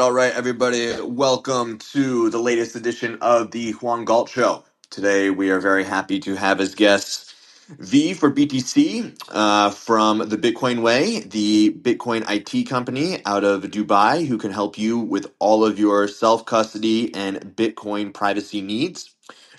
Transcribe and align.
All 0.00 0.12
right, 0.12 0.34
everybody. 0.34 1.00
Welcome 1.02 1.78
to 1.94 2.30
the 2.30 2.38
latest 2.40 2.76
edition 2.76 3.18
of 3.22 3.52
the 3.52 3.72
Juan 3.74 4.06
Galt 4.06 4.30
Show. 4.30 4.64
Today, 4.90 5.30
we 5.30 5.50
are 5.50 5.60
very 5.60 5.84
happy 5.84 6.20
to 6.22 6.36
have 6.36 6.60
as 6.60 6.74
guests 6.74 7.34
V 7.68 8.14
for 8.14 8.32
BTC 8.32 9.16
uh, 9.30 9.70
from 9.70 10.28
the 10.30 10.38
Bitcoin 10.38 10.82
Way, 10.82 11.20
the 11.20 11.72
Bitcoin 11.82 12.24
IT 12.30 12.68
company 12.68 13.22
out 13.26 13.44
of 13.44 13.64
Dubai, 13.64 14.26
who 14.26 14.38
can 14.38 14.52
help 14.52 14.78
you 14.78 14.98
with 14.98 15.28
all 15.38 15.64
of 15.64 15.78
your 15.78 16.08
self 16.08 16.46
custody 16.46 17.14
and 17.14 17.38
Bitcoin 17.56 18.12
privacy 18.14 18.62
needs. 18.62 19.10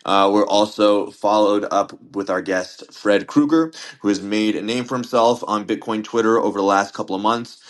Uh, 0.05 0.29
we're 0.33 0.47
also 0.47 1.11
followed 1.11 1.65
up 1.71 1.93
with 2.15 2.29
our 2.29 2.41
guest, 2.41 2.93
Fred 2.93 3.27
Krueger, 3.27 3.73
who 4.01 4.09
has 4.09 4.21
made 4.21 4.55
a 4.55 4.61
name 4.63 4.85
for 4.85 4.95
himself 4.95 5.43
on 5.47 5.65
Bitcoin 5.67 6.03
Twitter 6.03 6.39
over 6.39 6.59
the 6.59 6.65
last 6.65 6.93
couple 6.93 7.15
of 7.15 7.23
months 7.23 7.63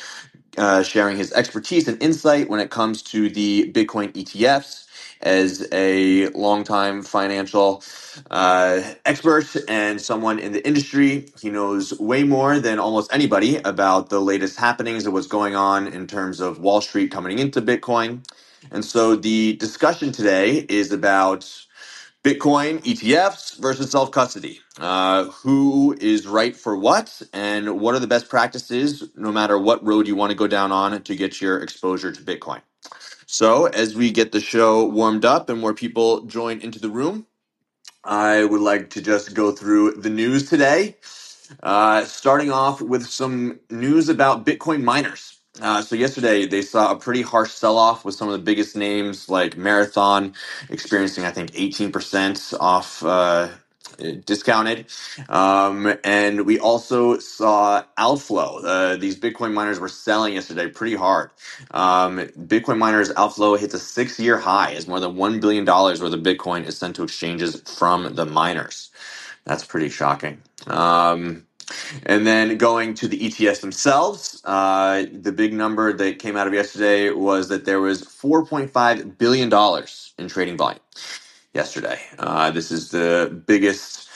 uh, 0.58 0.84
sharing 0.84 1.18
his 1.18 1.34
expertise 1.34 1.88
and 1.88 2.02
insight 2.04 2.50
when 2.50 2.60
it 2.62 2.72
comes 2.72 3.04
to 3.04 3.30
the 3.30 3.72
Bitcoin 3.74 4.14
ETFs. 4.14 4.88
As 5.22 5.68
a 5.74 6.28
longtime 6.30 7.04
financial 7.04 7.84
uh, 8.32 8.82
expert 9.06 9.48
and 9.70 10.02
someone 10.02 10.40
in 10.40 10.54
the 10.54 10.66
industry, 10.68 11.28
he 11.42 11.50
knows 11.50 12.00
way 12.00 12.24
more 12.24 12.60
than 12.60 12.80
almost 12.80 13.14
anybody 13.14 13.58
about 13.58 14.10
the 14.10 14.20
latest 14.22 14.60
happenings 14.60 15.06
and 15.06 15.14
what's 15.14 15.28
going 15.28 15.56
on 15.56 15.88
in 15.88 16.08
terms 16.08 16.42
of 16.42 16.60
Wall 16.60 16.82
Street 16.82 17.12
coming 17.12 17.40
into 17.40 17.62
Bitcoin. 17.62 18.26
And 18.72 18.86
so 18.86 19.16
the 19.16 19.56
discussion 19.58 20.12
today 20.12 20.66
is 20.70 20.92
about 20.92 21.50
Bitcoin 22.24 22.82
ETFs 22.84 23.58
versus 23.60 23.92
self 23.92 24.12
custody. 24.12 24.60
Uh, 24.80 25.26
who 25.26 25.98
is 26.02 26.28
right 26.28 26.56
for 26.56 26.78
what, 26.78 27.22
and 27.34 27.82
what 27.82 27.96
are 27.96 28.00
the 28.00 28.08
best 28.08 28.30
practices, 28.30 29.10
no 29.18 29.32
matter 29.32 29.58
what 29.60 29.86
road 29.86 30.08
you 30.08 30.16
want 30.16 30.32
to 30.32 30.38
go 30.38 30.48
down 30.48 30.72
on 30.72 31.02
to 31.04 31.16
get 31.18 31.42
your 31.42 31.60
exposure 31.64 32.12
to 32.14 32.22
Bitcoin? 32.24 32.62
So, 33.28 33.68
as 33.68 33.96
we 33.96 34.12
get 34.12 34.32
the 34.34 34.42
show 34.42 34.86
warmed 34.88 35.26
up 35.26 35.50
and 35.50 35.60
more 35.62 35.74
people 35.74 36.22
join 36.24 36.62
into 36.62 36.80
the 36.80 36.90
room, 36.90 37.28
I 38.06 38.46
would 38.46 38.62
like 38.62 38.92
to 38.92 39.02
just 39.02 39.36
go 39.36 39.52
through 39.54 39.94
the 39.94 40.10
news 40.12 40.50
today. 40.50 40.98
Uh, 41.64 42.06
starting 42.06 42.52
off 42.52 42.82
with 42.82 43.08
some 43.08 43.60
news 43.72 44.10
about 44.10 44.46
Bitcoin 44.46 44.84
miners. 44.84 45.41
Uh, 45.60 45.82
so 45.82 45.96
yesterday 45.96 46.46
they 46.46 46.62
saw 46.62 46.92
a 46.92 46.96
pretty 46.96 47.22
harsh 47.22 47.52
sell-off 47.52 48.06
with 48.06 48.16
some 48.16 48.28
of 48.28 48.34
the 48.34 48.40
biggest 48.44 48.76
names 48.76 49.28
like 49.30 49.58
Marathon 49.58 50.34
experiencing, 50.70 51.26
I 51.26 51.32
think, 51.32 51.52
18% 51.52 52.54
off 52.60 53.04
uh, 53.04 53.50
discounted. 54.26 54.86
Um, 55.30 55.96
and 56.04 56.46
we 56.46 56.60
also 56.60 57.18
saw 57.18 57.84
outflow. 57.98 58.60
Uh, 58.64 58.98
these 58.98 59.20
Bitcoin 59.20 59.54
miners 59.54 59.80
were 59.80 59.90
selling 59.90 60.36
yesterday 60.36 60.70
pretty 60.70 60.96
hard. 60.96 61.32
Um, 61.72 62.20
Bitcoin 62.40 62.78
miners 62.78 63.12
outflow 63.18 63.56
hits 63.56 63.74
a 63.74 63.80
six-year 63.80 64.38
high 64.38 64.74
as 64.74 64.88
more 64.88 65.00
than 65.00 65.16
$1 65.16 65.42
billion 65.42 65.66
worth 65.66 66.02
of 66.02 66.20
Bitcoin 66.22 66.68
is 66.68 66.78
sent 66.78 66.96
to 66.98 67.04
exchanges 67.04 67.62
from 67.78 68.16
the 68.16 68.26
miners. 68.26 68.92
That's 69.46 69.66
pretty 69.66 69.90
shocking. 69.90 70.42
Um, 70.68 71.48
and 72.06 72.28
then 72.28 72.58
going 72.58 72.96
to 72.96 73.08
the 73.08 73.20
ETFs 73.20 73.62
themselves, 73.62 74.42
uh, 74.46 75.06
the 75.14 75.32
big 75.32 75.54
number 75.54 75.94
that 75.94 76.20
came 76.20 76.38
out 76.38 76.48
of 76.48 76.54
yesterday 76.54 77.12
was 77.12 77.50
that 77.50 77.66
there 77.66 77.82
was 77.82 78.04
$4.5 78.04 79.18
billion 79.20 79.52
in 80.20 80.30
trading 80.30 80.58
volume 80.58 80.82
yesterday. 81.56 82.00
Uh, 82.20 82.52
this 82.52 82.72
is 82.72 82.92
the 82.92 83.44
biggest 83.48 84.10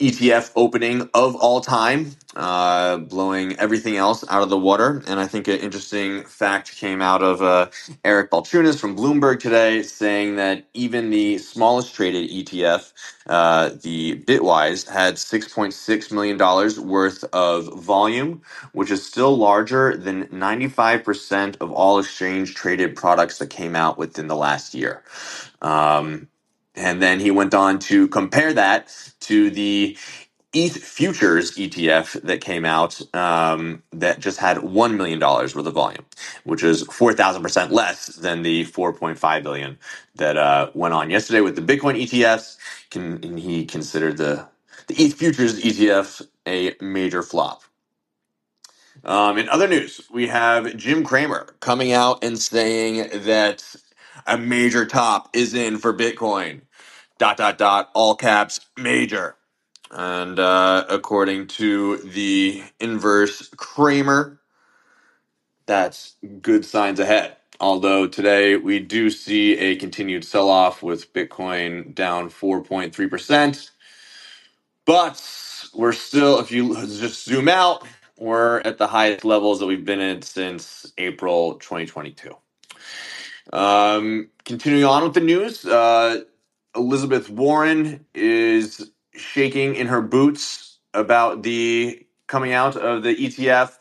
ETF 0.00 0.52
opening 0.56 1.08
of 1.14 1.36
all 1.36 1.62
time, 1.62 2.12
uh, 2.36 2.98
blowing 2.98 3.54
everything 3.58 3.96
else 3.96 4.24
out 4.30 4.42
of 4.42 4.50
the 4.50 4.58
water. 4.58 5.02
And 5.08 5.20
I 5.20 5.26
think 5.26 5.48
an 5.48 5.58
interesting 5.58 6.24
fact 6.24 6.76
came 6.76 7.02
out 7.02 7.22
of 7.22 7.42
uh, 7.42 7.68
Eric 8.04 8.30
Balchunas 8.30 8.78
from 8.78 8.96
Bloomberg 8.96 9.40
today, 9.40 9.82
saying 9.82 10.36
that 10.36 10.66
even 10.74 11.10
the 11.10 11.38
smallest 11.38 11.94
traded 11.94 12.30
ETF, 12.30 12.92
uh, 13.28 13.70
the 13.82 14.22
Bitwise, 14.26 14.88
had 14.90 15.14
$6.6 15.14 16.12
million 16.12 16.86
worth 16.88 17.24
of 17.32 17.82
volume, 17.82 18.42
which 18.74 18.90
is 18.90 19.06
still 19.06 19.36
larger 19.36 19.96
than 19.96 20.26
95% 20.26 21.56
of 21.62 21.72
all 21.72 21.98
exchange 22.00 22.54
traded 22.54 22.96
products 22.96 23.38
that 23.38 23.48
came 23.48 23.76
out 23.76 23.98
within 23.98 24.28
the 24.28 24.36
last 24.36 24.74
year. 24.74 25.02
Um, 25.62 26.28
and 26.76 27.02
then 27.02 27.20
he 27.20 27.30
went 27.32 27.54
on 27.54 27.78
to 27.80 28.08
compare 28.08 28.54
that 28.54 28.94
to 29.22 29.50
the 29.50 29.96
ETH 30.52 30.78
futures 30.82 31.56
ETF 31.56 32.22
that 32.22 32.40
came 32.40 32.64
out 32.64 33.00
um, 33.14 33.82
that 33.92 34.20
just 34.20 34.38
had 34.38 34.58
$1 34.58 34.96
million 34.96 35.20
worth 35.20 35.56
of 35.56 35.74
volume, 35.74 36.04
which 36.44 36.64
is 36.64 36.84
4,000% 36.84 37.70
less 37.70 38.06
than 38.08 38.42
the 38.42 38.64
4.5 38.66 39.42
billion 39.44 39.78
that 40.16 40.36
uh, 40.36 40.70
went 40.74 40.94
on 40.94 41.10
yesterday 41.10 41.40
with 41.40 41.56
the 41.56 41.62
Bitcoin 41.62 42.02
ETFs. 42.02 42.56
Can, 42.90 43.24
and 43.24 43.38
he 43.38 43.64
considered 43.64 44.16
the, 44.16 44.46
the 44.88 44.94
ETH 44.96 45.14
futures 45.14 45.60
ETF 45.62 46.22
a 46.48 46.74
major 46.82 47.22
flop. 47.22 47.62
Um, 49.04 49.38
in 49.38 49.48
other 49.50 49.68
news, 49.68 50.02
we 50.12 50.28
have 50.28 50.76
Jim 50.76 51.04
Cramer 51.04 51.54
coming 51.60 51.92
out 51.92 52.24
and 52.24 52.38
saying 52.38 53.08
that 53.24 53.64
a 54.26 54.38
major 54.38 54.86
top 54.86 55.30
is 55.34 55.54
in 55.54 55.78
for 55.78 55.94
Bitcoin. 55.94 56.62
Dot 57.18 57.36
dot 57.38 57.58
dot. 57.58 57.90
All 57.94 58.16
caps. 58.16 58.60
Major. 58.78 59.36
And 59.92 60.38
uh, 60.38 60.86
according 60.90 61.48
to 61.48 61.98
the 61.98 62.62
inverse 62.80 63.48
Cramer, 63.56 64.40
that's 65.66 66.16
good 66.42 66.64
signs 66.64 67.00
ahead. 67.00 67.36
Although 67.60 68.08
today 68.08 68.56
we 68.56 68.80
do 68.80 69.10
see 69.10 69.58
a 69.58 69.76
continued 69.76 70.24
sell 70.24 70.50
off 70.50 70.82
with 70.82 71.12
Bitcoin 71.14 71.94
down 71.94 72.30
4.3%. 72.30 73.70
But 74.86 75.22
we're 75.74 75.92
still, 75.92 76.40
if 76.40 76.52
you 76.52 76.74
just 76.86 77.24
zoom 77.24 77.48
out, 77.48 77.86
we're 78.18 78.60
at 78.60 78.78
the 78.78 78.88
highest 78.88 79.24
levels 79.24 79.60
that 79.60 79.66
we've 79.66 79.84
been 79.84 80.00
in 80.00 80.22
since 80.22 80.92
April 80.98 81.54
2022. 81.56 82.36
Um, 83.52 84.30
continuing 84.44 84.84
on 84.84 85.04
with 85.04 85.14
the 85.14 85.20
news, 85.20 85.66
uh, 85.66 86.22
Elizabeth 86.76 87.30
Warren 87.30 88.06
is 88.14 88.90
shaking 89.14 89.76
in 89.76 89.88
her 89.88 90.02
boots 90.02 90.78
about 90.94 91.42
the 91.42 92.06
coming 92.28 92.52
out 92.52 92.76
of 92.76 93.02
the 93.02 93.14
ETF. 93.16 93.74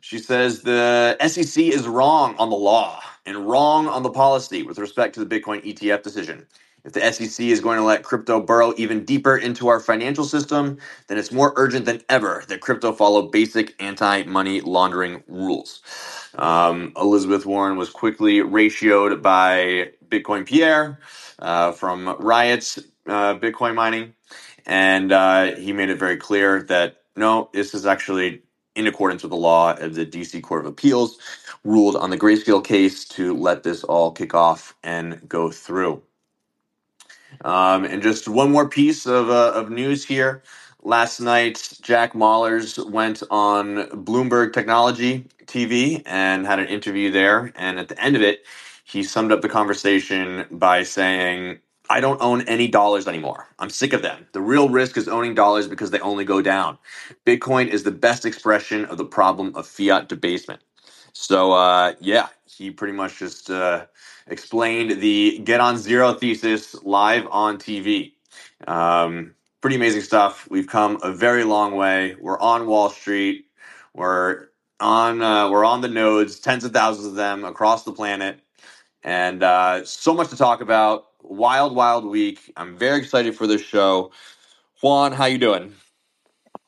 She 0.00 0.18
says 0.18 0.62
the 0.62 1.16
SEC 1.26 1.64
is 1.64 1.88
wrong 1.88 2.36
on 2.38 2.50
the 2.50 2.56
law 2.56 3.00
and 3.26 3.48
wrong 3.48 3.88
on 3.88 4.02
the 4.02 4.10
policy 4.10 4.62
with 4.62 4.78
respect 4.78 5.14
to 5.14 5.24
the 5.24 5.40
Bitcoin 5.40 5.64
ETF 5.64 6.02
decision. 6.02 6.46
If 6.84 6.94
the 6.94 7.12
SEC 7.12 7.46
is 7.46 7.60
going 7.60 7.78
to 7.78 7.84
let 7.84 8.04
crypto 8.04 8.40
burrow 8.40 8.74
even 8.78 9.04
deeper 9.04 9.36
into 9.36 9.68
our 9.68 9.80
financial 9.80 10.24
system, 10.24 10.78
then 11.08 11.18
it's 11.18 11.32
more 11.32 11.52
urgent 11.56 11.86
than 11.86 12.02
ever 12.08 12.44
that 12.48 12.60
crypto 12.60 12.92
follow 12.92 13.22
basic 13.22 13.74
anti 13.80 14.24
money 14.24 14.62
laundering 14.62 15.22
rules. 15.28 15.82
Um, 16.36 16.92
Elizabeth 16.96 17.46
Warren 17.46 17.76
was 17.76 17.90
quickly 17.90 18.38
ratioed 18.38 19.22
by 19.22 19.92
Bitcoin 20.08 20.46
Pierre 20.46 20.98
uh, 21.38 21.72
from 21.72 22.16
Riot's 22.18 22.78
uh, 23.06 23.34
Bitcoin 23.34 23.74
mining, 23.74 24.14
and 24.66 25.12
uh, 25.12 25.56
he 25.56 25.72
made 25.72 25.90
it 25.90 25.98
very 25.98 26.16
clear 26.16 26.62
that 26.64 27.02
no, 27.16 27.50
this 27.52 27.74
is 27.74 27.86
actually 27.86 28.42
in 28.74 28.86
accordance 28.86 29.22
with 29.22 29.30
the 29.30 29.36
law. 29.36 29.74
Of 29.74 29.94
the 29.94 30.06
DC 30.06 30.42
Court 30.42 30.64
of 30.64 30.66
Appeals 30.66 31.18
ruled 31.64 31.96
on 31.96 32.10
the 32.10 32.18
Grayscale 32.18 32.64
case 32.64 33.04
to 33.06 33.34
let 33.34 33.62
this 33.62 33.84
all 33.84 34.12
kick 34.12 34.34
off 34.34 34.74
and 34.82 35.28
go 35.28 35.50
through. 35.50 36.02
Um, 37.44 37.84
and 37.84 38.02
just 38.02 38.28
one 38.28 38.50
more 38.50 38.68
piece 38.68 39.06
of, 39.06 39.30
uh, 39.30 39.52
of 39.54 39.70
news 39.70 40.04
here. 40.04 40.42
Last 40.82 41.20
night, 41.20 41.72
Jack 41.82 42.12
Mallers 42.14 42.78
went 42.90 43.22
on 43.30 43.88
Bloomberg 44.04 44.52
Technology 44.52 45.26
TV 45.46 46.02
and 46.06 46.46
had 46.46 46.58
an 46.58 46.66
interview 46.68 47.10
there. 47.10 47.52
And 47.56 47.78
at 47.78 47.88
the 47.88 48.00
end 48.02 48.16
of 48.16 48.22
it, 48.22 48.44
he 48.88 49.04
summed 49.04 49.32
up 49.32 49.42
the 49.42 49.50
conversation 49.50 50.46
by 50.50 50.84
saying, 50.84 51.60
I 51.90 52.00
don't 52.00 52.22
own 52.22 52.42
any 52.48 52.68
dollars 52.68 53.08
anymore. 53.08 53.48
I'm 53.60 53.70
sick 53.70 53.92
of 53.94 54.02
them. 54.02 54.26
The 54.32 54.42
real 54.42 54.70
risk 54.70 54.98
is 54.98 55.08
owning 55.08 55.34
dollars 55.36 55.68
because 55.68 55.92
they 55.92 56.00
only 56.00 56.24
go 56.24 56.42
down. 56.42 56.78
Bitcoin 57.26 57.68
is 57.68 57.84
the 57.84 57.92
best 57.92 58.26
expression 58.26 58.86
of 58.86 58.98
the 58.98 59.06
problem 59.06 59.54
of 59.56 59.66
fiat 59.68 60.08
debasement. 60.08 60.62
So, 61.14 61.52
uh, 61.52 61.94
yeah, 62.00 62.28
he 62.46 62.70
pretty 62.72 62.94
much 62.94 63.18
just 63.20 63.50
uh, 63.50 63.86
explained 64.28 65.02
the 65.02 65.40
get 65.44 65.60
on 65.60 65.78
zero 65.78 66.14
thesis 66.14 66.74
live 66.84 67.26
on 67.30 67.58
TV. 67.58 68.14
Um, 68.68 69.34
pretty 69.62 69.76
amazing 69.76 70.02
stuff. 70.02 70.48
We've 70.50 70.68
come 70.68 70.98
a 71.02 71.12
very 71.12 71.44
long 71.44 71.76
way. 71.76 72.16
We're 72.20 72.40
on 72.40 72.66
Wall 72.66 72.90
Street. 72.90 73.46
We're 73.94 74.48
on 74.80 75.22
uh, 75.22 75.50
we're 75.50 75.64
on 75.66 75.82
the 75.82 75.88
nodes, 75.88 76.40
tens 76.40 76.64
of 76.64 76.72
thousands 76.72 77.06
of 77.08 77.14
them 77.16 77.44
across 77.44 77.84
the 77.84 77.92
planet, 77.92 78.40
and 79.04 79.42
uh, 79.42 79.84
so 79.84 80.14
much 80.14 80.30
to 80.30 80.36
talk 80.36 80.60
about. 80.60 81.06
Wild, 81.22 81.74
wild 81.74 82.04
week. 82.06 82.52
I'm 82.56 82.76
very 82.76 82.98
excited 82.98 83.36
for 83.36 83.46
this 83.46 83.62
show. 83.62 84.12
Juan, 84.82 85.12
how 85.12 85.26
you 85.26 85.38
doing? 85.38 85.74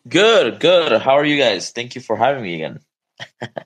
Good, 0.09 0.61
good. 0.61 1.00
How 1.00 1.12
are 1.12 1.25
you 1.25 1.38
guys? 1.38 1.71
Thank 1.71 1.94
you 1.94 2.00
for 2.00 2.17
having 2.17 2.43
me 2.43 2.56
again. 2.56 2.81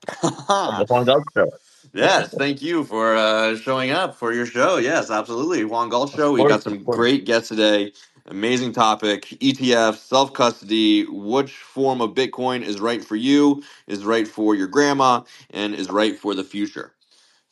the 0.21 0.85
Juan 0.89 1.05
Galt 1.05 1.25
Show. 1.35 1.51
Yes, 1.93 2.33
thank 2.33 2.61
you 2.61 2.83
for 2.83 3.15
uh, 3.15 3.57
showing 3.57 3.91
up 3.91 4.15
for 4.15 4.33
your 4.33 4.45
show. 4.45 4.77
Yes, 4.77 5.11
absolutely. 5.11 5.65
Juan 5.65 5.89
Galt 5.89 6.11
Show. 6.11 6.33
We've 6.33 6.47
got 6.47 6.63
some 6.63 6.83
great 6.83 7.25
guests 7.25 7.49
today. 7.49 7.93
Amazing 8.27 8.73
topic. 8.73 9.25
ETF, 9.41 9.97
self 9.97 10.33
custody. 10.33 11.05
Which 11.07 11.53
form 11.53 12.01
of 12.01 12.11
Bitcoin 12.15 12.63
is 12.63 12.81
right 12.81 13.03
for 13.05 13.15
you, 13.15 13.63
is 13.87 14.05
right 14.05 14.27
for 14.27 14.55
your 14.55 14.67
grandma, 14.67 15.23
and 15.51 15.75
is 15.75 15.89
right 15.91 16.17
for 16.17 16.35
the 16.35 16.43
future? 16.43 16.94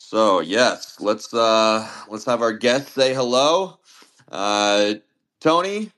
So 0.06 0.40
yes, 0.40 1.00
let's 1.00 1.32
uh, 1.32 1.88
let's 2.08 2.26
have 2.26 2.42
our 2.42 2.52
guest 2.52 2.90
say 2.90 3.14
hello. 3.14 3.78
Uh, 4.30 4.94
Tony, 5.40 5.90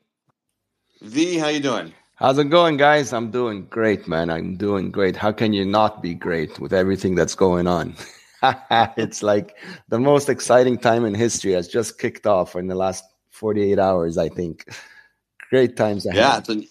V, 1.03 1.39
how 1.39 1.49
you 1.49 1.59
doing? 1.59 1.93
How's 2.15 2.39
it 2.39 2.45
going, 2.45 2.77
guys? 2.77 3.13
I'm 3.13 3.33
doing 3.33 3.67
great, 3.67 4.07
man. 4.07 4.31
I'm 4.31 4.57
doing 4.57 4.93
great. 4.93 5.17
How 5.17 5.33
can 5.33 5.53
you 5.53 5.65
not 5.65 6.03
be 6.03 6.15
great 6.15 6.61
with 6.61 6.73
everything 6.73 7.17
that's 7.17 7.35
going 7.35 7.67
on? 7.67 7.97
it's 8.97 9.25
like 9.25 9.57
the 9.89 9.99
most 9.99 10.29
exciting 10.29 10.79
time 10.79 11.05
in 11.05 11.13
history 11.13 11.53
has 11.53 11.67
just 11.67 11.99
kicked 11.99 12.29
off 12.29 12.55
in 12.55 12.69
the 12.69 12.77
last 12.77 13.05
48 13.33 13.77
hours, 13.81 14.19
I 14.19 14.29
think. 14.29 14.73
Great 15.51 15.77
times 15.77 16.07
ahead. 16.07 16.17
Yeah, 16.17 16.39
it's 16.39 16.49
a 16.49 16.63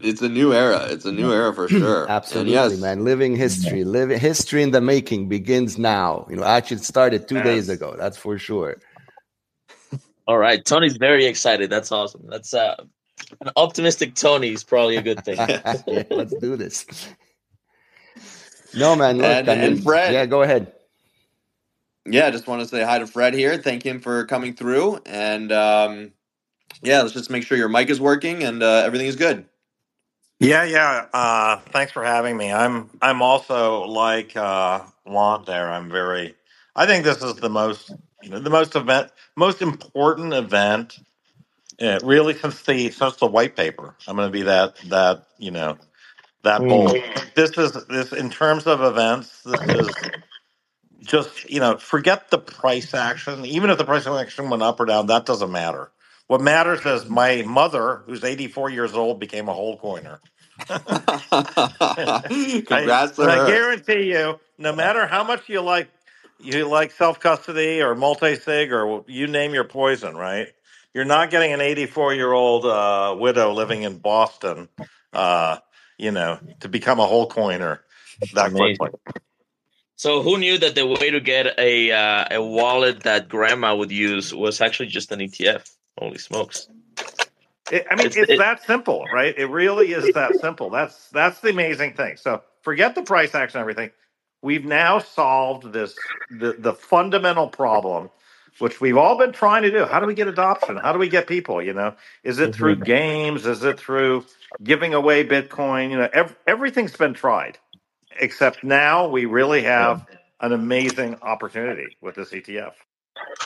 it's 0.00 0.22
a 0.22 0.28
new 0.28 0.52
era. 0.52 0.86
It's 0.90 1.04
a 1.04 1.12
new 1.12 1.32
era 1.32 1.52
for 1.52 1.68
sure. 1.68 2.08
Absolutely, 2.10 2.52
yes, 2.52 2.78
man. 2.78 3.04
Living 3.04 3.34
history, 3.34 3.84
living 3.84 4.18
history 4.18 4.62
in 4.62 4.70
the 4.70 4.80
making 4.80 5.28
begins 5.28 5.78
now. 5.78 6.26
You 6.30 6.36
know, 6.36 6.44
actually 6.44 6.78
started 6.78 7.28
two 7.28 7.36
yes. 7.36 7.44
days 7.44 7.68
ago. 7.68 7.96
That's 7.98 8.16
for 8.16 8.38
sure. 8.38 8.76
All 10.26 10.38
right, 10.38 10.64
Tony's 10.64 10.96
very 10.96 11.24
excited. 11.24 11.70
That's 11.70 11.90
awesome. 11.90 12.22
That's 12.28 12.52
uh, 12.52 12.76
an 13.40 13.50
optimistic 13.56 14.14
Tony 14.14 14.52
is 14.52 14.62
probably 14.62 14.96
a 14.96 15.02
good 15.02 15.24
thing. 15.24 15.36
yeah, 15.86 16.04
let's 16.10 16.34
do 16.34 16.56
this. 16.56 16.86
No, 18.74 18.94
man. 18.94 19.16
Look, 19.16 19.26
and, 19.26 19.48
I 19.48 19.54
mean, 19.54 19.64
and 19.64 19.82
Fred, 19.82 20.12
yeah, 20.12 20.26
go 20.26 20.42
ahead. 20.42 20.72
Yeah, 22.04 22.26
I 22.26 22.30
just 22.30 22.46
want 22.46 22.62
to 22.62 22.68
say 22.68 22.82
hi 22.82 22.98
to 22.98 23.06
Fred 23.06 23.34
here. 23.34 23.56
Thank 23.56 23.82
him 23.82 24.00
for 24.00 24.24
coming 24.26 24.54
through. 24.54 25.00
And 25.06 25.50
um, 25.50 26.12
yeah, 26.82 27.02
let's 27.02 27.14
just 27.14 27.30
make 27.30 27.42
sure 27.42 27.58
your 27.58 27.68
mic 27.68 27.90
is 27.90 28.00
working 28.00 28.44
and 28.44 28.62
uh, 28.62 28.82
everything 28.84 29.06
is 29.06 29.16
good. 29.16 29.47
Yeah, 30.40 30.64
yeah. 30.64 31.06
Uh, 31.12 31.58
thanks 31.72 31.92
for 31.92 32.04
having 32.04 32.36
me. 32.36 32.52
I'm 32.52 32.90
I'm 33.02 33.22
also 33.22 33.82
like 33.84 34.36
uh, 34.36 34.82
Juan 35.06 35.44
there. 35.46 35.70
I'm 35.70 35.90
very. 35.90 36.34
I 36.76 36.86
think 36.86 37.04
this 37.04 37.22
is 37.22 37.36
the 37.36 37.48
most 37.50 37.94
you 38.22 38.30
know, 38.30 38.40
the 38.40 38.50
most 38.50 38.76
event 38.76 39.10
most 39.36 39.62
important 39.62 40.34
event. 40.34 40.98
Uh, 41.80 42.00
really, 42.04 42.34
since 42.34 42.62
the 42.62 42.90
since 42.90 43.16
the 43.16 43.26
white 43.26 43.56
paper, 43.56 43.96
I'm 44.08 44.16
going 44.16 44.28
to 44.28 44.32
be 44.32 44.42
that 44.44 44.76
that 44.88 45.26
you 45.38 45.50
know 45.52 45.78
that 46.44 46.68
bold. 46.68 47.04
This 47.36 47.58
is 47.58 47.72
this 47.86 48.12
in 48.12 48.30
terms 48.30 48.66
of 48.66 48.82
events. 48.82 49.42
This 49.44 49.62
is 49.68 49.96
just 51.04 51.50
you 51.50 51.60
know 51.60 51.78
forget 51.78 52.30
the 52.30 52.38
price 52.38 52.94
action 52.94 53.46
even 53.46 53.70
if 53.70 53.78
the 53.78 53.84
price 53.86 54.06
action 54.06 54.50
went 54.50 54.62
up 54.62 54.80
or 54.80 54.86
down 54.86 55.06
that 55.08 55.26
doesn't 55.26 55.52
matter 55.52 55.90
what 56.28 56.40
matters 56.40 56.86
is 56.86 57.08
my 57.08 57.42
mother 57.42 58.02
who's 58.06 58.22
84 58.22 58.70
years 58.70 58.94
old 58.94 59.18
became 59.18 59.48
a 59.48 59.52
whole 59.52 59.76
coiner 59.76 60.20
Congrats 60.68 61.32
I, 62.28 62.64
to 62.64 63.22
her. 63.22 63.30
I 63.30 63.46
guarantee 63.46 64.12
you 64.12 64.38
no 64.56 64.72
matter 64.72 65.06
how 65.06 65.24
much 65.24 65.48
you 65.48 65.60
like 65.60 65.90
you 66.40 66.68
like 66.68 66.92
self-custody 66.92 67.82
or 67.82 67.96
multi-sig 67.96 68.72
or 68.72 69.04
you 69.08 69.26
name 69.26 69.54
your 69.54 69.64
poison 69.64 70.16
right 70.16 70.48
you're 70.94 71.04
not 71.04 71.30
getting 71.30 71.52
an 71.52 71.60
84 71.60 72.14
year 72.14 72.32
old 72.32 72.64
uh, 72.64 73.16
widow 73.18 73.52
living 73.52 73.82
in 73.82 73.98
boston 73.98 74.68
uh, 75.12 75.58
you 75.98 76.12
know 76.12 76.38
to 76.60 76.68
become 76.68 77.00
a 77.00 77.06
whole 77.06 77.28
coiner 77.28 77.82
that 78.34 78.50
Amazing. 78.50 78.76
quickly 78.76 79.00
so 79.98 80.22
who 80.22 80.38
knew 80.38 80.56
that 80.58 80.76
the 80.76 80.86
way 80.86 81.10
to 81.10 81.18
get 81.18 81.58
a 81.58 81.90
uh, 81.90 82.24
a 82.30 82.40
wallet 82.40 83.02
that 83.02 83.28
grandma 83.28 83.74
would 83.74 83.90
use 83.90 84.32
was 84.32 84.60
actually 84.60 84.86
just 84.86 85.10
an 85.10 85.18
ETF? 85.18 85.68
Holy 85.98 86.18
smokes! 86.18 86.68
It, 87.70 87.86
I 87.90 87.96
mean, 87.96 88.06
it's, 88.06 88.16
it's 88.16 88.30
it, 88.30 88.38
that 88.38 88.62
simple, 88.64 89.04
right? 89.12 89.34
It 89.36 89.46
really 89.46 89.92
is 89.92 90.12
that 90.14 90.36
simple. 90.40 90.70
That's 90.70 91.08
that's 91.10 91.40
the 91.40 91.50
amazing 91.50 91.94
thing. 91.94 92.16
So 92.16 92.42
forget 92.62 92.94
the 92.94 93.02
price 93.02 93.34
action, 93.34 93.58
and 93.58 93.62
everything. 93.62 93.90
We've 94.40 94.64
now 94.64 95.00
solved 95.00 95.72
this 95.72 95.96
the 96.30 96.54
the 96.58 96.72
fundamental 96.72 97.48
problem, 97.48 98.10
which 98.58 98.80
we've 98.80 98.96
all 98.96 99.18
been 99.18 99.32
trying 99.32 99.62
to 99.62 99.70
do. 99.70 99.84
How 99.84 100.00
do 100.00 100.06
we 100.06 100.14
get 100.14 100.28
adoption? 100.28 100.76
How 100.76 100.92
do 100.92 100.98
we 100.98 101.08
get 101.08 101.26
people? 101.26 101.60
You 101.60 101.74
know, 101.74 101.94
is 102.22 102.38
it 102.38 102.54
through 102.54 102.76
mm-hmm. 102.76 102.84
games? 102.84 103.46
Is 103.46 103.64
it 103.64 103.78
through 103.78 104.24
giving 104.62 104.94
away 104.94 105.26
Bitcoin? 105.26 105.90
You 105.90 105.98
know, 105.98 106.08
ev- 106.12 106.36
everything's 106.46 106.96
been 106.96 107.14
tried 107.14 107.58
except 108.20 108.64
now 108.64 109.08
we 109.08 109.24
really 109.24 109.62
have 109.62 110.06
an 110.40 110.52
amazing 110.52 111.16
opportunity 111.22 111.96
with 112.00 112.14
this 112.14 112.30
ETF. 112.30 112.72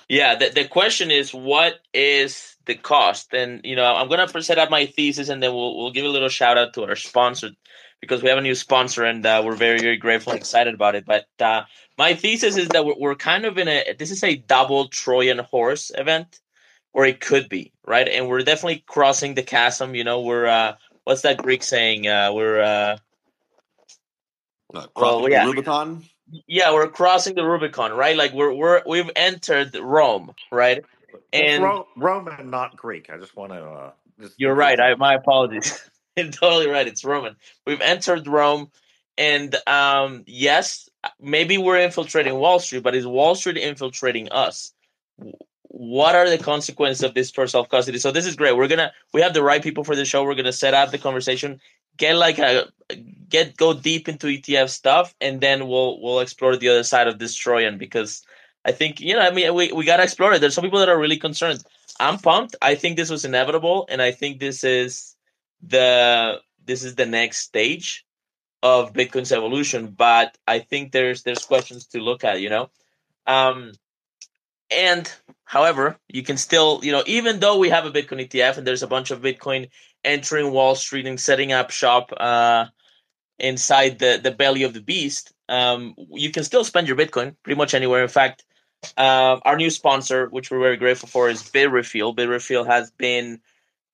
Yeah, 0.08 0.34
the, 0.34 0.50
the 0.50 0.64
question 0.66 1.10
is 1.10 1.32
what 1.32 1.80
is 1.94 2.56
the 2.66 2.74
cost? 2.74 3.32
And 3.32 3.60
you 3.64 3.76
know, 3.76 3.84
I'm 3.84 4.08
gonna 4.08 4.42
set 4.42 4.58
up 4.58 4.70
my 4.70 4.86
thesis 4.86 5.28
and 5.28 5.42
then 5.42 5.54
we'll 5.54 5.76
we'll 5.76 5.92
give 5.92 6.04
a 6.04 6.08
little 6.08 6.28
shout 6.28 6.58
out 6.58 6.74
to 6.74 6.84
our 6.84 6.96
sponsor 6.96 7.50
because 8.00 8.22
we 8.22 8.28
have 8.28 8.38
a 8.38 8.42
new 8.42 8.54
sponsor 8.54 9.04
and 9.04 9.24
uh, 9.24 9.42
we're 9.44 9.56
very 9.56 9.78
very 9.78 9.96
grateful 9.96 10.32
and 10.32 10.40
excited 10.40 10.74
about 10.74 10.94
it. 10.94 11.04
But 11.06 11.26
uh, 11.40 11.62
my 11.98 12.14
thesis 12.14 12.56
is 12.56 12.69
that 12.69 12.84
we're, 12.84 12.98
we're 12.98 13.14
kind 13.14 13.44
of 13.44 13.58
in 13.58 13.69
a 13.69 13.94
this 13.98 14.10
is 14.10 14.22
a 14.24 14.36
double 14.36 14.88
Trojan 14.88 15.38
horse 15.38 15.90
event, 15.96 16.40
or 16.92 17.06
it 17.06 17.20
could 17.20 17.48
be 17.48 17.72
right, 17.86 18.08
and 18.08 18.28
we're 18.28 18.42
definitely 18.42 18.84
crossing 18.86 19.34
the 19.34 19.42
chasm. 19.42 19.94
You 19.94 20.04
know, 20.04 20.20
we're 20.20 20.46
uh, 20.46 20.74
what's 21.04 21.22
that 21.22 21.38
Greek 21.38 21.62
saying? 21.62 22.06
Uh, 22.06 22.32
we're 22.34 22.60
uh, 22.60 22.98
uh, 24.74 24.86
well, 24.96 25.28
yeah. 25.28 25.44
Rubicon. 25.46 26.04
Yeah, 26.46 26.73
we're 26.73 26.88
crossing 26.88 27.34
the 27.34 27.44
Rubicon, 27.44 27.93
right? 27.93 28.17
Like 28.17 28.32
we're 28.32 28.52
we're 28.52 28.82
we've 28.87 29.11
entered 29.14 29.76
Rome, 29.76 30.32
right? 30.50 30.84
And 31.32 31.62
Ro- 31.62 31.87
Roman, 31.96 32.50
not 32.50 32.76
Greek. 32.76 33.11
I 33.11 33.19
just 33.19 33.36
want 33.36 33.53
to. 33.53 33.62
Uh, 33.62 33.93
just 34.20 34.41
you're 34.41 34.55
right. 34.55 34.79
I 34.81 34.94
my 34.94 35.15
apologies. 35.15 35.82
you're 36.17 36.31
totally 36.31 36.69
right. 36.69 36.86
It's 36.86 37.05
Roman. 37.05 37.36
We've 37.67 37.81
entered 37.81 38.27
Rome, 38.27 38.70
and 39.19 39.55
um, 39.67 40.24
yes, 40.27 40.89
maybe 41.20 41.58
we're 41.58 41.79
infiltrating 41.79 42.34
Wall 42.34 42.58
Street, 42.58 42.82
but 42.82 42.94
is 42.94 43.06
Wall 43.06 43.34
Street 43.34 43.58
infiltrating 43.58 44.31
us? 44.31 44.72
What 45.65 46.15
are 46.15 46.29
the 46.29 46.39
consequences 46.39 47.03
of 47.03 47.15
this 47.15 47.31
for 47.31 47.46
self 47.46 47.69
custody? 47.69 47.98
So 47.98 48.10
this 48.10 48.27
is 48.27 48.36
great. 48.36 48.56
We're 48.56 48.69
gonna 48.69 48.93
we 49.12 49.20
have 49.20 49.34
the 49.34 49.43
right 49.43 49.62
people 49.62 49.84
for 49.84 49.96
the 49.96 50.06
show. 50.06 50.24
We're 50.24 50.34
gonna 50.34 50.53
set 50.53 50.72
up 50.72 50.91
the 50.91 50.98
conversation 50.98 51.60
get 51.96 52.17
like 52.17 52.39
a 52.39 52.69
get 53.32 53.56
go 53.56 53.72
deep 53.72 54.08
into 54.08 54.27
ETF 54.29 54.69
stuff, 54.69 55.15
and 55.20 55.41
then 55.41 55.67
we'll 55.67 56.01
we'll 56.01 56.20
explore 56.20 56.56
the 56.56 56.69
other 56.69 56.84
side 56.84 57.08
of 57.08 57.19
this 57.19 57.34
Trojan 57.34 57.79
because 57.79 58.22
I 58.65 58.72
think 58.72 59.01
you 59.01 59.15
know 59.15 59.20
I 59.20 59.31
mean 59.31 59.53
we 59.55 59.72
we 59.72 59.84
gotta 59.84 60.05
explore 60.05 60.34
it. 60.34 60.41
There's 60.41 60.55
some 60.55 60.62
people 60.62 60.79
that 60.79 60.89
are 60.91 60.98
really 60.98 61.17
concerned. 61.17 61.65
I'm 61.98 62.19
pumped. 62.19 62.55
I 62.62 62.74
think 62.74 62.96
this 62.96 63.10
was 63.10 63.24
inevitable, 63.24 63.86
and 63.89 64.01
I 64.01 64.12
think 64.12 64.39
this 64.39 64.62
is 64.62 65.17
the 65.62 66.41
this 66.65 66.84
is 66.84 66.94
the 66.94 67.06
next 67.06 67.39
stage 67.39 68.05
of 68.62 68.93
Bitcoin's 68.93 69.32
evolution. 69.32 69.89
But 69.89 70.36
I 70.46 70.60
think 70.60 70.93
there's 70.93 71.22
there's 71.22 71.46
questions 71.46 71.86
to 71.89 71.98
look 72.01 72.22
at. 72.24 72.41
You 72.41 72.51
know. 72.51 72.70
Um, 73.27 73.72
and 74.70 75.12
however, 75.44 75.98
you 76.08 76.22
can 76.22 76.36
still, 76.36 76.81
you 76.82 76.93
know, 76.93 77.03
even 77.06 77.41
though 77.41 77.58
we 77.58 77.69
have 77.69 77.84
a 77.84 77.91
Bitcoin 77.91 78.27
ETF 78.27 78.58
and 78.58 78.67
there's 78.67 78.82
a 78.82 78.86
bunch 78.86 79.10
of 79.10 79.20
Bitcoin 79.20 79.69
entering 80.05 80.51
Wall 80.51 80.74
Street 80.74 81.06
and 81.06 81.20
setting 81.20 81.53
up 81.53 81.70
shop 81.70 82.10
uh, 82.17 82.67
inside 83.39 83.98
the, 83.98 84.20
the 84.22 84.31
belly 84.31 84.62
of 84.62 84.74
the 84.74 84.81
beast, 84.81 85.32
um, 85.48 85.94
you 86.10 86.31
can 86.31 86.44
still 86.44 86.65
spend 86.65 86.89
your 86.89 86.96
Bitcoin 86.96 87.36
pretty 87.43 87.58
much 87.58 87.74
anywhere. 87.74 88.03
In 88.03 88.08
fact, 88.08 88.44
uh, 88.96 89.39
our 89.44 89.56
new 89.56 89.70
sponsor, 89.70 90.29
which 90.29 90.51
we're 90.51 90.60
very 90.60 90.77
grateful 90.77 91.08
for, 91.08 91.29
is 91.29 91.43
Bitrefill. 91.43 92.17
Bitrefill 92.17 92.67
has 92.67 92.91
been 92.91 93.41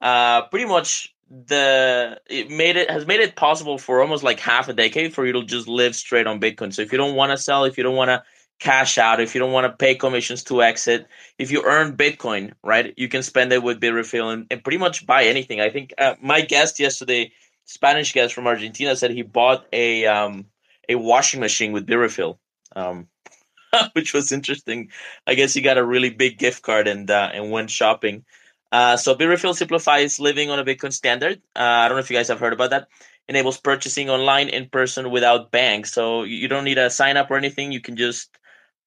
uh, 0.01 0.43
pretty 0.49 0.67
much 0.67 1.15
the 1.31 2.19
it 2.29 2.51
made 2.51 2.77
it 2.77 2.91
has 2.91 3.07
made 3.07 3.21
it 3.21 3.37
possible 3.37 3.77
for 3.77 4.01
almost 4.01 4.25
like 4.25 4.41
half 4.41 4.69
a 4.69 4.73
decade 4.73 5.13
for 5.13 5.27
you 5.27 5.33
to 5.35 5.45
just 5.45 5.69
live 5.69 5.95
straight 5.95 6.27
on 6.27 6.41
Bitcoin. 6.41 6.73
So 6.73 6.83
if 6.83 6.91
you 6.91 6.99
don't 6.99 7.17
want 7.17 7.33
to 7.33 7.37
sell, 7.37 7.65
if 7.65 7.77
you 7.77 7.85
don't 7.85 7.97
want 7.97 8.09
to 8.09 8.23
cash 8.59 8.99
out, 8.99 9.21
if 9.21 9.35
you 9.35 9.39
don't 9.39 9.53
want 9.53 9.67
to 9.67 9.77
pay 9.77 9.95
commissions 9.95 10.43
to 10.45 10.63
exit, 10.63 11.07
if 11.39 11.51
you 11.51 11.63
earn 11.65 11.97
Bitcoin, 11.97 12.53
right, 12.65 12.95
you 12.97 13.09
can 13.09 13.23
spend 13.23 13.53
it 13.53 13.63
with 13.63 13.81
Bitrefill 13.81 14.33
and, 14.33 14.47
and 14.51 14.65
pretty 14.65 14.79
much 14.79 15.07
buy 15.07 15.25
anything. 15.25 15.61
I 15.61 15.71
think 15.71 15.93
uh, 15.99 16.15
my 16.21 16.41
guest 16.41 16.81
yesterday, 16.81 17.33
Spanish 17.69 18.13
guest 18.13 18.35
from 18.35 18.47
Argentina, 18.47 18.97
said 18.97 19.11
he 19.11 19.23
bought 19.23 19.67
a 19.73 20.07
um, 20.07 20.47
a 20.89 20.95
washing 20.95 21.41
machine 21.41 21.73
with 21.73 21.87
Bitrefill, 21.87 22.39
um, 22.75 23.09
which 23.93 24.15
was 24.15 24.33
interesting. 24.33 24.91
I 25.27 25.35
guess 25.35 25.53
he 25.53 25.61
got 25.61 25.79
a 25.79 25.85
really 25.85 26.11
big 26.11 26.39
gift 26.39 26.63
card 26.63 26.89
and 26.89 27.11
uh, 27.11 27.31
and 27.33 27.51
went 27.51 27.71
shopping. 27.71 28.25
Uh, 28.73 28.97
so 28.97 29.15
Bitrefill 29.15 29.55
simplifies 29.55 30.19
living 30.19 30.51
on 30.51 30.59
a 30.59 30.65
Bitcoin 30.65 30.93
standard. 30.93 31.41
Uh, 31.55 31.63
I 31.63 31.89
don't 31.89 31.97
know 31.97 32.01
if 32.01 32.11
you 32.11 32.17
guys 32.17 32.29
have 32.29 32.41
heard 32.41 32.53
about 32.53 32.71
that 32.71 32.89
enables 33.29 33.61
purchasing 33.61 34.09
online 34.09 34.49
in 34.49 34.69
person 34.69 35.11
without 35.11 35.51
banks. 35.51 35.93
So 35.93 36.23
you 36.23 36.49
don't 36.49 36.65
need 36.65 36.79
a 36.79 36.91
sign 36.91 37.17
up 37.17 37.31
or 37.31 37.37
anything. 37.37 37.73
You 37.73 37.81
can 37.81 37.97
just 37.97 38.31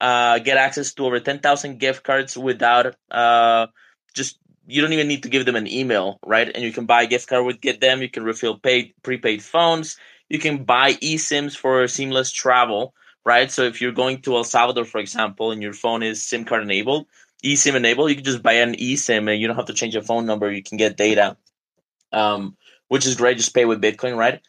uh, 0.01 0.39
get 0.39 0.57
access 0.57 0.93
to 0.95 1.05
over 1.05 1.19
10,000 1.19 1.77
gift 1.77 2.03
cards 2.03 2.35
without 2.35 2.95
uh, 3.11 3.67
just 4.15 4.39
you 4.71 4.81
don't 4.81 4.93
even 4.93 5.07
need 5.07 5.23
to 5.23 5.29
give 5.29 5.45
them 5.45 5.55
an 5.55 5.67
email, 5.67 6.19
right? 6.25 6.49
And 6.53 6.63
you 6.63 6.71
can 6.71 6.85
buy 6.85 7.03
a 7.03 7.07
gift 7.07 7.27
card 7.27 7.45
with 7.45 7.61
get 7.61 7.81
them. 7.81 8.01
You 8.01 8.09
can 8.09 8.23
refill 8.23 8.57
paid 8.57 8.93
prepaid 9.03 9.43
phones. 9.43 9.97
You 10.29 10.39
can 10.39 10.63
buy 10.63 10.93
eSIMs 10.93 11.57
for 11.57 11.87
seamless 11.87 12.31
travel 12.31 12.93
right? 13.25 13.51
So 13.51 13.63
if 13.63 13.81
you're 13.81 13.91
going 13.91 14.21
to 14.23 14.35
El 14.35 14.43
Salvador, 14.43 14.85
for 14.85 14.99
example, 14.99 15.51
and 15.51 15.61
your 15.61 15.73
phone 15.73 16.03
is 16.03 16.23
SIM 16.23 16.45
card 16.45 16.63
enabled, 16.63 17.07
eSIM 17.43 17.75
enabled, 17.75 18.09
you 18.09 18.15
can 18.15 18.25
just 18.25 18.43
buy 18.43 18.53
an 18.53 18.75
eSIM 18.75 19.31
and 19.31 19.39
you 19.39 19.47
don't 19.47 19.55
have 19.55 19.65
to 19.65 19.73
change 19.73 19.93
your 19.93 20.03
phone 20.03 20.25
number. 20.25 20.51
You 20.51 20.63
can 20.63 20.77
get 20.77 20.97
data, 20.97 21.37
um, 22.11 22.57
which 22.87 23.05
is 23.05 23.15
great. 23.15 23.37
Just 23.37 23.53
pay 23.53 23.65
with 23.65 23.81
Bitcoin, 23.81 24.17
right? 24.17 24.41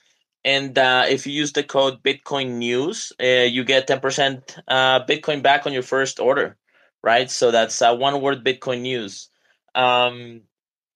And 0.44 0.76
uh, 0.76 1.04
if 1.08 1.26
you 1.26 1.32
use 1.32 1.52
the 1.52 1.62
code 1.62 2.02
Bitcoin 2.02 2.54
News, 2.54 3.12
uh, 3.22 3.26
you 3.26 3.64
get 3.64 3.86
10% 3.86 4.58
uh, 4.66 5.04
Bitcoin 5.04 5.42
back 5.42 5.66
on 5.66 5.72
your 5.72 5.84
first 5.84 6.18
order, 6.18 6.56
right? 7.02 7.30
So 7.30 7.50
that's 7.50 7.80
uh, 7.80 7.94
one 7.94 8.20
word 8.20 8.44
Bitcoin 8.44 8.80
News. 8.80 9.28
Um, 9.74 10.42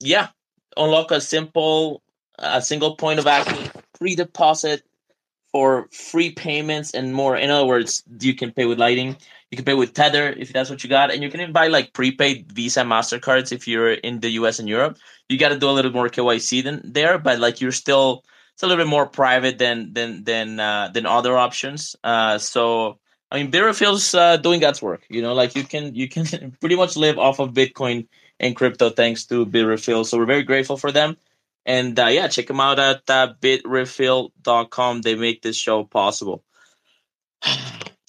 yeah, 0.00 0.28
unlock 0.76 1.10
a 1.10 1.20
simple, 1.20 2.02
a 2.38 2.60
single 2.62 2.96
point 2.96 3.18
of 3.18 3.26
access, 3.26 3.70
free 3.98 4.14
deposit 4.14 4.82
for 5.52 5.88
free 5.90 6.30
payments 6.30 6.92
and 6.92 7.14
more. 7.14 7.36
In 7.36 7.50
other 7.50 7.66
words, 7.66 8.02
you 8.20 8.34
can 8.34 8.52
pay 8.52 8.66
with 8.66 8.78
Lightning, 8.78 9.16
you 9.50 9.56
can 9.56 9.64
pay 9.64 9.74
with 9.74 9.94
Tether 9.94 10.30
if 10.30 10.52
that's 10.52 10.68
what 10.68 10.82
you 10.82 10.90
got, 10.90 11.10
and 11.10 11.22
you 11.22 11.30
can 11.30 11.40
even 11.40 11.52
buy 11.52 11.68
like 11.68 11.92
prepaid 11.92 12.52
Visa, 12.52 12.80
Mastercards 12.80 13.52
if 13.52 13.66
you're 13.66 13.92
in 13.92 14.20
the 14.20 14.30
US 14.30 14.58
and 14.58 14.68
Europe. 14.68 14.98
You 15.28 15.38
got 15.38 15.50
to 15.50 15.58
do 15.58 15.70
a 15.70 15.72
little 15.72 15.92
more 15.92 16.08
KYC 16.08 16.62
than 16.62 16.82
there, 16.84 17.18
but 17.18 17.38
like 17.38 17.60
you're 17.60 17.72
still 17.72 18.24
it's 18.54 18.62
a 18.62 18.66
little 18.66 18.82
bit 18.82 18.90
more 18.90 19.06
private 19.06 19.58
than 19.58 19.92
than 19.92 20.24
than 20.24 20.58
uh, 20.58 20.90
than 20.92 21.06
other 21.06 21.36
options. 21.38 21.94
Uh, 22.02 22.38
so 22.38 22.98
I 23.30 23.36
mean, 23.36 23.50
Bitrefill's 23.50 24.14
uh, 24.14 24.36
doing 24.38 24.60
God's 24.60 24.82
work. 24.82 25.04
You 25.08 25.22
know, 25.22 25.34
like 25.34 25.54
you 25.54 25.64
can 25.64 25.94
you 25.94 26.08
can 26.08 26.56
pretty 26.60 26.76
much 26.76 26.96
live 26.96 27.18
off 27.18 27.38
of 27.38 27.52
Bitcoin 27.52 28.08
and 28.38 28.56
crypto 28.56 28.90
thanks 28.90 29.26
to 29.26 29.46
Bitrefill. 29.46 30.04
So 30.04 30.18
we're 30.18 30.26
very 30.26 30.42
grateful 30.42 30.76
for 30.76 30.92
them. 30.92 31.16
And 31.64 31.98
uh, 31.98 32.06
yeah, 32.06 32.28
check 32.28 32.46
them 32.46 32.60
out 32.60 32.78
at 32.78 33.02
uh, 33.08 33.34
bitrefill.com. 33.40 35.00
They 35.02 35.14
make 35.14 35.42
this 35.42 35.56
show 35.56 35.84
possible. 35.84 36.44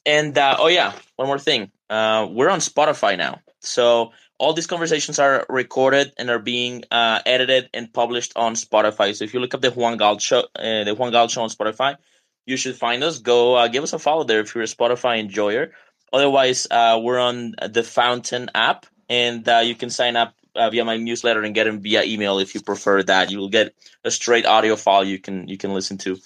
And 0.05 0.37
uh, 0.37 0.55
oh 0.57 0.67
yeah, 0.67 0.93
one 1.17 1.27
more 1.27 1.37
thing. 1.37 1.69
Uh, 1.89 2.29
we're 2.31 2.49
on 2.49 2.59
Spotify 2.59 3.17
now. 3.17 3.41
So 3.59 4.13
all 4.39 4.53
these 4.53 4.65
conversations 4.65 5.19
are 5.19 5.45
recorded 5.49 6.13
and 6.17 6.29
are 6.29 6.39
being 6.39 6.83
uh, 6.91 7.19
edited 7.25 7.69
and 7.73 7.91
published 7.91 8.33
on 8.37 8.53
Spotify. 8.53 9.13
So 9.13 9.25
if 9.25 9.33
you 9.33 9.41
look 9.41 9.53
up 9.53 9.59
the 9.59 9.71
Juan 9.71 9.97
Galt 9.97 10.21
show, 10.21 10.45
uh, 10.55 10.85
the 10.85 10.95
Juan 10.95 11.11
Galt 11.11 11.31
show 11.31 11.41
on 11.41 11.49
Spotify, 11.49 11.97
you 12.45 12.55
should 12.55 12.75
find 12.75 13.03
us. 13.03 13.19
Go 13.19 13.55
uh, 13.55 13.67
give 13.67 13.83
us 13.83 13.93
a 13.93 13.99
follow 13.99 14.23
there 14.23 14.39
if 14.39 14.55
you're 14.55 14.63
a 14.63 14.67
Spotify 14.67 15.19
enjoyer. 15.19 15.73
Otherwise, 16.13 16.67
uh, 16.71 16.99
we're 17.03 17.19
on 17.19 17.55
the 17.67 17.83
Fountain 17.83 18.49
app, 18.55 18.85
and 19.09 19.47
uh, 19.47 19.61
you 19.63 19.75
can 19.75 19.89
sign 19.89 20.15
up 20.15 20.33
uh, 20.55 20.69
via 20.69 20.83
my 20.83 20.97
newsletter 20.97 21.43
and 21.43 21.55
get 21.55 21.65
them 21.65 21.79
via 21.81 22.03
email 22.03 22.39
if 22.39 22.55
you 22.55 22.61
prefer 22.61 23.03
that. 23.03 23.31
You 23.31 23.37
will 23.37 23.49
get 23.49 23.73
a 24.03 24.11
straight 24.11 24.45
audio 24.45 24.75
file 24.75 25.05
you 25.05 25.19
can 25.19 25.47
you 25.47 25.57
can 25.57 25.73
listen 25.73 25.97
to. 25.99 26.17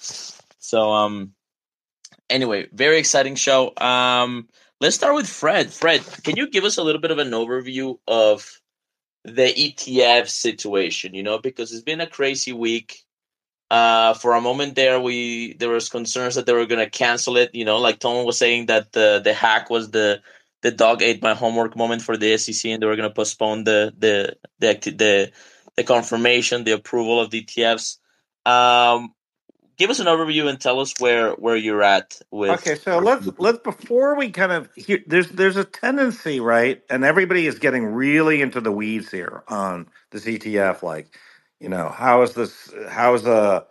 So 0.58 0.90
um, 0.90 1.34
anyway, 2.30 2.68
very 2.72 2.98
exciting 2.98 3.34
show. 3.34 3.72
Um, 3.76 4.48
let's 4.80 4.96
start 4.96 5.14
with 5.14 5.28
Fred. 5.28 5.72
Fred, 5.72 6.02
can 6.24 6.36
you 6.36 6.48
give 6.48 6.64
us 6.64 6.78
a 6.78 6.82
little 6.82 7.00
bit 7.00 7.10
of 7.10 7.18
an 7.18 7.30
overview 7.30 7.98
of 8.08 8.60
the 9.24 9.52
ETF 9.52 10.28
situation? 10.28 11.14
You 11.14 11.22
know, 11.22 11.38
because 11.38 11.72
it's 11.72 11.82
been 11.82 12.00
a 12.00 12.06
crazy 12.06 12.52
week. 12.52 13.04
Uh, 13.70 14.12
for 14.12 14.34
a 14.34 14.40
moment 14.40 14.74
there, 14.74 15.00
we 15.00 15.54
there 15.54 15.70
was 15.70 15.88
concerns 15.88 16.34
that 16.34 16.44
they 16.44 16.52
were 16.52 16.66
going 16.66 16.84
to 16.84 16.90
cancel 16.90 17.38
it. 17.38 17.54
You 17.54 17.64
know, 17.64 17.78
like 17.78 18.00
Tom 18.00 18.26
was 18.26 18.38
saying 18.38 18.66
that 18.66 18.92
the 18.92 19.20
the 19.24 19.32
hack 19.32 19.70
was 19.70 19.90
the 19.92 20.20
the 20.62 20.70
dog 20.70 21.02
ate 21.02 21.22
my 21.22 21.34
homework 21.34 21.76
moment 21.76 22.02
for 22.02 22.16
the 22.16 22.36
SEC, 22.38 22.70
and 22.70 22.82
they 22.82 22.86
were 22.86 22.96
going 22.96 23.08
to 23.08 23.14
postpone 23.14 23.64
the 23.64 23.92
the 23.96 24.36
the 24.58 24.74
the 24.90 25.32
the 25.76 25.84
confirmation, 25.84 26.64
the 26.64 26.72
approval 26.72 27.20
of 27.20 27.30
the 27.30 27.44
ETFs. 27.44 27.98
Um, 28.46 29.14
give 29.76 29.90
us 29.90 29.98
an 29.98 30.06
overview 30.06 30.48
and 30.48 30.60
tell 30.60 30.80
us 30.80 30.94
where 31.00 31.32
where 31.32 31.56
you're 31.56 31.82
at 31.82 32.20
with. 32.30 32.60
Okay, 32.60 32.76
so 32.76 32.98
let's 32.98 33.28
let's 33.38 33.58
before 33.58 34.16
we 34.16 34.30
kind 34.30 34.52
of 34.52 34.68
here, 34.76 35.00
there's 35.06 35.28
there's 35.30 35.56
a 35.56 35.64
tendency, 35.64 36.40
right? 36.40 36.82
And 36.88 37.04
everybody 37.04 37.46
is 37.46 37.58
getting 37.58 37.86
really 37.86 38.40
into 38.40 38.60
the 38.60 38.72
weeds 38.72 39.10
here 39.10 39.42
on 39.48 39.88
this 40.10 40.24
ETF. 40.24 40.82
Like, 40.82 41.18
you 41.60 41.68
know, 41.68 41.88
how 41.88 42.22
is 42.22 42.34
this? 42.34 42.72
How 42.88 43.14
is 43.14 43.22
the 43.22 43.66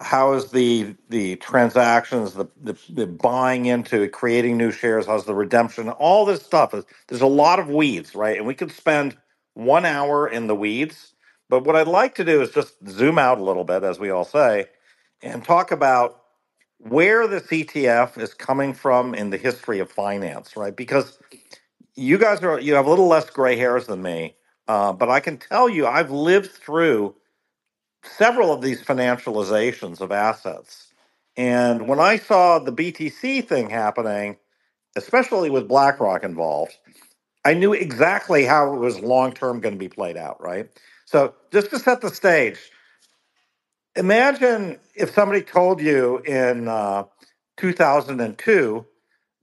how 0.00 0.34
is 0.34 0.52
the 0.52 0.96
the 1.10 1.36
transactions, 1.36 2.34
the, 2.34 2.46
the 2.62 2.76
the 2.90 3.06
buying 3.08 3.66
into 3.66 4.08
creating 4.08 4.58
new 4.58 4.72
shares? 4.72 5.06
How's 5.06 5.26
the 5.26 5.34
redemption? 5.34 5.90
All 5.90 6.26
this 6.26 6.42
stuff 6.42 6.74
is 6.74 6.84
there's 7.08 7.22
a 7.22 7.26
lot 7.28 7.60
of 7.60 7.68
weeds, 7.70 8.14
right? 8.14 8.38
And 8.38 8.46
we 8.46 8.54
could 8.54 8.72
spend 8.72 9.16
one 9.54 9.86
hour 9.86 10.28
in 10.28 10.48
the 10.48 10.56
weeds. 10.56 11.14
But 11.50 11.64
what 11.64 11.76
I'd 11.76 11.88
like 11.88 12.16
to 12.16 12.24
do 12.24 12.42
is 12.42 12.50
just 12.52 12.74
zoom 12.88 13.18
out 13.18 13.38
a 13.40 13.44
little 13.44 13.64
bit, 13.64 13.84
as 13.84 13.98
we 14.00 14.10
all 14.10 14.24
say, 14.26 14.66
and 15.22 15.44
talk 15.44 15.72
about 15.72 16.22
where 16.78 17.28
the 17.28 17.40
ETF 17.42 18.18
is 18.18 18.34
coming 18.34 18.74
from 18.74 19.14
in 19.14 19.30
the 19.30 19.38
history 19.38 19.80
of 19.80 19.90
finance, 19.90 20.56
right? 20.56 20.76
Because 20.76 21.18
you 21.96 22.18
guys 22.18 22.42
are 22.42 22.60
you 22.60 22.74
have 22.74 22.86
a 22.86 22.90
little 22.90 23.08
less 23.08 23.30
gray 23.30 23.56
hairs 23.56 23.86
than 23.86 24.02
me, 24.02 24.36
uh, 24.68 24.92
but 24.92 25.10
I 25.10 25.20
can 25.20 25.38
tell 25.38 25.68
you 25.68 25.86
I've 25.86 26.10
lived 26.10 26.52
through 26.52 27.14
several 28.20 28.52
of 28.52 28.60
these 28.60 28.82
financializations 28.82 30.02
of 30.02 30.12
assets. 30.12 30.92
And 31.38 31.88
when 31.88 31.98
I 31.98 32.18
saw 32.18 32.58
the 32.58 32.70
BTC 32.70 33.48
thing 33.48 33.70
happening, 33.70 34.36
especially 34.94 35.48
with 35.48 35.68
BlackRock 35.68 36.22
involved, 36.22 36.76
I 37.46 37.54
knew 37.54 37.72
exactly 37.72 38.44
how 38.44 38.74
it 38.74 38.78
was 38.78 39.00
long 39.00 39.32
term 39.32 39.60
going 39.60 39.74
to 39.74 39.78
be 39.78 39.88
played 39.88 40.18
out, 40.18 40.38
right? 40.42 40.68
So 41.06 41.34
just 41.50 41.70
to 41.70 41.78
set 41.78 42.02
the 42.02 42.10
stage, 42.10 42.58
imagine 43.96 44.78
if 44.94 45.14
somebody 45.14 45.40
told 45.40 45.80
you 45.80 46.18
in 46.26 46.68
uh, 46.68 47.04
2002 47.56 48.86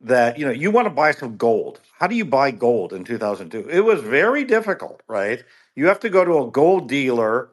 that 0.01 0.37
you 0.37 0.45
know 0.45 0.51
you 0.51 0.69
want 0.69 0.85
to 0.85 0.93
buy 0.93 1.11
some 1.11 1.37
gold 1.37 1.79
how 1.99 2.05
do 2.05 2.15
you 2.15 2.25
buy 2.25 2.51
gold 2.51 2.93
in 2.93 3.03
2002 3.03 3.67
it 3.69 3.81
was 3.81 4.01
very 4.01 4.43
difficult 4.43 5.01
right 5.07 5.43
you 5.75 5.87
have 5.87 5.99
to 5.99 6.09
go 6.09 6.23
to 6.23 6.37
a 6.39 6.51
gold 6.51 6.87
dealer 6.87 7.49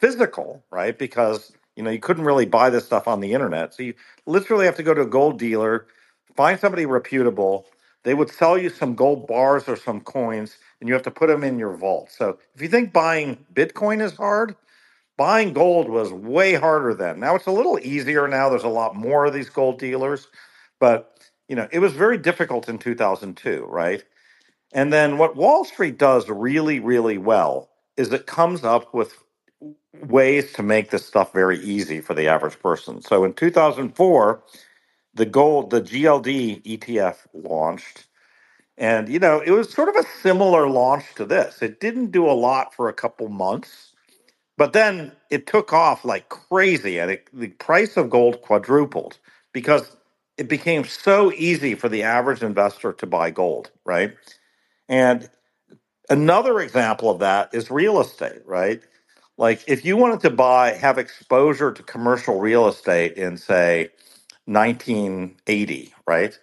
physical 0.00 0.64
right 0.70 0.98
because 0.98 1.52
you 1.76 1.84
know 1.84 1.90
you 1.90 2.00
couldn't 2.00 2.24
really 2.24 2.46
buy 2.46 2.70
this 2.70 2.86
stuff 2.86 3.08
on 3.08 3.20
the 3.20 3.34
internet 3.34 3.74
so 3.74 3.84
you 3.84 3.94
literally 4.26 4.66
have 4.66 4.76
to 4.76 4.84
go 4.84 4.94
to 4.94 5.02
a 5.02 5.06
gold 5.06 5.38
dealer 5.38 5.86
find 6.36 6.60
somebody 6.60 6.86
reputable 6.86 7.66
they 8.04 8.14
would 8.14 8.30
sell 8.30 8.58
you 8.58 8.70
some 8.70 8.94
gold 8.96 9.26
bars 9.28 9.68
or 9.68 9.76
some 9.76 10.00
coins 10.02 10.58
and 10.80 10.88
you 10.88 10.94
have 10.94 11.04
to 11.04 11.12
put 11.12 11.28
them 11.28 11.44
in 11.44 11.58
your 11.58 11.74
vault 11.76 12.10
so 12.12 12.38
if 12.54 12.62
you 12.62 12.68
think 12.68 12.92
buying 12.92 13.44
bitcoin 13.54 14.02
is 14.02 14.14
hard 14.16 14.56
buying 15.18 15.52
gold 15.52 15.88
was 15.88 16.12
way 16.12 16.54
harder 16.54 16.94
then. 16.94 17.20
Now 17.20 17.36
it's 17.36 17.46
a 17.46 17.52
little 17.52 17.78
easier 17.82 18.28
now. 18.28 18.48
There's 18.50 18.64
a 18.64 18.68
lot 18.68 18.96
more 18.96 19.26
of 19.26 19.34
these 19.34 19.50
gold 19.50 19.78
dealers, 19.78 20.28
but 20.80 21.18
you 21.48 21.56
know, 21.56 21.68
it 21.72 21.80
was 21.80 21.92
very 21.92 22.18
difficult 22.18 22.68
in 22.68 22.78
2002, 22.78 23.66
right? 23.68 24.04
And 24.74 24.92
then 24.92 25.18
what 25.18 25.36
Wall 25.36 25.64
Street 25.64 25.98
does 25.98 26.28
really 26.28 26.80
really 26.80 27.18
well 27.18 27.70
is 27.96 28.12
it 28.12 28.26
comes 28.26 28.64
up 28.64 28.94
with 28.94 29.14
ways 30.02 30.52
to 30.54 30.62
make 30.64 30.90
this 30.90 31.06
stuff 31.06 31.32
very 31.32 31.58
easy 31.60 32.00
for 32.00 32.14
the 32.14 32.28
average 32.28 32.58
person. 32.60 33.02
So 33.02 33.24
in 33.24 33.34
2004, 33.34 34.42
the 35.14 35.26
gold 35.26 35.70
the 35.70 35.82
GLD 35.82 36.62
ETF 36.64 37.16
launched 37.34 38.06
and 38.78 39.08
you 39.08 39.18
know, 39.20 39.40
it 39.40 39.52
was 39.52 39.72
sort 39.72 39.88
of 39.90 39.96
a 39.96 40.08
similar 40.22 40.68
launch 40.68 41.04
to 41.16 41.26
this. 41.26 41.62
It 41.62 41.80
didn't 41.80 42.12
do 42.12 42.26
a 42.30 42.32
lot 42.32 42.74
for 42.74 42.88
a 42.88 42.94
couple 42.94 43.28
months 43.28 43.88
but 44.56 44.72
then 44.72 45.12
it 45.30 45.46
took 45.46 45.72
off 45.72 46.04
like 46.04 46.28
crazy, 46.28 46.98
and 46.98 47.10
it, 47.12 47.28
the 47.32 47.48
price 47.48 47.96
of 47.96 48.10
gold 48.10 48.42
quadrupled 48.42 49.18
because 49.52 49.96
it 50.38 50.48
became 50.48 50.84
so 50.84 51.32
easy 51.32 51.74
for 51.74 51.88
the 51.88 52.04
average 52.04 52.42
investor 52.42 52.92
to 52.94 53.06
buy 53.06 53.30
gold, 53.30 53.70
right? 53.84 54.16
And 54.88 55.30
another 56.10 56.60
example 56.60 57.10
of 57.10 57.20
that 57.20 57.54
is 57.54 57.70
real 57.70 58.00
estate, 58.00 58.42
right? 58.46 58.82
Like 59.40 59.64
if 59.68 59.84
you 59.86 59.98
wanted 59.98 60.20
to 60.22 60.30
buy, 60.30 60.74
have 60.74 60.98
exposure 60.98 61.72
to 61.72 61.84
commercial 61.84 62.40
real 62.40 62.68
estate 62.68 63.14
in, 63.14 63.38
say, 63.38 63.90
1980, 64.46 65.94
right? 66.08 66.38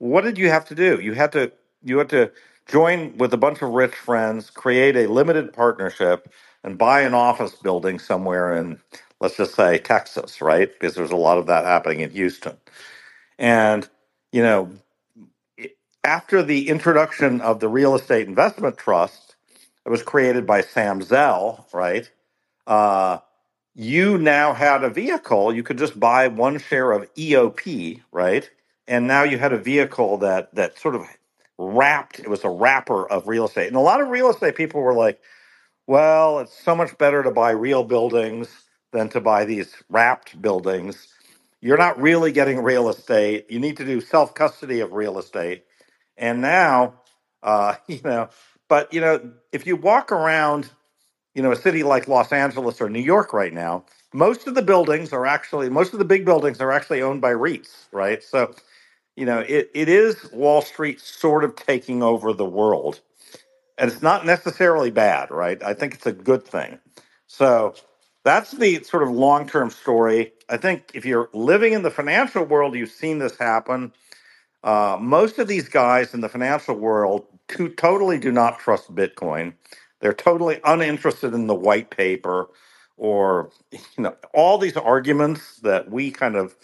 What 0.00 0.24
did 0.24 0.38
you 0.38 0.50
have 0.50 0.66
to 0.66 0.76
do? 0.76 1.00
You 1.00 1.14
had 1.14 1.32
to 1.34 1.52
you 1.84 1.98
had 1.98 2.10
to 2.10 2.32
join 2.68 3.18
with 3.18 3.34
a 3.34 3.38
bunch 3.38 3.62
of 3.62 3.70
rich 3.70 3.94
friends, 3.96 4.50
create 4.50 4.96
a 4.96 5.08
limited 5.08 5.54
partnership, 5.54 6.32
and 6.64 6.78
buy 6.78 7.02
an 7.02 7.14
office 7.14 7.54
building 7.56 8.00
somewhere 8.00 8.56
in, 8.56 8.80
let's 9.20 9.38
just 9.38 9.54
say, 9.56 9.78
Texas, 9.78 10.42
right? 10.42 10.70
Because 10.72 10.96
there's 10.96 11.12
a 11.12 11.16
lot 11.16 11.38
of 11.38 11.46
that 11.48 11.66
happening 11.66 12.00
in 12.02 12.10
Houston. 12.12 12.58
And, 13.38 13.88
you 14.32 14.42
know, 14.42 14.72
after 16.04 16.42
the 16.42 16.68
introduction 16.68 17.40
of 17.42 17.60
the 17.60 17.68
real 17.68 17.94
estate 17.96 18.28
investment 18.28 18.78
trust, 18.78 19.36
it 19.86 19.90
was 19.90 20.02
created 20.02 20.46
by 20.46 20.62
Sam 20.62 21.02
Zell, 21.02 21.66
right? 21.74 22.10
Uh, 22.70 23.20
you 23.74 24.18
now 24.18 24.54
had 24.54 24.84
a 24.84 24.90
vehicle. 24.90 25.54
You 25.54 25.64
could 25.64 25.78
just 25.78 26.00
buy 26.00 26.28
one 26.28 26.58
share 26.60 26.92
of 26.92 27.12
EOP, 27.16 28.02
right? 28.12 28.50
And 28.88 29.08
now 29.08 29.24
you 29.24 29.38
had 29.38 29.54
a 29.54 29.58
vehicle 29.58 30.18
that 30.18 30.54
that 30.56 30.78
sort 30.78 30.96
of 30.96 31.04
wrapped. 31.58 32.20
It 32.20 32.30
was 32.30 32.44
a 32.44 32.50
wrapper 32.50 33.08
of 33.10 33.28
real 33.28 33.46
estate, 33.46 33.68
and 33.68 33.76
a 33.76 33.80
lot 33.80 34.02
of 34.02 34.08
real 34.08 34.30
estate 34.30 34.56
people 34.56 34.82
were 34.82 34.94
like, 34.94 35.20
well, 35.86 36.40
it's 36.40 36.58
so 36.64 36.76
much 36.76 36.98
better 36.98 37.22
to 37.24 37.32
buy 37.32 37.52
real 37.52 37.84
buildings 37.84 38.48
than 38.92 39.10
to 39.10 39.20
buy 39.20 39.44
these 39.46 39.74
wrapped 39.90 40.40
buildings. 40.42 41.08
you're 41.62 41.78
not 41.78 42.00
really 42.00 42.32
getting 42.32 42.62
real 42.62 42.88
estate. 42.90 43.46
You 43.50 43.60
need 43.60 43.78
to 43.78 43.86
do 43.86 44.00
self 44.00 44.34
custody 44.34 44.80
of 44.80 44.92
real 44.94 45.18
estate. 45.18 45.64
And 46.18 46.40
now, 46.42 47.02
uh, 47.42 47.76
you 47.88 48.00
know, 48.04 48.30
but 48.68 48.94
you 48.94 49.00
know, 49.02 49.32
if 49.52 49.66
you 49.66 49.76
walk 49.76 50.12
around, 50.12 50.70
you 51.34 51.42
know, 51.42 51.52
a 51.52 51.56
city 51.56 51.82
like 51.82 52.08
Los 52.08 52.32
Angeles 52.32 52.80
or 52.80 52.88
New 52.90 53.00
York 53.00 53.32
right 53.32 53.52
now, 53.52 53.84
most 54.12 54.46
of 54.46 54.54
the 54.54 54.62
buildings 54.62 55.12
are 55.12 55.26
actually 55.26 55.68
most 55.68 55.92
of 55.92 55.98
the 55.98 56.04
big 56.04 56.24
buildings 56.24 56.60
are 56.60 56.72
actually 56.72 57.02
owned 57.02 57.20
by 57.20 57.32
REITs, 57.32 57.86
right? 57.92 58.22
So, 58.22 58.54
you 59.16 59.26
know, 59.26 59.40
it, 59.40 59.70
it 59.74 59.88
is 59.88 60.30
Wall 60.32 60.62
Street 60.62 61.00
sort 61.00 61.44
of 61.44 61.56
taking 61.56 62.02
over 62.02 62.32
the 62.32 62.44
world. 62.44 63.00
And 63.78 63.90
it's 63.90 64.02
not 64.02 64.26
necessarily 64.26 64.90
bad, 64.90 65.30
right? 65.30 65.62
I 65.62 65.74
think 65.74 65.94
it's 65.94 66.06
a 66.06 66.12
good 66.12 66.44
thing. 66.44 66.78
So 67.26 67.74
that's 68.24 68.52
the 68.52 68.82
sort 68.82 69.02
of 69.02 69.10
long 69.10 69.48
term 69.48 69.70
story. 69.70 70.32
I 70.48 70.56
think 70.56 70.90
if 70.94 71.04
you're 71.06 71.30
living 71.32 71.72
in 71.72 71.82
the 71.82 71.90
financial 71.90 72.44
world, 72.44 72.74
you've 72.74 72.90
seen 72.90 73.18
this 73.18 73.38
happen. 73.38 73.92
Uh, 74.62 74.98
most 75.00 75.38
of 75.38 75.48
these 75.48 75.68
guys 75.68 76.12
in 76.12 76.20
the 76.20 76.28
financial 76.28 76.74
world 76.74 77.26
to, 77.48 77.70
totally 77.70 78.18
do 78.18 78.30
not 78.30 78.58
trust 78.58 78.94
Bitcoin. 78.94 79.54
They're 80.00 80.14
totally 80.14 80.60
uninterested 80.64 81.34
in 81.34 81.48
the 81.48 81.56
white 81.56 81.90
paper 81.90 82.48
or 82.96 83.50
you 83.72 84.04
know 84.04 84.16
all 84.34 84.58
these 84.58 84.76
arguments 84.76 85.58
that 85.60 85.90
we 85.90 86.10
kind 86.12 86.36
of 86.36 86.56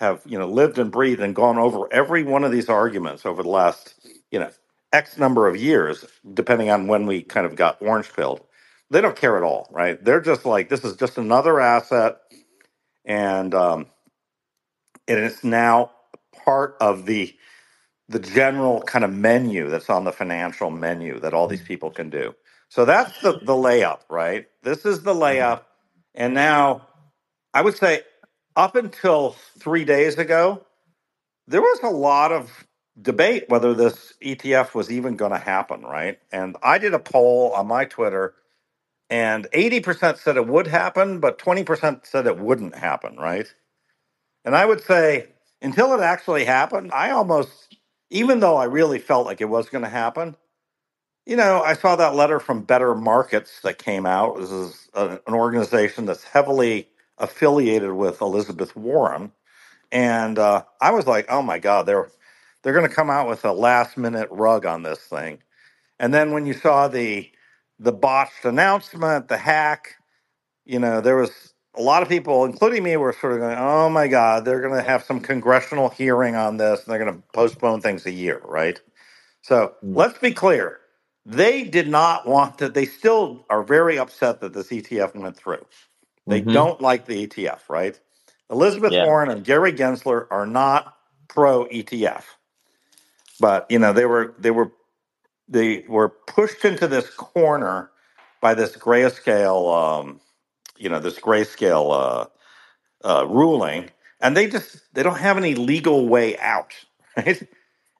have 0.00 0.22
you 0.26 0.38
know 0.38 0.48
lived 0.48 0.78
and 0.78 0.92
breathed 0.92 1.20
and 1.22 1.34
gone 1.34 1.58
over 1.58 1.92
every 1.92 2.24
one 2.24 2.44
of 2.44 2.52
these 2.52 2.68
arguments 2.68 3.26
over 3.26 3.42
the 3.42 3.48
last 3.50 3.94
you 4.30 4.38
know 4.40 4.50
x 4.92 5.18
number 5.18 5.48
of 5.48 5.56
years 5.56 6.04
depending 6.34 6.70
on 6.70 6.86
when 6.88 7.06
we 7.06 7.22
kind 7.22 7.46
of 7.46 7.56
got 7.56 7.80
orange 7.82 8.12
pilled. 8.14 8.42
They 8.90 9.00
don't 9.02 9.16
care 9.16 9.36
at 9.38 9.44
all 9.44 9.68
right? 9.72 10.02
They're 10.04 10.20
just 10.22 10.46
like 10.46 10.68
this 10.70 10.84
is 10.84 10.96
just 10.96 11.18
another 11.18 11.60
asset 11.60 12.18
and 13.06 13.54
um 13.54 13.86
and 15.08 15.20
it's 15.20 15.44
now 15.44 15.92
part 16.44 16.76
of 16.80 17.06
the 17.06 17.34
the 18.08 18.20
general 18.20 18.82
kind 18.82 19.04
of 19.04 19.12
menu 19.12 19.70
that's 19.70 19.90
on 19.90 20.04
the 20.04 20.12
financial 20.12 20.70
menu 20.70 21.20
that 21.20 21.34
all 21.34 21.48
these 21.48 21.62
people 21.62 21.90
can 21.90 22.10
do. 22.10 22.34
So 22.68 22.84
that's 22.84 23.20
the 23.20 23.32
the 23.32 23.54
layup, 23.54 24.00
right? 24.08 24.46
This 24.62 24.84
is 24.84 25.02
the 25.02 25.12
mm-hmm. 25.12 25.22
layup. 25.22 25.62
And 26.14 26.34
now 26.34 26.86
I 27.54 27.62
would 27.62 27.76
say 27.76 28.02
up 28.56 28.76
until 28.76 29.36
3 29.58 29.84
days 29.84 30.18
ago, 30.18 30.66
there 31.46 31.62
was 31.62 31.80
a 31.82 31.88
lot 31.88 32.32
of 32.32 32.66
debate 33.00 33.44
whether 33.48 33.74
this 33.74 34.14
ETF 34.22 34.74
was 34.74 34.90
even 34.90 35.16
going 35.16 35.30
to 35.30 35.38
happen, 35.38 35.82
right? 35.82 36.18
And 36.32 36.56
I 36.62 36.78
did 36.78 36.94
a 36.94 36.98
poll 36.98 37.52
on 37.52 37.68
my 37.68 37.84
Twitter 37.84 38.34
and 39.10 39.46
80% 39.54 40.18
said 40.18 40.36
it 40.36 40.46
would 40.46 40.66
happen, 40.66 41.20
but 41.20 41.38
20% 41.38 42.04
said 42.04 42.26
it 42.26 42.38
wouldn't 42.38 42.74
happen, 42.74 43.16
right? 43.16 43.46
And 44.44 44.54
I 44.54 44.66
would 44.66 44.82
say 44.82 45.28
until 45.62 45.94
it 45.94 46.00
actually 46.00 46.44
happened, 46.44 46.92
I 46.92 47.10
almost, 47.10 47.76
even 48.10 48.40
though 48.40 48.56
I 48.56 48.64
really 48.64 48.98
felt 48.98 49.26
like 49.26 49.40
it 49.40 49.48
was 49.48 49.68
going 49.68 49.84
to 49.84 49.90
happen, 49.90 50.36
you 51.28 51.36
know, 51.36 51.62
I 51.62 51.74
saw 51.74 51.96
that 51.96 52.16
letter 52.16 52.40
from 52.40 52.62
Better 52.62 52.96
Markets 52.96 53.62
that 53.62 53.78
came 53.78 54.06
out. 54.06 54.38
This 54.38 54.50
is 54.52 54.90
a, 54.94 55.20
an 55.28 55.34
organization 55.34 56.06
that's 56.06 56.24
heavily 56.24 56.88
affiliated 57.18 57.92
with 57.92 58.22
Elizabeth 58.22 58.76
Warren, 58.76 59.32
and 59.92 60.38
uh, 60.38 60.64
I 60.80 60.92
was 60.92 61.06
like, 61.06 61.26
oh 61.30 61.42
my 61.42 61.58
god, 61.58 61.86
they're 61.86 62.08
they're 62.62 62.74
going 62.74 62.88
to 62.88 62.94
come 62.94 63.10
out 63.10 63.28
with 63.28 63.44
a 63.44 63.52
last 63.52 63.96
minute 63.98 64.28
rug 64.32 64.66
on 64.66 64.82
this 64.82 65.00
thing. 65.00 65.40
And 66.00 66.14
then 66.14 66.32
when 66.32 66.46
you 66.46 66.54
saw 66.54 66.88
the 66.88 67.30
the 67.80 67.92
botched 67.92 68.44
announcement, 68.44 69.28
the 69.28 69.38
hack, 69.38 69.96
you 70.66 70.78
know, 70.80 71.00
there 71.00 71.16
was 71.16 71.54
a 71.76 71.82
lot 71.82 72.02
of 72.02 72.08
people, 72.10 72.44
including 72.46 72.84
me, 72.84 72.96
were 72.98 73.14
sort 73.14 73.34
of 73.34 73.40
going, 73.40 73.58
"Oh 73.58 73.90
my 73.90 74.08
God, 74.08 74.44
they're 74.44 74.62
going 74.62 74.74
to 74.82 74.88
have 74.88 75.04
some 75.04 75.20
congressional 75.20 75.90
hearing 75.90 76.36
on 76.36 76.58
this, 76.58 76.84
and 76.84 76.92
they're 76.92 77.04
going 77.04 77.16
to 77.16 77.22
postpone 77.34 77.82
things 77.82 78.06
a 78.06 78.12
year, 78.12 78.40
right?" 78.44 78.80
So 79.42 79.74
Mm. 79.84 79.96
let's 79.96 80.18
be 80.18 80.32
clear: 80.32 80.80
they 81.28 81.64
did 81.64 81.88
not 81.88 82.28
want 82.28 82.58
that. 82.60 82.74
They 82.74 82.86
still 82.86 83.46
are 83.50 83.64
very 83.64 83.98
upset 84.00 84.40
that 84.42 84.54
this 84.54 84.68
ETF 84.70 85.16
went 85.16 85.36
through. 85.38 85.66
They 86.28 86.40
Mhm. 86.40 86.42
don't 86.42 86.80
like 86.80 87.06
the 87.06 87.26
ETF, 87.28 87.68
right? 87.70 88.00
Elizabeth 88.50 88.98
Yeah. 88.98 89.00
Warren 89.00 89.30
and 89.30 89.44
Gary 89.44 89.72
Gensler 89.72 90.26
are 90.30 90.46
not 90.46 90.96
pro 91.28 91.66
ETF, 91.66 92.24
but 93.40 93.66
you 93.70 93.78
know 93.80 93.92
they 93.92 94.06
were 94.06 94.34
they 94.38 94.52
were 94.52 94.72
they 95.48 95.84
were 95.88 96.10
pushed 96.10 96.64
into 96.64 96.88
this 96.88 97.10
corner 97.10 97.90
by 98.42 98.54
this 98.54 98.76
grayscale, 98.76 100.00
um, 100.00 100.20
you 100.78 100.88
know, 100.88 101.00
this 101.00 101.18
grayscale 101.20 101.92
uh, 103.04 103.08
uh, 103.08 103.26
ruling, 103.26 103.90
and 104.20 104.36
they 104.36 104.48
just 104.48 104.78
they 104.94 105.02
don't 105.02 105.18
have 105.18 105.38
any 105.38 105.54
legal 105.56 106.08
way 106.08 106.38
out, 106.38 106.74
right? 107.18 107.42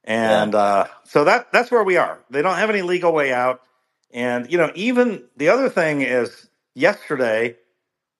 And 0.08 0.56
uh, 0.56 0.88
so 1.04 1.24
that 1.24 1.52
that's 1.52 1.70
where 1.70 1.84
we 1.84 1.98
are. 1.98 2.20
They 2.30 2.42
don't 2.42 2.56
have 2.56 2.70
any 2.70 2.82
legal 2.82 3.12
way 3.14 3.32
out, 3.32 3.62
and 4.12 4.50
you 4.52 4.58
know, 4.58 4.72
even 4.76 5.24
the 5.38 5.50
other 5.50 5.70
thing 5.70 6.02
is 6.02 6.48
yesterday 6.74 7.56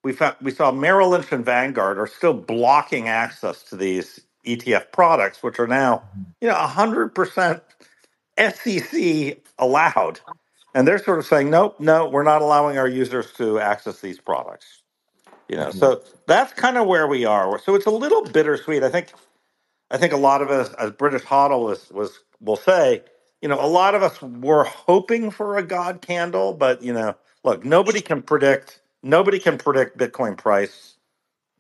we 0.05 0.13
found, 0.13 0.37
we 0.43 0.53
saw 0.53 0.73
Merrill 0.73 1.11
Lynch 1.11 1.33
and 1.33 1.45
Vanguard 1.45 1.99
are 1.99 2.09
still 2.09 2.35
blocking 2.35 3.09
access 3.09 3.65
to 3.65 3.77
these 3.77 4.21
ETF 4.47 4.93
products, 4.93 5.43
which 5.43 5.61
are 5.61 5.69
now 5.69 6.05
you 6.43 6.49
know 6.49 6.57
hundred 6.57 7.15
percent 7.15 7.63
SEC 8.39 9.39
allowed. 9.59 10.21
And 10.75 10.89
they're 10.89 10.99
sort 11.03 11.21
of 11.21 11.27
saying, 11.27 11.51
nope, 11.51 11.81
no, 11.81 12.09
we're 12.09 12.25
not 12.25 12.43
allowing 12.43 12.79
our 12.79 12.89
users 12.89 13.33
to 13.35 13.61
access 13.61 14.01
these 14.01 14.21
products. 14.21 14.83
You 15.49 15.57
know, 15.57 15.71
so 15.73 16.03
that's 16.27 16.53
kind 16.55 16.79
of 16.79 16.87
where 16.89 17.09
we 17.09 17.25
are. 17.27 17.59
So 17.61 17.75
it's 17.77 17.87
a 17.87 17.93
little 17.93 18.23
bittersweet. 18.25 18.83
I 18.85 18.91
think, 18.91 19.13
I 19.91 19.99
think 19.99 20.15
a 20.15 20.19
lot 20.19 20.43
of 20.43 20.51
us, 20.51 20.73
as 20.75 20.93
British 20.93 21.23
Hodl 21.25 21.65
was, 21.65 21.91
was 21.93 22.21
will 22.41 22.57
say, 22.57 23.05
you 23.43 23.49
know, 23.49 23.61
a 23.61 23.69
lot 23.69 23.97
of 23.97 24.05
us 24.05 24.23
were 24.23 24.65
hoping 24.65 25.33
for 25.33 25.59
a 25.59 25.65
God 25.65 26.03
candle, 26.03 26.55
but 26.55 26.83
you 26.83 26.95
know, 26.95 27.17
look, 27.45 27.65
nobody 27.65 28.03
can 28.03 28.23
predict, 28.23 28.83
nobody 29.03 29.41
can 29.41 29.59
predict 29.59 29.99
Bitcoin 29.99 30.39
price 30.39 30.97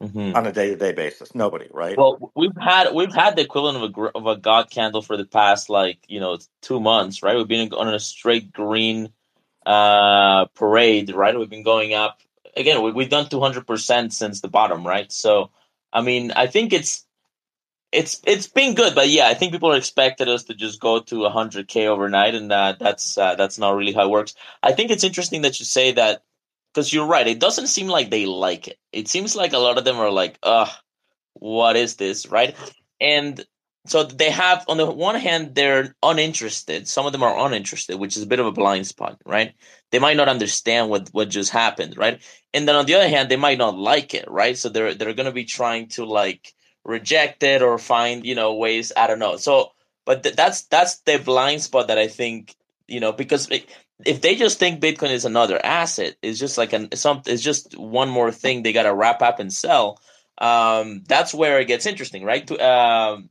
Mhm. 0.02 0.34
on 0.34 0.46
a 0.46 0.52
day 0.52 0.70
to 0.70 0.76
day 0.76 0.92
basis. 0.92 1.34
Nobody, 1.34 1.68
right? 1.72 1.98
Well, 1.98 2.32
we've 2.36 2.56
had 2.60 2.94
we've 2.94 3.14
had 3.14 3.36
the 3.36 3.42
equivalent 3.42 3.78
of 3.78 3.84
a 3.84 3.90
gr- 3.90 4.08
of 4.16 4.26
a 4.26 4.36
god 4.36 4.70
candle 4.70 5.02
for 5.02 5.16
the 5.16 5.26
past 5.26 5.70
like 5.70 5.98
you 6.08 6.20
know 6.20 6.38
two 6.62 6.80
months, 6.80 7.22
right? 7.22 7.36
We've 7.36 7.48
been 7.48 7.72
on 7.74 7.94
a 7.94 8.00
straight 8.00 8.52
green 8.52 9.10
uh 9.66 10.46
parade, 10.56 11.12
right? 11.14 11.38
We've 11.38 11.50
been 11.50 11.64
going 11.64 11.94
up 11.94 12.20
again. 12.56 12.82
We, 12.82 12.92
we've 12.92 13.10
done 13.10 13.28
two 13.30 13.40
hundred 13.40 13.66
percent 13.66 14.14
since 14.14 14.42
the 14.42 14.48
bottom, 14.48 14.86
right? 14.86 15.12
So, 15.12 15.50
I 15.92 16.02
mean, 16.02 16.32
I 16.32 16.48
think 16.48 16.74
it's 16.74 17.06
it's 17.92 18.20
it's 18.26 18.46
been 18.46 18.74
good, 18.74 18.94
but 18.94 19.08
yeah, 19.08 19.28
I 19.28 19.34
think 19.34 19.52
people 19.52 19.72
are 19.72 19.76
expected 19.76 20.28
us 20.28 20.44
to 20.44 20.54
just 20.54 20.80
go 20.80 21.00
to 21.00 21.28
hundred 21.28 21.68
k 21.68 21.86
overnight, 21.88 22.34
and 22.34 22.50
that's 22.50 23.16
uh, 23.16 23.34
that's 23.34 23.58
not 23.58 23.76
really 23.76 23.92
how 23.92 24.04
it 24.04 24.10
works. 24.10 24.34
I 24.62 24.72
think 24.72 24.90
it's 24.90 25.04
interesting 25.04 25.42
that 25.42 25.58
you 25.58 25.64
say 25.64 25.92
that 25.92 26.22
because 26.72 26.92
you're 26.92 27.06
right. 27.06 27.26
It 27.26 27.40
doesn't 27.40 27.68
seem 27.68 27.88
like 27.88 28.10
they 28.10 28.26
like 28.26 28.68
it. 28.68 28.78
It 28.92 29.08
seems 29.08 29.34
like 29.34 29.52
a 29.52 29.58
lot 29.58 29.78
of 29.78 29.84
them 29.84 29.96
are 29.96 30.10
like, 30.10 30.38
ugh 30.42 30.68
what 31.40 31.76
is 31.76 31.96
this 31.96 32.26
right 32.26 32.54
and 33.00 33.44
so 33.86 34.02
they 34.02 34.30
have 34.30 34.64
on 34.68 34.76
the 34.76 34.86
one 34.86 35.14
hand 35.14 35.54
they're 35.54 35.94
uninterested 36.02 36.88
some 36.88 37.06
of 37.06 37.12
them 37.12 37.22
are 37.22 37.46
uninterested 37.46 37.98
which 37.98 38.16
is 38.16 38.22
a 38.22 38.26
bit 38.26 38.40
of 38.40 38.46
a 38.46 38.52
blind 38.52 38.86
spot 38.86 39.20
right 39.24 39.54
they 39.90 39.98
might 39.98 40.16
not 40.16 40.28
understand 40.28 40.90
what 40.90 41.08
what 41.12 41.28
just 41.28 41.50
happened 41.50 41.96
right 41.96 42.20
and 42.52 42.66
then 42.66 42.74
on 42.76 42.86
the 42.86 42.94
other 42.94 43.08
hand 43.08 43.28
they 43.28 43.36
might 43.36 43.58
not 43.58 43.76
like 43.76 44.14
it 44.14 44.28
right 44.28 44.58
so 44.58 44.68
they're 44.68 44.94
they're 44.94 45.14
going 45.14 45.26
to 45.26 45.32
be 45.32 45.44
trying 45.44 45.88
to 45.88 46.04
like 46.04 46.54
reject 46.84 47.42
it 47.42 47.62
or 47.62 47.78
find 47.78 48.24
you 48.24 48.34
know 48.34 48.54
ways 48.54 48.92
i 48.96 49.06
don't 49.06 49.18
know 49.18 49.36
so 49.36 49.72
but 50.04 50.22
th- 50.22 50.36
that's 50.36 50.62
that's 50.62 50.98
the 51.00 51.18
blind 51.18 51.62
spot 51.62 51.88
that 51.88 51.98
i 51.98 52.08
think 52.08 52.56
you 52.86 53.00
know 53.00 53.12
because 53.12 53.50
it, 53.50 53.68
if 54.06 54.20
they 54.20 54.34
just 54.34 54.58
think 54.58 54.80
bitcoin 54.80 55.10
is 55.10 55.24
another 55.24 55.60
asset 55.64 56.16
it's 56.22 56.38
just 56.38 56.56
like 56.56 56.72
an 56.72 56.88
some 56.94 57.22
it's 57.26 57.42
just 57.42 57.76
one 57.76 58.08
more 58.08 58.32
thing 58.32 58.62
they 58.62 58.72
got 58.72 58.84
to 58.84 58.94
wrap 58.94 59.22
up 59.22 59.38
and 59.38 59.52
sell 59.52 59.98
um, 60.38 61.02
that's 61.08 61.34
where 61.34 61.58
it 61.58 61.66
gets 61.66 61.86
interesting, 61.86 62.24
right? 62.24 62.46
To, 62.46 62.56
um, 62.58 63.28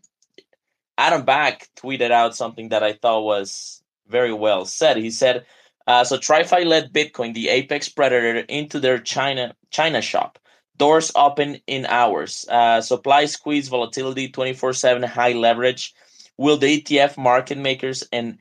Adam 0.98 1.24
Back 1.24 1.70
tweeted 1.78 2.12
out 2.12 2.36
something 2.36 2.70
that 2.70 2.84
I 2.84 2.94
thought 2.94 3.24
was 3.24 3.82
very 4.08 4.34
well 4.34 4.66
said. 4.66 4.98
He 4.98 5.12
said, 5.12 5.46
uh, 5.86 6.04
"So 6.04 6.18
TradFi 6.18 6.66
led 6.66 6.94
Bitcoin, 6.94 7.34
the 7.34 7.50
apex 7.50 7.88
predator, 7.88 8.40
into 8.40 8.80
their 8.80 9.00
China 9.00 9.56
China 9.70 10.02
shop. 10.02 10.40
Doors 10.78 11.12
open 11.16 11.60
in 11.68 11.86
hours. 11.86 12.46
Uh, 12.50 12.82
supply 12.82 13.26
squeeze, 13.26 13.68
volatility, 13.68 14.30
twenty 14.30 14.54
four 14.54 14.74
seven, 14.74 15.04
high 15.04 15.34
leverage. 15.34 15.94
Will 16.38 16.58
the 16.58 16.82
ETF 16.82 17.18
market 17.18 17.58
makers 17.58 18.04
and 18.12 18.38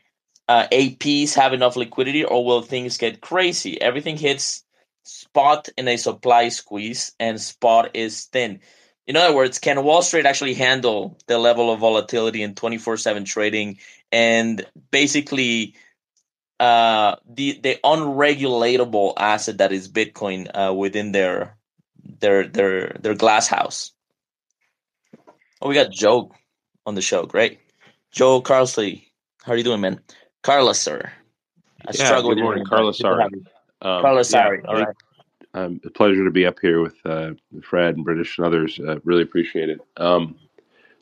uh, 0.49 0.67
APs 0.71 1.35
have 1.35 1.53
enough 1.53 1.77
liquidity, 1.77 2.25
or 2.25 2.45
will 2.45 2.63
things 2.63 2.99
get 2.99 3.21
crazy? 3.21 3.81
Everything 3.81 4.17
hits." 4.17 4.63
spot 5.07 5.69
in 5.77 5.87
a 5.89 5.97
supply 5.97 6.49
squeeze 6.49 7.13
and 7.21 7.41
spot 7.41 7.91
is 7.95 8.25
thin. 8.25 8.61
In 9.07 9.17
other 9.17 9.35
words, 9.35 9.59
can 9.59 9.85
Wall 9.85 10.03
Street 10.03 10.27
actually 10.27 10.55
handle 10.55 11.17
the 11.29 11.39
level 11.39 11.73
of 11.73 11.79
volatility 11.79 12.43
in 12.43 12.55
24/7 12.55 13.25
trading 13.25 13.79
and 14.11 14.67
basically 14.91 15.75
uh, 16.59 17.17
the 17.29 17.61
the 17.61 17.79
unregulatable 17.85 19.13
asset 19.17 19.59
that 19.59 19.73
is 19.73 19.89
Bitcoin 19.89 20.51
uh, 20.55 20.75
within 20.75 21.13
their 21.13 21.57
their 22.21 22.47
their 22.47 22.97
their 23.01 23.15
glass 23.15 23.49
house? 23.49 23.93
Oh, 25.61 25.69
we 25.69 25.75
got 25.75 25.91
Joe 25.91 26.31
on 26.85 26.95
the 26.95 27.03
show. 27.03 27.25
Great. 27.25 27.61
Joe 28.11 28.43
Carlasare. 28.43 29.03
How 29.45 29.53
are 29.53 29.57
you 29.57 29.65
doing, 29.65 29.81
man? 29.81 30.01
Carla, 30.43 30.75
sir. 30.75 31.11
I 31.87 31.93
yeah, 31.95 32.07
struggle 32.07 32.35
good 32.35 32.43
morning, 32.43 32.65
Carla. 32.65 32.93
Sorry. 32.95 33.25
Um, 33.25 34.03
Carla, 34.03 34.25
sorry. 34.25 34.61
Yeah, 34.63 34.69
All 34.69 34.75
right. 34.77 34.97
Um, 35.55 35.81
a 35.85 35.91
pleasure 35.91 36.25
to 36.25 36.31
be 36.31 36.45
up 36.45 36.59
here 36.61 36.83
with 36.83 36.97
uh, 37.07 37.33
Fred 37.63 37.97
and 37.97 38.05
British 38.05 38.37
and 38.37 38.47
others. 38.47 38.79
Uh, 38.79 38.99
really 39.05 39.23
appreciate 39.23 39.71
it. 39.71 39.81
Um, 39.97 40.37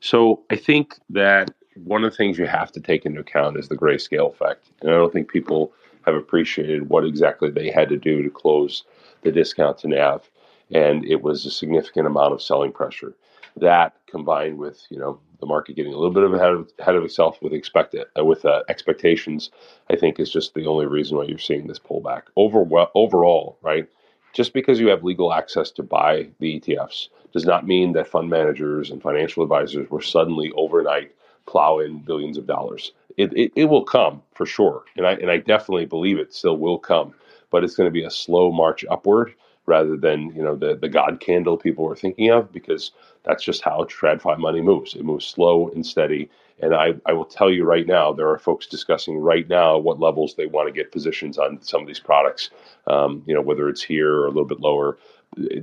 so 0.00 0.42
I 0.50 0.56
think 0.56 0.94
that 1.10 1.50
one 1.74 2.04
of 2.04 2.10
the 2.10 2.16
things 2.16 2.38
you 2.38 2.46
have 2.46 2.70
to 2.72 2.80
take 2.80 3.04
into 3.04 3.20
account 3.20 3.58
is 3.58 3.68
the 3.68 3.76
grayscale 3.76 4.32
effect, 4.32 4.70
and 4.80 4.90
I 4.90 4.94
don't 4.94 5.12
think 5.12 5.28
people 5.28 5.72
have 6.06 6.14
appreciated 6.14 6.88
what 6.88 7.04
exactly 7.04 7.50
they 7.50 7.70
had 7.70 7.88
to 7.88 7.96
do 7.96 8.22
to 8.22 8.30
close 8.30 8.84
the 9.22 9.32
discount 9.32 9.78
to 9.78 9.88
NAV, 9.88 10.30
and 10.70 11.04
it 11.04 11.22
was 11.22 11.44
a 11.46 11.50
significant 11.50 12.06
amount 12.06 12.32
of 12.32 12.42
selling 12.42 12.72
pressure. 12.72 13.14
That 13.56 13.94
combined 14.06 14.58
with 14.58 14.82
you 14.90 14.98
know 14.98 15.20
the 15.40 15.46
market 15.46 15.76
getting 15.76 15.92
a 15.92 15.96
little 15.96 16.12
bit 16.12 16.24
of 16.24 16.34
ahead 16.34 16.52
of, 16.52 16.70
ahead 16.78 16.96
of 16.96 17.04
itself 17.04 17.40
with 17.42 17.52
expected 17.52 18.06
uh, 18.18 18.24
with 18.24 18.44
uh, 18.44 18.62
expectations, 18.68 19.50
I 19.90 19.96
think 19.96 20.18
is 20.18 20.32
just 20.32 20.54
the 20.54 20.66
only 20.66 20.86
reason 20.86 21.16
why 21.16 21.24
you're 21.24 21.38
seeing 21.38 21.66
this 21.66 21.78
pullback. 21.78 22.22
Over 22.36 22.64
overall, 22.94 23.58
right? 23.62 23.88
Just 24.32 24.52
because 24.52 24.80
you 24.80 24.88
have 24.88 25.04
legal 25.04 25.32
access 25.32 25.70
to 25.72 25.82
buy 25.84 26.28
the 26.40 26.58
ETFs 26.58 27.08
does 27.32 27.44
not 27.44 27.66
mean 27.66 27.92
that 27.92 28.08
fund 28.08 28.28
managers 28.28 28.90
and 28.90 29.00
financial 29.00 29.44
advisors 29.44 29.88
were 29.90 30.02
suddenly 30.02 30.50
overnight 30.56 31.14
plow 31.46 31.78
in 31.78 31.98
billions 31.98 32.36
of 32.38 32.46
dollars. 32.46 32.92
It, 33.16 33.32
it, 33.36 33.52
it 33.54 33.64
will 33.66 33.84
come 33.84 34.22
for 34.34 34.46
sure, 34.46 34.84
and 34.96 35.06
I 35.06 35.12
and 35.12 35.30
I 35.30 35.36
definitely 35.36 35.86
believe 35.86 36.18
it 36.18 36.34
still 36.34 36.56
will 36.56 36.78
come, 36.78 37.14
but 37.50 37.62
it's 37.62 37.76
going 37.76 37.86
to 37.86 37.92
be 37.92 38.04
a 38.04 38.10
slow 38.10 38.50
march 38.50 38.84
upward 38.90 39.34
rather 39.66 39.96
than 39.96 40.34
you 40.34 40.42
know 40.42 40.56
the 40.56 40.76
the 40.76 40.88
God 40.88 41.20
candle 41.20 41.56
people 41.56 41.84
were 41.84 41.96
thinking 41.96 42.30
of 42.30 42.52
because 42.52 42.92
that's 43.24 43.44
just 43.44 43.62
how 43.62 43.84
TradFi 43.84 44.38
money 44.38 44.60
moves. 44.60 44.94
It 44.94 45.04
moves 45.04 45.26
slow 45.26 45.68
and 45.70 45.84
steady. 45.84 46.30
And 46.60 46.74
I, 46.74 46.94
I 47.04 47.12
will 47.12 47.24
tell 47.24 47.50
you 47.50 47.64
right 47.64 47.86
now, 47.86 48.12
there 48.12 48.28
are 48.28 48.38
folks 48.38 48.66
discussing 48.66 49.18
right 49.18 49.48
now 49.48 49.76
what 49.76 49.98
levels 49.98 50.34
they 50.34 50.46
want 50.46 50.68
to 50.68 50.72
get 50.72 50.92
positions 50.92 51.36
on 51.36 51.60
some 51.62 51.80
of 51.80 51.86
these 51.88 51.98
products. 51.98 52.50
Um, 52.86 53.22
you 53.26 53.34
know, 53.34 53.40
whether 53.40 53.68
it's 53.68 53.82
here 53.82 54.12
or 54.14 54.26
a 54.26 54.30
little 54.30 54.44
bit 54.44 54.60
lower. 54.60 54.98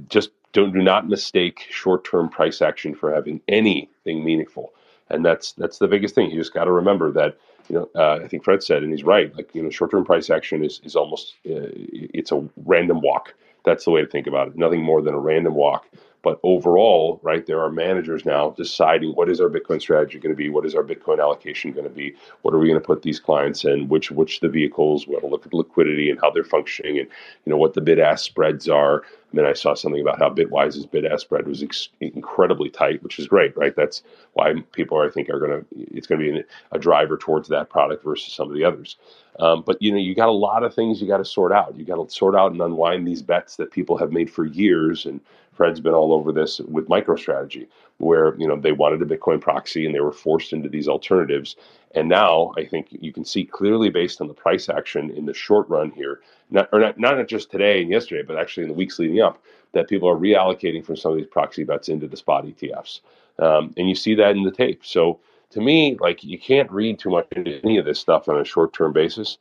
Just 0.10 0.32
don't 0.54 0.74
do 0.74 0.82
not 0.82 1.08
mistake 1.08 1.66
short 1.70 2.04
term 2.04 2.30
price 2.30 2.62
action 2.62 2.94
for 2.94 3.14
having 3.14 3.42
anything 3.48 4.24
meaningful. 4.24 4.74
And 5.10 5.26
that's 5.26 5.54
that's 5.54 5.78
the 5.78 5.88
biggest 5.88 6.16
thing. 6.16 6.30
You 6.30 6.40
just 6.40 6.54
got 6.54 6.66
to 6.66 6.72
remember 6.72 7.12
that 7.14 7.38
you 7.70 7.76
know, 7.76 7.90
uh, 7.96 8.20
I 8.24 8.28
think 8.28 8.44
Fred 8.44 8.64
said, 8.64 8.84
and 8.84 8.92
he's 8.92 9.04
right. 9.04 9.34
Like 9.36 9.50
you 9.54 9.64
know, 9.64 9.70
short-term 9.70 10.04
price 10.04 10.30
action 10.30 10.64
is 10.64 10.82
is 10.84 10.96
almost 10.96 11.36
uh, 11.46 11.72
it's 11.74 12.32
a 12.32 12.48
random 12.66 13.02
walk. 13.02 13.34
That's 13.66 13.86
the 13.86 13.92
way 13.92 14.02
to 14.02 14.08
think 14.08 14.28
about 14.28 14.50
it. 14.50 14.58
Nothing 14.58 14.84
more 14.84 15.02
than 15.02 15.14
a 15.16 15.20
random 15.20 15.56
walk. 15.56 15.88
But 16.24 16.40
overall, 16.44 17.20
right, 17.24 17.46
there 17.46 17.60
are 17.62 17.72
managers 17.72 18.26
now 18.26 18.52
deciding 18.52 19.12
what 19.14 19.30
is 19.30 19.42
our 19.42 19.50
Bitcoin 19.50 19.82
strategy 19.82 20.20
going 20.20 20.34
to 20.34 20.38
be, 20.38 20.50
what 20.50 20.66
is 20.66 20.76
our 20.76 20.84
Bitcoin 20.84 21.20
allocation 21.20 21.72
going 21.72 21.86
to 21.86 21.90
be, 21.90 22.16
what 22.44 22.54
are 22.54 22.60
we 22.60 22.68
going 22.68 22.80
to 22.80 22.86
put 22.86 23.02
these 23.02 23.20
clients 23.20 23.66
in, 23.66 23.88
which 23.88 24.12
which 24.12 24.40
the 24.40 24.50
vehicles, 24.50 25.08
we'll 25.08 25.22
look 25.30 25.46
at 25.46 25.54
liquidity 25.54 26.10
and 26.10 26.20
how 26.22 26.30
they're 26.30 26.44
functioning, 26.44 27.00
and 27.00 27.08
you 27.46 27.50
know 27.50 27.58
what 27.58 27.74
the 27.74 27.82
bid 27.82 28.00
ask 28.00 28.26
spreads 28.26 28.70
are. 28.70 29.04
And 29.32 29.40
then 29.40 29.46
I 29.46 29.54
saw 29.54 29.74
something 29.74 30.02
about 30.02 30.20
how 30.20 30.30
Bitwise's 30.30 30.86
bid 30.86 31.06
ask 31.06 31.22
spread 31.22 31.48
was 31.48 31.64
ex- 31.64 31.88
incredibly 32.02 32.70
tight, 32.70 33.02
which 33.02 33.18
is 33.18 33.28
great, 33.28 33.56
right? 33.56 33.76
That's 33.76 34.04
why 34.34 34.54
people 34.74 34.98
are, 34.98 35.08
I 35.08 35.10
think 35.10 35.30
are 35.30 35.40
going 35.40 35.62
to 35.62 35.66
it's 35.98 36.06
going 36.06 36.22
to 36.22 36.32
be 36.32 36.44
a 36.72 36.80
driver 36.80 37.18
towards 37.18 37.48
that 37.48 37.70
product 37.70 38.04
versus 38.04 38.34
some 38.34 38.50
of 38.50 38.56
the 38.56 38.64
others. 38.66 38.98
Um, 39.40 39.64
but 39.66 39.82
you 39.82 39.92
know, 39.92 39.98
you 39.98 40.14
got 40.14 40.28
a 40.28 40.34
lot 40.34 40.64
of 40.64 40.76
things 40.76 41.02
you 41.02 41.08
got 41.08 41.18
to 41.18 41.26
sort 41.26 41.52
out. 41.52 41.76
You 41.78 41.86
got 41.86 41.96
to 41.96 42.14
sort 42.14 42.36
out 42.36 42.52
and 42.52 42.62
unwind 42.62 43.08
these 43.08 43.22
bets 43.22 43.56
that 43.56 43.72
people 43.72 43.98
have 43.98 44.12
made 44.12 44.30
for 44.30 44.46
years. 44.46 45.06
And 45.06 45.22
Fred's 45.54 45.80
been 45.80 45.94
all 45.94 46.14
over 46.14 46.32
this 46.32 46.60
with 46.60 46.88
MicroStrategy, 46.88 47.68
where 47.98 48.36
you 48.38 48.48
know 48.48 48.56
they 48.56 48.72
wanted 48.72 49.02
a 49.02 49.06
Bitcoin 49.06 49.40
proxy 49.40 49.86
and 49.86 49.94
they 49.94 50.00
were 50.00 50.12
forced 50.12 50.54
into 50.54 50.70
these 50.70 50.88
alternatives. 50.88 51.56
And 51.94 52.08
now 52.08 52.54
I 52.58 52.66
think 52.66 52.88
you 52.90 53.12
can 53.12 53.26
see 53.26 53.44
clearly 53.44 53.90
based 53.90 54.22
on 54.22 54.28
the 54.28 54.34
price 54.34 54.70
action 54.70 55.10
in 55.12 55.26
the 55.26 55.34
short 55.34 55.68
run 55.70 55.92
here, 55.92 56.22
not 56.50 56.70
or 56.72 56.80
not 56.80 56.98
not 56.98 57.28
just 57.28 57.52
today 57.52 57.82
and 57.82 57.92
yesterday, 57.92 58.24
but 58.24 58.38
actually 58.38 58.64
in 58.64 58.70
the 58.70 58.76
weeks 58.76 58.98
leading 58.98 59.22
up, 59.22 59.42
that 59.74 59.90
people 59.90 60.10
are 60.10 60.16
reallocating 60.16 60.84
from 60.84 60.96
some 60.96 61.12
of 61.12 61.18
these 61.18 61.28
proxy 61.28 61.64
bets 61.64 61.90
into 61.90 62.08
the 62.08 62.18
spot 62.18 62.46
ETFs. 62.46 63.02
Um, 63.40 63.74
and 63.78 63.90
you 63.90 63.96
see 63.96 64.16
that 64.16 64.36
in 64.36 64.44
the 64.44 64.52
tape. 64.52 64.86
So 64.86 65.20
to 65.52 65.62
me, 65.62 65.98
like 66.00 66.24
you 66.24 66.40
can't 66.40 66.72
read 66.72 66.98
too 66.98 67.10
much 67.10 67.28
into 67.32 67.60
any 67.64 67.78
of 67.78 67.86
this 67.86 68.00
stuff 68.00 68.30
on 68.30 68.40
a 68.40 68.46
short 68.46 68.74
term 68.74 68.94
basis. 68.94 69.38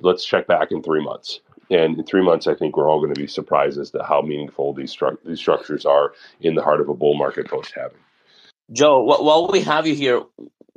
Let's 0.00 0.24
check 0.24 0.46
back 0.46 0.72
in 0.72 0.82
three 0.82 1.02
months. 1.02 1.40
And 1.70 1.98
in 1.98 2.04
three 2.04 2.22
months, 2.22 2.46
I 2.46 2.54
think 2.54 2.76
we're 2.76 2.90
all 2.90 3.00
going 3.00 3.14
to 3.14 3.20
be 3.20 3.26
surprised 3.26 3.78
as 3.78 3.90
to 3.92 4.02
how 4.02 4.22
meaningful 4.22 4.74
these, 4.74 4.94
stru- 4.94 5.18
these 5.24 5.38
structures 5.38 5.86
are 5.86 6.12
in 6.40 6.54
the 6.54 6.62
heart 6.62 6.80
of 6.80 6.88
a 6.88 6.94
bull 6.94 7.14
market 7.14 7.48
post 7.48 7.72
halving. 7.74 7.98
Joe, 8.72 9.02
while 9.02 9.48
we 9.50 9.60
have 9.60 9.86
you 9.86 9.94
here, 9.94 10.22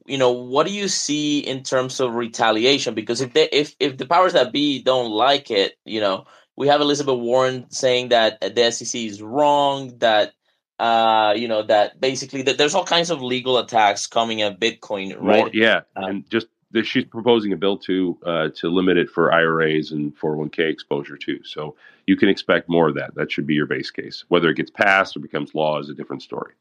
you 0.06 0.18
know, 0.18 0.32
what 0.32 0.68
do 0.68 0.74
you 0.74 0.88
see 0.88 1.40
in 1.40 1.64
terms 1.64 2.00
of 2.00 2.16
retaliation? 2.16 2.94
Because 2.94 3.22
if 3.22 3.34
they, 3.34 3.48
if 3.52 3.76
if 3.80 3.98
the 3.98 4.06
powers 4.06 4.34
that 4.34 4.52
be 4.52 4.82
don't 4.82 5.12
like 5.12 5.52
it, 5.52 5.78
you 5.86 6.02
know, 6.02 6.26
we 6.56 6.68
have 6.68 6.82
Elizabeth 6.82 7.18
Warren 7.18 7.70
saying 7.70 8.10
that 8.10 8.42
the 8.42 8.72
SEC 8.72 9.00
is 9.00 9.22
wrong, 9.22 9.98
that 10.00 10.34
uh, 10.80 11.34
you 11.36 11.48
know, 11.48 11.64
that 11.64 12.00
basically 12.00 12.44
that 12.44 12.58
there's 12.58 12.76
all 12.76 12.86
kinds 12.86 13.10
of 13.10 13.22
legal 13.22 13.58
attacks 13.58 14.08
coming 14.08 14.42
at 14.42 14.60
Bitcoin, 14.60 15.16
right? 15.20 15.40
More, 15.40 15.50
yeah, 15.54 15.82
um, 15.96 16.04
and 16.04 16.30
just 16.30 16.48
that 16.48 16.57
she's 16.84 17.06
proposing 17.06 17.54
a 17.54 17.58
bill 17.58 17.78
to 17.78 18.18
uh, 18.26 18.50
to 18.56 18.70
limit 18.70 18.98
it 18.98 19.10
for 19.10 19.32
IRAs 19.32 19.92
and 19.92 20.18
401k 20.18 20.70
exposure 20.70 21.18
too. 21.18 21.44
So 21.44 21.76
you 22.06 22.16
can 22.18 22.30
expect 22.30 22.70
more 22.70 22.90
of 22.90 22.96
that. 22.96 23.16
That 23.16 23.32
should 23.32 23.48
be 23.48 23.56
your 23.56 23.66
base 23.66 23.92
case. 23.92 24.26
Whether 24.28 24.50
it 24.50 24.58
gets 24.58 24.72
passed 24.72 25.16
or 25.16 25.20
becomes 25.20 25.56
law 25.56 25.80
is 25.80 25.90
a 25.90 25.94
different 25.94 26.24
story. 26.24 26.54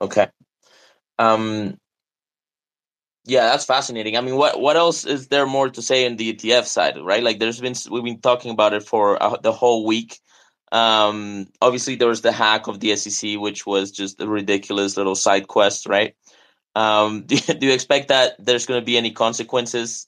Okay. 0.00 0.28
Um. 1.18 1.76
Yeah, 3.26 3.50
that's 3.50 3.66
fascinating. 3.66 4.16
I 4.16 4.22
mean, 4.22 4.36
what 4.36 4.60
what 4.60 4.76
else 4.76 5.04
is 5.04 5.28
there 5.28 5.46
more 5.46 5.68
to 5.68 5.82
say 5.82 6.06
in 6.06 6.16
the 6.16 6.32
ETF 6.34 6.64
side, 6.64 6.98
right? 6.98 7.22
Like, 7.22 7.38
there's 7.38 7.60
been 7.60 7.74
we've 7.90 8.02
been 8.02 8.20
talking 8.20 8.50
about 8.50 8.72
it 8.72 8.82
for 8.82 9.22
uh, 9.22 9.36
the 9.36 9.52
whole 9.52 9.84
week. 9.84 10.18
Um, 10.72 11.48
obviously, 11.60 11.96
there 11.96 12.08
was 12.08 12.22
the 12.22 12.32
hack 12.32 12.66
of 12.66 12.80
the 12.80 12.96
SEC, 12.96 13.38
which 13.38 13.66
was 13.66 13.90
just 13.90 14.20
a 14.20 14.28
ridiculous 14.28 14.96
little 14.96 15.14
side 15.14 15.48
quest, 15.48 15.86
right? 15.86 16.14
Um, 16.74 17.22
do, 17.26 17.36
you, 17.36 17.54
do 17.54 17.66
you 17.66 17.72
expect 17.72 18.08
that 18.08 18.36
there's 18.38 18.66
going 18.66 18.80
to 18.80 18.84
be 18.84 18.96
any 18.96 19.12
consequences 19.12 20.06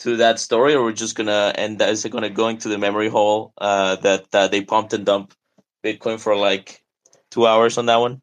to 0.00 0.16
that 0.18 0.38
story, 0.38 0.74
or 0.74 0.82
we're 0.82 0.92
just 0.92 1.16
gonna 1.16 1.52
end? 1.56 1.80
Is 1.82 2.04
it 2.04 2.10
going 2.10 2.22
to 2.22 2.30
go 2.30 2.48
into 2.48 2.68
the 2.68 2.78
memory 2.78 3.08
hole 3.08 3.52
uh, 3.58 3.96
that 3.96 4.30
that 4.30 4.50
they 4.50 4.62
pumped 4.62 4.92
and 4.92 5.04
dumped 5.04 5.36
Bitcoin 5.84 6.20
for 6.20 6.36
like 6.36 6.82
two 7.30 7.46
hours 7.46 7.78
on 7.78 7.86
that 7.86 7.96
one? 7.96 8.22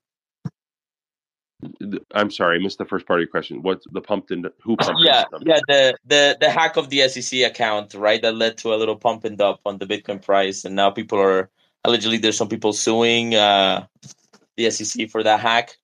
I'm 2.14 2.32
sorry, 2.32 2.58
I 2.58 2.64
missed 2.64 2.78
the 2.78 2.86
first 2.86 3.08
part 3.08 3.20
of 3.20 3.22
your 3.22 3.30
question. 3.30 3.62
What 3.62 3.82
the 3.92 4.02
pumped 4.02 4.32
and 4.32 4.50
who 4.62 4.78
pumped? 4.78 5.02
yeah, 5.04 5.24
yeah, 5.42 5.60
the 5.68 5.98
the 6.06 6.38
the 6.40 6.50
hack 6.50 6.78
of 6.78 6.90
the 6.90 7.08
SEC 7.10 7.42
account, 7.42 7.94
right? 7.94 8.22
That 8.22 8.36
led 8.36 8.58
to 8.60 8.74
a 8.74 8.76
little 8.76 8.96
pump 8.96 9.26
and 9.26 9.38
dump 9.38 9.60
on 9.66 9.78
the 9.78 9.86
Bitcoin 9.86 10.22
price, 10.22 10.64
and 10.64 10.76
now 10.76 10.92
people 10.92 11.20
are 11.20 11.50
allegedly 11.84 12.18
there's 12.18 12.38
some 12.38 12.50
people 12.50 12.74
suing 12.74 13.36
uh, 13.36 13.86
the 14.58 14.70
SEC 14.70 15.10
for 15.10 15.24
that 15.24 15.40
hack 15.40 15.78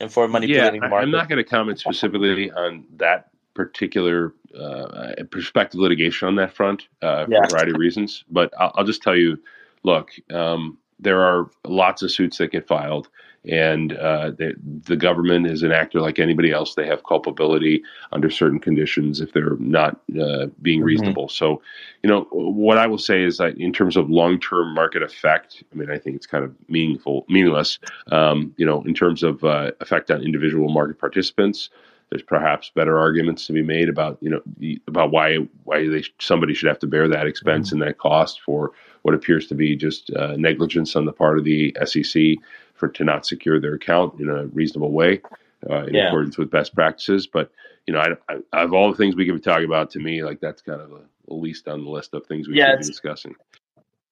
and 0.00 0.12
for 0.12 0.28
manipulating 0.28 0.82
yeah, 0.82 0.88
market. 0.88 1.04
I'm 1.04 1.10
not 1.10 1.28
going 1.28 1.42
to 1.42 1.48
comment 1.48 1.80
specifically 1.80 2.50
on 2.50 2.84
that 2.96 3.30
particular 3.54 4.34
uh, 4.58 5.12
prospective 5.30 5.80
litigation 5.80 6.28
on 6.28 6.36
that 6.36 6.52
front 6.52 6.88
uh, 7.02 7.24
for 7.24 7.32
yeah. 7.32 7.40
a 7.44 7.48
variety 7.48 7.72
of 7.72 7.78
reasons, 7.78 8.24
but 8.30 8.52
I'll, 8.58 8.72
I'll 8.76 8.84
just 8.84 9.02
tell 9.02 9.16
you, 9.16 9.38
look, 9.82 10.10
um, 10.30 10.78
there 11.00 11.20
are 11.20 11.50
lots 11.64 12.02
of 12.02 12.10
suits 12.10 12.38
that 12.38 12.52
get 12.52 12.66
filed 12.66 13.08
and 13.44 13.92
uh, 13.94 14.30
the, 14.30 14.54
the 14.84 14.96
government 14.96 15.46
is 15.46 15.62
an 15.62 15.72
actor 15.72 16.00
like 16.00 16.18
anybody 16.18 16.50
else. 16.50 16.74
They 16.74 16.86
have 16.86 17.04
culpability 17.04 17.82
under 18.12 18.30
certain 18.30 18.58
conditions 18.58 19.20
if 19.20 19.32
they're 19.32 19.56
not 19.58 20.00
uh, 20.20 20.46
being 20.60 20.80
mm-hmm. 20.80 20.84
reasonable. 20.84 21.26
Mm-hmm. 21.26 21.44
So, 21.44 21.62
you 22.02 22.10
know, 22.10 22.26
what 22.30 22.78
I 22.78 22.86
will 22.86 22.98
say 22.98 23.22
is 23.22 23.38
that 23.38 23.56
in 23.58 23.72
terms 23.72 23.96
of 23.96 24.10
long 24.10 24.40
term 24.40 24.74
market 24.74 25.02
effect, 25.02 25.62
I 25.72 25.76
mean, 25.76 25.90
I 25.90 25.98
think 25.98 26.16
it's 26.16 26.26
kind 26.26 26.44
of 26.44 26.54
meaningful, 26.68 27.24
meaningless. 27.28 27.78
Um, 28.10 28.54
you 28.56 28.66
know, 28.66 28.82
in 28.82 28.94
terms 28.94 29.22
of 29.22 29.42
uh, 29.44 29.72
effect 29.80 30.10
on 30.10 30.22
individual 30.22 30.68
market 30.68 30.98
participants, 30.98 31.70
there's 32.10 32.22
perhaps 32.22 32.70
better 32.74 32.98
arguments 32.98 33.46
to 33.46 33.52
be 33.52 33.62
made 33.62 33.88
about 33.88 34.18
you 34.20 34.30
know 34.30 34.40
about 34.86 35.10
why 35.10 35.36
why 35.64 35.86
they 35.88 36.02
somebody 36.18 36.54
should 36.54 36.68
have 36.68 36.78
to 36.78 36.86
bear 36.86 37.08
that 37.08 37.26
expense 37.26 37.68
mm-hmm. 37.68 37.82
and 37.82 37.90
that 37.90 37.98
cost 37.98 38.40
for 38.40 38.72
what 39.02 39.14
appears 39.14 39.46
to 39.46 39.54
be 39.54 39.76
just 39.76 40.10
uh, 40.14 40.34
negligence 40.36 40.96
on 40.96 41.04
the 41.04 41.12
part 41.12 41.38
of 41.38 41.44
the 41.44 41.76
SEC 41.84 42.36
for 42.78 42.88
to 42.88 43.04
not 43.04 43.26
secure 43.26 43.60
their 43.60 43.74
account 43.74 44.20
in 44.20 44.28
a 44.28 44.46
reasonable 44.46 44.92
way 44.92 45.20
uh, 45.68 45.84
in 45.84 45.94
yeah. 45.94 46.08
accordance 46.08 46.38
with 46.38 46.50
best 46.50 46.74
practices. 46.74 47.26
But 47.26 47.50
you 47.86 47.94
know, 47.94 48.00
I, 48.00 48.40
I, 48.52 48.62
of 48.62 48.72
all 48.72 48.90
the 48.90 48.96
things 48.96 49.16
we 49.16 49.26
could 49.26 49.34
be 49.34 49.40
talking 49.40 49.64
about, 49.64 49.90
to 49.92 49.98
me, 49.98 50.22
like 50.22 50.40
that's 50.40 50.62
kind 50.62 50.80
of 50.80 50.92
a, 50.92 51.00
a 51.30 51.34
least 51.34 51.68
on 51.68 51.84
the 51.84 51.90
list 51.90 52.14
of 52.14 52.26
things 52.26 52.48
we 52.48 52.56
yeah, 52.56 52.72
should 52.72 52.80
be 52.80 52.86
discussing. 52.86 53.34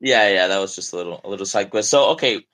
Yeah, 0.01 0.29
yeah, 0.29 0.49
that 0.49 0.59
was 0.59 0.75
just 0.75 0.93
a 0.93 0.97
little 0.97 1.21
a 1.25 1.29
little 1.29 1.47
side 1.47 1.71
quest. 1.71 1.91
So 1.91 2.11
okay, 2.11 2.45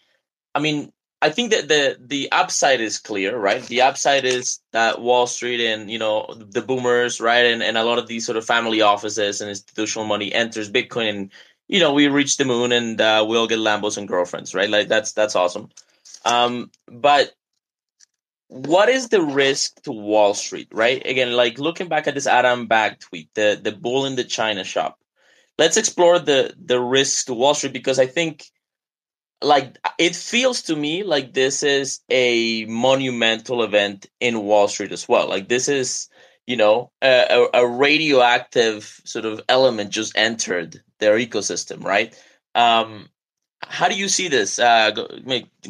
I 0.55 0.61
mean, 0.61 0.93
I 1.21 1.31
think 1.31 1.53
that 1.53 1.69
the 1.69 1.97
the 2.01 2.31
upside 2.33 2.81
is 2.81 2.99
clear, 2.99 3.37
right? 3.37 3.63
The 3.63 3.83
upside 3.83 4.25
is 4.25 4.61
that 4.73 5.01
Wall 5.01 5.27
Street 5.27 5.61
and 5.61 5.91
you 5.91 5.99
know 5.99 6.35
the 6.37 6.63
boomers, 6.63 7.21
right, 7.21 7.47
and, 7.47 7.63
and 7.63 7.79
a 7.79 7.85
lot 7.85 7.99
of 7.99 8.09
these 8.09 8.27
sort 8.27 8.37
of 8.37 8.45
family 8.45 8.81
offices 8.81 9.41
and 9.41 9.49
institutional 9.49 10.07
money 10.07 10.33
enters 10.33 10.71
Bitcoin, 10.71 11.09
and 11.09 11.31
you 11.69 11.81
know 11.81 11.93
we 11.93 12.09
reach 12.09 12.37
the 12.37 12.45
moon 12.45 12.73
and 12.73 13.01
uh, 13.01 13.25
we 13.29 13.37
all 13.37 13.47
get 13.47 13.61
Lambos 13.61 13.97
and 13.97 14.09
girlfriends, 14.09 14.55
right? 14.55 14.69
Like 14.69 14.89
that's 14.89 15.13
that's 15.13 15.37
awesome. 15.37 15.71
Um, 16.25 16.71
but 16.87 17.33
what 18.49 18.89
is 18.89 19.09
the 19.09 19.23
risk 19.23 19.83
to 19.83 19.93
Wall 19.93 20.35
Street, 20.35 20.69
right? 20.73 21.05
Again, 21.07 21.33
like 21.33 21.59
looking 21.59 21.89
back 21.89 22.07
at 22.07 22.15
this 22.15 22.27
Adam 22.27 22.67
Back 22.67 23.01
tweet, 23.01 23.31
the 23.35 23.59
the 23.61 23.73
bull 23.73 24.05
in 24.05 24.15
the 24.15 24.25
China 24.25 24.63
shop. 24.63 24.99
Let's 25.59 25.77
explore 25.77 26.19
the 26.19 26.55
the 26.63 26.81
risks 26.81 27.25
to 27.25 27.35
Wall 27.35 27.55
Street 27.55 27.73
because 27.73 27.99
I 27.99 28.07
think 28.07 28.45
like 29.43 29.79
it 29.99 30.15
feels 30.15 30.63
to 30.63 30.77
me 30.77 31.03
like 31.03 31.33
this 31.33 31.63
is 31.63 32.01
a 32.11 32.65
monumental 32.67 33.63
event 33.63 34.07
in 34.21 34.43
Wall 34.43 34.69
Street 34.69 34.93
as 34.93 35.09
well. 35.09 35.29
Like 35.29 35.49
this 35.49 35.69
is, 35.69 36.09
you 36.47 36.57
know, 36.57 36.91
a, 37.03 37.47
a 37.55 37.67
radioactive 37.67 39.01
sort 39.05 39.25
of 39.25 39.41
element 39.49 39.91
just 39.91 40.17
entered 40.17 40.83
their 40.99 41.17
ecosystem, 41.17 41.83
right? 41.83 42.15
Um, 42.55 43.09
how 43.73 43.89
do 43.89 43.97
you 43.97 44.09
see 44.09 44.29
this? 44.29 44.59
Uh, 44.59 44.91
go, 44.91 45.09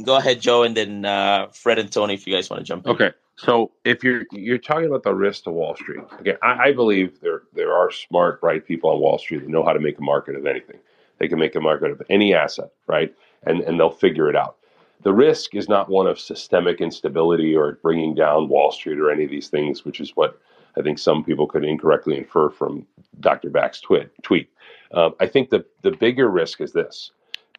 go 0.03 0.17
ahead, 0.17 0.41
Joe, 0.41 0.65
and 0.65 0.77
then 0.77 1.05
uh, 1.05 1.47
Fred 1.53 1.79
and 1.79 1.91
Tony, 1.91 2.15
if 2.15 2.27
you 2.27 2.35
guys 2.35 2.51
want 2.51 2.59
to 2.59 2.65
jump 2.65 2.85
in. 2.85 2.93
Okay. 2.93 3.13
So 3.37 3.71
if 3.85 4.03
you're 4.03 4.25
you're 4.33 4.59
talking 4.59 4.87
about 4.87 5.05
the 5.05 5.15
risk 5.15 5.45
to 5.45 5.51
Wall 5.51 5.77
Street, 5.77 6.03
okay, 6.21 6.37
I, 6.43 6.69
I 6.69 6.73
believe 6.73 7.21
there 7.21 7.43
there 7.55 7.73
are 7.73 7.91
smart, 7.91 8.41
bright 8.41 8.67
people 8.67 8.91
on 8.91 9.01
Wall 9.01 9.19
Street 9.19 9.41
that 9.41 9.49
know 9.49 9.65
how 9.65 9.73
to 9.73 9.81
make 9.81 9.99
a 9.99 10.03
market 10.03 10.35
of 10.35 10.47
anything. 10.47 10.79
They 11.19 11.29
can 11.29 11.39
make 11.39 11.55
a 11.55 11.61
market 11.61 11.93
of 11.93 12.03
any 12.11 12.35
asset, 12.35 12.73
right? 12.89 13.15
And 13.45 13.61
and 13.61 13.79
they'll 13.79 13.91
figure 13.91 14.29
it 14.29 14.37
out. 14.37 14.57
The 15.03 15.15
risk 15.15 15.55
is 15.55 15.69
not 15.69 15.89
one 15.89 16.07
of 16.07 16.19
systemic 16.19 16.81
instability 16.81 17.57
or 17.57 17.79
bringing 17.83 18.15
down 18.15 18.49
Wall 18.49 18.73
Street 18.73 18.99
or 18.99 19.11
any 19.11 19.25
of 19.25 19.31
these 19.31 19.49
things, 19.49 19.85
which 19.85 20.01
is 20.01 20.11
what 20.17 20.41
I 20.77 20.83
think 20.83 20.99
some 20.99 21.25
people 21.25 21.47
could 21.47 21.65
incorrectly 21.65 22.19
infer 22.19 22.51
from 22.51 22.87
Dr. 23.21 23.51
Back's 23.51 23.81
tweet. 23.81 24.09
tweet. 24.23 24.51
Um, 24.93 25.15
I 25.21 25.27
think 25.27 25.51
the 25.51 25.65
the 25.83 25.93
bigger 25.93 26.29
risk 26.29 26.61
is 26.61 26.73
this: 26.73 27.13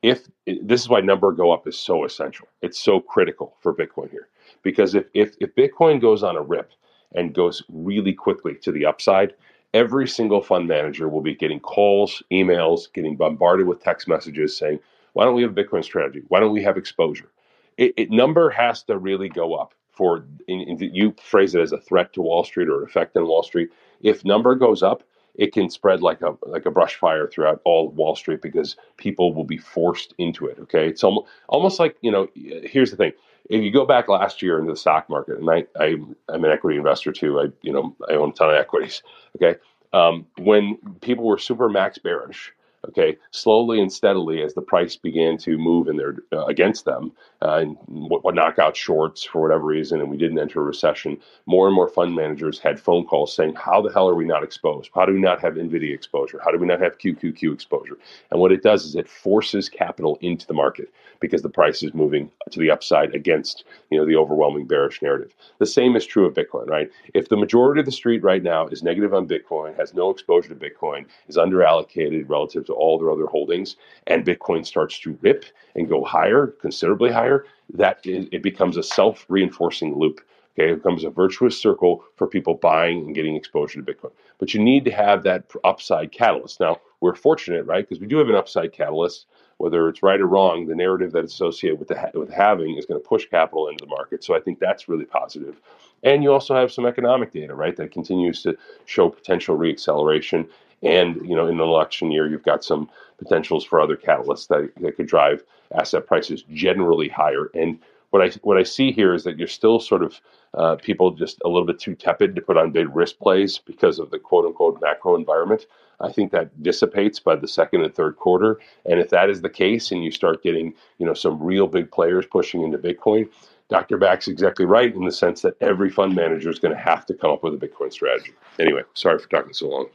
if 0.03 0.27
this 0.45 0.81
is 0.81 0.89
why 0.89 0.99
number 0.99 1.31
go 1.31 1.51
up 1.51 1.65
is 1.67 1.79
so 1.79 2.03
essential. 2.03 2.47
It's 2.61 2.79
so 2.79 2.99
critical 2.99 3.55
for 3.61 3.73
Bitcoin 3.73 4.11
here 4.11 4.27
because 4.61 4.93
if 4.93 5.05
if 5.13 5.35
if 5.39 5.55
Bitcoin 5.55 5.99
goes 5.99 6.21
on 6.21 6.35
a 6.35 6.41
rip 6.41 6.71
and 7.15 7.33
goes 7.33 7.63
really 7.69 8.13
quickly 8.13 8.55
to 8.61 8.71
the 8.71 8.85
upside, 8.85 9.33
every 9.73 10.07
single 10.07 10.41
fund 10.41 10.67
manager 10.67 11.07
will 11.09 11.21
be 11.21 11.33
getting 11.33 11.59
calls, 11.59 12.21
emails, 12.31 12.91
getting 12.93 13.15
bombarded 13.15 13.65
with 13.65 13.81
text 13.81 14.07
messages 14.07 14.55
saying, 14.55 14.79
"Why 15.13 15.23
don't 15.23 15.35
we 15.35 15.41
have 15.41 15.57
a 15.57 15.63
Bitcoin 15.63 15.83
strategy? 15.83 16.21
Why 16.27 16.41
don't 16.41 16.53
we 16.53 16.63
have 16.63 16.77
exposure?" 16.77 17.31
It, 17.77 17.93
it 17.97 18.11
number 18.11 18.49
has 18.49 18.83
to 18.83 18.97
really 18.97 19.29
go 19.29 19.55
up 19.55 19.73
for 19.89 20.25
in, 20.47 20.61
in, 20.61 20.77
you 20.93 21.15
phrase 21.23 21.55
it 21.55 21.61
as 21.61 21.71
a 21.71 21.79
threat 21.79 22.11
to 22.13 22.21
Wall 22.21 22.43
Street 22.43 22.67
or 22.67 22.81
an 22.81 22.89
effect 22.89 23.15
on 23.15 23.25
Wall 23.25 23.43
Street. 23.43 23.69
If 24.01 24.25
number 24.25 24.53
goes 24.55 24.83
up, 24.83 25.03
it 25.35 25.53
can 25.53 25.69
spread 25.69 26.01
like 26.01 26.21
a 26.21 26.35
like 26.43 26.65
a 26.65 26.71
brush 26.71 26.95
fire 26.95 27.27
throughout 27.27 27.61
all 27.65 27.89
Wall 27.89 28.15
Street 28.15 28.41
because 28.41 28.75
people 28.97 29.33
will 29.33 29.43
be 29.43 29.57
forced 29.57 30.13
into 30.17 30.45
it. 30.45 30.57
Okay, 30.59 30.87
it's 30.87 31.03
almost 31.03 31.27
almost 31.47 31.79
like 31.79 31.97
you 32.01 32.11
know. 32.11 32.27
Here's 32.35 32.91
the 32.91 32.97
thing: 32.97 33.13
if 33.49 33.63
you 33.63 33.71
go 33.71 33.85
back 33.85 34.07
last 34.09 34.41
year 34.41 34.59
into 34.59 34.71
the 34.71 34.77
stock 34.77 35.09
market, 35.09 35.39
and 35.39 35.49
I, 35.49 35.65
I 35.79 35.95
I'm 36.29 36.43
an 36.43 36.51
equity 36.51 36.77
investor 36.77 37.11
too. 37.11 37.39
I 37.39 37.45
you 37.61 37.73
know 37.73 37.95
I 38.09 38.13
own 38.13 38.29
a 38.29 38.33
ton 38.33 38.49
of 38.49 38.55
equities. 38.55 39.01
Okay, 39.37 39.59
um, 39.91 40.25
when 40.37 40.77
people 41.01 41.25
were 41.25 41.37
super 41.37 41.69
max 41.69 41.97
bearish, 41.97 42.53
Okay, 42.89 43.17
slowly 43.31 43.79
and 43.79 43.91
steadily, 43.91 44.41
as 44.41 44.53
the 44.53 44.61
price 44.61 44.97
began 44.97 45.37
to 45.37 45.57
move 45.57 45.87
in 45.87 45.95
their 45.95 46.17
uh, 46.33 46.45
against 46.47 46.83
them, 46.83 47.13
uh, 47.41 47.55
and 47.55 47.77
what, 47.87 48.25
what 48.25 48.35
knockout 48.35 48.75
shorts 48.75 49.23
for 49.23 49.41
whatever 49.41 49.63
reason, 49.63 50.01
and 50.01 50.09
we 50.09 50.17
didn't 50.17 50.37
enter 50.37 50.59
a 50.59 50.63
recession. 50.63 51.17
More 51.45 51.67
and 51.67 51.75
more 51.75 51.87
fund 51.87 52.13
managers 52.13 52.59
had 52.59 52.77
phone 52.77 53.05
calls 53.05 53.33
saying, 53.33 53.55
"How 53.55 53.81
the 53.81 53.91
hell 53.93 54.09
are 54.09 54.15
we 54.15 54.25
not 54.25 54.43
exposed? 54.43 54.89
How 54.93 55.05
do 55.05 55.13
we 55.13 55.21
not 55.21 55.39
have 55.41 55.53
Nvidia 55.53 55.93
exposure? 55.93 56.41
How 56.43 56.51
do 56.51 56.57
we 56.57 56.67
not 56.67 56.81
have 56.81 56.97
QQQ 56.97 57.53
exposure?" 57.53 57.97
And 58.31 58.41
what 58.41 58.51
it 58.51 58.63
does 58.63 58.83
is 58.83 58.95
it 58.95 59.07
forces 59.07 59.69
capital 59.69 60.17
into 60.21 60.45
the 60.45 60.53
market 60.53 60.91
because 61.21 61.41
the 61.41 61.49
price 61.49 61.83
is 61.83 61.93
moving 61.93 62.29
to 62.51 62.59
the 62.59 62.69
upside 62.69 63.15
against 63.15 63.63
you 63.91 63.97
know 63.97 64.05
the 64.05 64.17
overwhelming 64.17 64.67
bearish 64.67 65.01
narrative. 65.01 65.33
The 65.59 65.65
same 65.65 65.95
is 65.95 66.05
true 66.05 66.25
of 66.25 66.33
Bitcoin, 66.33 66.67
right? 66.67 66.91
If 67.13 67.29
the 67.29 67.37
majority 67.37 67.79
of 67.79 67.85
the 67.85 67.93
street 67.93 68.23
right 68.23 68.43
now 68.43 68.67
is 68.67 68.83
negative 68.83 69.13
on 69.13 69.25
Bitcoin, 69.25 69.77
has 69.77 69.93
no 69.93 70.09
exposure 70.09 70.49
to 70.49 70.55
Bitcoin, 70.55 71.05
is 71.29 71.37
underallocated 71.37 72.29
relative 72.29 72.65
to 72.65 72.72
to 72.73 72.79
all 72.79 72.97
their 72.97 73.12
other 73.12 73.27
holdings, 73.27 73.75
and 74.07 74.25
Bitcoin 74.25 74.65
starts 74.65 74.99
to 74.99 75.17
rip 75.21 75.45
and 75.75 75.89
go 75.89 76.03
higher, 76.03 76.47
considerably 76.62 77.12
higher, 77.12 77.45
that 77.73 77.99
it 78.05 78.43
becomes 78.43 78.77
a 78.77 78.83
self 78.83 79.25
reinforcing 79.29 79.95
loop. 79.97 80.21
Okay, 80.57 80.71
it 80.71 80.75
becomes 80.75 81.03
a 81.03 81.09
virtuous 81.09 81.59
circle 81.59 82.03
for 82.15 82.27
people 82.27 82.53
buying 82.53 82.99
and 82.99 83.15
getting 83.15 83.36
exposure 83.36 83.81
to 83.81 83.93
Bitcoin. 83.93 84.12
But 84.38 84.53
you 84.53 84.62
need 84.62 84.86
to 84.86 84.91
have 84.91 85.23
that 85.23 85.45
upside 85.63 86.12
catalyst. 86.12 86.59
Now, 86.59 86.79
we're 87.01 87.15
fortunate, 87.15 87.65
right? 87.65 87.88
Because 87.88 87.99
we 87.99 88.07
do 88.07 88.17
have 88.17 88.29
an 88.29 88.36
upside 88.36 88.71
catalyst. 88.71 89.25
Whether 89.57 89.88
it's 89.88 90.03
right 90.03 90.19
or 90.19 90.27
wrong, 90.27 90.67
the 90.67 90.75
narrative 90.75 91.12
that's 91.12 91.33
associated 91.33 91.79
with 91.79 91.88
the 91.88 92.12
with 92.13 92.31
halving 92.31 92.77
is 92.77 92.86
going 92.86 93.01
to 93.01 93.07
push 93.07 93.27
capital 93.29 93.67
into 93.67 93.86
the 93.86 93.89
market. 93.89 94.23
So 94.23 94.36
I 94.36 94.39
think 94.39 94.59
that's 94.59 94.89
really 94.89 95.05
positive. 95.05 95.62
And 96.03 96.21
you 96.21 96.33
also 96.33 96.53
have 96.55 96.71
some 96.71 96.86
economic 96.86 97.31
data, 97.31 97.55
right, 97.55 97.75
that 97.77 97.91
continues 97.91 98.43
to 98.43 98.57
show 98.86 99.09
potential 99.09 99.57
reacceleration. 99.57 100.47
And 100.83 101.15
you 101.27 101.35
know, 101.35 101.47
in 101.47 101.57
the 101.57 101.63
election 101.63 102.11
year, 102.11 102.29
you've 102.29 102.43
got 102.43 102.63
some 102.63 102.89
potentials 103.17 103.63
for 103.63 103.79
other 103.79 103.95
catalysts 103.95 104.47
that, 104.49 104.71
that 104.81 104.97
could 104.97 105.07
drive 105.07 105.43
asset 105.73 106.05
prices 106.05 106.43
generally 106.51 107.07
higher. 107.07 107.49
And 107.53 107.79
what 108.11 108.21
I 108.21 108.29
what 108.43 108.57
I 108.57 108.63
see 108.63 108.91
here 108.91 109.13
is 109.13 109.23
that 109.23 109.39
you're 109.39 109.47
still 109.47 109.79
sort 109.79 110.03
of 110.03 110.19
uh, 110.53 110.75
people 110.75 111.11
just 111.11 111.41
a 111.43 111.47
little 111.47 111.65
bit 111.65 111.79
too 111.79 111.95
tepid 111.95 112.35
to 112.35 112.41
put 112.41 112.57
on 112.57 112.71
big 112.71 112.95
risk 112.95 113.17
plays 113.17 113.57
because 113.57 113.97
of 113.97 114.11
the 114.11 114.19
quote 114.19 114.45
unquote 114.45 114.79
macro 114.81 115.15
environment. 115.15 115.65
I 115.99 116.11
think 116.11 116.31
that 116.31 116.61
dissipates 116.61 117.19
by 117.19 117.35
the 117.35 117.47
second 117.47 117.83
and 117.83 117.95
third 117.95 118.17
quarter. 118.17 118.59
And 118.85 118.99
if 118.99 119.09
that 119.09 119.29
is 119.29 119.41
the 119.41 119.49
case, 119.49 119.91
and 119.91 120.03
you 120.03 120.11
start 120.11 120.43
getting 120.43 120.73
you 120.99 121.05
know 121.05 121.15
some 121.15 121.41
real 121.41 121.67
big 121.67 121.91
players 121.91 122.25
pushing 122.27 122.61
into 122.61 122.77
Bitcoin, 122.77 123.29
Dr. 123.69 123.97
Back's 123.97 124.27
exactly 124.27 124.65
right 124.65 124.93
in 124.93 125.05
the 125.05 125.11
sense 125.11 125.41
that 125.41 125.55
every 125.59 125.89
fund 125.89 126.13
manager 126.13 126.49
is 126.49 126.59
going 126.59 126.75
to 126.75 126.79
have 126.79 127.07
to 127.07 127.15
come 127.15 127.31
up 127.31 127.41
with 127.41 127.55
a 127.55 127.67
Bitcoin 127.67 127.91
strategy. 127.91 128.33
Anyway, 128.59 128.83
sorry 128.93 129.17
for 129.17 129.29
talking 129.29 129.53
so 129.53 129.69
long. 129.69 129.87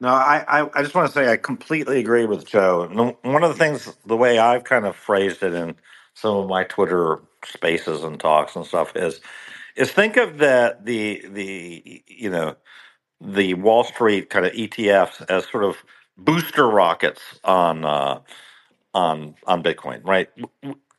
No, 0.00 0.08
I, 0.10 0.44
I, 0.48 0.70
I 0.74 0.82
just 0.84 0.94
want 0.94 1.08
to 1.08 1.14
say 1.14 1.32
I 1.32 1.38
completely 1.38 2.00
agree 2.00 2.26
with 2.26 2.46
Joe. 2.46 2.88
One 3.24 3.44
of 3.44 3.50
the 3.50 3.56
things, 3.58 3.96
the 4.06 4.16
way 4.16 4.38
I've 4.38 4.64
kind 4.64 4.86
of 4.86 4.96
phrased 4.96 5.42
it 5.42 5.54
in 5.54 5.76
some 6.14 6.36
of 6.36 6.48
my 6.48 6.64
Twitter 6.64 7.20
spaces 7.44 8.04
and 8.04 8.20
talks 8.20 8.56
and 8.56 8.66
stuff 8.66 8.96
is, 8.96 9.20
is 9.76 9.92
think 9.92 10.16
of 10.18 10.38
the 10.38 10.78
the 10.84 11.24
the 11.30 12.04
you 12.08 12.30
know 12.30 12.56
the 13.20 13.54
Wall 13.54 13.84
Street 13.84 14.30
kind 14.30 14.46
of 14.46 14.52
ETFs 14.52 15.24
as 15.30 15.46
sort 15.48 15.64
of 15.64 15.76
booster 16.18 16.68
rockets 16.68 17.22
on 17.44 17.84
uh, 17.84 18.20
on 18.94 19.34
on 19.46 19.62
Bitcoin, 19.62 20.04
right? 20.06 20.30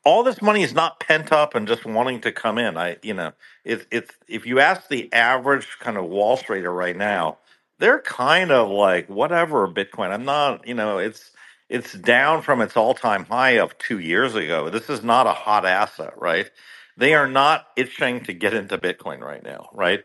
All 0.06 0.24
this 0.24 0.42
money 0.42 0.64
is 0.64 0.74
not 0.74 1.00
pent 1.02 1.32
up 1.32 1.56
and 1.56 1.68
just 1.68 1.86
wanting 1.86 2.22
to 2.22 2.32
come 2.34 2.58
in. 2.60 2.78
I, 2.78 2.98
you 3.04 3.14
know, 3.16 3.34
it's 3.66 3.86
it's 3.92 4.12
if 4.28 4.46
you 4.46 4.60
ask 4.60 4.90
the 4.90 5.12
average 5.14 5.80
kind 5.80 5.98
of 5.98 6.06
Wall 6.06 6.38
Streeter 6.38 6.72
right 6.74 6.98
now, 6.98 7.38
they're 7.80 8.02
kind 8.02 8.52
of 8.52 8.70
like 8.70 9.08
whatever 9.10 9.68
Bitcoin. 9.68 10.12
I'm 10.12 10.26
not, 10.26 10.68
you 10.68 10.74
know, 10.74 10.98
it's 10.98 11.32
it's 11.70 11.94
down 11.94 12.42
from 12.44 12.62
its 12.62 12.78
all-time 12.78 13.26
high 13.26 13.58
of 13.58 13.78
2 13.80 14.00
years 14.00 14.36
ago. 14.36 14.70
This 14.70 14.90
is 14.90 15.04
not 15.04 15.26
a 15.28 15.34
hot 15.34 15.66
asset, 15.66 16.14
right? 16.18 16.50
They 16.98 17.16
are 17.16 17.28
not 17.28 17.68
itching 17.76 18.22
to 18.26 18.34
get 18.34 18.54
into 18.54 18.78
Bitcoin 18.78 19.22
right 19.22 19.44
now, 19.44 19.70
right? 19.74 20.04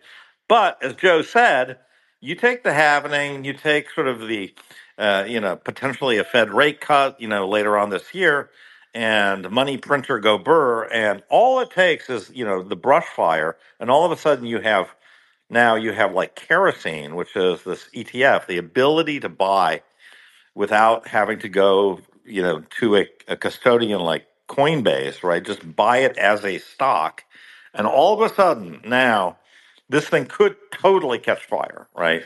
But 0.49 0.83
as 0.83 0.95
Joe 0.95 1.23
said, 1.23 1.79
you 2.21 2.35
take 2.35 2.65
the 2.65 2.71
halvening, 2.71 3.45
you 3.45 3.53
take 3.53 3.91
sort 3.91 4.09
of 4.09 4.27
the 4.27 4.55
uh, 5.01 5.25
you 5.27 5.41
know, 5.41 5.57
potentially 5.57 6.19
a 6.19 6.25
Fed 6.25 6.51
rate 6.53 6.81
cut, 6.81 7.19
you 7.19 7.27
know, 7.27 7.49
later 7.49 7.79
on 7.79 7.89
this 7.89 8.15
year, 8.15 8.51
and 8.93 9.51
money 9.51 9.79
printer 9.79 10.19
go 10.19 10.37
burr, 10.37 10.85
and 10.93 11.23
all 11.31 11.61
it 11.61 11.71
takes 11.71 12.11
is, 12.11 12.31
you 12.35 12.45
know, 12.45 12.63
the 12.63 12.77
brush 12.77 13.07
fire, 13.07 13.57
and 13.81 13.91
all 13.91 14.05
of 14.05 14.13
a 14.13 14.17
sudden 14.21 14.45
you 14.45 14.61
have 14.61 14.95
now 15.51 15.75
you 15.75 15.93
have 15.93 16.15
like 16.15 16.37
kerosene, 16.37 17.17
which 17.17 17.37
is 17.37 17.63
this 17.65 17.89
ETF, 17.95 18.47
the 18.47 18.59
ability 18.59 19.21
to 19.21 19.29
buy 19.29 19.83
without 20.55 21.09
having 21.09 21.39
to 21.41 21.49
go, 21.49 22.01
you 22.25 22.43
know, 22.43 22.63
to 22.81 22.97
a, 22.97 23.07
a 23.29 23.37
custodian 23.37 24.01
like 24.01 24.27
Coinbase, 24.49 25.23
right? 25.23 25.45
Just 25.45 25.77
buy 25.77 25.99
it 25.99 26.17
as 26.19 26.45
a 26.45 26.59
stock. 26.59 27.25
And 27.75 27.87
all 27.87 28.21
of 28.21 28.31
a 28.31 28.35
sudden 28.35 28.81
now 28.85 29.39
this 29.89 30.09
thing 30.09 30.27
could 30.27 30.57
totally 30.73 31.19
catch 31.19 31.45
fire, 31.47 31.89
right? 31.97 32.23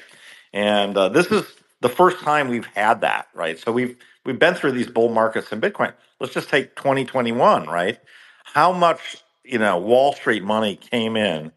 And 0.53 0.97
uh, 0.97 1.09
this 1.09 1.27
is 1.29 1.45
the 1.81 1.89
first 1.89 2.21
time 2.21 2.49
we've 2.49 2.67
had 2.67 3.01
that, 3.01 3.29
right? 3.35 3.59
So 3.59 3.73
we've 3.73 3.97
we've 4.25 4.39
been 4.39 4.55
through 4.55 4.73
these 4.73 4.89
bull 4.89 5.09
markets 5.09 5.51
in 5.53 5.61
Bitcoin. 5.61 5.95
Let's 6.21 6.35
just 6.35 6.49
take 6.49 6.77
2021, 6.77 7.67
right? 7.67 7.99
How 8.45 8.73
much, 8.73 9.17
you 9.45 9.59
know, 9.59 9.79
Wall 9.79 10.13
Street 10.15 10.45
money 10.45 10.77
came 10.77 11.17
in 11.17 11.53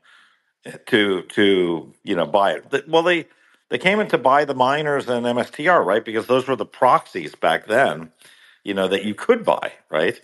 to 0.87 1.21
to 1.23 1.93
you 2.03 2.15
know 2.15 2.25
buy 2.25 2.53
it. 2.53 2.87
Well, 2.87 3.03
they 3.03 3.25
they 3.69 3.77
came 3.77 3.99
in 3.99 4.07
to 4.07 4.17
buy 4.17 4.45
the 4.45 4.55
miners 4.55 5.09
and 5.09 5.25
MSTR, 5.25 5.83
right? 5.85 6.03
Because 6.03 6.27
those 6.27 6.47
were 6.47 6.55
the 6.55 6.65
proxies 6.65 7.35
back 7.35 7.67
then, 7.67 8.11
you 8.63 8.73
know, 8.73 8.87
that 8.87 9.03
you 9.03 9.13
could 9.13 9.43
buy, 9.43 9.73
right? 9.89 10.19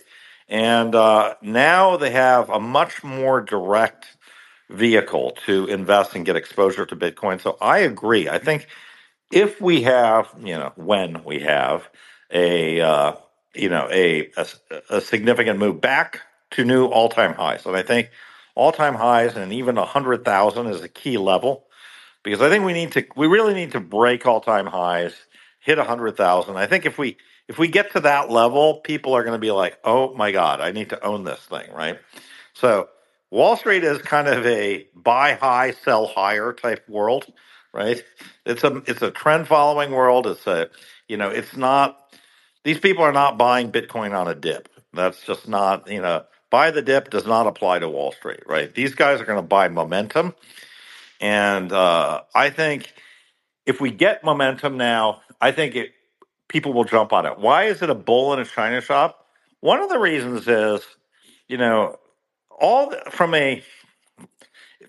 And 0.48 0.94
uh, 0.94 1.34
now 1.42 1.96
they 1.96 2.10
have 2.10 2.48
a 2.50 2.60
much 2.60 3.04
more 3.04 3.40
direct 3.40 4.16
vehicle 4.70 5.32
to 5.46 5.66
invest 5.66 6.14
and 6.14 6.24
get 6.24 6.36
exposure 6.36 6.86
to 6.86 6.96
Bitcoin. 6.96 7.40
So 7.40 7.56
I 7.60 7.78
agree. 7.80 8.28
I 8.28 8.38
think 8.38 8.66
if 9.30 9.60
we 9.60 9.82
have, 9.82 10.28
you 10.38 10.54
know, 10.54 10.72
when 10.76 11.22
we 11.24 11.40
have 11.40 11.88
a, 12.30 12.80
uh, 12.80 13.12
you 13.54 13.68
know, 13.68 13.88
a, 13.90 14.30
a, 14.36 14.46
a 14.90 15.00
significant 15.00 15.58
move 15.58 15.80
back 15.80 16.22
to 16.52 16.64
new 16.64 16.86
all-time 16.86 17.34
highs. 17.34 17.66
And 17.66 17.76
I 17.76 17.82
think 17.82 18.10
all-time 18.54 18.94
highs 18.94 19.36
and 19.36 19.52
even 19.52 19.76
100,000 19.76 20.66
is 20.66 20.82
a 20.82 20.88
key 20.88 21.18
level 21.18 21.64
because 22.22 22.40
I 22.40 22.48
think 22.48 22.64
we 22.64 22.72
need 22.72 22.92
to 22.92 23.04
we 23.16 23.26
really 23.26 23.54
need 23.54 23.72
to 23.72 23.80
break 23.80 24.26
all-time 24.26 24.66
highs, 24.66 25.14
hit 25.60 25.78
100,000. 25.78 26.56
I 26.56 26.66
think 26.66 26.86
if 26.86 26.98
we 26.98 27.16
if 27.46 27.58
we 27.58 27.68
get 27.68 27.92
to 27.92 28.00
that 28.00 28.30
level, 28.30 28.80
people 28.80 29.14
are 29.14 29.22
going 29.22 29.34
to 29.34 29.38
be 29.38 29.50
like, 29.50 29.78
"Oh 29.84 30.14
my 30.14 30.32
god, 30.32 30.60
I 30.60 30.72
need 30.72 30.90
to 30.90 31.04
own 31.04 31.24
this 31.24 31.40
thing," 31.40 31.70
right? 31.72 31.98
So, 32.54 32.88
Wall 33.30 33.56
Street 33.56 33.84
is 33.84 33.98
kind 33.98 34.28
of 34.28 34.46
a 34.46 34.86
buy 34.94 35.34
high, 35.34 35.72
sell 35.72 36.06
higher 36.06 36.52
type 36.52 36.88
world, 36.88 37.30
right? 37.72 38.02
It's 38.46 38.64
a 38.64 38.82
it's 38.86 39.02
a 39.02 39.10
trend 39.10 39.46
following 39.46 39.90
world. 39.90 40.26
It's 40.26 40.46
a 40.46 40.70
you 41.08 41.18
know, 41.18 41.28
it's 41.28 41.56
not 41.56 42.00
these 42.64 42.80
people 42.80 43.04
are 43.04 43.12
not 43.12 43.36
buying 43.36 43.70
Bitcoin 43.70 44.18
on 44.18 44.26
a 44.26 44.34
dip. 44.34 44.68
That's 44.94 45.22
just 45.24 45.48
not, 45.48 45.90
you 45.90 46.00
know, 46.00 46.24
buy 46.54 46.70
the 46.70 46.82
dip 46.82 47.10
does 47.10 47.26
not 47.26 47.48
apply 47.48 47.80
to 47.80 47.88
Wall 47.88 48.12
Street, 48.12 48.44
right? 48.46 48.72
These 48.72 48.94
guys 48.94 49.20
are 49.20 49.24
going 49.24 49.42
to 49.42 49.42
buy 49.42 49.66
momentum. 49.66 50.36
And 51.20 51.72
uh, 51.72 52.20
I 52.32 52.50
think 52.50 52.92
if 53.66 53.80
we 53.80 53.90
get 53.90 54.22
momentum 54.22 54.76
now, 54.76 55.22
I 55.40 55.50
think 55.50 55.74
it, 55.74 55.90
people 56.46 56.72
will 56.72 56.84
jump 56.84 57.12
on 57.12 57.26
it. 57.26 57.40
Why 57.40 57.64
is 57.64 57.82
it 57.82 57.90
a 57.90 57.94
bull 57.96 58.32
in 58.34 58.38
a 58.38 58.44
china 58.44 58.80
shop? 58.80 59.26
One 59.62 59.80
of 59.80 59.88
the 59.88 59.98
reasons 59.98 60.46
is, 60.46 60.86
you 61.48 61.56
know, 61.56 61.98
all 62.60 62.90
the, 62.90 63.02
from 63.10 63.34
a 63.34 63.60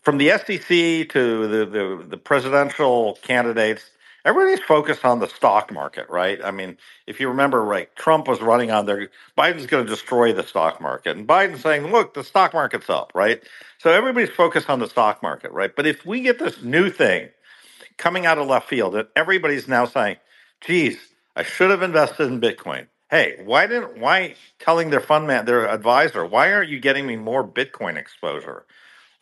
from 0.04 0.20
the 0.20 0.30
SEC 0.38 1.10
to 1.10 1.48
the, 1.48 1.66
the, 1.66 2.06
the 2.10 2.18
presidential 2.18 3.18
candidates, 3.24 3.90
everybody's 4.26 4.62
focused 4.66 5.06
on 5.06 5.20
the 5.20 5.30
stock 5.30 5.74
market, 5.74 6.10
right? 6.10 6.44
I 6.44 6.52
mean, 6.52 6.78
if 7.08 7.20
you 7.22 7.30
remember, 7.30 7.64
right, 7.64 7.96
Trump 7.98 8.28
was 8.28 8.42
running 8.42 8.72
on 8.72 8.88
there. 8.88 9.10
Biden's 9.38 9.68
going 9.68 9.86
to 9.86 9.92
destroy 9.92 10.34
the 10.34 10.44
stock 10.44 10.82
market, 10.82 11.18
and 11.18 11.28
Biden's 11.28 11.62
saying, 11.62 11.92
"Look, 11.92 12.16
the 12.16 12.26
stock 12.26 12.54
market's 12.54 12.90
up," 12.90 13.14
right? 13.16 13.44
So 13.80 13.92
everybody's 13.92 14.32
focused 14.32 14.70
on 14.70 14.80
the 14.80 14.90
stock 14.90 15.24
market, 15.24 15.52
right? 15.54 15.76
But 15.76 15.88
if 15.88 16.06
we 16.06 16.22
get 16.22 16.40
this 16.40 16.64
new 16.64 16.92
thing 16.92 17.30
coming 17.98 18.26
out 18.26 18.40
of 18.40 18.48
left 18.48 18.70
field, 18.70 18.96
that 18.96 19.10
everybody's 19.16 19.68
now 19.68 19.86
saying, 19.86 20.18
"Geez, 20.62 20.98
I 21.36 21.44
should 21.44 21.72
have 21.72 21.84
invested 21.84 22.28
in 22.28 22.42
Bitcoin." 22.42 22.88
Hey, 23.12 23.42
why 23.46 23.68
didn't 23.68 24.00
why 24.00 24.36
telling 24.60 24.90
their 24.92 25.02
fund 25.02 25.28
man, 25.28 25.46
their 25.46 25.70
advisor, 25.70 26.26
why 26.26 26.54
aren't 26.54 26.70
you 26.70 26.80
getting 26.80 27.08
me 27.08 27.18
more 27.18 27.48
Bitcoin 27.48 27.98
exposure? 27.98 28.66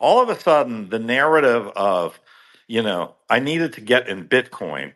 all 0.00 0.22
of 0.22 0.28
a 0.28 0.38
sudden 0.40 0.90
the 0.90 0.98
narrative 0.98 1.68
of 1.76 2.20
you 2.68 2.82
know 2.82 3.14
i 3.30 3.38
needed 3.38 3.72
to 3.74 3.80
get 3.80 4.08
in 4.08 4.28
bitcoin. 4.28 4.92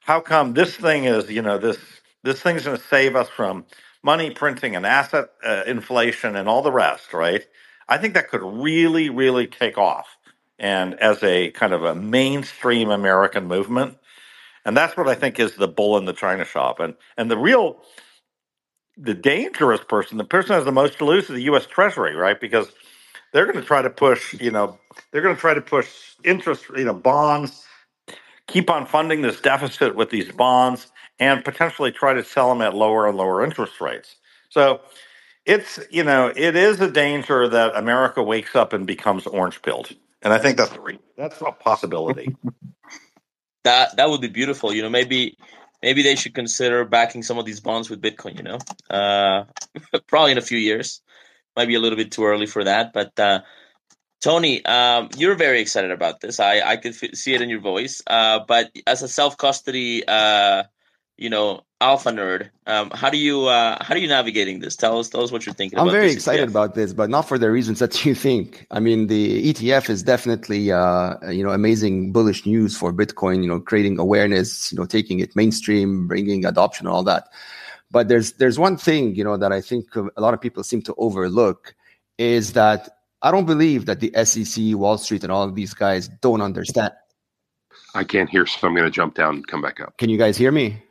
How 0.00 0.20
come 0.20 0.54
this 0.54 0.76
thing 0.76 1.04
is 1.04 1.30
you 1.30 1.42
know 1.42 1.58
this 1.58 1.78
this 2.22 2.40
thing's 2.40 2.64
going 2.64 2.76
to 2.76 2.84
save 2.84 3.16
us 3.16 3.28
from 3.28 3.66
money 4.02 4.30
printing 4.30 4.76
and 4.76 4.86
asset 4.86 5.30
uh, 5.44 5.62
inflation 5.66 6.36
and 6.36 6.48
all 6.48 6.62
the 6.62 6.72
rest 6.72 7.12
right? 7.12 7.46
I 7.88 7.98
think 7.98 8.14
that 8.14 8.28
could 8.30 8.42
really 8.42 9.10
really 9.10 9.46
take 9.46 9.78
off 9.78 10.16
and 10.58 10.94
as 10.94 11.22
a 11.22 11.50
kind 11.52 11.72
of 11.72 11.84
a 11.84 11.94
mainstream 11.94 12.90
american 12.90 13.46
movement. 13.46 13.98
And 14.64 14.76
that's 14.76 14.96
what 14.96 15.08
i 15.08 15.14
think 15.14 15.40
is 15.40 15.56
the 15.56 15.68
bull 15.68 15.98
in 15.98 16.06
the 16.06 16.12
china 16.14 16.44
shop. 16.44 16.80
And 16.80 16.94
and 17.16 17.30
the 17.30 17.38
real 17.38 17.82
the 18.98 19.14
dangerous 19.14 19.82
person 19.82 20.18
the 20.18 20.24
person 20.24 20.50
who 20.50 20.54
has 20.54 20.64
the 20.64 20.72
most 20.72 20.98
to 20.98 21.04
lose 21.06 21.24
is 21.30 21.36
the 21.36 21.42
us 21.44 21.66
treasury 21.66 22.14
right? 22.16 22.40
Because 22.40 22.70
they're 23.32 23.46
going 23.46 23.60
to 23.60 23.64
try 23.66 23.82
to 23.82 23.90
push, 23.90 24.34
you 24.40 24.50
know, 24.50 24.78
they're 25.12 25.22
going 25.22 25.34
to 25.34 25.40
try 25.40 25.54
to 25.54 25.60
push 25.60 26.09
interest, 26.24 26.64
you 26.76 26.84
know, 26.84 26.94
bonds, 26.94 27.64
keep 28.46 28.70
on 28.70 28.86
funding 28.86 29.22
this 29.22 29.40
deficit 29.40 29.94
with 29.94 30.10
these 30.10 30.30
bonds, 30.32 30.90
and 31.18 31.44
potentially 31.44 31.92
try 31.92 32.14
to 32.14 32.24
sell 32.24 32.48
them 32.48 32.62
at 32.62 32.74
lower 32.74 33.06
and 33.06 33.16
lower 33.16 33.44
interest 33.44 33.80
rates. 33.80 34.16
So 34.48 34.80
it's, 35.44 35.78
you 35.90 36.02
know, 36.02 36.32
it 36.34 36.56
is 36.56 36.80
a 36.80 36.90
danger 36.90 37.48
that 37.48 37.76
America 37.76 38.22
wakes 38.22 38.56
up 38.56 38.72
and 38.72 38.86
becomes 38.86 39.26
orange 39.26 39.62
pilled. 39.62 39.90
And 40.22 40.32
I 40.32 40.38
think 40.38 40.58
that's 40.58 40.72
a, 40.72 40.98
that's 41.16 41.40
a 41.40 41.52
possibility. 41.52 42.34
that 43.64 43.96
that 43.96 44.08
would 44.08 44.20
be 44.20 44.28
beautiful. 44.28 44.72
You 44.72 44.82
know, 44.82 44.90
maybe 44.90 45.36
maybe 45.82 46.02
they 46.02 46.14
should 46.14 46.34
consider 46.34 46.84
backing 46.84 47.22
some 47.22 47.38
of 47.38 47.46
these 47.46 47.60
bonds 47.60 47.88
with 47.88 48.02
Bitcoin. 48.02 48.36
You 48.36 48.42
know, 48.42 48.58
uh, 48.90 49.44
probably 50.06 50.32
in 50.32 50.38
a 50.38 50.42
few 50.42 50.58
years 50.58 51.00
might 51.56 51.66
be 51.66 51.74
a 51.74 51.80
little 51.80 51.96
bit 51.96 52.12
too 52.12 52.24
early 52.24 52.46
for 52.46 52.64
that. 52.64 52.92
But 52.92 53.18
uh, 53.18 53.40
Tony, 54.20 54.62
um, 54.66 55.08
you're 55.16 55.34
very 55.34 55.60
excited 55.60 55.90
about 55.90 56.20
this. 56.20 56.40
I 56.40 56.60
I 56.60 56.76
could 56.76 56.92
f- 56.92 57.14
see 57.14 57.34
it 57.34 57.40
in 57.40 57.48
your 57.48 57.60
voice. 57.60 58.02
Uh, 58.06 58.40
but 58.46 58.70
as 58.86 59.02
a 59.02 59.08
self 59.08 59.38
custody, 59.38 60.06
uh, 60.06 60.64
you 61.16 61.30
know, 61.30 61.62
alpha 61.80 62.10
nerd, 62.10 62.50
um, 62.66 62.90
how 62.90 63.08
do 63.08 63.16
you 63.16 63.46
uh, 63.46 63.82
how 63.82 63.94
are 63.94 63.98
you 63.98 64.08
navigating 64.08 64.60
this? 64.60 64.76
Tell 64.76 64.98
us 64.98 65.08
tell 65.08 65.22
us 65.22 65.32
what 65.32 65.46
you're 65.46 65.54
thinking. 65.54 65.78
I'm 65.78 65.90
very 65.90 66.12
excited 66.12 66.48
ETF. 66.48 66.50
about 66.50 66.74
this, 66.74 66.92
but 66.92 67.08
not 67.08 67.26
for 67.26 67.38
the 67.38 67.50
reasons 67.50 67.78
that 67.78 68.04
you 68.04 68.14
think. 68.14 68.66
I 68.70 68.78
mean, 68.78 69.06
the 69.06 69.54
ETF 69.54 69.88
is 69.88 70.02
definitely 70.02 70.70
uh, 70.70 71.30
you 71.30 71.42
know 71.42 71.50
amazing 71.50 72.12
bullish 72.12 72.44
news 72.44 72.76
for 72.76 72.92
Bitcoin. 72.92 73.42
You 73.42 73.48
know, 73.48 73.60
creating 73.60 73.98
awareness, 73.98 74.70
you 74.70 74.78
know, 74.78 74.84
taking 74.84 75.20
it 75.20 75.34
mainstream, 75.34 76.06
bringing 76.06 76.44
adoption, 76.44 76.86
all 76.86 77.04
that. 77.04 77.28
But 77.90 78.08
there's 78.08 78.32
there's 78.32 78.58
one 78.58 78.76
thing 78.76 79.14
you 79.14 79.24
know 79.24 79.38
that 79.38 79.50
I 79.50 79.62
think 79.62 79.96
a 79.96 80.20
lot 80.20 80.34
of 80.34 80.42
people 80.42 80.62
seem 80.62 80.82
to 80.82 80.94
overlook 80.98 81.74
is 82.18 82.52
that 82.52 82.99
I 83.22 83.30
don't 83.30 83.46
believe 83.46 83.86
that 83.86 84.00
the 84.00 84.12
SEC, 84.24 84.74
Wall 84.76 84.98
Street, 84.98 85.22
and 85.24 85.32
all 85.32 85.42
of 85.42 85.54
these 85.54 85.74
guys 85.74 86.08
don't 86.20 86.40
understand. 86.40 86.92
I 87.94 88.04
can't 88.04 88.30
hear, 88.30 88.46
so 88.46 88.66
I'm 88.66 88.74
going 88.74 88.86
to 88.86 88.90
jump 88.90 89.14
down 89.14 89.36
and 89.36 89.46
come 89.46 89.60
back 89.60 89.80
up. 89.80 89.96
Can 89.98 90.10
you 90.10 90.18
guys 90.18 90.36
hear 90.36 90.52
me? 90.52 90.82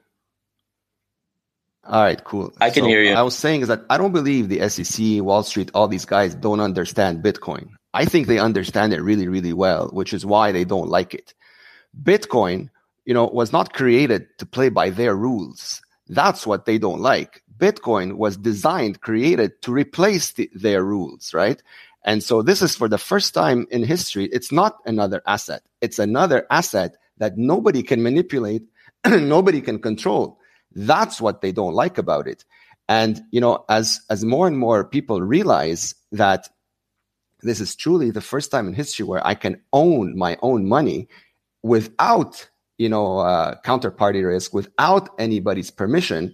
All 1.86 2.04
right, 2.04 2.24
cool. 2.24 2.54
I 2.62 2.70
can 2.70 2.84
so 2.84 2.88
hear 2.90 3.02
you. 3.02 3.14
I 3.14 3.24
was 3.24 3.36
saying 3.36 3.62
is 3.62 3.68
that 3.70 3.82
I 3.90 3.98
don't 3.98 4.12
believe 4.12 4.48
the 4.48 4.68
SEC, 4.70 5.24
Wall 5.24 5.42
Street, 5.42 5.72
all 5.74 5.88
these 5.88 6.06
guys 6.06 6.36
don't 6.36 6.60
understand 6.60 7.24
Bitcoin. 7.24 7.70
I 7.94 8.06
think 8.06 8.28
they 8.28 8.38
understand 8.38 8.94
it 8.94 9.02
really, 9.02 9.28
really 9.28 9.54
well, 9.54 9.88
which 9.88 10.14
is 10.14 10.26
why 10.26 10.52
they 10.52 10.66
don't 10.66 10.90
like 10.90 11.16
it. 11.16 11.34
Bitcoin, 12.04 12.70
you 13.06 13.14
know, 13.16 13.26
was 13.26 13.52
not 13.52 13.74
created 13.74 14.28
to 14.38 14.46
play 14.46 14.70
by 14.70 14.92
their 14.92 15.16
rules. 15.16 15.82
That's 16.08 16.46
what 16.46 16.66
they 16.66 16.78
don't 16.78 17.02
like. 17.02 17.42
Bitcoin 17.58 18.14
was 18.14 18.38
designed, 18.38 19.02
created 19.02 19.62
to 19.64 19.72
replace 19.72 20.34
the, 20.34 20.50
their 20.54 20.84
rules, 20.84 21.34
right? 21.34 21.62
And 22.06 22.24
so 22.24 22.42
this 22.42 22.62
is 22.62 22.76
for 22.76 22.88
the 22.88 22.98
first 22.98 23.34
time 23.34 23.68
in 23.72 23.84
history. 23.84 24.26
It's 24.32 24.52
not 24.52 24.78
another 24.86 25.22
asset. 25.28 25.64
It's 25.82 26.00
another 26.00 26.46
asset 26.50 26.96
that 27.18 27.38
nobody 27.38 27.84
can 27.84 28.02
manipulate, 28.02 28.64
nobody 29.06 29.62
can 29.62 29.80
control. 29.80 30.40
That's 30.74 31.20
what 31.20 31.42
they 31.42 31.52
don't 31.52 31.74
like 31.74 31.98
about 31.98 32.28
it. 32.28 32.46
And 32.88 33.22
you 33.32 33.42
know, 33.42 33.66
as 33.70 34.02
as 34.10 34.26
more 34.26 34.48
and 34.48 34.58
more 34.58 34.84
people 34.84 35.22
realize 35.22 35.94
that 36.12 36.50
this 37.42 37.60
is 37.60 37.76
truly 37.76 38.12
the 38.12 38.22
first 38.22 38.52
time 38.52 38.68
in 38.68 38.74
history 38.74 39.06
where 39.06 39.26
I 39.26 39.36
can 39.36 39.62
own 39.74 40.18
my 40.18 40.38
own 40.42 40.68
money 40.68 41.08
without 41.64 42.50
you 42.78 42.90
know 42.90 43.20
uh, 43.20 43.56
counterparty 43.64 44.26
risk 44.26 44.54
without 44.54 45.10
anybody's 45.20 45.70
permission 45.70 46.34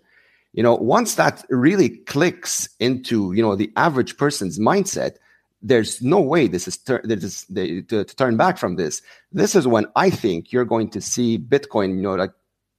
you 0.53 0.63
know 0.63 0.75
once 0.75 1.15
that 1.15 1.43
really 1.49 1.89
clicks 1.89 2.69
into 2.79 3.33
you 3.33 3.41
know 3.41 3.55
the 3.55 3.71
average 3.75 4.17
person's 4.17 4.59
mindset 4.59 5.17
there's 5.61 6.01
no 6.01 6.19
way 6.19 6.47
this 6.47 6.67
is, 6.67 6.77
this 7.03 7.23
is 7.23 7.45
the, 7.49 7.81
to, 7.83 8.03
to 8.03 8.15
turn 8.15 8.37
back 8.37 8.57
from 8.57 8.75
this 8.75 9.01
this 9.31 9.55
is 9.55 9.67
when 9.67 9.85
i 9.95 10.09
think 10.09 10.51
you're 10.51 10.65
going 10.65 10.89
to 10.89 11.01
see 11.01 11.37
bitcoin 11.37 11.95
you 11.95 12.01
know 12.01 12.15
like 12.15 12.31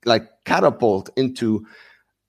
like 0.05 0.29
catapult 0.45 1.11
into 1.16 1.66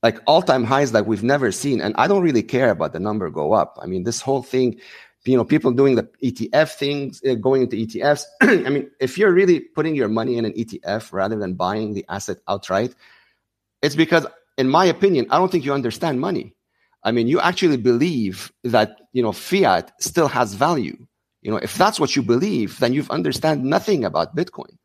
like 0.03 0.19
all-time 0.25 0.63
highs 0.63 0.93
like 0.93 1.05
we've 1.05 1.23
never 1.23 1.51
seen 1.51 1.81
and 1.81 1.93
i 1.97 2.07
don't 2.07 2.23
really 2.23 2.43
care 2.43 2.69
about 2.69 2.93
the 2.93 2.99
number 2.99 3.29
go 3.29 3.53
up 3.53 3.77
i 3.81 3.85
mean 3.85 4.03
this 4.03 4.21
whole 4.21 4.41
thing 4.41 4.79
you 5.27 5.37
know 5.37 5.43
people 5.43 5.71
doing 5.71 5.95
the 5.95 6.03
ETF 6.23 6.75
things, 6.75 7.21
uh, 7.27 7.35
going 7.35 7.63
into 7.63 7.75
ETFs. 7.75 8.23
I 8.41 8.69
mean, 8.69 8.89
if 8.99 9.17
you're 9.17 9.31
really 9.31 9.59
putting 9.59 9.95
your 9.95 10.07
money 10.07 10.37
in 10.37 10.45
an 10.45 10.53
ETF 10.53 11.11
rather 11.11 11.37
than 11.37 11.53
buying 11.53 11.93
the 11.93 12.05
asset 12.09 12.37
outright, 12.47 12.95
it's 13.81 13.95
because, 13.95 14.25
in 14.57 14.69
my 14.69 14.85
opinion, 14.85 15.27
I 15.29 15.37
don't 15.37 15.51
think 15.51 15.65
you 15.65 15.73
understand 15.73 16.19
money. 16.19 16.55
I 17.03 17.11
mean, 17.11 17.27
you 17.27 17.39
actually 17.39 17.77
believe 17.77 18.51
that 18.63 18.97
you 19.13 19.21
know 19.21 19.31
fiat 19.31 19.91
still 19.99 20.27
has 20.27 20.53
value. 20.53 20.97
You 21.41 21.51
know, 21.51 21.57
if 21.57 21.75
that's 21.75 21.99
what 21.99 22.15
you 22.15 22.21
believe, 22.21 22.79
then 22.79 22.93
you've 22.93 23.11
understand 23.11 23.63
nothing 23.63 24.03
about 24.03 24.35
Bitcoin. 24.35 24.77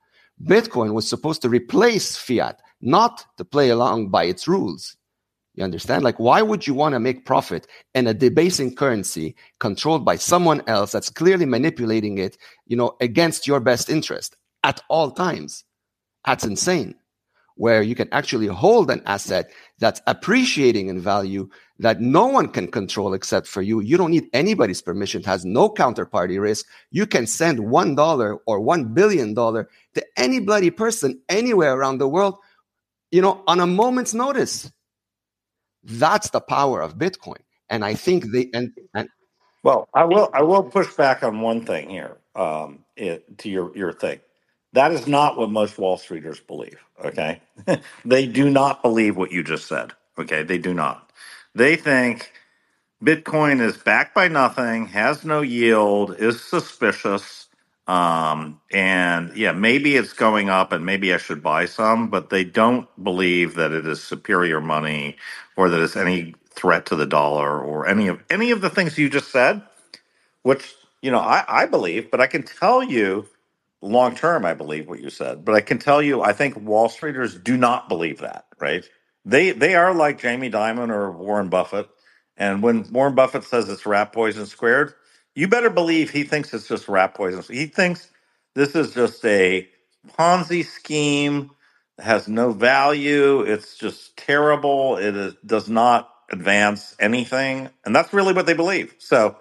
Bitcoin 0.44 0.92
was 0.92 1.08
supposed 1.08 1.42
to 1.42 1.48
replace 1.48 2.16
fiat, 2.16 2.60
not 2.80 3.24
to 3.36 3.44
play 3.44 3.70
along 3.70 4.08
by 4.08 4.24
its 4.24 4.46
rules. 4.46 4.96
You 5.54 5.64
understand? 5.64 6.02
Like, 6.02 6.18
why 6.18 6.40
would 6.40 6.66
you 6.66 6.72
want 6.72 6.94
to 6.94 7.00
make 7.00 7.26
profit 7.26 7.66
in 7.94 8.06
a 8.06 8.14
debasing 8.14 8.74
currency 8.74 9.36
controlled 9.60 10.04
by 10.04 10.16
someone 10.16 10.62
else 10.66 10.92
that's 10.92 11.10
clearly 11.10 11.44
manipulating 11.44 12.18
it, 12.18 12.38
you 12.66 12.76
know, 12.76 12.96
against 13.00 13.46
your 13.46 13.60
best 13.60 13.90
interest 13.90 14.36
at 14.64 14.80
all 14.88 15.10
times? 15.10 15.64
That's 16.24 16.44
insane. 16.44 16.94
Where 17.56 17.82
you 17.82 17.94
can 17.94 18.08
actually 18.12 18.48
hold 18.48 18.90
an 18.90 19.02
asset 19.06 19.50
that's 19.78 20.02
appreciating 20.06 20.88
in 20.88 21.00
value 21.00 21.48
that 21.80 22.00
no 22.00 22.26
one 22.26 22.48
can 22.48 22.68
control 22.68 23.14
except 23.14 23.46
for 23.48 23.62
you. 23.62 23.80
You 23.80 23.98
don't 23.98 24.12
need 24.12 24.28
anybody's 24.32 24.82
permission. 24.82 25.22
It 25.22 25.26
has 25.26 25.44
no 25.44 25.70
counterparty 25.70 26.40
risk. 26.40 26.66
You 26.90 27.06
can 27.06 27.26
send 27.26 27.60
$1 27.60 28.38
or 28.46 28.60
$1 28.60 28.94
billion 28.94 29.34
to 29.36 29.66
any 30.16 30.40
bloody 30.40 30.70
person 30.70 31.20
anywhere 31.28 31.74
around 31.74 31.98
the 31.98 32.08
world, 32.08 32.36
you 33.12 33.22
know, 33.22 33.42
on 33.46 33.60
a 33.60 33.66
moment's 33.66 34.14
notice 34.14 34.70
that's 35.84 36.30
the 36.30 36.40
power 36.40 36.80
of 36.82 36.96
Bitcoin. 36.98 37.40
And 37.70 37.84
I 37.84 37.94
think 37.94 38.26
they 38.32 38.50
and 38.54 38.72
and 38.94 39.08
Well, 39.62 39.88
I 39.94 40.04
will. 40.04 40.30
I 40.34 40.42
will 40.42 40.64
push 40.64 40.92
back 40.94 41.22
on 41.22 41.40
one 41.40 41.66
thing 41.66 41.90
here. 41.90 42.18
Um, 42.36 42.84
it, 42.96 43.38
to 43.40 43.50
your 43.50 43.76
your 43.76 43.92
thing, 43.92 44.20
that 44.74 44.92
is 44.92 45.06
not 45.08 45.38
what 45.38 45.50
most 45.50 45.78
Wall 45.78 45.98
Streeters 45.98 46.46
believe. 46.46 46.80
Okay, 47.04 47.40
they 48.04 48.26
do 48.26 48.50
not 48.50 48.82
believe 48.82 49.16
what 49.16 49.32
you 49.32 49.42
just 49.44 49.66
said. 49.68 49.92
Okay, 50.18 50.42
they 50.44 50.58
do 50.58 50.74
not. 50.74 51.12
They 51.54 51.76
think 51.76 52.32
Bitcoin 53.04 53.60
is 53.62 53.78
backed 53.78 54.14
by 54.14 54.28
nothing, 54.28 54.86
has 54.88 55.24
no 55.24 55.42
yield, 55.42 56.16
is 56.18 56.42
suspicious. 56.44 57.48
Um, 57.88 58.60
and 58.72 59.36
yeah, 59.36 59.52
maybe 59.52 59.96
it's 59.96 60.12
going 60.14 60.50
up 60.50 60.72
and 60.72 60.86
maybe 60.86 61.14
I 61.14 61.18
should 61.18 61.42
buy 61.42 61.66
some, 61.66 62.10
but 62.10 62.30
they 62.30 62.44
don't 62.44 62.88
believe 63.02 63.56
that 63.56 63.72
it 63.72 63.86
is 63.86 64.04
superior 64.04 64.60
money 64.60 65.16
or 65.56 65.70
that 65.70 65.80
it's 65.82 65.96
any 65.96 66.34
threat 66.50 66.86
to 66.86 66.96
the 66.96 67.06
dollar 67.06 67.60
or 67.60 67.88
any 67.88 68.08
of 68.08 68.22
any 68.30 68.50
of 68.52 68.60
the 68.60 68.70
things 68.70 68.98
you 68.98 69.10
just 69.10 69.30
said 69.32 69.62
which 70.42 70.74
you 71.02 71.10
know 71.10 71.18
I, 71.20 71.44
I 71.48 71.66
believe 71.66 72.10
but 72.10 72.20
i 72.20 72.26
can 72.26 72.42
tell 72.42 72.82
you 72.82 73.26
long 73.82 74.16
term 74.16 74.44
i 74.46 74.54
believe 74.54 74.88
what 74.88 75.00
you 75.00 75.10
said 75.10 75.44
but 75.44 75.54
i 75.54 75.62
can 75.62 75.78
tell 75.78 76.02
you 76.02 76.22
i 76.22 76.32
think 76.34 76.56
wall 76.60 76.88
streeters 76.88 77.42
do 77.42 77.56
not 77.56 77.88
believe 77.88 78.20
that 78.20 78.46
right? 78.60 78.84
They 79.26 79.52
they 79.52 79.76
are 79.76 79.94
like 79.94 80.20
jamie 80.20 80.50
dimon 80.50 80.90
or 80.90 81.12
warren 81.12 81.50
buffett 81.50 81.88
and 82.36 82.62
when 82.62 82.90
warren 82.92 83.14
buffett 83.16 83.44
says 83.44 83.68
it's 83.70 83.86
rat 83.86 84.12
poison 84.12 84.46
squared 84.46 84.94
you 85.36 85.48
better 85.48 85.70
believe 85.70 86.10
he 86.10 86.24
thinks 86.24 86.54
it's 86.54 86.68
just 86.68 86.88
rat 86.88 87.14
poison. 87.14 87.42
He 87.54 87.66
thinks 87.66 88.10
this 88.56 88.76
is 88.76 88.94
just 88.94 89.24
a 89.24 89.68
ponzi 90.18 90.64
scheme 90.66 91.52
has 92.00 92.28
no 92.28 92.52
value 92.52 93.42
it's 93.42 93.76
just 93.78 94.16
terrible 94.16 94.98
it 94.98 95.16
is, 95.16 95.34
does 95.46 95.68
not 95.70 96.10
advance 96.32 96.96
anything 97.00 97.70
and 97.86 97.94
that's 97.96 98.12
really 98.14 98.34
what 98.34 98.46
they 98.46 98.54
believe. 98.54 98.94
So 98.98 99.36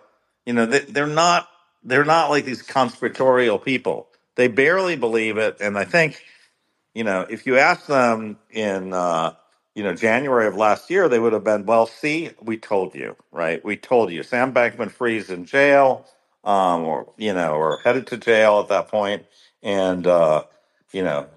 you 0.48 0.54
know, 0.54 0.68
they, 0.68 0.82
they're 0.82 1.08
not 1.08 1.50
they're 1.86 2.06
not 2.06 2.32
like 2.32 2.46
these 2.46 2.64
conspiratorial 2.64 3.60
people. 3.60 4.10
They 4.42 4.50
barely 4.50 4.98
believe 4.98 5.38
it, 5.38 5.58
and 5.62 5.78
I 5.78 5.86
think 5.86 6.24
you 6.96 7.04
know 7.06 7.22
if 7.30 7.46
you 7.48 7.58
ask 7.60 7.88
them 7.88 8.40
in 8.52 8.94
uh, 8.94 9.36
you 9.76 9.84
know 9.84 9.96
January 9.96 10.48
of 10.48 10.56
last 10.58 10.90
year, 10.90 11.10
they 11.10 11.20
would 11.20 11.34
have 11.34 11.44
been, 11.46 11.66
well, 11.66 11.88
see, 11.88 12.32
we 12.42 12.58
told 12.58 12.96
you, 12.96 13.16
right? 13.32 13.64
We 13.66 13.78
told 13.78 14.12
you. 14.12 14.24
Sam 14.24 14.54
Bankman-Fried's 14.54 15.30
in 15.32 15.46
jail, 15.46 16.06
um, 16.46 16.84
or 16.84 17.14
you 17.18 17.34
know, 17.34 17.54
or 17.56 17.80
headed 17.84 18.08
to 18.08 18.18
jail 18.18 18.60
at 18.62 18.70
that 18.70 18.90
point, 18.90 19.26
and 19.64 20.08
uh, 20.08 20.46
you 20.94 21.04
know. 21.04 21.28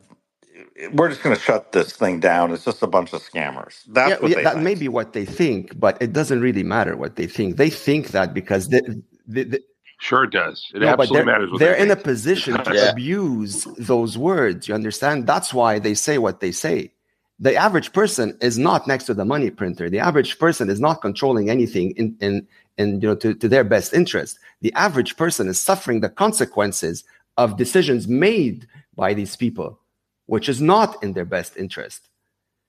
We're 0.93 1.11
just 1.11 1.23
going 1.23 1.37
to 1.37 1.43
shut 1.43 1.73
this 1.73 1.93
thing 1.95 2.21
down. 2.21 2.53
It's 2.53 2.65
just 2.65 2.83
a 2.83 2.89
bunch 2.89 3.13
of 3.15 3.23
scammers. 3.23 3.85
That's 3.89 4.17
Yeah, 4.17 4.21
what 4.21 4.33
yeah, 4.33 4.37
they 4.37 4.47
that 4.47 4.59
think. 4.59 4.61
may 4.61 4.75
be 4.77 4.89
what 4.89 5.13
they 5.15 5.27
think, 5.27 5.79
but 5.81 5.99
it 6.03 6.13
doesn't 6.13 6.41
really 6.41 6.65
matter 6.65 6.97
what 6.97 7.17
they 7.17 7.27
think. 7.27 7.57
They 7.59 7.71
think 7.71 8.09
that 8.09 8.35
because 8.35 8.69
they, 8.69 8.83
they, 9.29 9.45
they- 9.45 9.61
Sure, 9.99 10.25
it 10.25 10.31
does. 10.31 10.71
It 10.75 10.81
no, 10.81 10.89
absolutely 10.89 11.17
they're, 11.17 11.25
matters. 11.25 11.51
What 11.51 11.59
they're 11.61 11.77
they 11.77 11.83
in 11.83 11.91
a 11.91 11.97
position 11.97 12.55
to 12.65 12.75
Yeah. 12.75 12.91
abuse 12.91 13.65
those 13.79 14.19
words. 14.19 14.69
You 14.69 14.75
understand? 14.75 15.27
That's 15.27 15.55
why 15.55 15.79
they 15.79 15.95
say 15.95 16.19
what 16.19 16.41
they 16.41 16.53
say. 16.53 16.93
The 17.41 17.57
average 17.57 17.93
person 17.93 18.37
is 18.41 18.59
not 18.59 18.87
next 18.87 19.05
to 19.05 19.15
the 19.15 19.25
money 19.25 19.51
printer. 19.51 19.91
The 19.91 19.99
average 19.99 20.39
person 20.39 20.71
is 20.71 20.81
not 20.81 21.01
controlling 21.03 21.51
anything 21.51 21.93
in, 21.97 22.17
in, 22.21 22.47
in 22.79 23.01
you 23.01 23.09
know, 23.09 23.15
to, 23.17 23.35
to 23.35 23.49
their 23.49 23.65
best 23.65 23.93
interest. 23.93 24.39
The 24.61 24.73
average 24.75 25.17
person 25.17 25.49
is 25.49 25.61
suffering 25.61 26.01
the 26.01 26.09
consequences 26.09 27.05
of 27.37 27.57
decisions 27.57 28.07
made 28.07 28.69
by 28.95 29.15
these 29.15 29.37
people, 29.37 29.79
which 30.27 30.49
is 30.49 30.61
not 30.61 31.03
in 31.03 31.13
their 31.13 31.25
best 31.25 31.57
interest. 31.57 32.09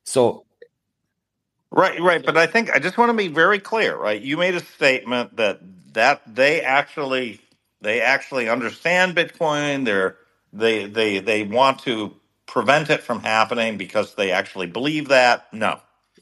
So 0.03 0.45
Right, 1.71 1.99
right. 1.99 2.25
But 2.25 2.37
I 2.37 2.47
think 2.47 2.71
I 2.71 2.79
just 2.79 2.97
want 2.97 3.09
to 3.09 3.17
be 3.17 3.27
very 3.27 3.59
clear, 3.59 3.97
right? 3.97 4.21
You 4.21 4.37
made 4.37 4.55
a 4.55 4.61
statement 4.61 5.35
that 5.35 5.59
that 5.95 6.23
they 6.35 6.61
actually 6.61 7.41
they 7.81 8.01
actually 8.01 8.49
understand 8.49 9.17
Bitcoin. 9.17 9.85
They're 9.85 10.17
they 10.53 10.87
they 10.87 11.19
they 11.19 11.43
want 11.43 11.81
to 11.81 12.15
prevent 12.47 12.91
it 12.91 13.03
from 13.03 13.21
happening 13.21 13.77
because 13.77 14.15
they 14.15 14.31
actually 14.31 14.67
believe 14.67 15.09
that. 15.09 15.53
No, 15.53 15.81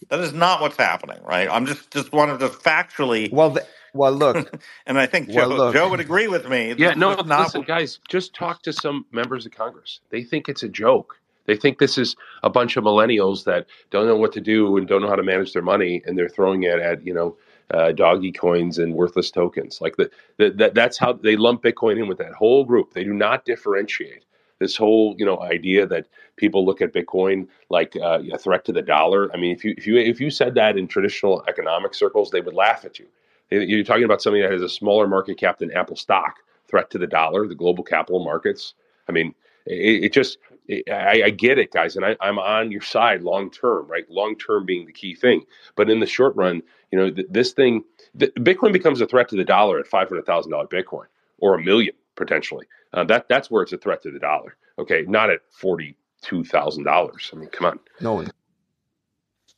that 0.10 0.22
is 0.22 0.34
not 0.34 0.62
what's 0.62 0.78
happening, 0.78 1.20
right? 1.24 1.50
I'm 1.52 1.68
just 1.68 1.92
just 1.92 2.14
wanted 2.14 2.40
to 2.42 2.50
factually, 2.50 3.32
well, 3.32 3.52
the, 3.52 3.68
well, 3.94 4.14
look, 4.14 4.64
and 4.88 5.00
I 5.00 5.08
think 5.08 5.30
Well, 5.30 5.50
Joe 5.50 5.56
look. 5.58 5.76
Joe 5.76 5.90
would 5.90 6.02
agree 6.02 6.30
with 6.30 6.50
me. 6.50 6.76
Yeah, 6.78 6.96
no, 6.96 7.16
not 7.16 7.46
listen, 7.46 7.64
guys, 7.64 8.00
just 8.10 8.36
talk 8.36 8.64
to 8.64 8.74
some 8.74 9.06
members 9.12 9.46
of 9.46 9.54
Congress. 9.54 10.02
They 10.12 10.24
think 10.24 10.50
it's 10.50 10.64
a 10.64 10.70
joke. 10.70 11.18
They 11.46 11.58
think 11.58 11.80
this 11.80 11.98
is 11.98 12.16
a 12.44 12.50
bunch 12.50 12.78
of 12.78 12.86
millennials 12.86 13.46
that 13.46 13.68
don't 13.92 14.08
know 14.08 14.18
what 14.18 14.34
to 14.34 14.42
do 14.42 14.78
and 14.78 14.88
don't 14.88 15.02
know 15.02 15.10
how 15.10 15.18
to 15.18 15.24
manage 15.24 15.54
their 15.54 15.64
money, 15.64 16.02
and 16.06 16.18
they're 16.18 16.30
throwing 16.30 16.64
it 16.64 16.80
at 16.80 17.06
you 17.06 17.14
know 17.14 17.38
uh, 17.72 17.92
doggy 17.92 18.32
coins 18.32 18.78
and 18.80 18.94
worthless 18.94 19.32
tokens. 19.32 19.82
Like 19.82 19.96
the, 19.98 20.10
the, 20.38 20.50
that, 20.52 20.74
that's 20.74 20.98
how 20.98 21.14
they 21.14 21.36
lump 21.36 21.64
Bitcoin 21.64 22.00
in 22.00 22.08
with 22.08 22.18
that 22.20 22.34
whole 22.34 22.66
group. 22.66 22.94
They 22.94 23.04
do 23.04 23.14
not 23.14 23.46
differentiate 23.46 24.26
this 24.60 24.78
whole 24.78 25.16
you 25.18 25.26
know 25.26 25.42
idea 25.42 25.86
that 25.88 26.08
people 26.38 26.66
look 26.66 26.82
at 26.82 26.94
Bitcoin 26.94 27.48
like 27.70 27.96
uh, 27.96 28.20
a 28.32 28.38
threat 28.38 28.66
to 28.66 28.72
the 28.72 28.82
dollar. 28.82 29.32
I 29.34 29.38
mean, 29.38 29.52
if 29.52 29.64
you 29.64 29.74
if 29.78 29.88
you 29.88 29.98
if 29.98 30.22
you 30.22 30.30
said 30.30 30.56
that 30.56 30.78
in 30.78 30.88
traditional 30.88 31.44
economic 31.48 31.94
circles, 31.94 32.32
they 32.32 32.42
would 32.42 32.54
laugh 32.54 32.86
at 32.86 33.00
you. 33.00 33.08
You're 33.50 33.84
talking 33.84 34.04
about 34.06 34.22
something 34.22 34.42
that 34.42 34.52
has 34.52 34.62
a 34.62 34.70
smaller 34.70 35.08
market 35.08 35.38
cap 35.38 35.60
than 35.60 35.72
Apple 35.72 35.96
stock, 35.96 36.38
threat 36.68 36.90
to 36.92 36.98
the 36.98 37.06
dollar, 37.06 37.48
the 37.48 37.56
global 37.56 37.84
capital 37.84 38.24
markets. 38.24 38.74
I 39.08 39.12
mean, 39.12 39.36
it, 39.68 40.06
it 40.06 40.14
just, 40.14 40.40
I, 40.70 41.24
I 41.26 41.30
get 41.30 41.60
it, 41.60 41.72
guys, 41.72 41.96
and 41.96 42.06
I, 42.06 42.16
I'm 42.22 42.40
on 42.40 42.72
your 42.72 42.82
side 42.82 43.22
long 43.22 43.52
term, 43.52 43.88
right? 43.88 44.10
Long 44.10 44.38
term 44.38 44.66
being 44.66 44.86
the 44.86 44.94
key 44.94 45.16
thing. 45.16 45.46
But 45.76 45.90
in 45.90 46.00
the 46.00 46.06
short 46.06 46.36
run, 46.36 46.62
you 46.92 47.00
know, 47.00 47.10
th- 47.10 47.28
this 47.30 47.52
thing, 47.52 47.84
th- 48.18 48.34
Bitcoin 48.36 48.72
becomes 48.72 49.02
a 49.02 49.08
threat 49.08 49.30
to 49.30 49.36
the 49.36 49.44
dollar 49.44 49.80
at 49.80 49.88
$500,000 49.88 50.24
Bitcoin 50.70 51.06
or 51.40 51.56
a 51.56 51.62
million 51.62 51.94
potentially. 52.16 52.66
Uh, 52.94 53.04
that 53.06 53.28
That's 53.28 53.52
where 53.52 53.64
it's 53.64 53.74
a 53.74 53.78
threat 53.78 54.04
to 54.04 54.12
the 54.12 54.20
dollar, 54.20 54.56
okay? 54.80 55.04
Not 55.08 55.30
at 55.30 55.40
$42,000. 55.62 57.34
I 57.34 57.36
mean, 57.36 57.50
come 57.50 57.66
on. 57.66 57.80
no, 58.00 58.24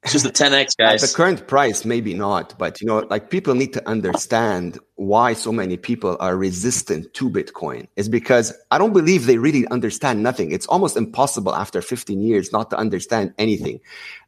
It's 0.06 0.14
just 0.14 0.26
a 0.26 0.30
10x, 0.30 0.76
at 0.80 1.01
the 1.01 1.14
current 1.16 1.47
price 1.47 1.84
maybe 1.86 2.14
not 2.14 2.58
but 2.60 2.80
you 2.82 2.88
know 2.88 2.99
like 3.10 3.30
people 3.32 3.56
need 3.56 3.74
to 3.74 3.88
understand 3.89 4.80
why 4.95 5.34
so 5.34 5.51
many 5.51 5.78
people 5.78 6.16
are 6.22 6.38
resistant 6.38 7.14
to 7.16 7.30
bitcoin 7.30 7.88
is 7.97 8.08
because 8.10 8.53
i 8.72 8.78
don't 8.78 8.93
believe 8.93 9.26
they 9.26 9.39
really 9.39 9.68
understand 9.70 10.24
nothing 10.24 10.51
it's 10.51 10.68
almost 10.68 10.95
impossible 10.95 11.56
after 11.56 11.82
15 11.82 12.22
years 12.22 12.51
not 12.53 12.70
to 12.70 12.78
understand 12.78 13.34
anything 13.39 13.80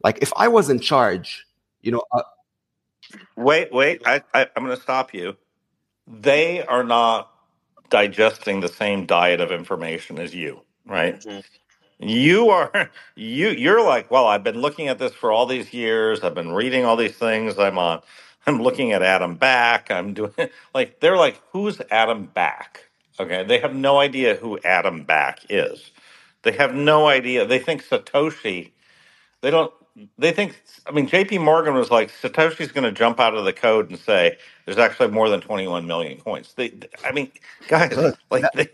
like 0.02 0.18
if 0.20 0.32
i 0.36 0.48
was 0.48 0.68
in 0.70 0.80
charge 0.80 1.46
you 1.82 1.92
know 1.92 2.02
uh, 2.12 2.22
Wait, 3.36 3.72
wait. 3.72 4.02
I, 4.06 4.22
I, 4.34 4.46
I'm 4.56 4.64
going 4.64 4.76
to 4.76 4.82
stop 4.82 5.14
you. 5.14 5.36
They 6.06 6.64
are 6.64 6.84
not 6.84 7.30
digesting 7.90 8.60
the 8.60 8.68
same 8.68 9.06
diet 9.06 9.40
of 9.40 9.52
information 9.52 10.18
as 10.18 10.34
you, 10.34 10.60
right? 10.86 11.20
Mhm. 11.20 11.44
You 12.00 12.50
are 12.50 12.90
you. 13.16 13.50
You're 13.50 13.82
like, 13.84 14.10
well, 14.10 14.26
I've 14.26 14.44
been 14.44 14.60
looking 14.60 14.88
at 14.88 14.98
this 14.98 15.14
for 15.14 15.32
all 15.32 15.46
these 15.46 15.72
years. 15.74 16.22
I've 16.22 16.34
been 16.34 16.52
reading 16.52 16.84
all 16.84 16.96
these 16.96 17.16
things. 17.16 17.58
I'm 17.58 17.78
on. 17.78 18.02
I'm 18.46 18.62
looking 18.62 18.92
at 18.92 19.02
Adam 19.02 19.36
Back. 19.36 19.90
I'm 19.90 20.14
doing 20.14 20.32
like 20.74 21.00
they're 21.00 21.16
like, 21.16 21.40
who's 21.52 21.80
Adam 21.90 22.26
Back? 22.26 22.88
Okay, 23.20 23.44
they 23.44 23.58
have 23.60 23.74
no 23.74 23.98
idea 23.98 24.36
who 24.36 24.58
Adam 24.64 25.04
Back 25.04 25.40
is. 25.50 25.90
They 26.42 26.52
have 26.52 26.74
no 26.74 27.08
idea. 27.08 27.46
They 27.46 27.58
think 27.58 27.84
Satoshi 27.84 28.70
they 29.42 29.50
don't 29.50 29.72
they 30.18 30.32
think 30.32 30.60
i 30.86 30.92
mean 30.92 31.08
jp 31.08 31.40
morgan 31.42 31.74
was 31.74 31.90
like 31.90 32.10
satoshi's 32.10 32.72
going 32.72 32.84
to 32.84 32.92
jump 32.92 33.18
out 33.20 33.34
of 33.34 33.44
the 33.44 33.52
code 33.52 33.90
and 33.90 33.98
say 33.98 34.36
there's 34.64 34.78
actually 34.78 35.08
more 35.08 35.28
than 35.28 35.40
21 35.40 35.86
million 35.86 36.18
coins 36.20 36.54
they 36.56 36.72
i 37.04 37.12
mean 37.12 37.30
guys 37.68 37.96
Look, 37.96 38.18
like 38.30 38.44
they 38.54 38.68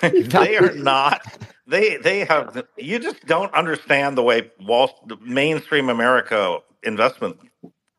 they 0.02 0.56
are 0.58 0.74
not 0.74 1.22
they 1.66 1.96
they 1.98 2.24
have 2.24 2.64
you 2.76 2.98
just 2.98 3.24
don't 3.26 3.52
understand 3.54 4.16
the 4.18 4.22
way 4.22 4.50
wall 4.60 5.04
the 5.06 5.16
mainstream 5.18 5.88
america 5.88 6.58
investment 6.82 7.38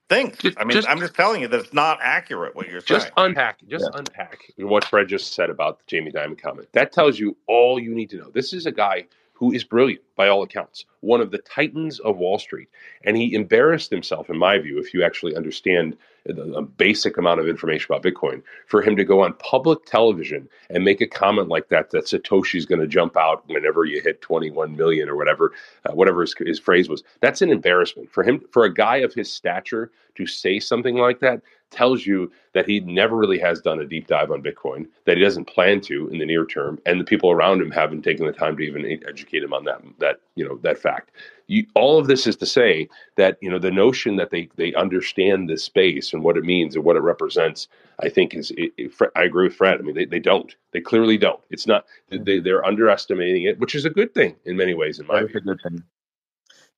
thinks 0.09 0.39
Just- 0.39 0.59
i 0.59 0.63
mean 0.63 0.71
just- 0.71 0.87
i'm 0.89 0.99
just 0.99 1.15
telling 1.15 1.41
you 1.41 1.47
that 1.47 1.59
it's 1.59 1.73
not 1.73 1.99
accurate 2.01 2.55
what 2.55 2.67
you're 2.69 2.81
Just 2.81 3.03
saying 3.05 3.13
unpack, 3.17 3.59
just 3.67 3.89
unpack 3.93 4.51
what 4.57 4.83
Fred 4.85 5.07
just 5.07 5.33
said 5.33 5.49
about 5.49 5.79
the 5.79 5.85
Jamie 5.87 6.11
Dimon 6.11 6.39
comment. 6.41 6.67
That 6.73 6.91
tells 6.91 7.19
you 7.19 7.37
all 7.47 7.79
you 7.79 7.93
need 7.93 8.09
to 8.11 8.17
know. 8.17 8.31
This 8.31 8.53
is 8.53 8.65
a 8.65 8.71
guy 8.71 9.05
who 9.39 9.53
is 9.53 9.63
brilliant 9.63 10.03
by 10.17 10.27
all 10.27 10.43
accounts, 10.43 10.83
one 10.99 11.21
of 11.21 11.31
the 11.31 11.37
titans 11.37 11.99
of 11.99 12.17
Wall 12.17 12.37
Street, 12.37 12.67
and 13.05 13.15
he 13.15 13.33
embarrassed 13.33 13.89
himself, 13.89 14.29
in 14.29 14.37
my 14.37 14.57
view, 14.59 14.77
if 14.77 14.93
you 14.93 15.01
actually 15.01 15.33
understand 15.33 15.95
a 16.25 16.61
basic 16.61 17.17
amount 17.17 17.39
of 17.39 17.47
information 17.47 17.87
about 17.89 18.03
Bitcoin, 18.03 18.43
for 18.67 18.81
him 18.81 18.97
to 18.97 19.05
go 19.05 19.23
on 19.23 19.31
public 19.35 19.85
television 19.85 20.49
and 20.69 20.83
make 20.83 20.99
a 20.99 21.07
comment 21.07 21.47
like 21.47 21.69
that 21.69 21.89
that 21.91 22.03
Satoshi's 22.03 22.65
going 22.65 22.81
to 22.81 22.87
jump 22.87 23.15
out 23.15 23.47
whenever 23.47 23.85
you 23.85 24.01
hit 24.01 24.19
21 24.19 24.75
million 24.75 25.07
or 25.07 25.15
whatever, 25.15 25.53
uh, 25.85 25.93
whatever 25.93 26.19
his, 26.19 26.35
his 26.37 26.59
phrase 26.59 26.89
was. 26.89 27.01
That's 27.21 27.41
an 27.41 27.49
embarrassment 27.49 28.11
for 28.11 28.23
him, 28.23 28.41
for 28.51 28.65
a 28.65 28.73
guy 28.73 28.97
of 28.97 29.13
his 29.13 29.31
stature 29.31 29.89
to 30.15 30.27
say 30.27 30.59
something 30.59 30.97
like 30.97 31.21
that 31.21 31.41
tells 31.71 32.05
you 32.05 32.31
that 32.53 32.67
he 32.67 32.79
never 32.81 33.15
really 33.15 33.39
has 33.39 33.61
done 33.61 33.79
a 33.79 33.85
deep 33.85 34.07
dive 34.07 34.31
on 34.31 34.41
Bitcoin, 34.41 34.87
that 35.05 35.17
he 35.17 35.23
doesn't 35.23 35.45
plan 35.45 35.81
to 35.81 36.07
in 36.09 36.19
the 36.19 36.25
near 36.25 36.45
term, 36.45 36.79
and 36.85 36.99
the 36.99 37.05
people 37.05 37.31
around 37.31 37.61
him 37.61 37.71
haven't 37.71 38.01
taken 38.01 38.25
the 38.25 38.31
time 38.31 38.57
to 38.57 38.63
even 38.63 38.85
educate 39.07 39.43
him 39.43 39.53
on 39.53 39.65
that 39.65 39.81
that 39.99 40.21
you 40.35 40.47
know 40.47 40.57
that 40.63 40.77
fact. 40.77 41.11
You, 41.47 41.65
all 41.75 41.97
of 41.97 42.07
this 42.07 42.27
is 42.27 42.35
to 42.37 42.45
say 42.45 42.87
that 43.15 43.37
you 43.41 43.49
know 43.49 43.59
the 43.59 43.71
notion 43.71 44.15
that 44.17 44.31
they 44.31 44.49
they 44.55 44.73
understand 44.73 45.49
this 45.49 45.63
space 45.63 46.13
and 46.13 46.23
what 46.23 46.37
it 46.37 46.43
means 46.43 46.75
and 46.75 46.83
what 46.83 46.95
it 46.95 47.01
represents. 47.01 47.67
I 48.01 48.09
think 48.09 48.33
is 48.33 48.51
it, 48.51 48.71
it, 48.77 48.91
I 49.15 49.23
agree 49.23 49.47
with 49.47 49.55
Fred. 49.55 49.79
I 49.79 49.81
mean 49.81 49.95
they, 49.95 50.05
they 50.05 50.19
don't. 50.19 50.55
They 50.71 50.81
clearly 50.81 51.17
don't. 51.17 51.41
It's 51.49 51.67
not 51.67 51.85
they 52.09 52.17
mm. 52.17 52.43
they're 52.43 52.65
underestimating 52.65 53.43
it, 53.43 53.59
which 53.59 53.75
is 53.75 53.85
a 53.85 53.89
good 53.89 54.13
thing 54.13 54.35
in 54.45 54.57
many 54.57 54.73
ways 54.73 54.99
in 54.99 55.07
my 55.07 55.23
view. 55.23 55.41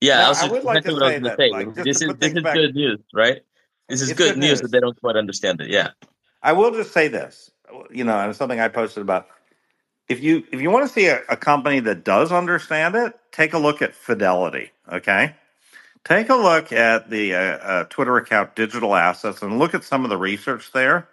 Yeah, 0.02 0.18
Now, 0.18 0.26
I, 0.26 0.30
was 0.30 0.44
I 0.44 0.48
would 0.52 0.64
like 0.64 0.84
to 0.84 0.90
exactly 0.92 1.00
what 1.00 1.12
say 1.12 1.20
that, 1.20 1.38
say. 1.38 1.50
like, 1.52 1.76
this 1.76 2.02
is 2.02 2.14
this 2.20 2.34
is 2.34 2.44
back- 2.44 2.56
good 2.56 2.76
news, 2.76 3.00
right? 3.14 3.42
This 3.92 4.02
is 4.02 4.12
It's 4.12 4.18
good 4.18 4.36
good 4.36 4.40
news 4.40 4.62
that 4.62 4.72
they 4.72 4.80
don't 4.80 5.00
quite 5.00 5.18
understand 5.18 5.62
it. 5.62 5.70
Yeah. 5.70 5.92
I 6.44 6.54
will 6.54 6.72
just 6.72 6.94
say 6.94 7.10
this, 7.10 7.52
you 7.92 8.06
know, 8.06 8.18
and 8.18 8.36
something 8.36 8.60
I 8.60 8.70
posted 8.70 9.02
about. 9.02 9.28
If 10.10 10.22
you 10.24 10.44
if 10.52 10.62
you 10.62 10.72
want 10.72 10.88
to 10.88 10.94
see 10.94 11.08
a, 11.08 11.22
a 11.30 11.38
company 11.38 11.82
that 11.82 12.04
does 12.04 12.32
understand 12.32 12.96
it, 12.96 13.14
take 13.32 13.54
a 13.54 13.60
look 13.60 13.82
at 13.82 13.94
Fidelity. 13.96 14.72
Okay, 14.92 15.36
take 16.04 16.30
a 16.30 16.36
look 16.36 16.72
at 16.74 17.10
the 17.10 17.36
uh, 17.36 17.40
uh, 17.40 17.84
Twitter 17.86 18.18
account 18.18 18.56
Digital 18.56 18.96
Assets 18.96 19.42
and 19.42 19.60
look 19.60 19.76
at 19.76 19.84
some 19.84 20.04
of 20.04 20.10
the 20.10 20.18
research 20.18 20.72
there, 20.74 21.08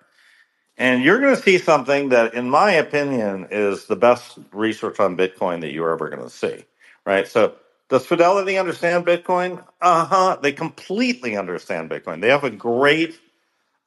and 0.78 1.02
you're 1.04 1.20
going 1.20 1.36
to 1.36 1.42
see 1.42 1.58
something 1.58 2.10
that, 2.10 2.34
in 2.34 2.50
my 2.50 2.72
opinion, 2.72 3.48
is 3.50 3.86
the 3.86 3.96
best 3.96 4.38
research 4.52 5.00
on 5.00 5.16
Bitcoin 5.16 5.60
that 5.62 5.72
you're 5.72 5.92
ever 5.92 6.08
going 6.08 6.22
to 6.22 6.30
see. 6.30 6.64
Right. 7.06 7.28
So, 7.28 7.54
does 7.90 8.06
Fidelity 8.06 8.58
understand 8.58 9.06
Bitcoin? 9.06 9.64
Uh 9.80 10.06
huh. 10.06 10.38
They 10.42 10.52
completely 10.52 11.36
understand 11.36 11.90
Bitcoin. 11.90 12.20
They 12.22 12.30
have 12.30 12.44
a 12.44 12.50
great 12.50 13.14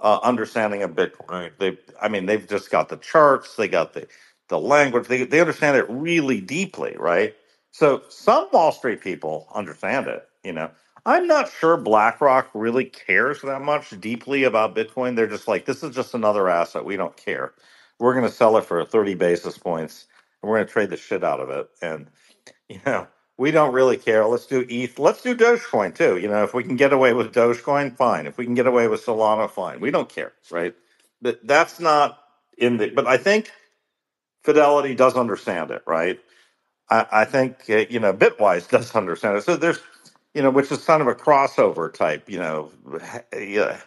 uh, 0.02 0.20
understanding 0.24 0.84
of 0.84 0.92
Bitcoin. 0.92 1.52
They, 1.60 1.80
I 2.02 2.10
mean, 2.10 2.28
they've 2.28 2.48
just 2.48 2.72
got 2.72 2.90
the 2.90 2.98
charts, 2.98 3.58
they 3.58 3.70
got 3.70 3.94
the 3.96 4.08
the 4.50 4.60
language, 4.60 5.10
they 5.10 5.26
they 5.26 5.42
understand 5.42 5.78
it 5.78 5.88
really 5.90 6.42
deeply, 6.42 6.96
right? 7.00 7.36
So 7.74 8.04
some 8.10 8.48
Wall 8.54 8.72
Street 8.72 9.02
people 9.02 9.50
understand 9.56 10.08
it. 10.08 10.28
You 10.46 10.54
know, 10.54 10.72
I'm 11.06 11.28
not 11.28 11.52
sure 11.52 11.78
BlackRock 11.78 12.50
really 12.56 12.86
cares 12.86 13.42
that 13.44 13.62
much 13.64 14.00
deeply 14.02 14.46
about 14.46 14.78
Bitcoin. 14.78 15.18
They're 15.18 15.28
just 15.28 15.50
like, 15.50 15.66
this 15.66 15.84
is 15.84 15.96
just 15.96 16.16
another 16.16 16.50
asset. 16.50 16.86
We 16.86 16.98
don't 16.98 17.18
care. 17.18 17.54
We're 18.00 18.14
going 18.16 18.26
to 18.28 18.32
sell 18.34 18.58
it 18.58 18.66
for 18.66 18.86
30 18.86 19.16
basis 19.16 19.60
points, 19.60 20.08
and 20.42 20.50
we're 20.50 20.60
going 20.60 20.68
to 20.68 20.74
trade 20.74 20.92
the 20.92 20.98
shit 20.98 21.26
out 21.26 21.42
of 21.42 21.52
it. 21.52 21.70
And 21.84 22.08
you 22.70 22.82
know, 22.86 23.08
we 23.42 23.50
don't 23.50 23.74
really 23.74 23.98
care. 23.98 24.24
Let's 24.28 24.46
do 24.46 24.64
ETH. 24.70 25.00
Let's 25.00 25.24
do 25.24 25.36
Dogecoin 25.36 25.96
too. 25.96 26.18
You 26.18 26.28
know, 26.28 26.44
if 26.44 26.54
we 26.54 26.64
can 26.64 26.76
get 26.76 26.94
away 26.94 27.14
with 27.14 27.34
Dogecoin, 27.34 27.96
fine. 27.98 28.28
If 28.28 28.38
we 28.38 28.46
can 28.46 28.54
get 28.54 28.68
away 28.68 28.88
with 28.88 29.04
Solana, 29.04 29.50
fine. 29.50 29.80
We 29.80 29.90
don't 29.90 30.08
care, 30.08 30.32
right? 30.52 30.76
But 31.24 31.40
that's 31.44 31.80
not 31.80 32.20
in 32.60 32.78
the. 32.78 32.92
But 32.92 33.08
I 33.08 33.18
think 33.18 33.52
Fidelity 34.44 34.94
does 34.94 35.16
understand 35.16 35.72
it, 35.72 35.82
right? 35.88 36.20
I, 36.88 37.08
I 37.12 37.26
think 37.26 37.68
uh, 37.68 37.86
you 37.90 38.00
know 38.00 38.14
Bitwise 38.14 38.70
does 38.76 38.94
understand 38.94 39.38
it. 39.38 39.44
So 39.44 39.56
there's, 39.56 39.80
you 40.36 40.44
know, 40.44 40.52
which 40.52 40.72
is 40.72 40.86
kind 40.86 41.02
of 41.02 41.08
a 41.08 41.16
crossover 41.16 41.92
type. 41.92 42.30
You 42.30 42.38
know, 42.38 42.72
yeah, 43.36 43.80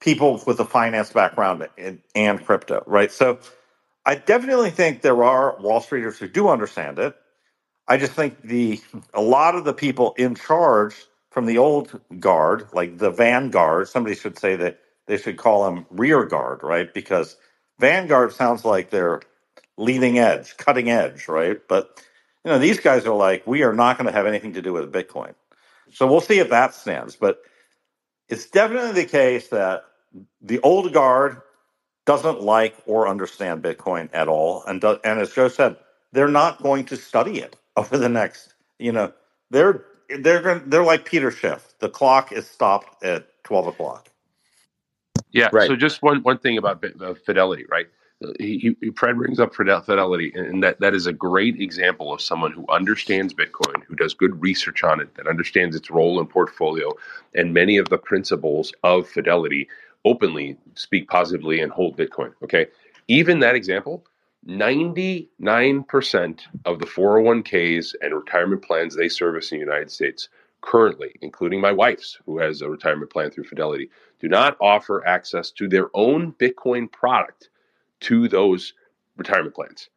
people 0.00 0.42
with 0.46 0.60
a 0.60 0.66
finance 0.66 1.14
background 1.14 1.66
and, 1.78 2.02
and 2.14 2.44
crypto, 2.44 2.84
right? 2.86 3.10
So 3.10 3.38
I 4.04 4.16
definitely 4.16 4.70
think 4.70 5.00
there 5.00 5.24
are 5.24 5.56
Wall 5.60 5.80
Streeters 5.80 6.18
who 6.18 6.28
do 6.28 6.50
understand 6.50 6.98
it. 6.98 7.16
I 7.88 7.96
just 7.96 8.12
think 8.12 8.42
the 8.42 8.80
a 9.14 9.22
lot 9.22 9.54
of 9.54 9.64
the 9.64 9.72
people 9.72 10.14
in 10.18 10.34
charge 10.34 10.94
from 11.30 11.46
the 11.46 11.58
old 11.58 12.00
guard, 12.20 12.68
like 12.72 12.98
the 12.98 13.10
vanguard, 13.10 13.88
somebody 13.88 14.14
should 14.14 14.38
say 14.38 14.56
that 14.56 14.80
they 15.06 15.16
should 15.16 15.38
call 15.38 15.64
them 15.64 15.86
rear 15.90 16.24
guard, 16.26 16.62
right? 16.62 16.92
Because 16.92 17.36
vanguard 17.78 18.32
sounds 18.32 18.64
like 18.64 18.90
they're 18.90 19.22
leading 19.78 20.18
edge, 20.18 20.56
cutting 20.58 20.90
edge, 20.90 21.28
right? 21.28 21.60
But 21.66 22.02
you 22.44 22.50
know, 22.50 22.58
these 22.58 22.80
guys 22.80 23.06
are 23.06 23.14
like, 23.14 23.46
we 23.46 23.62
are 23.62 23.72
not 23.72 23.96
going 23.96 24.06
to 24.06 24.12
have 24.12 24.26
anything 24.26 24.52
to 24.54 24.62
do 24.62 24.72
with 24.72 24.92
Bitcoin. 24.92 25.34
So 25.92 26.06
we'll 26.06 26.20
see 26.20 26.38
if 26.38 26.50
that 26.50 26.74
stands. 26.74 27.16
But 27.16 27.40
it's 28.28 28.50
definitely 28.50 28.92
the 28.92 29.08
case 29.08 29.48
that 29.48 29.84
the 30.42 30.60
old 30.60 30.92
guard 30.92 31.40
doesn't 32.04 32.42
like 32.42 32.74
or 32.86 33.08
understand 33.08 33.62
Bitcoin 33.62 34.08
at 34.12 34.28
all, 34.28 34.64
and 34.64 34.80
does, 34.80 34.98
and 35.04 35.20
as 35.20 35.32
Joe 35.32 35.48
said, 35.48 35.76
they're 36.12 36.28
not 36.28 36.62
going 36.62 36.86
to 36.86 36.96
study 36.96 37.40
it 37.40 37.56
over 37.78 37.98
the 37.98 38.10
next. 38.10 38.54
You 38.78 38.92
know, 38.92 39.12
they're 39.50 39.84
they're 40.20 40.42
going 40.42 40.62
they're 40.70 40.84
like 40.84 41.04
Peter 41.06 41.30
Schiff. 41.30 41.74
The 41.80 41.90
clock 41.90 42.32
is 42.32 42.48
stopped 42.48 43.04
at 43.04 43.28
twelve 43.44 43.68
o'clock. 43.68 44.08
Yeah. 45.32 45.50
Right. 45.52 45.68
So 45.68 45.76
just 45.76 46.02
one 46.02 46.22
one 46.22 46.38
thing 46.38 46.58
about 46.58 46.84
uh, 47.00 47.14
Fidelity, 47.14 47.66
right? 47.70 47.86
Uh, 48.24 48.32
He, 48.40 48.76
he 48.80 48.90
Fred 48.92 49.16
brings 49.16 49.40
up 49.40 49.54
Fidelity, 49.54 50.32
and 50.34 50.46
and 50.46 50.62
that 50.62 50.80
that 50.80 50.94
is 50.94 51.06
a 51.06 51.12
great 51.12 51.60
example 51.60 52.12
of 52.12 52.20
someone 52.20 52.52
who 52.52 52.66
understands 52.70 53.34
Bitcoin, 53.34 53.84
who 53.84 53.96
does 53.96 54.14
good 54.14 54.40
research 54.42 54.84
on 54.84 55.00
it, 55.00 55.14
that 55.16 55.28
understands 55.28 55.76
its 55.76 55.90
role 55.90 56.20
in 56.20 56.26
portfolio, 56.26 56.90
and 57.34 57.54
many 57.54 57.78
of 57.78 57.88
the 57.90 57.98
principals 57.98 58.72
of 58.84 59.08
Fidelity 59.08 59.68
openly 60.04 60.56
speak 60.74 61.08
positively 61.08 61.60
and 61.60 61.72
hold 61.72 61.96
Bitcoin. 61.96 62.32
Okay. 62.42 62.66
Even 63.08 63.40
that 63.40 63.54
example, 63.54 64.04
99% 64.46 66.40
of 66.64 66.78
the 66.78 66.86
401ks 66.86 67.94
and 68.00 68.14
retirement 68.14 68.62
plans 68.62 68.94
they 68.94 69.08
service 69.08 69.52
in 69.52 69.58
the 69.58 69.64
United 69.64 69.90
States 69.90 70.28
currently, 70.60 71.14
including 71.20 71.60
my 71.60 71.72
wife's, 71.72 72.18
who 72.26 72.38
has 72.38 72.62
a 72.62 72.68
retirement 72.68 73.10
plan 73.10 73.30
through 73.30 73.44
Fidelity, 73.44 73.90
do 74.20 74.28
not 74.28 74.56
offer 74.60 75.06
access 75.06 75.50
to 75.52 75.68
their 75.68 75.88
own 75.94 76.32
Bitcoin 76.32 76.90
product 76.90 77.50
to 78.00 78.28
those 78.28 78.74
retirement 79.16 79.54
plans 79.54 79.88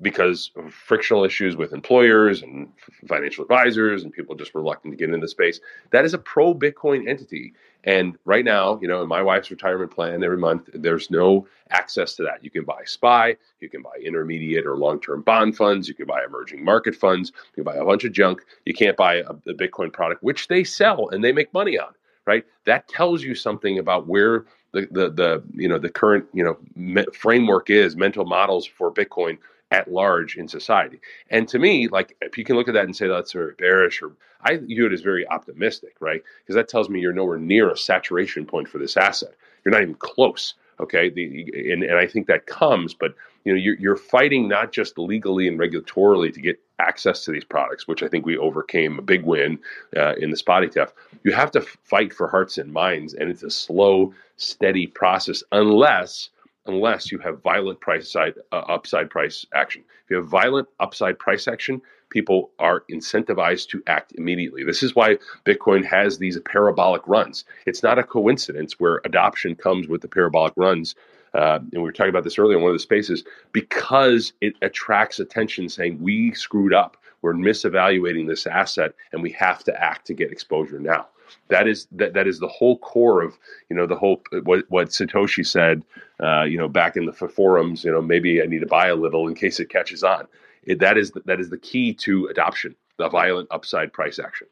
because 0.00 0.50
of 0.56 0.72
frictional 0.72 1.24
issues 1.24 1.56
with 1.56 1.72
employers 1.72 2.42
and 2.42 2.68
financial 3.08 3.42
advisors 3.42 4.02
and 4.02 4.12
people 4.12 4.34
just 4.34 4.54
reluctant 4.54 4.92
to 4.92 4.96
get 4.96 5.08
into 5.08 5.24
the 5.24 5.28
space. 5.28 5.60
That 5.90 6.04
is 6.04 6.14
a 6.14 6.18
pro 6.18 6.54
Bitcoin 6.54 7.08
entity. 7.08 7.54
And 7.84 8.18
right 8.24 8.44
now, 8.44 8.78
you 8.82 8.88
know, 8.88 9.02
in 9.02 9.08
my 9.08 9.22
wife's 9.22 9.50
retirement 9.50 9.90
plan 9.90 10.22
every 10.24 10.36
month, 10.36 10.68
there's 10.74 11.10
no 11.10 11.46
access 11.70 12.14
to 12.16 12.24
that. 12.24 12.42
You 12.44 12.50
can 12.50 12.64
buy 12.64 12.82
SPY, 12.84 13.36
you 13.60 13.68
can 13.68 13.80
buy 13.80 13.96
intermediate 14.04 14.66
or 14.66 14.76
long 14.76 15.00
term 15.00 15.22
bond 15.22 15.56
funds, 15.56 15.88
you 15.88 15.94
can 15.94 16.06
buy 16.06 16.24
emerging 16.24 16.64
market 16.64 16.94
funds, 16.94 17.32
you 17.56 17.62
can 17.62 17.72
buy 17.72 17.80
a 17.80 17.84
bunch 17.84 18.04
of 18.04 18.12
junk. 18.12 18.42
You 18.64 18.74
can't 18.74 18.96
buy 18.96 19.16
a, 19.16 19.30
a 19.30 19.54
Bitcoin 19.54 19.92
product, 19.92 20.22
which 20.22 20.48
they 20.48 20.64
sell 20.64 21.08
and 21.10 21.22
they 21.22 21.32
make 21.32 21.54
money 21.54 21.78
on, 21.78 21.94
right? 22.26 22.44
That 22.64 22.88
tells 22.88 23.22
you 23.22 23.34
something 23.34 23.78
about 23.78 24.06
where 24.08 24.44
the, 24.72 24.88
the, 24.90 25.10
the 25.10 25.42
you 25.54 25.68
know 25.68 25.78
the 25.78 25.88
current 25.88 26.26
you 26.34 26.44
know 26.44 26.58
me- 26.74 27.06
framework 27.14 27.70
is 27.70 27.96
mental 27.96 28.26
models 28.26 28.66
for 28.66 28.92
Bitcoin 28.92 29.38
at 29.70 29.90
large 29.90 30.36
in 30.36 30.48
society. 30.48 31.00
And 31.30 31.48
to 31.48 31.58
me, 31.58 31.88
like 31.88 32.16
if 32.20 32.38
you 32.38 32.44
can 32.44 32.56
look 32.56 32.68
at 32.68 32.74
that 32.74 32.84
and 32.84 32.96
say 32.96 33.08
that's 33.08 33.32
very 33.32 33.54
bearish, 33.58 34.02
or 34.02 34.12
I 34.42 34.56
view 34.58 34.86
it 34.86 34.92
as 34.92 35.00
very 35.00 35.26
optimistic, 35.28 35.96
right? 36.00 36.22
Because 36.42 36.54
that 36.54 36.68
tells 36.68 36.88
me 36.88 37.00
you're 37.00 37.12
nowhere 37.12 37.38
near 37.38 37.70
a 37.70 37.76
saturation 37.76 38.46
point 38.46 38.68
for 38.68 38.78
this 38.78 38.96
asset. 38.96 39.34
You're 39.64 39.72
not 39.72 39.82
even 39.82 39.94
close. 39.94 40.54
Okay, 40.78 41.08
the, 41.08 41.72
and, 41.72 41.82
and 41.82 41.96
I 41.96 42.06
think 42.06 42.26
that 42.26 42.46
comes, 42.46 42.92
but 42.92 43.14
you 43.44 43.52
know 43.52 43.58
you're, 43.58 43.76
you're 43.76 43.96
fighting 43.96 44.46
not 44.46 44.72
just 44.72 44.98
legally 44.98 45.48
and 45.48 45.58
regulatorily 45.58 46.32
to 46.34 46.40
get 46.40 46.60
access 46.78 47.24
to 47.24 47.32
these 47.32 47.44
products, 47.44 47.88
which 47.88 48.02
I 48.02 48.08
think 48.08 48.26
we 48.26 48.36
overcame 48.36 48.98
a 48.98 49.02
big 49.02 49.24
win 49.24 49.58
uh, 49.96 50.14
in 50.16 50.30
the 50.30 50.36
spot 50.36 50.64
ETF. 50.64 50.90
You 51.24 51.32
have 51.32 51.50
to 51.52 51.62
fight 51.62 52.12
for 52.12 52.28
hearts 52.28 52.58
and 52.58 52.72
minds, 52.72 53.14
and 53.14 53.30
it's 53.30 53.42
a 53.42 53.50
slow, 53.50 54.12
steady 54.36 54.86
process 54.86 55.42
unless 55.50 56.28
unless 56.66 57.10
you 57.10 57.18
have 57.18 57.42
violent 57.42 57.80
price 57.80 58.10
side 58.10 58.34
uh, 58.52 58.56
upside 58.56 59.10
price 59.10 59.46
action. 59.54 59.82
If 60.04 60.10
you 60.10 60.16
have 60.16 60.28
violent 60.28 60.68
upside 60.80 61.18
price 61.18 61.48
action, 61.48 61.80
people 62.10 62.50
are 62.58 62.84
incentivized 62.90 63.68
to 63.68 63.82
act 63.86 64.12
immediately. 64.16 64.64
This 64.64 64.82
is 64.82 64.94
why 64.94 65.18
Bitcoin 65.44 65.84
has 65.84 66.18
these 66.18 66.38
parabolic 66.40 67.02
runs. 67.06 67.44
It's 67.66 67.82
not 67.82 67.98
a 67.98 68.04
coincidence 68.04 68.78
where 68.78 69.00
adoption 69.04 69.54
comes 69.56 69.88
with 69.88 70.00
the 70.00 70.08
parabolic 70.08 70.52
runs. 70.56 70.94
Uh, 71.34 71.58
and 71.58 71.72
we 71.72 71.80
were 71.80 71.92
talking 71.92 72.10
about 72.10 72.24
this 72.24 72.38
earlier 72.38 72.56
in 72.56 72.62
one 72.62 72.70
of 72.70 72.76
the 72.76 72.80
spaces 72.80 73.24
because 73.52 74.32
it 74.40 74.54
attracts 74.62 75.18
attention 75.18 75.68
saying 75.68 76.00
we 76.00 76.32
screwed 76.32 76.72
up. 76.72 76.96
We're 77.22 77.34
misevaluating 77.34 78.28
this 78.28 78.46
asset 78.46 78.94
and 79.12 79.22
we 79.22 79.32
have 79.32 79.64
to 79.64 79.82
act 79.82 80.06
to 80.06 80.14
get 80.14 80.30
exposure 80.30 80.78
now. 80.78 81.08
That 81.48 81.68
is 81.68 81.86
that, 81.92 82.14
that 82.14 82.26
is 82.26 82.40
the 82.40 82.48
whole 82.48 82.78
core 82.78 83.22
of 83.22 83.38
you 83.68 83.76
know 83.76 83.86
the 83.86 83.96
whole 83.96 84.22
what 84.44 84.64
what 84.68 84.88
Satoshi 84.88 85.46
said 85.46 85.82
uh, 86.20 86.42
you 86.42 86.58
know 86.58 86.68
back 86.68 86.96
in 86.96 87.06
the 87.06 87.12
forums 87.12 87.84
you 87.84 87.92
know 87.92 88.02
maybe 88.02 88.42
I 88.42 88.46
need 88.46 88.60
to 88.60 88.66
buy 88.66 88.88
a 88.88 88.96
little 88.96 89.28
in 89.28 89.34
case 89.34 89.60
it 89.60 89.68
catches 89.68 90.02
on. 90.02 90.26
It, 90.66 90.80
that 90.80 90.98
is 90.98 91.12
the, 91.12 91.22
that 91.26 91.40
is 91.40 91.48
the 91.48 91.58
key 91.58 91.94
to 91.94 92.26
adoption, 92.26 92.74
the 92.98 93.08
violent 93.08 93.48
upside 93.50 93.92
price 93.92 94.18
action. 94.18 94.48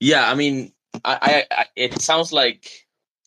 Yeah, 0.00 0.28
I 0.28 0.34
mean, 0.34 0.72
I, 1.04 1.44
I, 1.50 1.56
I 1.56 1.66
it 1.76 2.02
sounds 2.02 2.32
like, 2.32 2.68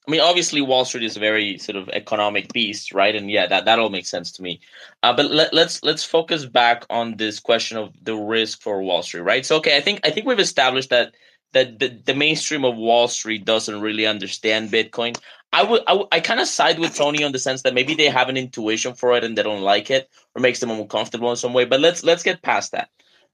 I 0.08 0.12
mean, 0.12 0.20
obviously 0.20 0.62
Wall 0.62 0.86
Street 0.86 1.06
is 1.06 1.18
a 1.18 1.22
very 1.22 1.58
sort 1.58 1.78
of 1.78 1.90
economic 1.90 2.52
beast, 2.52 2.94
right? 2.94 3.16
And 3.16 3.32
yeah, 3.32 3.48
that 3.48 3.66
that 3.66 3.80
all 3.80 3.90
makes 3.90 4.10
sense 4.10 4.32
to 4.34 4.44
me. 4.44 4.60
Uh, 5.04 5.14
but 5.14 5.32
let, 5.32 5.54
let's 5.54 5.82
let's 5.84 6.04
focus 6.04 6.46
back 6.46 6.86
on 6.90 7.16
this 7.16 7.40
question 7.40 7.78
of 7.78 7.94
the 8.04 8.16
risk 8.16 8.62
for 8.62 8.82
Wall 8.84 9.04
Street, 9.04 9.22
right? 9.22 9.46
So 9.46 9.56
okay, 9.58 9.78
I 9.78 9.82
think 9.82 10.02
I 10.04 10.12
think 10.12 10.26
we've 10.26 10.40
established 10.40 10.90
that 10.90 11.16
that 11.54 11.80
the, 11.80 11.90
the 11.90 12.14
mainstream 12.14 12.66
of 12.66 12.76
Wall 12.76 13.08
Street 13.08 13.46
doesn't 13.46 13.82
really 13.82 14.06
understand 14.06 14.70
Bitcoin. 14.70 15.18
I 15.54 15.64
would 15.64 15.82
I, 15.88 16.04
I 16.12 16.20
kind 16.20 16.40
of 16.40 16.48
side 16.48 16.78
with 16.78 16.96
Tony 16.96 17.24
on 17.24 17.32
the 17.32 17.40
sense 17.40 17.62
that 17.64 17.74
maybe 17.74 17.96
they 17.96 18.10
have 18.10 18.30
an 18.30 18.38
intuition 18.38 18.94
for 18.94 19.16
it 19.16 19.24
and 19.24 19.38
they 19.38 19.44
don't 19.44 19.62
like 19.62 19.90
it 19.90 20.10
or 20.36 20.42
makes 20.42 20.60
them 20.60 20.72
uncomfortable 20.72 21.30
in 21.32 21.38
some 21.38 21.54
way. 21.54 21.66
But 21.66 21.80
let's 21.80 22.04
let's 22.04 22.24
get 22.24 22.42
past 22.42 22.74
that. 22.74 22.90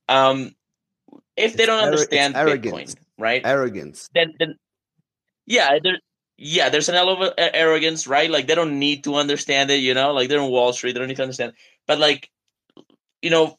Um, 0.08 0.56
if 1.36 1.52
It's 1.52 1.56
they 1.56 1.66
don't 1.66 1.82
arro- 1.82 1.86
understand. 1.86 2.36
Bitcoin, 2.36 2.96
right? 3.18 3.42
Arrogance. 3.44 4.10
Then 4.14 4.34
then 4.38 4.56
yeah, 5.46 5.80
there, 5.84 5.98
yeah, 6.38 6.70
there's 6.70 6.90
an 6.90 6.96
element 6.96 7.34
of 7.38 7.50
arrogance, 7.54 8.08
right? 8.08 8.30
Like 8.30 8.48
they 8.48 8.56
don't 8.56 8.80
need 8.80 9.04
to 9.06 9.16
understand 9.16 9.72
it, 9.72 9.78
you 9.78 9.94
know, 9.94 10.14
like 10.14 10.30
they're 10.30 10.40
on 10.40 10.52
Wall 10.52 10.74
Street, 10.74 10.94
they 10.94 11.00
don't 11.00 11.08
need 11.08 11.18
to 11.18 11.24
understand. 11.24 11.54
But 11.88 12.00
like, 12.00 12.30
you 13.22 13.30
know, 13.30 13.58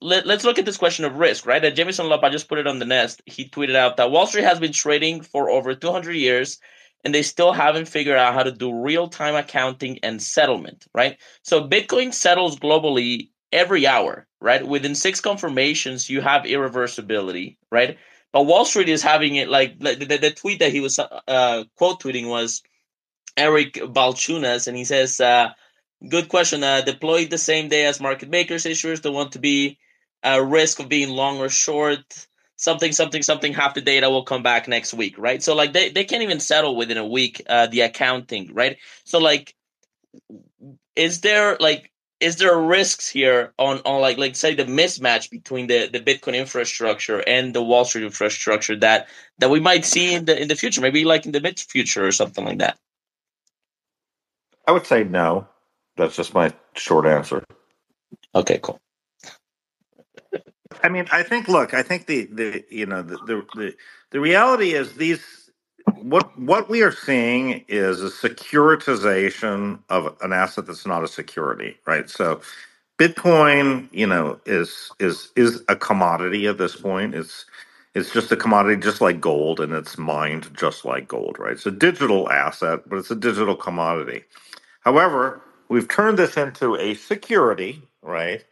let, 0.00 0.26
let's 0.26 0.44
look 0.44 0.58
at 0.58 0.64
this 0.64 0.76
question 0.76 1.04
of 1.04 1.16
risk, 1.16 1.46
right? 1.46 1.62
That 1.62 1.76
Jameson 1.76 2.10
I 2.10 2.30
just 2.30 2.48
put 2.48 2.58
it 2.58 2.66
on 2.66 2.78
the 2.78 2.84
nest. 2.84 3.22
He 3.26 3.48
tweeted 3.48 3.76
out 3.76 3.96
that 3.96 4.10
Wall 4.10 4.26
Street 4.26 4.44
has 4.44 4.58
been 4.58 4.72
trading 4.72 5.22
for 5.22 5.50
over 5.50 5.74
200 5.74 6.12
years 6.12 6.58
and 7.04 7.14
they 7.14 7.22
still 7.22 7.52
haven't 7.52 7.86
figured 7.86 8.18
out 8.18 8.34
how 8.34 8.42
to 8.42 8.50
do 8.50 8.82
real 8.82 9.08
time 9.08 9.36
accounting 9.36 10.00
and 10.02 10.20
settlement, 10.20 10.86
right? 10.94 11.18
So 11.42 11.66
Bitcoin 11.68 12.12
settles 12.12 12.58
globally 12.58 13.30
every 13.52 13.86
hour, 13.86 14.26
right? 14.40 14.66
Within 14.66 14.94
six 14.94 15.20
confirmations, 15.20 16.10
you 16.10 16.20
have 16.20 16.42
irreversibility, 16.42 17.58
right? 17.70 17.96
But 18.32 18.46
Wall 18.46 18.64
Street 18.64 18.88
is 18.88 19.02
having 19.02 19.36
it 19.36 19.48
like, 19.48 19.76
like 19.78 20.00
the, 20.00 20.18
the 20.18 20.30
tweet 20.32 20.58
that 20.58 20.72
he 20.72 20.80
was 20.80 20.98
uh, 20.98 21.64
quote 21.76 22.02
tweeting 22.02 22.28
was 22.28 22.62
Eric 23.36 23.74
Balchunas, 23.74 24.66
and 24.66 24.76
he 24.76 24.84
says, 24.84 25.20
uh, 25.20 25.50
Good 26.08 26.28
question. 26.28 26.62
Uh, 26.62 26.82
deployed 26.82 27.30
the 27.30 27.38
same 27.38 27.68
day 27.68 27.86
as 27.86 28.00
market 28.00 28.28
makers 28.28 28.64
issuers 28.64 29.00
don't 29.00 29.14
want 29.14 29.32
to 29.32 29.38
be 29.38 29.78
a 30.22 30.42
risk 30.42 30.78
of 30.78 30.88
being 30.88 31.10
long 31.10 31.38
or 31.38 31.48
short. 31.48 32.26
Something, 32.56 32.92
something, 32.92 33.22
something. 33.22 33.52
Half 33.52 33.74
the 33.74 33.80
data 33.80 34.08
will 34.08 34.24
come 34.24 34.42
back 34.42 34.66
next 34.66 34.94
week, 34.94 35.16
right? 35.18 35.42
So 35.42 35.54
like 35.54 35.72
they, 35.72 35.90
they 35.90 36.04
can't 36.04 36.22
even 36.22 36.40
settle 36.40 36.76
within 36.76 36.96
a 36.96 37.06
week 37.06 37.42
uh, 37.48 37.66
the 37.66 37.82
accounting, 37.82 38.52
right? 38.54 38.78
So 39.04 39.18
like, 39.18 39.54
is 40.94 41.20
there 41.20 41.56
like 41.60 41.92
is 42.20 42.36
there 42.36 42.58
risks 42.58 43.08
here 43.08 43.52
on 43.58 43.80
on 43.84 44.00
like 44.00 44.16
like 44.16 44.36
say 44.36 44.54
the 44.54 44.64
mismatch 44.64 45.30
between 45.30 45.66
the 45.66 45.88
the 45.88 46.00
Bitcoin 46.00 46.34
infrastructure 46.34 47.22
and 47.26 47.54
the 47.54 47.62
Wall 47.62 47.84
Street 47.84 48.04
infrastructure 48.04 48.76
that 48.76 49.08
that 49.38 49.50
we 49.50 49.60
might 49.60 49.84
see 49.84 50.14
in 50.14 50.24
the 50.24 50.40
in 50.40 50.48
the 50.48 50.56
future, 50.56 50.80
maybe 50.80 51.04
like 51.04 51.26
in 51.26 51.32
the 51.32 51.40
mid 51.40 51.60
future 51.60 52.06
or 52.06 52.12
something 52.12 52.44
like 52.44 52.58
that? 52.58 52.78
I 54.66 54.72
would 54.72 54.86
say 54.86 55.04
no. 55.04 55.46
That's 55.96 56.16
just 56.16 56.34
my 56.34 56.52
short 56.76 57.06
answer. 57.06 57.44
Okay, 58.34 58.60
cool. 58.62 58.78
I 60.82 60.88
mean, 60.90 61.06
I 61.12 61.22
think. 61.24 61.48
Look, 61.48 61.74
I 61.74 61.82
think 61.82 62.06
the 62.06 62.26
the 62.32 62.64
you 62.70 62.86
know 62.86 63.02
the 63.02 63.18
the 63.18 63.46
the, 63.54 63.74
the 64.12 64.20
reality 64.20 64.72
is 64.74 64.94
these 64.94 65.50
what 65.94 66.38
what 66.38 66.70
we 66.70 66.82
are 66.82 66.92
seeing 66.92 67.64
is 67.68 68.02
a 68.02 68.10
securitization 68.10 69.80
of 69.90 70.16
an 70.22 70.32
asset 70.32 70.66
that's 70.66 70.86
not 70.86 71.04
a 71.04 71.08
security, 71.08 71.78
right? 71.86 72.10
So, 72.10 72.40
Bitcoin, 72.98 73.88
you 73.92 74.06
know, 74.06 74.40
is 74.46 74.94
is 75.00 75.32
is 75.36 75.62
a 75.68 75.76
commodity 75.76 76.46
at 76.48 76.58
this 76.58 76.76
point. 76.76 77.14
It's 77.14 77.46
it's 77.94 78.12
just 78.12 78.32
a 78.32 78.36
commodity, 78.36 78.80
just 78.80 79.00
like 79.02 79.20
gold, 79.20 79.60
and 79.60 79.72
it's 79.74 79.98
mined 79.98 80.54
just 80.56 80.84
like 80.84 81.08
gold, 81.08 81.38
right? 81.40 81.52
It's 81.54 81.66
a 81.66 81.72
digital 81.72 82.30
asset, 82.30 82.88
but 82.88 82.98
it's 82.98 83.10
a 83.12 83.16
digital 83.16 83.56
commodity. 83.56 84.24
However, 84.82 85.42
we've 85.68 85.88
turned 85.88 86.18
this 86.18 86.36
into 86.38 86.76
a 86.76 86.94
security, 86.94 87.82
right? 88.02 88.44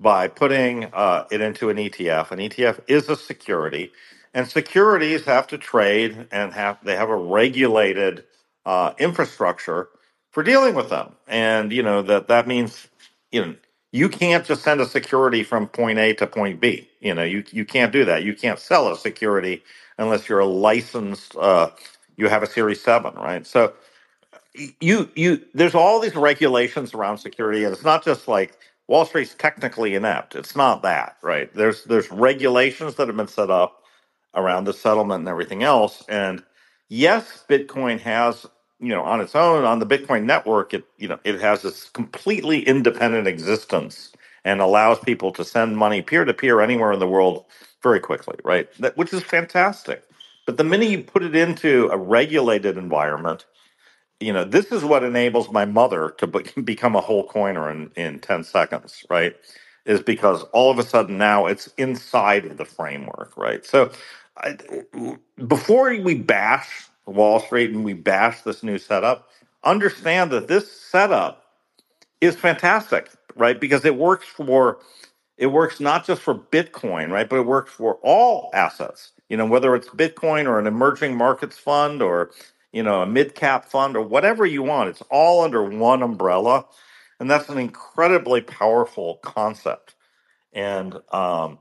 By 0.00 0.28
putting 0.28 0.86
uh, 0.86 1.26
it 1.32 1.40
into 1.42 1.70
an 1.70 1.78
ETF. 1.78 2.32
An 2.32 2.40
ETF 2.40 2.80
is 2.88 3.08
a 3.10 3.16
security, 3.16 3.92
and 4.34 4.48
securities 4.48 5.24
have 5.26 5.48
to 5.48 5.58
trade 5.58 6.28
and 6.32 6.54
have 6.54 6.78
they 6.84 6.96
have 6.96 7.10
a 7.10 7.16
regulated 7.16 8.24
uh, 8.66 8.94
infrastructure 8.98 9.88
for 10.32 10.42
dealing 10.44 10.74
with 10.76 10.90
them. 10.90 11.14
And 11.28 11.72
you 11.72 11.82
know 11.82 12.02
that 12.02 12.28
that 12.28 12.48
means 12.48 12.88
you 13.32 13.44
know 13.46 13.56
you 13.92 14.08
can't 14.10 14.44
just 14.46 14.64
send 14.64 14.80
a 14.82 14.86
security 14.86 15.44
from 15.44 15.68
point 15.68 15.98
A 16.00 16.14
to 16.14 16.26
point 16.28 16.60
B. 16.60 16.90
You 17.00 17.14
know 17.14 17.24
you 17.24 17.44
you 17.52 17.64
can't 17.64 17.92
do 17.92 18.04
that. 18.06 18.24
You 18.24 18.34
can't 18.34 18.60
sell 18.60 18.92
a 18.92 18.98
security 18.98 19.62
unless 19.98 20.28
you're 20.28 20.40
a 20.40 20.46
licensed. 20.46 21.36
Uh, 21.36 21.70
you 22.16 22.28
have 22.28 22.42
a 22.44 22.48
Series 22.48 22.82
Seven, 22.82 23.14
right? 23.16 23.46
So 23.46 23.74
you 24.80 25.10
you 25.16 25.42
there's 25.54 25.74
all 25.76 26.00
these 26.00 26.16
regulations 26.16 26.94
around 26.94 27.18
security 27.18 27.64
and 27.64 27.74
it's 27.74 27.84
not 27.84 28.04
just 28.04 28.28
like 28.28 28.58
wall 28.88 29.06
street's 29.06 29.34
technically 29.36 29.94
inept. 29.96 30.36
It's 30.36 30.56
not 30.56 30.82
that 30.82 31.16
right? 31.22 31.52
There's 31.54 31.84
there's 31.84 32.10
regulations 32.12 32.96
that 32.96 33.08
have 33.08 33.16
been 33.18 33.28
set 33.28 33.50
up 33.50 33.82
around 34.34 34.64
the 34.64 34.74
settlement 34.74 35.20
and 35.20 35.28
everything 35.28 35.62
else 35.64 36.04
and 36.08 36.42
yes 36.88 37.44
bitcoin 37.50 38.00
has 38.00 38.46
you 38.80 38.88
know 38.90 39.02
on 39.02 39.20
its 39.20 39.34
own 39.36 39.64
on 39.64 39.80
the 39.80 39.86
bitcoin 39.86 40.24
network 40.24 40.74
it 40.74 40.84
you 40.98 41.08
know 41.08 41.18
it 41.24 41.40
has 41.40 41.62
this 41.62 41.90
completely 41.90 42.60
independent 42.66 43.28
existence 43.28 44.12
and 44.44 44.60
allows 44.60 44.98
people 45.00 45.32
to 45.32 45.44
send 45.44 45.76
money 45.76 46.02
peer 46.02 46.24
to 46.24 46.34
peer 46.34 46.60
anywhere 46.62 46.92
in 46.92 47.00
the 47.00 47.08
world 47.08 47.44
very 47.82 48.00
quickly 48.00 48.36
right? 48.44 48.68
That, 48.80 48.96
which 48.96 49.12
is 49.12 49.22
fantastic. 49.22 50.04
But 50.46 50.58
the 50.58 50.64
minute 50.64 50.90
you 50.90 51.02
put 51.04 51.24
it 51.24 51.36
into 51.36 51.88
a 51.92 51.98
regulated 51.98 52.78
environment 52.78 53.46
you 54.20 54.32
know, 54.32 54.44
this 54.44 54.66
is 54.72 54.84
what 54.84 55.04
enables 55.04 55.50
my 55.50 55.64
mother 55.66 56.14
to 56.18 56.26
be- 56.28 56.62
become 56.62 56.96
a 56.96 57.00
whole 57.00 57.26
coiner 57.28 57.70
in, 57.70 57.90
in 57.96 58.20
10 58.20 58.44
seconds, 58.44 59.04
right? 59.10 59.36
Is 59.86 60.02
because 60.02 60.42
all 60.52 60.70
of 60.70 60.78
a 60.78 60.84
sudden 60.84 61.18
now 61.18 61.46
it's 61.46 61.68
inside 61.78 62.46
of 62.46 62.56
the 62.58 62.64
framework, 62.66 63.32
right? 63.36 63.64
So 63.64 63.90
I, 64.38 64.58
before 65.48 65.90
we 66.02 66.14
bash 66.16 66.88
Wall 67.06 67.40
Street 67.40 67.70
and 67.70 67.84
we 67.84 67.94
bash 67.94 68.42
this 68.42 68.62
new 68.64 68.78
setup, 68.78 69.28
understand 69.64 70.32
that 70.32 70.48
this 70.48 70.70
setup 70.72 71.44
is 72.20 72.36
fantastic, 72.36 73.10
right? 73.36 73.60
Because 73.60 73.84
it 73.84 73.96
works 73.96 74.26
for 74.26 74.78
it 75.38 75.48
works 75.48 75.80
not 75.80 76.06
just 76.06 76.22
for 76.22 76.34
Bitcoin, 76.34 77.10
right? 77.10 77.28
But 77.28 77.36
it 77.40 77.46
works 77.46 77.72
for 77.72 77.96
all 78.02 78.50
assets. 78.54 79.12
You 79.28 79.36
know, 79.36 79.46
whether 79.46 79.74
it's 79.76 79.88
Bitcoin 79.88 80.46
or 80.46 80.58
an 80.60 80.66
emerging 80.66 81.16
markets 81.16 81.58
fund 81.58 82.02
or 82.02 82.30
you 82.72 82.82
know 82.82 83.02
a 83.02 83.06
mid 83.06 83.34
cap 83.34 83.66
fund 83.66 83.96
or 83.96 84.02
whatever 84.02 84.46
you 84.46 84.62
want, 84.62 84.90
it's 84.90 85.02
all 85.10 85.42
under 85.44 85.64
one 85.64 86.02
umbrella, 86.02 86.66
and 87.20 87.30
that's 87.30 87.48
an 87.50 87.58
incredibly 87.58 88.40
powerful 88.42 89.16
concept. 89.22 89.94
And 90.54 90.94
um, 91.12 91.58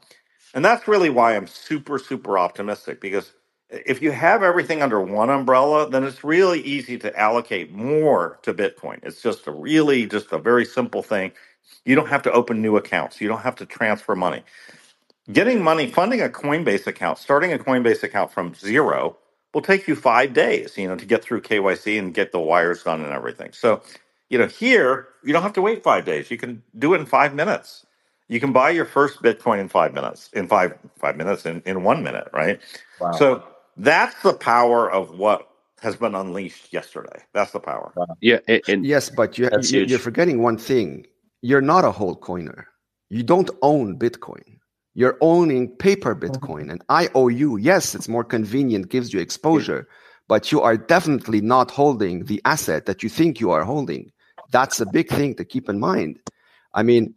and 0.54 0.66
that's 0.66 0.88
really 0.88 1.10
why 1.10 1.36
I'm 1.36 1.48
super 1.48 2.00
super 2.00 2.40
optimistic 2.40 3.02
because 3.02 3.34
if 3.70 4.02
you 4.02 4.12
have 4.12 4.44
everything 4.44 4.82
under 4.84 5.02
one 5.02 5.30
umbrella, 5.30 5.90
then 5.90 6.04
it's 6.04 6.24
really 6.26 6.62
easy 6.62 6.98
to 7.00 7.20
allocate 7.20 7.72
more 7.72 8.40
to 8.44 8.54
Bitcoin. 8.54 9.00
It's 9.04 9.22
just 9.22 9.48
a 9.48 9.52
really 9.52 10.08
just 10.08 10.32
a 10.34 10.40
very 10.40 10.66
simple 10.66 11.04
thing. 11.04 11.32
You 11.86 11.96
don't 11.96 12.10
have 12.10 12.24
to 12.24 12.32
open 12.34 12.62
new 12.62 12.78
accounts. 12.78 13.22
You 13.22 13.30
don't 13.30 13.42
have 13.42 13.56
to 13.58 13.66
transfer 13.66 14.16
money. 14.16 14.44
Getting 15.32 15.64
money, 15.64 15.88
funding 15.88 16.22
a 16.22 16.30
Coinbase 16.30 16.88
account, 16.88 17.20
starting 17.20 17.54
a 17.54 17.60
Coinbase 17.60 18.04
account 18.04 18.32
from 18.34 18.56
zero 18.56 19.18
will 19.56 19.62
take 19.62 19.88
you 19.88 19.96
five 19.96 20.34
days, 20.34 20.78
you 20.78 20.86
know, 20.86 20.98
to 20.98 21.06
get 21.06 21.24
through 21.24 21.42
KYC 21.42 21.98
and 21.98 22.14
get 22.14 22.34
the 22.34 22.40
wires 22.42 22.84
done 22.84 23.02
and 23.02 23.14
everything. 23.14 23.54
So, 23.54 23.82
you 24.30 24.38
know, 24.38 24.48
here 24.48 25.08
you 25.24 25.32
don't 25.32 25.44
have 25.44 25.54
to 25.54 25.62
wait 25.62 25.82
five 25.82 26.04
days. 26.04 26.30
You 26.30 26.38
can 26.38 26.62
do 26.78 26.94
it 26.94 27.00
in 27.00 27.06
five 27.06 27.34
minutes. 27.34 27.86
You 28.28 28.42
can 28.42 28.52
buy 28.52 28.72
your 28.72 28.84
first 28.84 29.22
Bitcoin 29.22 29.60
in 29.60 29.70
five 29.70 29.94
minutes, 29.94 30.30
in 30.34 30.50
five 30.50 30.78
five 31.00 31.16
minutes, 31.16 31.46
in, 31.46 31.62
in 31.66 31.84
one 31.84 32.04
minute, 32.04 32.28
right? 32.34 32.60
Wow. 33.00 33.12
So 33.14 33.44
that's 33.78 34.22
the 34.24 34.34
power 34.34 34.92
of 34.92 35.18
what 35.18 35.48
has 35.80 35.96
been 35.96 36.16
unleashed 36.16 36.74
yesterday. 36.74 37.24
That's 37.34 37.52
the 37.52 37.62
power. 37.62 37.94
Yeah, 38.20 38.40
and, 38.50 38.62
and 38.68 38.86
Yes, 38.86 39.10
but 39.10 39.38
you, 39.38 39.50
you, 39.62 39.84
you're 39.84 40.00
forgetting 40.00 40.42
one 40.42 40.58
thing. 40.58 41.06
You're 41.42 41.62
not 41.62 41.86
a 41.86 41.92
whole 41.92 42.16
coiner. 42.16 42.68
You 43.10 43.24
don't 43.24 43.50
own 43.62 43.98
Bitcoin. 43.98 44.55
You're 44.96 45.18
owning 45.22 45.70
paper 45.70 46.12
uh-huh. 46.12 46.28
Bitcoin. 46.28 46.72
And 46.72 46.84
IOU, 46.90 47.58
yes, 47.58 47.94
it's 47.94 48.10
more 48.10 48.24
convenient, 48.24 48.90
gives 48.90 49.14
you 49.14 49.20
exposure, 49.20 49.88
but 50.28 50.52
you 50.52 50.62
are 50.62 50.78
definitely 50.78 51.42
not 51.42 51.70
holding 51.70 52.26
the 52.26 52.42
asset 52.46 52.88
that 52.88 53.04
you 53.04 53.10
think 53.10 53.40
you 53.40 53.52
are 53.52 53.64
holding. 53.64 54.12
That's 54.52 54.80
a 54.80 54.86
big 54.86 55.10
thing 55.10 55.36
to 55.36 55.46
keep 55.46 55.70
in 55.70 55.80
mind. 55.80 56.20
I 56.74 56.82
mean, 56.82 57.14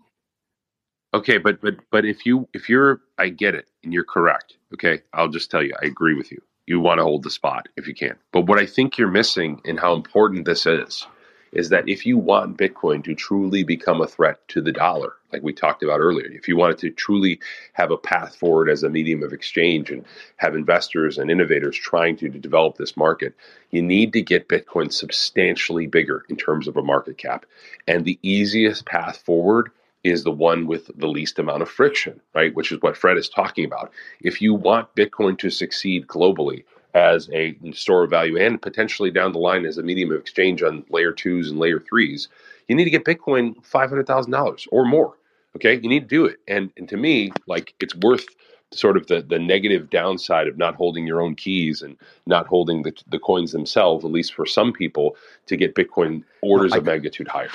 Okay, 1.14 1.39
but 1.39 1.61
but 1.62 1.76
but 1.91 2.05
if 2.05 2.26
you 2.26 2.49
if 2.53 2.68
you're 2.68 3.01
I 3.16 3.31
get 3.31 3.55
it 3.55 3.70
and 3.83 3.93
you're 3.93 4.05
correct. 4.05 4.59
Okay, 4.74 5.01
I'll 5.14 5.29
just 5.29 5.51
tell 5.51 5.62
you 5.62 5.72
I 5.83 5.87
agree 5.87 6.14
with 6.14 6.31
you. 6.31 6.41
You 6.66 6.81
want 6.81 6.99
to 6.99 7.05
hold 7.05 7.22
the 7.22 7.31
spot 7.31 7.66
if 7.76 7.89
you 7.89 7.95
can. 7.95 8.16
But 8.31 8.43
what 8.43 8.59
I 8.59 8.66
think 8.66 8.99
you're 8.99 9.11
missing 9.11 9.62
and 9.64 9.81
how 9.81 9.95
important 9.95 10.45
this 10.45 10.66
is 10.66 11.07
is 11.53 11.68
that 11.70 11.88
if 11.88 12.07
you 12.07 12.18
want 12.18 12.59
Bitcoin 12.59 13.03
to 13.05 13.14
truly 13.14 13.62
become 13.64 14.01
a 14.01 14.07
threat 14.07 14.46
to 14.49 14.61
the 14.61 14.72
dollar, 14.72 15.14
like 15.32 15.42
we 15.42 15.53
talked 15.53 15.82
about 15.82 16.01
earlier, 16.01 16.26
if 16.26 16.49
you 16.49 16.57
want 16.57 16.72
it 16.72 16.78
to 16.78 16.90
truly 16.90 17.40
have 17.74 17.90
a 17.90 17.96
path 17.96 18.36
forward 18.36 18.68
as 18.70 18.82
a 18.82 18.90
medium 18.90 19.22
of 19.22 19.32
exchange 19.32 19.90
and 19.90 20.05
have 20.36 20.55
investors 20.55 21.18
and 21.18 21.30
innovators 21.30 21.76
trying 21.76 22.16
to, 22.16 22.28
to 22.28 22.38
develop 22.38 22.76
this 22.76 22.96
market, 22.96 23.34
you 23.70 23.82
need 23.82 24.12
to 24.12 24.22
get 24.22 24.49
Bitcoin 24.49 24.92
substantially 24.92 25.86
bigger 25.86 26.24
in 26.28 26.36
terms 26.36 26.68
of 26.68 26.76
a 26.76 26.82
market 26.82 27.18
cap. 27.18 27.46
And 27.86 28.05
the 28.05 28.18
easiest 28.22 28.86
path 28.86 29.18
forward 29.18 29.70
is 30.05 30.24
the 30.24 30.30
one 30.30 30.66
with 30.66 30.90
the 30.96 31.09
least 31.09 31.38
amount 31.38 31.62
of 31.62 31.68
friction, 31.68 32.20
right? 32.34 32.55
Which 32.55 32.72
is 32.72 32.80
what 32.80 32.96
Fred 32.96 33.18
is 33.18 33.28
talking 33.28 33.64
about. 33.64 33.90
If 34.20 34.40
you 34.40 34.55
want 34.55 34.94
Bitcoin 34.94 35.38
to 35.38 35.51
succeed 35.51 36.07
globally 36.07 36.64
as 36.99 37.30
a 37.32 37.57
store 37.72 38.05
of 38.05 38.11
value 38.11 38.36
and 38.36 38.61
potentially 38.61 39.11
down 39.11 39.32
the 39.32 39.38
line 39.38 39.64
as 39.64 39.78
a 39.78 39.82
medium 39.82 40.11
of 40.11 40.20
exchange 40.20 40.62
on 40.62 40.84
layer 40.90 41.12
twos 41.12 41.51
and 41.51 41.59
layer 41.59 41.80
threes, 41.80 42.28
you 42.66 42.74
need 42.74 42.84
to 42.84 42.90
get 42.90 43.05
Bitcoin 43.05 43.55
$500,000 43.64 44.68
or 44.72 44.84
more. 44.84 45.14
Okay. 45.57 45.74
You 45.74 45.88
need 45.88 46.01
to 46.01 46.07
do 46.07 46.26
it. 46.26 46.38
And, 46.46 46.70
and 46.76 46.88
to 46.88 46.96
me, 46.96 47.32
like 47.46 47.74
it's 47.80 47.94
worth 47.94 48.26
sort 48.72 48.96
of 48.96 49.07
the, 49.07 49.22
the 49.22 49.38
negative 49.38 49.88
downside 49.88 50.46
of 50.46 50.59
not 50.59 50.74
holding 50.74 51.07
your 51.07 51.22
own 51.22 51.34
keys 51.34 51.80
and 51.80 51.96
not 52.26 52.46
holding 52.46 52.82
the, 52.82 52.92
the 53.09 53.18
coins 53.18 53.53
themselves, 53.53 54.05
at 54.05 54.11
least 54.11 54.34
for 54.34 54.44
some 54.44 54.72
people, 54.72 55.16
to 55.46 55.57
get 55.57 55.74
Bitcoin 55.74 56.22
orders 56.42 56.72
I, 56.72 56.78
of 56.78 56.84
magnitude 56.84 57.28
higher. 57.28 57.51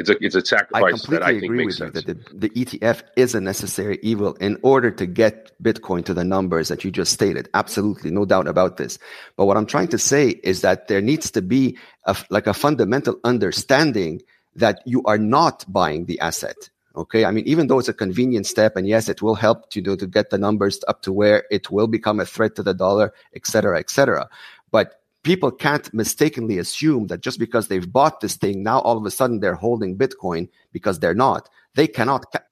It's 0.00 0.08
a 0.08 0.24
it's 0.24 0.34
a 0.34 0.44
sacrifice 0.44 1.06
I 1.06 1.10
that 1.12 1.22
I 1.22 1.38
think 1.38 1.52
makes 1.52 1.76
sense. 1.76 1.92
that 1.92 2.06
the, 2.06 2.14
the 2.34 2.48
ETF 2.50 3.02
is 3.16 3.34
a 3.34 3.40
necessary 3.40 3.98
evil 4.02 4.32
in 4.36 4.58
order 4.62 4.90
to 4.90 5.04
get 5.04 5.52
Bitcoin 5.62 6.06
to 6.06 6.14
the 6.14 6.24
numbers 6.24 6.68
that 6.68 6.84
you 6.84 6.90
just 6.90 7.12
stated. 7.12 7.50
Absolutely, 7.52 8.10
no 8.10 8.24
doubt 8.24 8.48
about 8.48 8.78
this. 8.78 8.98
But 9.36 9.44
what 9.44 9.58
I'm 9.58 9.66
trying 9.66 9.88
to 9.88 9.98
say 9.98 10.40
is 10.42 10.62
that 10.62 10.88
there 10.88 11.02
needs 11.02 11.30
to 11.32 11.42
be 11.42 11.76
a, 12.06 12.16
like 12.30 12.46
a 12.46 12.54
fundamental 12.54 13.20
understanding 13.24 14.22
that 14.56 14.80
you 14.86 15.02
are 15.04 15.18
not 15.18 15.66
buying 15.68 16.06
the 16.06 16.18
asset. 16.20 16.70
Okay. 16.96 17.26
I 17.26 17.30
mean, 17.30 17.46
even 17.46 17.66
though 17.66 17.78
it's 17.78 17.88
a 17.88 17.94
convenient 17.94 18.46
step 18.46 18.76
and 18.76 18.88
yes, 18.88 19.08
it 19.08 19.20
will 19.20 19.34
help 19.34 19.70
to 19.70 19.82
do, 19.82 19.96
to 19.96 20.06
get 20.06 20.30
the 20.30 20.38
numbers 20.38 20.80
up 20.88 21.02
to 21.02 21.12
where 21.12 21.44
it 21.50 21.70
will 21.70 21.86
become 21.86 22.20
a 22.20 22.26
threat 22.26 22.56
to 22.56 22.62
the 22.62 22.74
dollar, 22.74 23.12
et 23.34 23.46
cetera, 23.46 23.78
et 23.78 23.90
cetera. 23.90 24.28
But 24.70 24.99
people 25.22 25.50
can't 25.50 25.92
mistakenly 25.92 26.58
assume 26.58 27.08
that 27.08 27.20
just 27.20 27.38
because 27.38 27.68
they've 27.68 27.92
bought 27.92 28.20
this 28.20 28.36
thing, 28.36 28.62
now 28.62 28.80
all 28.80 28.96
of 28.96 29.04
a 29.04 29.10
sudden 29.10 29.40
they're 29.40 29.54
holding 29.54 29.96
Bitcoin 29.96 30.48
because 30.72 30.98
they're 30.98 31.14
not. 31.14 31.48
They 31.74 31.86
cannot. 31.86 32.30
Ca- 32.32 32.44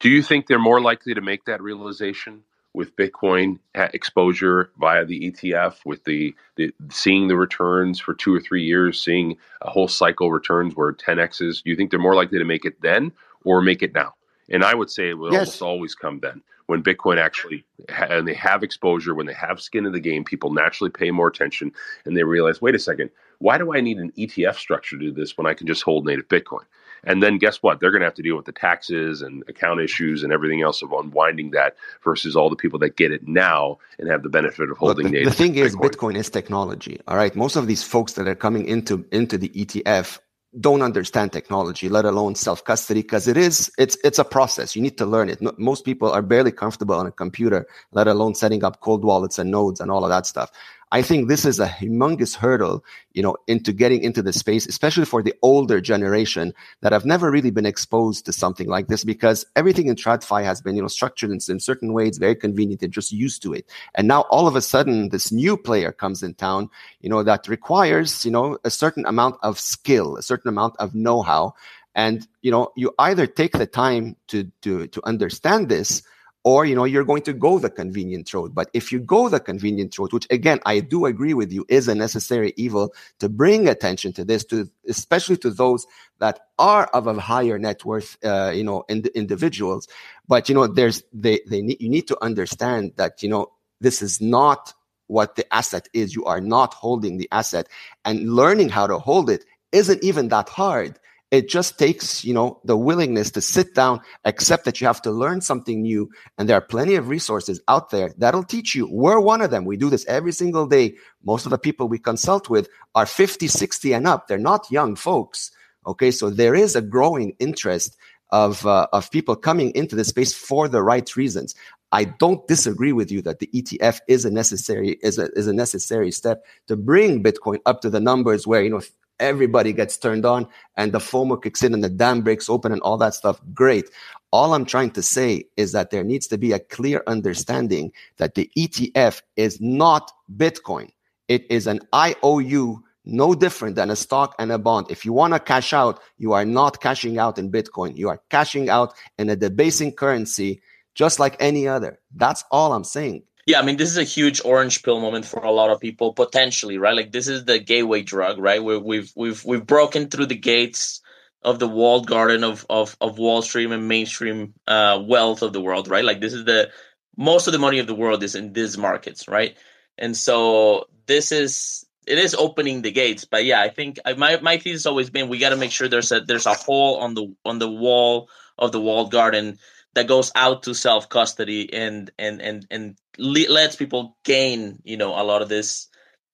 do 0.00 0.08
you 0.08 0.22
think 0.22 0.46
they're 0.46 0.58
more 0.58 0.80
likely 0.80 1.14
to 1.14 1.20
make 1.20 1.44
that 1.44 1.62
realization 1.62 2.42
with 2.72 2.94
Bitcoin 2.96 3.58
exposure 3.74 4.70
via 4.78 5.04
the 5.04 5.30
ETF, 5.30 5.84
with 5.84 6.04
the, 6.04 6.34
the 6.56 6.72
seeing 6.90 7.28
the 7.28 7.36
returns 7.36 7.98
for 7.98 8.14
two 8.14 8.34
or 8.34 8.40
three 8.40 8.62
years, 8.62 9.02
seeing 9.02 9.36
a 9.62 9.70
whole 9.70 9.88
cycle 9.88 10.30
returns 10.30 10.76
where 10.76 10.92
10x's? 10.92 11.62
Do 11.62 11.70
you 11.70 11.76
think 11.76 11.90
they're 11.90 11.98
more 11.98 12.14
likely 12.14 12.38
to 12.38 12.44
make 12.44 12.64
it 12.64 12.80
then 12.80 13.12
or 13.44 13.60
make 13.60 13.82
it 13.82 13.92
now? 13.94 14.14
And 14.48 14.64
I 14.64 14.74
would 14.74 14.90
say 14.90 15.10
it 15.10 15.18
will 15.18 15.32
yes. 15.32 15.40
almost 15.40 15.62
always 15.62 15.94
come 15.94 16.20
then 16.20 16.42
when 16.70 16.84
Bitcoin 16.84 17.18
actually 17.18 17.64
ha- 17.90 18.06
and 18.08 18.28
they 18.28 18.34
have 18.34 18.62
exposure, 18.62 19.12
when 19.12 19.26
they 19.26 19.34
have 19.34 19.60
skin 19.60 19.86
in 19.86 19.92
the 19.92 19.98
game, 19.98 20.22
people 20.22 20.52
naturally 20.52 20.88
pay 20.88 21.10
more 21.10 21.26
attention 21.26 21.72
and 22.04 22.16
they 22.16 22.22
realize, 22.22 22.62
wait 22.62 22.76
a 22.76 22.78
second, 22.78 23.10
why 23.38 23.58
do 23.58 23.74
I 23.74 23.80
need 23.80 23.98
an 23.98 24.12
ETF 24.16 24.54
structure 24.54 24.96
to 24.96 25.04
do 25.04 25.12
this 25.12 25.36
when 25.36 25.48
I 25.48 25.54
can 25.54 25.66
just 25.66 25.82
hold 25.82 26.06
native 26.06 26.28
Bitcoin? 26.28 26.62
And 27.02 27.20
then 27.20 27.38
guess 27.38 27.60
what? 27.60 27.80
They're 27.80 27.90
going 27.90 28.02
to 28.02 28.06
have 28.06 28.14
to 28.14 28.22
deal 28.22 28.36
with 28.36 28.44
the 28.44 28.52
taxes 28.52 29.20
and 29.20 29.42
account 29.48 29.80
issues 29.80 30.22
and 30.22 30.32
everything 30.32 30.62
else 30.62 30.80
of 30.80 30.92
unwinding 30.92 31.50
that 31.50 31.74
versus 32.04 32.36
all 32.36 32.50
the 32.50 32.56
people 32.56 32.78
that 32.78 32.94
get 32.94 33.10
it 33.10 33.26
now 33.26 33.78
and 33.98 34.08
have 34.08 34.22
the 34.22 34.28
benefit 34.28 34.70
of 34.70 34.78
holding 34.78 35.06
the, 35.06 35.12
native. 35.12 35.30
The 35.30 35.34
thing 35.34 35.54
Bitcoin. 35.54 35.66
is, 35.66 35.76
Bitcoin 35.76 36.16
is 36.16 36.30
technology. 36.30 37.00
All 37.08 37.16
right. 37.16 37.34
Most 37.34 37.56
of 37.56 37.66
these 37.66 37.82
folks 37.82 38.12
that 38.12 38.28
are 38.28 38.36
coming 38.36 38.66
into 38.66 39.04
into 39.10 39.36
the 39.36 39.48
ETF 39.48 40.20
don't 40.58 40.82
understand 40.82 41.32
technology, 41.32 41.88
let 41.88 42.04
alone 42.04 42.34
self 42.34 42.64
custody, 42.64 43.02
because 43.02 43.28
it 43.28 43.36
is 43.36 43.70
it's 43.78 43.96
it's 44.02 44.18
a 44.18 44.24
process. 44.24 44.74
You 44.74 44.82
need 44.82 44.98
to 44.98 45.06
learn 45.06 45.28
it. 45.28 45.38
Most 45.58 45.84
people 45.84 46.10
are 46.10 46.22
barely 46.22 46.50
comfortable 46.50 46.96
on 46.96 47.06
a 47.06 47.12
computer, 47.12 47.66
let 47.92 48.08
alone 48.08 48.34
setting 48.34 48.64
up 48.64 48.80
cold 48.80 49.04
wallets 49.04 49.38
and 49.38 49.50
nodes 49.50 49.80
and 49.80 49.90
all 49.90 50.04
of 50.04 50.10
that 50.10 50.26
stuff. 50.26 50.50
I 50.92 51.02
think 51.02 51.28
this 51.28 51.44
is 51.44 51.60
a 51.60 51.68
humongous 51.68 52.34
hurdle, 52.34 52.84
you 53.12 53.22
know, 53.22 53.36
into 53.46 53.72
getting 53.72 54.02
into 54.02 54.22
the 54.22 54.32
space, 54.32 54.66
especially 54.66 55.04
for 55.04 55.22
the 55.22 55.34
older 55.40 55.80
generation 55.80 56.52
that 56.80 56.92
have 56.92 57.04
never 57.04 57.30
really 57.30 57.52
been 57.52 57.66
exposed 57.66 58.26
to 58.26 58.32
something 58.32 58.66
like 58.66 58.88
this 58.88 59.04
because 59.04 59.46
everything 59.54 59.86
in 59.86 59.94
TradFi 59.94 60.42
has 60.42 60.60
been, 60.60 60.74
you 60.74 60.82
know, 60.82 60.88
structured 60.88 61.30
in, 61.30 61.38
in 61.48 61.60
certain 61.60 61.92
ways, 61.92 62.18
very 62.18 62.34
convenient. 62.34 62.80
They're 62.80 62.88
just 62.88 63.12
used 63.12 63.40
to 63.42 63.52
it. 63.52 63.66
And 63.94 64.08
now 64.08 64.22
all 64.22 64.48
of 64.48 64.56
a 64.56 64.60
sudden, 64.60 65.10
this 65.10 65.30
new 65.30 65.56
player 65.56 65.92
comes 65.92 66.24
in 66.24 66.34
town, 66.34 66.68
you 67.00 67.08
know, 67.08 67.22
that 67.22 67.46
requires, 67.46 68.24
you 68.24 68.32
know, 68.32 68.58
a 68.64 68.70
certain 68.70 69.06
amount 69.06 69.36
of 69.42 69.60
skill, 69.60 70.16
a 70.16 70.22
certain 70.22 70.48
amount 70.48 70.74
of 70.78 70.94
know-how. 70.94 71.54
And, 71.94 72.26
you 72.42 72.50
know, 72.50 72.72
you 72.76 72.92
either 72.98 73.26
take 73.26 73.52
the 73.52 73.66
time 73.66 74.16
to, 74.28 74.50
to, 74.62 74.88
to 74.88 75.06
understand 75.06 75.68
this 75.68 76.02
or 76.44 76.64
you 76.64 76.74
know 76.74 76.84
you're 76.84 77.04
going 77.04 77.22
to 77.22 77.32
go 77.32 77.58
the 77.58 77.70
convenient 77.70 78.32
road. 78.32 78.54
But 78.54 78.70
if 78.72 78.92
you 78.92 79.00
go 79.00 79.28
the 79.28 79.40
convenient 79.40 79.98
road 79.98 80.12
which 80.12 80.26
again 80.30 80.60
i 80.64 80.80
do 80.80 81.06
agree 81.06 81.34
with 81.34 81.52
you 81.52 81.64
is 81.68 81.88
a 81.88 81.94
necessary 81.94 82.52
evil 82.56 82.94
to 83.18 83.28
bring 83.28 83.68
attention 83.68 84.12
to 84.14 84.24
this 84.24 84.44
to 84.46 84.70
especially 84.88 85.36
to 85.38 85.50
those 85.50 85.86
that 86.18 86.40
are 86.58 86.86
of 86.94 87.06
a 87.06 87.20
higher 87.20 87.58
net 87.58 87.84
worth 87.84 88.16
uh, 88.24 88.52
you 88.54 88.64
know 88.64 88.84
in, 88.88 89.04
individuals. 89.14 89.88
But 90.28 90.48
you 90.48 90.54
know 90.54 90.66
there's 90.66 91.02
they 91.12 91.40
they 91.48 91.62
need, 91.62 91.80
you 91.80 91.88
need 91.88 92.08
to 92.08 92.22
understand 92.22 92.92
that 92.96 93.22
you 93.22 93.28
know 93.28 93.52
this 93.80 94.02
is 94.02 94.20
not 94.20 94.74
what 95.06 95.34
the 95.34 95.52
asset 95.52 95.88
is. 95.92 96.14
You 96.14 96.24
are 96.26 96.40
not 96.40 96.72
holding 96.74 97.18
the 97.18 97.28
asset. 97.32 97.68
And 98.04 98.32
learning 98.32 98.68
how 98.68 98.86
to 98.86 98.98
hold 98.98 99.28
it 99.28 99.44
isn't 99.72 100.02
even 100.04 100.28
that 100.28 100.48
hard 100.48 100.98
it 101.30 101.48
just 101.48 101.78
takes, 101.78 102.24
you 102.24 102.34
know, 102.34 102.60
the 102.64 102.76
willingness 102.76 103.30
to 103.32 103.40
sit 103.40 103.74
down, 103.74 104.00
accept 104.24 104.64
that 104.64 104.80
you 104.80 104.86
have 104.86 105.00
to 105.02 105.12
learn 105.12 105.40
something 105.40 105.82
new. 105.82 106.10
And 106.36 106.48
there 106.48 106.56
are 106.56 106.62
plenty 106.62 106.96
of 106.96 107.08
resources 107.08 107.60
out 107.68 107.90
there 107.90 108.12
that'll 108.18 108.42
teach 108.42 108.74
you. 108.74 108.88
We're 108.90 109.20
one 109.20 109.40
of 109.40 109.50
them. 109.50 109.64
We 109.64 109.76
do 109.76 109.90
this 109.90 110.04
every 110.06 110.32
single 110.32 110.66
day. 110.66 110.94
Most 111.24 111.46
of 111.46 111.50
the 111.50 111.58
people 111.58 111.88
we 111.88 111.98
consult 111.98 112.50
with 112.50 112.68
are 112.94 113.06
50, 113.06 113.46
60 113.46 113.92
and 113.92 114.06
up. 114.06 114.26
They're 114.26 114.38
not 114.38 114.70
young 114.70 114.96
folks. 114.96 115.52
Okay. 115.86 116.10
So 116.10 116.30
there 116.30 116.54
is 116.54 116.74
a 116.74 116.82
growing 116.82 117.36
interest 117.38 117.96
of, 118.30 118.66
uh, 118.66 118.88
of 118.92 119.10
people 119.10 119.36
coming 119.36 119.70
into 119.74 119.94
the 119.94 120.04
space 120.04 120.34
for 120.34 120.68
the 120.68 120.82
right 120.82 121.16
reasons. 121.16 121.54
I 121.92 122.04
don't 122.04 122.46
disagree 122.46 122.92
with 122.92 123.10
you 123.10 123.20
that 123.22 123.40
the 123.40 123.48
ETF 123.48 124.00
is 124.06 124.24
a 124.24 124.30
necessary 124.30 124.98
is 125.02 125.18
a, 125.18 125.28
is 125.32 125.48
a 125.48 125.52
necessary 125.52 126.12
step 126.12 126.44
to 126.68 126.76
bring 126.76 127.22
Bitcoin 127.22 127.58
up 127.66 127.80
to 127.80 127.90
the 127.90 127.98
numbers 127.98 128.46
where 128.46 128.62
you 128.62 128.70
know 128.70 128.80
everybody 129.20 129.72
gets 129.72 129.96
turned 129.96 130.24
on 130.24 130.48
and 130.76 130.92
the 130.92 130.98
FOMO 130.98 131.42
kicks 131.42 131.62
in 131.62 131.74
and 131.74 131.84
the 131.84 131.88
dam 131.88 132.22
breaks 132.22 132.48
open 132.48 132.72
and 132.72 132.82
all 132.82 132.96
that 132.98 133.14
stuff. 133.14 133.40
Great. 133.54 133.88
All 134.32 134.54
I'm 134.54 134.64
trying 134.64 134.90
to 134.92 135.02
say 135.02 135.44
is 135.56 135.72
that 135.72 135.90
there 135.90 136.04
needs 136.04 136.26
to 136.28 136.38
be 136.38 136.52
a 136.52 136.58
clear 136.58 137.02
understanding 137.06 137.92
that 138.16 138.34
the 138.34 138.50
ETF 138.56 139.22
is 139.36 139.60
not 139.60 140.10
Bitcoin. 140.36 140.90
It 141.28 141.46
is 141.50 141.66
an 141.66 141.80
IOU, 141.94 142.82
no 143.04 143.34
different 143.34 143.76
than 143.76 143.90
a 143.90 143.96
stock 143.96 144.34
and 144.38 144.50
a 144.50 144.58
bond. 144.58 144.86
If 144.90 145.04
you 145.04 145.12
want 145.12 145.34
to 145.34 145.40
cash 145.40 145.72
out, 145.72 146.00
you 146.18 146.32
are 146.32 146.44
not 146.44 146.80
cashing 146.80 147.18
out 147.18 147.38
in 147.38 147.50
Bitcoin. 147.50 147.96
You 147.96 148.08
are 148.08 148.20
cashing 148.30 148.68
out 148.68 148.94
in 149.18 149.30
a 149.30 149.36
debasing 149.36 149.92
currency 149.92 150.62
just 150.94 151.18
like 151.18 151.36
any 151.40 151.68
other. 151.68 151.98
That's 152.14 152.44
all 152.50 152.72
I'm 152.72 152.84
saying. 152.84 153.22
Yeah, 153.50 153.58
I 153.58 153.62
mean, 153.62 153.78
this 153.78 153.90
is 153.90 153.98
a 153.98 154.04
huge 154.04 154.40
orange 154.44 154.84
pill 154.84 155.00
moment 155.00 155.24
for 155.26 155.40
a 155.40 155.50
lot 155.50 155.70
of 155.70 155.80
people, 155.80 156.12
potentially, 156.12 156.78
right? 156.78 156.94
Like 156.94 157.10
this 157.10 157.26
is 157.26 157.44
the 157.44 157.58
gateway 157.58 158.00
drug, 158.02 158.38
right? 158.38 158.62
We've 158.62 159.12
we've 159.16 159.44
we've 159.44 159.66
broken 159.66 160.08
through 160.08 160.26
the 160.26 160.36
gates 160.36 161.00
of 161.42 161.58
the 161.58 161.66
walled 161.66 162.06
garden 162.06 162.44
of 162.44 162.64
of 162.70 162.96
of 163.00 163.18
Wall 163.18 163.42
Street 163.42 163.68
and 163.72 163.88
mainstream 163.88 164.54
uh, 164.68 165.02
wealth 165.04 165.42
of 165.42 165.52
the 165.52 165.60
world, 165.60 165.88
right? 165.88 166.04
Like 166.04 166.20
this 166.20 166.32
is 166.32 166.44
the 166.44 166.70
most 167.16 167.48
of 167.48 167.52
the 167.52 167.58
money 167.58 167.80
of 167.80 167.88
the 167.88 167.94
world 167.94 168.22
is 168.22 168.36
in 168.36 168.52
these 168.52 168.78
markets, 168.78 169.26
right? 169.26 169.56
And 169.98 170.16
so 170.16 170.86
this 171.06 171.32
is 171.32 171.84
it 172.06 172.18
is 172.18 172.36
opening 172.36 172.82
the 172.82 172.92
gates, 172.92 173.24
but 173.24 173.44
yeah, 173.44 173.60
I 173.60 173.68
think 173.68 173.98
I, 174.04 174.12
my 174.12 174.38
my 174.40 174.58
thesis 174.58 174.82
has 174.82 174.86
always 174.86 175.10
been 175.10 175.28
we 175.28 175.38
got 175.38 175.50
to 175.50 175.56
make 175.56 175.72
sure 175.72 175.88
there's 175.88 176.12
a 176.12 176.20
there's 176.20 176.46
a 176.46 176.54
hole 176.54 176.98
on 176.98 177.14
the 177.14 177.34
on 177.44 177.58
the 177.58 177.68
wall 177.68 178.28
of 178.58 178.70
the 178.70 178.80
walled 178.80 179.10
garden 179.10 179.58
that 179.94 180.06
goes 180.06 180.30
out 180.34 180.62
to 180.64 180.74
self 180.74 181.08
custody 181.08 181.72
and 181.72 182.10
and 182.18 182.40
and 182.40 182.66
and 182.70 182.96
le- 183.18 183.50
lets 183.50 183.76
people 183.76 184.16
gain 184.24 184.78
you 184.84 184.96
know 184.96 185.10
a 185.10 185.24
lot 185.24 185.42
of 185.42 185.48
this 185.48 185.88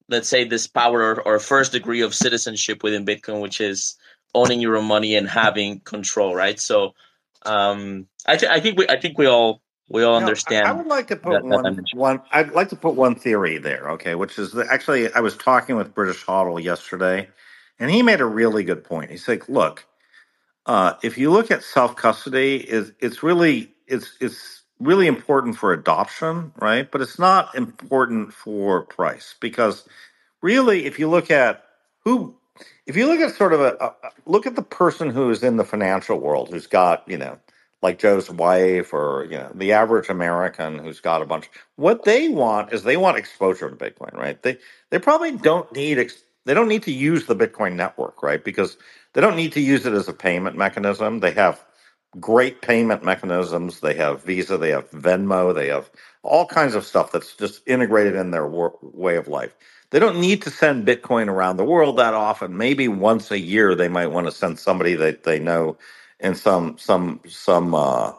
let's 0.09 0.29
say 0.29 0.45
this 0.45 0.67
power 0.67 1.21
or, 1.25 1.37
first 1.37 1.73
degree 1.73 2.01
of 2.01 2.15
citizenship 2.15 2.83
within 2.83 3.05
bitcoin 3.05 3.41
which 3.41 3.59
is 3.59 3.95
owning 4.33 4.61
your 4.61 4.77
own 4.77 4.85
money 4.85 5.15
and 5.15 5.27
having 5.27 5.79
control 5.81 6.35
right? 6.35 6.59
So 6.59 6.93
um 7.45 8.07
i, 8.25 8.35
th- 8.35 8.51
I 8.51 8.59
think 8.59 8.77
we 8.77 8.87
i 8.89 8.99
think 8.99 9.17
we 9.17 9.27
all 9.27 9.61
we 9.89 10.03
all 10.03 10.15
you 10.15 10.21
know, 10.21 10.27
understand 10.27 10.67
I, 10.67 10.71
would 10.71 10.87
like 10.87 11.07
to 11.07 11.15
put 11.15 11.33
that, 11.33 11.43
one 11.45 11.75
that 11.75 11.85
one 11.93 12.19
i'd 12.31 12.51
like 12.51 12.69
to 12.69 12.75
put 12.75 12.95
one 12.95 13.13
theory 13.13 13.59
there 13.59 13.91
okay 13.91 14.15
which 14.15 14.39
is 14.39 14.53
that 14.53 14.67
actually 14.69 15.13
i 15.13 15.19
was 15.19 15.37
talking 15.37 15.75
with 15.75 15.93
british 15.93 16.25
hodl 16.25 16.61
yesterday 16.61 17.29
and 17.79 17.91
he 17.91 18.01
made 18.01 18.21
a 18.21 18.25
really 18.25 18.63
good 18.63 18.83
point. 18.83 19.11
He's 19.11 19.27
like 19.27 19.47
look 19.49 19.85
uh, 20.67 20.95
if 21.03 21.17
you 21.17 21.31
look 21.31 21.51
at 21.51 21.63
self 21.63 21.95
custody, 21.95 22.57
is 22.57 22.93
it's 23.01 23.23
really 23.23 23.71
it's 23.87 24.17
it's 24.21 24.63
really 24.79 25.07
important 25.07 25.57
for 25.57 25.73
adoption, 25.73 26.53
right? 26.59 26.91
But 26.91 27.01
it's 27.01 27.19
not 27.19 27.55
important 27.55 28.33
for 28.33 28.83
price 28.83 29.35
because 29.41 29.87
really, 30.41 30.85
if 30.85 30.99
you 30.99 31.09
look 31.09 31.31
at 31.31 31.63
who, 32.03 32.35
if 32.85 32.97
you 32.97 33.07
look 33.07 33.19
at 33.21 33.35
sort 33.35 33.53
of 33.53 33.61
a, 33.61 33.77
a 33.81 33.93
look 34.25 34.47
at 34.47 34.55
the 34.55 34.63
person 34.63 35.09
who 35.09 35.29
is 35.31 35.43
in 35.43 35.57
the 35.57 35.65
financial 35.65 36.19
world, 36.19 36.49
who's 36.51 36.67
got 36.67 37.03
you 37.07 37.17
know 37.17 37.39
like 37.81 37.99
Joe's 37.99 38.29
wife 38.29 38.93
or 38.93 39.25
you 39.31 39.37
know 39.37 39.51
the 39.55 39.73
average 39.73 40.09
American 40.09 40.79
who's 40.79 41.01
got 41.01 41.21
a 41.21 41.25
bunch. 41.25 41.49
What 41.77 42.05
they 42.05 42.29
want 42.29 42.73
is 42.73 42.83
they 42.83 42.97
want 42.97 43.17
exposure 43.17 43.69
to 43.69 43.75
Bitcoin, 43.77 44.13
right? 44.15 44.41
They 44.43 44.57
they 44.91 44.99
probably 44.99 45.31
don't 45.37 45.71
need 45.73 45.99
ex- 45.99 46.23
they 46.45 46.53
don't 46.53 46.69
need 46.69 46.83
to 46.83 46.93
use 46.93 47.25
the 47.25 47.35
Bitcoin 47.35 47.75
network, 47.75 48.23
right? 48.23 48.43
Because 48.43 48.77
they 49.17 49.21
don't 49.21 49.35
need 49.35 49.53
to 49.53 49.61
use 49.61 49.87
it 49.87 49.93
as 49.93 50.07
a 50.07 50.13
payment 50.13 50.55
mechanism. 50.55 51.21
They 51.21 51.31
have 51.31 51.65
great 52.19 52.61
payment 52.61 53.03
mechanisms. 53.03 53.79
They 53.79 53.95
have 53.95 54.23
Visa, 54.23 54.59
they 54.59 54.69
have 54.69 54.91
Venmo, 54.91 55.55
they 55.55 55.69
have 55.69 55.89
all 56.21 56.45
kinds 56.45 56.75
of 56.75 56.85
stuff 56.85 57.11
that's 57.11 57.35
just 57.35 57.63
integrated 57.65 58.13
in 58.15 58.29
their 58.29 58.45
wor- 58.45 58.77
way 58.83 59.15
of 59.15 59.27
life. 59.27 59.55
They 59.89 59.97
don't 59.97 60.21
need 60.21 60.43
to 60.43 60.51
send 60.51 60.85
Bitcoin 60.85 61.29
around 61.29 61.57
the 61.57 61.63
world 61.63 61.97
that 61.97 62.13
often. 62.13 62.57
Maybe 62.57 62.87
once 62.87 63.31
a 63.31 63.39
year, 63.39 63.73
they 63.73 63.87
might 63.87 64.11
want 64.11 64.27
to 64.27 64.31
send 64.31 64.59
somebody 64.59 64.93
that 64.93 65.23
they 65.23 65.39
know 65.39 65.79
in 66.19 66.35
some 66.35 66.77
some 66.77 67.19
some 67.27 67.73
uh, 67.73 68.13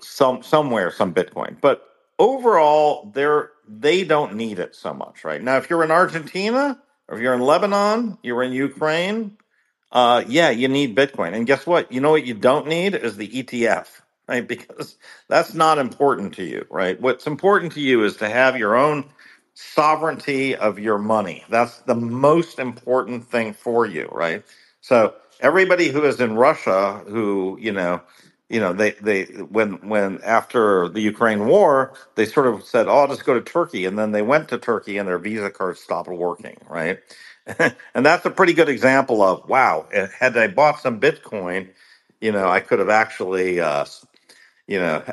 some 0.00 0.42
somewhere 0.42 0.90
some 0.90 1.12
Bitcoin. 1.12 1.60
But 1.60 1.86
overall, 2.18 3.10
they're 3.14 3.50
they 3.68 4.04
don't 4.04 4.34
need 4.34 4.60
it 4.60 4.74
so 4.74 4.94
much 4.94 5.24
right 5.24 5.42
now. 5.42 5.58
If 5.58 5.68
you're 5.68 5.84
in 5.84 5.90
Argentina 5.90 6.80
or 7.08 7.16
if 7.18 7.22
you're 7.22 7.34
in 7.34 7.42
Lebanon, 7.42 8.16
you're 8.22 8.42
in 8.42 8.52
Ukraine, 8.52 9.36
uh, 9.92 10.24
yeah, 10.28 10.50
you 10.50 10.68
need 10.68 10.96
Bitcoin. 10.96 11.34
And 11.34 11.46
guess 11.46 11.66
what? 11.66 11.90
You 11.92 12.00
know 12.00 12.10
what 12.12 12.26
you 12.26 12.34
don't 12.34 12.68
need 12.68 12.94
is 12.94 13.16
the 13.16 13.28
ETF, 13.28 13.86
right? 14.28 14.46
Because 14.46 14.98
that's 15.28 15.54
not 15.54 15.78
important 15.78 16.34
to 16.34 16.44
you, 16.44 16.66
right? 16.70 17.00
What's 17.00 17.26
important 17.26 17.72
to 17.74 17.80
you 17.80 18.04
is 18.04 18.16
to 18.18 18.28
have 18.28 18.58
your 18.58 18.76
own 18.76 19.06
sovereignty 19.54 20.56
of 20.56 20.78
your 20.78 20.98
money. 20.98 21.44
That's 21.50 21.78
the 21.80 21.94
most 21.96 22.58
important 22.58 23.24
thing 23.30 23.54
for 23.54 23.86
you, 23.86 24.08
right? 24.12 24.44
So 24.82 25.14
everybody 25.40 25.88
who 25.88 26.04
is 26.04 26.20
in 26.20 26.36
Russia, 26.36 27.02
who 27.08 27.58
you 27.60 27.72
know, 27.72 28.02
you 28.48 28.60
know, 28.60 28.72
they 28.74 28.92
they 28.92 29.24
when 29.24 29.74
when 29.88 30.20
after 30.22 30.88
the 30.88 31.00
Ukraine 31.00 31.46
war, 31.48 31.94
they 32.16 32.26
sort 32.26 32.46
of 32.46 32.64
said, 32.64 32.88
"Oh, 32.88 32.98
I'll 33.00 33.08
just 33.08 33.24
go 33.26 33.34
to 33.34 33.42
Turkey," 33.42 33.86
and 33.86 33.98
then 33.98 34.12
they 34.12 34.22
went 34.22 34.48
to 34.50 34.58
Turkey 34.58 34.98
and 34.98 35.08
their 35.08 35.18
Visa 35.18 35.50
cards 35.50 35.80
stopped 35.80 36.08
working, 36.10 36.58
right? 36.68 37.00
and 37.94 38.06
that's 38.06 38.26
a 38.26 38.30
pretty 38.30 38.54
good 38.54 38.68
example 38.68 39.22
of 39.22 39.48
wow. 39.48 39.86
eh, 39.92 40.08
Had 40.18 40.36
I 40.36 40.48
bought 40.48 40.80
some 40.80 41.00
Bitcoin, 41.00 41.70
you 42.20 42.32
know, 42.32 42.48
I 42.48 42.60
could 42.60 42.80
have 42.80 42.90
actually, 42.90 43.60
uh, 43.60 43.86
you 44.66 44.78
know, 44.80 45.04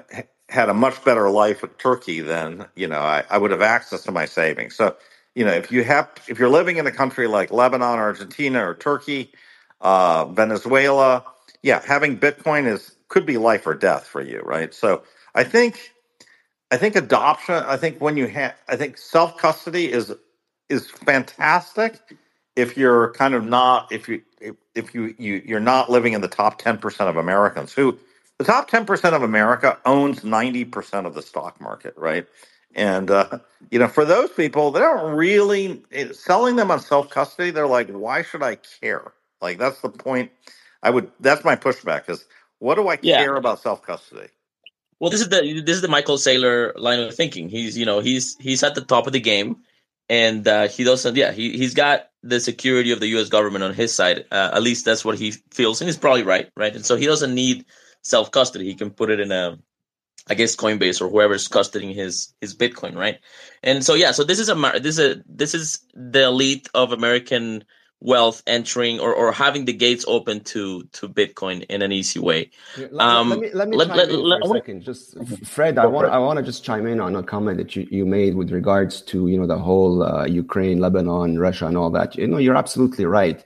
had 0.50 0.70
a 0.70 0.74
much 0.74 1.04
better 1.06 1.30
life 1.30 1.64
in 1.64 1.70
Turkey 1.72 2.22
than 2.22 2.68
you 2.76 2.88
know 2.88 3.00
I, 3.00 3.24
I 3.30 3.38
would 3.38 3.52
have 3.52 3.62
access 3.62 4.04
to 4.04 4.12
my 4.12 4.26
savings. 4.26 4.76
So, 4.76 4.98
you 5.36 5.46
know, 5.46 5.54
if 5.54 5.72
you 5.72 5.84
have, 5.86 6.10
if 6.28 6.40
you're 6.40 6.50
living 6.50 6.78
in 6.78 6.88
a 6.88 6.92
country 6.92 7.28
like 7.28 7.52
Lebanon, 7.52 8.00
Argentina, 8.00 8.68
or 8.68 8.76
Turkey, 8.76 9.32
uh, 9.82 10.26
Venezuela, 10.28 11.26
yeah, 11.64 11.82
having 11.86 12.20
Bitcoin 12.20 12.68
is 12.68 12.96
could 13.10 13.26
be 13.26 13.38
life 13.38 13.68
or 13.68 13.76
death 13.76 14.08
for 14.08 14.22
you, 14.22 14.42
right? 14.42 14.74
So, 14.74 15.04
I 15.36 15.44
think 15.46 15.92
I 16.72 16.78
think 16.78 16.96
adoption. 16.98 17.56
I 17.56 17.78
think 17.78 18.02
when 18.02 18.18
you 18.18 18.28
have, 18.28 18.56
I 18.68 18.78
think 18.78 18.98
self 18.98 19.38
custody 19.38 19.92
is 19.92 20.14
is 20.70 20.90
fantastic 20.92 22.00
if 22.56 22.78
you're 22.78 23.12
kind 23.14 23.34
of 23.36 23.46
not 23.46 23.92
if 23.92 24.08
you 24.10 24.22
if, 24.42 24.56
if 24.76 24.96
you, 24.96 25.16
you 25.18 25.42
you're 25.46 25.60
not 25.60 25.90
living 25.92 26.14
in 26.14 26.22
the 26.22 26.28
top 26.28 26.62
10% 26.62 27.02
of 27.10 27.18
Americans 27.18 27.74
who 27.74 27.98
the 28.40 28.46
top 28.46 28.70
10% 28.70 29.14
of 29.14 29.24
America 29.24 29.80
owns 29.86 30.22
90% 30.22 31.08
of 31.08 31.16
the 31.16 31.24
stock 31.24 31.60
market, 31.62 31.96
right? 31.98 32.28
And 32.76 33.12
uh, 33.12 33.40
you 33.72 33.80
know, 33.80 33.88
for 33.88 34.06
those 34.06 34.32
people, 34.32 34.72
they 34.72 34.82
don't 34.82 35.16
really 35.16 35.84
it, 35.92 36.16
selling 36.16 36.58
them 36.58 36.72
on 36.72 36.80
self 36.82 37.10
custody. 37.10 37.52
They're 37.52 37.68
like, 37.68 37.90
why 37.90 38.24
should 38.24 38.44
I 38.44 38.58
care? 38.58 39.14
Like 39.42 39.58
that's 39.60 39.82
the 39.82 39.90
point. 39.90 40.32
I 40.84 40.92
would. 40.92 41.12
That's 41.22 41.46
my 41.46 41.56
pushback. 41.56 42.10
Is 42.10 42.26
what 42.60 42.76
do 42.76 42.90
I 42.90 42.98
Yeah. 43.02 43.26
care 43.26 43.38
about 43.38 43.62
self 43.62 43.82
custody? 43.82 44.30
Well, 45.00 45.12
this 45.12 45.22
is 45.22 45.30
the 45.30 45.62
this 45.66 45.78
is 45.78 45.84
the 45.84 45.90
Michael 45.90 46.18
Saylor 46.18 46.74
line 46.78 47.02
of 47.02 47.16
thinking. 47.16 47.50
He's 47.50 47.78
you 47.78 47.86
know 47.86 48.02
he's 48.02 48.38
he's 48.40 48.64
at 48.64 48.76
the 48.76 48.82
top 48.82 49.08
of 49.08 49.14
the 49.14 49.22
game, 49.22 49.58
and 50.10 50.48
uh, 50.48 50.68
he 50.68 50.84
doesn't. 50.84 51.16
Yeah, 51.16 51.32
he 51.32 51.58
he's 51.58 51.74
got 51.74 52.10
the 52.24 52.40
security 52.40 52.92
of 52.92 53.00
the 53.00 53.08
U.S. 53.08 53.30
government 53.30 53.64
on 53.64 53.74
his 53.74 53.94
side. 53.94 54.26
Uh, 54.32 54.52
at 54.54 54.62
least 54.62 54.86
that's 54.86 55.04
what 55.04 55.18
he 55.18 55.32
feels, 55.52 55.82
and 55.82 55.88
he's 55.88 55.98
probably 55.98 56.24
right, 56.24 56.50
right? 56.56 56.76
And 56.76 56.86
so 56.86 56.96
he 56.96 57.06
doesn't 57.06 57.34
need 57.34 57.66
self 58.02 58.32
custody. 58.32 58.66
He 58.66 58.76
can 58.76 58.92
put 58.92 59.10
it 59.10 59.20
in 59.20 59.32
a, 59.32 59.58
I 60.28 60.34
guess 60.34 60.56
Coinbase 60.56 61.02
or 61.02 61.10
whoever's 61.10 61.48
custodying 61.48 61.94
his 61.94 62.34
his 62.42 62.56
Bitcoin, 62.56 62.96
right? 62.96 63.20
And 63.64 63.84
so 63.84 63.94
yeah, 63.94 64.12
so 64.12 64.24
this 64.24 64.40
is 64.40 64.50
a 64.50 64.56
this 64.82 64.98
is 64.98 65.18
a 65.18 65.24
this 65.28 65.54
is 65.54 65.86
the 65.94 66.24
elite 66.24 66.70
of 66.74 66.92
American 66.92 67.64
wealth 68.00 68.44
entering 68.46 69.00
or, 69.00 69.14
or 69.14 69.32
having 69.32 69.66
the 69.66 69.74
gates 69.74 70.06
open 70.08 70.40
to 70.42 70.84
to 70.94 71.10
Bitcoin 71.10 71.66
in 71.70 71.82
an 71.82 71.92
easy 71.92 72.20
way. 72.20 72.52
Let, 72.78 72.92
Um, 73.02 73.30
let 73.30 73.40
me 73.40 73.50
let 73.54 73.68
me 73.70 73.78
let- 73.78 73.88
chime 73.88 73.98
let- 73.98 74.10
in 74.10 74.22
let- 74.22 74.42
for 74.46 74.56
a 74.56 74.60
second. 74.60 74.82
Just 74.84 75.18
Fred, 75.46 75.78
I 75.78 75.86
want. 75.88 76.08
I 76.08 76.20
want 76.20 76.38
to 76.38 76.44
just 76.44 76.64
chime 76.64 76.86
in 76.88 77.00
on 77.00 77.16
a 77.16 77.24
comment 77.24 77.58
that 77.58 77.76
you, 77.76 77.88
you 77.90 78.06
made 78.06 78.36
with 78.36 78.52
regards 78.52 79.02
to 79.04 79.28
you 79.28 79.38
know 79.40 79.48
the 79.48 79.58
whole 79.58 80.04
uh, 80.04 80.26
Ukraine, 80.26 80.80
Lebanon, 80.80 81.40
Russia, 81.40 81.66
and 81.68 81.78
all 81.78 81.90
that. 81.92 82.16
You 82.16 82.28
know, 82.28 82.38
you're 82.38 82.56
absolutely 82.58 83.06
right. 83.06 83.44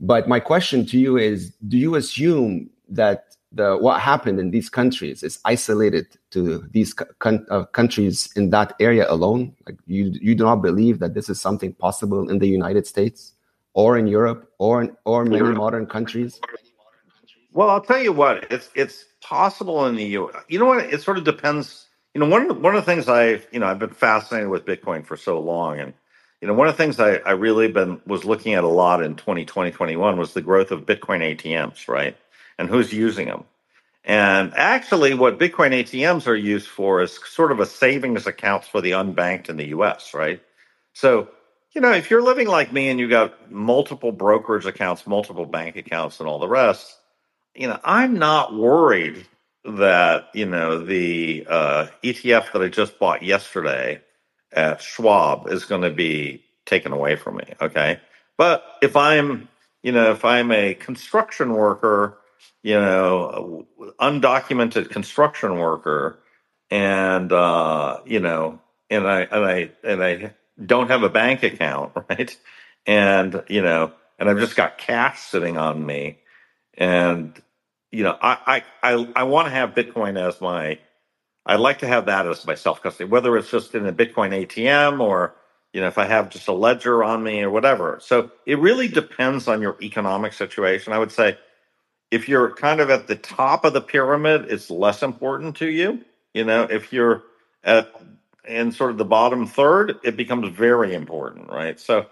But 0.00 0.28
my 0.28 0.40
question 0.40 0.84
to 0.86 0.98
you 0.98 1.16
is: 1.16 1.52
Do 1.68 1.78
you 1.78 1.94
assume 1.94 2.68
that 2.90 3.24
the 3.52 3.78
what 3.78 4.00
happened 4.00 4.38
in 4.38 4.50
these 4.50 4.68
countries 4.68 5.22
is 5.22 5.38
isolated 5.46 6.06
to 6.32 6.58
these 6.72 6.92
con- 6.92 7.46
uh, 7.50 7.64
countries 7.64 8.28
in 8.36 8.50
that 8.50 8.74
area 8.78 9.06
alone? 9.10 9.54
Like 9.66 9.78
you 9.86 10.12
you 10.20 10.34
do 10.34 10.44
not 10.44 10.56
believe 10.60 10.98
that 10.98 11.14
this 11.14 11.30
is 11.30 11.40
something 11.40 11.72
possible 11.72 12.28
in 12.28 12.38
the 12.40 12.48
United 12.48 12.86
States 12.86 13.32
or 13.76 13.98
in 13.98 14.06
Europe 14.08 14.50
or 14.58 14.82
in, 14.82 14.96
or 15.04 15.24
many 15.24 15.54
modern 15.54 15.86
countries? 15.86 16.40
Well, 17.52 17.70
I'll 17.70 17.82
tell 17.82 18.02
you 18.02 18.12
what, 18.12 18.50
it's 18.50 18.70
it's 18.74 19.04
possible 19.20 19.86
in 19.86 19.94
the 19.94 20.04
U. 20.04 20.32
You 20.48 20.58
know 20.58 20.66
what? 20.66 20.92
It 20.92 21.02
sort 21.02 21.18
of 21.18 21.24
depends. 21.24 21.86
You 22.14 22.20
know, 22.20 22.26
one 22.26 22.42
of 22.42 22.48
the, 22.48 22.54
one 22.54 22.74
of 22.74 22.84
the 22.84 22.90
things 22.90 23.08
I 23.08 23.42
you 23.52 23.60
know 23.60 23.66
I've 23.66 23.78
been 23.78 23.90
fascinated 23.90 24.48
with 24.48 24.64
Bitcoin 24.64 25.06
for 25.06 25.16
so 25.16 25.38
long, 25.38 25.78
and 25.78 25.92
you 26.40 26.48
know 26.48 26.54
one 26.54 26.68
of 26.68 26.74
the 26.74 26.82
things 26.82 26.98
I 26.98 27.16
I 27.16 27.32
really 27.32 27.68
been 27.68 28.00
was 28.06 28.24
looking 28.24 28.54
at 28.54 28.64
a 28.64 28.68
lot 28.68 29.02
in 29.02 29.14
2020 29.14 29.70
21 29.70 30.18
was 30.18 30.32
the 30.32 30.42
growth 30.42 30.70
of 30.70 30.86
Bitcoin 30.86 31.36
ATMs, 31.36 31.86
right? 31.86 32.16
And 32.58 32.68
who's 32.70 32.92
using 32.92 33.26
them? 33.26 33.44
And 34.04 34.54
actually, 34.54 35.12
what 35.12 35.38
Bitcoin 35.38 35.72
ATMs 35.72 36.26
are 36.26 36.36
used 36.36 36.68
for 36.68 37.02
is 37.02 37.18
sort 37.26 37.52
of 37.52 37.60
a 37.60 37.66
savings 37.66 38.26
accounts 38.26 38.68
for 38.68 38.80
the 38.80 38.92
unbanked 38.92 39.50
in 39.50 39.56
the 39.58 39.66
U.S., 39.68 40.14
right? 40.14 40.40
So 40.94 41.28
you 41.76 41.80
know, 41.80 41.92
if 41.92 42.10
you're 42.10 42.22
living 42.22 42.48
like 42.48 42.72
me 42.72 42.88
and 42.88 42.98
you 42.98 43.08
got 43.08 43.52
multiple 43.52 44.10
brokerage 44.10 44.66
accounts, 44.66 45.06
multiple 45.06 45.46
bank 45.46 45.76
accounts, 45.76 46.18
and 46.18 46.28
all 46.28 46.40
the 46.40 46.48
rest 46.48 46.96
you 47.56 47.68
know, 47.68 47.80
I'm 47.82 48.14
not 48.14 48.54
worried 48.54 49.26
that, 49.64 50.28
you 50.34 50.46
know, 50.46 50.84
the 50.84 51.46
uh, 51.48 51.86
ETF 52.04 52.52
that 52.52 52.62
I 52.62 52.68
just 52.68 52.98
bought 52.98 53.22
yesterday 53.22 54.00
at 54.52 54.82
Schwab 54.82 55.48
is 55.48 55.64
going 55.64 55.82
to 55.82 55.90
be 55.90 56.44
taken 56.66 56.92
away 56.92 57.16
from 57.16 57.36
me. 57.36 57.54
Okay. 57.60 58.00
But 58.36 58.64
if 58.82 58.96
I'm, 58.96 59.48
you 59.82 59.92
know, 59.92 60.12
if 60.12 60.24
I'm 60.24 60.52
a 60.52 60.74
construction 60.74 61.54
worker, 61.54 62.18
you 62.62 62.74
know, 62.74 63.66
undocumented 64.00 64.90
construction 64.90 65.58
worker, 65.58 66.18
and, 66.70 67.32
uh, 67.32 68.00
you 68.04 68.20
know, 68.20 68.60
and 68.90 69.06
I, 69.06 69.20
and 69.22 69.44
I, 69.44 69.70
and 69.82 70.02
I 70.02 70.34
don't 70.64 70.88
have 70.88 71.02
a 71.02 71.08
bank 71.08 71.42
account, 71.42 71.92
right? 72.08 72.36
And, 72.86 73.42
you 73.48 73.62
know, 73.62 73.92
and 74.18 74.28
I've 74.28 74.38
just 74.38 74.56
got 74.56 74.78
cash 74.78 75.20
sitting 75.20 75.56
on 75.56 75.84
me. 75.84 76.18
And 76.78 77.40
you 77.90 78.02
know 78.02 78.16
i 78.20 78.62
i 78.82 78.92
i, 78.94 79.12
I 79.16 79.22
want 79.24 79.46
to 79.46 79.52
have 79.52 79.70
bitcoin 79.70 80.20
as 80.20 80.40
my 80.40 80.78
i'd 81.46 81.60
like 81.60 81.78
to 81.78 81.86
have 81.86 82.06
that 82.06 82.26
as 82.26 82.46
my 82.46 82.54
self 82.54 82.82
custody 82.82 83.08
whether 83.08 83.36
it's 83.36 83.50
just 83.50 83.74
in 83.74 83.86
a 83.86 83.92
bitcoin 83.92 84.46
atm 84.46 85.00
or 85.00 85.34
you 85.72 85.80
know 85.80 85.86
if 85.86 85.98
i 85.98 86.04
have 86.04 86.28
just 86.28 86.48
a 86.48 86.52
ledger 86.52 87.02
on 87.02 87.22
me 87.22 87.42
or 87.42 87.50
whatever. 87.50 87.98
So 88.02 88.30
it 88.44 88.58
really 88.58 88.88
depends 88.88 89.48
on 89.48 89.60
your 89.60 89.76
economic 89.82 90.32
situation. 90.32 90.92
I 90.92 90.98
would 90.98 91.12
say 91.12 91.38
if 92.10 92.28
you're 92.28 92.54
kind 92.54 92.80
of 92.80 92.88
at 92.90 93.08
the 93.08 93.16
top 93.16 93.64
of 93.64 93.72
the 93.72 93.80
pyramid 93.80 94.46
it's 94.50 94.70
less 94.70 95.02
important 95.02 95.56
to 95.56 95.66
you. 95.66 96.04
You 96.34 96.44
know 96.44 96.64
if 96.64 96.92
you're 96.92 97.22
at 97.64 97.90
in 98.48 98.72
sort 98.72 98.90
of 98.90 98.98
the 98.98 99.04
bottom 99.04 99.46
third 99.46 99.96
it 100.02 100.16
becomes 100.16 100.48
very 100.48 100.94
important 100.94 101.48
right 101.48 101.80
so 101.80 102.06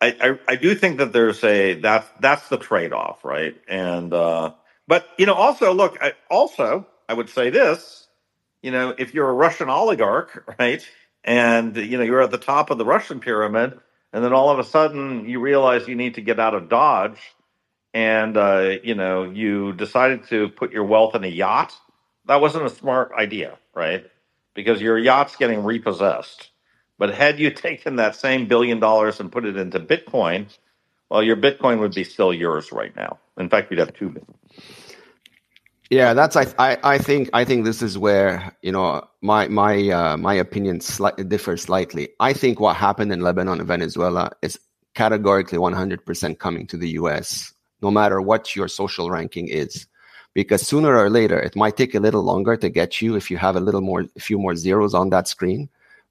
I, 0.00 0.16
I, 0.20 0.52
I 0.52 0.56
do 0.56 0.74
think 0.74 0.98
that 0.98 1.12
there's 1.12 1.42
a 1.42 1.74
that's 1.74 2.08
that's 2.20 2.48
the 2.48 2.58
trade 2.58 2.92
off, 2.92 3.24
right? 3.24 3.56
And 3.66 4.12
uh, 4.12 4.52
but 4.86 5.08
you 5.18 5.26
know, 5.26 5.34
also 5.34 5.72
look, 5.72 5.98
I, 6.00 6.12
also 6.30 6.86
I 7.08 7.14
would 7.14 7.30
say 7.30 7.50
this, 7.50 8.06
you 8.62 8.70
know, 8.70 8.94
if 8.96 9.14
you're 9.14 9.28
a 9.28 9.34
Russian 9.34 9.70
oligarch, 9.70 10.54
right, 10.58 10.86
and 11.24 11.76
you 11.76 11.96
know 11.96 12.04
you're 12.04 12.22
at 12.22 12.30
the 12.30 12.38
top 12.38 12.70
of 12.70 12.78
the 12.78 12.84
Russian 12.84 13.20
pyramid, 13.20 13.78
and 14.12 14.22
then 14.24 14.32
all 14.32 14.50
of 14.50 14.58
a 14.58 14.64
sudden 14.64 15.28
you 15.28 15.40
realize 15.40 15.88
you 15.88 15.96
need 15.96 16.14
to 16.16 16.20
get 16.20 16.38
out 16.38 16.54
of 16.54 16.68
Dodge, 16.68 17.20
and 17.94 18.36
uh, 18.36 18.76
you 18.82 18.94
know 18.94 19.24
you 19.24 19.72
decided 19.72 20.28
to 20.28 20.50
put 20.50 20.72
your 20.72 20.84
wealth 20.84 21.14
in 21.14 21.24
a 21.24 21.28
yacht. 21.28 21.74
That 22.26 22.40
wasn't 22.42 22.66
a 22.66 22.70
smart 22.70 23.12
idea, 23.16 23.56
right? 23.74 24.10
Because 24.56 24.80
your 24.80 24.98
yacht's 24.98 25.36
getting 25.36 25.62
repossessed. 25.62 26.50
But 26.98 27.14
had 27.14 27.38
you 27.38 27.50
taken 27.68 27.96
that 27.96 28.16
same 28.16 28.48
billion 28.48 28.80
dollars 28.80 29.20
and 29.20 29.30
put 29.30 29.44
it 29.44 29.56
into 29.56 29.78
Bitcoin, 29.78 30.46
well, 31.08 31.22
your 31.22 31.36
Bitcoin 31.36 31.78
would 31.78 31.94
be 31.94 32.02
still 32.02 32.34
yours 32.34 32.72
right 32.72 32.94
now. 32.96 33.18
In 33.38 33.48
fact, 33.48 33.70
you'd 33.70 33.78
have 33.78 33.94
two. 33.94 34.16
Yeah, 35.90 36.14
that's 36.14 36.34
I, 36.34 36.46
I 36.58 36.78
I 36.82 36.98
think 36.98 37.30
I 37.32 37.44
think 37.44 37.64
this 37.64 37.80
is 37.80 37.96
where 37.96 38.56
you 38.60 38.72
know 38.72 39.06
my 39.22 39.46
my 39.46 39.88
uh, 39.90 40.16
my 40.16 40.34
opinion 40.34 40.80
slightly 40.80 41.22
differs 41.22 41.62
slightly. 41.62 42.08
I 42.18 42.32
think 42.32 42.58
what 42.58 42.74
happened 42.74 43.12
in 43.12 43.20
Lebanon 43.20 43.60
and 43.60 43.68
Venezuela 43.68 44.32
is 44.42 44.58
categorically 44.94 45.58
100% 45.58 46.38
coming 46.38 46.66
to 46.68 46.76
the 46.76 46.88
U.S. 46.90 47.52
No 47.82 47.90
matter 47.90 48.20
what 48.20 48.56
your 48.56 48.66
social 48.66 49.10
ranking 49.10 49.46
is, 49.46 49.86
because 50.36 50.66
sooner 50.66 50.94
or 50.94 51.08
later 51.08 51.38
it 51.38 51.56
might 51.56 51.78
take 51.78 51.94
a 51.94 51.98
little 51.98 52.22
longer 52.22 52.58
to 52.58 52.68
get 52.68 53.00
you 53.00 53.16
if 53.16 53.30
you 53.30 53.38
have 53.38 53.56
a 53.56 53.60
little 53.60 53.80
more, 53.80 54.04
a 54.16 54.20
few 54.20 54.38
more 54.38 54.54
zeros 54.54 54.92
on 54.92 55.08
that 55.08 55.26
screen. 55.26 55.66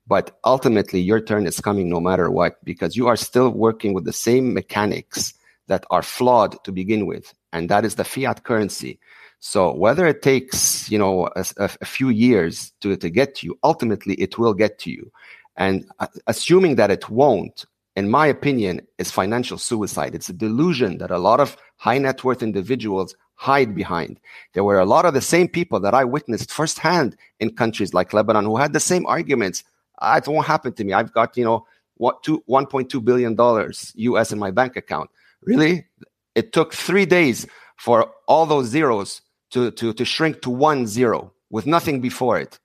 But 0.08 0.40
ultimately, 0.44 1.00
your 1.00 1.22
turn 1.22 1.46
is 1.46 1.60
coming 1.60 1.90
no 1.90 2.00
matter 2.00 2.32
what, 2.32 2.58
because 2.66 2.96
you 2.96 3.08
are 3.08 3.16
still 3.16 3.50
working 3.52 3.94
with 3.94 4.04
the 4.04 4.14
same 4.14 4.52
mechanics 4.52 5.36
that 5.68 5.86
are 5.92 6.02
flawed 6.02 6.64
to 6.64 6.72
begin 6.72 7.06
with, 7.06 7.36
and 7.54 7.70
that 7.70 7.86
is 7.86 7.96
the 7.96 8.04
fiat 8.04 8.44
currency. 8.44 9.00
So 9.40 9.72
whether 9.76 10.08
it 10.08 10.24
takes 10.24 10.90
you 10.90 10.98
know 10.98 11.30
a, 11.36 11.46
a 11.58 11.86
few 11.86 12.10
years 12.10 12.74
to, 12.82 12.96
to 12.98 13.10
get 13.12 13.36
to 13.36 13.48
you, 13.48 13.60
ultimately 13.64 14.16
it 14.16 14.40
will 14.40 14.56
get 14.56 14.80
to 14.80 14.92
you. 14.92 15.12
And 15.56 15.86
uh, 16.00 16.08
assuming 16.26 16.76
that 16.76 16.90
it 16.90 17.10
won't, 17.12 17.66
in 17.96 18.10
my 18.10 18.26
opinion, 18.26 18.82
is 18.98 19.12
financial 19.12 19.60
suicide. 19.60 20.16
It's 20.16 20.30
a 20.30 20.34
delusion 20.34 20.98
that 20.98 21.12
a 21.12 21.20
lot 21.20 21.40
of 21.40 21.58
high 21.78 22.00
net 22.00 22.24
worth 22.24 22.42
individuals 22.42 23.16
hide 23.36 23.76
behind. 23.76 24.20
There 24.54 24.64
were 24.64 24.80
a 24.80 24.86
lot 24.86 25.06
of 25.06 25.14
the 25.14 25.22
same 25.22 25.48
people 25.48 25.80
that 25.82 25.94
I 25.94 26.04
witnessed 26.04 26.52
firsthand 26.52 27.16
in 27.40 27.56
countries 27.56 27.94
like 27.94 28.14
Lebanon 28.14 28.46
who 28.46 28.58
had 28.58 28.74
the 28.74 28.80
same 28.80 29.06
arguments 29.06 29.64
Ah, 30.00 30.18
it 30.18 30.28
won't 30.28 30.46
happen 30.46 30.74
to 30.74 30.84
me. 30.84 30.94
I've 30.94 31.14
got, 31.14 31.38
you 31.38 31.44
know, 31.44 31.66
what 31.96 32.24
two 32.24 32.44
one 32.46 32.66
point 32.66 32.90
two 32.90 33.02
billion 33.02 33.36
dollars 33.36 33.94
US 33.96 34.32
in 34.32 34.40
my 34.40 34.52
bank 34.52 34.76
account. 34.76 35.10
Really? 35.42 35.86
It 36.34 36.52
took 36.52 36.74
three 36.74 37.06
days 37.06 37.48
for 37.78 38.12
all 38.28 38.46
those 38.46 38.68
zeros 38.68 39.22
to, 39.52 39.72
to, 39.72 39.94
to 39.94 40.06
shrink 40.06 40.42
to 40.42 40.50
one 40.50 40.88
zero 40.88 41.34
with 41.50 41.66
nothing 41.66 42.02
before 42.02 42.38
it. 42.40 42.60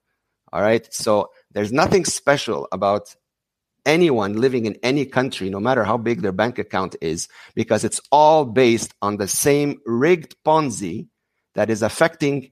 All 0.51 0.61
right. 0.61 0.91
So 0.93 1.31
there's 1.51 1.71
nothing 1.71 2.03
special 2.03 2.67
about 2.71 3.15
anyone 3.85 4.33
living 4.33 4.65
in 4.65 4.77
any 4.83 5.05
country, 5.05 5.49
no 5.49 5.59
matter 5.59 5.83
how 5.83 5.97
big 5.97 6.21
their 6.21 6.31
bank 6.31 6.59
account 6.59 6.95
is, 7.01 7.27
because 7.55 7.83
it's 7.83 8.01
all 8.11 8.45
based 8.45 8.93
on 9.01 9.17
the 9.17 9.27
same 9.27 9.79
rigged 9.85 10.35
Ponzi 10.45 11.07
that 11.55 11.69
is 11.69 11.81
affecting 11.81 12.51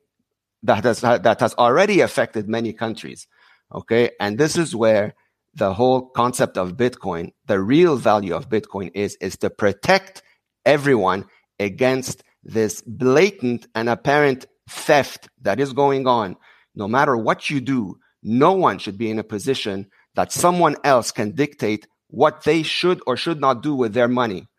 that 0.64 0.84
has 0.84 1.02
that 1.02 1.40
has 1.40 1.54
already 1.56 2.02
affected 2.02 2.50
many 2.50 2.74
countries. 2.74 3.28
Okay. 3.74 4.12
And 4.20 4.38
this 4.38 4.58
is 4.58 4.76
where 4.76 5.14
the 5.54 5.74
whole 5.74 6.10
concept 6.10 6.58
of 6.58 6.78
Bitcoin, 6.78 7.32
the 7.46 7.60
real 7.60 7.96
value 7.96 8.36
of 8.36 8.50
Bitcoin 8.50 8.92
is, 8.94 9.16
is 9.22 9.38
to 9.38 9.50
protect 9.50 10.22
everyone 10.66 11.26
against 11.60 12.24
this 12.44 12.82
blatant 12.82 13.68
and 13.76 13.90
apparent 13.90 14.46
theft 14.70 15.30
that 15.42 15.60
is 15.60 15.74
going 15.74 16.08
on. 16.08 16.36
No 16.76 16.88
matter 16.88 17.18
what 17.18 17.50
you 17.50 17.60
do, 17.62 18.00
no 18.22 18.54
one 18.54 18.80
should 18.80 18.98
be 18.98 19.10
in 19.10 19.20
a 19.20 19.24
position 19.24 19.88
that 20.20 20.34
someone 20.34 20.76
else 20.84 21.12
can 21.12 21.32
dictate 21.32 21.88
what 22.10 22.44
they 22.44 22.62
should 22.62 23.00
or 23.08 23.16
should 23.16 23.40
not 23.40 23.64
do 23.64 23.74
with 23.74 23.94
their 23.94 24.10
money. 24.10 24.50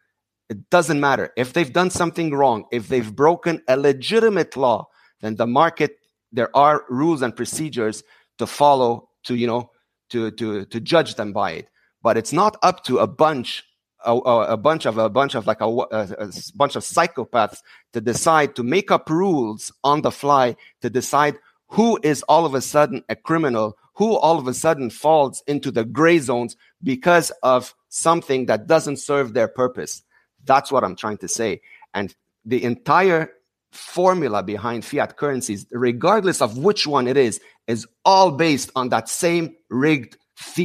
It 0.48 0.70
doesn't 0.70 0.98
matter. 0.98 1.34
If 1.36 1.52
they've 1.52 1.70
done 1.70 1.90
something 1.90 2.32
wrong, 2.34 2.64
if 2.72 2.88
they've 2.88 3.14
broken 3.14 3.62
a 3.68 3.76
legitimate 3.76 4.56
law, 4.56 4.88
then 5.20 5.36
the 5.36 5.46
market, 5.46 5.98
there 6.32 6.48
are 6.56 6.84
rules 6.88 7.20
and 7.20 7.36
procedures 7.36 8.02
to 8.38 8.46
follow 8.46 9.10
to 9.24 9.34
you 9.34 9.46
know 9.46 9.70
to 10.08 10.30
to 10.30 10.64
to 10.64 10.80
judge 10.80 11.16
them 11.16 11.32
by 11.32 11.50
it 11.52 11.68
but 12.02 12.16
it's 12.16 12.32
not 12.32 12.56
up 12.62 12.82
to 12.84 12.98
a 12.98 13.06
bunch 13.06 13.62
a, 14.06 14.16
a 14.16 14.56
bunch 14.56 14.86
of 14.86 14.96
a 14.96 15.10
bunch 15.10 15.34
of 15.34 15.46
like 15.46 15.60
a, 15.60 15.66
a, 15.66 16.02
a, 16.26 16.32
bunch 16.54 16.74
of 16.74 16.82
psychopaths 16.82 17.58
to 17.92 18.00
decide 18.00 18.56
to 18.56 18.62
make 18.62 18.90
up 18.90 19.10
rules 19.10 19.70
on 19.84 20.00
the 20.00 20.10
fly 20.10 20.56
to 20.80 20.88
decide 20.88 21.38
who 21.70 21.98
is 22.02 22.22
all 22.24 22.46
of 22.46 22.54
a 22.54 22.60
sudden 22.60 23.02
a 23.08 23.16
criminal 23.16 23.76
who 23.94 24.16
all 24.16 24.38
of 24.38 24.46
a 24.46 24.54
sudden 24.54 24.88
falls 24.88 25.42
into 25.46 25.70
the 25.70 25.84
gray 25.84 26.18
zones 26.18 26.56
because 26.82 27.30
of 27.42 27.74
something 27.88 28.46
that 28.46 28.66
doesn't 28.66 28.96
serve 28.96 29.32
their 29.32 29.48
purpose 29.48 30.02
that's 30.44 30.70
what 30.70 30.84
i'm 30.84 30.96
trying 30.96 31.18
to 31.18 31.28
say 31.28 31.60
and 31.94 32.14
the 32.44 32.62
entire 32.64 33.30
formula 33.72 34.42
behind 34.42 34.84
fiat 34.84 35.16
currencies, 35.16 35.66
regardless 35.70 36.40
of 36.40 36.58
which 36.58 36.86
one 36.86 37.06
it 37.06 37.16
is, 37.16 37.40
is 37.66 37.86
all 38.04 38.32
based 38.32 38.70
on 38.74 38.88
that 38.88 39.08
same 39.08 39.54
rigged 39.68 40.16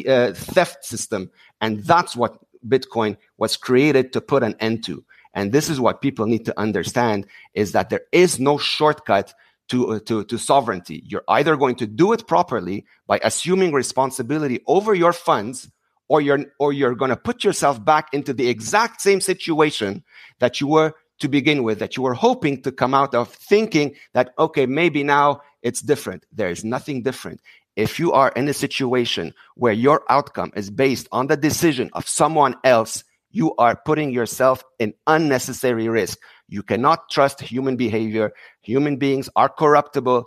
uh, 0.07 0.33
theft 0.33 0.83
system. 0.83 1.29
And 1.61 1.83
that's 1.83 2.15
what 2.15 2.39
Bitcoin 2.67 3.17
was 3.37 3.57
created 3.57 4.13
to 4.13 4.21
put 4.21 4.43
an 4.43 4.55
end 4.59 4.83
to. 4.85 5.03
And 5.33 5.51
this 5.51 5.69
is 5.69 5.79
what 5.79 6.01
people 6.01 6.25
need 6.25 6.45
to 6.45 6.59
understand 6.59 7.27
is 7.53 7.73
that 7.73 7.89
there 7.89 8.05
is 8.11 8.39
no 8.39 8.57
shortcut 8.57 9.33
to, 9.69 9.93
uh, 9.93 9.99
to, 10.05 10.23
to 10.25 10.37
sovereignty. 10.37 11.03
You're 11.05 11.23
either 11.27 11.55
going 11.55 11.75
to 11.75 11.87
do 11.87 12.13
it 12.13 12.27
properly 12.27 12.85
by 13.07 13.19
assuming 13.23 13.71
responsibility 13.71 14.61
over 14.67 14.93
your 14.93 15.13
funds, 15.13 15.69
or 16.07 16.21
you're, 16.21 16.45
or 16.59 16.71
you're 16.71 16.95
going 16.95 17.09
to 17.09 17.17
put 17.17 17.43
yourself 17.43 17.83
back 17.83 18.09
into 18.13 18.33
the 18.33 18.47
exact 18.47 19.01
same 19.01 19.21
situation 19.21 20.03
that 20.39 20.61
you 20.61 20.67
were 20.67 20.93
to 21.19 21.29
begin 21.29 21.63
with 21.63 21.79
that 21.79 21.95
you 21.95 22.03
were 22.03 22.13
hoping 22.13 22.61
to 22.61 22.71
come 22.71 22.93
out 22.93 23.15
of 23.15 23.29
thinking 23.29 23.95
that, 24.13 24.33
okay, 24.37 24.65
maybe 24.65 25.03
now 25.03 25.41
it's 25.61 25.81
different. 25.81 26.25
There 26.31 26.49
is 26.49 26.63
nothing 26.63 27.03
different. 27.03 27.41
If 27.75 27.99
you 27.99 28.11
are 28.13 28.29
in 28.35 28.47
a 28.47 28.53
situation 28.53 29.33
where 29.55 29.73
your 29.73 30.03
outcome 30.09 30.51
is 30.55 30.69
based 30.69 31.07
on 31.11 31.27
the 31.27 31.37
decision 31.37 31.89
of 31.93 32.07
someone 32.07 32.55
else, 32.63 33.03
you 33.31 33.53
are 33.57 33.75
putting 33.75 34.11
yourself 34.11 34.63
in 34.79 34.93
unnecessary 35.07 35.89
risk. 35.89 36.19
You 36.47 36.63
cannot 36.63 37.09
trust 37.09 37.41
human 37.41 37.75
behavior. 37.75 38.31
Human 38.61 38.97
beings 38.97 39.29
are 39.35 39.49
corruptible. 39.49 40.25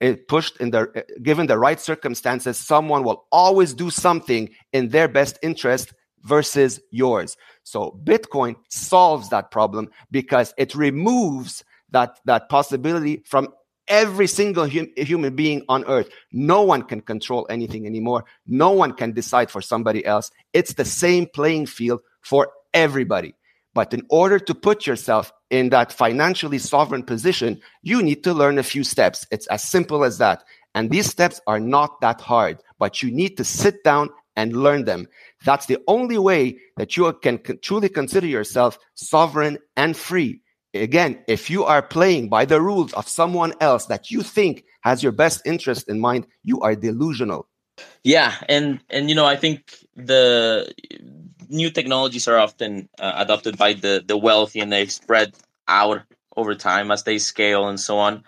It 0.00 0.28
pushed 0.28 0.56
in 0.58 0.70
the 0.70 0.90
eh, 0.94 1.02
given 1.22 1.46
the 1.46 1.58
right 1.58 1.80
circumstances, 1.80 2.56
someone 2.56 3.04
will 3.04 3.26
always 3.30 3.74
do 3.74 3.90
something 3.90 4.48
in 4.72 4.88
their 4.88 5.08
best 5.08 5.38
interest 5.42 5.92
versus 6.22 6.80
yours. 6.90 7.36
So 7.64 7.98
Bitcoin 8.04 8.56
solves 8.68 9.28
that 9.30 9.50
problem 9.50 9.90
because 10.10 10.54
it 10.56 10.74
removes 10.74 11.64
that, 11.90 12.18
that 12.24 12.48
possibility 12.48 13.22
from 13.26 13.48
every 13.88 14.26
single 14.26 14.68
hum- 14.68 14.92
human 14.96 15.34
being 15.34 15.62
on 15.68 15.84
earth. 15.86 16.08
No 16.32 16.62
one 16.62 16.82
can 16.82 17.00
control 17.00 17.46
anything 17.50 17.86
anymore. 17.86 18.24
No 18.46 18.70
one 18.70 18.92
can 18.92 19.12
decide 19.12 19.50
for 19.50 19.60
somebody 19.60 20.04
else. 20.06 20.30
It's 20.52 20.74
the 20.74 20.84
same 20.84 21.26
playing 21.26 21.66
field 21.66 22.00
for 22.22 22.48
everybody. 22.72 23.34
But 23.74 23.94
in 23.94 24.02
order 24.10 24.38
to 24.38 24.54
put 24.54 24.86
yourself 24.86 25.32
in 25.48 25.70
that 25.70 25.92
financially 25.92 26.58
sovereign 26.58 27.04
position, 27.04 27.60
you 27.82 28.02
need 28.02 28.24
to 28.24 28.34
learn 28.34 28.58
a 28.58 28.64
few 28.64 28.84
steps. 28.84 29.26
It's 29.30 29.46
as 29.46 29.62
simple 29.62 30.04
as 30.04 30.18
that. 30.18 30.42
And 30.74 30.90
these 30.90 31.06
steps 31.10 31.40
are 31.46 31.60
not 31.60 32.00
that 32.00 32.20
hard, 32.20 32.58
but 32.78 33.02
you 33.02 33.10
need 33.10 33.36
to 33.36 33.44
sit 33.44 33.82
down 33.84 34.10
and 34.36 34.56
learn 34.56 34.84
them. 34.84 35.06
That's 35.44 35.66
the 35.66 35.78
only 35.86 36.18
way 36.18 36.58
that 36.76 36.96
you 36.96 37.12
can 37.22 37.40
truly 37.62 37.88
consider 37.88 38.26
yourself 38.26 38.78
sovereign 38.94 39.58
and 39.76 39.96
free. 39.96 40.40
Again, 40.72 41.22
if 41.26 41.50
you 41.50 41.64
are 41.64 41.82
playing 41.82 42.28
by 42.28 42.44
the 42.44 42.60
rules 42.60 42.92
of 42.92 43.08
someone 43.08 43.54
else 43.60 43.86
that 43.86 44.10
you 44.10 44.22
think 44.22 44.64
has 44.82 45.02
your 45.02 45.12
best 45.12 45.42
interest 45.44 45.88
in 45.88 45.98
mind, 45.98 46.26
you 46.44 46.60
are 46.60 46.76
delusional. 46.76 47.48
Yeah, 48.04 48.34
and 48.48 48.80
and 48.88 49.08
you 49.08 49.16
know, 49.16 49.26
I 49.26 49.36
think 49.36 49.74
the 49.96 50.72
new 51.50 51.70
technologies 51.70 52.28
are 52.28 52.38
often 52.38 52.88
uh, 52.98 53.12
adopted 53.16 53.58
by 53.58 53.74
the 53.74 54.02
the 54.06 54.16
wealthy 54.16 54.60
and 54.60 54.72
they 54.72 54.86
spread 54.86 55.34
out 55.68 56.02
over 56.36 56.54
time 56.54 56.90
as 56.90 57.02
they 57.04 57.18
scale 57.18 57.68
and 57.68 57.78
so 57.78 57.98
on. 57.98 58.24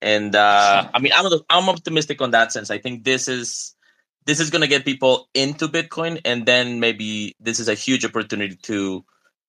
And 0.00 0.34
uh, 0.34 0.88
I 0.92 0.98
mean, 0.98 1.12
I'm 1.14 1.26
I'm 1.48 1.68
optimistic 1.68 2.20
on 2.20 2.32
that 2.32 2.52
sense. 2.52 2.70
I 2.70 2.78
think 2.78 3.04
this 3.04 3.28
is 3.28 3.76
this 4.24 4.40
is 4.40 4.50
going 4.50 4.62
to 4.62 4.68
get 4.68 4.84
people 4.84 5.28
into 5.34 5.68
Bitcoin, 5.68 6.20
and 6.24 6.44
then 6.44 6.80
maybe 6.80 7.36
this 7.38 7.60
is 7.60 7.68
a 7.68 7.74
huge 7.74 8.04
opportunity 8.04 8.56
to 8.62 9.04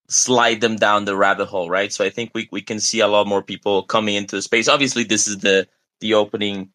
slide 0.09 0.61
them 0.61 0.75
down 0.75 1.05
the 1.05 1.15
rabbit 1.15 1.47
hole, 1.47 1.69
right? 1.69 1.91
So 1.91 2.05
I 2.05 2.09
think 2.09 2.31
we 2.35 2.49
we 2.51 2.61
can 2.61 2.79
see 2.79 2.99
a 2.99 3.07
lot 3.07 3.27
more 3.27 3.41
people 3.41 3.83
coming 3.83 4.15
into 4.15 4.35
the 4.35 4.41
space. 4.41 4.67
Obviously, 4.67 5.03
this 5.03 5.27
is 5.27 5.39
the 5.39 5.67
the 6.01 6.13
opening, 6.15 6.71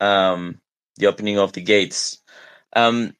um, 0.00 0.60
the 0.96 1.06
opening 1.06 1.38
of 1.38 1.52
the 1.52 1.62
gates. 1.62 2.18
Um, 2.74 3.14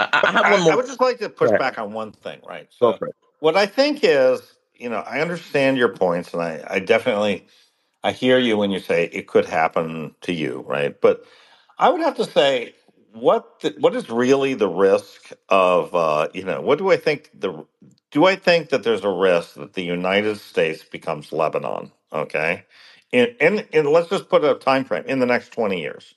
I, 0.00 0.24
I 0.26 0.32
have 0.32 0.48
one 0.48 0.62
more. 0.62 0.72
I 0.72 0.76
would 0.76 0.86
just 0.86 1.00
like 1.00 1.18
to 1.20 1.28
push 1.30 1.52
back 1.52 1.78
on 1.78 1.92
one 1.92 2.12
thing, 2.12 2.40
right? 2.46 2.68
So, 2.70 3.00
what 3.40 3.56
I 3.56 3.66
think 3.66 4.00
is, 4.02 4.42
you 4.74 4.90
know, 4.90 4.98
I 5.00 5.20
understand 5.20 5.78
your 5.78 5.90
points, 5.90 6.32
and 6.34 6.42
I, 6.42 6.64
I 6.68 6.78
definitely, 6.80 7.46
I 8.04 8.12
hear 8.12 8.38
you 8.38 8.56
when 8.58 8.70
you 8.70 8.80
say 8.80 9.06
it 9.06 9.28
could 9.28 9.46
happen 9.46 10.14
to 10.22 10.32
you, 10.32 10.64
right? 10.68 11.00
But 11.00 11.24
I 11.78 11.90
would 11.90 12.02
have 12.02 12.16
to 12.18 12.26
say 12.26 12.74
what 13.14 13.60
the, 13.62 13.76
what 13.80 13.96
is 13.96 14.10
really 14.10 14.54
the 14.54 14.68
risk 14.70 15.32
of 15.50 15.94
uh, 15.96 16.28
you 16.34 16.44
know 16.44 16.62
what 16.62 16.78
do 16.78 16.92
I 16.92 16.98
think 16.98 17.30
the 17.34 17.66
do 18.12 18.26
I 18.26 18.36
think 18.36 18.70
that 18.70 18.84
there's 18.84 19.04
a 19.04 19.10
risk 19.10 19.56
that 19.56 19.74
the 19.74 19.84
United 19.84 20.38
States 20.38 20.84
becomes 20.84 21.32
Lebanon? 21.32 21.92
Okay, 22.14 22.64
and 23.12 23.36
and, 23.40 23.68
in 23.72 23.86
let's 23.86 24.10
just 24.10 24.30
put 24.30 24.44
a 24.44 24.56
time 24.56 24.84
frame 24.86 25.04
in 25.08 25.20
the 25.20 25.26
next 25.26 25.52
twenty 25.52 25.82
years. 25.82 26.14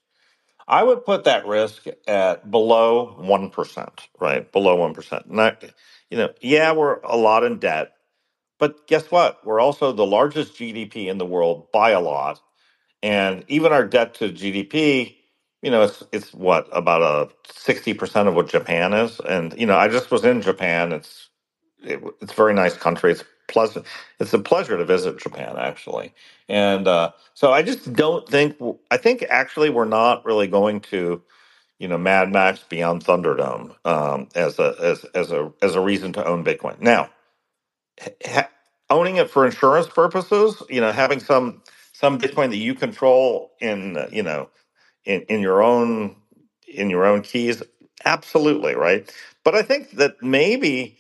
I 0.68 0.84
would 0.84 1.06
put 1.06 1.26
that 1.26 1.48
risk 1.48 1.86
at 2.08 2.52
below 2.52 3.16
one 3.20 3.52
percent, 3.52 4.10
right? 4.20 4.52
Below 4.52 4.78
one 4.78 4.96
percent. 4.96 5.32
Not 5.32 5.64
you 6.12 6.18
know, 6.20 6.32
yeah, 6.42 6.74
we're 6.74 7.00
a 7.02 7.18
lot 7.18 7.46
in 7.46 7.60
debt, 7.60 7.94
but 8.60 8.88
guess 8.88 9.12
what? 9.12 9.46
We're 9.46 9.62
also 9.62 9.92
the 9.94 10.06
largest 10.06 10.56
GDP 10.56 11.08
in 11.08 11.18
the 11.20 11.26
world 11.26 11.72
by 11.74 11.92
a 11.92 12.02
lot, 12.02 12.42
and 13.04 13.46
even 13.50 13.74
our 13.74 13.86
debt 13.86 14.16
to 14.16 14.30
GDP 14.32 15.16
you 15.64 15.72
know, 15.72 15.84
it's 15.84 16.04
it's 16.14 16.34
what 16.34 16.70
about 16.72 17.02
a 17.04 17.32
sixty 17.52 17.94
percent 17.94 18.30
of 18.30 18.36
what 18.36 18.50
Japan 18.50 18.94
is, 18.94 19.20
and 19.22 19.54
you 19.60 19.66
know, 19.68 19.78
I 19.78 19.90
just 19.90 20.12
was 20.12 20.26
in 20.26 20.42
Japan. 20.42 20.94
It's 20.94 21.30
it, 21.84 22.02
it's 22.22 22.34
a 22.34 22.36
very 22.36 22.54
nice 22.54 22.76
country. 22.78 23.14
It's 23.14 23.24
pleasant. 23.48 23.86
It's 24.20 24.34
a 24.34 24.40
pleasure 24.40 24.78
to 24.78 24.86
visit 24.86 25.20
Japan, 25.20 25.56
actually. 25.58 26.14
And 26.50 26.88
uh, 26.88 27.12
so 27.34 27.54
I 27.54 27.64
just 27.64 27.94
don't 27.94 28.28
think. 28.30 28.58
I 28.92 28.98
think 28.98 29.26
actually 29.30 29.70
we're 29.72 29.86
not 29.86 30.26
really 30.26 30.48
going 30.48 30.82
to, 30.82 31.22
you 31.80 31.88
know, 31.90 31.98
Mad 31.98 32.32
Max 32.32 32.62
Beyond 32.70 33.06
Thunderdome 33.06 33.76
um, 33.86 34.30
as 34.36 34.60
a 34.60 34.76
as 34.82 35.06
as 35.16 35.32
a 35.32 35.52
as 35.62 35.76
a 35.76 35.82
reason 35.82 36.14
to 36.14 36.26
own 36.26 36.44
Bitcoin. 36.46 36.82
Now, 36.82 37.10
ha- 38.26 38.50
owning 38.90 39.18
it 39.18 39.30
for 39.30 39.46
insurance 39.46 39.88
purposes, 39.88 40.62
you 40.70 40.82
know, 40.82 40.92
having 40.92 41.20
some 41.20 41.64
some 41.94 42.20
Bitcoin 42.20 42.50
that 42.52 42.58
you 42.58 42.76
control 42.76 43.52
in, 43.62 43.98
uh, 43.98 44.08
you 44.12 44.24
know, 44.24 44.50
in, 45.06 45.24
in 45.24 45.42
your 45.42 45.64
own 45.64 46.18
in 46.68 46.90
your 46.92 47.06
own 47.06 47.24
keys, 47.24 47.64
absolutely 48.06 48.76
right. 48.76 49.14
But 49.46 49.56
I 49.56 49.64
think 49.64 49.92
that 49.94 50.22
maybe 50.24 50.98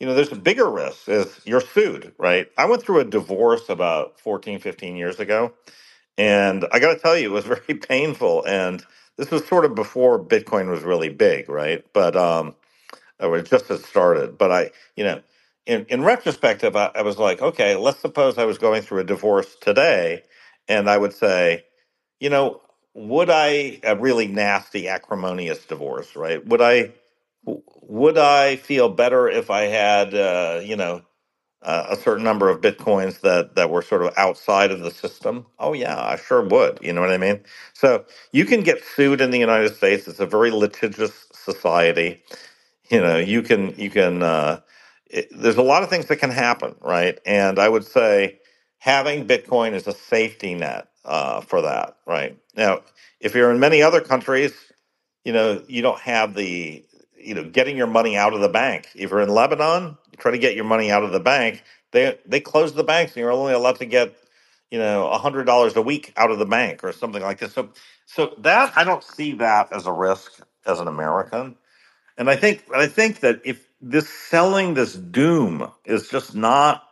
you 0.00 0.06
know 0.06 0.14
there's 0.14 0.32
a 0.32 0.36
bigger 0.36 0.70
risk 0.70 1.08
is 1.08 1.40
you're 1.46 1.62
sued 1.62 2.14
right? 2.18 2.48
I 2.58 2.66
went 2.66 2.82
through 2.82 3.00
a 3.00 3.06
divorce 3.06 3.70
about 3.70 4.20
14 4.20 4.60
15 4.60 4.96
years 4.96 5.20
ago 5.20 5.54
and 6.18 6.66
i 6.72 6.78
got 6.80 6.94
to 6.94 7.00
tell 7.00 7.16
you 7.18 7.30
it 7.30 7.34
was 7.34 7.46
very 7.58 7.74
painful 7.78 8.44
and 8.46 8.84
this 9.18 9.30
was 9.30 9.46
sort 9.46 9.64
of 9.66 9.74
before 9.74 10.22
bitcoin 10.24 10.70
was 10.70 10.82
really 10.82 11.10
big 11.10 11.48
right? 11.48 11.84
But 11.94 12.16
um 12.16 12.54
or 13.20 13.38
it 13.38 13.46
just 13.46 13.68
had 13.68 13.80
started 13.80 14.38
but 14.38 14.50
i 14.50 14.70
you 14.96 15.04
know 15.04 15.20
in, 15.66 15.84
in 15.88 16.02
retrospective 16.04 16.76
I, 16.76 16.90
I 16.94 17.02
was 17.02 17.18
like 17.18 17.42
okay 17.42 17.76
let's 17.76 18.00
suppose 18.00 18.38
i 18.38 18.44
was 18.44 18.58
going 18.58 18.82
through 18.82 19.00
a 19.00 19.04
divorce 19.04 19.56
today 19.60 20.22
and 20.68 20.88
i 20.90 20.96
would 20.98 21.14
say 21.14 21.64
you 22.20 22.30
know 22.30 22.60
would 22.94 23.30
i 23.30 23.80
a 23.84 23.96
really 23.96 24.28
nasty 24.28 24.88
acrimonious 24.88 25.64
divorce 25.66 26.16
right? 26.16 26.46
Would 26.46 26.62
i 26.62 26.92
would 27.44 28.18
I 28.18 28.56
feel 28.56 28.88
better 28.90 29.28
if 29.28 29.50
I 29.50 29.62
had, 29.62 30.14
uh, 30.14 30.60
you 30.64 30.76
know, 30.76 31.02
uh, 31.62 31.86
a 31.90 31.96
certain 31.96 32.24
number 32.24 32.48
of 32.50 32.60
bitcoins 32.60 33.20
that 33.22 33.56
that 33.56 33.70
were 33.70 33.82
sort 33.82 34.02
of 34.04 34.14
outside 34.16 34.70
of 34.72 34.80
the 34.80 34.90
system? 34.92 35.46
Oh 35.58 35.74
yeah, 35.74 35.98
I 36.00 36.16
sure 36.16 36.42
would. 36.42 36.80
You 36.82 36.92
know 36.94 37.00
what 37.02 37.12
I 37.12 37.18
mean? 37.18 37.40
So 37.74 38.06
you 38.32 38.46
can 38.46 38.62
get 38.62 38.84
sued 38.84 39.20
in 39.20 39.30
the 39.30 39.38
United 39.38 39.76
States. 39.76 40.08
It's 40.08 40.20
a 40.20 40.26
very 40.26 40.50
litigious 40.52 41.26
society. 41.32 42.22
You 42.90 43.00
know, 43.00 43.18
you 43.18 43.42
can 43.42 43.74
you 43.78 43.90
can. 43.90 44.22
Uh, 44.22 44.60
it, 45.06 45.28
there's 45.32 45.56
a 45.58 45.62
lot 45.62 45.82
of 45.84 45.90
things 45.90 46.06
that 46.06 46.16
can 46.16 46.30
happen, 46.30 46.76
right? 46.82 47.18
And 47.26 47.58
I 47.58 47.68
would 47.68 47.84
say 47.86 48.40
having 48.78 49.26
Bitcoin 49.28 49.74
is 49.74 49.86
a 49.88 49.94
safety 49.94 50.54
net 50.54 50.88
uh, 51.04 51.40
for 51.42 51.62
that, 51.62 51.96
right? 52.06 52.38
Now, 52.56 52.82
if 53.20 53.34
you're 53.34 53.50
in 53.52 53.60
many 53.60 53.82
other 53.82 54.00
countries 54.02 54.54
you 55.24 55.32
know, 55.34 55.62
you 55.68 55.82
don't 55.82 56.00
have 56.00 56.34
the, 56.34 56.84
you 57.22 57.34
know, 57.34 57.44
getting 57.44 57.76
your 57.76 57.88
money 57.88 58.16
out 58.16 58.34
of 58.34 58.40
the 58.40 58.48
bank. 58.48 58.88
If 58.94 59.10
you're 59.10 59.20
in 59.20 59.30
Lebanon, 59.30 59.98
try 60.18 60.32
to 60.32 60.38
get 60.38 60.56
your 60.56 60.64
money 60.64 60.90
out 60.90 61.04
of 61.04 61.12
the 61.12 61.20
bank. 61.20 61.64
They 61.92 62.18
they 62.26 62.40
close 62.40 62.74
the 62.74 62.84
banks, 62.84 63.12
and 63.12 63.18
you're 63.22 63.32
only 63.32 63.54
allowed 63.54 63.76
to 63.80 63.86
get, 63.86 64.14
you 64.70 64.78
know, 64.78 65.08
a 65.08 65.18
hundred 65.18 65.44
dollars 65.44 65.76
a 65.76 65.82
week 65.82 66.12
out 66.16 66.30
of 66.30 66.38
the 66.38 66.46
bank 66.46 66.84
or 66.84 66.92
something 66.92 67.22
like 67.22 67.38
this. 67.40 67.54
So, 67.54 67.70
so 68.06 68.34
that 68.38 68.72
I 68.76 68.84
don't 68.84 69.04
see 69.04 69.32
that 69.34 69.72
as 69.72 69.86
a 69.86 69.92
risk 69.92 70.40
as 70.66 70.80
an 70.80 70.88
American. 70.88 71.56
And 72.18 72.30
I 72.30 72.36
think 72.36 72.64
I 72.74 72.86
think 72.88 73.20
that 73.20 73.40
if 73.44 73.68
this 73.82 74.08
selling 74.08 74.74
this 74.74 74.94
doom 74.94 75.70
is 75.86 76.08
just 76.08 76.34
not 76.34 76.82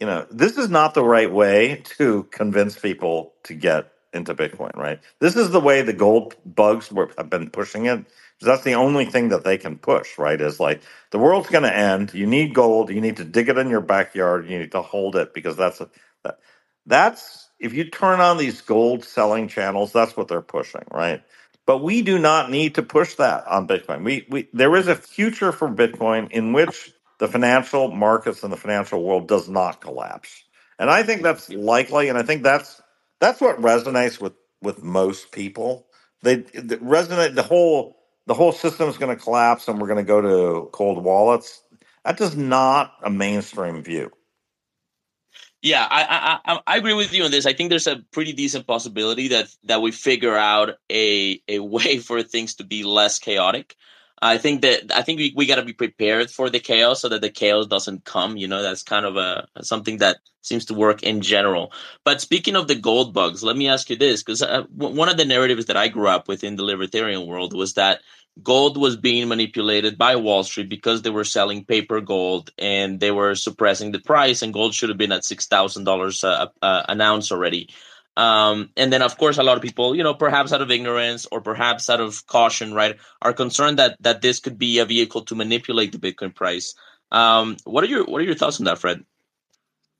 you 0.00 0.06
know, 0.06 0.26
this 0.30 0.58
is 0.58 0.68
not 0.68 0.94
the 0.94 1.04
right 1.04 1.32
way 1.32 1.82
to 1.98 2.24
convince 2.24 2.78
people 2.78 3.34
to 3.44 3.54
get 3.54 3.92
into 4.12 4.34
Bitcoin, 4.34 4.74
right? 4.76 5.00
This 5.20 5.36
is 5.36 5.50
the 5.50 5.60
way 5.60 5.82
the 5.82 5.92
gold 5.92 6.34
bugs 6.44 6.90
were, 6.90 7.10
have 7.18 7.30
been 7.30 7.50
pushing 7.50 7.86
it. 7.86 8.04
That's 8.40 8.64
the 8.64 8.74
only 8.74 9.04
thing 9.04 9.30
that 9.30 9.44
they 9.44 9.58
can 9.58 9.76
push, 9.78 10.18
right? 10.18 10.40
Is 10.40 10.60
like 10.60 10.82
the 11.10 11.18
world's 11.18 11.50
going 11.50 11.64
to 11.64 11.74
end. 11.74 12.14
You 12.14 12.26
need 12.26 12.54
gold. 12.54 12.90
You 12.90 13.00
need 13.00 13.16
to 13.16 13.24
dig 13.24 13.48
it 13.48 13.58
in 13.58 13.68
your 13.68 13.80
backyard. 13.80 14.48
You 14.48 14.58
need 14.58 14.72
to 14.72 14.82
hold 14.82 15.16
it 15.16 15.34
because 15.34 15.56
that's 15.56 15.80
a, 15.80 15.90
that, 16.24 16.38
that's 16.86 17.50
if 17.58 17.74
you 17.74 17.90
turn 17.90 18.20
on 18.20 18.38
these 18.38 18.60
gold 18.60 19.04
selling 19.04 19.48
channels, 19.48 19.92
that's 19.92 20.16
what 20.16 20.28
they're 20.28 20.40
pushing, 20.40 20.84
right? 20.92 21.22
But 21.66 21.82
we 21.82 22.02
do 22.02 22.18
not 22.18 22.50
need 22.50 22.76
to 22.76 22.82
push 22.82 23.16
that 23.16 23.46
on 23.46 23.68
Bitcoin. 23.68 24.04
We 24.04 24.26
we 24.30 24.48
there 24.52 24.74
is 24.76 24.88
a 24.88 24.94
future 24.94 25.52
for 25.52 25.68
Bitcoin 25.68 26.30
in 26.30 26.52
which 26.52 26.92
the 27.18 27.28
financial 27.28 27.90
markets 27.90 28.42
and 28.42 28.52
the 28.52 28.56
financial 28.56 29.02
world 29.02 29.28
does 29.28 29.48
not 29.48 29.80
collapse. 29.80 30.44
And 30.78 30.88
I 30.88 31.02
think 31.02 31.22
that's 31.22 31.50
likely, 31.50 32.08
and 32.08 32.16
I 32.16 32.22
think 32.22 32.44
that's 32.44 32.80
that's 33.20 33.40
what 33.40 33.60
resonates 33.60 34.20
with 34.20 34.34
with 34.62 34.82
most 34.82 35.32
people. 35.32 35.86
They, 36.22 36.38
resonate 36.38 37.34
the 37.34 37.42
whole 37.42 37.96
the 38.26 38.34
whole 38.34 38.52
system 38.52 38.88
is 38.88 38.98
going 38.98 39.16
to 39.16 39.22
collapse, 39.22 39.68
and 39.68 39.80
we're 39.80 39.88
going 39.88 40.04
to 40.04 40.08
go 40.08 40.20
to 40.20 40.68
cold 40.70 41.02
wallets. 41.02 41.62
That 42.04 42.20
is 42.20 42.36
not 42.36 42.92
a 43.02 43.10
mainstream 43.10 43.82
view. 43.82 44.10
Yeah, 45.60 45.86
I, 45.90 46.38
I 46.44 46.60
I 46.66 46.76
agree 46.76 46.94
with 46.94 47.12
you 47.12 47.24
on 47.24 47.32
this. 47.32 47.44
I 47.44 47.52
think 47.52 47.70
there's 47.70 47.88
a 47.88 48.02
pretty 48.12 48.32
decent 48.32 48.66
possibility 48.66 49.28
that 49.28 49.48
that 49.64 49.82
we 49.82 49.90
figure 49.90 50.36
out 50.36 50.74
a 50.90 51.40
a 51.48 51.58
way 51.74 51.98
for 51.98 52.22
things 52.22 52.54
to 52.56 52.64
be 52.64 52.84
less 52.84 53.18
chaotic. 53.18 53.76
I 54.20 54.38
think 54.38 54.62
that 54.62 54.92
I 54.94 55.02
think 55.02 55.18
we, 55.18 55.32
we 55.36 55.46
got 55.46 55.56
to 55.56 55.64
be 55.64 55.72
prepared 55.72 56.30
for 56.30 56.50
the 56.50 56.60
chaos 56.60 57.00
so 57.00 57.08
that 57.08 57.20
the 57.20 57.30
chaos 57.30 57.66
doesn't 57.66 58.04
come. 58.04 58.36
You 58.36 58.48
know, 58.48 58.62
that's 58.62 58.82
kind 58.82 59.06
of 59.06 59.16
a 59.16 59.46
something 59.62 59.98
that 59.98 60.18
seems 60.42 60.66
to 60.66 60.74
work 60.74 61.02
in 61.02 61.20
general. 61.20 61.72
But 62.04 62.20
speaking 62.20 62.56
of 62.56 62.68
the 62.68 62.74
gold 62.74 63.14
bugs, 63.14 63.42
let 63.42 63.56
me 63.56 63.68
ask 63.68 63.90
you 63.90 63.96
this 63.96 64.22
because 64.22 64.42
uh, 64.42 64.64
one 64.70 65.08
of 65.08 65.16
the 65.16 65.24
narratives 65.24 65.66
that 65.66 65.76
I 65.76 65.88
grew 65.88 66.08
up 66.08 66.28
with 66.28 66.42
in 66.44 66.56
the 66.56 66.64
libertarian 66.64 67.26
world 67.26 67.54
was 67.54 67.74
that 67.74 68.00
gold 68.42 68.76
was 68.76 68.96
being 68.96 69.28
manipulated 69.28 69.98
by 69.98 70.16
Wall 70.16 70.42
Street 70.44 70.68
because 70.68 71.02
they 71.02 71.10
were 71.10 71.24
selling 71.24 71.64
paper 71.64 72.00
gold 72.00 72.50
and 72.58 73.00
they 73.00 73.10
were 73.10 73.34
suppressing 73.34 73.92
the 73.92 74.00
price, 74.00 74.42
and 74.42 74.54
gold 74.54 74.74
should 74.74 74.88
have 74.88 74.98
been 74.98 75.12
at 75.12 75.24
six 75.24 75.46
thousand 75.46 75.84
dollars 75.84 76.24
uh, 76.24 76.46
uh, 76.62 76.82
an 76.88 77.00
ounce 77.00 77.30
already. 77.32 77.68
Um, 78.18 78.70
and 78.76 78.92
then, 78.92 79.00
of 79.00 79.16
course, 79.16 79.38
a 79.38 79.44
lot 79.44 79.56
of 79.56 79.62
people, 79.62 79.94
you 79.94 80.02
know, 80.02 80.12
perhaps 80.12 80.52
out 80.52 80.60
of 80.60 80.72
ignorance 80.72 81.24
or 81.30 81.40
perhaps 81.40 81.88
out 81.88 82.00
of 82.00 82.26
caution, 82.26 82.74
right, 82.74 82.96
are 83.22 83.32
concerned 83.32 83.78
that 83.78 83.96
that 84.00 84.22
this 84.22 84.40
could 84.40 84.58
be 84.58 84.80
a 84.80 84.84
vehicle 84.84 85.22
to 85.26 85.36
manipulate 85.36 85.92
the 85.92 85.98
Bitcoin 85.98 86.34
price. 86.34 86.74
Um, 87.12 87.56
what 87.62 87.84
are 87.84 87.86
your 87.86 88.04
what 88.04 88.20
are 88.20 88.24
your 88.24 88.34
thoughts 88.34 88.58
on 88.58 88.64
that, 88.64 88.78
Fred? 88.78 89.04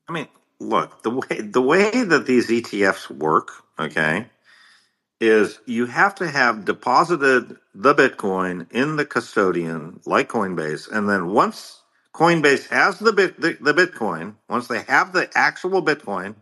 I 0.09 0.11
mean, 0.11 0.27
look 0.59 1.01
the 1.01 1.11
way 1.11 1.39
the 1.39 1.61
way 1.61 2.03
that 2.03 2.25
these 2.25 2.49
ETFs 2.49 3.09
work, 3.09 3.51
okay, 3.79 4.25
is 5.21 5.59
you 5.65 5.85
have 5.85 6.13
to 6.15 6.29
have 6.29 6.65
deposited 6.65 7.55
the 7.73 7.95
Bitcoin 7.95 8.69
in 8.73 8.97
the 8.97 9.05
custodian 9.05 10.01
like 10.05 10.27
Coinbase, 10.27 10.91
and 10.91 11.07
then 11.07 11.27
once 11.27 11.83
Coinbase 12.13 12.67
has 12.67 12.99
the 12.99 13.13
bit 13.13 13.39
the, 13.39 13.57
the 13.61 13.73
Bitcoin, 13.73 14.35
once 14.49 14.67
they 14.67 14.81
have 14.81 15.13
the 15.13 15.29
actual 15.35 15.81
Bitcoin 15.81 16.35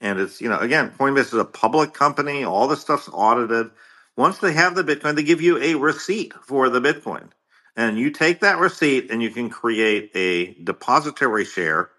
and 0.00 0.20
it's, 0.20 0.40
you 0.40 0.48
know, 0.48 0.58
again, 0.58 0.92
Coinbase 0.98 1.20
is 1.28 1.34
a 1.34 1.44
public 1.44 1.94
company. 1.94 2.44
All 2.44 2.68
the 2.68 2.76
stuff's 2.76 3.10
audited. 3.12 3.70
Once 4.16 4.38
they 4.38 4.52
have 4.52 4.74
the 4.74 4.84
Bitcoin, 4.84 5.16
they 5.16 5.22
give 5.22 5.42
you 5.42 5.58
a 5.58 5.74
receipt 5.76 6.34
for 6.42 6.68
the 6.70 6.80
Bitcoin. 6.80 7.30
And 7.76 7.98
you 7.98 8.10
take 8.10 8.40
that 8.40 8.58
receipt 8.58 9.10
and 9.10 9.22
you 9.22 9.30
can 9.30 9.50
create 9.50 10.10
a 10.14 10.54
depository 10.64 11.44
share, 11.44 11.90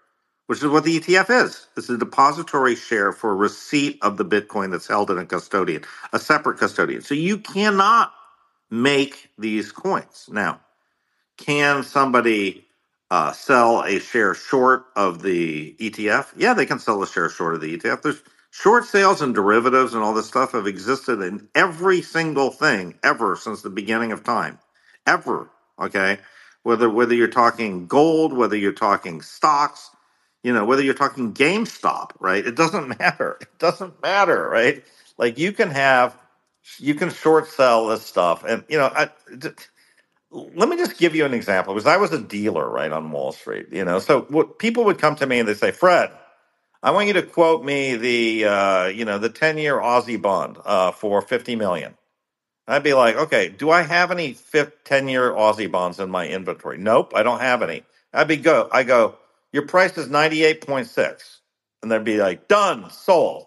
which 0.46 0.60
is 0.60 0.66
what 0.68 0.84
the 0.84 1.00
ETF 1.00 1.44
is. 1.46 1.68
It's 1.76 1.90
a 1.90 1.98
depository 1.98 2.76
share 2.76 3.12
for 3.12 3.36
receipt 3.36 3.98
of 4.02 4.16
the 4.16 4.24
Bitcoin 4.24 4.70
that's 4.72 4.88
held 4.88 5.10
in 5.10 5.18
a 5.18 5.26
custodian, 5.26 5.84
a 6.12 6.18
separate 6.18 6.58
custodian. 6.58 7.02
So 7.02 7.14
you 7.14 7.38
cannot 7.38 8.12
make 8.70 9.30
these 9.38 9.72
coins. 9.72 10.28
Now, 10.30 10.60
can 11.38 11.82
somebody 11.84 12.66
uh, 13.12 13.32
sell 13.34 13.82
a 13.84 14.00
share 14.00 14.34
short 14.34 14.86
of 14.96 15.22
the 15.22 15.76
ETF? 15.80 16.28
Yeah, 16.36 16.54
they 16.54 16.66
can 16.66 16.80
sell 16.80 17.04
a 17.04 17.08
share 17.08 17.30
short 17.30 17.54
of 17.56 17.62
the 17.62 17.78
ETF. 17.78 18.02
There's 18.02 18.22
short 18.52 18.86
sales 18.86 19.22
and 19.22 19.36
derivatives 19.36 19.94
and 19.94 20.02
all 20.04 20.14
this 20.14 20.28
stuff 20.28 20.54
have 20.54 20.66
existed 20.66 21.22
in 21.22 21.48
every 21.54 22.02
single 22.02 22.50
thing 22.50 22.96
ever 23.04 23.36
since 23.36 23.62
the 23.62 23.70
beginning 23.70 24.12
of 24.12 24.24
time, 24.24 24.58
ever. 25.06 25.50
Okay, 25.80 26.18
whether 26.64 26.90
whether 26.90 27.14
you're 27.14 27.28
talking 27.28 27.86
gold, 27.88 28.34
whether 28.34 28.56
you're 28.56 28.72
talking 28.72 29.22
stocks, 29.22 29.90
you 30.44 30.54
know, 30.54 30.66
whether 30.66 30.82
you're 30.82 30.94
talking 30.94 31.34
GameStop, 31.34 32.12
right? 32.20 32.46
It 32.46 32.56
doesn't 32.56 32.88
matter. 33.00 33.38
It 33.42 33.60
doesn't 33.60 34.02
matter, 34.02 34.48
right? 34.48 34.84
Like 35.18 35.38
you 35.38 35.52
can 35.52 35.70
have, 35.70 36.18
you 36.78 36.94
can 36.96 37.10
short 37.10 37.48
sell 37.48 37.88
this 37.88 38.06
stuff, 38.06 38.44
and 38.48 38.64
you 38.68 38.78
know, 38.78 38.86
I, 38.94 39.10
let 40.32 40.68
me 40.70 40.76
just 40.78 40.98
give 40.98 41.14
you 41.16 41.26
an 41.26 41.34
example 41.34 41.74
because 41.74 41.86
I 41.86 41.98
was 41.98 42.12
a 42.12 42.20
dealer 42.22 42.68
right 42.70 42.92
on 42.92 43.12
Wall 43.12 43.32
Street, 43.32 43.68
you 43.72 43.84
know. 43.84 44.00
So 44.00 44.22
what 44.30 44.58
people 44.58 44.84
would 44.86 44.98
come 44.98 45.16
to 45.16 45.26
me 45.26 45.40
and 45.40 45.48
they 45.48 45.54
say, 45.54 45.72
"Fred, 45.72 46.12
I 46.82 46.92
want 46.92 47.08
you 47.08 47.14
to 47.14 47.22
quote 47.22 47.64
me 47.64 47.96
the 47.96 48.46
uh, 48.46 48.86
you 48.86 49.04
know 49.04 49.18
the 49.18 49.30
ten 49.30 49.58
year 49.58 49.76
Aussie 49.76 50.20
bond 50.22 50.58
uh, 50.64 50.92
for 50.92 51.22
fifty 51.22 51.56
million. 51.56 51.96
I'd 52.68 52.84
be 52.84 52.94
like, 52.94 53.16
"Okay, 53.16 53.48
do 53.50 53.70
I 53.70 53.82
have 53.82 54.10
any 54.10 54.36
ten 54.84 55.08
year 55.08 55.32
Aussie 55.32 55.70
bonds 55.70 56.00
in 56.00 56.10
my 56.10 56.28
inventory? 56.28 56.78
Nope, 56.78 57.12
I 57.14 57.22
don't 57.22 57.40
have 57.40 57.62
any. 57.62 57.84
I'd 58.14 58.28
be 58.28 58.36
go. 58.36 58.68
I 58.72 58.84
go. 58.84 59.16
Your 59.52 59.66
price 59.66 59.98
is 59.98 60.08
ninety 60.10 60.44
eight 60.44 60.66
point 60.66 60.88
six, 60.88 61.40
and 61.82 61.92
they'd 61.92 62.04
be 62.04 62.18
like, 62.18 62.48
"Done, 62.48 62.90
sold." 62.90 63.46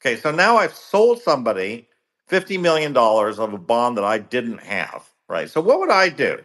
Okay, 0.00 0.16
so 0.16 0.30
now 0.32 0.56
I've 0.58 0.74
sold 0.74 1.22
somebody 1.22 1.88
fifty 2.28 2.58
million 2.58 2.92
dollars 2.92 3.38
of 3.38 3.52
a 3.54 3.58
bond 3.58 3.96
that 3.98 4.04
I 4.04 4.18
didn't 4.18 4.58
have 4.60 5.08
right? 5.30 5.50
So 5.50 5.62
what 5.62 5.80
would 5.80 5.90
I 5.90 6.10
do? 6.10 6.40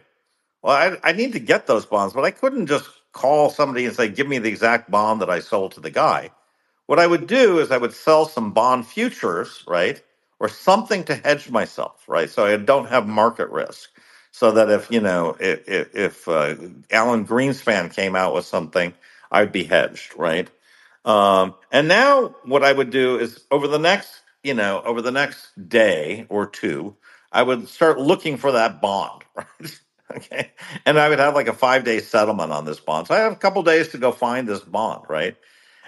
Well, 0.62 0.76
I, 0.76 1.10
I 1.10 1.12
need 1.12 1.34
to 1.34 1.40
get 1.40 1.66
those 1.66 1.86
bonds, 1.86 2.14
but 2.14 2.24
I 2.24 2.32
couldn't 2.32 2.68
just 2.68 2.88
call 3.12 3.50
somebody 3.50 3.86
and 3.86 3.96
say, 3.96 4.08
"Give 4.08 4.28
me 4.28 4.38
the 4.38 4.50
exact 4.50 4.90
bond 4.90 5.22
that 5.22 5.30
I 5.30 5.40
sold 5.40 5.72
to 5.72 5.80
the 5.80 5.90
guy." 5.90 6.30
What 6.86 7.00
I 7.00 7.08
would 7.08 7.26
do 7.26 7.60
is 7.60 7.72
I 7.72 7.78
would 7.78 7.94
sell 7.94 8.26
some 8.26 8.52
bond 8.52 8.86
futures, 8.86 9.64
right, 9.68 10.02
or 10.40 10.48
something 10.48 11.04
to 11.04 11.16
hedge 11.16 11.50
myself, 11.50 12.04
right, 12.08 12.30
so 12.30 12.46
I 12.46 12.56
don't 12.58 12.88
have 12.88 13.08
market 13.08 13.50
risk. 13.50 13.90
So 14.32 14.52
that 14.52 14.70
if 14.70 14.90
you 14.90 15.00
know 15.00 15.36
if 15.40 15.68
if, 15.68 15.96
if 15.96 16.28
uh, 16.28 16.56
Alan 16.92 17.26
Greenspan 17.26 17.94
came 17.94 18.16
out 18.16 18.34
with 18.34 18.46
something, 18.46 18.94
I'd 19.32 19.52
be 19.52 19.64
hedged, 19.64 20.14
right? 20.16 20.48
Um, 21.04 21.54
and 21.72 21.88
now 21.88 22.36
what 22.44 22.64
I 22.64 22.72
would 22.72 22.90
do 22.90 23.18
is 23.18 23.44
over 23.50 23.68
the 23.68 23.78
next, 23.78 24.22
you 24.44 24.54
know, 24.54 24.82
over 24.84 25.02
the 25.02 25.12
next 25.12 25.68
day 25.68 26.26
or 26.28 26.46
two, 26.46 26.96
I 27.36 27.42
would 27.44 27.68
start 27.68 28.00
looking 28.00 28.38
for 28.38 28.52
that 28.52 28.80
bond, 28.80 29.22
right? 29.36 29.80
okay. 30.16 30.52
And 30.86 30.98
I 30.98 31.08
would 31.10 31.20
have 31.20 31.34
like 31.34 31.48
a 31.48 31.54
five 31.54 31.84
day 31.84 32.00
settlement 32.00 32.52
on 32.52 32.64
this 32.64 32.80
bond. 32.80 33.08
So 33.08 33.14
I 33.14 33.18
have 33.20 33.32
a 33.32 33.36
couple 33.36 33.62
days 33.62 33.88
to 33.90 33.98
go 33.98 34.12
find 34.12 34.48
this 34.48 34.60
bond, 34.60 35.06
right? 35.10 35.36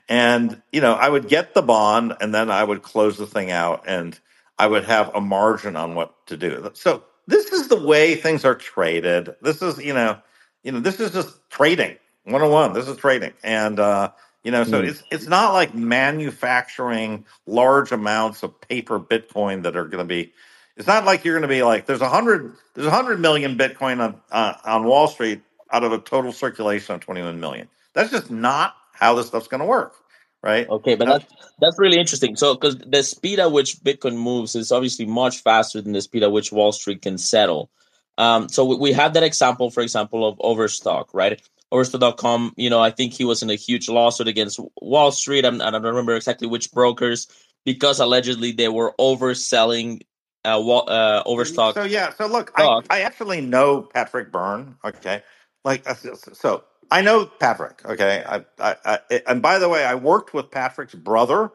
And, 0.09 0.63
you 0.73 0.83
know, 0.83 0.95
I 0.95 1.09
would 1.09 1.29
get 1.29 1.55
the 1.55 1.63
bond 1.63 2.15
and 2.21 2.35
then 2.35 2.51
I 2.51 2.65
would 2.65 2.83
close 2.83 3.19
the 3.19 3.27
thing 3.27 3.51
out 3.51 3.85
and 3.89 4.19
I 4.59 4.69
would 4.69 4.87
have 4.87 5.15
a 5.15 5.23
margin 5.23 5.77
on 5.77 5.97
what 5.97 6.15
to 6.29 6.37
do. 6.39 6.71
So 6.75 7.05
this 7.27 7.47
is 7.53 7.69
the 7.69 7.81
way 7.81 8.17
things 8.17 8.45
are 8.45 8.57
traded. 8.57 9.37
This 9.43 9.63
is, 9.63 9.79
you 9.79 9.95
know, 9.95 10.21
you 10.65 10.73
know, 10.73 10.81
this 10.81 11.01
is 11.01 11.13
just 11.13 11.37
trading 11.51 11.97
101. 12.25 12.75
This 12.75 12.89
is 12.89 12.99
trading. 12.99 13.35
And, 13.45 13.81
uh, 13.81 14.13
you 14.45 14.53
know, 14.53 14.65
so 14.65 14.83
Mm. 14.83 14.89
it's 14.89 15.05
it's 15.11 15.27
not 15.29 15.55
like 15.55 15.75
manufacturing 15.75 17.27
large 17.47 17.93
amounts 17.93 18.45
of 18.45 18.61
paper 18.63 19.01
Bitcoin 19.01 19.65
that 19.65 19.77
are 19.77 19.87
going 19.87 20.07
to 20.07 20.09
be. 20.15 20.33
It's 20.79 20.87
not 20.87 21.05
like 21.05 21.25
you're 21.25 21.35
going 21.35 21.43
to 21.43 21.49
be 21.49 21.65
like 21.65 21.87
there's 21.87 22.01
a 22.01 22.09
hundred 22.09 22.55
there's 22.75 22.87
a 22.87 22.91
hundred 22.91 23.19
million 23.21 23.59
Bitcoin 23.59 23.99
on 24.01 24.21
uh, 24.31 24.55
on 24.65 24.85
Wall 24.85 25.09
Street 25.09 25.43
out 25.73 25.83
of 25.83 25.93
a 25.93 25.99
total 25.99 26.33
circulation 26.33 26.95
of 26.95 27.01
21 27.01 27.41
million. 27.41 27.69
That's 27.95 28.11
just 28.13 28.31
not 28.31 28.75
how 28.93 29.15
this 29.15 29.27
stuff's 29.27 29.49
going 29.49 29.61
to 29.61 29.67
work, 29.67 29.95
right? 30.43 30.69
Okay, 30.69 30.95
but 30.95 31.09
Uh, 31.09 31.19
that's 31.19 31.33
that's 31.61 31.79
really 31.79 31.99
interesting. 31.99 32.37
So, 32.37 32.55
because 32.55 32.79
the 32.79 33.03
speed 33.03 33.41
at 33.41 33.51
which 33.51 33.81
Bitcoin 33.81 34.17
moves 34.17 34.55
is 34.55 34.71
obviously 34.71 35.05
much 35.05 35.43
faster 35.43 35.83
than 35.83 35.93
the 35.93 36.01
speed 36.01 36.23
at 36.23 36.31
which 36.31 36.53
Wall 36.53 36.71
Street 36.71 37.03
can 37.03 37.19
settle. 37.19 37.71
Um, 38.17 38.49
so 38.49 38.65
we, 38.65 38.77
we 38.77 38.93
have 38.93 39.15
that 39.15 39.25
example, 39.25 39.71
for 39.71 39.81
example, 39.81 40.27
of 40.27 40.37
Overstock, 40.41 41.13
right? 41.13 41.41
Overstock.com, 41.73 42.55
you 42.57 42.71
know, 42.71 42.81
I 42.81 42.91
think 42.91 43.13
he 43.13 43.25
was 43.25 43.43
in 43.43 43.51
a 43.51 43.55
huge 43.55 43.89
lawsuit 43.89 44.29
against 44.29 44.61
Wall 44.81 45.11
Street. 45.11 45.45
I'm, 45.45 45.61
I 45.61 45.71
don't 45.71 45.83
remember 45.83 46.17
exactly 46.17 46.47
which 46.47 46.73
brokers 46.73 47.27
because 47.65 48.01
allegedly 48.01 48.53
they 48.53 48.69
were 48.69 48.95
overselling 48.99 50.01
uh, 50.45 50.59
uh, 50.89 51.25
Overstock 51.27 51.75
So 51.77 51.85
yeah, 51.85 52.13
so 52.15 52.27
look, 52.27 52.53
I. 52.57 52.63
I 52.91 53.03
actually 53.03 53.43
know 53.43 53.83
Patrick 53.83 54.33
Byrne. 54.33 54.77
Okay, 54.85 55.23
like 55.65 55.89
uh, 55.89 55.95
so 56.35 56.65
I 56.91 57.03
know 57.03 57.27
Patrick. 57.27 57.83
Okay, 57.87 58.25
I, 58.27 58.45
I, 58.61 58.77
I 58.85 59.01
and 59.29 59.43
by 59.43 59.61
the 59.61 59.69
way, 59.71 59.85
I 59.85 59.97
worked 59.97 60.35
with 60.35 60.51
Patrick's 60.51 60.95
brother 60.97 61.53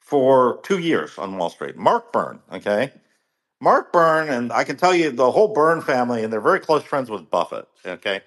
for 0.00 0.60
two 0.64 0.78
years 0.78 1.18
on 1.18 1.38
Wall 1.38 1.50
Street, 1.50 1.76
Mark 1.76 2.12
Byrne. 2.12 2.40
Okay, 2.52 2.92
Mark 3.60 3.92
Byrne, 3.92 4.30
and 4.30 4.52
I 4.52 4.64
can 4.64 4.76
tell 4.76 4.94
you 4.94 5.12
the 5.12 5.30
whole 5.32 5.48
Byrne 5.54 5.82
family, 5.82 6.24
and 6.24 6.32
they're 6.32 6.40
very 6.40 6.60
close 6.60 6.84
friends 6.84 7.10
with 7.10 7.30
Buffett. 7.30 7.68
Okay, 7.86 8.22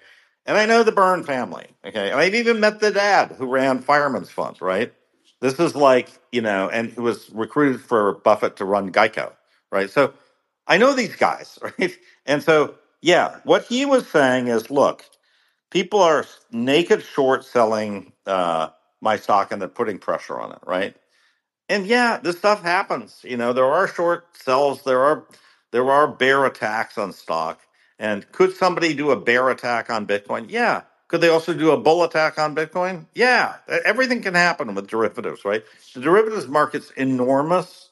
and 0.46 0.58
I 0.58 0.66
know 0.66 0.84
the 0.84 0.92
Byrne 0.92 1.24
family. 1.24 1.68
Okay, 1.86 2.10
and 2.12 2.20
I've 2.20 2.34
even 2.36 2.60
met 2.60 2.80
the 2.80 2.92
dad 2.92 3.32
who 3.38 3.46
ran 3.48 3.80
Fireman's 3.80 4.30
Fund. 4.30 4.62
Right, 4.62 4.92
this 5.40 5.60
is 5.60 5.76
like 5.76 6.10
you 6.32 6.42
know, 6.42 6.70
and 6.70 6.90
who 6.92 7.02
was 7.04 7.30
recruited 7.30 7.82
for 7.82 8.14
Buffett 8.14 8.56
to 8.58 8.66
run 8.66 8.92
Geico. 8.92 9.32
Right, 9.72 9.90
so 9.90 10.14
I 10.66 10.78
know 10.78 10.94
these 10.94 11.16
guys. 11.16 11.58
Right, 11.78 11.96
and 12.26 12.42
so 12.42 12.76
yeah, 13.02 13.40
what 13.44 13.64
he 13.66 13.86
was 13.86 14.08
saying 14.08 14.48
is, 14.48 14.70
look, 14.70 15.04
people 15.70 16.00
are 16.00 16.26
naked 16.52 17.02
short 17.02 17.44
selling 17.44 18.12
uh, 18.26 18.70
my 19.00 19.16
stock, 19.16 19.52
and 19.52 19.60
they're 19.62 19.68
putting 19.68 19.98
pressure 19.98 20.40
on 20.40 20.52
it. 20.52 20.60
Right 20.66 20.96
and 21.68 21.86
yeah, 21.86 22.18
this 22.22 22.38
stuff 22.38 22.62
happens. 22.62 23.20
You 23.24 23.36
know, 23.36 23.52
there 23.52 23.66
are 23.66 23.88
short 23.88 24.26
sells, 24.36 24.84
there 24.84 25.00
are 25.02 25.26
there 25.72 25.90
are 25.90 26.06
bear 26.08 26.46
attacks 26.46 26.96
on 26.98 27.12
stock. 27.12 27.60
And 27.98 28.30
could 28.32 28.54
somebody 28.54 28.94
do 28.94 29.10
a 29.10 29.20
bear 29.20 29.50
attack 29.50 29.90
on 29.90 30.06
Bitcoin? 30.06 30.46
Yeah. 30.50 30.82
Could 31.08 31.20
they 31.22 31.28
also 31.28 31.54
do 31.54 31.70
a 31.70 31.78
bull 31.80 32.04
attack 32.04 32.38
on 32.38 32.54
Bitcoin? 32.54 33.06
Yeah. 33.14 33.56
Everything 33.84 34.22
can 34.22 34.34
happen 34.34 34.74
with 34.74 34.86
derivatives, 34.88 35.44
right? 35.44 35.64
The 35.94 36.00
derivatives 36.00 36.46
market's 36.48 36.90
enormous 36.92 37.85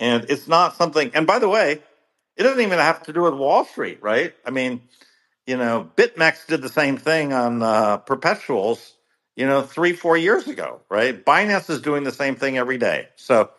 and 0.00 0.26
it's 0.28 0.48
not 0.48 0.76
something 0.76 1.12
and 1.14 1.28
by 1.28 1.38
the 1.38 1.48
way, 1.48 1.80
it 2.36 2.42
doesn't 2.44 2.62
even 2.62 2.80
have 2.80 3.04
to 3.04 3.12
do 3.12 3.22
with 3.22 3.34
Wall 3.34 3.64
Street, 3.64 4.00
right? 4.02 4.34
I 4.46 4.50
mean, 4.50 4.82
you 5.46 5.56
know, 5.56 5.90
BitMEX 5.96 6.46
did 6.46 6.62
the 6.62 6.68
same 6.68 6.96
thing 6.96 7.32
on 7.32 7.62
uh, 7.62 7.98
perpetuals, 7.98 8.94
you 9.36 9.46
know, 9.46 9.62
three, 9.62 9.92
four 9.92 10.16
years 10.16 10.48
ago, 10.48 10.80
right? 10.88 11.24
Binance 11.24 11.70
is 11.70 11.82
doing 11.82 12.04
the 12.04 12.12
same 12.12 12.36
thing 12.36 12.58
every 12.58 12.78
day. 12.78 13.08
So 13.16 13.50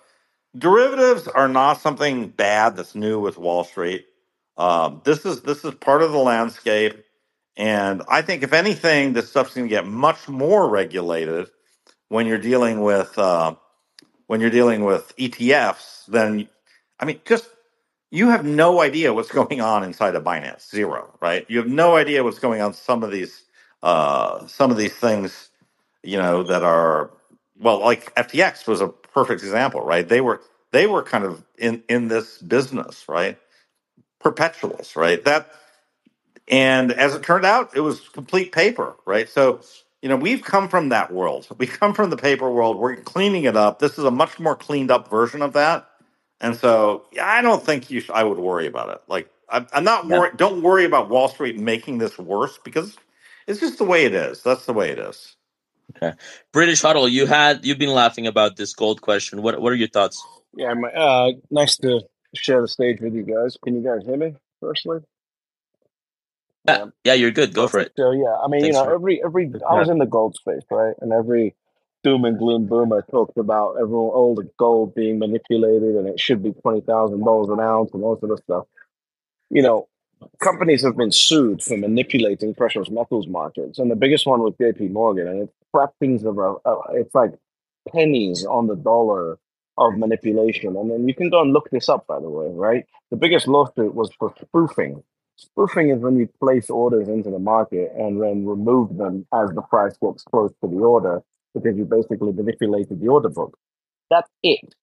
derivatives 0.57 1.27
are 1.27 1.47
not 1.47 1.81
something 1.81 2.29
bad 2.29 2.75
that's 2.75 2.95
new 2.95 3.19
with 3.19 3.37
Wall 3.37 3.63
Street. 3.63 4.05
Um, 4.57 5.01
this 5.05 5.25
is 5.25 5.41
this 5.41 5.63
is 5.65 5.73
part 5.75 6.01
of 6.03 6.11
the 6.11 6.19
landscape, 6.19 7.03
and 7.57 8.03
I 8.09 8.21
think 8.21 8.43
if 8.43 8.53
anything, 8.53 9.13
this 9.13 9.29
stuff's 9.29 9.53
going 9.55 9.67
to 9.67 9.69
get 9.69 9.87
much 9.87 10.27
more 10.27 10.69
regulated 10.69 11.49
when 12.09 12.27
you're 12.27 12.37
dealing 12.37 12.81
with 12.81 13.17
uh, 13.17 13.55
when 14.31 14.39
you're 14.39 14.49
dealing 14.49 14.85
with 14.85 15.13
ETFs. 15.17 16.05
Then, 16.05 16.47
I 16.97 17.03
mean, 17.03 17.19
just 17.25 17.49
you 18.11 18.29
have 18.29 18.45
no 18.45 18.79
idea 18.79 19.13
what's 19.13 19.29
going 19.29 19.59
on 19.59 19.83
inside 19.83 20.15
of 20.15 20.23
Binance. 20.23 20.69
Zero, 20.69 21.13
right? 21.19 21.45
You 21.49 21.57
have 21.57 21.67
no 21.67 21.97
idea 21.97 22.23
what's 22.23 22.39
going 22.39 22.61
on. 22.61 22.73
Some 22.73 23.03
of 23.03 23.11
these, 23.11 23.43
uh, 23.83 24.47
some 24.47 24.71
of 24.71 24.77
these 24.77 24.93
things, 24.93 25.49
you 26.01 26.17
know, 26.17 26.43
that 26.43 26.63
are 26.63 27.11
well, 27.59 27.81
like 27.81 28.15
FTX 28.15 28.67
was 28.67 28.79
a 28.79 28.87
perfect 28.87 29.43
example, 29.43 29.81
right? 29.81 30.07
They 30.07 30.21
were 30.21 30.39
they 30.71 30.87
were 30.87 31.03
kind 31.03 31.25
of 31.25 31.43
in 31.57 31.83
in 31.89 32.07
this 32.07 32.37
business, 32.37 33.09
right? 33.09 33.37
Perpetuals, 34.21 34.95
right? 34.95 35.21
That 35.25 35.51
and 36.47 36.93
as 36.93 37.15
it 37.15 37.23
turned 37.23 37.45
out, 37.45 37.75
it 37.75 37.81
was 37.81 38.07
complete 38.09 38.53
paper, 38.53 38.95
right? 39.05 39.27
So, 39.27 39.59
you 40.01 40.09
know, 40.09 40.17
we've 40.17 40.43
come 40.43 40.69
from 40.69 40.89
that 40.89 41.13
world. 41.13 41.47
We 41.59 41.67
come 41.67 41.93
from 41.93 42.11
the 42.11 42.17
paper 42.17 42.51
world. 42.51 42.77
We're 42.77 42.97
cleaning 42.97 43.45
it 43.45 43.57
up. 43.57 43.79
This 43.79 43.99
is 43.99 44.05
a 44.05 44.11
much 44.11 44.39
more 44.39 44.55
cleaned 44.55 44.91
up 44.91 45.09
version 45.09 45.43
of 45.43 45.53
that. 45.53 45.89
And 46.41 46.55
so, 46.57 47.05
yeah, 47.13 47.27
I 47.27 47.41
don't 47.43 47.63
think 47.63 47.91
you. 47.91 48.01
Sh- 48.01 48.11
I 48.13 48.23
would 48.23 48.39
worry 48.39 48.67
about 48.67 48.89
it. 48.91 49.01
Like, 49.09 49.29
I'm, 49.49 49.67
I'm 49.73 49.85
not 49.85 50.07
Yeah. 50.09 50.17
worried. 50.17 50.37
Don't 50.37 50.63
worry 50.63 50.85
about 50.85 51.09
Wall 51.09 51.29
Street 51.29 51.59
making 51.59 51.99
this 51.99 52.17
worse 52.19 52.59
because 52.63 52.97
it's 53.47 53.59
just 53.61 53.79
the 53.79 53.85
way 53.85 54.05
it 54.05 54.13
is. 54.15 54.43
That's 54.43 54.65
the 54.67 54.73
way 54.73 54.91
it 54.91 54.99
is. 54.99 55.35
Okay, 55.97 56.13
British 56.53 56.81
HODL, 56.83 57.11
you 57.11 57.25
had 57.27 57.65
you've 57.65 57.79
been 57.79 57.93
laughing 57.93 58.27
about 58.27 58.57
this 58.57 58.73
gold 58.75 59.01
question. 59.01 59.41
What 59.41 59.61
what 59.61 59.73
are 59.73 59.77
your 59.77 59.89
thoughts? 59.89 60.27
Yeah, 60.55 60.73
my, 60.75 60.89
uh, 60.91 61.31
nice 61.51 61.77
to 61.77 62.01
share 62.35 62.61
the 62.61 62.67
stage 62.67 62.99
with 63.01 63.15
you 63.15 63.23
guys. 63.23 63.57
Can 63.63 63.75
you 63.75 63.83
guys 63.83 64.05
hear 64.05 64.17
me? 64.17 64.35
Firstly, 64.61 64.99
Uh, 66.67 66.73
yeah, 66.73 66.85
yeah, 67.03 67.13
you're 67.13 67.31
good. 67.31 67.53
Go 67.53 67.67
for 67.67 67.79
it. 67.79 67.93
So 67.97 68.11
yeah, 68.11 68.35
I 68.43 68.47
mean, 68.47 68.65
you 68.65 68.71
know, 68.73 68.83
every 68.93 69.23
every 69.23 69.51
I 69.67 69.73
was 69.75 69.89
in 69.89 69.97
the 69.97 70.05
gold 70.05 70.35
space, 70.35 70.63
right? 70.69 70.95
And 71.01 71.11
every 71.11 71.55
doom 72.03 72.25
and 72.25 72.37
gloom 72.37 72.67
boomer 72.67 73.03
talked 73.09 73.37
about 73.37 73.75
everyone 73.79 74.09
all 74.09 74.35
the 74.35 74.49
gold 74.57 74.95
being 74.95 75.19
manipulated 75.19 75.95
and 75.95 76.07
it 76.07 76.19
should 76.19 76.43
be 76.43 76.51
twenty 76.51 76.81
thousand 76.81 77.19
dollars 77.23 77.49
an 77.49 77.59
ounce 77.59 77.91
and 77.93 78.03
all 78.03 78.19
sort 78.19 78.31
of 78.31 78.39
stuff. 78.39 78.65
You 79.49 79.61
know, 79.61 79.87
companies 80.39 80.83
have 80.83 80.97
been 80.97 81.11
sued 81.11 81.61
for 81.61 81.77
manipulating 81.77 82.53
precious 82.53 82.89
metals 82.89 83.27
markets, 83.27 83.79
and 83.79 83.89
the 83.89 83.95
biggest 83.95 84.25
one 84.25 84.41
was 84.41 84.53
J.P. 84.59 84.89
Morgan, 84.89 85.27
and 85.27 85.41
it's 85.43 85.53
frappings 85.75 86.25
of 86.25 86.37
a, 86.37 86.69
a 86.69 87.01
it's 87.01 87.15
like 87.15 87.31
pennies 87.91 88.45
on 88.45 88.67
the 88.67 88.75
dollar 88.75 89.39
of 89.77 89.97
manipulation. 89.97 90.75
And 90.75 90.91
then 90.91 91.07
you 91.07 91.15
can 91.15 91.29
go 91.29 91.41
and 91.41 91.53
look 91.53 91.69
this 91.71 91.89
up, 91.89 92.05
by 92.07 92.19
the 92.19 92.29
way, 92.29 92.47
right? 92.51 92.85
The 93.09 93.17
biggest 93.17 93.47
lawsuit 93.47 93.95
was 93.95 94.11
for 94.19 94.33
spoofing. 94.41 95.03
Spoofing 95.41 95.89
is 95.89 95.99
when 95.99 96.17
you 96.17 96.29
place 96.39 96.69
orders 96.69 97.07
into 97.09 97.31
the 97.31 97.39
market 97.39 97.91
and 97.97 98.21
then 98.21 98.45
remove 98.45 98.97
them 98.97 99.25
as 99.33 99.49
the 99.51 99.61
price 99.63 99.97
gets 100.01 100.23
close 100.23 100.51
to 100.61 100.69
the 100.69 100.77
order 100.77 101.21
because 101.55 101.75
you 101.77 101.85
basically 101.85 102.31
manipulated 102.31 103.01
the 103.01 103.07
order 103.07 103.29
book. 103.29 103.57
That's 104.09 104.29
it. 104.43 104.75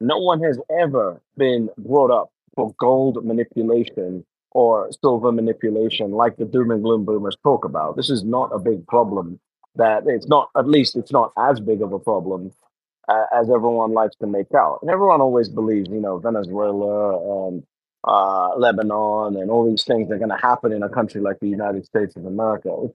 No 0.00 0.18
one 0.18 0.42
has 0.42 0.58
ever 0.70 1.22
been 1.36 1.70
brought 1.78 2.10
up 2.10 2.30
for 2.56 2.74
gold 2.78 3.24
manipulation 3.24 4.24
or 4.52 4.90
silver 5.02 5.32
manipulation 5.32 6.12
like 6.12 6.36
the 6.36 6.44
doom 6.44 6.70
and 6.72 6.82
gloom 6.82 7.04
boomers 7.04 7.36
talk 7.44 7.64
about. 7.64 7.96
This 7.96 8.10
is 8.10 8.24
not 8.24 8.50
a 8.52 8.58
big 8.58 8.86
problem. 8.88 9.40
That 9.76 10.04
it's 10.06 10.26
not, 10.26 10.50
at 10.56 10.68
least 10.68 10.96
it's 10.96 11.12
not 11.12 11.32
as 11.38 11.60
big 11.60 11.82
of 11.82 11.92
a 11.92 11.98
problem 12.00 12.52
uh, 13.08 13.26
as 13.32 13.50
everyone 13.50 13.92
likes 13.92 14.16
to 14.16 14.26
make 14.26 14.54
out. 14.54 14.80
And 14.82 14.90
everyone 14.90 15.20
always 15.20 15.48
believes, 15.48 15.88
you 15.90 16.00
know, 16.00 16.18
Venezuela 16.18 17.48
and 17.48 17.62
uh, 18.04 18.56
Lebanon 18.56 19.36
and 19.36 19.50
all 19.50 19.68
these 19.68 19.84
things 19.84 20.10
are 20.10 20.18
going 20.18 20.30
to 20.30 20.38
happen 20.40 20.72
in 20.72 20.82
a 20.82 20.88
country 20.88 21.20
like 21.20 21.38
the 21.40 21.48
United 21.48 21.86
States 21.86 22.16
of 22.16 22.26
America. 22.26 22.88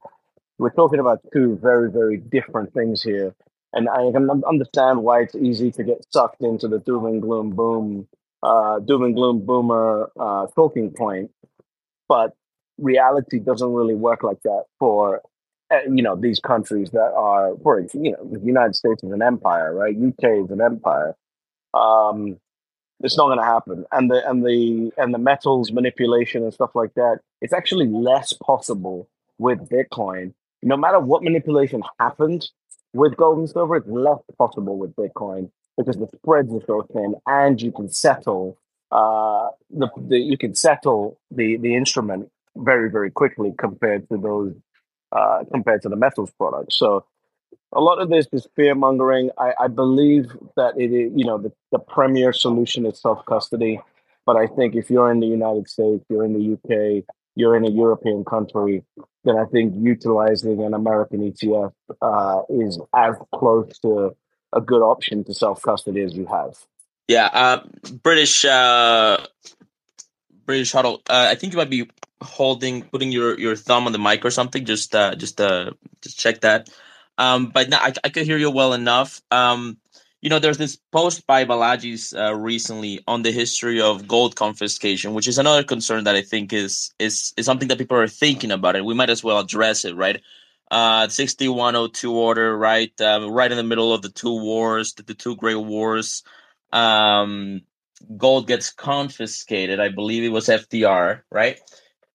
We're 0.58 0.72
talking 0.72 1.00
about 1.00 1.22
two 1.34 1.60
very, 1.62 1.92
very 1.92 2.18
different 2.18 2.74
things 2.74 3.04
here. 3.04 3.36
And 3.74 3.90
I 3.90 4.12
can 4.12 4.30
understand 4.48 5.04
why 5.04 5.22
it's 5.22 5.36
easy 5.36 5.72
to 5.74 5.84
get 5.84 6.06
sucked 6.12 6.42
into 6.42 6.68
the 6.70 6.80
doom 6.80 7.06
and 7.06 7.22
gloom 7.22 7.52
boom, 7.52 8.08
uh, 8.42 8.80
doom 8.80 9.04
and 9.04 9.16
gloom 9.16 9.46
boomer 9.46 10.10
uh, 10.20 10.48
talking 10.56 10.92
point. 10.92 11.32
But 12.08 12.34
reality 12.78 13.40
doesn't 13.40 13.74
really 13.74 13.96
work 13.96 14.24
like 14.24 14.42
that 14.44 14.66
for 14.80 15.22
uh, 15.72 15.80
you 15.92 16.04
know 16.04 16.16
these 16.16 16.40
countries 16.40 16.92
that 16.92 17.14
are, 17.16 17.56
for 17.64 17.80
you 17.94 18.12
know, 18.12 18.30
the 18.32 18.40
United 18.46 18.76
States 18.76 19.04
is 19.04 19.12
an 19.12 19.22
empire, 19.22 19.74
right? 19.74 19.96
UK 19.96 20.46
is 20.46 20.52
an 20.52 20.62
empire. 20.62 21.16
Um, 21.74 22.38
it's 23.02 23.18
not 23.18 23.28
going 23.28 23.40
to 23.40 23.44
happen, 23.44 23.86
and 23.92 24.10
the 24.10 24.28
and 24.30 24.46
the 24.46 24.92
and 24.98 25.14
the 25.14 25.18
metals 25.18 25.72
manipulation 25.72 26.44
and 26.44 26.54
stuff 26.54 26.72
like 26.76 26.94
that. 26.96 27.20
It's 27.42 27.54
actually 27.54 27.88
less 27.88 28.34
possible 28.34 29.08
with 29.38 29.70
Bitcoin. 29.70 30.34
No 30.64 30.78
matter 30.78 31.00
what 31.00 31.22
manipulation 31.24 31.84
happens 32.00 32.52
with 32.94 33.18
gold 33.18 33.40
and 33.40 33.50
silver, 33.50 33.78
it's 33.78 33.88
less 33.88 34.20
possible 34.38 34.78
with 34.78 34.96
Bitcoin 34.96 35.52
because 35.78 35.98
the 35.98 36.08
spreads 36.16 36.54
are 36.54 36.64
so 36.66 36.88
thin, 36.94 37.16
and 37.28 37.62
you 37.62 37.72
can 37.72 37.90
settle 37.90 38.58
uh, 38.92 39.50
the, 39.70 39.90
the 39.98 40.18
you 40.18 40.38
can 40.38 40.56
settle 40.56 41.18
the 41.32 41.58
the 41.58 41.76
instrument 41.76 42.32
very 42.56 42.90
very 42.90 43.12
quickly 43.12 43.54
compared 43.58 44.08
to 44.10 44.18
those 44.18 44.54
uh, 45.12 45.44
compared 45.52 45.82
to 45.82 45.90
the 45.90 45.96
metals 45.96 46.32
products. 46.38 46.78
So 46.78 47.06
a 47.72 47.82
lot 47.82 48.02
of 48.02 48.10
this 48.10 48.28
is 48.32 48.48
fear 48.56 48.76
mongering. 48.76 49.30
I, 49.38 49.54
I 49.60 49.68
believe 49.68 50.32
that 50.56 50.74
it 50.78 50.92
is, 50.92 51.12
you 51.16 51.26
know, 51.26 51.38
the, 51.38 51.52
the 51.72 51.80
premier 51.80 52.34
solution 52.34 52.86
is 52.86 53.00
self 53.00 53.26
custody. 53.26 53.80
But 54.26 54.38
I 54.38 54.48
think 54.48 54.76
if 54.76 54.90
you're 54.90 55.12
in 55.12 55.20
the 55.20 55.28
United 55.28 55.70
States, 55.70 56.04
you're 56.10 56.26
in 56.26 56.34
the 56.34 56.54
UK, 56.54 57.04
you're 57.36 57.56
in 57.56 57.66
a 57.66 57.70
European 57.70 58.26
country, 58.26 58.84
then 59.24 59.38
I 59.38 59.46
think 59.46 59.74
utilizing 59.78 60.64
an 60.64 60.74
American 60.74 61.32
ETF 61.32 61.74
uh, 62.02 62.42
is 62.50 62.80
as 62.96 63.16
close 63.34 63.78
to 63.80 64.16
a 64.54 64.62
good 64.62 64.82
option 64.82 65.24
to 65.26 65.34
self 65.34 65.62
custody 65.62 66.02
as 66.02 66.16
you 66.16 66.26
have. 66.26 66.58
Yeah, 67.08 67.30
uh, 67.32 67.62
British 68.02 68.46
uh, 68.46 69.18
British 70.46 70.74
HODL. 70.74 71.02
Uh, 71.10 71.28
I 71.30 71.36
think 71.36 71.54
you 71.54 71.58
might 71.58 71.70
be 71.70 71.88
holding, 72.22 72.84
putting 72.84 73.12
your, 73.12 73.40
your 73.40 73.56
thumb 73.56 73.86
on 73.86 73.92
the 73.92 74.00
mic 74.00 74.26
or 74.26 74.32
something. 74.32 74.66
Just 74.66 74.96
uh, 74.96 75.16
just 75.16 75.40
uh, 75.40 75.72
just 76.02 76.18
check 76.18 76.42
that. 76.42 76.70
Um, 77.18 77.48
but 77.48 77.70
now 77.70 77.80
I, 77.80 77.94
I 78.04 78.10
could 78.10 78.26
hear 78.26 78.38
you 78.38 78.52
well 78.52 78.74
enough. 78.74 79.22
Um, 79.32 79.78
you 80.22 80.30
know, 80.30 80.40
there's 80.40 80.58
this 80.58 80.78
post 80.92 81.28
by 81.28 81.46
Balaji's 81.46 82.14
uh, 82.14 82.34
recently 82.34 83.00
on 83.08 83.22
the 83.22 83.32
history 83.32 83.80
of 83.80 84.08
gold 84.08 84.36
confiscation, 84.36 85.14
which 85.14 85.28
is 85.28 85.38
another 85.38 85.64
concern 85.64 86.04
that 86.06 86.16
I 86.16 86.22
think 86.24 86.52
is 86.52 86.92
is 86.98 87.34
is 87.38 87.46
something 87.46 87.68
that 87.68 87.78
people 87.78 87.98
are 87.98 88.08
thinking 88.08 88.52
about, 88.52 88.76
and 88.76 88.86
we 88.86 88.96
might 88.96 89.12
as 89.12 89.24
well 89.24 89.40
address 89.40 89.86
it, 89.86 89.96
right? 89.96 90.22
Uh, 90.72 91.08
6102 91.08 92.12
order, 92.12 92.58
right? 92.58 92.92
Uh, 93.00 93.28
right 93.30 93.52
in 93.52 93.58
the 93.58 93.64
middle 93.64 93.94
of 93.94 94.02
the 94.02 94.10
two 94.10 94.42
wars, 94.42 94.94
the, 94.94 95.04
the 95.04 95.14
two 95.14 95.36
great 95.36 95.56
wars. 95.56 96.24
Um, 96.74 97.62
gold 98.18 98.48
gets 98.48 98.72
confiscated. 98.72 99.80
I 99.80 99.90
believe 99.90 100.24
it 100.24 100.30
was 100.30 100.48
FDR, 100.48 101.22
right? 101.32 101.60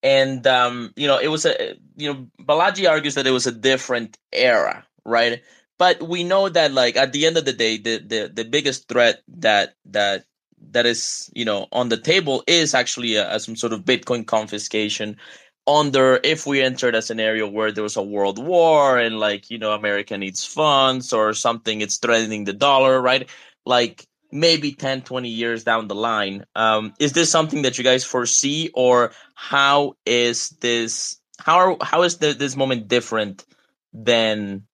And 0.03 0.47
um, 0.47 0.93
you 0.97 1.07
know, 1.07 1.19
it 1.19 1.29
was 1.29 1.47
a 1.47 1.77
you 1.97 2.13
know, 2.13 2.27
Balaji 2.43 2.89
argues 2.89 3.15
that 3.15 3.27
it 3.27 3.31
was 3.31 3.47
a 3.47 3.53
different 3.53 4.19
era, 4.33 4.85
right? 5.05 5.43
But 5.79 6.03
we 6.03 6.25
know 6.25 6.49
that 6.49 6.73
like 6.73 6.97
at 6.97 7.13
the 7.13 7.27
end 7.27 7.37
of 7.37 7.45
the 7.45 7.53
day, 7.53 7.79
the 7.79 7.99
the, 7.99 8.31
the 8.33 8.45
biggest 8.45 8.89
threat 8.89 9.23
that 9.29 9.75
that 9.87 10.25
that 10.73 10.87
is 10.87 11.31
you 11.35 11.45
know 11.45 11.69
on 11.73 11.89
the 11.89 11.97
table 11.97 12.45
is 12.47 12.75
actually 12.75 13.17
a, 13.17 13.37
a, 13.37 13.41
some 13.41 13.57
sort 13.57 13.73
of 13.73 13.85
Bitcoin 13.85 14.27
confiscation 14.27 15.17
under 15.67 16.21
if 16.25 16.47
we 16.47 16.63
entered 16.63 16.95
a 16.95 17.03
scenario 17.03 17.49
where 17.49 17.73
there 17.73 17.83
was 17.83 17.97
a 17.97 18.03
world 18.03 18.39
war 18.39 18.99
and 18.99 19.19
like 19.19 19.51
you 19.51 19.59
know 19.59 19.73
America 19.73 20.19
needs 20.19 20.45
funds 20.45 21.13
or 21.13 21.33
something, 21.33 21.81
it's 21.81 21.99
threatening 21.99 22.45
the 22.45 22.53
dollar, 22.53 23.01
right? 23.01 23.29
Like 23.65 24.07
maybe 24.33 24.73
10 24.73 25.03
20 25.03 25.29
years 25.29 25.65
down 25.65 25.89
the 25.89 25.95
line 25.95 26.45
um, 26.55 26.95
is 27.01 27.13
this 27.13 27.31
something 27.31 27.63
that 27.63 27.79
you 27.79 27.85
guys 27.85 28.05
foresee 28.05 28.71
or 28.75 29.13
how 29.35 29.95
is 30.07 30.51
this 30.61 31.19
how 31.41 31.57
are, 31.57 31.77
how 31.83 32.03
is 32.03 32.19
the, 32.19 32.33
this 32.33 32.57
moment 32.57 32.87
different 32.87 33.45
than 33.93 34.67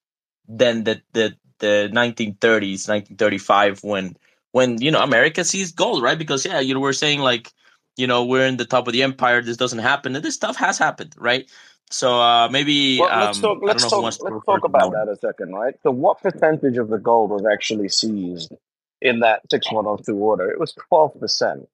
than 0.49 0.85
the 0.85 1.01
the 1.13 1.35
the 1.59 1.91
1930s 1.93 2.89
1935 2.89 3.83
when 3.83 4.17
when 4.53 4.81
you 4.81 4.91
know 4.91 5.01
america 5.01 5.45
sees 5.45 5.73
gold 5.73 6.03
right 6.03 6.19
because 6.19 6.45
yeah 6.45 6.61
you 6.61 6.75
know 6.75 6.81
we're 6.81 6.93
saying 6.93 7.21
like 7.21 7.53
you 7.97 8.07
know 8.07 8.25
we're 8.25 8.47
in 8.47 8.59
the 8.59 8.65
top 8.65 8.87
of 8.87 8.93
the 8.93 9.03
empire 9.03 9.41
this 9.43 9.57
doesn't 9.57 9.79
happen 9.79 10.15
and 10.15 10.25
this 10.25 10.35
stuff 10.35 10.57
has 10.57 10.79
happened 10.79 11.15
right 11.17 11.51
so 11.91 12.21
uh, 12.21 12.49
maybe 12.49 12.99
well, 12.99 13.27
let's 13.27 13.39
um, 13.39 13.43
talk. 13.43 13.59
Let's 13.63 13.89
talk. 13.89 14.03
Let's 14.03 14.19
talk 14.45 14.65
about 14.65 14.91
that 14.91 15.09
a 15.09 15.17
second, 15.17 15.55
right? 15.55 15.75
So, 15.85 15.93
what 15.93 16.21
percentage 16.21 16.79
of 16.79 16.89
the 16.89 16.99
gold 16.99 17.31
was 17.31 17.47
actually 17.47 17.89
seized 17.91 18.53
in 19.01 19.21
that 19.21 19.43
6102 19.51 20.17
order. 20.17 20.51
It 20.51 20.59
was 20.59 20.75
12%. 20.93 21.67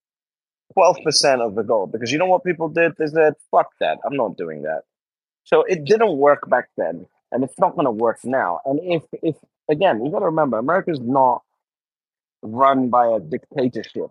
12% 0.77 1.41
of 1.41 1.55
the 1.55 1.63
gold. 1.63 1.93
Because 1.93 2.11
you 2.11 2.19
know 2.19 2.27
what 2.27 2.45
people 2.45 2.69
did? 2.69 2.93
They 2.99 3.07
said, 3.07 3.35
fuck 3.51 3.71
that. 3.81 3.99
I'm 4.05 4.17
not 4.17 4.37
doing 4.37 4.63
that. 4.63 4.83
So 5.45 5.63
it 5.63 5.85
didn't 5.85 6.17
work 6.17 6.49
back 6.49 6.69
then. 6.77 7.07
And 7.33 7.43
it's 7.43 7.59
not 7.59 7.75
going 7.75 7.87
to 7.87 7.91
work 7.91 8.19
now. 8.25 8.61
And 8.65 8.79
if, 8.83 9.03
if 9.23 9.37
again, 9.69 10.05
you 10.05 10.13
got 10.13 10.21
to 10.21 10.27
remember, 10.27 10.59
America's 10.59 11.01
not 11.01 11.43
run 12.43 12.91
by 12.91 13.07
a 13.07 13.21
dictatorship, 13.21 14.11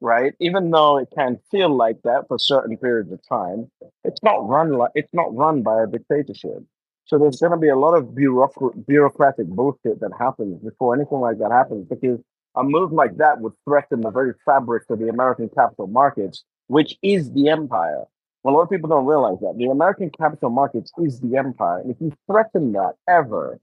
right? 0.00 0.34
Even 0.40 0.70
though 0.70 0.98
it 0.98 1.08
can 1.14 1.38
feel 1.50 1.74
like 1.74 2.02
that 2.02 2.26
for 2.28 2.38
certain 2.38 2.76
periods 2.76 3.12
of 3.12 3.20
time, 3.26 3.70
it's 4.04 4.22
not 4.22 4.48
run 4.48 4.72
like 4.72 4.90
it's 4.94 5.14
not 5.14 5.34
run 5.34 5.62
by 5.62 5.82
a 5.82 5.86
dictatorship. 5.86 6.62
So 7.06 7.18
there's 7.18 7.38
going 7.38 7.52
to 7.52 7.58
be 7.58 7.68
a 7.68 7.76
lot 7.76 7.94
of 7.94 8.16
bureaucratic, 8.16 8.86
bureaucratic 8.86 9.46
bullshit 9.46 10.00
that 10.00 10.10
happens 10.18 10.60
before 10.62 10.94
anything 10.94 11.20
like 11.20 11.38
that 11.38 11.52
happens 11.52 11.86
because 11.88 12.18
a 12.56 12.64
move 12.64 12.92
like 12.92 13.16
that 13.18 13.40
would 13.40 13.52
threaten 13.64 14.00
the 14.00 14.10
very 14.10 14.32
fabric 14.44 14.84
of 14.90 14.98
the 14.98 15.08
American 15.08 15.48
capital 15.48 15.86
markets, 15.86 16.44
which 16.66 16.98
is 17.02 17.30
the 17.32 17.48
empire. 17.48 18.04
A 18.46 18.50
lot 18.50 18.62
of 18.62 18.70
people 18.70 18.88
don't 18.88 19.06
realize 19.06 19.38
that 19.40 19.56
the 19.58 19.66
American 19.66 20.10
capital 20.10 20.50
markets 20.50 20.92
is 20.98 21.20
the 21.20 21.36
empire, 21.36 21.80
and 21.80 21.90
if 21.90 21.96
you 22.00 22.12
threaten 22.30 22.72
that 22.72 22.94
ever, 23.08 23.58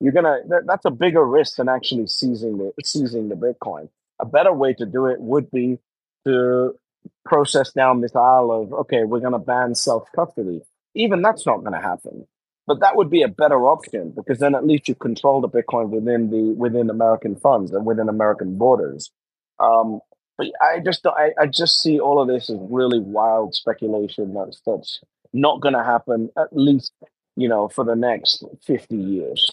you're 0.00 0.12
gonna. 0.12 0.38
That, 0.48 0.62
that's 0.66 0.84
a 0.84 0.90
bigger 0.90 1.24
risk 1.24 1.56
than 1.56 1.68
actually 1.68 2.06
seizing 2.06 2.58
the 2.58 2.72
seizing 2.82 3.28
the 3.28 3.34
Bitcoin. 3.34 3.88
A 4.20 4.26
better 4.26 4.52
way 4.52 4.72
to 4.74 4.86
do 4.86 5.06
it 5.06 5.20
would 5.20 5.50
be 5.50 5.78
to 6.26 6.74
process 7.24 7.72
down 7.72 8.00
this 8.00 8.16
aisle 8.16 8.50
of 8.50 8.72
okay, 8.72 9.04
we're 9.04 9.20
gonna 9.20 9.38
ban 9.38 9.74
self 9.74 10.10
custody. 10.14 10.62
Even 10.94 11.22
that's 11.22 11.46
not 11.46 11.64
to 11.64 11.70
happen. 11.72 12.26
But 12.66 12.80
that 12.80 12.96
would 12.96 13.10
be 13.10 13.22
a 13.22 13.28
better 13.28 13.66
option 13.66 14.12
because 14.14 14.38
then 14.38 14.54
at 14.54 14.66
least 14.66 14.88
you 14.88 14.94
control 14.94 15.40
the 15.40 15.48
Bitcoin 15.48 15.88
within 15.88 16.30
the 16.30 16.54
within 16.54 16.90
American 16.90 17.36
funds 17.36 17.72
and 17.72 17.84
within 17.84 18.08
American 18.08 18.56
borders. 18.56 19.10
Um, 19.58 20.00
but 20.50 20.66
I 20.66 20.80
just 20.80 21.06
I, 21.06 21.32
I 21.40 21.46
just 21.46 21.80
see 21.80 22.00
all 22.00 22.20
of 22.20 22.28
this 22.28 22.50
as 22.50 22.58
really 22.60 23.00
wild 23.00 23.54
speculation 23.54 24.34
that's 24.34 24.60
that's 24.66 25.00
not 25.32 25.60
going 25.60 25.74
to 25.74 25.84
happen 25.84 26.30
at 26.36 26.54
least 26.54 26.92
you 27.36 27.48
know 27.48 27.68
for 27.68 27.84
the 27.84 27.96
next 27.96 28.44
fifty 28.64 28.96
years. 28.96 29.50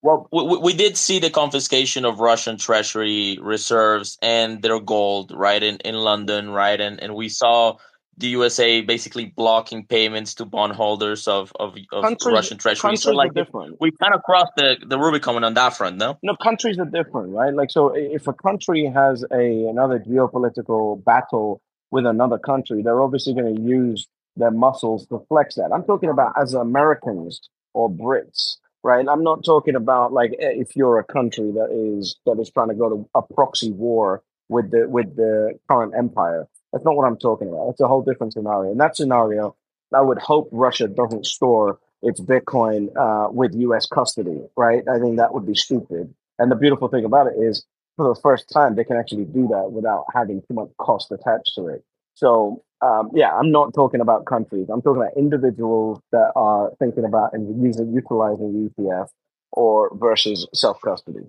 Well, 0.00 0.28
we, 0.30 0.58
we 0.58 0.72
did 0.74 0.96
see 0.96 1.18
the 1.18 1.28
confiscation 1.28 2.04
of 2.04 2.20
Russian 2.20 2.56
treasury 2.56 3.36
reserves 3.40 4.16
and 4.22 4.62
their 4.62 4.78
gold, 4.78 5.32
right, 5.34 5.60
in, 5.60 5.78
in 5.78 5.96
London, 5.96 6.50
right, 6.50 6.80
and 6.80 7.02
and 7.02 7.14
we 7.14 7.28
saw 7.28 7.78
the 8.18 8.28
USA 8.28 8.80
basically 8.80 9.26
blocking 9.26 9.86
payments 9.86 10.34
to 10.34 10.44
bondholders 10.44 11.28
of 11.28 11.52
of, 11.58 11.76
of 11.92 12.02
countries, 12.02 12.32
Russian 12.32 12.58
treasury. 12.58 12.96
So 12.96 13.12
like 13.12 13.32
different. 13.32 13.76
we 13.80 13.92
kind 13.92 14.14
of 14.14 14.22
crossed 14.22 14.52
the 14.56 14.76
the 14.84 14.98
Rubicon 14.98 15.44
on 15.44 15.54
that 15.54 15.76
front, 15.76 15.96
no? 15.96 16.18
No, 16.22 16.34
countries 16.42 16.78
are 16.78 16.84
different, 16.84 17.32
right? 17.32 17.54
Like 17.54 17.70
so, 17.70 17.94
if 17.94 18.26
a 18.26 18.32
country 18.32 18.86
has 18.86 19.24
a 19.32 19.66
another 19.68 19.98
geopolitical 20.00 21.02
battle 21.04 21.60
with 21.90 22.06
another 22.06 22.38
country, 22.38 22.82
they're 22.82 23.00
obviously 23.00 23.34
going 23.34 23.54
to 23.54 23.62
use 23.62 24.06
their 24.36 24.50
muscles 24.50 25.06
to 25.06 25.24
flex 25.28 25.54
that. 25.56 25.70
I'm 25.72 25.84
talking 25.84 26.10
about 26.10 26.32
as 26.40 26.54
Americans 26.54 27.48
or 27.72 27.88
Brits, 27.88 28.56
right? 28.82 29.06
I'm 29.08 29.22
not 29.22 29.44
talking 29.44 29.76
about 29.76 30.12
like 30.12 30.32
if 30.38 30.74
you're 30.74 30.98
a 30.98 31.04
country 31.04 31.52
that 31.52 31.70
is 31.70 32.16
that 32.26 32.38
is 32.40 32.50
trying 32.50 32.68
to 32.68 32.74
go 32.74 32.88
to 32.88 33.08
a 33.14 33.22
proxy 33.22 33.70
war 33.70 34.22
with 34.48 34.70
the 34.72 34.88
with 34.88 35.14
the 35.14 35.58
current 35.68 35.94
empire 35.96 36.48
that's 36.72 36.84
not 36.84 36.96
what 36.96 37.06
I'm 37.06 37.16
talking 37.16 37.48
about. 37.48 37.66
That's 37.66 37.80
a 37.80 37.88
whole 37.88 38.02
different 38.02 38.32
scenario. 38.32 38.72
In 38.72 38.78
that 38.78 38.96
scenario, 38.96 39.56
I 39.94 40.00
would 40.00 40.18
hope 40.18 40.48
Russia 40.52 40.88
doesn't 40.88 41.26
store 41.26 41.78
its 42.02 42.20
Bitcoin 42.20 42.88
uh, 42.96 43.30
with 43.30 43.54
U.S. 43.54 43.86
custody, 43.86 44.40
right? 44.56 44.82
I 44.88 44.98
think 44.98 45.16
that 45.16 45.34
would 45.34 45.46
be 45.46 45.54
stupid. 45.54 46.14
And 46.38 46.50
the 46.50 46.56
beautiful 46.56 46.88
thing 46.88 47.04
about 47.04 47.26
it 47.26 47.34
is, 47.38 47.64
for 47.96 48.14
the 48.14 48.20
first 48.20 48.48
time, 48.48 48.76
they 48.76 48.84
can 48.84 48.96
actually 48.96 49.24
do 49.24 49.48
that 49.48 49.72
without 49.72 50.04
having 50.14 50.40
too 50.42 50.54
much 50.54 50.68
cost 50.78 51.10
attached 51.10 51.52
to 51.56 51.66
it. 51.66 51.84
So, 52.14 52.62
um, 52.80 53.10
yeah, 53.12 53.34
I'm 53.34 53.50
not 53.50 53.74
talking 53.74 54.00
about 54.00 54.26
countries. 54.26 54.68
I'm 54.72 54.82
talking 54.82 55.02
about 55.02 55.16
individuals 55.16 56.00
that 56.12 56.32
are 56.36 56.70
thinking 56.78 57.04
about 57.04 57.32
and 57.32 57.64
using 57.64 57.92
utilizing 57.92 58.70
ETF 58.78 59.08
or 59.52 59.90
versus 59.94 60.46
self 60.54 60.80
custody. 60.80 61.26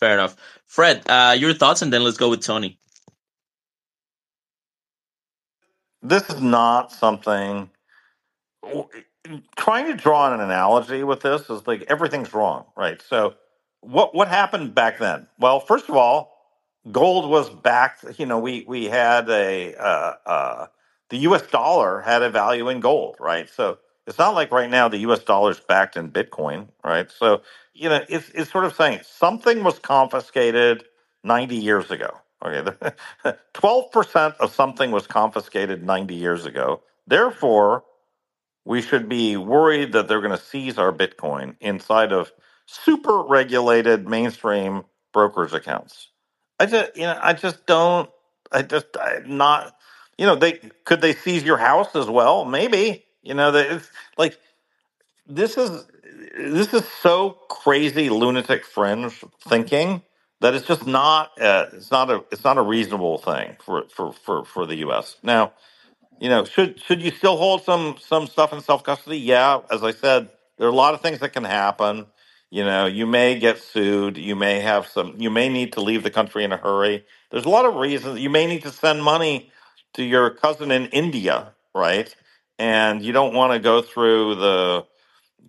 Fair 0.00 0.14
enough, 0.14 0.34
Fred. 0.66 1.02
Uh, 1.08 1.36
your 1.38 1.54
thoughts, 1.54 1.82
and 1.82 1.92
then 1.92 2.02
let's 2.02 2.16
go 2.16 2.28
with 2.28 2.40
Tony. 2.40 2.78
This 6.04 6.30
is 6.30 6.42
not 6.42 6.92
something 6.92 7.70
trying 9.56 9.86
to 9.86 9.94
draw 9.96 10.32
an 10.32 10.40
analogy 10.40 11.04
with 11.04 11.20
this 11.22 11.50
is 11.50 11.66
like 11.66 11.82
everything's 11.88 12.34
wrong 12.34 12.66
right 12.76 13.02
so 13.02 13.34
what 13.82 14.14
what 14.14 14.28
happened 14.28 14.74
back 14.74 14.98
then 14.98 15.26
well 15.38 15.60
first 15.60 15.88
of 15.88 15.96
all 15.96 16.34
gold 16.92 17.30
was 17.30 17.50
backed 17.50 18.04
you 18.18 18.26
know 18.26 18.38
we 18.38 18.64
we 18.68 18.86
had 18.86 19.28
a 19.30 19.74
uh, 19.76 20.14
uh, 20.26 20.66
the 21.10 21.18
us 21.18 21.42
dollar 21.48 22.00
had 22.02 22.22
a 22.22 22.30
value 22.30 22.68
in 22.70 22.80
gold 22.80 23.16
right 23.20 23.50
so 23.50 23.78
it's 24.06 24.18
not 24.18 24.34
like 24.34 24.52
right 24.52 24.70
now 24.70 24.88
the 24.88 24.98
U.S. 24.98 25.20
dollar 25.24 25.52
is 25.52 25.60
backed 25.60 25.96
in 25.96 26.10
Bitcoin, 26.10 26.68
right? 26.84 27.10
So 27.10 27.42
you 27.74 27.88
know, 27.88 28.04
it's 28.08 28.30
it's 28.30 28.52
sort 28.52 28.66
of 28.66 28.74
saying 28.76 29.00
something 29.04 29.64
was 29.64 29.78
confiscated 29.80 30.84
90 31.24 31.56
years 31.56 31.90
ago. 31.90 32.10
Okay, 32.44 32.62
12% 33.54 34.36
of 34.40 34.54
something 34.54 34.90
was 34.90 35.06
confiscated 35.06 35.84
90 35.84 36.14
years 36.14 36.46
ago. 36.46 36.82
Therefore, 37.06 37.84
we 38.64 38.82
should 38.82 39.08
be 39.08 39.36
worried 39.36 39.92
that 39.92 40.08
they're 40.08 40.20
going 40.20 40.36
to 40.36 40.42
seize 40.44 40.78
our 40.78 40.92
Bitcoin 40.92 41.56
inside 41.60 42.12
of 42.12 42.32
super 42.66 43.22
regulated 43.22 44.08
mainstream 44.08 44.84
brokers 45.12 45.54
accounts. 45.54 46.08
I 46.60 46.66
just, 46.66 46.96
you 46.96 47.02
know, 47.02 47.18
I 47.20 47.32
just 47.34 47.66
don't. 47.66 48.10
I 48.52 48.62
just 48.62 48.86
I'm 49.00 49.36
not. 49.36 49.76
You 50.18 50.26
know, 50.26 50.36
they 50.36 50.52
could 50.84 51.00
they 51.00 51.14
seize 51.14 51.42
your 51.42 51.58
house 51.58 51.96
as 51.96 52.08
well? 52.08 52.44
Maybe. 52.44 53.04
You 53.22 53.34
know, 53.34 53.50
they, 53.50 53.68
it's 53.68 53.90
like 54.16 54.38
this 55.26 55.56
is 55.58 55.86
this 56.38 56.74
is 56.74 56.86
so 57.02 57.30
crazy 57.48 58.10
lunatic 58.10 58.64
fringe 58.64 59.24
thinking 59.48 60.02
that 60.44 60.54
it's 60.54 60.68
just 60.68 60.86
not. 60.86 61.32
Uh, 61.40 61.66
it's 61.74 61.90
not 61.92 62.10
a. 62.12 62.24
It's 62.32 62.44
not 62.44 62.58
a 62.58 62.62
reasonable 62.62 63.18
thing 63.18 63.56
for 63.64 63.86
for 63.90 64.14
for 64.14 64.46
for 64.46 64.66
the 64.66 64.76
U.S. 64.78 65.18
Now 65.24 65.52
you 66.20 66.30
know, 66.30 66.44
should 66.44 66.80
should 66.80 67.02
you 67.02 67.12
still 67.12 67.36
hold 67.36 67.64
some 67.64 67.96
some 68.00 68.26
stuff 68.26 68.52
in 68.52 68.60
self 68.62 68.84
custody? 68.84 69.18
Yeah, 69.18 69.60
as 69.70 69.84
I 69.84 69.92
said, 69.92 70.30
there 70.58 70.66
are 70.66 70.72
a 70.72 70.74
lot 70.76 70.94
of 70.94 71.02
things 71.02 71.20
that 71.20 71.34
can 71.34 71.44
happen. 71.44 72.06
You 72.50 72.64
know, 72.64 72.86
you 72.86 73.06
may 73.06 73.38
get 73.38 73.58
sued. 73.58 74.18
You 74.18 74.36
may 74.36 74.60
have 74.60 74.86
some. 74.86 75.16
You 75.18 75.30
may 75.30 75.48
need 75.50 75.74
to 75.74 75.82
leave 75.82 76.02
the 76.02 76.10
country 76.10 76.44
in 76.44 76.52
a 76.52 76.58
hurry. 76.58 77.04
There's 77.30 77.44
a 77.46 77.50
lot 77.50 77.66
of 77.66 77.76
reasons. 77.76 78.20
You 78.20 78.30
may 78.30 78.46
need 78.46 78.62
to 78.62 78.72
send 78.72 79.04
money 79.04 79.52
to 79.94 80.04
your 80.04 80.30
cousin 80.30 80.70
in 80.72 80.86
India, 80.86 81.52
right? 81.74 82.14
And 82.58 83.02
you 83.02 83.12
don't 83.12 83.34
want 83.34 83.52
to 83.52 83.60
go 83.60 83.82
through 83.82 84.36
the 84.36 84.86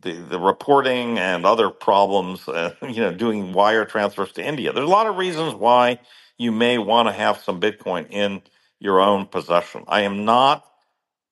the, 0.05 0.13
the 0.13 0.39
reporting 0.39 1.19
and 1.19 1.45
other 1.45 1.71
problems. 1.71 2.47
Uh, 2.49 2.75
you 2.83 3.01
know, 3.01 3.13
doing 3.13 3.53
wire 3.53 3.85
transfers 3.85 4.33
to 4.33 4.45
India. 4.45 4.73
There's 4.73 4.87
a 4.87 4.93
lot 4.93 5.07
of 5.07 5.17
reasons 5.17 5.55
why 5.55 5.99
you 6.39 6.53
may 6.53 6.79
want 6.79 7.09
to 7.09 7.13
have 7.13 7.39
some 7.39 7.61
Bitcoin 7.61 8.07
in 8.11 8.43
your 8.79 9.01
own 9.01 9.27
possession. 9.27 9.85
I 9.89 10.03
am 10.03 10.25
not 10.25 10.65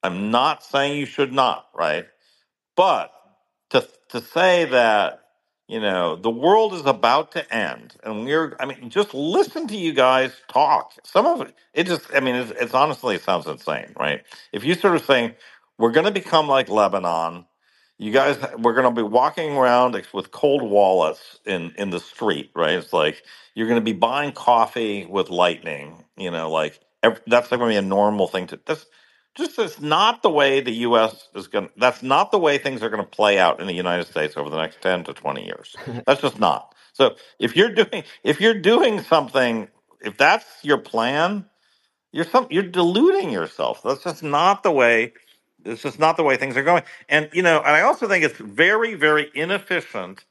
I'm 0.03 0.31
not 0.31 0.63
saying 0.63 0.97
you 0.99 1.05
should 1.05 1.33
not, 1.33 1.67
right? 1.75 2.07
But 2.75 3.11
to 3.71 3.87
to 4.09 4.21
say 4.21 4.65
that 4.65 5.21
you 5.67 5.79
know 5.81 6.15
the 6.15 6.31
world 6.31 6.73
is 6.73 6.85
about 6.85 7.33
to 7.33 7.55
end, 7.55 7.95
and 8.03 8.25
we're 8.25 8.55
I 8.59 8.65
mean, 8.65 8.89
just 8.89 9.13
listen 9.13 9.67
to 9.67 9.77
you 9.77 9.93
guys 9.93 10.33
talk. 10.49 10.93
Some 11.05 11.25
of 11.25 11.41
it, 11.41 11.55
it 11.73 11.87
just 11.87 12.07
I 12.15 12.21
mean, 12.21 12.35
it's, 12.35 12.51
it's 12.51 12.73
honestly 12.73 13.15
it 13.15 13.23
sounds 13.23 13.47
insane, 13.47 13.93
right? 13.99 14.23
If 14.53 14.63
you 14.65 14.75
sort 14.75 14.95
of 14.95 15.05
saying 15.05 15.35
we're 15.77 15.91
going 15.91 16.05
to 16.05 16.11
become 16.11 16.47
like 16.47 16.69
Lebanon, 16.69 17.45
you 17.99 18.11
guys, 18.11 18.37
we're 18.59 18.73
going 18.73 18.93
to 18.93 19.01
be 19.03 19.07
walking 19.07 19.57
around 19.57 19.95
with 20.13 20.31
cold 20.31 20.63
wallets 20.63 21.39
in 21.45 21.73
in 21.77 21.91
the 21.91 22.01
street, 22.01 22.51
right? 22.55 22.75
It's 22.75 22.93
like 22.93 23.23
you're 23.55 23.67
going 23.69 23.79
to 23.81 23.85
be 23.85 23.93
buying 23.93 24.33
coffee 24.33 25.05
with 25.05 25.29
lightning, 25.29 26.03
you 26.17 26.31
know, 26.31 26.51
like 26.51 26.81
ev- 27.03 27.21
that's 27.27 27.49
going 27.49 27.61
to 27.61 27.67
be 27.67 27.75
a 27.77 27.81
normal 27.83 28.27
thing 28.27 28.47
to. 28.49 28.59
That's 28.65 28.85
just 29.37 29.59
is 29.59 29.81
not 29.81 30.23
the 30.23 30.31
way 30.31 30.61
the 30.61 30.73
U.S. 30.89 31.29
is 31.35 31.47
going. 31.47 31.69
That's 31.77 32.03
not 32.03 32.31
the 32.31 32.39
way 32.39 32.57
things 32.59 32.83
are 32.83 32.89
going 32.89 33.03
to 33.03 33.09
play 33.09 33.39
out 33.39 33.61
in 33.61 33.67
the 33.67 33.73
United 33.75 34.07
States 34.07 34.37
over 34.37 34.49
the 34.49 34.61
next 34.61 34.81
ten 34.81 35.05
to 35.05 35.13
twenty 35.13 35.45
years. 35.45 35.75
That's 36.07 36.21
just 36.21 36.39
not. 36.39 36.75
So 36.93 37.15
if 37.39 37.55
you're 37.57 37.73
doing 37.73 38.03
if 38.23 38.41
you're 38.41 38.59
doing 38.61 39.01
something, 39.01 39.69
if 40.01 40.17
that's 40.17 40.45
your 40.63 40.79
plan, 40.79 41.45
you're 42.11 42.25
some 42.25 42.47
you're 42.51 42.63
deluding 42.63 43.31
yourself. 43.31 43.81
That's 43.83 44.03
just 44.03 44.23
not 44.23 44.63
the 44.63 44.71
way. 44.71 45.13
It's 45.65 45.85
is 45.85 45.99
not 45.99 46.17
the 46.17 46.23
way 46.23 46.37
things 46.37 46.57
are 46.57 46.63
going. 46.63 46.83
And 47.09 47.29
you 47.33 47.43
know, 47.43 47.59
and 47.59 47.69
I 47.69 47.81
also 47.81 48.07
think 48.07 48.23
it's 48.23 48.37
very 48.37 48.95
very 48.95 49.31
inefficient 49.33 50.25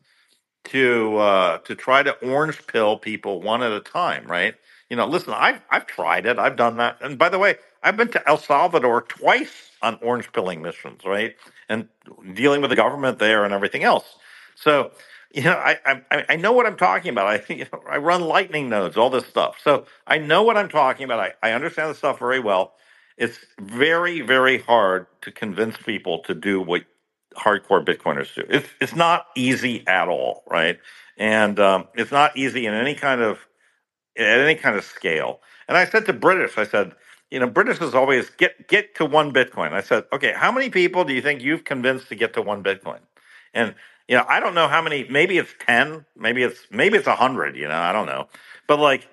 to 0.65 1.17
uh, 1.19 1.59
to 1.59 1.75
try 1.75 2.03
to 2.03 2.13
orange 2.27 2.67
pill 2.67 2.99
people 2.99 3.43
one 3.43 3.63
at 3.63 3.73
a 3.73 3.81
time, 3.81 4.27
right? 4.27 4.55
You 4.89 4.97
know, 4.97 5.07
listen, 5.07 5.35
I've 5.35 5.61
I've 5.71 5.87
tried 5.87 6.27
it. 6.27 6.39
I've 6.39 6.57
done 6.57 6.77
that. 6.79 6.99
And 7.01 7.19
by 7.19 7.29
the 7.29 7.39
way, 7.39 7.57
I've 7.83 7.97
been 7.97 8.09
to 8.09 8.29
El 8.29 8.39
Salvador 8.39 9.03
twice 9.03 9.71
on 9.83 9.99
orange 10.03 10.33
pilling 10.33 10.63
missions, 10.63 11.03
right? 11.05 11.35
And 11.69 11.89
dealing 12.35 12.61
with 12.61 12.71
the 12.71 12.77
government 12.77 13.19
there 13.19 13.45
and 13.45 13.53
everything 13.53 13.83
else. 13.85 14.17
So, 14.55 14.93
you 15.35 15.43
know, 15.45 15.55
I 15.55 15.79
I, 15.87 16.25
I 16.31 16.37
know 16.37 16.53
what 16.53 16.67
I'm 16.67 16.77
talking 16.77 17.11
about. 17.11 17.27
I 17.27 17.43
you 17.53 17.67
know, 17.73 17.83
I 17.89 17.97
run 17.99 18.23
lightning 18.23 18.69
nodes, 18.69 18.97
all 18.97 19.11
this 19.11 19.27
stuff. 19.27 19.57
So 19.63 19.87
I 20.07 20.19
know 20.19 20.43
what 20.43 20.57
I'm 20.57 20.69
talking 20.69 21.05
about. 21.05 21.21
I, 21.21 21.35
I 21.43 21.53
understand 21.53 21.91
the 21.91 21.95
stuff 21.95 22.19
very 22.19 22.41
well. 22.41 22.75
It's 23.23 23.39
very, 23.61 24.21
very 24.21 24.59
hard 24.59 25.07
to 25.23 25.31
convince 25.31 25.77
people 25.77 26.19
to 26.25 26.35
do 26.35 26.61
what 26.61 26.83
hardcore 27.37 27.85
Bitcoiners 27.85 28.35
do. 28.35 28.43
It's 28.49 28.69
it's 28.81 28.97
not 28.97 29.27
easy 29.37 29.87
at 29.87 30.09
all, 30.09 30.43
right? 30.51 30.79
And 31.17 31.61
um, 31.61 31.87
it's 31.95 32.11
not 32.11 32.37
easy 32.37 32.67
in 32.67 32.75
any 32.75 32.97
kind 32.97 33.21
of 33.21 33.39
at 34.19 34.41
any 34.41 34.57
kind 34.57 34.77
of 34.77 34.85
scale. 34.85 35.41
And 35.69 35.77
I 35.77 35.85
said 35.85 36.05
to 36.07 36.13
British, 36.13 36.59
I 36.59 36.65
said, 36.65 36.95
you 37.31 37.39
know, 37.39 37.47
British 37.47 37.81
is 37.81 37.95
always 37.95 38.29
get 38.31 38.69
get 38.69 38.97
to 38.97 39.05
one 39.05 39.33
Bitcoin. 39.33 39.73
I 39.73 39.83
said, 39.83 40.05
okay, 40.13 40.33
how 40.35 40.51
many 40.51 40.69
people 40.69 41.05
do 41.05 41.13
you 41.13 41.23
think 41.23 41.43
you've 41.43 41.65
convinced 41.65 42.09
to 42.09 42.17
get 42.17 42.35
to 42.35 42.43
one 42.43 42.65
Bitcoin? 42.65 43.01
And 43.55 43.77
you 44.09 44.17
know, 44.17 44.25
I 44.29 44.41
don't 44.41 44.55
know 44.55 44.67
how 44.67 44.83
many. 44.83 45.07
Maybe 45.09 45.39
it's 45.39 45.55
ten. 45.65 46.05
Maybe 46.17 46.43
it's 46.43 46.59
maybe 46.73 46.99
it's 46.99 47.07
a 47.07 47.17
hundred. 47.17 47.57
You 47.57 47.69
know, 47.69 47.79
I 47.79 47.93
don't 47.93 48.07
know. 48.07 48.27
But 48.67 48.81
like, 48.81 49.09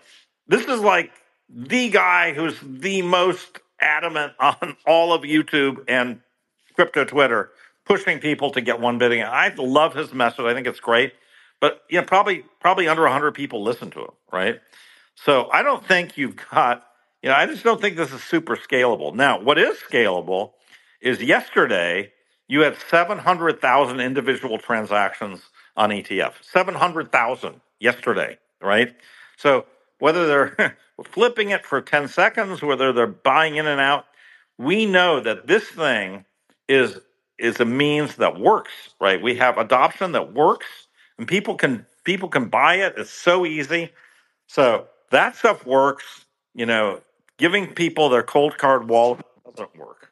this 0.47 0.65
is 0.65 0.81
like 0.81 1.11
the 1.47 1.89
guy 1.89 2.33
who's 2.33 2.59
the 2.61 3.03
most 3.03 3.59
adamant 3.81 4.33
on 4.39 4.77
all 4.85 5.13
of 5.13 5.23
YouTube 5.23 5.83
and 5.87 6.21
crypto 6.75 7.05
Twitter, 7.05 7.51
pushing 7.85 8.19
people 8.19 8.51
to 8.51 8.61
get 8.61 8.79
one 8.79 8.99
Bitcoin. 8.99 9.23
I 9.23 9.53
love 9.57 9.93
his 9.95 10.13
message. 10.13 10.41
I 10.41 10.53
think 10.53 10.67
it's 10.67 10.79
great. 10.79 11.13
But 11.59 11.81
know, 11.99 12.05
probably 12.05 12.45
probably 12.59 12.87
under 12.87 13.05
hundred 13.07 13.33
people 13.33 13.63
listen 13.63 13.91
to 13.91 13.99
him, 13.99 14.11
right? 14.31 14.61
So 15.15 15.49
I 15.51 15.61
don't 15.63 15.85
think 15.85 16.17
you've 16.17 16.37
got, 16.51 16.85
you 17.21 17.29
know, 17.29 17.35
I 17.35 17.45
just 17.45 17.63
don't 17.63 17.81
think 17.81 17.97
this 17.97 18.13
is 18.13 18.23
super 18.23 18.55
scalable. 18.55 19.13
Now, 19.13 19.41
what 19.41 19.59
is 19.59 19.77
scalable 19.77 20.51
is 21.01 21.21
yesterday 21.21 22.13
you 22.47 22.61
had 22.61 22.77
700,000 22.89 23.99
individual 23.99 24.57
transactions 24.57 25.41
on 25.75 25.89
ETF. 25.89 26.33
700,000 26.41 27.61
yesterday, 27.79 28.37
right? 28.61 28.95
So 29.37 29.65
whether 29.99 30.27
they're 30.27 30.77
flipping 31.05 31.49
it 31.49 31.65
for 31.65 31.81
10 31.81 32.07
seconds, 32.07 32.61
whether 32.61 32.91
they're 32.91 33.07
buying 33.07 33.57
in 33.57 33.67
and 33.67 33.79
out, 33.79 34.05
we 34.57 34.85
know 34.85 35.19
that 35.19 35.47
this 35.47 35.65
thing 35.67 36.25
is 36.67 36.99
is 37.37 37.59
a 37.61 37.65
means 37.65 38.17
that 38.17 38.37
works, 38.37 38.71
right? 38.99 39.21
We 39.21 39.35
have 39.35 39.57
adoption 39.57 40.11
that 40.11 40.33
works 40.33 40.65
and 41.17 41.27
people 41.27 41.55
can 41.55 41.85
people 42.03 42.29
can 42.29 42.49
buy 42.49 42.75
it. 42.75 42.95
It's 42.97 43.11
so 43.11 43.45
easy. 43.45 43.91
So 44.47 44.87
that 45.11 45.35
stuff 45.35 45.65
works. 45.65 46.25
You 46.55 46.65
know, 46.65 47.01
giving 47.37 47.67
people 47.73 48.09
their 48.09 48.23
Coldcard 48.23 48.87
wallet 48.87 49.21
doesn't 49.45 49.75
work. 49.77 50.11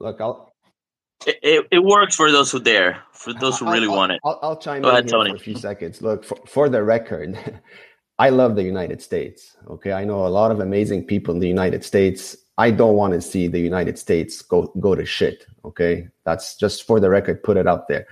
Look, 0.00 0.20
I'll 0.20 0.52
It, 1.26 1.38
it, 1.42 1.66
it 1.70 1.84
works 1.84 2.16
for 2.16 2.30
those 2.30 2.50
who 2.50 2.60
dare, 2.60 3.02
for 3.12 3.32
those 3.32 3.58
who 3.58 3.70
really 3.70 3.88
I'll, 3.88 3.96
want 3.96 4.12
it. 4.12 4.20
I'll, 4.24 4.38
I'll 4.42 4.56
chime 4.56 4.82
Go 4.82 4.88
in 4.88 4.94
ahead, 4.94 5.04
here 5.04 5.12
Tony. 5.12 5.30
for 5.30 5.36
a 5.36 5.40
few 5.40 5.56
seconds. 5.56 6.02
Look, 6.02 6.24
for, 6.24 6.38
for 6.46 6.68
the 6.68 6.82
record, 6.82 7.38
I 8.18 8.30
love 8.30 8.56
the 8.56 8.62
United 8.62 9.02
States. 9.02 9.56
Okay, 9.68 9.92
I 9.92 10.04
know 10.04 10.26
a 10.26 10.28
lot 10.28 10.50
of 10.50 10.60
amazing 10.60 11.04
people 11.04 11.34
in 11.34 11.40
the 11.40 11.48
United 11.48 11.84
States. 11.84 12.36
I 12.58 12.70
don't 12.70 12.96
want 12.96 13.12
to 13.12 13.20
see 13.20 13.46
the 13.46 13.60
United 13.60 13.98
States 13.98 14.40
go 14.40 14.72
go 14.80 14.94
to 14.94 15.04
shit. 15.04 15.46
Okay, 15.64 16.08
that's 16.24 16.56
just 16.56 16.86
for 16.86 16.98
the 16.98 17.10
record. 17.10 17.42
Put 17.42 17.58
it 17.58 17.66
out 17.66 17.88
there. 17.88 18.06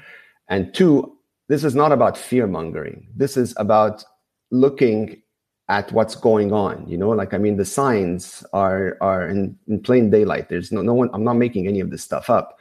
And 0.49 0.75
two, 0.75 1.17
this 1.49 1.65
is 1.65 1.75
not 1.75 1.93
about 1.93 2.19
fear 2.19 2.47
mongering. 2.47 3.09
This 3.17 3.37
is 3.37 3.55
about 3.57 4.05
looking 4.51 5.23
at 5.69 5.91
what's 5.93 6.15
going 6.15 6.53
on. 6.53 6.87
You 6.87 6.99
know, 6.99 7.11
like 7.11 7.33
I 7.33 7.39
mean, 7.39 7.57
the 7.57 7.65
signs 7.65 8.45
are 8.53 8.99
are 9.01 9.27
in, 9.29 9.59
in 9.69 9.81
plain 9.81 10.11
daylight. 10.11 10.51
There's 10.51 10.71
no 10.71 10.83
no 10.83 10.93
one. 10.93 11.09
I'm 11.15 11.25
not 11.25 11.35
making 11.35 11.67
any 11.67 11.81
of 11.81 11.91
this 11.91 12.05
stuff 12.05 12.29
up. 12.29 12.59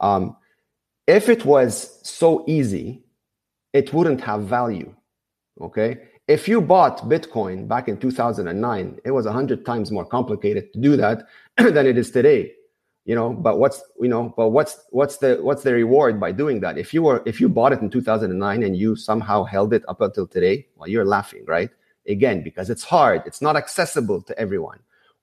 Um, 0.00 0.36
if 1.06 1.28
it 1.28 1.44
was 1.44 2.00
so 2.02 2.44
easy, 2.48 3.04
it 3.72 3.92
wouldn't 3.92 4.20
have 4.22 4.42
value. 4.42 4.92
Okay. 5.60 5.98
If 6.30 6.46
you 6.46 6.60
bought 6.60 7.08
Bitcoin 7.08 7.66
back 7.66 7.88
in 7.88 7.98
2009, 7.98 9.00
it 9.04 9.10
was 9.10 9.24
100 9.24 9.66
times 9.66 9.90
more 9.90 10.04
complicated 10.04 10.72
to 10.72 10.78
do 10.78 10.96
that 10.96 11.26
than 11.56 11.88
it 11.88 11.98
is 11.98 12.12
today. 12.12 12.52
You 13.04 13.16
know, 13.16 13.30
but 13.32 13.58
what's 13.58 13.82
you 14.00 14.06
know, 14.06 14.32
but 14.36 14.50
what's 14.50 14.78
what's 14.90 15.16
the 15.16 15.40
what's 15.42 15.64
the 15.64 15.74
reward 15.74 16.20
by 16.20 16.30
doing 16.30 16.60
that? 16.60 16.78
If 16.78 16.94
you 16.94 17.02
were 17.02 17.20
if 17.26 17.40
you 17.40 17.48
bought 17.48 17.72
it 17.72 17.80
in 17.80 17.90
2009 17.90 18.62
and 18.62 18.76
you 18.76 18.94
somehow 18.94 19.42
held 19.42 19.72
it 19.72 19.82
up 19.88 20.00
until 20.00 20.28
today, 20.28 20.68
well, 20.76 20.86
you're 20.86 21.04
laughing, 21.04 21.44
right? 21.46 21.70
Again, 22.06 22.44
because 22.44 22.70
it's 22.70 22.84
hard, 22.84 23.22
it's 23.26 23.42
not 23.42 23.56
accessible 23.56 24.22
to 24.22 24.38
everyone. 24.38 24.78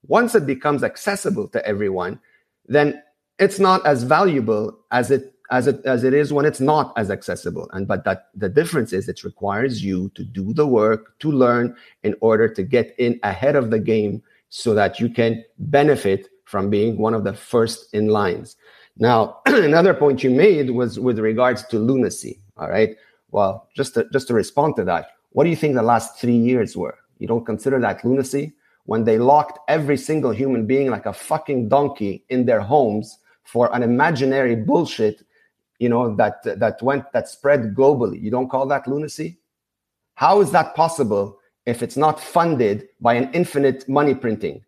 Once 0.08 0.36
it 0.36 0.46
becomes 0.46 0.84
accessible 0.84 1.48
to 1.48 1.66
everyone, 1.66 2.20
then 2.66 3.02
it's 3.40 3.60
not 3.62 3.86
as 3.86 4.04
valuable 4.04 4.78
as 4.92 5.10
it 5.10 5.36
as 5.49 5.68
it 5.68 5.84
as 5.86 6.03
it 6.03 6.14
is 6.14 6.34
when 6.34 6.45
it's 6.45 6.60
not 6.60 6.94
as 6.98 7.10
accessible 7.10 7.69
and 7.72 7.88
but 7.88 8.03
that 8.03 8.28
the 8.36 8.49
difference 8.49 8.91
is 8.91 9.07
it 9.07 9.24
requires 9.24 9.84
you 9.84 10.10
to 10.15 10.24
do 10.24 10.53
the 10.53 10.68
work 10.68 11.18
to 11.19 11.32
learn 11.32 11.76
in 12.03 12.14
order 12.19 12.48
to 12.49 12.64
get 12.64 12.94
in 12.98 13.19
ahead 13.24 13.56
of 13.56 13.72
the 13.72 13.80
game 13.80 14.22
so 14.49 14.74
that 14.74 14.99
you 14.99 15.10
can 15.10 15.44
benefit 15.60 16.28
from 16.44 16.69
being 16.69 16.98
one 16.98 17.14
of 17.14 17.24
the 17.24 17.34
first 17.34 17.94
in 17.94 18.07
lines 18.07 18.56
Now, 18.99 19.40
another 19.45 19.94
point 19.94 20.24
you 20.24 20.32
made 20.32 20.72
was 20.72 20.99
with 20.99 21.19
regards 21.19 21.64
to 21.68 21.78
lunacy. 21.80 22.41
All 22.57 22.69
right. 22.69 22.95
Well, 23.32 23.69
just 23.76 23.94
to, 23.94 24.07
just 24.11 24.28
to 24.30 24.34
respond 24.34 24.76
to 24.78 24.84
that, 24.86 25.11
what 25.32 25.44
do 25.44 25.49
you 25.49 25.56
think 25.56 25.76
the 25.76 25.84
last 25.84 26.19
three 26.19 26.36
years 26.36 26.76
were? 26.76 26.98
You 27.19 27.28
don't 27.28 27.45
consider 27.45 27.80
that 27.80 28.03
lunacy? 28.03 28.53
When 28.86 29.03
they 29.03 29.18
locked 29.18 29.60
every 29.68 29.98
single 29.98 30.32
human 30.32 30.65
being 30.65 30.90
like 30.90 31.06
a 31.06 31.14
fucking 31.14 31.69
donkey 31.69 32.24
in 32.30 32.45
their 32.45 32.61
homes 32.61 33.19
for 33.44 33.74
an 33.76 33.84
imaginary 33.84 34.56
bullshit, 34.56 35.24
you 35.80 35.90
know, 35.90 36.16
that 36.16 36.44
that 36.44 36.82
went 36.82 37.12
that 37.14 37.28
spread 37.28 37.76
globally. 37.76 38.22
You 38.22 38.32
don't 38.32 38.49
call 38.49 38.68
that 38.68 38.88
lunacy? 38.88 39.40
How 40.16 40.41
is 40.41 40.52
that 40.52 40.76
possible 40.76 41.40
if 41.66 41.84
it's 41.84 41.98
not 41.98 42.20
funded 42.20 42.88
by 42.99 43.14
an 43.14 43.32
infinite 43.34 43.88
money 43.88 44.16
printing? 44.16 44.64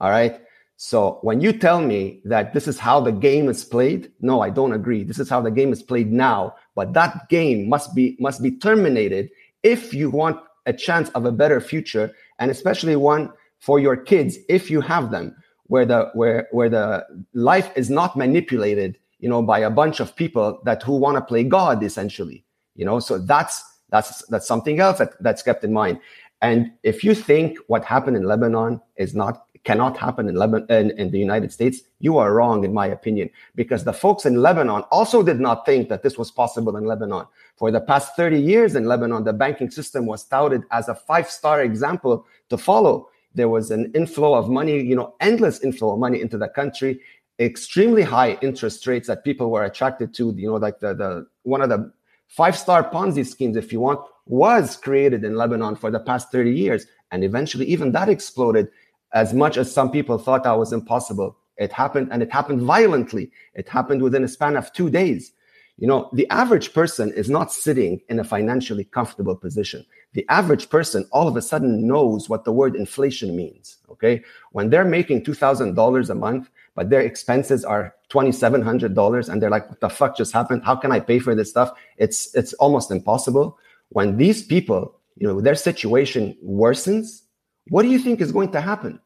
All 0.00 0.10
right. 0.10 0.40
So 0.76 1.18
when 1.22 1.40
you 1.40 1.52
tell 1.52 1.80
me 1.80 2.20
that 2.24 2.52
this 2.52 2.66
is 2.66 2.78
how 2.78 3.00
the 3.00 3.12
game 3.12 3.48
is 3.48 3.64
played, 3.64 4.10
no, 4.20 4.40
I 4.40 4.50
don't 4.50 4.72
agree. 4.72 5.04
This 5.04 5.20
is 5.20 5.30
how 5.30 5.40
the 5.40 5.50
game 5.50 5.72
is 5.72 5.82
played 5.82 6.12
now, 6.12 6.56
but 6.74 6.92
that 6.94 7.28
game 7.28 7.68
must 7.68 7.94
be 7.94 8.16
must 8.18 8.42
be 8.42 8.50
terminated 8.50 9.30
if 9.62 9.94
you 9.94 10.10
want 10.10 10.40
a 10.66 10.72
chance 10.72 11.08
of 11.10 11.24
a 11.24 11.32
better 11.32 11.60
future 11.60 12.12
and 12.38 12.50
especially 12.50 12.96
one 12.96 13.30
for 13.60 13.78
your 13.78 13.96
kids 13.96 14.36
if 14.48 14.70
you 14.70 14.80
have 14.80 15.10
them 15.10 15.34
where 15.66 15.86
the 15.86 16.10
where 16.14 16.48
where 16.52 16.68
the 16.68 17.06
life 17.32 17.70
is 17.76 17.90
not 17.90 18.16
manipulated, 18.16 18.98
you 19.24 19.30
know, 19.30 19.40
by 19.40 19.60
a 19.60 19.70
bunch 19.70 20.00
of 20.00 20.14
people 20.14 20.60
that 20.66 20.82
who 20.82 20.98
want 20.98 21.16
to 21.16 21.22
play 21.22 21.42
god 21.42 21.82
essentially. 21.82 22.44
You 22.74 22.84
know, 22.84 23.00
so 23.00 23.16
that's 23.16 23.64
that's 23.88 24.22
that's 24.26 24.46
something 24.46 24.80
else 24.80 24.98
that, 24.98 25.14
that's 25.20 25.42
kept 25.42 25.64
in 25.64 25.72
mind. 25.72 25.98
And 26.42 26.72
if 26.82 27.02
you 27.02 27.14
think 27.14 27.56
what 27.68 27.86
happened 27.86 28.18
in 28.18 28.24
Lebanon 28.24 28.82
is 28.96 29.14
not 29.14 29.46
cannot 29.64 29.96
happen 29.96 30.28
in 30.28 30.34
Lebanon 30.34 30.66
in, 30.68 30.90
in, 30.98 31.10
the 31.10 31.18
United 31.18 31.50
States, 31.50 31.80
you 32.00 32.18
are 32.18 32.34
wrong, 32.34 32.64
in 32.64 32.74
my 32.74 32.86
opinion, 32.86 33.30
because 33.54 33.82
the 33.84 33.94
folks 33.94 34.26
in 34.26 34.42
Lebanon 34.42 34.82
also 34.90 35.22
did 35.22 35.40
not 35.40 35.64
think 35.64 35.88
that 35.88 36.02
this 36.02 36.18
was 36.18 36.30
possible 36.30 36.76
in 36.76 36.84
Lebanon. 36.84 37.24
For 37.56 37.70
the 37.70 37.80
past 37.80 38.14
30 38.16 38.38
years 38.38 38.74
in 38.74 38.84
Lebanon, 38.84 39.24
the 39.24 39.32
banking 39.32 39.70
system 39.70 40.04
was 40.04 40.24
touted 40.24 40.64
as 40.70 40.90
a 40.90 40.94
five-star 40.94 41.62
example 41.62 42.26
to 42.50 42.58
follow. 42.58 43.08
There 43.34 43.48
was 43.48 43.70
an 43.70 43.90
inflow 43.94 44.34
of 44.34 44.50
money, 44.50 44.82
you 44.82 44.94
know, 44.94 45.14
endless 45.20 45.60
inflow 45.60 45.94
of 45.94 45.98
money 45.98 46.20
into 46.20 46.36
the 46.36 46.48
country, 46.48 47.00
extremely 47.38 48.02
high 48.02 48.38
interest 48.42 48.86
rates 48.86 49.08
that 49.08 49.24
people 49.24 49.50
were 49.50 49.64
attracted 49.64 50.14
to, 50.14 50.34
you 50.36 50.48
know, 50.48 50.56
like 50.56 50.80
the, 50.80 50.94
the 50.94 51.26
one 51.42 51.62
of 51.62 51.68
the 51.68 51.92
five-star 52.28 52.90
Ponzi 52.90 53.26
schemes, 53.26 53.56
if 53.56 53.72
you 53.72 53.80
want, 53.80 54.00
was 54.26 54.76
created 54.76 55.24
in 55.24 55.36
Lebanon 55.36 55.76
for 55.76 55.90
the 55.90 56.00
past 56.00 56.32
30 56.32 56.50
years. 56.50 56.86
And 57.10 57.24
eventually 57.24 57.66
even 57.66 57.92
that 57.92 58.08
exploded 58.08 58.68
as 59.12 59.32
much 59.32 59.56
as 59.56 59.72
some 59.72 59.90
people 59.90 60.18
thought 60.18 60.44
that 60.44 60.58
was 60.58 60.72
impossible. 60.72 61.36
It 61.56 61.72
happened 61.72 62.08
and 62.10 62.22
it 62.22 62.32
happened 62.32 62.62
violently. 62.62 63.30
It 63.54 63.68
happened 63.68 64.02
within 64.02 64.24
a 64.24 64.28
span 64.28 64.56
of 64.56 64.72
two 64.72 64.90
days. 64.90 65.32
You 65.76 65.88
know, 65.88 66.08
the 66.12 66.28
average 66.30 66.72
person 66.72 67.12
is 67.12 67.28
not 67.28 67.52
sitting 67.52 68.00
in 68.08 68.20
a 68.20 68.24
financially 68.24 68.84
comfortable 68.84 69.36
position. 69.36 69.84
The 70.12 70.24
average 70.28 70.70
person 70.70 71.06
all 71.10 71.26
of 71.26 71.36
a 71.36 71.42
sudden 71.42 71.86
knows 71.86 72.28
what 72.28 72.44
the 72.44 72.52
word 72.52 72.76
inflation 72.76 73.36
means. 73.36 73.78
Okay. 73.90 74.22
When 74.52 74.70
they're 74.70 74.84
making 74.84 75.24
$2,000 75.24 76.10
a 76.10 76.14
month, 76.14 76.48
but 76.74 76.90
their 76.90 77.00
expenses 77.00 77.64
are 77.64 77.94
$2,700 78.10 79.28
and 79.28 79.42
they're 79.42 79.50
like, 79.50 79.68
what 79.68 79.80
the 79.80 79.88
fuck 79.88 80.16
just 80.16 80.32
happened? 80.32 80.62
How 80.64 80.76
can 80.76 80.92
I 80.92 81.00
pay 81.00 81.18
for 81.18 81.34
this 81.34 81.50
stuff? 81.50 81.72
It's, 81.96 82.34
it's 82.34 82.52
almost 82.54 82.90
impossible. 82.90 83.58
When 83.90 84.16
these 84.16 84.42
people, 84.42 85.00
you 85.16 85.26
know, 85.26 85.40
their 85.40 85.54
situation 85.54 86.36
worsens, 86.44 87.22
what 87.68 87.82
do 87.82 87.88
you 87.88 87.98
think 87.98 88.20
is 88.20 88.32
going 88.32 88.50
to 88.52 88.60
happen? 88.60 89.00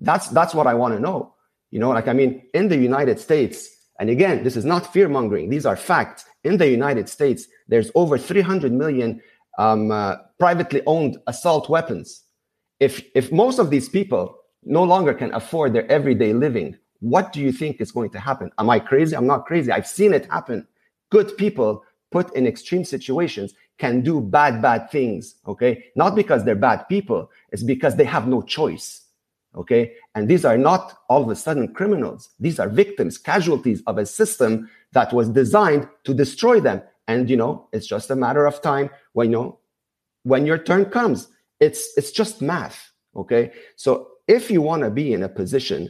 That's 0.00 0.28
that's 0.28 0.54
what 0.54 0.66
I 0.66 0.74
want 0.74 0.94
to 0.94 1.00
know. 1.00 1.34
You 1.70 1.78
know, 1.78 1.90
like 1.90 2.08
I 2.08 2.12
mean, 2.12 2.42
in 2.54 2.68
the 2.68 2.76
United 2.76 3.20
States, 3.20 3.68
and 3.98 4.08
again, 4.08 4.42
this 4.42 4.56
is 4.56 4.64
not 4.64 4.92
fear 4.92 5.08
mongering; 5.08 5.50
these 5.50 5.66
are 5.66 5.76
facts. 5.76 6.24
In 6.42 6.56
the 6.56 6.68
United 6.68 7.08
States, 7.08 7.46
there's 7.68 7.90
over 7.94 8.16
300 8.16 8.72
million 8.72 9.20
um, 9.58 9.90
uh, 9.90 10.16
privately 10.38 10.82
owned 10.86 11.18
assault 11.26 11.68
weapons. 11.68 12.22
If 12.80 13.04
if 13.14 13.30
most 13.30 13.58
of 13.58 13.68
these 13.70 13.88
people 13.88 14.39
no 14.64 14.82
longer 14.82 15.14
can 15.14 15.32
afford 15.34 15.72
their 15.72 15.90
everyday 15.90 16.32
living, 16.32 16.76
what 17.00 17.32
do 17.32 17.40
you 17.40 17.52
think 17.52 17.80
is 17.80 17.92
going 17.92 18.10
to 18.10 18.20
happen? 18.20 18.50
Am 18.58 18.68
I 18.68 18.78
crazy? 18.78 19.16
I'm 19.16 19.26
not 19.26 19.46
crazy. 19.46 19.72
I've 19.72 19.86
seen 19.86 20.12
it 20.12 20.26
happen. 20.26 20.66
Good 21.10 21.36
people 21.36 21.82
put 22.10 22.34
in 22.36 22.46
extreme 22.46 22.84
situations 22.84 23.54
can 23.78 24.02
do 24.02 24.20
bad, 24.20 24.60
bad 24.60 24.90
things. 24.90 25.36
Okay. 25.46 25.84
Not 25.96 26.14
because 26.14 26.44
they're 26.44 26.54
bad 26.54 26.88
people. 26.88 27.30
It's 27.50 27.62
because 27.62 27.96
they 27.96 28.04
have 28.04 28.28
no 28.28 28.42
choice. 28.42 29.02
Okay. 29.56 29.94
And 30.14 30.28
these 30.28 30.44
are 30.44 30.58
not 30.58 30.98
all 31.08 31.22
of 31.22 31.30
a 31.30 31.36
sudden 31.36 31.72
criminals. 31.72 32.28
These 32.38 32.60
are 32.60 32.68
victims, 32.68 33.16
casualties 33.16 33.82
of 33.86 33.98
a 33.98 34.06
system 34.06 34.68
that 34.92 35.12
was 35.12 35.30
designed 35.30 35.88
to 36.04 36.12
destroy 36.12 36.60
them. 36.60 36.82
And, 37.08 37.30
you 37.30 37.36
know, 37.36 37.68
it's 37.72 37.86
just 37.86 38.10
a 38.10 38.16
matter 38.16 38.46
of 38.46 38.60
time 38.60 38.90
when, 39.14 39.30
you 39.30 39.36
know, 39.36 39.58
when 40.24 40.46
your 40.46 40.58
turn 40.58 40.84
comes. 40.84 41.28
It's, 41.58 41.90
it's 41.96 42.12
just 42.12 42.42
math. 42.42 42.92
Okay. 43.16 43.52
So 43.76 44.09
if 44.30 44.50
you 44.50 44.62
want 44.62 44.82
to 44.82 44.90
be 44.90 45.12
in 45.12 45.22
a 45.22 45.28
position 45.28 45.88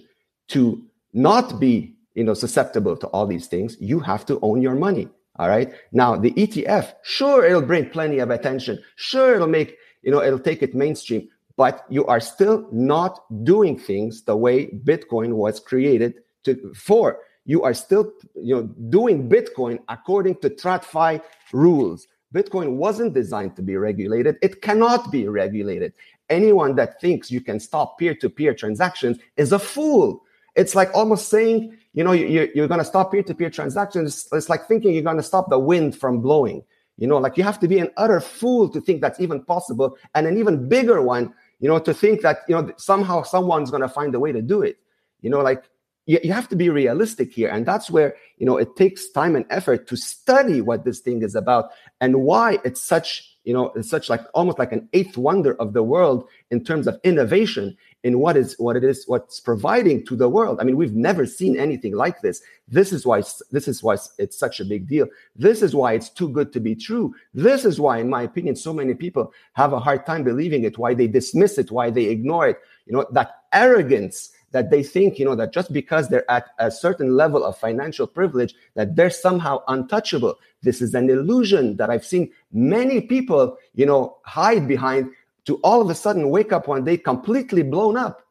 to 0.48 0.82
not 1.12 1.60
be, 1.60 1.94
you 2.14 2.24
know, 2.24 2.34
susceptible 2.34 2.96
to 2.96 3.06
all 3.08 3.26
these 3.26 3.46
things, 3.46 3.76
you 3.80 4.00
have 4.00 4.24
to 4.26 4.38
own 4.42 4.62
your 4.62 4.74
money. 4.74 5.08
All 5.36 5.48
right. 5.48 5.72
Now 5.92 6.16
the 6.16 6.32
ETF, 6.32 6.94
sure, 7.02 7.44
it'll 7.44 7.62
bring 7.72 7.88
plenty 7.90 8.18
of 8.18 8.30
attention. 8.30 8.82
Sure, 8.96 9.34
it'll 9.34 9.46
make, 9.46 9.76
you 10.02 10.10
know, 10.10 10.22
it'll 10.22 10.38
take 10.50 10.62
it 10.62 10.74
mainstream 10.74 11.28
but 11.60 11.84
you 11.90 12.06
are 12.06 12.20
still 12.20 12.66
not 12.72 13.20
doing 13.44 13.78
things 13.78 14.22
the 14.22 14.34
way 14.34 14.68
Bitcoin 14.90 15.34
was 15.34 15.60
created 15.60 16.14
to 16.42 16.72
for. 16.74 17.18
You 17.44 17.62
are 17.64 17.74
still 17.74 18.14
you 18.34 18.54
know 18.54 18.62
doing 18.88 19.28
Bitcoin 19.28 19.78
according 19.90 20.36
to 20.36 20.48
TradFi 20.48 21.20
rules. 21.52 22.06
Bitcoin 22.34 22.76
wasn't 22.76 23.12
designed 23.12 23.56
to 23.56 23.62
be 23.62 23.76
regulated. 23.76 24.38
It 24.40 24.62
cannot 24.62 25.12
be 25.12 25.28
regulated. 25.28 25.92
Anyone 26.30 26.76
that 26.76 27.00
thinks 27.00 27.30
you 27.30 27.40
can 27.40 27.60
stop 27.60 27.98
peer-to-peer 27.98 28.54
transactions 28.54 29.18
is 29.36 29.52
a 29.52 29.58
fool. 29.58 30.22
It's 30.56 30.74
like 30.74 30.90
almost 30.94 31.28
saying, 31.28 31.76
you 31.92 32.02
know, 32.02 32.12
you're, 32.12 32.48
you're 32.54 32.68
going 32.68 32.78
to 32.78 32.84
stop 32.84 33.12
peer-to-peer 33.12 33.50
transactions. 33.50 34.28
It's 34.32 34.48
like 34.48 34.66
thinking 34.66 34.94
you're 34.94 35.02
going 35.02 35.16
to 35.16 35.22
stop 35.22 35.50
the 35.50 35.58
wind 35.58 35.96
from 35.96 36.20
blowing. 36.22 36.62
You 36.96 37.06
know, 37.06 37.18
like 37.18 37.36
you 37.36 37.44
have 37.44 37.60
to 37.60 37.68
be 37.68 37.78
an 37.78 37.90
utter 37.96 38.20
fool 38.20 38.68
to 38.70 38.80
think 38.80 39.00
that's 39.00 39.20
even 39.20 39.42
possible. 39.44 39.98
And 40.14 40.26
an 40.26 40.38
even 40.38 40.68
bigger 40.68 41.02
one 41.02 41.34
you 41.60 41.68
know, 41.68 41.78
to 41.78 41.94
think 41.94 42.22
that, 42.22 42.40
you 42.48 42.54
know, 42.54 42.72
somehow 42.78 43.22
someone's 43.22 43.70
going 43.70 43.82
to 43.82 43.88
find 43.88 44.14
a 44.14 44.20
way 44.20 44.32
to 44.32 44.42
do 44.42 44.62
it. 44.62 44.78
You 45.20 45.30
know, 45.30 45.40
like 45.40 45.64
you, 46.06 46.18
you 46.24 46.32
have 46.32 46.48
to 46.48 46.56
be 46.56 46.70
realistic 46.70 47.32
here. 47.32 47.50
And 47.50 47.66
that's 47.66 47.90
where, 47.90 48.16
you 48.38 48.46
know, 48.46 48.56
it 48.56 48.74
takes 48.76 49.10
time 49.10 49.36
and 49.36 49.44
effort 49.50 49.86
to 49.88 49.96
study 49.96 50.62
what 50.62 50.84
this 50.84 51.00
thing 51.00 51.22
is 51.22 51.34
about 51.34 51.70
and 52.00 52.22
why 52.22 52.58
it's 52.64 52.82
such, 52.82 53.29
you 53.44 53.54
know, 53.54 53.72
it's 53.74 53.88
such 53.88 54.10
like 54.10 54.22
almost 54.34 54.58
like 54.58 54.72
an 54.72 54.88
eighth 54.92 55.16
wonder 55.16 55.54
of 55.54 55.72
the 55.72 55.82
world 55.82 56.28
in 56.50 56.62
terms 56.62 56.86
of 56.86 57.00
innovation 57.04 57.76
in 58.02 58.18
what 58.18 58.36
is 58.36 58.54
what 58.58 58.76
it 58.76 58.84
is 58.84 59.04
what's 59.06 59.40
providing 59.40 60.04
to 60.06 60.16
the 60.16 60.28
world. 60.28 60.58
I 60.60 60.64
mean 60.64 60.76
we've 60.76 60.94
never 60.94 61.26
seen 61.26 61.58
anything 61.58 61.94
like 61.94 62.20
this. 62.22 62.42
This 62.68 62.92
is 62.92 63.04
why 63.04 63.22
this 63.50 63.68
is 63.68 63.82
why 63.82 63.96
it's 64.18 64.38
such 64.38 64.60
a 64.60 64.64
big 64.64 64.88
deal. 64.88 65.06
This 65.36 65.62
is 65.62 65.74
why 65.74 65.92
it's 65.92 66.08
too 66.08 66.28
good 66.28 66.52
to 66.52 66.60
be 66.60 66.74
true. 66.74 67.14
This 67.34 67.64
is 67.64 67.80
why 67.80 67.98
in 67.98 68.08
my 68.08 68.22
opinion 68.22 68.56
so 68.56 68.72
many 68.72 68.94
people 68.94 69.32
have 69.52 69.72
a 69.72 69.80
hard 69.80 70.06
time 70.06 70.24
believing 70.24 70.64
it 70.64 70.78
why 70.78 70.94
they 70.94 71.06
dismiss 71.06 71.58
it 71.58 71.70
why 71.70 71.90
they 71.90 72.04
ignore 72.04 72.48
it. 72.48 72.58
You 72.86 72.94
know 72.94 73.06
that 73.12 73.42
arrogance 73.52 74.30
that 74.52 74.70
they 74.70 74.82
think 74.82 75.18
you 75.18 75.24
know 75.24 75.34
that 75.34 75.52
just 75.52 75.72
because 75.72 76.08
they're 76.08 76.30
at 76.30 76.50
a 76.58 76.70
certain 76.70 77.16
level 77.16 77.44
of 77.44 77.56
financial 77.56 78.06
privilege 78.06 78.54
that 78.74 78.96
they're 78.96 79.10
somehow 79.10 79.62
untouchable. 79.68 80.36
This 80.62 80.82
is 80.82 80.94
an 80.94 81.08
illusion 81.08 81.76
that 81.76 81.90
i've 81.90 82.04
seen 82.04 82.30
many 82.52 83.00
people 83.00 83.56
you 83.74 83.86
know 83.86 84.18
hide 84.24 84.68
behind 84.68 85.10
to 85.46 85.56
all 85.62 85.80
of 85.80 85.88
a 85.88 85.94
sudden 85.94 86.30
wake 86.30 86.52
up 86.52 86.68
one 86.68 86.84
day 86.84 86.96
completely 86.96 87.62
blown 87.62 87.96
up 87.96 88.26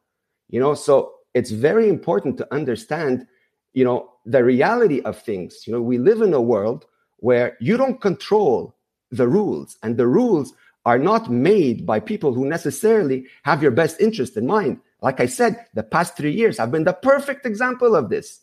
you 0.50 0.60
know? 0.60 0.74
So 0.74 1.14
it's 1.34 1.50
very 1.50 1.88
important 1.88 2.36
to 2.38 2.54
understand 2.54 3.26
you 3.72 3.84
know 3.84 4.10
the 4.26 4.42
reality 4.42 5.00
of 5.02 5.20
things. 5.22 5.64
You 5.66 5.72
know 5.72 5.80
we 5.80 5.98
live 5.98 6.22
in 6.22 6.34
a 6.34 6.40
world 6.40 6.86
where 7.18 7.56
you 7.60 7.76
don't 7.76 8.00
control 8.00 8.74
the 9.10 9.28
rules 9.28 9.78
and 9.82 9.96
the 9.96 10.06
rules 10.06 10.52
are 10.86 10.98
not 10.98 11.30
made 11.30 11.84
by 11.84 12.00
people 12.00 12.32
who 12.32 12.46
necessarily 12.46 13.26
have 13.42 13.62
your 13.62 13.70
best 13.70 14.00
interest 14.00 14.36
in 14.36 14.46
mind 14.46 14.80
like 15.02 15.20
i 15.20 15.26
said 15.26 15.66
the 15.74 15.82
past 15.82 16.16
3 16.16 16.32
years 16.32 16.58
have 16.58 16.70
been 16.70 16.84
the 16.84 16.92
perfect 16.92 17.46
example 17.46 17.96
of 17.96 18.10
this 18.10 18.40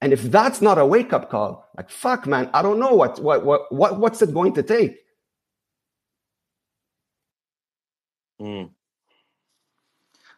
and 0.00 0.12
if 0.12 0.22
that's 0.22 0.60
not 0.62 0.78
a 0.78 0.86
wake 0.86 1.12
up 1.12 1.30
call 1.30 1.68
like 1.76 1.90
fuck 1.90 2.26
man 2.26 2.50
i 2.54 2.62
don't 2.62 2.80
know 2.80 2.94
what 2.94 3.20
what 3.20 3.44
what, 3.44 3.72
what 3.72 3.98
what's 3.98 4.22
it 4.22 4.34
going 4.34 4.54
to 4.54 4.62
take 4.62 4.98
Mm. 8.40 8.70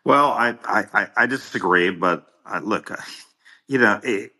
Well, 0.04 0.28
I, 0.32 0.56
I, 0.64 1.08
I 1.16 1.26
disagree, 1.26 1.90
but 1.90 2.26
I, 2.44 2.58
look, 2.60 2.90
you 3.68 3.78
know, 3.78 4.00
it, 4.02 4.32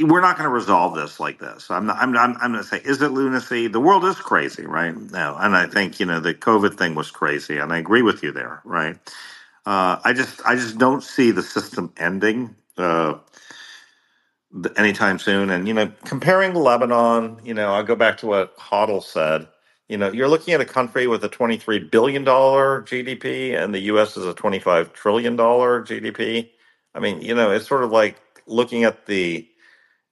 we're 0.00 0.20
not 0.20 0.36
going 0.36 0.48
to 0.48 0.54
resolve 0.54 0.94
this 0.94 1.20
like 1.20 1.38
this. 1.38 1.70
I'm 1.70 1.86
not, 1.86 1.98
I'm, 1.98 2.16
I'm, 2.16 2.36
I'm 2.40 2.52
going 2.52 2.62
to 2.62 2.68
say, 2.68 2.80
is 2.84 3.02
it 3.02 3.10
lunacy? 3.10 3.68
The 3.68 3.80
world 3.80 4.04
is 4.04 4.16
crazy, 4.16 4.66
right? 4.66 4.96
now, 5.12 5.36
and 5.38 5.56
I 5.56 5.66
think 5.66 6.00
you 6.00 6.06
know 6.06 6.20
the 6.20 6.34
COVID 6.34 6.76
thing 6.76 6.94
was 6.94 7.10
crazy, 7.10 7.58
and 7.58 7.72
I 7.72 7.78
agree 7.78 8.02
with 8.02 8.22
you 8.22 8.32
there, 8.32 8.60
right? 8.64 8.96
Uh, 9.66 9.98
I 10.04 10.12
just, 10.12 10.40
I 10.46 10.56
just 10.56 10.78
don't 10.78 11.02
see 11.02 11.30
the 11.32 11.42
system 11.42 11.92
ending. 11.96 12.54
Uh, 12.78 13.14
anytime 14.76 15.18
soon. 15.18 15.50
And 15.50 15.68
you 15.68 15.74
know, 15.74 15.92
comparing 16.04 16.54
Lebanon, 16.54 17.40
you 17.44 17.54
know, 17.54 17.74
I'll 17.74 17.82
go 17.84 17.96
back 17.96 18.18
to 18.18 18.26
what 18.26 18.56
HODL 18.58 19.02
said. 19.02 19.48
You 19.88 19.96
know, 19.98 20.10
you're 20.10 20.28
looking 20.28 20.54
at 20.54 20.60
a 20.60 20.64
country 20.64 21.06
with 21.06 21.22
a 21.24 21.28
23 21.28 21.78
billion 21.80 22.24
dollar 22.24 22.82
GDP, 22.82 23.56
and 23.60 23.74
the 23.74 23.80
U.S. 23.80 24.16
is 24.16 24.26
a 24.26 24.34
25 24.34 24.92
trillion 24.92 25.36
dollar 25.36 25.82
GDP. 25.82 26.50
I 26.94 27.00
mean, 27.00 27.20
you 27.20 27.34
know, 27.34 27.50
it's 27.50 27.68
sort 27.68 27.84
of 27.84 27.90
like 27.90 28.16
looking 28.46 28.84
at 28.84 29.06
the 29.06 29.48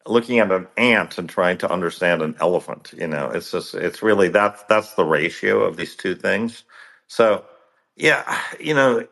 looking 0.07 0.39
at 0.39 0.53
an 0.53 0.67
ant 0.77 1.19
and 1.19 1.29
trying 1.29 1.59
to 1.59 1.71
understand 1.71 2.23
an 2.23 2.37
elephant. 2.41 2.93
You 2.97 3.07
know, 3.09 3.31
it's 3.31 3.51
just 3.51 3.75
it's 3.75 4.03
really 4.03 4.29
that's 4.29 4.63
that's 4.65 4.95
the 4.95 5.05
ratio 5.05 5.63
of 5.63 5.77
these 5.77 5.97
two 5.97 6.15
things. 6.15 6.65
So 7.09 7.45
yeah, 7.97 8.41
you 8.59 8.75
know, 8.75 9.07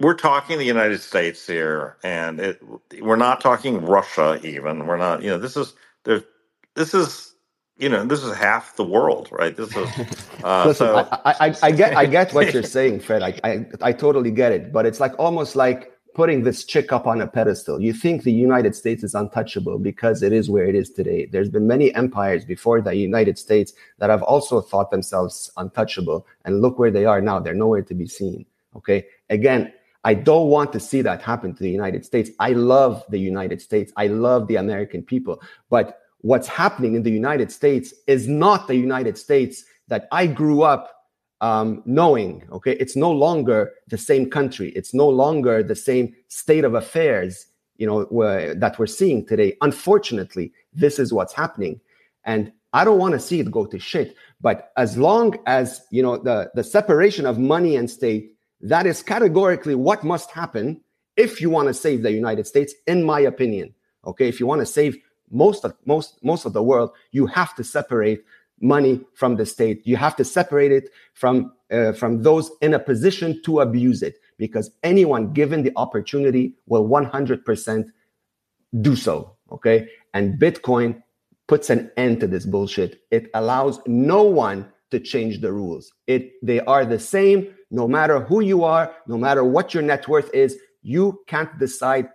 we're 0.00 0.14
talking 0.14 0.58
the 0.58 0.64
United 0.64 1.00
States 1.00 1.46
here, 1.46 1.96
and 2.02 2.40
it, 2.40 2.60
we're 3.00 3.16
not 3.16 3.40
talking 3.40 3.84
Russia. 3.84 4.40
Even 4.44 4.86
we're 4.86 4.96
not. 4.96 5.22
You 5.22 5.30
know, 5.30 5.38
this 5.38 5.56
is 5.56 5.74
there's 6.04 6.22
this 6.74 6.94
is 6.94 7.34
you 7.78 7.88
know 7.88 8.04
this 8.04 8.24
is 8.24 8.36
half 8.36 8.74
the 8.74 8.84
world, 8.84 9.28
right? 9.30 9.56
This 9.56 9.76
is 9.76 9.88
uh, 10.44 10.66
Listen, 10.66 10.88
so. 10.88 11.08
I, 11.24 11.34
I, 11.40 11.54
I 11.62 11.70
get 11.70 11.96
I 11.96 12.06
get 12.06 12.34
what 12.34 12.52
you're 12.54 12.64
saying, 12.64 13.00
Fred. 13.00 13.22
I, 13.22 13.38
I 13.44 13.66
I 13.82 13.92
totally 13.92 14.32
get 14.32 14.50
it, 14.52 14.72
but 14.72 14.84
it's 14.84 14.98
like 14.98 15.16
almost 15.18 15.54
like 15.54 15.92
putting 16.18 16.42
this 16.42 16.64
chick 16.64 16.90
up 16.90 17.06
on 17.06 17.20
a 17.20 17.28
pedestal. 17.28 17.80
You 17.80 17.92
think 17.92 18.24
the 18.24 18.32
United 18.32 18.74
States 18.74 19.04
is 19.04 19.14
untouchable 19.14 19.78
because 19.78 20.20
it 20.20 20.32
is 20.32 20.50
where 20.50 20.64
it 20.64 20.74
is 20.74 20.90
today. 20.90 21.26
There's 21.26 21.48
been 21.48 21.68
many 21.68 21.94
empires 21.94 22.44
before 22.44 22.80
the 22.80 22.92
United 22.92 23.38
States 23.38 23.72
that 23.98 24.10
have 24.10 24.24
also 24.24 24.60
thought 24.60 24.90
themselves 24.90 25.48
untouchable, 25.56 26.26
and 26.44 26.60
look 26.60 26.76
where 26.76 26.90
they 26.90 27.04
are 27.04 27.20
now. 27.20 27.38
They're 27.38 27.54
nowhere 27.54 27.82
to 27.82 27.94
be 27.94 28.08
seen. 28.08 28.44
Okay, 28.74 29.06
again. 29.30 29.72
I 30.04 30.14
don't 30.14 30.48
want 30.48 30.72
to 30.72 30.80
see 30.80 31.02
that 31.02 31.22
happen 31.22 31.54
to 31.54 31.62
the 31.62 31.70
United 31.70 32.04
States. 32.04 32.30
I 32.38 32.52
love 32.52 33.04
the 33.10 33.18
United 33.18 33.60
States. 33.60 33.92
I 33.96 34.06
love 34.06 34.46
the 34.46 34.56
American 34.56 35.02
people. 35.02 35.42
But 35.70 36.00
what's 36.22 36.48
happening 36.48 36.94
in 36.94 37.02
the 37.02 37.10
United 37.10 37.52
States 37.52 37.92
is 38.06 38.26
not 38.26 38.68
the 38.68 38.76
United 38.76 39.18
States 39.18 39.64
that 39.88 40.08
I 40.10 40.26
grew 40.26 40.62
up 40.62 40.97
um, 41.40 41.82
knowing, 41.84 42.42
okay, 42.50 42.72
it's 42.72 42.96
no 42.96 43.10
longer 43.10 43.72
the 43.88 43.98
same 43.98 44.28
country. 44.30 44.70
It's 44.70 44.92
no 44.92 45.08
longer 45.08 45.62
the 45.62 45.76
same 45.76 46.14
state 46.28 46.64
of 46.64 46.74
affairs, 46.74 47.46
you 47.76 47.86
know, 47.86 48.04
that 48.54 48.78
we're 48.78 48.86
seeing 48.86 49.24
today. 49.24 49.56
Unfortunately, 49.60 50.52
this 50.72 50.98
is 50.98 51.12
what's 51.12 51.32
happening. 51.32 51.80
And 52.24 52.52
I 52.72 52.84
don't 52.84 52.98
want 52.98 53.12
to 53.12 53.20
see 53.20 53.40
it 53.40 53.50
go 53.50 53.66
to 53.66 53.78
shit. 53.78 54.16
But 54.40 54.72
as 54.76 54.98
long 54.98 55.36
as, 55.46 55.82
you 55.90 56.02
know, 56.02 56.18
the, 56.18 56.50
the 56.54 56.64
separation 56.64 57.24
of 57.24 57.38
money 57.38 57.76
and 57.76 57.88
state, 57.88 58.32
that 58.60 58.86
is 58.86 59.02
categorically 59.02 59.74
what 59.74 60.04
must 60.04 60.30
happen 60.32 60.80
if 61.16 61.40
you 61.40 61.50
want 61.50 61.68
to 61.68 61.74
save 61.74 62.02
the 62.02 62.12
United 62.12 62.46
States, 62.46 62.74
in 62.86 63.04
my 63.04 63.20
opinion. 63.20 63.74
Okay. 64.04 64.28
If 64.28 64.40
you 64.40 64.46
want 64.46 64.60
to 64.60 64.66
save 64.66 64.96
most 65.30 65.64
of 65.64 65.74
most 65.84 66.22
most 66.22 66.46
of 66.46 66.52
the 66.52 66.62
world, 66.62 66.90
you 67.12 67.26
have 67.26 67.54
to 67.56 67.64
separate 67.64 68.24
money 68.60 69.00
from 69.14 69.36
the 69.36 69.46
state. 69.46 69.86
You 69.86 69.96
have 69.96 70.16
to 70.16 70.24
separate 70.24 70.72
it 70.72 70.90
from 71.14 71.52
uh, 71.70 71.92
from 71.92 72.22
those 72.22 72.50
in 72.62 72.72
a 72.74 72.78
position 72.78 73.40
to 73.44 73.60
abuse 73.60 74.02
it, 74.02 74.18
because 74.38 74.70
anyone 74.82 75.32
given 75.32 75.62
the 75.62 75.72
opportunity 75.76 76.54
will 76.66 76.88
100% 76.88 77.84
do 78.80 78.96
so. 78.96 79.36
Okay, 79.52 79.88
and 80.14 80.40
Bitcoin 80.40 81.02
puts 81.46 81.70
an 81.70 81.90
end 81.96 82.20
to 82.20 82.26
this 82.26 82.46
bullshit. 82.46 83.00
It 83.10 83.30
allows 83.34 83.80
no 83.86 84.22
one 84.22 84.70
to 84.90 85.00
change 85.00 85.40
the 85.40 85.52
rules. 85.52 85.92
It 86.06 86.32
they 86.42 86.60
are 86.60 86.84
the 86.84 86.98
same 86.98 87.54
no 87.70 87.86
matter 87.86 88.20
who 88.20 88.40
you 88.40 88.64
are, 88.64 88.94
no 89.06 89.18
matter 89.18 89.44
what 89.44 89.74
your 89.74 89.82
net 89.82 90.08
worth 90.08 90.32
is. 90.34 90.56
You 90.82 91.20
can't 91.26 91.58
decide 91.58 92.08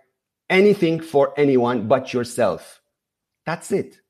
anything 0.50 1.00
for 1.00 1.32
anyone 1.36 1.86
but 1.86 2.12
yourself. 2.12 2.80
That's 3.46 3.70
it. 3.72 4.00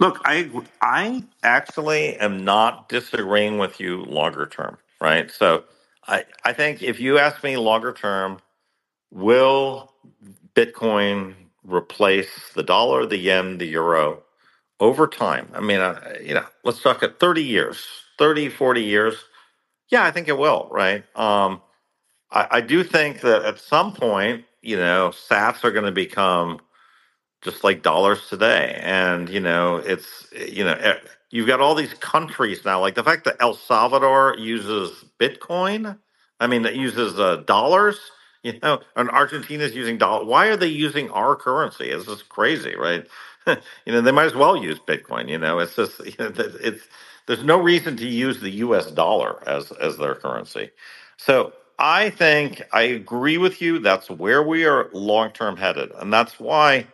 Look, 0.00 0.20
I 0.24 0.50
I 0.82 1.24
actually 1.42 2.16
am 2.18 2.44
not 2.44 2.88
disagreeing 2.88 3.58
with 3.58 3.80
you 3.80 4.04
longer 4.04 4.46
term, 4.46 4.78
right? 5.00 5.30
So 5.30 5.64
I 6.06 6.24
I 6.44 6.52
think 6.52 6.82
if 6.82 7.00
you 7.00 7.18
ask 7.18 7.42
me 7.42 7.56
longer 7.56 7.92
term, 7.94 8.40
will 9.12 9.92
Bitcoin 10.54 11.34
replace 11.64 12.52
the 12.54 12.62
dollar, 12.64 13.06
the 13.06 13.18
yen, 13.18 13.58
the 13.58 13.66
euro 13.66 14.22
over 14.80 15.06
time? 15.08 15.50
I 15.54 15.60
mean, 15.60 15.80
uh, 15.80 16.14
you 16.22 16.34
know, 16.34 16.46
let's 16.64 16.82
talk 16.82 17.02
at 17.02 17.20
30 17.20 17.44
years, 17.44 17.86
30, 18.18 18.48
40 18.50 18.82
years. 18.82 19.16
Yeah, 19.90 20.04
I 20.04 20.12
think 20.12 20.28
it 20.28 20.38
will, 20.38 20.68
right? 20.72 21.04
Um, 21.16 21.62
I, 22.32 22.48
I 22.52 22.62
do 22.62 22.84
think 22.84 23.22
that 23.22 23.44
at 23.44 23.60
some 23.60 23.94
point, 23.94 24.44
you 24.62 24.76
know, 24.78 25.10
sats 25.14 25.64
are 25.64 25.72
going 25.72 25.86
to 25.86 25.92
become 25.92 26.60
just 27.42 27.64
like 27.64 27.82
dollars 27.82 28.28
today. 28.28 28.80
And 28.82 29.28
you 29.28 29.40
know, 29.40 29.76
it's 29.76 30.26
you 30.32 30.64
know, 30.64 30.72
eh, 30.72 30.94
you've 31.30 31.46
got 31.46 31.60
all 31.60 31.74
these 31.74 31.94
countries 31.94 32.64
now. 32.64 32.80
Like 32.80 32.94
the 32.94 33.04
fact 33.04 33.24
that 33.24 33.36
El 33.40 33.54
Salvador 33.54 34.36
uses 34.38 35.04
Bitcoin. 35.20 35.98
I 36.40 36.46
mean, 36.46 36.64
it 36.64 36.74
uses 36.74 37.18
uh, 37.18 37.36
dollars. 37.46 37.98
You 38.44 38.56
know, 38.62 38.80
and 38.94 39.10
Argentina's 39.10 39.74
using 39.74 39.98
dollar. 39.98 40.24
Why 40.24 40.46
are 40.46 40.56
they 40.56 40.68
using 40.68 41.10
our 41.10 41.34
currency? 41.34 41.86
It's 41.86 42.06
just 42.06 42.28
crazy, 42.28 42.76
right? 42.76 43.04
you 43.46 43.92
know, 43.92 44.00
they 44.00 44.12
might 44.12 44.26
as 44.26 44.36
well 44.36 44.56
use 44.56 44.78
Bitcoin. 44.78 45.28
You 45.28 45.38
know, 45.38 45.58
it's 45.58 45.74
just 45.74 45.98
you 46.06 46.14
know, 46.20 46.32
it's 46.36 46.86
there's 47.26 47.42
no 47.42 47.60
reason 47.60 47.96
to 47.96 48.06
use 48.06 48.40
the 48.40 48.50
U.S. 48.50 48.92
dollar 48.92 49.46
as 49.48 49.72
as 49.72 49.96
their 49.98 50.14
currency. 50.14 50.70
So 51.16 51.52
I 51.80 52.10
think 52.10 52.62
I 52.72 52.82
agree 52.82 53.38
with 53.38 53.60
you. 53.60 53.80
That's 53.80 54.08
where 54.08 54.42
we 54.42 54.64
are 54.64 54.88
long 54.92 55.32
term 55.32 55.56
headed, 55.56 55.90
and 55.96 56.12
that's 56.12 56.38
why 56.40 56.86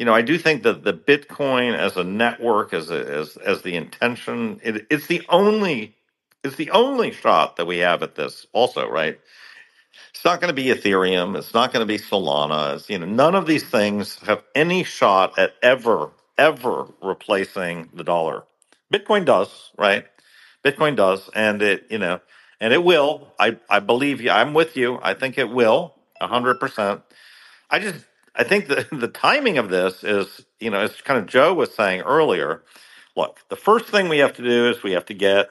you 0.00 0.06
know, 0.06 0.14
I 0.14 0.22
do 0.22 0.38
think 0.38 0.64
that 0.64 0.84
the 0.84 0.94
Bitcoin 0.94 1.78
as 1.78 1.98
a 1.98 2.04
network, 2.04 2.74
as 2.74 2.90
a, 2.90 3.06
as 3.06 3.38
as 3.38 3.62
the 3.62 3.76
intention, 3.76 4.60
it, 4.64 4.88
it's 4.90 5.08
the 5.08 5.22
only 5.30 5.96
it's 6.44 6.56
the 6.56 6.72
only 6.72 7.12
shot 7.12 7.58
that 7.58 7.68
we 7.68 7.78
have 7.80 8.02
at 8.02 8.16
this. 8.16 8.48
Also, 8.54 8.88
right? 8.90 9.20
It's 10.10 10.24
not 10.24 10.40
going 10.40 10.50
to 10.50 10.54
be 10.54 10.66
Ethereum. 10.66 11.36
It's 11.38 11.54
not 11.54 11.72
going 11.72 11.86
to 11.86 11.92
be 11.92 11.98
Solana. 11.98 12.76
It's, 12.76 12.90
you 12.90 12.98
know, 12.98 13.06
none 13.06 13.34
of 13.34 13.46
these 13.46 13.64
things 13.64 14.16
have 14.26 14.42
any 14.54 14.84
shot 14.84 15.38
at 15.38 15.54
ever 15.62 16.10
ever 16.38 16.88
replacing 17.02 17.90
the 17.94 18.04
dollar. 18.04 18.44
Bitcoin 18.92 19.24
does, 19.26 19.72
right? 19.78 20.06
Bitcoin 20.64 20.96
does, 20.96 21.30
and 21.34 21.62
it 21.62 21.86
you 21.90 21.98
know, 21.98 22.20
and 22.60 22.74
it 22.74 22.84
will. 22.84 23.34
I 23.40 23.58
I 23.70 23.80
believe 23.80 24.20
you. 24.22 24.30
I'm 24.30 24.54
with 24.54 24.76
you. 24.76 25.00
I 25.02 25.14
think 25.14 25.38
it 25.38 25.50
will. 25.50 25.94
hundred 26.20 26.60
percent 26.60 27.02
I 27.70 27.80
just 27.80 28.06
I 28.40 28.44
think 28.44 28.68
the 28.68 28.86
the 28.90 29.08
timing 29.08 29.58
of 29.58 29.68
this 29.68 30.02
is, 30.02 30.46
you 30.60 30.70
know, 30.70 30.80
as 30.80 31.00
kind 31.02 31.20
of 31.20 31.26
Joe 31.26 31.52
was 31.52 31.74
saying 31.74 32.00
earlier, 32.02 32.62
look, 33.16 33.40
the 33.50 33.56
first 33.56 33.86
thing 33.86 34.08
we 34.08 34.18
have 34.18 34.32
to 34.34 34.42
do 34.42 34.70
is 34.70 34.82
we 34.82 34.92
have 34.92 35.04
to 35.06 35.14
get 35.14 35.50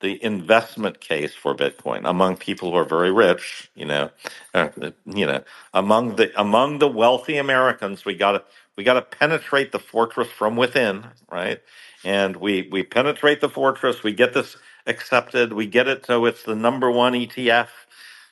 the 0.00 0.22
investment 0.24 1.00
case 1.00 1.34
for 1.34 1.54
Bitcoin 1.54 2.02
among 2.04 2.36
people 2.36 2.70
who 2.70 2.76
are 2.76 2.84
very 2.84 3.12
rich, 3.12 3.70
you 3.74 3.86
know, 3.86 4.10
uh, 4.54 4.68
you 5.06 5.26
know, 5.26 5.42
among 5.74 6.16
the 6.16 6.30
among 6.40 6.78
the 6.78 6.88
wealthy 6.88 7.38
Americans, 7.38 8.04
we 8.04 8.14
got 8.14 8.32
to 8.32 8.44
we 8.76 8.84
got 8.84 8.94
to 8.94 9.02
penetrate 9.02 9.72
the 9.72 9.80
fortress 9.80 10.28
from 10.28 10.56
within, 10.56 11.06
right? 11.30 11.60
And 12.04 12.36
we 12.36 12.68
we 12.70 12.84
penetrate 12.84 13.40
the 13.40 13.48
fortress, 13.48 14.04
we 14.04 14.12
get 14.12 14.32
this 14.34 14.56
accepted, 14.86 15.52
we 15.54 15.66
get 15.66 15.88
it 15.88 16.06
so 16.06 16.24
it's 16.26 16.44
the 16.44 16.56
number 16.56 16.90
one 16.90 17.14
ETF, 17.14 17.68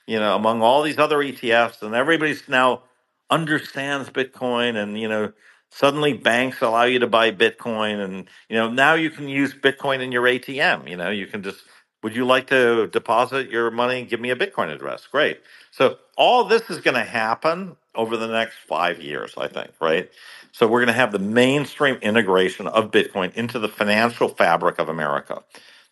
you 0.06 0.20
know, 0.20 0.36
among 0.36 0.62
all 0.62 0.82
these 0.82 0.98
other 0.98 1.18
ETFs, 1.18 1.82
and 1.82 1.94
everybody's 1.94 2.48
now 2.48 2.82
understands 3.30 4.10
Bitcoin 4.10 4.76
and 4.76 4.98
you 4.98 5.08
know 5.08 5.32
suddenly 5.70 6.12
banks 6.12 6.60
allow 6.60 6.84
you 6.84 6.98
to 6.98 7.06
buy 7.06 7.30
Bitcoin 7.30 8.04
and 8.04 8.28
you 8.48 8.56
know 8.56 8.70
now 8.70 8.94
you 8.94 9.10
can 9.10 9.28
use 9.28 9.54
Bitcoin 9.54 10.00
in 10.00 10.12
your 10.12 10.24
ATM 10.24 10.88
you 10.90 10.96
know 10.96 11.10
you 11.10 11.26
can 11.26 11.42
just 11.42 11.62
would 12.02 12.16
you 12.16 12.24
like 12.24 12.48
to 12.48 12.88
deposit 12.88 13.50
your 13.50 13.70
money 13.70 14.04
give 14.04 14.20
me 14.20 14.30
a 14.30 14.36
Bitcoin 14.36 14.74
address? 14.74 15.06
Great. 15.06 15.40
So 15.70 15.98
all 16.16 16.44
this 16.44 16.70
is 16.70 16.80
going 16.80 16.94
to 16.96 17.04
happen 17.04 17.76
over 17.94 18.16
the 18.16 18.26
next 18.26 18.56
5 18.68 19.00
years 19.00 19.34
I 19.38 19.48
think 19.48 19.70
right? 19.80 20.10
So 20.52 20.66
we're 20.66 20.80
going 20.80 20.88
to 20.88 20.92
have 20.94 21.12
the 21.12 21.20
mainstream 21.20 21.96
integration 21.96 22.66
of 22.66 22.90
Bitcoin 22.90 23.32
into 23.34 23.58
the 23.60 23.68
financial 23.68 24.28
fabric 24.28 24.78
of 24.80 24.88
America. 24.88 25.42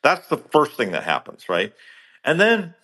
That's 0.02 0.26
the 0.28 0.38
first 0.38 0.72
thing 0.72 0.90
that 0.92 1.04
happens 1.04 1.48
right? 1.48 1.72
And 2.24 2.40
then 2.40 2.74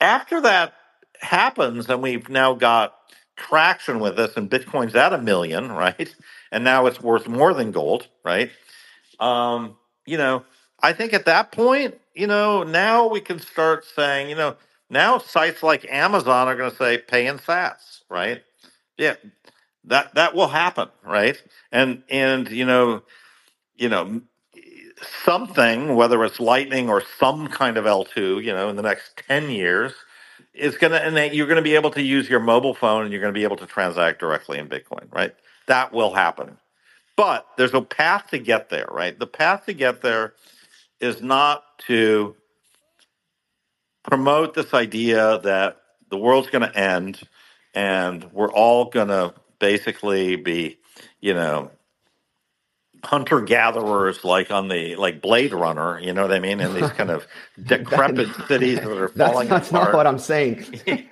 after 0.00 0.40
that 0.40 0.74
happens 1.20 1.90
and 1.90 2.02
we've 2.02 2.28
now 2.30 2.54
got 2.54 2.97
traction 3.38 4.00
with 4.00 4.16
this 4.16 4.36
and 4.36 4.50
bitcoin's 4.50 4.94
at 4.94 5.12
a 5.12 5.18
million 5.18 5.72
right? 5.84 6.14
And 6.52 6.64
now 6.64 6.86
it's 6.86 7.00
worth 7.00 7.28
more 7.28 7.54
than 7.54 7.70
gold 7.72 8.08
right? 8.24 8.50
Um 9.20 9.76
you 10.06 10.18
know 10.18 10.44
i 10.80 10.92
think 10.92 11.12
at 11.12 11.24
that 11.26 11.52
point 11.52 11.94
you 12.14 12.26
know 12.26 12.62
now 12.62 13.06
we 13.08 13.20
can 13.20 13.38
start 13.38 13.84
saying 13.84 14.30
you 14.30 14.36
know 14.36 14.56
now 14.90 15.18
sites 15.18 15.62
like 15.62 15.86
amazon 15.90 16.48
are 16.48 16.56
going 16.56 16.70
to 16.70 16.76
say 16.76 16.98
pay 16.98 17.26
in 17.26 17.38
sats 17.38 18.02
right? 18.08 18.42
Yeah 18.96 19.14
that 19.84 20.14
that 20.14 20.34
will 20.34 20.48
happen 20.48 20.88
right? 21.04 21.42
And 21.72 22.02
and 22.08 22.48
you 22.50 22.64
know 22.64 23.02
you 23.76 23.88
know 23.88 24.20
something 25.24 25.94
whether 25.94 26.24
it's 26.24 26.40
lightning 26.40 26.88
or 26.88 27.02
some 27.18 27.48
kind 27.48 27.76
of 27.76 27.84
l2 27.84 28.42
you 28.44 28.52
know 28.52 28.68
in 28.68 28.76
the 28.76 28.82
next 28.82 29.22
10 29.28 29.50
years 29.50 29.92
it's 30.58 30.76
gonna 30.76 30.96
and 30.96 31.16
then 31.16 31.34
you're 31.34 31.46
gonna 31.46 31.62
be 31.62 31.74
able 31.74 31.90
to 31.92 32.02
use 32.02 32.28
your 32.28 32.40
mobile 32.40 32.74
phone 32.74 33.04
and 33.04 33.12
you're 33.12 33.20
gonna 33.20 33.32
be 33.32 33.44
able 33.44 33.56
to 33.56 33.66
transact 33.66 34.20
directly 34.20 34.58
in 34.58 34.68
Bitcoin, 34.68 35.12
right? 35.12 35.34
That 35.66 35.92
will 35.92 36.14
happen. 36.14 36.58
But 37.16 37.46
there's 37.56 37.74
a 37.74 37.80
path 37.80 38.28
to 38.30 38.38
get 38.38 38.68
there, 38.68 38.86
right? 38.90 39.18
The 39.18 39.26
path 39.26 39.66
to 39.66 39.72
get 39.72 40.02
there 40.02 40.34
is 41.00 41.20
not 41.20 41.64
to 41.86 42.36
promote 44.04 44.54
this 44.54 44.72
idea 44.72 45.40
that 45.42 45.80
the 46.10 46.16
world's 46.16 46.48
going 46.48 46.68
to 46.68 46.78
end 46.78 47.20
and 47.74 48.24
we're 48.32 48.52
all 48.52 48.86
going 48.86 49.08
to 49.08 49.34
basically 49.58 50.36
be, 50.36 50.78
you 51.20 51.34
know, 51.34 51.70
hunter 53.04 53.40
gatherers 53.40 54.24
like 54.24 54.50
on 54.50 54.68
the 54.68 54.96
like 54.96 55.20
Blade 55.20 55.52
Runner, 55.52 55.98
you 56.00 56.12
know 56.12 56.22
what 56.22 56.32
I 56.32 56.38
mean? 56.40 56.60
In 56.60 56.74
these 56.74 56.90
kind 56.90 57.10
of 57.10 57.26
decrepit 57.62 58.28
cities 58.46 58.78
that 58.80 58.88
are 58.90 59.08
That's, 59.14 59.32
falling 59.32 59.48
that's 59.48 59.68
apart. 59.70 59.84
not 59.88 59.94
what 59.94 60.06
I'm 60.06 60.18
saying. 60.18 60.80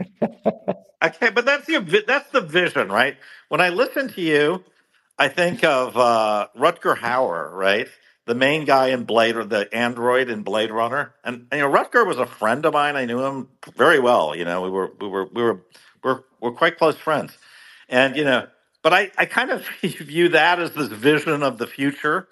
Okay, 1.03 1.29
but 1.31 1.45
that's 1.45 1.67
the 1.67 2.05
that's 2.07 2.31
the 2.31 2.41
vision, 2.41 2.89
right? 2.89 3.17
When 3.49 3.61
I 3.61 3.69
listen 3.69 4.09
to 4.09 4.21
you, 4.21 4.65
I 5.19 5.29
think 5.29 5.63
of 5.63 5.97
uh, 5.97 6.49
Rutger 6.57 6.97
Hauer, 6.97 7.53
right? 7.53 7.87
The 8.25 8.35
main 8.35 8.65
guy 8.65 8.89
in 8.89 9.05
Blade, 9.05 9.37
or 9.37 9.45
the 9.45 9.73
android 9.75 10.31
in 10.31 10.43
Blade 10.43 10.71
Runner, 10.71 11.15
and 11.23 11.47
you 11.53 11.59
know 11.59 11.71
Rutger 11.71 12.07
was 12.07 12.17
a 12.19 12.27
friend 12.27 12.65
of 12.65 12.73
mine. 12.73 12.97
I 12.97 13.05
knew 13.05 13.23
him 13.23 13.49
very 13.77 14.01
well. 14.01 14.35
You 14.35 14.45
know, 14.47 14.63
we 14.63 14.71
were 14.71 14.91
we 14.99 15.07
were 15.07 15.27
we 15.27 15.43
were 15.43 15.61
we're 16.03 16.23
we're 16.41 16.53
quite 16.53 16.79
close 16.79 16.97
friends, 16.97 17.37
and 17.91 18.17
you 18.17 18.25
know, 18.25 18.47
but 18.87 18.95
I 18.95 19.11
I 19.19 19.25
kind 19.27 19.51
of 19.51 19.67
view 19.83 20.29
that 20.29 20.61
as 20.61 20.71
this 20.71 20.87
vision 20.87 21.43
of 21.43 21.59
the 21.59 21.67
future, 21.67 22.29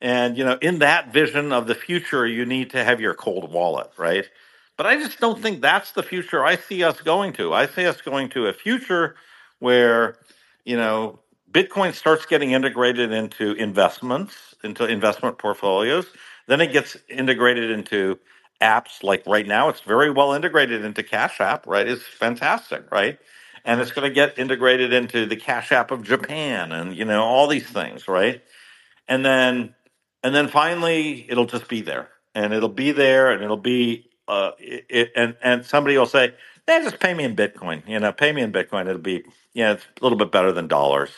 and 0.00 0.36
you 0.36 0.42
know, 0.42 0.58
in 0.60 0.80
that 0.80 1.12
vision 1.12 1.52
of 1.52 1.68
the 1.68 1.76
future, 1.76 2.26
you 2.26 2.44
need 2.44 2.70
to 2.70 2.82
have 2.82 3.00
your 3.00 3.14
cold 3.14 3.52
wallet, 3.52 3.92
right? 3.96 4.28
But 4.76 4.86
I 4.86 4.96
just 4.96 5.20
don't 5.20 5.40
think 5.40 5.60
that's 5.60 5.92
the 5.92 6.02
future 6.02 6.44
I 6.44 6.56
see 6.56 6.82
us 6.82 7.00
going 7.00 7.32
to. 7.34 7.54
I 7.54 7.66
see 7.68 7.86
us 7.86 8.00
going 8.00 8.28
to 8.30 8.48
a 8.48 8.52
future 8.52 9.14
where, 9.60 10.16
you 10.64 10.76
know, 10.76 11.20
Bitcoin 11.52 11.94
starts 11.94 12.26
getting 12.26 12.50
integrated 12.50 13.12
into 13.12 13.52
investments, 13.52 14.56
into 14.64 14.86
investment 14.86 15.38
portfolios. 15.38 16.06
Then 16.48 16.60
it 16.60 16.72
gets 16.72 16.96
integrated 17.08 17.70
into 17.70 18.18
apps. 18.60 19.04
Like 19.04 19.24
right 19.28 19.46
now, 19.46 19.68
it's 19.68 19.82
very 19.82 20.10
well 20.10 20.32
integrated 20.32 20.84
into 20.84 21.04
Cash 21.04 21.40
App, 21.40 21.68
right? 21.68 21.86
It's 21.86 22.02
fantastic, 22.02 22.90
right? 22.90 23.16
And 23.64 23.80
it's 23.80 23.92
going 23.92 24.08
to 24.08 24.14
get 24.14 24.38
integrated 24.38 24.92
into 24.92 25.26
the 25.26 25.36
Cash 25.36 25.72
App 25.72 25.90
of 25.90 26.02
Japan 26.04 26.72
and, 26.72 26.96
you 26.96 27.04
know, 27.04 27.22
all 27.22 27.48
these 27.48 27.66
things, 27.68 28.08
right? 28.08 28.42
and 29.08 29.24
then 29.24 29.74
and 30.22 30.34
then 30.34 30.48
finally 30.48 31.26
it'll 31.28 31.46
just 31.46 31.68
be 31.68 31.82
there. 31.82 32.08
And 32.34 32.52
it'll 32.52 32.68
be 32.68 32.92
there 32.92 33.30
and 33.30 33.42
it'll 33.42 33.56
be 33.56 34.10
uh 34.28 34.52
it, 34.58 35.12
and 35.16 35.36
and 35.42 35.64
somebody 35.64 35.96
will 35.98 36.06
say 36.06 36.34
yeah 36.68 36.80
just 36.82 37.00
pay 37.00 37.14
me 37.14 37.24
in 37.24 37.36
bitcoin. 37.36 37.86
You 37.88 38.00
know 38.00 38.12
pay 38.12 38.32
me 38.32 38.42
in 38.42 38.52
bitcoin 38.52 38.88
it'll 38.88 38.98
be 38.98 39.24
yeah 39.54 39.72
it's 39.72 39.84
a 40.00 40.04
little 40.04 40.18
bit 40.18 40.32
better 40.32 40.52
than 40.52 40.68
dollars. 40.68 41.10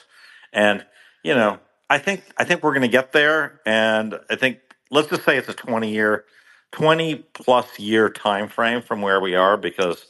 And 0.52 0.84
you 1.22 1.34
know 1.34 1.58
i 1.90 1.98
think 1.98 2.24
i 2.38 2.44
think 2.44 2.62
we're 2.62 2.72
going 2.72 2.82
to 2.82 2.88
get 2.88 3.12
there. 3.12 3.60
And 3.66 4.18
i 4.30 4.36
think 4.36 4.58
let's 4.90 5.08
just 5.08 5.24
say 5.24 5.36
it's 5.38 5.48
a 5.48 5.54
20 5.54 5.92
year 5.92 6.24
20 6.72 7.16
plus 7.34 7.78
year 7.78 8.10
time 8.10 8.48
frame 8.48 8.82
from 8.82 9.02
where 9.02 9.20
we 9.20 9.34
are 9.34 9.56
because 9.56 10.06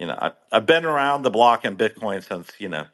you 0.00 0.06
know 0.06 0.18
I, 0.20 0.32
i've 0.52 0.66
been 0.66 0.86
around 0.86 1.22
the 1.24 1.30
block 1.30 1.64
in 1.66 1.76
bitcoin 1.78 2.24
since 2.28 2.52
you 2.60 2.70
know 2.70 2.86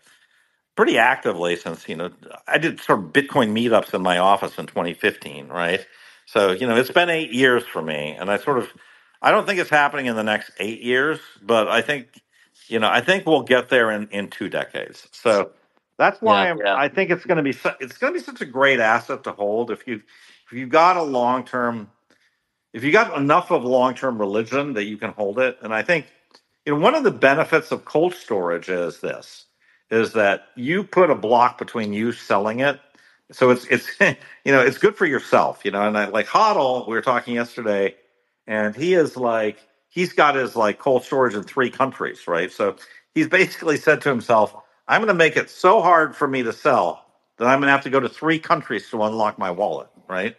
pretty 0.76 0.98
actively 0.98 1.56
since 1.56 1.88
you 1.88 1.96
know 1.96 2.10
I 2.48 2.58
did 2.58 2.80
sort 2.80 3.00
of 3.00 3.06
Bitcoin 3.06 3.50
meetups 3.52 3.94
in 3.94 4.02
my 4.02 4.18
office 4.18 4.58
in 4.58 4.66
2015, 4.66 5.48
right? 5.48 5.86
So 6.26 6.52
you 6.52 6.66
know 6.66 6.76
it's 6.76 6.90
been 6.90 7.10
eight 7.10 7.32
years 7.32 7.64
for 7.64 7.82
me, 7.82 8.16
and 8.18 8.30
I 8.30 8.38
sort 8.38 8.58
of 8.58 8.72
I 9.22 9.30
don't 9.30 9.46
think 9.46 9.60
it's 9.60 9.70
happening 9.70 10.06
in 10.06 10.16
the 10.16 10.24
next 10.24 10.50
eight 10.58 10.82
years, 10.82 11.20
but 11.42 11.68
I 11.68 11.82
think 11.82 12.08
you 12.68 12.78
know 12.78 12.88
I 12.88 13.00
think 13.00 13.26
we'll 13.26 13.42
get 13.42 13.68
there 13.68 13.90
in 13.90 14.08
in 14.08 14.30
two 14.30 14.48
decades. 14.48 15.08
So 15.12 15.52
that's 15.98 16.20
why 16.22 16.48
Yeah, 16.48 16.50
I'm, 16.50 16.62
yeah. 16.64 16.76
I 16.76 16.88
think 16.88 17.10
it's 17.10 17.24
going 17.26 17.36
to 17.38 17.44
be 17.44 17.52
su- 17.52 17.76
it's 17.80 17.98
going 17.98 18.14
to 18.14 18.18
be 18.20 18.24
such 18.24 18.40
a 18.40 18.46
great 18.46 18.80
asset 18.80 19.24
to 19.24 19.32
hold 19.32 19.70
if 19.70 19.86
you 19.86 20.02
if 20.46 20.52
you've 20.52 20.70
got 20.70 20.96
a 20.96 21.02
long 21.02 21.44
term 21.44 21.90
if 22.74 22.84
you 22.84 22.92
got 22.92 23.16
enough 23.18 23.50
of 23.52 23.64
long 23.64 23.94
term 23.94 24.18
religion 24.18 24.74
that 24.74 24.84
you 24.84 24.98
can 24.98 25.12
hold 25.12 25.38
it, 25.40 25.58
and 25.62 25.74
I 25.74 25.82
think 25.82 26.06
you 26.66 26.74
know 26.74 26.80
one 26.80 26.94
of 26.94 27.04
the 27.04 27.12
benefits 27.12 27.72
of 27.72 27.84
cold 27.86 28.14
storage 28.14 28.68
is 28.68 29.00
this 29.00 29.46
is 29.90 30.14
that 30.14 30.48
you 30.56 30.84
put 30.84 31.10
a 31.10 31.14
block 31.14 31.58
between 31.58 31.92
you 31.92 32.12
selling 32.12 32.60
it, 32.60 32.80
so 33.32 33.50
it's 33.50 33.66
it's 33.66 33.88
you 34.00 34.52
know 34.52 34.60
it's 34.60 34.78
good 34.78 34.96
for 34.96 35.06
yourself, 35.06 35.64
you 35.64 35.72
know. 35.72 35.86
And 35.86 35.98
I, 35.98 36.06
like 36.06 36.26
Hodl, 36.26 36.88
we 36.88 36.94
were 36.94 37.02
talking 37.02 37.36
yesterday, 37.36 37.96
and 38.46 38.76
he 38.76 38.94
is 38.94 39.16
like 39.16 39.66
he's 39.88 40.12
got 40.12 40.36
his 40.36 40.56
like 40.56 40.78
cold 40.78 41.04
storage 41.04 41.34
in 41.34 41.44
three 41.44 41.70
countries, 41.70 42.28
right? 42.28 42.52
So 42.52 42.76
he's 43.14 43.28
basically 43.28 43.78
said 43.78 44.02
to 44.02 44.10
himself, 44.10 44.54
"I'm 44.88 45.00
going 45.00 45.08
to 45.08 45.14
make 45.14 45.36
it 45.36 45.50
so 45.50 45.82
hard 45.82 46.16
for 46.16 46.28
me 46.28 46.42
to 46.44 46.52
sell 46.52 47.06
that 47.38 47.46
I'm 47.46 47.60
going 47.60 47.68
to 47.68 47.72
have 47.72 47.84
to 47.84 47.90
go 47.90 48.00
to 48.00 48.08
three 48.08 48.40
countries 48.40 48.90
to 48.90 49.02
unlock 49.04 49.38
my 49.38 49.52
wallet," 49.52 49.88
right? 50.08 50.36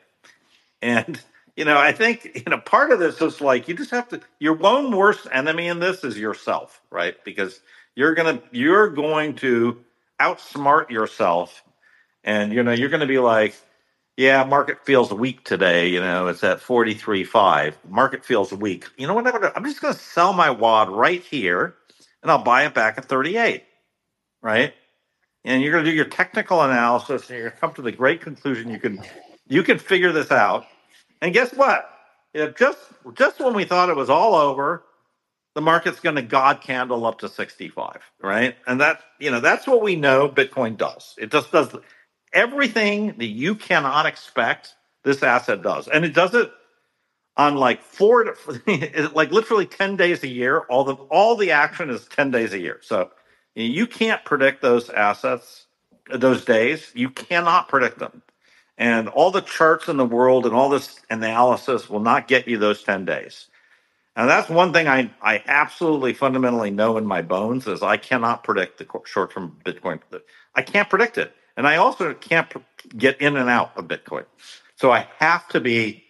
And 0.82 1.22
you 1.58 1.66
know, 1.66 1.78
I 1.80 1.94
think 1.94 2.34
you 2.36 2.52
know 2.52 2.60
part 2.60 2.92
of 2.92 3.00
this 3.00 3.22
is 3.22 3.42
like 3.42 3.70
you 3.70 3.76
just 3.76 3.92
have 3.92 4.10
to. 4.10 4.22
Your 4.40 4.66
own 4.66 4.96
worst 4.96 5.28
enemy 5.34 5.68
in 5.70 5.82
this 5.82 6.06
is 6.06 6.20
yourself, 6.20 6.82
right? 6.92 7.16
Because 7.26 7.62
you're 7.96 8.16
gonna 8.16 8.42
you're 8.54 8.90
going 8.90 9.36
to 9.38 9.84
outsmart 10.22 10.92
yourself, 10.92 11.64
and 12.24 12.54
you 12.54 12.64
know 12.64 12.74
you're 12.74 12.90
going 12.90 13.02
to 13.02 13.08
be 13.08 13.20
like, 13.20 13.56
yeah, 14.18 14.44
market 14.46 14.86
feels 14.86 15.14
weak 15.14 15.44
today. 15.46 15.90
You 15.90 16.02
know, 16.02 16.28
it's 16.28 16.44
at 16.44 16.62
forty 16.62 16.96
three 16.96 17.26
five. 17.26 17.78
Market 17.90 18.26
feels 18.26 18.54
weak. 18.54 18.86
You 18.98 19.08
know 19.08 19.16
what? 19.16 19.28
I'm, 19.28 19.34
gonna, 19.34 19.54
I'm 19.56 19.66
just 19.66 19.82
going 19.82 19.94
to 19.96 20.00
sell 20.00 20.34
my 20.34 20.52
wad 20.52 20.90
right 20.90 21.24
here, 21.24 21.76
and 22.24 22.32
I'll 22.32 22.44
buy 22.44 22.66
it 22.66 22.76
back 22.76 22.98
at 23.00 23.06
thirty 23.06 23.38
eight, 23.38 23.66
right? 24.42 24.74
And 25.46 25.62
you're 25.64 25.72
going 25.74 25.86
to 25.86 25.92
do 25.92 25.96
your 25.96 26.06
technical 26.06 26.62
analysis, 26.62 27.30
and 27.30 27.40
you're 27.40 27.50
going 27.50 27.54
to 27.54 27.60
come 27.62 27.74
to 27.76 27.82
the 27.84 27.92
great 27.94 28.22
conclusion 28.22 28.70
you 28.72 28.80
can 28.80 29.02
you 29.48 29.64
can 29.64 29.80
figure 29.80 30.12
this 30.12 30.32
out. 30.32 30.66
And 31.22 31.34
guess 31.34 31.54
what? 31.54 31.90
Just 32.58 32.80
just 33.14 33.40
when 33.40 33.54
we 33.54 33.66
thought 33.66 33.90
it 33.90 33.96
was 33.96 34.10
all 34.10 34.36
over, 34.36 34.84
the 35.56 35.62
market's 35.62 36.00
going 36.00 36.16
to 36.18 36.22
god 36.22 36.62
candle 36.62 37.06
up 37.06 37.20
to 37.20 37.30
65, 37.30 38.00
right? 38.22 38.56
And 38.68 38.80
that, 38.82 39.02
you 39.20 39.32
know, 39.32 39.40
that's 39.40 39.66
what 39.66 39.82
we 39.82 39.96
know 39.96 40.30
Bitcoin 40.30 40.78
does. 40.78 41.16
It 41.18 41.32
just 41.32 41.52
does 41.52 41.76
everything 42.32 43.16
that 43.18 43.26
you 43.26 43.56
cannot 43.56 44.06
expect 44.06 44.76
this 45.04 45.24
asset 45.24 45.64
does. 45.64 45.88
And 45.88 46.06
it 46.06 46.14
does 46.14 46.36
it 46.36 46.52
on 47.38 47.56
like 47.56 47.82
four 47.82 48.26
to, 48.26 49.12
like 49.16 49.32
literally 49.32 49.66
10 49.66 49.96
days 49.96 50.24
a 50.24 50.28
year. 50.28 50.60
All 50.60 50.84
the 50.84 50.94
all 50.94 51.36
the 51.36 51.50
action 51.52 51.90
is 51.90 52.06
10 52.06 52.30
days 52.30 52.54
a 52.54 52.60
year. 52.60 52.80
So 52.84 53.10
you 53.56 53.88
can't 53.88 54.24
predict 54.26 54.62
those 54.62 54.92
assets 54.92 55.66
those 56.14 56.46
days. 56.46 56.92
You 56.94 57.10
cannot 57.10 57.68
predict 57.68 57.98
them. 57.98 58.22
And 58.78 59.08
all 59.10 59.32
the 59.32 59.42
charts 59.42 59.88
in 59.88 59.98
the 59.98 60.06
world 60.06 60.46
and 60.46 60.54
all 60.54 60.70
this 60.70 61.00
analysis 61.10 61.90
will 61.90 62.00
not 62.00 62.28
get 62.28 62.48
you 62.48 62.58
those 62.58 62.84
10 62.84 63.06
days. 63.06 63.48
And 64.16 64.30
that's 64.30 64.50
one 64.50 64.74
thing 64.74 64.88
I, 64.88 65.12
I 65.22 65.44
absolutely 65.48 66.14
fundamentally 66.14 66.72
know 66.72 66.98
in 66.98 67.06
my 67.06 67.22
bones 67.22 67.68
is 67.68 67.84
I 67.84 67.98
cannot 67.98 68.44
predict 68.44 68.80
the 68.80 68.88
short-term 69.06 69.58
Bitcoin. 69.64 70.00
I 70.56 70.64
can't 70.64 70.90
predict 70.90 71.18
it. 71.18 71.34
And 71.56 71.68
I 71.68 71.78
also 71.78 72.14
can't 72.14 72.48
get 72.98 73.22
in 73.22 73.38
and 73.38 73.50
out 73.50 73.78
of 73.78 73.88
Bitcoin. 73.88 74.26
So 74.76 74.92
I 74.92 75.08
have 75.20 75.48
to 75.50 75.60
be 75.60 76.04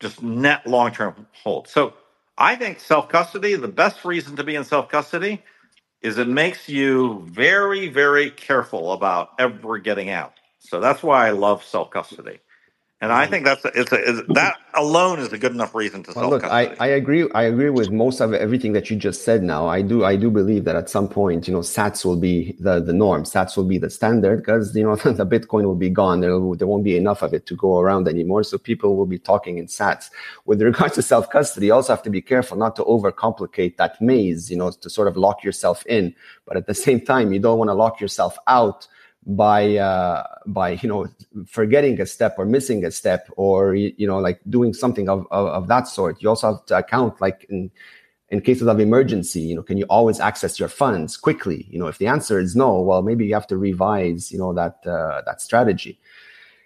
just 0.00 0.22
net 0.22 0.66
long-term 0.66 1.26
hold. 1.32 1.68
So 1.68 1.94
I 2.38 2.56
think 2.56 2.80
self-custody, 2.80 3.56
the 3.56 3.68
best 3.68 4.04
reason 4.04 4.36
to 4.36 4.44
be 4.44 4.54
in 4.54 4.64
self-custody 4.64 5.42
is 6.02 6.18
it 6.18 6.28
makes 6.28 6.68
you 6.68 7.22
very, 7.26 7.88
very 7.88 8.30
careful 8.30 8.92
about 8.92 9.30
ever 9.38 9.78
getting 9.78 10.10
out. 10.10 10.34
So 10.62 10.80
that's 10.80 11.02
why 11.02 11.26
I 11.26 11.30
love 11.30 11.64
self 11.64 11.90
custody. 11.90 12.38
And 13.02 13.12
I 13.12 13.26
think 13.26 13.44
that's 13.44 13.64
a, 13.64 13.72
it's 13.74 13.90
a, 13.90 14.00
is, 14.00 14.22
that 14.28 14.58
alone 14.74 15.18
is 15.18 15.32
a 15.32 15.38
good 15.38 15.50
enough 15.50 15.74
reason 15.74 16.04
to 16.04 16.12
Well, 16.14 16.30
self 16.30 16.30
look, 16.30 16.44
I, 16.44 16.66
custody. 16.66 16.80
I 16.80 16.86
agree. 16.94 17.28
I 17.34 17.42
agree 17.42 17.68
with 17.68 17.90
most 17.90 18.20
of 18.20 18.32
everything 18.32 18.74
that 18.74 18.90
you 18.90 18.96
just 18.96 19.24
said. 19.24 19.42
Now, 19.42 19.66
I 19.66 19.82
do. 19.82 20.04
I 20.04 20.14
do 20.14 20.30
believe 20.30 20.62
that 20.66 20.76
at 20.76 20.88
some 20.88 21.08
point, 21.08 21.48
you 21.48 21.52
know, 21.52 21.60
Sats 21.60 22.04
will 22.04 22.16
be 22.16 22.56
the 22.60 22.80
the 22.80 22.92
norm. 22.92 23.24
Sats 23.24 23.56
will 23.56 23.64
be 23.64 23.76
the 23.76 23.90
standard 23.90 24.36
because 24.36 24.74
you 24.76 24.84
know 24.84 24.94
the 25.22 25.26
Bitcoin 25.26 25.64
will 25.64 25.74
be 25.74 25.90
gone. 25.90 26.20
There 26.20 26.38
will, 26.38 26.54
there 26.54 26.68
won't 26.68 26.84
be 26.84 26.96
enough 26.96 27.22
of 27.22 27.34
it 27.34 27.44
to 27.46 27.56
go 27.56 27.80
around 27.80 28.06
anymore. 28.06 28.44
So 28.44 28.56
people 28.56 28.96
will 28.96 29.06
be 29.06 29.18
talking 29.18 29.58
in 29.58 29.66
Sats. 29.66 30.08
With 30.44 30.62
regards 30.62 30.94
to 30.98 31.02
self 31.02 31.28
custody, 31.28 31.66
you 31.66 31.74
also 31.74 31.92
have 31.92 32.04
to 32.04 32.10
be 32.10 32.22
careful 32.22 32.56
not 32.56 32.76
to 32.76 32.84
overcomplicate 32.84 33.78
that 33.78 34.00
maze. 34.00 34.48
You 34.48 34.58
know, 34.58 34.70
to 34.70 34.88
sort 34.88 35.08
of 35.08 35.16
lock 35.16 35.42
yourself 35.42 35.84
in, 35.86 36.14
but 36.46 36.56
at 36.56 36.68
the 36.68 36.74
same 36.74 37.00
time, 37.00 37.32
you 37.32 37.40
don't 37.40 37.58
want 37.58 37.68
to 37.68 37.74
lock 37.74 38.00
yourself 38.00 38.38
out 38.46 38.86
by 39.26 39.76
uh, 39.76 40.24
by 40.46 40.70
you 40.82 40.88
know 40.88 41.08
forgetting 41.46 42.00
a 42.00 42.06
step 42.06 42.34
or 42.38 42.44
missing 42.44 42.84
a 42.84 42.90
step 42.90 43.28
or 43.36 43.74
you, 43.74 44.06
know 44.06 44.18
like 44.18 44.40
doing 44.48 44.74
something 44.74 45.08
of, 45.08 45.26
of, 45.30 45.46
of 45.48 45.68
that 45.68 45.88
sort. 45.88 46.22
You 46.22 46.28
also 46.28 46.54
have 46.54 46.66
to 46.66 46.78
account 46.78 47.20
like 47.20 47.46
in 47.48 47.70
in 48.30 48.40
cases 48.40 48.66
of 48.66 48.80
emergency 48.80 49.40
you 49.40 49.54
know 49.54 49.62
can 49.62 49.76
you 49.76 49.84
always 49.84 50.18
access 50.18 50.58
your 50.58 50.68
funds 50.68 51.16
quickly? 51.16 51.68
You 51.70 51.78
know 51.78 51.86
if 51.86 51.98
the 51.98 52.08
answer 52.08 52.40
is 52.40 52.56
no 52.56 52.80
well 52.80 53.02
maybe 53.02 53.24
you 53.26 53.34
have 53.34 53.46
to 53.48 53.56
revise 53.56 54.32
you 54.32 54.38
know 54.38 54.52
that 54.54 54.84
uh, 54.86 55.22
that 55.26 55.40
strategy. 55.40 55.98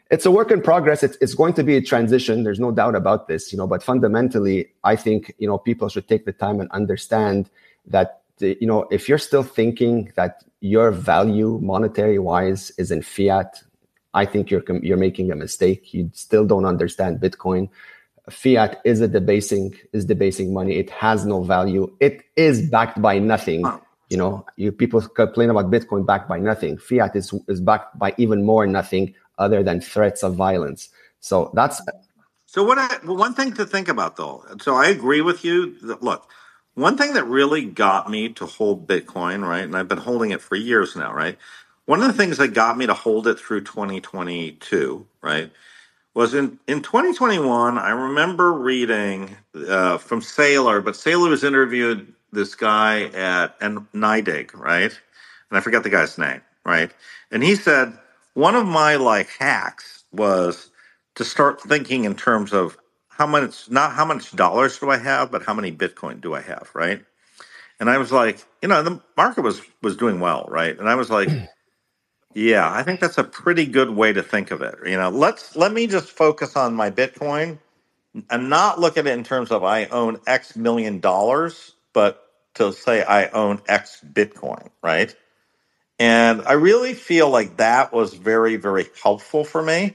It's 0.09 0.25
a 0.25 0.31
work 0.31 0.53
in 0.53 0.63
progress. 0.63 1.03
It's, 1.03 1.19
it's 1.21 1.35
going 1.35 1.55
to 1.55 1.65
be 1.65 1.75
a 1.75 1.83
transition. 1.83 2.45
There's 2.45 2.61
no 2.61 2.71
doubt 2.71 2.95
about 2.95 3.27
this 3.27 3.53
you 3.53 3.59
know 3.59 3.67
but 3.67 3.83
fundamentally 3.83 4.69
i 4.83 4.97
think 4.97 5.35
you 5.39 5.47
know 5.47 5.59
people 5.59 5.89
should 5.89 6.09
take 6.09 6.25
the 6.25 6.33
time 6.33 6.61
and 6.61 6.71
understand 6.71 7.51
that 7.87 8.23
you 8.41 8.67
know 8.67 8.87
if 8.91 9.09
you're 9.09 9.19
still 9.19 9.43
thinking 9.43 10.13
that 10.17 10.45
your 10.61 10.91
value 10.91 11.59
monetary 11.63 12.19
wise 12.19 12.71
is 12.79 12.91
in 12.91 13.03
fiat 13.03 13.63
i 14.17 14.25
think 14.25 14.51
you're 14.51 14.65
you're 14.83 14.97
making 14.97 15.31
a 15.31 15.37
mistake. 15.37 15.95
You 15.95 16.11
still 16.15 16.47
don't 16.47 16.65
understand 16.65 17.21
bitcoin. 17.21 17.69
Fiat 18.29 18.81
is 18.85 19.01
a 19.01 19.07
debasing 19.07 19.77
is 19.93 20.05
debasing 20.05 20.53
money. 20.53 20.77
It 20.77 20.91
has 20.91 21.25
no 21.25 21.43
value. 21.45 21.95
It 22.01 22.23
is 22.35 22.69
backed 22.69 23.01
by 23.01 23.19
nothing. 23.21 23.65
You 24.11 24.17
know 24.17 24.45
you 24.57 24.73
people 24.73 25.01
complain 25.03 25.51
about 25.51 25.71
bitcoin 25.71 26.05
backed 26.07 26.29
by 26.29 26.41
nothing. 26.41 26.79
Fiat 26.79 27.15
is 27.15 27.33
is 27.47 27.61
backed 27.61 27.99
by 27.99 28.15
even 28.17 28.43
more 28.43 28.67
nothing 28.67 29.15
other 29.39 29.63
than 29.63 29.81
threats 29.81 30.25
of 30.25 30.35
violence. 30.35 30.89
So 31.21 31.53
that's 31.55 31.81
so 32.47 32.65
what 32.65 32.79
I, 32.79 32.89
one 33.05 33.35
thing 33.35 33.53
to 33.55 33.67
think 33.67 33.89
about 33.89 34.17
though 34.17 34.45
so 34.63 34.77
i 34.77 34.87
agree 34.87 35.21
with 35.21 35.45
you 35.45 35.77
that, 35.81 36.01
look 36.03 36.31
one 36.77 36.99
thing 36.99 37.15
that 37.15 37.27
really 37.27 37.67
got 37.67 38.11
me 38.11 38.31
to 38.31 38.47
hold 38.47 38.89
bitcoin 38.89 39.47
right 39.49 39.65
and 39.65 39.77
i've 39.77 39.89
been 39.89 39.99
holding 39.99 40.33
it 40.33 40.43
for 40.43 40.57
years 40.57 40.97
now 40.97 41.15
right? 41.15 41.39
One 41.87 42.03
of 42.03 42.09
the 42.09 42.15
things 42.15 42.39
that 42.39 42.51
got 42.55 42.79
me 42.79 42.87
to 42.89 42.95
hold 42.95 43.29
it 43.29 43.41
through 43.41 43.63
2022 43.65 45.07
right 45.23 45.53
was 46.15 46.35
in, 46.35 46.59
in 46.69 46.83
2021 46.83 47.79
i 47.79 47.91
remember 47.91 48.53
reading 48.55 49.37
uh, 49.69 49.99
from 49.99 50.21
saylor 50.23 50.85
but 50.85 50.95
saylor 50.95 51.31
was 51.31 51.45
interviewed 51.45 52.13
this 52.33 52.55
guy 52.57 53.05
at 53.07 53.57
and 53.61 53.81
NYDIG, 53.93 54.55
right 54.55 54.93
and 55.51 55.59
i 55.59 55.61
forget 55.61 55.85
the 55.85 55.91
guy's 55.91 56.19
name 56.19 56.43
right 56.65 56.93
and 57.33 57.43
he 57.43 57.57
said 57.57 57.93
one 58.35 58.57
of 58.57 58.67
my 58.67 58.97
like 58.97 59.31
hacks 59.31 60.05
was 60.13 60.71
to 61.17 61.25
start 61.25 61.61
thinking 61.63 62.05
in 62.05 62.15
terms 62.17 62.53
of 62.53 62.79
how 63.17 63.27
much 63.27 63.71
not 63.71 63.93
how 63.93 64.05
much 64.05 64.35
dollars 64.37 64.79
do 64.79 64.91
i 64.91 64.99
have 64.99 65.31
but 65.31 65.43
how 65.45 65.55
many 65.55 65.73
bitcoin 65.73 66.21
do 66.21 66.35
i 66.35 66.41
have 66.41 66.71
right? 66.75 67.05
And 67.81 67.91
i 67.91 67.99
was 67.99 68.13
like 68.13 68.45
you 68.63 68.69
know 68.69 68.83
the 68.83 69.03
market 69.17 69.43
was 69.43 69.63
was 69.83 69.97
doing 69.97 70.21
well 70.21 70.47
right? 70.51 70.79
And 70.79 70.89
i 70.89 70.95
was 70.97 71.11
like 71.11 71.31
yeah 72.35 72.71
i 72.73 72.83
think 72.83 73.01
that's 73.01 73.19
a 73.19 73.25
pretty 73.25 73.67
good 73.67 73.91
way 73.91 74.13
to 74.13 74.23
think 74.23 74.51
of 74.51 74.63
it. 74.63 74.77
You 74.87 74.97
know 74.97 75.11
let's 75.11 75.57
let 75.57 75.73
me 75.73 75.87
just 75.87 76.11
focus 76.11 76.57
on 76.57 76.75
my 76.75 76.91
bitcoin 76.91 77.59
and 78.31 78.51
not 78.51 78.81
look 78.81 78.97
at 78.99 79.07
it 79.07 79.13
in 79.13 79.25
terms 79.25 79.51
of 79.51 79.65
i 79.65 79.87
own 79.87 80.21
x 80.27 80.57
million 80.57 81.01
dollars 81.01 81.75
but 81.95 82.23
to 82.55 82.73
say 82.73 83.03
i 83.05 83.29
own 83.29 83.61
x 83.69 84.01
bitcoin 84.13 84.71
right? 84.83 85.15
And 85.99 86.43
i 86.43 86.53
really 86.55 86.95
feel 86.95 87.31
like 87.31 87.59
that 87.59 87.93
was 87.93 88.15
very 88.15 88.57
very 88.57 88.87
helpful 89.03 89.45
for 89.45 89.63
me 89.63 89.95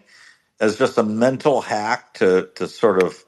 as 0.62 0.78
just 0.80 1.00
a 1.00 1.04
mental 1.04 1.62
hack 1.62 2.16
to 2.16 2.50
to 2.56 2.70
sort 2.70 3.04
of 3.04 3.26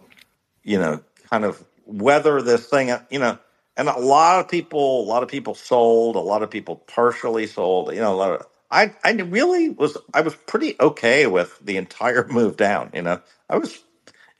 you 0.63 0.79
know 0.79 1.01
kind 1.29 1.45
of 1.45 1.63
weather 1.85 2.41
this 2.41 2.67
thing 2.67 2.91
you 3.11 3.19
know 3.19 3.37
and 3.77 3.89
a 3.89 3.99
lot 3.99 4.39
of 4.41 4.49
people 4.49 5.03
a 5.03 5.07
lot 5.07 5.23
of 5.23 5.29
people 5.29 5.55
sold 5.55 6.17
a 6.17 6.19
lot 6.21 6.43
of 6.43 6.51
people 6.51 6.77
partially 6.77 7.47
sold 7.47 7.93
you 7.93 8.01
know 8.01 8.13
a 8.13 8.17
lot 8.17 8.31
of 8.33 8.47
i 8.71 8.93
i 9.05 9.11
really 9.13 9.69
was 9.69 9.97
i 10.13 10.21
was 10.21 10.35
pretty 10.35 10.75
okay 10.81 11.27
with 11.27 11.59
the 11.63 11.77
entire 11.77 12.27
move 12.31 12.57
down 12.57 12.91
you 12.95 13.03
know. 13.03 13.21
I 13.49 13.57
was 13.57 13.79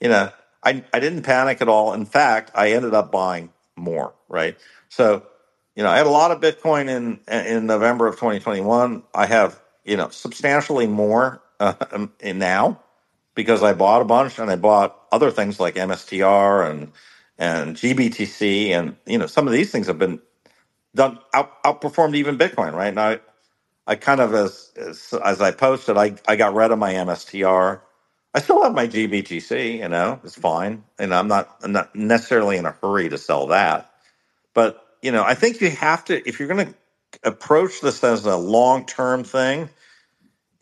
you 0.00 0.10
know 0.10 0.30
i 0.64 0.84
i 0.94 1.00
didn't 1.00 1.22
panic 1.24 1.62
at 1.62 1.68
all. 1.68 1.94
In 1.94 2.06
fact 2.06 2.52
i 2.56 2.72
ended 2.72 2.94
up 2.94 3.12
buying 3.12 3.50
more 3.76 4.14
right? 4.28 4.56
So 4.90 5.26
you 5.76 5.84
know 5.84 5.90
i 5.90 5.98
had 5.98 6.06
a 6.06 6.10
lot 6.10 6.32
of 6.32 6.40
bitcoin 6.40 6.88
in 6.90 7.20
in 7.28 7.66
november 7.66 8.06
of 8.08 8.16
2021 8.16 9.02
i 9.14 9.26
have 9.26 9.60
you 9.84 9.96
know 9.96 10.08
substantially 10.10 10.86
more 10.88 11.42
uh, 11.60 11.74
in 12.20 12.38
now 12.40 12.80
because 13.36 13.62
I 13.64 13.74
bought 13.74 14.02
a 14.02 14.06
bunch 14.06 14.38
and 14.40 14.50
I 14.50 14.56
bought 14.56 14.98
other 15.12 15.32
things 15.32 15.60
like 15.60 15.76
MSTR 15.76 16.70
and 16.70 16.92
and 17.38 17.76
GBTC 17.76 18.70
and 18.70 18.96
you 19.06 19.18
know 19.18 19.26
some 19.28 19.46
of 19.48 19.54
these 19.54 19.72
things 19.72 19.88
have 19.88 19.98
been 19.98 20.20
done 20.96 21.18
out, 21.34 21.62
outperformed 21.64 22.16
even 22.16 22.38
Bitcoin 22.38 22.74
right 22.74 22.94
now. 22.94 23.10
I, 23.10 23.20
I 23.86 23.96
kind 23.96 24.20
of 24.20 24.34
as, 24.34 24.72
as 24.78 25.14
as 25.24 25.40
I 25.42 25.52
posted, 25.52 25.96
I 25.98 26.16
I 26.28 26.36
got 26.36 26.54
rid 26.54 26.72
of 26.72 26.78
my 26.78 26.94
MSTR. 26.94 27.80
I 28.34 28.40
still 28.40 28.62
have 28.64 28.74
my 28.74 28.88
GBTC, 28.88 29.78
you 29.80 29.88
know, 29.88 30.20
it's 30.24 30.36
fine, 30.36 30.84
and 30.98 31.14
I'm 31.14 31.28
not 31.28 31.56
I'm 31.62 31.72
not 31.72 31.94
necessarily 31.96 32.58
in 32.58 32.66
a 32.66 32.72
hurry 32.82 33.08
to 33.10 33.18
sell 33.18 33.48
that. 33.48 33.90
But 34.54 34.84
you 35.02 35.12
know, 35.12 35.24
I 35.24 35.34
think 35.34 35.60
you 35.60 35.70
have 35.70 36.04
to 36.06 36.28
if 36.28 36.38
you're 36.40 36.48
going 36.48 36.66
to 36.68 36.74
approach 37.24 37.80
this 37.82 38.04
as 38.04 38.26
a 38.26 38.36
long 38.36 38.86
term 38.86 39.24
thing 39.24 39.70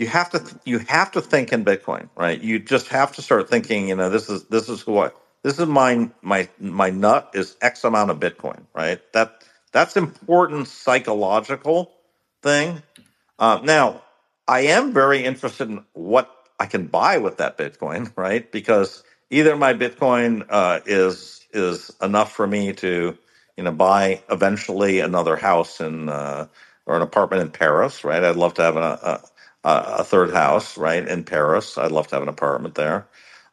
you 0.02 0.08
have 0.08 0.30
to 0.32 0.60
you 0.66 0.80
have 0.80 1.12
to 1.12 1.22
think 1.22 1.52
in 1.54 1.64
Bitcoin, 1.64 2.10
right? 2.16 2.40
You 2.42 2.60
just 2.60 2.88
have 2.90 3.12
to 3.16 3.22
start 3.22 3.50
thinking. 3.50 3.88
You 3.88 3.96
know, 3.96 4.10
this 4.10 4.30
is 4.30 4.44
this 4.46 4.68
is 4.68 4.86
what 4.86 5.16
this 5.44 5.60
is 5.60 5.66
my 5.68 6.10
my 6.22 6.48
my 6.60 6.90
nut 6.90 7.30
is 7.34 7.56
X 7.62 7.84
amount 7.84 8.10
of 8.12 8.20
Bitcoin, 8.20 8.62
right? 8.74 9.00
That 9.14 9.44
that's 9.72 9.96
important 9.96 10.68
psychological 10.68 11.92
thing. 12.42 12.82
Uh, 13.38 13.60
now, 13.64 14.02
I 14.48 14.62
am 14.62 14.92
very 14.94 15.24
interested 15.24 15.70
in 15.70 15.84
what 15.94 16.30
I 16.60 16.66
can 16.66 16.88
buy 16.88 17.18
with 17.18 17.38
that 17.38 17.58
Bitcoin, 17.58 18.12
right? 18.18 18.50
Because 18.52 19.04
either 19.30 19.56
my 19.56 19.74
Bitcoin 19.74 20.46
uh, 20.50 20.80
is 20.86 21.46
is 21.54 21.92
enough 22.02 22.32
for 22.32 22.46
me 22.48 22.74
to 22.74 23.16
you 23.56 23.64
know 23.64 23.72
buy 23.72 24.22
eventually 24.30 25.00
another 25.00 25.36
house 25.36 25.80
in 25.80 26.10
uh, 26.10 26.48
or 26.86 26.96
an 26.96 27.02
apartment 27.02 27.42
in 27.42 27.50
Paris, 27.50 28.04
right? 28.04 28.24
I'd 28.24 28.36
love 28.36 28.54
to 28.56 28.62
have 28.62 28.76
a, 28.76 28.80
a 28.80 29.20
uh, 29.64 29.96
a 29.98 30.04
third 30.04 30.32
house, 30.32 30.76
right, 30.76 31.06
in 31.06 31.24
Paris. 31.24 31.78
I'd 31.78 31.92
love 31.92 32.08
to 32.08 32.16
have 32.16 32.22
an 32.22 32.28
apartment 32.28 32.74
there. 32.74 33.06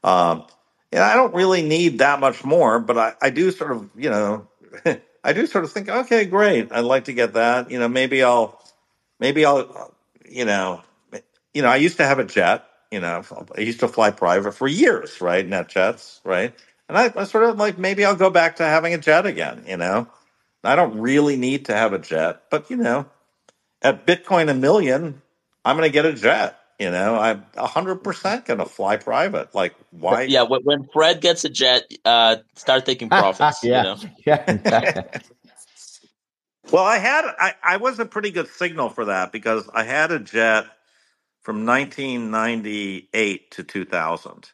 Um, 0.03 0.45
yeah, 0.91 1.07
I 1.07 1.15
don't 1.15 1.35
really 1.35 1.61
need 1.61 1.99
that 1.99 2.19
much 2.19 2.43
more, 2.43 2.79
but 2.79 2.97
I, 2.97 3.13
I 3.21 3.29
do 3.29 3.51
sort 3.51 3.71
of, 3.71 3.89
you 3.95 4.09
know, 4.09 4.47
I 5.23 5.33
do 5.33 5.45
sort 5.45 5.63
of 5.63 5.71
think, 5.71 5.89
okay, 5.89 6.25
great. 6.25 6.71
I'd 6.71 6.81
like 6.81 7.05
to 7.05 7.13
get 7.13 7.33
that. 7.33 7.69
You 7.69 7.79
know, 7.79 7.87
maybe 7.87 8.23
I'll, 8.23 8.59
maybe 9.19 9.45
I'll, 9.45 9.93
you 10.27 10.45
know, 10.45 10.81
you 11.53 11.61
know, 11.61 11.69
I 11.69 11.75
used 11.77 11.97
to 11.97 12.05
have 12.05 12.19
a 12.19 12.23
jet. 12.23 12.65
You 12.91 13.01
know, 13.01 13.23
I 13.55 13.61
used 13.61 13.81
to 13.81 13.87
fly 13.87 14.09
private 14.09 14.53
for 14.53 14.67
years, 14.67 15.21
right? 15.21 15.47
NetJets, 15.47 16.21
right? 16.23 16.55
And 16.87 16.97
I, 16.97 17.13
I 17.15 17.23
sort 17.25 17.43
of 17.43 17.57
like 17.57 17.77
maybe 17.77 18.03
I'll 18.03 18.15
go 18.15 18.31
back 18.31 18.55
to 18.55 18.63
having 18.63 18.95
a 18.95 18.97
jet 18.97 19.27
again. 19.27 19.63
You 19.67 19.77
know, 19.77 20.07
I 20.63 20.75
don't 20.75 20.99
really 20.99 21.37
need 21.37 21.65
to 21.65 21.75
have 21.75 21.93
a 21.93 21.99
jet, 21.99 22.43
but 22.49 22.69
you 22.71 22.77
know, 22.77 23.05
at 23.81 24.07
Bitcoin 24.07 24.49
a 24.49 24.55
million, 24.55 25.21
I'm 25.65 25.77
going 25.77 25.87
to 25.87 25.93
get 25.93 26.05
a 26.05 26.13
jet. 26.13 26.59
You 26.79 26.91
know, 26.91 27.17
I'm 27.17 27.43
100% 27.57 28.45
going 28.45 28.59
to 28.59 28.65
fly 28.65 28.95
private. 28.95 29.53
Like, 29.53 29.75
why? 29.91 30.23
Yeah, 30.23 30.43
when, 30.43 30.61
when 30.63 30.87
Fred 30.93 31.19
gets 31.19 31.43
a 31.43 31.49
jet, 31.49 31.91
uh, 32.05 32.37
start 32.55 32.85
taking 32.85 33.09
profits. 33.09 33.59
yeah. 33.63 33.77
You 33.77 33.83
know? 33.83 33.97
Yeah. 34.25 35.03
well, 36.71 36.85
I 36.85 36.97
had, 36.97 37.25
I, 37.37 37.53
I 37.61 37.77
was 37.77 37.99
a 37.99 38.05
pretty 38.05 38.31
good 38.31 38.47
signal 38.47 38.89
for 38.89 39.05
that 39.05 39.33
because 39.33 39.69
I 39.73 39.83
had 39.83 40.11
a 40.11 40.19
jet 40.19 40.67
from 41.41 41.65
1998 41.65 43.51
to 43.51 43.63
2000. 43.63 44.51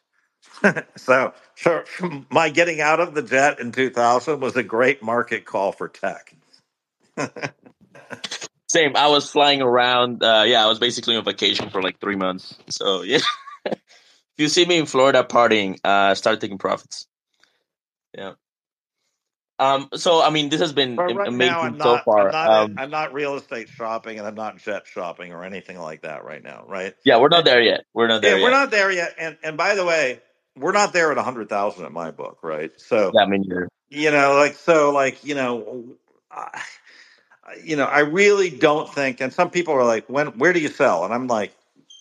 so, 0.96 1.32
so 1.54 1.84
my 2.30 2.48
getting 2.48 2.80
out 2.80 2.98
of 2.98 3.14
the 3.14 3.22
jet 3.22 3.60
in 3.60 3.70
2000 3.70 4.40
was 4.40 4.56
a 4.56 4.64
great 4.64 5.00
market 5.00 5.44
call 5.44 5.70
for 5.70 5.88
tech. 5.88 6.34
Same. 8.68 8.96
I 8.96 9.08
was 9.08 9.30
flying 9.30 9.62
around. 9.62 10.22
Uh, 10.22 10.44
yeah, 10.46 10.64
I 10.64 10.66
was 10.66 10.78
basically 10.78 11.16
on 11.16 11.24
vacation 11.24 11.70
for 11.70 11.82
like 11.82 12.00
three 12.00 12.16
months. 12.16 12.54
So 12.68 13.02
yeah, 13.02 13.20
if 13.66 13.78
you 14.38 14.48
see 14.48 14.64
me 14.64 14.78
in 14.78 14.86
Florida 14.86 15.24
partying, 15.24 15.78
uh, 15.84 16.14
start 16.14 16.40
taking 16.40 16.58
profits. 16.58 17.06
Yeah. 18.16 18.32
Um. 19.58 19.88
So 19.94 20.20
I 20.20 20.30
mean, 20.30 20.48
this 20.48 20.60
has 20.60 20.72
been 20.72 20.96
right 20.96 21.28
amazing 21.28 21.48
now, 21.48 21.60
I'm 21.60 21.78
so 21.78 21.78
not. 21.78 22.04
far. 22.04 22.28
I'm 22.28 22.32
not. 22.32 22.50
Um. 22.50 22.74
I'm 22.78 22.90
not 22.90 23.14
real 23.14 23.36
estate 23.36 23.68
shopping, 23.68 24.18
and 24.18 24.26
I'm 24.26 24.34
not 24.34 24.58
jet 24.58 24.86
shopping 24.86 25.32
or 25.32 25.44
anything 25.44 25.78
like 25.78 26.02
that 26.02 26.24
right 26.24 26.42
now. 26.42 26.64
Right? 26.68 26.94
Yeah, 27.04 27.18
we're 27.18 27.28
not 27.28 27.44
there 27.44 27.62
yet. 27.62 27.84
We're 27.94 28.08
not 28.08 28.22
there 28.22 28.36
Yeah, 28.36 28.44
we're 28.44 28.50
not 28.50 28.70
there 28.70 28.90
yet. 28.90 29.14
And 29.18 29.38
and 29.42 29.56
by 29.56 29.76
the 29.76 29.84
way, 29.84 30.20
we're 30.56 30.72
not 30.72 30.92
there 30.92 31.12
at 31.12 31.18
a 31.18 31.22
hundred 31.22 31.48
thousand 31.48 31.86
in 31.86 31.92
my 31.92 32.10
book, 32.10 32.40
right? 32.42 32.72
So 32.78 33.12
Yeah, 33.14 33.22
I 33.22 33.26
mean, 33.26 33.44
you're 33.44 33.68
you 33.88 34.10
know, 34.10 34.34
like 34.34 34.56
so, 34.56 34.92
like 34.92 35.24
you 35.24 35.34
know, 35.34 35.84
uh, 36.30 36.48
you 37.64 37.76
know, 37.76 37.86
I 37.86 38.00
really 38.00 38.50
don't 38.50 38.92
think. 38.92 39.20
And 39.20 39.32
some 39.32 39.50
people 39.50 39.74
are 39.74 39.84
like, 39.84 40.08
when, 40.08 40.28
where 40.38 40.52
do 40.52 40.60
you 40.60 40.68
sell? 40.68 41.04
And 41.04 41.14
I'm 41.14 41.28
like, 41.28 41.52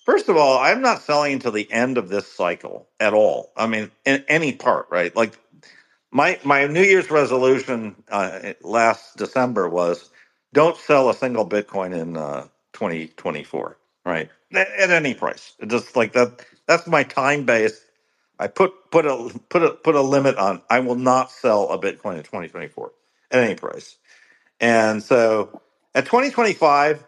first 0.05 0.30
of 0.30 0.38
all, 0.38 0.59
I'm 0.59 0.81
not 0.81 1.01
selling 1.03 1.34
until 1.34 1.51
the 1.53 1.72
end 1.72 1.97
of 1.97 2.09
this 2.09 2.31
cycle 2.31 2.88
at 2.99 3.13
all. 3.13 3.51
I 3.57 3.67
mean, 3.67 3.91
in 4.05 4.23
any 4.30 4.53
part, 4.53 4.88
right? 4.91 5.15
Like 5.15 5.34
my 6.11 6.39
my 6.45 6.67
New 6.67 6.84
Year's 6.84 7.11
resolution 7.11 7.95
uh, 8.09 8.53
last 8.63 9.17
December 9.17 9.69
was 9.69 10.11
don't 10.53 10.77
sell 10.77 11.09
a 11.09 11.15
single 11.15 11.47
Bitcoin 11.47 11.95
in 11.99 12.17
uh, 12.17 12.47
2024, 12.73 13.77
right? 14.05 14.30
At, 14.53 14.67
any 14.91 15.13
price. 15.15 15.53
Just 15.67 15.95
like 15.95 16.13
that. 16.13 16.45
That's 16.67 16.88
my 16.88 17.03
time 17.03 17.45
base. 17.45 17.81
I 18.39 18.47
put 18.47 18.73
put 18.91 19.05
a 19.05 19.31
put 19.49 19.63
a 19.63 19.72
put 19.72 19.95
a 19.95 20.01
limit 20.01 20.38
on. 20.38 20.63
I 20.69 20.80
will 20.81 20.95
not 20.95 21.31
sell 21.31 21.69
a 21.72 21.80
Bitcoin 21.80 22.17
in 22.17 22.23
2024 22.23 22.91
at 23.31 23.43
any 23.43 23.55
price. 23.55 23.97
And 24.60 25.03
so 25.03 25.61
at 25.94 26.06
2025, 26.06 27.03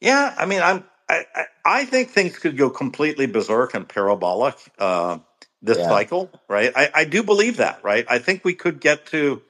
yeah, 0.00 0.34
I 0.36 0.46
mean, 0.46 0.62
I'm 0.62 0.84
I, 1.08 1.24
I, 1.34 1.44
I 1.64 1.84
think 1.84 2.10
things 2.10 2.38
could 2.38 2.56
go 2.56 2.70
completely 2.70 3.26
berserk 3.26 3.74
and 3.74 3.88
parabolic 3.88 4.56
uh, 4.78 5.18
this 5.62 5.78
yeah. 5.78 5.88
cycle, 5.88 6.30
right? 6.48 6.72
I, 6.76 6.90
I 6.94 7.04
do 7.04 7.22
believe 7.22 7.56
that, 7.56 7.82
right? 7.82 8.04
I 8.08 8.18
think 8.18 8.44
we 8.44 8.54
could 8.54 8.80
get 8.80 9.06
to 9.06 9.42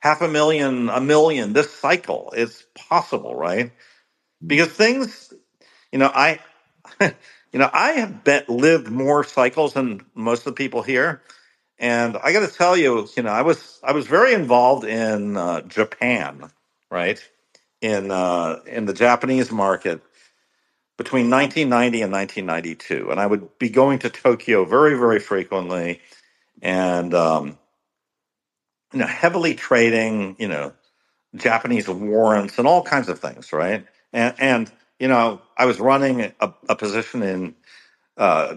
half 0.00 0.20
a 0.20 0.28
million, 0.28 0.88
a 0.88 1.00
million 1.00 1.52
this 1.52 1.72
cycle. 1.72 2.32
It's 2.36 2.64
possible, 2.74 3.34
right? 3.34 3.72
Because 4.44 4.68
things, 4.68 5.32
you 5.92 5.98
know, 5.98 6.10
I, 6.12 6.40
you 7.00 7.58
know, 7.58 7.70
I 7.72 7.92
have 7.92 8.24
bet 8.24 8.48
lived 8.48 8.90
more 8.90 9.24
cycles 9.24 9.74
than 9.74 10.04
most 10.14 10.40
of 10.40 10.44
the 10.46 10.52
people 10.52 10.82
here, 10.82 11.22
and 11.78 12.16
I 12.18 12.32
got 12.32 12.48
to 12.48 12.54
tell 12.54 12.76
you, 12.76 13.08
you 13.16 13.24
know, 13.24 13.30
I 13.32 13.42
was 13.42 13.80
I 13.84 13.92
was 13.92 14.06
very 14.08 14.34
involved 14.34 14.84
in 14.86 15.36
uh, 15.36 15.62
Japan, 15.62 16.50
right? 16.90 17.22
In 17.82 18.10
uh, 18.10 18.60
in 18.66 18.86
the 18.86 18.94
Japanese 18.94 19.52
market 19.52 20.02
between 20.98 21.30
1990 21.30 22.02
and 22.02 22.12
1992, 22.12 23.10
and 23.10 23.20
I 23.20 23.26
would 23.26 23.58
be 23.58 23.70
going 23.70 24.00
to 24.00 24.10
Tokyo 24.10 24.64
very 24.64 24.98
very 24.98 25.20
frequently, 25.20 26.00
and 26.62 27.14
um, 27.14 27.58
you 28.92 29.00
know, 29.00 29.06
heavily 29.06 29.54
trading, 29.54 30.36
you 30.38 30.48
know, 30.48 30.72
Japanese 31.36 31.88
warrants 31.88 32.58
and 32.58 32.68
all 32.68 32.82
kinds 32.82 33.08
of 33.08 33.20
things, 33.20 33.52
right? 33.52 33.86
And 34.12 34.34
and 34.38 34.72
you 35.00 35.08
know, 35.08 35.42
I 35.58 35.66
was 35.66 35.80
running 35.80 36.32
a, 36.40 36.54
a 36.68 36.76
position 36.76 37.22
in 37.22 37.54
uh, 38.18 38.56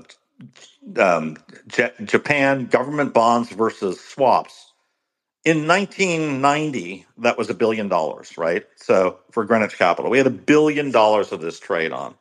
um, 0.99 1.37
J- 1.67 1.93
Japan 2.05 2.67
government 2.67 3.13
bonds 3.13 3.49
versus 3.51 4.01
swaps. 4.01 4.73
In 5.45 5.67
1990, 5.67 7.05
that 7.19 7.37
was 7.37 7.49
a 7.49 7.55
billion 7.55 7.89
dollars, 7.89 8.37
right? 8.37 8.65
So 8.77 9.19
for 9.31 9.45
Greenwich 9.45 9.77
Capital, 9.77 10.11
we 10.11 10.19
had 10.19 10.27
a 10.27 10.31
billion 10.31 10.91
dollars 10.91 11.31
of 11.33 11.41
this 11.41 11.59
trade 11.59 11.93
on. 11.93 12.15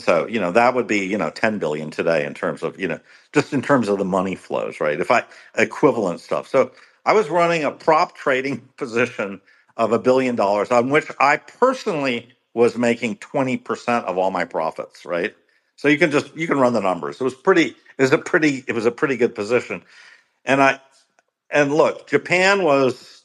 So, 0.00 0.28
you 0.28 0.40
know, 0.40 0.52
that 0.52 0.74
would 0.74 0.86
be, 0.86 1.06
you 1.06 1.18
know, 1.18 1.30
10 1.30 1.58
billion 1.58 1.90
today 1.90 2.24
in 2.26 2.34
terms 2.34 2.62
of, 2.62 2.80
you 2.80 2.88
know, 2.88 3.00
just 3.34 3.52
in 3.54 3.62
terms 3.62 3.88
of 3.88 3.98
the 3.98 4.04
money 4.06 4.36
flows, 4.36 4.80
right? 4.80 5.00
If 5.00 5.10
I 5.10 5.24
equivalent 5.56 6.20
stuff. 6.20 6.48
So 6.48 6.72
I 7.06 7.14
was 7.14 7.30
running 7.30 7.64
a 7.64 7.72
prop 7.72 8.16
trading 8.16 8.60
position 8.78 9.40
of 9.76 9.92
a 9.92 9.98
billion 9.98 10.36
dollars 10.36 10.70
on 10.70 10.90
which 10.90 11.10
I 11.20 11.38
personally 11.38 12.28
was 12.54 12.76
making 12.78 13.16
20% 13.18 14.04
of 14.04 14.18
all 14.18 14.30
my 14.30 14.44
profits, 14.46 15.04
right? 15.06 15.34
So 15.76 15.88
you 15.88 15.98
can 15.98 16.10
just 16.12 16.36
you 16.36 16.46
can 16.48 16.58
run 16.58 16.74
the 16.74 16.80
numbers. 16.80 17.20
It 17.20 17.24
was 17.24 17.34
pretty 17.34 17.76
it 17.98 18.02
was 18.02 18.12
a 18.12 18.18
pretty 18.18 18.64
it 18.68 18.74
was 18.74 18.86
a 18.86 18.92
pretty 18.92 19.16
good 19.18 19.34
position. 19.34 19.82
And 20.44 20.62
I 20.62 20.80
and 21.50 21.74
look, 21.74 22.08
Japan 22.08 22.64
was 22.64 23.24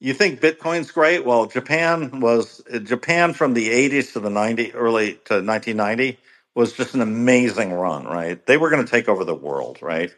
you 0.00 0.14
think 0.14 0.40
Bitcoin's 0.40 0.92
great? 0.92 1.24
Well, 1.26 1.46
Japan 1.46 2.20
was 2.20 2.62
Japan 2.84 3.32
from 3.34 3.54
the 3.54 3.68
80s 3.70 4.12
to 4.14 4.20
the 4.20 4.30
90 4.30 4.74
early 4.74 5.14
to 5.26 5.34
1990 5.42 6.18
was 6.54 6.72
just 6.74 6.94
an 6.94 7.00
amazing 7.02 7.72
run, 7.72 8.04
right? 8.06 8.44
They 8.46 8.56
were 8.58 8.70
going 8.70 8.84
to 8.84 8.90
take 8.90 9.08
over 9.08 9.24
the 9.24 9.34
world, 9.34 9.78
right? 9.82 10.10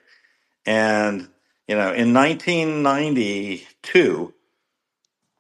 And 0.67 1.29
you 1.69 1.77
know, 1.77 1.95
in 1.95 2.15
1992, 2.15 4.35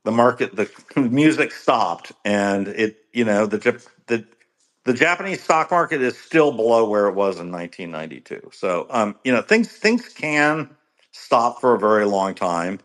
the 0.04 0.12
market 0.12 0.54
the 0.56 0.70
music 1.00 1.52
stopped 1.52 2.12
and 2.24 2.68
it, 2.68 2.96
you 3.12 3.24
know, 3.24 3.46
the 3.46 3.58
the 4.88 4.94
Japanese 4.94 5.44
stock 5.44 5.70
market 5.70 6.02
is 6.02 6.18
still 6.18 6.52
below 6.52 6.88
where 6.90 7.08
it 7.08 7.14
was 7.14 7.40
in 7.40 7.52
1992. 7.52 8.50
So, 8.52 8.88
um, 8.90 9.16
you 9.24 9.32
know, 9.32 9.42
things 9.42 9.68
things 9.68 10.08
can 10.08 10.70
stop 11.12 11.60
for 11.60 11.74
a 11.74 11.80
very 11.80 12.06
long 12.06 12.34
time 12.34 12.80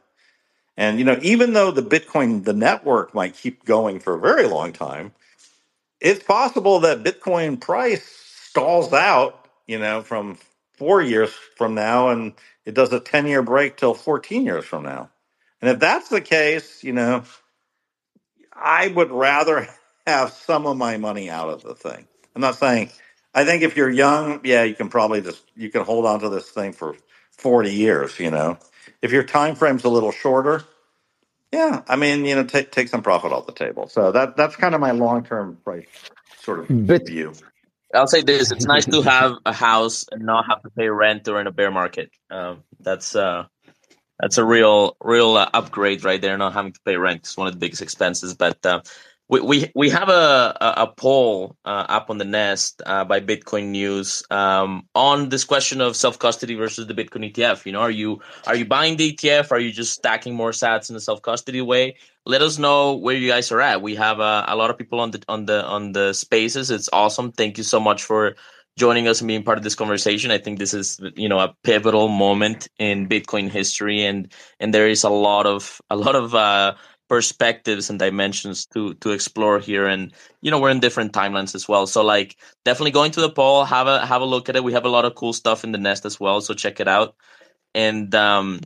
and 0.78 1.00
you 1.00 1.06
know, 1.06 1.20
even 1.22 1.54
though 1.54 1.72
the 1.72 1.84
Bitcoin, 1.84 2.44
the 2.44 2.54
network 2.54 3.14
might 3.14 3.36
keep 3.36 3.66
going 3.66 4.00
for 4.00 4.16
a 4.16 4.20
very 4.20 4.48
long 4.48 4.74
time, 4.74 5.14
it's 6.02 6.24
possible 6.24 6.82
that 6.82 7.04
Bitcoin 7.04 7.62
price 7.62 8.06
stalls 8.50 8.94
out, 8.94 9.48
you 9.68 9.80
know, 9.80 10.02
from 10.02 10.38
four 10.78 11.02
years 11.02 11.32
from 11.58 11.76
now 11.76 12.10
and 12.10 12.34
it 12.66 12.74
does 12.74 12.94
a 12.94 13.00
10 13.00 13.28
year 13.28 13.44
break 13.44 13.78
till 13.78 13.94
14 13.94 14.46
years 14.46 14.66
from 14.66 14.84
now. 14.84 15.10
And 15.62 15.70
if 15.70 15.80
that's 15.80 16.10
the 16.10 16.22
case, 16.22 16.84
you 16.84 16.94
know, 16.94 17.24
I 18.54 18.88
would 18.90 19.12
rather 19.12 19.68
have 20.08 20.32
some 20.32 20.68
of 20.68 20.78
my 20.78 20.98
money 20.98 21.30
out 21.30 21.50
of 21.50 21.64
the 21.64 21.76
thing. 21.76 22.08
I'm 22.36 22.42
not 22.42 22.56
saying 22.56 22.92
I 23.34 23.46
think 23.46 23.64
if 23.64 23.76
you're 23.76 23.90
young, 23.90 24.42
yeah, 24.44 24.64
you 24.64 24.76
can 24.76 24.90
probably 24.90 25.22
just 25.22 25.44
you 25.56 25.70
can 25.70 25.84
hold 25.84 26.06
on 26.06 26.20
to 26.22 26.30
this 26.30 26.50
thing 26.50 26.74
for 26.74 26.96
40 27.32 27.74
years, 27.74 28.20
you 28.20 28.32
know. 28.32 28.58
If 29.02 29.12
your 29.12 29.24
time 29.24 29.56
frame's 29.56 29.84
a 29.84 29.90
little 29.90 30.12
shorter, 30.12 30.64
yeah, 31.52 31.84
I 31.88 31.96
mean, 31.96 32.26
you 32.26 32.36
know, 32.36 32.44
take 32.44 32.72
take 32.72 32.90
some 32.90 33.04
profit 33.04 33.32
off 33.32 33.46
the 33.46 33.54
table. 33.54 33.88
So 33.90 34.12
that 34.12 34.38
that's 34.38 34.56
kind 34.56 34.76
of 34.76 34.82
my 34.82 34.92
long 34.92 35.24
term 35.24 35.58
price 35.64 35.88
sort 36.42 36.60
of 36.60 36.70
Bit 36.88 37.08
view. 37.08 37.34
I'll 37.94 38.08
say 38.08 38.22
this: 38.22 38.52
it's 38.52 38.66
nice 38.68 38.88
to 38.88 39.02
have 39.04 39.34
a 39.46 39.54
house 39.54 40.06
and 40.12 40.24
not 40.26 40.46
have 40.48 40.62
to 40.64 40.70
pay 40.72 40.90
rent 40.90 41.24
during 41.24 41.48
a 41.48 41.52
bear 41.52 41.72
market. 41.72 42.12
Um, 42.32 42.64
that's 42.80 43.16
uh, 43.16 43.46
that's 44.20 44.38
a 44.38 44.46
real 44.46 44.98
real 45.02 45.38
uh, 45.38 45.50
upgrade 45.54 46.04
right 46.04 46.22
there. 46.22 46.38
Not 46.38 46.54
having 46.54 46.74
to 46.74 46.80
pay 46.86 46.98
rent 46.98 47.28
is 47.28 47.38
one 47.38 47.48
of 47.48 47.54
the 47.54 47.60
biggest 47.60 47.82
expenses. 47.82 48.36
But 48.36 48.66
uh, 48.66 48.82
we 49.30 49.40
we 49.42 49.72
we 49.76 49.90
have 49.90 50.10
a 50.10 50.58
a, 50.60 50.74
a 50.84 50.88
poll 50.88 51.56
uh, 51.66 51.86
up 51.90 52.10
on 52.10 52.18
the 52.18 52.26
Nest 52.26 52.82
uh, 52.86 53.04
by 53.06 53.20
Bitcoin 53.20 53.68
News 53.68 54.24
um, 54.30 54.86
on 54.96 55.30
this 55.30 55.44
question 55.44 55.82
of 55.82 55.96
self 55.96 56.20
custody 56.20 56.56
versus 56.56 56.88
the 56.88 56.94
Bitcoin 56.94 57.32
ETF. 57.32 57.66
You 57.66 57.72
know, 57.72 57.80
are 57.80 57.92
you 57.92 58.20
are 58.48 58.56
you 58.56 58.66
buying 58.66 58.98
the 58.98 59.14
ETF? 59.14 59.52
Are 59.52 59.60
you 59.60 59.72
just 59.72 59.94
stacking 59.94 60.36
more 60.36 60.52
Sats 60.52 60.90
in 60.90 60.94
the 60.94 61.02
self 61.02 61.22
custody 61.22 61.62
way? 61.62 61.96
Let 62.26 62.42
us 62.42 62.58
know 62.58 62.96
where 62.96 63.16
you 63.16 63.28
guys 63.28 63.52
are 63.52 63.62
at. 63.62 63.82
We 63.82 63.96
have 63.96 64.20
uh, 64.20 64.46
a 64.48 64.56
lot 64.56 64.70
of 64.70 64.78
people 64.78 65.00
on 65.00 65.12
the 65.12 65.24
on 65.28 65.46
the 65.46 65.66
on 65.66 65.94
the 65.94 66.14
spaces. 66.14 66.70
It's 66.70 66.90
awesome. 66.92 67.32
Thank 67.32 67.58
you 67.58 67.64
so 67.64 67.80
much 67.80 68.04
for 68.04 68.36
joining 68.78 69.08
us 69.08 69.22
and 69.22 69.28
being 69.28 69.44
part 69.44 69.58
of 69.58 69.64
this 69.64 69.76
conversation. 69.76 70.32
I 70.32 70.38
think 70.38 70.60
this 70.60 70.74
is 70.74 71.00
you 71.16 71.30
know 71.30 71.40
a 71.40 71.56
pivotal 71.64 72.08
moment 72.08 72.68
in 72.80 73.08
Bitcoin 73.08 73.50
history, 73.50 74.04
and 74.04 74.32
and 74.60 74.74
there 74.74 74.88
is 74.88 75.04
a 75.04 75.10
lot 75.10 75.46
of 75.46 75.82
a 75.90 75.96
lot 75.96 76.16
of 76.16 76.36
uh, 76.36 76.76
perspectives 77.14 77.92
and 77.92 78.00
dimensions 78.00 78.66
to 78.66 78.96
to 78.96 79.12
explore 79.12 79.60
here. 79.60 79.86
And 79.86 80.12
you 80.42 80.50
know 80.50 80.60
we're 80.60 80.72
in 80.72 80.80
different 80.80 81.14
timelines 81.14 81.54
as 81.54 81.70
well. 81.70 81.86
So 81.86 82.04
like 82.04 82.38
definitely 82.66 82.90
going 82.90 83.12
to 83.12 83.22
the 83.22 83.30
poll, 83.30 83.66
have 83.66 83.86
a 83.86 84.04
have 84.04 84.24
a 84.24 84.26
look 84.26 84.50
at 84.50 84.56
it. 84.56 84.64
We 84.64 84.74
have 84.74 84.86
a 84.86 84.90
lot 84.90 85.06
of 85.06 85.14
cool 85.14 85.32
stuff 85.32 85.64
in 85.64 85.72
the 85.72 85.78
nest 85.78 86.06
as 86.06 86.20
well, 86.20 86.42
so 86.42 86.56
check 86.56 86.80
it 86.80 86.88
out. 86.88 87.16
And 87.76 88.16
um, 88.16 88.62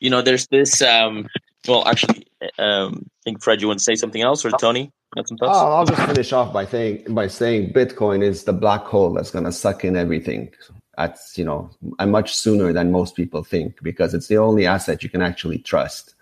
you 0.00 0.10
know 0.10 0.20
there's 0.20 0.46
this 0.48 0.82
um, 0.82 1.28
well 1.66 1.88
actually 1.88 2.26
um, 2.58 3.06
I 3.06 3.20
think 3.24 3.42
Fred, 3.42 3.62
you 3.62 3.68
want 3.68 3.80
to 3.80 3.84
say 3.84 3.94
something 3.94 4.20
else 4.20 4.44
or 4.44 4.50
Tony? 4.50 4.92
Oh, 5.40 5.72
I'll 5.72 5.86
just 5.86 6.02
finish 6.02 6.34
off 6.34 6.52
by 6.52 6.66
saying 6.66 7.04
by 7.08 7.26
saying 7.28 7.72
Bitcoin 7.72 8.22
is 8.22 8.44
the 8.44 8.52
black 8.52 8.82
hole 8.82 9.14
that's 9.14 9.30
going 9.30 9.46
to 9.46 9.52
suck 9.52 9.82
in 9.82 9.96
everything. 9.96 10.52
That's 10.98 11.38
you 11.38 11.44
know, 11.46 11.70
much 12.04 12.36
sooner 12.36 12.74
than 12.74 12.92
most 12.92 13.16
people 13.16 13.42
think 13.44 13.82
because 13.82 14.12
it's 14.12 14.26
the 14.26 14.36
only 14.36 14.66
asset 14.66 15.02
you 15.02 15.08
can 15.08 15.22
actually 15.22 15.58
trust. 15.60 16.14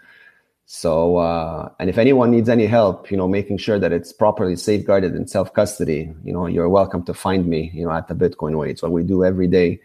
So, 0.69 1.17
uh, 1.19 1.69
and 1.79 1.89
if 1.89 1.97
anyone 1.97 2.33
needs 2.33 2.49
any 2.49 2.67
help, 2.67 3.09
you 3.11 3.17
know, 3.17 3.29
making 3.29 3.59
sure 3.59 3.79
that 3.79 3.93
it's 3.93 4.13
properly 4.13 4.57
safeguarded 4.57 5.15
in 5.15 5.29
self 5.29 5.53
custody, 5.55 6.13
you 6.25 6.33
know, 6.33 6.47
you're 6.47 6.69
welcome 6.69 7.05
to 7.05 7.15
find 7.15 7.47
me, 7.47 7.71
you 7.73 7.85
know, 7.85 7.93
at 7.93 8.09
the 8.09 8.15
Bitcoin 8.15 8.59
way. 8.59 8.71
It's 8.71 8.83
what 8.83 8.91
we 8.91 9.05
do 9.05 9.25
every 9.25 9.47
day. 9.47 9.81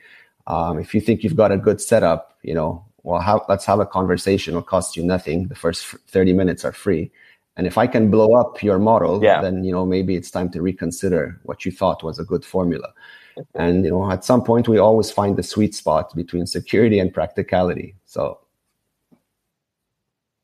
Um, 0.48 0.80
if 0.80 0.95
you 0.95 1.02
think 1.02 1.24
you've 1.24 1.36
got 1.36 1.52
a 1.52 1.58
good 1.58 1.80
setup, 1.80 2.36
you 2.41 2.56
know, 2.56 2.84
well, 3.03 3.22
how, 3.22 3.45
let's 3.48 3.66
have 3.66 3.80
a 3.80 3.86
conversation. 3.86 4.53
It'll 4.53 4.64
cost 4.64 4.98
you 4.98 5.03
nothing. 5.03 5.48
The 5.49 5.56
first 5.56 5.86
30 5.86 6.34
minutes 6.34 6.66
are 6.66 6.72
free. 6.72 7.12
And 7.58 7.68
if 7.68 7.78
I 7.78 7.86
can 7.86 8.10
blow 8.10 8.34
up 8.34 8.64
your 8.64 8.80
model, 8.80 9.24
Yeah. 9.24 9.40
then, 9.40 9.64
you 9.64 9.72
know, 9.72 9.86
maybe 9.86 10.16
it's 10.16 10.32
time 10.32 10.49
to 10.49 10.64
reconsider 10.64 11.40
what 11.44 11.64
you 11.64 11.72
thought 11.72 12.02
was 12.02 12.18
a 12.18 12.24
good 12.24 12.44
formula. 12.44 12.91
And, 13.53 13.86
you 13.86 13.91
know, 13.91 14.12
at 14.12 14.26
some 14.26 14.44
point, 14.44 14.68
we 14.68 14.80
always 14.80 15.12
find 15.12 15.38
the 15.38 15.44
sweet 15.44 15.76
spot 15.76 16.16
between 16.16 16.48
security 16.48 16.98
and 16.98 17.14
practicality. 17.14 17.95
So, 18.06 18.40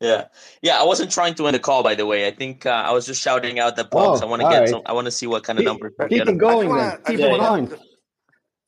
Yeah, 0.02 0.26
yeah. 0.62 0.80
I 0.80 0.84
wasn't 0.84 1.12
trying 1.12 1.36
to 1.36 1.48
end 1.48 1.56
the 1.56 1.60
call, 1.60 1.84
by 1.84 1.96
the 1.96 2.06
way. 2.06 2.28
I 2.28 2.32
think 2.32 2.66
uh, 2.66 2.70
I 2.70 2.92
was 2.94 3.06
just 3.08 3.22
shouting 3.22 3.60
out 3.60 3.76
the 3.78 3.86
poll. 3.86 4.16
Oh, 4.16 4.22
I 4.22 4.26
want 4.26 4.42
to 4.44 4.50
get 4.50 4.60
right. 4.60 4.70
some. 4.70 4.82
I 4.86 4.94
want 4.94 5.06
to 5.06 5.12
see 5.12 5.28
what 5.28 5.44
kind 5.44 5.60
of 5.60 5.66
numbers 5.66 5.94
we're 5.98 6.08
keep 6.10 6.28
it 6.28 6.38
going 6.38 6.72
I 6.72 6.78
then. 6.78 6.92
just 6.92 7.00
wanna- 7.00 7.02
I 7.06 7.12
Keep 7.12 7.18
just 7.18 7.24
it 7.24 7.32
wanna- 7.32 7.68
going. 7.68 7.82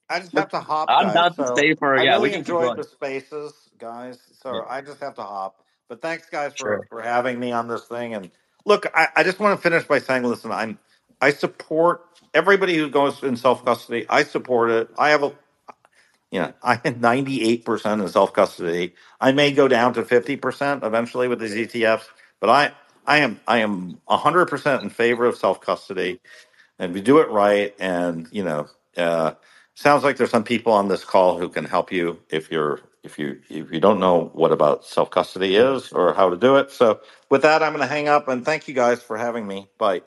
I 0.10 0.20
just 0.20 0.34
have 0.34 0.50
to 0.50 0.60
hop. 0.60 0.90
I'm 0.90 1.08
guys, 1.08 1.14
down 1.14 1.36
to 1.36 1.48
so 1.48 1.56
stay 1.56 1.76
for 1.76 1.98
I 1.98 2.04
yeah. 2.04 2.12
really 2.14 2.24
We 2.24 2.30
can 2.32 2.44
keep 2.44 2.50
enjoyed 2.56 2.78
the 2.78 2.84
spaces, 2.84 3.54
guys. 3.80 4.20
So 4.42 4.56
Yeah. 4.56 4.62
I 4.70 4.82
just 4.82 5.00
have 5.02 5.16
to 5.16 5.24
hop. 5.24 5.64
But 5.90 6.02
thanks, 6.02 6.28
guys, 6.30 6.54
for 6.54 6.58
Sure. 6.58 6.88
for 6.90 7.02
having 7.02 7.40
me 7.40 7.52
on 7.52 7.68
this 7.68 7.86
thing. 7.86 8.16
And 8.16 8.32
look, 8.66 8.88
I, 8.96 9.10
I 9.18 9.24
just 9.24 9.40
want 9.40 9.58
to 9.58 9.62
finish 9.62 9.86
by 9.88 10.00
saying, 10.00 10.24
listen, 10.24 10.52
I'm 10.52 10.80
I 11.22 11.32
support 11.32 12.06
everybody 12.34 12.78
who 12.78 12.90
goes 12.90 13.24
in 13.24 13.36
self 13.38 13.66
custody. 13.66 14.06
I 14.10 14.24
support 14.24 14.72
it. 14.72 14.90
I 14.98 15.10
have 15.12 15.24
a 15.24 15.34
know, 16.42 16.54
I 16.64 16.76
had 16.76 17.02
98% 17.02 18.02
in 18.02 18.08
self 18.10 18.34
custody. 18.34 18.94
I 19.20 19.32
may 19.32 19.52
go 19.52 19.68
down 19.68 19.94
to 19.96 20.04
50% 20.04 20.84
eventually 20.86 21.28
with 21.28 21.40
these 21.40 21.56
ETFs, 21.56 22.06
but 22.40 22.50
I, 22.50 22.72
I 23.08 23.20
am, 23.20 23.40
I 23.48 23.60
am 23.60 24.00
100% 24.10 24.84
in 24.84 24.90
favor 24.90 25.26
of 25.26 25.38
self 25.38 25.62
custody 25.62 26.20
and 26.80 26.94
we 26.94 27.02
do 27.02 27.20
it 27.20 27.30
right. 27.30 27.74
And, 27.80 28.28
you 28.32 28.44
know, 28.44 28.68
uh, 28.98 29.34
sounds 29.76 30.04
like 30.04 30.18
there's 30.18 30.32
some 30.32 30.44
people 30.44 30.74
on 30.74 30.88
this 30.88 31.04
call 31.06 31.38
who 31.40 31.50
can 31.50 31.66
help 31.66 31.92
you 31.92 32.20
if 32.30 32.52
you're, 32.52 32.82
if 33.04 33.20
you, 33.20 33.40
if 33.50 33.72
you 33.72 33.80
don't 33.80 34.00
know 34.00 34.32
what 34.34 34.52
about 34.52 34.86
self 34.86 35.10
custody 35.12 35.56
is 35.56 35.92
or 35.92 36.14
how 36.14 36.30
to 36.30 36.38
do 36.38 36.58
it. 36.58 36.72
So 36.72 37.00
with 37.30 37.44
that, 37.44 37.64
I'm 37.64 37.74
going 37.74 37.88
to 37.88 37.94
hang 37.94 38.08
up 38.08 38.28
and 38.28 38.44
thank 38.46 38.68
you 38.68 38.74
guys 38.74 39.02
for 39.02 39.18
having 39.18 39.48
me. 39.48 39.70
Bye. 39.78 40.02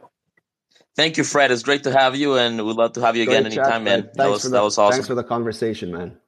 Thank 0.94 1.16
you, 1.16 1.24
Fred. 1.24 1.50
It's 1.50 1.62
great 1.62 1.84
to 1.84 1.92
have 1.92 2.16
you, 2.16 2.36
and 2.36 2.64
we'd 2.64 2.76
love 2.76 2.92
to 2.94 3.00
have 3.00 3.16
you 3.16 3.22
again 3.22 3.44
chat, 3.44 3.52
anytime, 3.52 3.84
man. 3.84 4.10
That 4.14 4.28
was 4.28 4.42
for 4.42 4.50
that 4.50 4.62
was 4.62 4.76
awesome. 4.76 4.96
thanks 4.96 5.08
for 5.08 5.14
the 5.14 5.24
conversation, 5.24 5.90
man. 5.90 6.18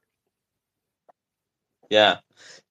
Yeah. 1.90 2.18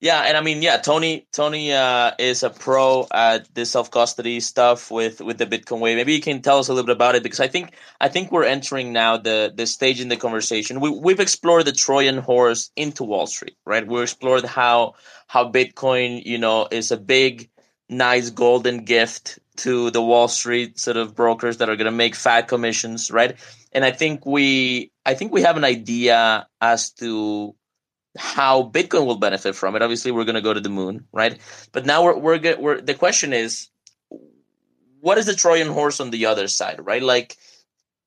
Yeah, 0.04 0.24
and 0.24 0.36
I 0.36 0.42
mean, 0.42 0.62
yeah, 0.62 0.78
Tony 0.78 1.28
Tony 1.32 1.72
uh, 1.72 2.12
is 2.20 2.44
a 2.44 2.50
pro 2.50 3.08
at 3.14 3.48
this 3.56 3.72
self 3.72 3.90
custody 3.90 4.42
stuff 4.42 4.92
with 4.92 5.22
with 5.22 5.38
the 5.38 5.46
Bitcoin 5.46 5.80
way. 5.80 5.96
Maybe 5.96 6.14
you 6.14 6.20
can 6.20 6.42
tell 6.42 6.60
us 6.60 6.68
a 6.68 6.74
little 6.74 6.86
bit 6.86 6.98
about 6.98 7.16
it 7.16 7.24
because 7.24 7.40
I 7.40 7.48
think 7.48 7.74
I 8.02 8.10
think 8.10 8.30
we're 8.30 8.44
entering 8.44 8.92
now 8.92 9.16
the 9.16 9.54
the 9.56 9.66
stage 9.66 10.02
in 10.02 10.10
the 10.10 10.18
conversation. 10.18 10.82
We 10.82 10.90
we've 10.90 11.22
explored 11.22 11.64
the 11.64 11.72
Trojan 11.72 12.18
horse 12.18 12.70
into 12.76 13.06
Wall 13.06 13.28
Street, 13.28 13.56
right? 13.66 13.88
We 13.88 14.02
explored 14.02 14.44
how 14.44 14.96
how 15.28 15.50
Bitcoin, 15.50 16.26
you 16.26 16.38
know, 16.38 16.68
is 16.70 16.92
a 16.92 16.98
big, 16.98 17.50
nice 17.88 18.30
golden 18.30 18.84
gift 18.84 19.40
to 19.58 19.92
the 19.92 20.02
Wall 20.02 20.28
Street 20.28 20.80
sort 20.80 20.98
of 20.98 21.16
brokers 21.16 21.58
that 21.58 21.70
are 21.70 21.76
going 21.76 21.86
to 21.86 21.92
make 21.92 22.16
fat 22.16 22.48
commissions, 22.48 23.12
right? 23.12 23.36
And 23.72 23.86
I 23.86 23.92
think 23.92 24.26
we 24.26 24.92
I 25.06 25.14
think 25.14 25.32
we 25.32 25.42
have 25.42 25.58
an 25.58 25.64
idea 25.64 26.48
as 26.62 26.92
to 26.94 27.56
how 28.18 28.64
Bitcoin 28.64 29.06
will 29.06 29.18
benefit 29.18 29.56
from 29.56 29.76
it. 29.76 29.82
Obviously, 29.82 30.12
we're 30.12 30.26
going 30.26 30.36
to 30.36 30.42
go 30.42 30.54
to 30.54 30.60
the 30.60 30.70
moon, 30.70 31.08
right? 31.12 31.38
But 31.72 31.86
now 31.86 32.04
we're 32.04 32.18
we're, 32.18 32.38
get, 32.38 32.62
we're 32.62 32.82
the 32.82 32.94
question 32.94 33.34
is, 33.34 33.70
what 35.02 35.18
is 35.18 35.26
the 35.26 35.36
Trojan 35.36 35.68
horse 35.68 36.00
on 36.00 36.12
the 36.12 36.28
other 36.28 36.48
side, 36.48 36.80
right? 36.86 37.02
Like, 37.02 37.38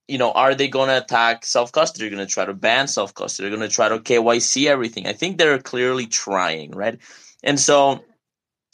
you 0.08 0.18
know, 0.18 0.30
are 0.30 0.54
they 0.54 0.68
going 0.68 0.88
to 0.88 0.98
attack 0.98 1.44
self 1.44 1.72
custody? 1.72 2.08
They're 2.08 2.16
going 2.16 2.26
to 2.26 2.32
try 2.32 2.44
to 2.44 2.54
ban 2.54 2.88
self 2.88 3.14
custody. 3.14 3.48
They're 3.48 3.58
going 3.58 3.68
to 3.68 3.74
try 3.74 3.88
to 3.88 3.98
KYC 3.98 4.66
everything. 4.66 5.06
I 5.06 5.12
think 5.12 5.38
they're 5.38 5.58
clearly 5.58 6.06
trying, 6.06 6.70
right? 6.70 6.98
And 7.42 7.58
so, 7.58 8.04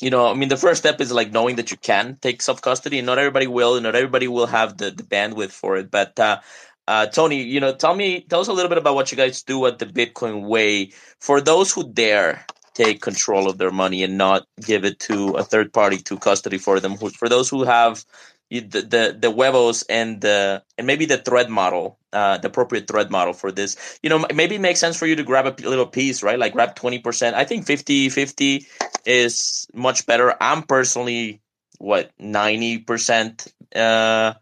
you 0.02 0.10
know, 0.10 0.28
I 0.30 0.34
mean, 0.34 0.48
the 0.50 0.56
first 0.56 0.80
step 0.82 1.00
is 1.00 1.12
like 1.12 1.32
knowing 1.32 1.56
that 1.56 1.70
you 1.70 1.76
can 1.78 2.18
take 2.20 2.42
self 2.42 2.60
custody, 2.60 2.98
and 2.98 3.06
not 3.06 3.18
everybody 3.18 3.46
will, 3.46 3.76
and 3.76 3.84
not 3.84 3.94
everybody 3.94 4.28
will 4.28 4.48
have 4.48 4.78
the 4.78 4.90
the 4.90 5.04
bandwidth 5.04 5.52
for 5.52 5.76
it. 5.76 5.90
But 5.90 6.18
uh, 6.18 6.40
uh, 6.88 7.06
Tony, 7.06 7.42
you 7.42 7.60
know, 7.60 7.72
tell 7.74 7.94
me, 7.94 8.22
tell 8.28 8.40
us 8.40 8.48
a 8.48 8.52
little 8.52 8.68
bit 8.68 8.78
about 8.78 8.96
what 8.96 9.12
you 9.12 9.16
guys 9.16 9.42
do 9.42 9.64
at 9.66 9.78
the 9.78 9.86
Bitcoin 9.86 10.48
Way 10.48 10.90
for 11.20 11.40
those 11.40 11.72
who 11.72 11.88
dare 11.92 12.44
take 12.74 13.02
control 13.02 13.48
of 13.48 13.58
their 13.58 13.70
money 13.70 14.02
and 14.02 14.18
not 14.18 14.46
give 14.64 14.84
it 14.84 14.98
to 14.98 15.30
a 15.34 15.44
third 15.44 15.72
party 15.72 15.98
to 15.98 16.18
custody 16.18 16.58
for 16.58 16.80
them. 16.80 16.96
Who 16.96 17.10
for 17.10 17.28
those 17.28 17.48
who 17.48 17.64
have 17.64 18.04
the 18.50 18.60
the, 18.60 19.16
the 19.18 19.30
huevos 19.30 19.82
and 19.84 20.20
the 20.20 20.62
and 20.76 20.86
maybe 20.86 21.06
the 21.06 21.18
threat 21.18 21.48
model, 21.50 21.98
uh, 22.12 22.38
the 22.38 22.48
appropriate 22.48 22.86
threat 22.88 23.10
model 23.10 23.32
for 23.32 23.50
this, 23.52 23.98
you 24.02 24.10
know, 24.10 24.26
maybe 24.34 24.56
it 24.56 24.60
makes 24.60 24.80
sense 24.80 24.96
for 24.96 25.06
you 25.06 25.16
to 25.16 25.22
grab 25.22 25.46
a 25.46 25.54
little 25.68 25.86
piece, 25.86 26.22
right? 26.22 26.38
Like 26.38 26.52
grab 26.52 26.74
twenty 26.74 26.98
percent. 26.98 27.36
I 27.36 27.44
think 27.44 27.66
50-50 27.66 28.66
is 29.06 29.66
much 29.74 30.06
better. 30.06 30.34
I'm 30.40 30.62
personally 30.62 31.40
what 31.78 32.10
ninety 32.18 32.78
percent. 32.78 33.52
Uh, 33.74 34.34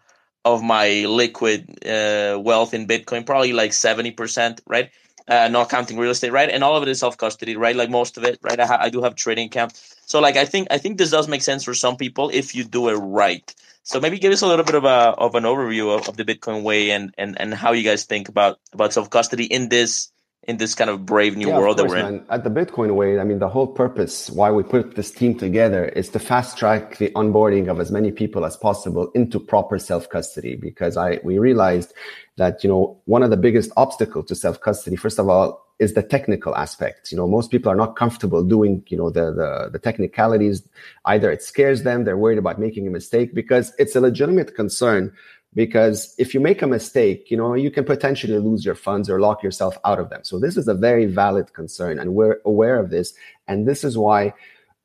of 0.44 0.62
my 0.62 1.04
liquid 1.06 1.84
uh, 1.86 2.38
wealth 2.40 2.74
in 2.74 2.86
Bitcoin, 2.86 3.26
probably 3.26 3.52
like 3.52 3.72
70%, 3.72 4.60
right? 4.66 4.90
Uh, 5.28 5.48
not 5.48 5.68
counting 5.68 5.98
real 5.98 6.10
estate, 6.10 6.32
right? 6.32 6.48
And 6.48 6.64
all 6.64 6.76
of 6.76 6.82
it 6.82 6.88
is 6.88 6.98
self 6.98 7.16
custody, 7.16 7.56
right? 7.56 7.76
Like 7.76 7.90
most 7.90 8.16
of 8.16 8.24
it, 8.24 8.38
right? 8.42 8.58
I, 8.58 8.66
ha- 8.66 8.78
I 8.80 8.90
do 8.90 9.02
have 9.02 9.14
trading 9.14 9.46
account. 9.46 9.76
So 10.06 10.18
like, 10.20 10.36
I 10.36 10.44
think, 10.44 10.68
I 10.70 10.78
think 10.78 10.98
this 10.98 11.10
does 11.10 11.28
make 11.28 11.42
sense 11.42 11.62
for 11.62 11.74
some 11.74 11.96
people 11.96 12.30
if 12.32 12.54
you 12.54 12.64
do 12.64 12.88
it 12.88 12.94
right. 12.94 13.54
So 13.82 14.00
maybe 14.00 14.18
give 14.18 14.32
us 14.32 14.42
a 14.42 14.46
little 14.46 14.64
bit 14.64 14.74
of 14.74 14.84
a, 14.84 15.14
of 15.18 15.34
an 15.34 15.44
overview 15.44 15.98
of, 15.98 16.08
of 16.08 16.16
the 16.16 16.24
Bitcoin 16.24 16.62
way 16.62 16.90
and, 16.90 17.14
and, 17.16 17.40
and 17.40 17.54
how 17.54 17.72
you 17.72 17.82
guys 17.82 18.04
think 18.04 18.28
about, 18.28 18.58
about 18.72 18.92
self 18.92 19.10
custody 19.10 19.44
in 19.44 19.68
this, 19.68 20.12
in 20.44 20.56
this 20.56 20.74
kind 20.74 20.88
of 20.88 21.04
brave 21.04 21.36
new 21.36 21.48
yeah, 21.48 21.58
world 21.58 21.76
course, 21.76 21.90
that 21.92 22.02
we're 22.02 22.08
in. 22.08 22.16
Man. 22.16 22.26
At 22.30 22.44
the 22.44 22.50
Bitcoin 22.50 22.94
way, 22.94 23.18
I 23.18 23.24
mean, 23.24 23.38
the 23.40 23.48
whole 23.48 23.66
purpose 23.66 24.30
why 24.30 24.50
we 24.50 24.62
put 24.62 24.96
this 24.96 25.10
team 25.10 25.36
together 25.36 25.86
is 25.86 26.08
to 26.10 26.18
fast 26.18 26.56
track 26.56 26.96
the 26.96 27.10
onboarding 27.10 27.68
of 27.68 27.78
as 27.78 27.90
many 27.90 28.10
people 28.10 28.44
as 28.46 28.56
possible 28.56 29.10
into 29.14 29.38
proper 29.38 29.78
self 29.78 30.08
custody. 30.08 30.56
Because 30.56 30.96
I 30.96 31.20
we 31.22 31.38
realized 31.38 31.92
that 32.36 32.64
you 32.64 32.70
know 32.70 32.98
one 33.04 33.22
of 33.22 33.30
the 33.30 33.36
biggest 33.36 33.70
obstacles 33.76 34.26
to 34.26 34.34
self 34.34 34.60
custody, 34.60 34.96
first 34.96 35.18
of 35.18 35.28
all, 35.28 35.66
is 35.78 35.92
the 35.92 36.02
technical 36.02 36.56
aspect. 36.56 37.12
You 37.12 37.18
know, 37.18 37.26
most 37.26 37.50
people 37.50 37.70
are 37.70 37.76
not 37.76 37.96
comfortable 37.96 38.42
doing 38.42 38.82
you 38.88 38.96
know 38.96 39.10
the, 39.10 39.32
the 39.32 39.70
the 39.72 39.78
technicalities. 39.78 40.66
Either 41.04 41.30
it 41.30 41.42
scares 41.42 41.82
them, 41.82 42.04
they're 42.04 42.16
worried 42.16 42.38
about 42.38 42.58
making 42.58 42.86
a 42.86 42.90
mistake 42.90 43.34
because 43.34 43.74
it's 43.78 43.94
a 43.94 44.00
legitimate 44.00 44.54
concern 44.54 45.12
because 45.54 46.14
if 46.18 46.32
you 46.32 46.40
make 46.40 46.62
a 46.62 46.66
mistake 46.66 47.30
you 47.30 47.36
know 47.36 47.54
you 47.54 47.70
can 47.70 47.84
potentially 47.84 48.38
lose 48.38 48.64
your 48.64 48.74
funds 48.74 49.10
or 49.10 49.20
lock 49.20 49.42
yourself 49.42 49.76
out 49.84 49.98
of 49.98 50.10
them. 50.10 50.20
So 50.22 50.38
this 50.38 50.56
is 50.56 50.68
a 50.68 50.74
very 50.74 51.06
valid 51.06 51.52
concern 51.52 51.98
and 51.98 52.14
we're 52.14 52.40
aware 52.44 52.78
of 52.78 52.90
this. 52.90 53.14
And 53.48 53.66
this 53.66 53.84
is 53.84 53.98
why 53.98 54.32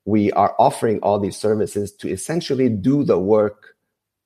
we 0.06 0.32
are 0.34 0.56
offering 0.60 1.00
all 1.00 1.20
these 1.20 1.38
services 1.38 1.92
to 1.94 2.10
essentially 2.10 2.70
do 2.70 3.04
the 3.04 3.20
work 3.20 3.76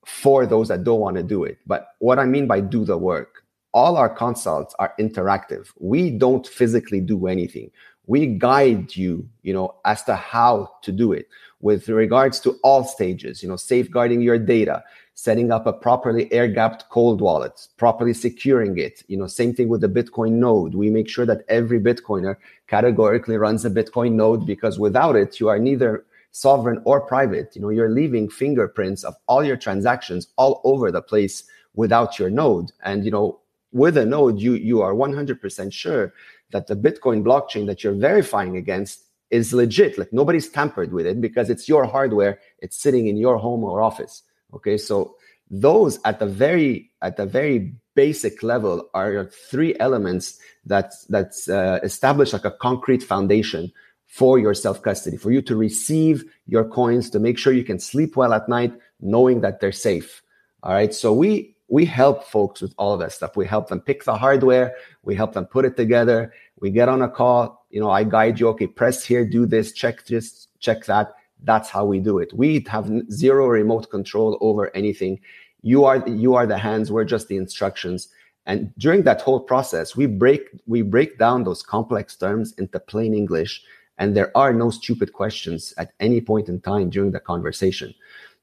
for 0.05 0.45
those 0.45 0.69
that 0.69 0.83
don't 0.83 0.99
want 0.99 1.17
to 1.17 1.23
do 1.23 1.43
it. 1.43 1.57
But 1.67 1.89
what 1.99 2.19
i 2.19 2.25
mean 2.25 2.47
by 2.47 2.61
do 2.61 2.85
the 2.85 2.97
work 2.97 3.43
all 3.73 3.97
our 3.97 4.09
consults 4.09 4.73
are 4.79 4.93
interactive. 4.99 5.71
We 5.79 6.09
don't 6.09 6.47
physically 6.47 7.01
do 7.01 7.27
anything. 7.27 7.71
We 8.07 8.25
guide 8.25 8.95
you 8.95 9.29
you 9.43 9.53
know 9.53 9.75
as 9.85 10.03
to 10.05 10.15
how 10.15 10.71
to 10.83 10.91
do 10.91 11.13
it. 11.13 11.27
With 11.61 11.89
regards 11.89 12.39
to 12.41 12.57
all 12.63 12.83
stages 12.83 13.43
you 13.43 13.49
know 13.49 13.57
safeguarding 13.57 14.21
your 14.21 14.39
data 14.39 14.83
setting 15.19 15.51
up 15.51 15.67
a 15.67 15.73
properly 15.73 16.31
air 16.31 16.47
gapped 16.47 16.87
cold 16.89 17.19
wallet, 17.19 17.67
properly 17.75 18.13
securing 18.13 18.77
it. 18.77 19.03
You 19.09 19.17
know, 19.17 19.27
same 19.27 19.53
thing 19.53 19.67
with 19.67 19.81
the 19.81 19.89
Bitcoin 19.89 20.33
node. 20.33 20.75
We 20.75 20.89
make 20.89 21.09
sure 21.09 21.25
that 21.25 21.43
every 21.49 21.77
Bitcoiner 21.77 22.37
categorically 22.67 23.35
runs 23.35 23.65
a 23.65 23.69
Bitcoin 23.69 24.13
node 24.13 24.45
because 24.45 24.79
without 24.79 25.17
it, 25.17 25.37
you 25.37 25.49
are 25.49 25.59
neither 25.59 26.05
sovereign 26.31 26.81
or 26.85 27.01
private. 27.01 27.53
You 27.53 27.61
know, 27.61 27.69
you're 27.69 27.89
leaving 27.89 28.29
fingerprints 28.29 29.03
of 29.03 29.13
all 29.27 29.43
your 29.43 29.57
transactions 29.57 30.29
all 30.37 30.61
over 30.63 30.89
the 30.89 31.01
place 31.01 31.43
without 31.75 32.17
your 32.17 32.29
node. 32.29 32.71
And, 32.85 33.03
you 33.03 33.11
know, 33.11 33.41
with 33.73 33.97
a 33.97 34.05
node, 34.05 34.39
you, 34.39 34.53
you 34.53 34.81
are 34.81 34.93
100% 34.93 35.73
sure 35.73 36.13
that 36.51 36.67
the 36.67 36.77
Bitcoin 36.77 37.23
blockchain 37.23 37.65
that 37.67 37.83
you're 37.83 37.93
verifying 37.93 38.55
against 38.55 39.03
is 39.31 39.51
legit. 39.51 39.97
Like 39.97 40.13
nobody's 40.13 40.47
tampered 40.47 40.93
with 40.93 41.05
it 41.05 41.19
because 41.19 41.49
it's 41.49 41.67
your 41.67 41.83
hardware. 41.83 42.39
It's 42.59 42.77
sitting 42.77 43.07
in 43.07 43.17
your 43.17 43.37
home 43.37 43.65
or 43.65 43.81
office. 43.81 44.23
Okay, 44.53 44.77
so 44.77 45.15
those 45.49 45.99
at 46.05 46.19
the 46.19 46.25
very 46.25 46.91
at 47.01 47.17
the 47.17 47.25
very 47.25 47.73
basic 47.95 48.43
level 48.43 48.89
are 48.93 49.25
three 49.25 49.75
elements 49.79 50.39
that 50.65 50.93
that 51.09 51.33
uh, 51.49 51.79
establish 51.83 52.33
like 52.33 52.45
a 52.45 52.51
concrete 52.51 53.03
foundation 53.03 53.71
for 54.07 54.39
your 54.39 54.53
self 54.53 54.81
custody, 54.81 55.17
for 55.17 55.31
you 55.31 55.41
to 55.41 55.55
receive 55.55 56.23
your 56.47 56.65
coins, 56.67 57.09
to 57.11 57.19
make 57.19 57.37
sure 57.37 57.53
you 57.53 57.63
can 57.63 57.79
sleep 57.79 58.15
well 58.15 58.33
at 58.33 58.49
night, 58.49 58.73
knowing 58.99 59.41
that 59.41 59.59
they're 59.59 59.71
safe. 59.71 60.21
All 60.63 60.73
right, 60.73 60.93
so 60.93 61.13
we 61.13 61.55
we 61.67 61.85
help 61.85 62.23
folks 62.23 62.61
with 62.61 62.73
all 62.77 62.93
of 62.93 62.99
that 62.99 63.11
stuff. 63.11 63.37
We 63.37 63.45
help 63.45 63.69
them 63.69 63.79
pick 63.79 64.03
the 64.03 64.17
hardware, 64.17 64.75
we 65.03 65.15
help 65.15 65.33
them 65.33 65.45
put 65.45 65.65
it 65.65 65.77
together. 65.77 66.33
We 66.59 66.71
get 66.71 66.89
on 66.89 67.01
a 67.01 67.09
call, 67.09 67.65
you 67.69 67.79
know, 67.79 67.89
I 67.89 68.03
guide 68.03 68.39
you. 68.39 68.49
Okay, 68.49 68.67
press 68.67 69.03
here, 69.03 69.25
do 69.25 69.45
this, 69.45 69.71
check 69.71 70.05
this, 70.05 70.47
check 70.59 70.85
that 70.85 71.13
that's 71.43 71.69
how 71.69 71.85
we 71.85 71.99
do 71.99 72.19
it. 72.19 72.33
We 72.33 72.65
have 72.67 72.89
zero 73.11 73.47
remote 73.47 73.89
control 73.89 74.37
over 74.41 74.75
anything. 74.75 75.19
You 75.61 75.85
are 75.85 76.07
you 76.07 76.35
are 76.35 76.45
the 76.45 76.57
hands. 76.57 76.91
We're 76.91 77.05
just 77.05 77.27
the 77.27 77.37
instructions. 77.37 78.09
And 78.45 78.73
during 78.77 79.03
that 79.03 79.21
whole 79.21 79.39
process, 79.39 79.95
we 79.95 80.05
break 80.05 80.49
we 80.67 80.81
break 80.81 81.17
down 81.17 81.43
those 81.43 81.61
complex 81.61 82.15
terms 82.15 82.53
into 82.57 82.79
plain 82.79 83.13
English, 83.13 83.61
and 83.97 84.15
there 84.15 84.35
are 84.35 84.53
no 84.53 84.69
stupid 84.69 85.13
questions 85.13 85.73
at 85.77 85.93
any 85.99 86.21
point 86.21 86.49
in 86.49 86.61
time 86.61 86.89
during 86.89 87.11
the 87.11 87.19
conversation. 87.19 87.93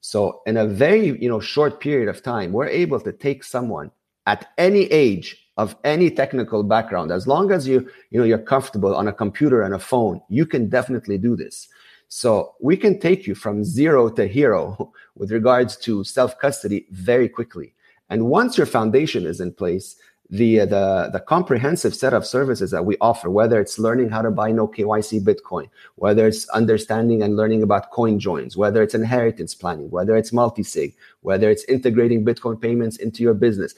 So 0.00 0.42
in 0.46 0.56
a 0.56 0.66
very 0.66 1.20
you 1.20 1.28
know 1.28 1.40
short 1.40 1.80
period 1.80 2.08
of 2.08 2.22
time, 2.22 2.52
we're 2.52 2.68
able 2.68 3.00
to 3.00 3.12
take 3.12 3.44
someone 3.44 3.90
at 4.26 4.52
any 4.58 4.84
age 4.84 5.46
of 5.56 5.74
any 5.84 6.10
technical 6.10 6.62
background, 6.62 7.10
as 7.10 7.26
long 7.26 7.50
as 7.50 7.66
you 7.66 7.88
you 8.10 8.18
know 8.18 8.24
you're 8.24 8.38
comfortable 8.38 8.94
on 8.94 9.08
a 9.08 9.12
computer 9.12 9.62
and 9.62 9.74
a 9.74 9.78
phone, 9.78 10.20
you 10.28 10.44
can 10.44 10.68
definitely 10.68 11.18
do 11.18 11.34
this. 11.36 11.68
So 12.08 12.54
we 12.60 12.76
can 12.76 12.98
take 12.98 13.26
you 13.26 13.34
from 13.34 13.64
zero 13.64 14.08
to 14.10 14.26
hero 14.26 14.92
with 15.16 15.32
regards 15.32 15.76
to 15.78 16.04
self 16.04 16.38
custody 16.38 16.86
very 16.90 17.28
quickly. 17.28 17.74
And 18.08 18.26
once 18.26 18.56
your 18.56 18.66
foundation 18.66 19.26
is 19.26 19.40
in 19.40 19.52
place, 19.52 19.96
the, 20.30 20.60
uh, 20.60 20.66
the, 20.66 21.10
the 21.12 21.20
comprehensive 21.20 21.94
set 21.94 22.12
of 22.12 22.26
services 22.26 22.70
that 22.72 22.84
we 22.84 22.96
offer, 23.00 23.30
whether 23.30 23.60
it's 23.60 23.78
learning 23.78 24.08
how 24.08 24.22
to 24.22 24.30
buy 24.30 24.50
no 24.50 24.66
KYC 24.66 25.20
Bitcoin, 25.20 25.68
whether 25.96 26.26
it's 26.26 26.48
understanding 26.48 27.22
and 27.22 27.36
learning 27.36 27.62
about 27.62 27.90
coin 27.90 28.18
joins, 28.18 28.56
whether 28.56 28.82
it's 28.82 28.94
inheritance 28.94 29.54
planning, 29.54 29.90
whether 29.90 30.16
it's 30.16 30.32
multi-sig, 30.32 30.94
whether 31.20 31.48
it's 31.50 31.64
integrating 31.64 32.24
Bitcoin 32.24 32.60
payments 32.60 32.96
into 32.96 33.22
your 33.22 33.34
business, 33.34 33.74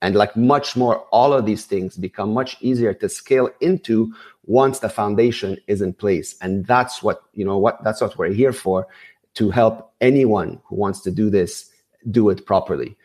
and 0.00 0.14
like 0.14 0.36
much 0.36 0.76
more, 0.76 0.98
all 1.10 1.32
of 1.32 1.44
these 1.44 1.64
things 1.64 1.96
become 1.96 2.32
much 2.32 2.56
easier 2.60 2.94
to 2.94 3.08
scale 3.08 3.50
into 3.60 4.12
once 4.46 4.78
the 4.78 4.88
foundation 4.88 5.58
is 5.66 5.82
in 5.82 5.92
place. 5.92 6.36
And 6.40 6.64
that's 6.66 7.02
what, 7.02 7.22
you 7.34 7.44
know, 7.44 7.58
what 7.58 7.82
that's 7.82 8.00
what 8.00 8.16
we're 8.16 8.32
here 8.32 8.52
for 8.52 8.86
to 9.34 9.50
help 9.50 9.92
anyone 10.00 10.60
who 10.66 10.76
wants 10.76 11.00
to 11.02 11.10
do 11.10 11.30
this 11.30 11.70
do 12.10 12.28
it 12.30 12.46
properly. 12.46 12.96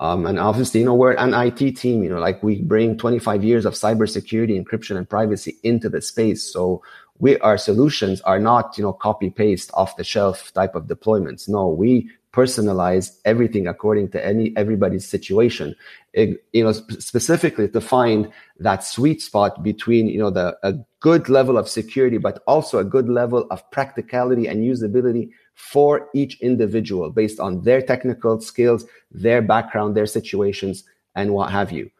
Um, 0.00 0.24
and 0.24 0.38
obviously, 0.38 0.80
you 0.80 0.86
know, 0.86 0.94
we're 0.94 1.12
an 1.12 1.34
IT 1.34 1.76
team, 1.76 2.02
you 2.02 2.08
know, 2.08 2.18
like 2.18 2.42
we 2.42 2.62
bring 2.62 2.96
25 2.96 3.44
years 3.44 3.66
of 3.66 3.74
cybersecurity, 3.74 4.58
encryption, 4.62 4.96
and 4.96 5.08
privacy 5.08 5.58
into 5.62 5.90
the 5.90 6.00
space. 6.00 6.42
So 6.42 6.82
we 7.18 7.38
our 7.40 7.58
solutions 7.58 8.20
are 8.22 8.40
not, 8.40 8.76
you 8.78 8.82
know, 8.82 8.94
copy 8.94 9.30
paste 9.30 9.70
off 9.74 9.96
the 9.96 10.04
shelf 10.04 10.52
type 10.54 10.74
of 10.74 10.86
deployments. 10.86 11.48
No, 11.48 11.68
we 11.68 12.10
personalize 12.32 13.18
everything 13.24 13.66
according 13.66 14.08
to 14.10 14.24
any 14.24 14.52
everybody's 14.56 15.06
situation. 15.08 15.74
It, 16.12 16.44
you 16.52 16.64
know, 16.64 16.72
sp- 16.72 17.00
specifically 17.00 17.68
to 17.68 17.80
find 17.80 18.30
that 18.58 18.84
sweet 18.84 19.20
spot 19.22 19.62
between 19.62 20.06
you 20.08 20.18
know 20.18 20.30
the 20.30 20.56
a 20.62 20.74
good 21.00 21.28
level 21.28 21.58
of 21.58 21.68
security, 21.68 22.18
but 22.18 22.42
also 22.46 22.78
a 22.78 22.84
good 22.84 23.08
level 23.08 23.46
of 23.50 23.68
practicality 23.70 24.46
and 24.46 24.64
usability 24.64 25.30
for 25.54 26.08
each 26.14 26.40
individual 26.40 27.10
based 27.10 27.40
on 27.40 27.62
their 27.62 27.82
technical 27.82 28.40
skills, 28.40 28.84
their 29.10 29.42
background, 29.42 29.96
their 29.96 30.06
situations, 30.06 30.84
and 31.14 31.34
what 31.34 31.50
have 31.50 31.72
you. 31.72 31.90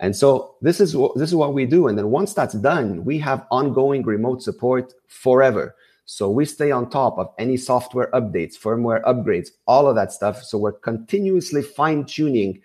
And 0.00 0.16
so 0.16 0.56
this 0.60 0.80
is 0.80 0.96
what 0.96 1.16
this 1.16 1.30
is 1.30 1.36
what 1.36 1.54
we 1.54 1.64
do. 1.64 1.86
And 1.86 1.96
then 1.96 2.10
once 2.10 2.34
that's 2.34 2.54
done, 2.54 3.04
we 3.04 3.18
have 3.18 3.46
ongoing 3.50 4.02
remote 4.02 4.42
support 4.42 4.94
forever. 5.08 5.74
So 6.04 6.28
we 6.28 6.44
stay 6.44 6.70
on 6.70 6.90
top 6.90 7.18
of 7.18 7.28
any 7.38 7.56
software 7.56 8.10
updates, 8.12 8.58
firmware 8.58 9.02
upgrades, 9.04 9.48
all 9.66 9.86
of 9.88 9.94
that 9.96 10.12
stuff. 10.12 10.42
So 10.42 10.58
we're 10.58 10.72
continuously 10.72 11.62
fine 11.62 12.04
tuning 12.04 12.60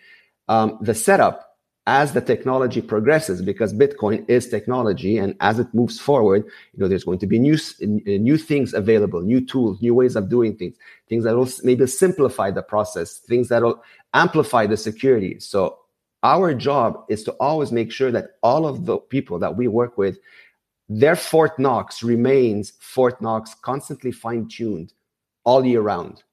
um, 0.47 0.77
the 0.81 0.95
setup 0.95 1.47
as 1.87 2.11
the 2.11 2.19
technology 2.19 2.81
progresses 2.81 3.41
because 3.41 3.73
bitcoin 3.73 4.29
is 4.29 4.49
technology 4.49 5.17
and 5.17 5.35
as 5.39 5.57
it 5.57 5.73
moves 5.73 5.97
forward 5.97 6.43
you 6.73 6.79
know 6.79 6.87
there's 6.87 7.05
going 7.05 7.17
to 7.17 7.25
be 7.25 7.39
new 7.39 7.57
new 8.05 8.37
things 8.37 8.73
available 8.73 9.21
new 9.21 9.43
tools 9.43 9.81
new 9.81 9.95
ways 9.95 10.17
of 10.17 10.29
doing 10.29 10.55
things 10.55 10.75
things 11.07 11.23
that 11.23 11.35
will 11.35 11.49
maybe 11.63 11.87
simplify 11.87 12.51
the 12.51 12.61
process 12.61 13.19
things 13.19 13.47
that 13.47 13.63
will 13.63 13.81
amplify 14.13 14.67
the 14.67 14.75
security 14.75 15.39
so 15.39 15.79
our 16.23 16.53
job 16.53 17.05
is 17.09 17.23
to 17.23 17.31
always 17.33 17.71
make 17.71 17.91
sure 17.91 18.11
that 18.11 18.31
all 18.43 18.67
of 18.67 18.85
the 18.85 18.97
people 18.97 19.39
that 19.39 19.55
we 19.55 19.67
work 19.67 19.97
with 19.97 20.19
their 20.89 21.15
fort 21.15 21.59
knox 21.59 22.03
remains 22.03 22.73
fort 22.79 23.21
knox 23.21 23.53
constantly 23.55 24.11
fine-tuned 24.11 24.93
all 25.43 25.65
year 25.65 25.81
round 25.81 26.23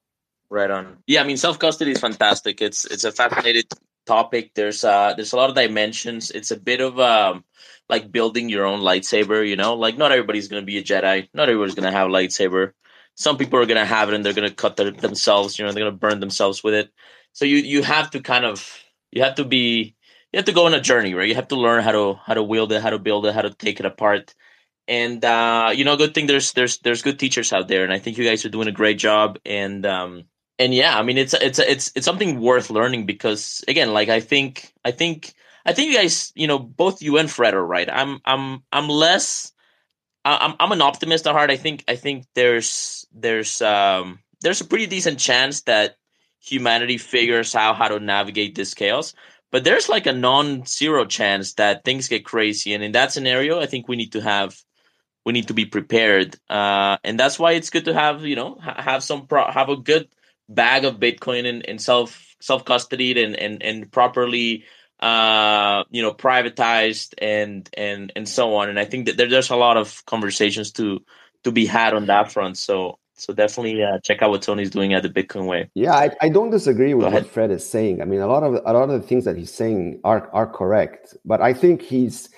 right 0.49 0.71
on 0.71 0.97
yeah 1.07 1.21
i 1.21 1.25
mean 1.25 1.37
self-custody 1.37 1.91
is 1.91 1.99
fantastic 1.99 2.61
it's 2.61 2.85
it's 2.85 3.03
a 3.03 3.11
fascinating 3.11 3.63
topic. 4.05 4.53
There's 4.53 4.83
uh 4.83 5.13
there's 5.15 5.33
a 5.33 5.35
lot 5.35 5.49
of 5.49 5.55
dimensions. 5.55 6.31
It's 6.31 6.51
a 6.51 6.57
bit 6.57 6.81
of 6.81 6.99
um 6.99 7.43
like 7.89 8.11
building 8.11 8.49
your 8.49 8.65
own 8.65 8.81
lightsaber, 8.81 9.47
you 9.47 9.55
know? 9.55 9.75
Like 9.75 9.97
not 9.97 10.11
everybody's 10.11 10.47
gonna 10.47 10.61
be 10.61 10.77
a 10.77 10.83
Jedi. 10.83 11.27
Not 11.33 11.49
everybody's 11.49 11.75
gonna 11.75 11.91
have 11.91 12.09
a 12.09 12.13
lightsaber. 12.13 12.73
Some 13.15 13.37
people 13.37 13.59
are 13.59 13.65
gonna 13.65 13.85
have 13.85 14.09
it 14.09 14.15
and 14.15 14.25
they're 14.25 14.33
gonna 14.33 14.51
cut 14.51 14.77
their, 14.77 14.91
themselves, 14.91 15.57
you 15.57 15.65
know, 15.65 15.71
they're 15.71 15.83
gonna 15.83 15.97
burn 15.97 16.19
themselves 16.19 16.63
with 16.63 16.73
it. 16.73 16.91
So 17.33 17.45
you 17.45 17.57
you 17.57 17.83
have 17.83 18.11
to 18.11 18.21
kind 18.21 18.45
of 18.45 18.83
you 19.11 19.23
have 19.23 19.35
to 19.35 19.45
be 19.45 19.95
you 20.31 20.37
have 20.37 20.45
to 20.45 20.53
go 20.53 20.65
on 20.65 20.73
a 20.73 20.81
journey, 20.81 21.13
right? 21.13 21.27
You 21.27 21.35
have 21.35 21.49
to 21.49 21.55
learn 21.55 21.83
how 21.83 21.91
to 21.91 22.13
how 22.25 22.33
to 22.33 22.43
wield 22.43 22.71
it, 22.71 22.81
how 22.81 22.91
to 22.91 22.99
build 22.99 23.25
it, 23.25 23.33
how 23.33 23.41
to 23.41 23.53
take 23.53 23.79
it 23.79 23.85
apart. 23.85 24.33
And 24.87 25.23
uh, 25.25 25.71
you 25.73 25.83
know, 25.83 25.97
good 25.97 26.13
thing 26.13 26.27
there's 26.27 26.53
there's 26.53 26.77
there's 26.79 27.01
good 27.01 27.19
teachers 27.19 27.51
out 27.51 27.67
there, 27.67 27.83
and 27.83 27.91
I 27.91 27.99
think 27.99 28.17
you 28.17 28.25
guys 28.25 28.45
are 28.45 28.49
doing 28.49 28.67
a 28.67 28.71
great 28.71 28.99
job. 28.99 29.39
And 29.45 29.85
um, 29.85 30.25
and 30.59 30.73
yeah, 30.73 30.97
I 30.97 31.03
mean 31.03 31.17
it's 31.17 31.33
it's 31.33 31.59
it's 31.59 31.91
it's 31.95 32.05
something 32.05 32.39
worth 32.39 32.69
learning 32.69 33.05
because 33.05 33.63
again, 33.67 33.93
like 33.93 34.09
I 34.09 34.19
think 34.19 34.73
I 34.83 34.91
think 34.91 35.33
I 35.65 35.73
think 35.73 35.91
you 35.91 35.97
guys, 35.97 36.31
you 36.35 36.47
know, 36.47 36.59
both 36.59 37.01
you 37.01 37.17
and 37.17 37.29
Fred 37.29 37.55
are 37.55 37.65
right. 37.65 37.89
I'm 37.91 38.19
I'm 38.25 38.63
I'm 38.71 38.87
less 38.87 39.51
I'm 40.25 40.55
I'm 40.59 40.71
an 40.71 40.81
optimist 40.81 41.27
at 41.27 41.33
heart. 41.33 41.51
I 41.51 41.57
think 41.57 41.83
I 41.87 41.95
think 41.95 42.25
there's 42.33 43.05
there's 43.13 43.61
um 43.61 44.19
there's 44.41 44.61
a 44.61 44.65
pretty 44.65 44.87
decent 44.87 45.19
chance 45.19 45.61
that 45.61 45.97
humanity 46.39 46.97
figures 46.97 47.55
out 47.55 47.77
how 47.77 47.87
to 47.87 47.99
navigate 47.99 48.55
this 48.55 48.73
chaos. 48.73 49.13
But 49.51 49.63
there's 49.63 49.87
like 49.87 50.05
a 50.07 50.13
non-zero 50.13 51.05
chance 51.05 51.53
that 51.53 51.85
things 51.85 52.07
get 52.07 52.25
crazy, 52.25 52.73
and 52.73 52.83
in 52.83 52.91
that 52.93 53.11
scenario, 53.11 53.59
I 53.59 53.67
think 53.67 53.87
we 53.87 53.95
need 53.95 54.11
to 54.13 54.21
have 54.21 54.57
we 55.25 55.33
need 55.33 55.47
to 55.47 55.53
be 55.53 55.65
prepared, 55.65 56.35
uh, 56.49 56.97
and 57.03 57.19
that's 57.19 57.39
why 57.39 57.53
it's 57.53 57.69
good 57.69 57.85
to 57.85 57.93
have 57.93 58.23
you 58.25 58.35
know 58.35 58.57
have 58.61 59.03
some 59.03 59.27
pro- 59.27 59.51
have 59.51 59.69
a 59.69 59.77
good 59.77 60.07
bag 60.47 60.85
of 60.85 60.99
Bitcoin 60.99 61.47
and, 61.47 61.67
and 61.67 61.81
self 61.81 62.35
self 62.39 62.65
custodied 62.65 63.23
and, 63.23 63.35
and 63.35 63.63
and 63.63 63.91
properly 63.91 64.65
uh 64.99 65.83
you 65.89 66.01
know 66.01 66.13
privatized 66.13 67.13
and 67.17 67.69
and 67.75 68.13
and 68.15 68.29
so 68.29 68.55
on. 68.55 68.69
And 68.69 68.79
i 68.79 68.85
think 68.85 69.07
that 69.07 69.17
there, 69.17 69.27
there's 69.27 69.49
a 69.49 69.55
lot 69.55 69.77
of 69.77 70.05
conversations 70.05 70.71
to 70.73 71.03
to 71.43 71.51
be 71.51 71.65
had 71.65 71.93
on 71.93 72.05
that 72.05 72.31
front. 72.31 72.57
So 72.57 72.99
so 73.17 73.33
definitely 73.33 73.81
uh, 73.81 73.99
check 74.03 74.21
out 74.21 74.29
what 74.29 74.41
tony's 74.41 74.69
doing 74.69 74.93
at 74.93 75.03
the 75.03 75.09
bitcoin 75.09 75.47
way. 75.47 75.69
Yeah 75.73 75.93
i, 75.93 76.11
I 76.21 76.29
don't 76.29 76.49
disagree 76.49 76.93
with 76.93 77.11
what 77.11 77.27
fred 77.27 77.51
is 77.51 77.67
saying. 77.67 78.01
I 78.01 78.05
mean 78.05 78.21
a 78.21 78.27
lot 78.27 78.43
of 78.43 78.53
a 78.53 78.73
lot 78.73 78.89
of 78.89 79.01
the 79.01 79.07
things 79.07 79.25
that 79.25 79.35
he's 79.35 79.53
saying 79.53 79.99
are 80.03 80.29
are 80.31 80.47
correct. 80.47 81.15
But 81.25 81.41
i 81.41 81.53
think 81.53 81.81
he's 81.81 82.29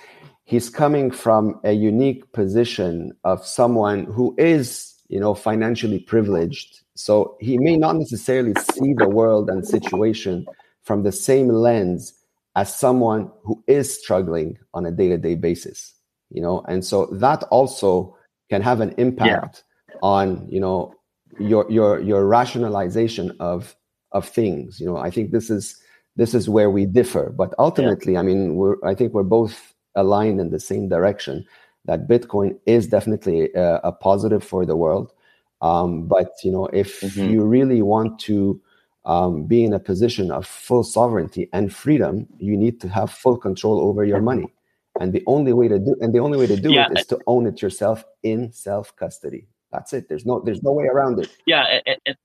he's 0.48 0.70
coming 0.70 1.10
from 1.10 1.60
a 1.64 1.72
unique 1.72 2.32
position 2.32 3.12
of 3.24 3.44
someone 3.46 4.04
who 4.04 4.34
is 4.38 4.94
you 5.08 5.20
know 5.20 5.34
financially 5.34 5.98
privileged 5.98 6.80
so 6.94 7.36
he 7.38 7.58
may 7.58 7.76
not 7.76 7.94
necessarily 7.94 8.54
see 8.72 8.92
the 8.92 9.08
world 9.08 9.48
and 9.48 9.66
situation 9.66 10.44
from 10.82 11.04
the 11.04 11.12
same 11.12 11.48
lens 11.48 12.14
as 12.56 12.74
someone 12.74 13.30
who 13.44 13.62
is 13.68 13.86
struggling 13.96 14.58
on 14.74 14.84
a 14.84 14.90
day-to-day 14.90 15.36
basis, 15.36 15.94
you 16.30 16.42
know, 16.42 16.64
and 16.66 16.84
so 16.84 17.06
that 17.12 17.44
also 17.44 18.16
can 18.50 18.62
have 18.62 18.80
an 18.80 18.92
impact 18.98 19.62
yeah. 19.88 19.94
on, 20.02 20.48
you 20.50 20.58
know, 20.58 20.92
your 21.38 21.70
your 21.70 22.00
your 22.00 22.26
rationalization 22.26 23.30
of 23.38 23.76
of 24.10 24.28
things. 24.28 24.80
You 24.80 24.86
know, 24.86 24.96
I 24.96 25.08
think 25.08 25.30
this 25.30 25.50
is 25.50 25.80
this 26.16 26.34
is 26.34 26.48
where 26.48 26.68
we 26.68 26.84
differ. 26.84 27.30
But 27.30 27.54
ultimately, 27.60 28.14
yeah. 28.14 28.20
I 28.20 28.22
mean, 28.22 28.56
we're 28.56 28.76
I 28.84 28.96
think 28.96 29.14
we're 29.14 29.22
both 29.22 29.74
aligned 29.98 30.40
in 30.40 30.50
the 30.50 30.60
same 30.60 30.88
direction 30.88 31.44
that 31.84 32.06
Bitcoin 32.06 32.58
is 32.66 32.86
definitely 32.86 33.52
a, 33.54 33.80
a 33.84 33.92
positive 33.92 34.44
for 34.44 34.64
the 34.64 34.76
world. 34.76 35.12
Um, 35.60 36.06
but 36.06 36.32
you 36.44 36.52
know, 36.52 36.66
if 36.66 37.00
mm-hmm. 37.00 37.30
you 37.30 37.44
really 37.44 37.82
want 37.82 38.18
to 38.20 38.60
um, 39.04 39.44
be 39.44 39.64
in 39.64 39.72
a 39.72 39.80
position 39.80 40.30
of 40.30 40.46
full 40.46 40.84
sovereignty 40.84 41.48
and 41.52 41.74
freedom, 41.74 42.26
you 42.38 42.56
need 42.56 42.80
to 42.82 42.88
have 42.88 43.10
full 43.10 43.36
control 43.36 43.80
over 43.80 44.04
your 44.04 44.20
money. 44.20 44.52
And 45.00 45.12
the 45.12 45.22
only 45.26 45.52
way 45.52 45.68
to 45.68 45.78
do 45.78 45.96
and 46.00 46.12
the 46.12 46.18
only 46.18 46.38
way 46.38 46.46
to 46.46 46.56
do 46.56 46.72
yeah. 46.72 46.88
it 46.90 46.98
is 46.98 47.06
to 47.06 47.18
own 47.26 47.46
it 47.46 47.62
yourself 47.62 48.04
in 48.22 48.52
self 48.52 48.94
custody. 48.96 49.46
That's 49.72 49.92
it. 49.92 50.08
There's 50.08 50.26
no 50.26 50.40
there's 50.40 50.62
no 50.62 50.72
way 50.72 50.86
around 50.86 51.20
it. 51.20 51.30
Yeah. 51.46 51.64
It, 51.86 52.00
it, 52.04 52.16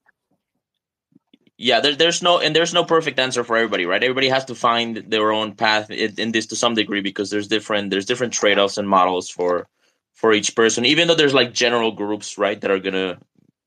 yeah, 1.63 1.79
there, 1.79 1.95
there's 1.95 2.21
no 2.21 2.39
and 2.39 2.55
there's 2.55 2.73
no 2.73 2.83
perfect 2.83 3.17
answer 3.19 3.43
for 3.43 3.55
everybody, 3.55 3.85
right? 3.85 4.03
Everybody 4.03 4.27
has 4.29 4.45
to 4.45 4.55
find 4.55 4.97
their 4.97 5.31
own 5.31 5.55
path 5.55 5.89
in, 5.89 6.15
in 6.17 6.31
this 6.31 6.47
to 6.47 6.55
some 6.55 6.75
degree 6.75 7.01
because 7.01 7.29
there's 7.29 7.47
different 7.47 7.89
there's 7.89 8.05
different 8.05 8.33
trade 8.33 8.59
offs 8.59 8.77
and 8.77 8.87
models 8.87 9.29
for 9.29 9.67
for 10.13 10.33
each 10.33 10.55
person. 10.55 10.85
Even 10.85 11.07
though 11.07 11.15
there's 11.15 11.33
like 11.33 11.53
general 11.53 11.91
groups 11.91 12.37
right 12.37 12.59
that 12.59 12.71
are 12.71 12.79
gonna 12.79 13.17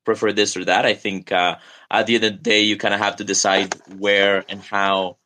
prefer 0.04 0.32
this 0.32 0.56
or 0.56 0.64
that 0.64 0.86
i 0.86 0.94
think 0.94 1.32
uh, 1.32 1.56
at 1.90 2.06
the 2.06 2.14
end 2.14 2.24
of 2.24 2.32
the 2.32 2.38
day 2.38 2.62
you 2.62 2.76
kind 2.76 2.94
of 2.94 3.00
have 3.00 3.16
to 3.16 3.24
decide 3.24 3.74
where 3.98 4.44
and 4.48 4.62
how 4.62 5.16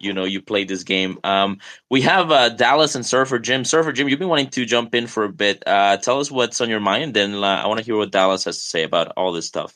you 0.00 0.12
know 0.12 0.24
you 0.24 0.42
play 0.42 0.64
this 0.64 0.82
game. 0.82 1.18
Um, 1.22 1.60
we 1.88 2.02
have 2.02 2.30
uh, 2.32 2.48
dallas 2.48 2.96
and 2.96 3.06
surfer 3.06 3.38
jim. 3.38 3.64
Surfer 3.64 3.92
jim 3.92 4.08
you've 4.08 4.18
been 4.18 4.28
wanting 4.28 4.50
to 4.50 4.64
jump 4.64 4.94
in 4.94 5.06
for 5.06 5.24
a 5.24 5.32
bit. 5.32 5.62
Uh, 5.66 5.98
tell 5.98 6.18
us 6.20 6.32
what's 6.32 6.60
on 6.60 6.68
your 6.68 6.80
mind 6.80 7.16
and 7.16 7.36
uh, 7.36 7.46
i 7.46 7.66
want 7.68 7.78
to 7.78 7.84
hear 7.84 7.96
what 7.96 8.10
dallas 8.10 8.44
has 8.44 8.58
to 8.58 8.64
say 8.64 8.82
about 8.82 9.12
all 9.16 9.32
this 9.32 9.46
stuff 9.46 9.72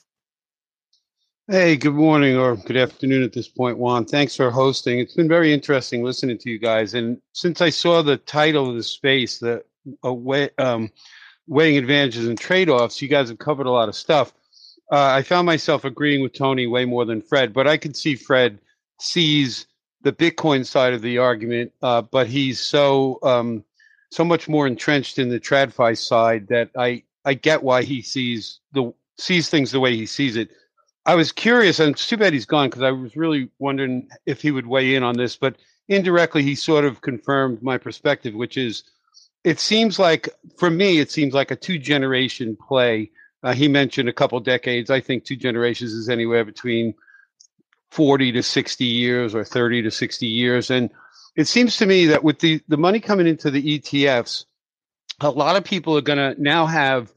Hey, 1.50 1.76
good 1.76 1.94
morning 1.94 2.36
or 2.36 2.56
good 2.56 2.76
afternoon 2.76 3.22
at 3.22 3.32
this 3.32 3.48
point, 3.48 3.78
Juan. 3.78 4.04
Thanks 4.04 4.36
for 4.36 4.50
hosting. 4.50 4.98
It's 4.98 5.14
been 5.14 5.28
very 5.28 5.50
interesting 5.54 6.04
listening 6.04 6.36
to 6.38 6.50
you 6.50 6.58
guys. 6.58 6.92
And 6.92 7.22
since 7.32 7.62
I 7.62 7.70
saw 7.70 8.02
the 8.02 8.18
title 8.18 8.68
of 8.68 8.76
the 8.76 8.82
space, 8.82 9.38
the 9.38 9.64
way, 10.04 10.50
um, 10.58 10.90
weighing 11.46 11.78
advantages 11.78 12.26
and 12.26 12.38
trade-offs. 12.38 13.00
You 13.00 13.08
guys 13.08 13.30
have 13.30 13.38
covered 13.38 13.66
a 13.66 13.70
lot 13.70 13.88
of 13.88 13.94
stuff. 13.94 14.32
Uh, 14.92 15.12
I 15.12 15.22
found 15.22 15.46
myself 15.46 15.84
agreeing 15.84 16.22
with 16.22 16.34
Tony 16.34 16.66
way 16.66 16.84
more 16.84 17.04
than 17.04 17.22
Fred, 17.22 17.52
but 17.52 17.66
I 17.66 17.76
could 17.76 17.96
see 17.96 18.14
Fred 18.14 18.58
sees 19.00 19.66
the 20.02 20.12
Bitcoin 20.12 20.64
side 20.64 20.92
of 20.92 21.02
the 21.02 21.18
argument, 21.18 21.72
uh, 21.82 22.02
but 22.02 22.26
he's 22.26 22.60
so 22.60 23.18
um, 23.22 23.64
so 24.10 24.24
much 24.24 24.48
more 24.48 24.66
entrenched 24.66 25.18
in 25.18 25.28
the 25.28 25.40
TradFi 25.40 25.96
side 25.98 26.48
that 26.48 26.70
I 26.76 27.02
I 27.24 27.34
get 27.34 27.62
why 27.62 27.82
he 27.82 28.00
sees 28.02 28.60
the 28.72 28.92
sees 29.18 29.48
things 29.48 29.70
the 29.70 29.80
way 29.80 29.96
he 29.96 30.06
sees 30.06 30.36
it. 30.36 30.50
I 31.08 31.14
was 31.14 31.32
curious, 31.32 31.80
and 31.80 31.92
it's 31.92 32.06
too 32.06 32.18
bad 32.18 32.34
he's 32.34 32.44
gone 32.44 32.68
because 32.68 32.82
I 32.82 32.90
was 32.90 33.16
really 33.16 33.48
wondering 33.58 34.10
if 34.26 34.42
he 34.42 34.50
would 34.50 34.66
weigh 34.66 34.94
in 34.94 35.02
on 35.02 35.16
this, 35.16 35.36
but 35.36 35.56
indirectly 35.88 36.42
he 36.42 36.54
sort 36.54 36.84
of 36.84 37.00
confirmed 37.00 37.62
my 37.62 37.78
perspective, 37.78 38.34
which 38.34 38.58
is 38.58 38.82
it 39.42 39.58
seems 39.58 39.98
like 39.98 40.28
for 40.58 40.68
me 40.68 40.98
it 40.98 41.10
seems 41.10 41.32
like 41.32 41.50
a 41.50 41.56
two 41.56 41.78
generation 41.78 42.58
play. 42.68 43.10
Uh, 43.42 43.54
he 43.54 43.68
mentioned 43.68 44.10
a 44.10 44.12
couple 44.12 44.38
decades. 44.40 44.90
I 44.90 45.00
think 45.00 45.24
two 45.24 45.36
generations 45.36 45.94
is 45.94 46.10
anywhere 46.10 46.44
between 46.44 46.92
40 47.90 48.32
to 48.32 48.42
60 48.42 48.84
years 48.84 49.34
or 49.34 49.44
30 49.44 49.80
to 49.84 49.90
60 49.90 50.26
years 50.26 50.70
and 50.70 50.90
it 51.36 51.46
seems 51.46 51.78
to 51.78 51.86
me 51.86 52.04
that 52.04 52.22
with 52.22 52.40
the, 52.40 52.60
the 52.68 52.76
money 52.76 53.00
coming 53.00 53.26
into 53.26 53.50
the 53.50 53.78
etfs 53.78 54.44
a 55.20 55.30
lot 55.30 55.56
of 55.56 55.64
people 55.64 55.96
are 55.96 56.02
going 56.02 56.18
to 56.18 56.38
now 56.38 56.66
have 56.66 57.10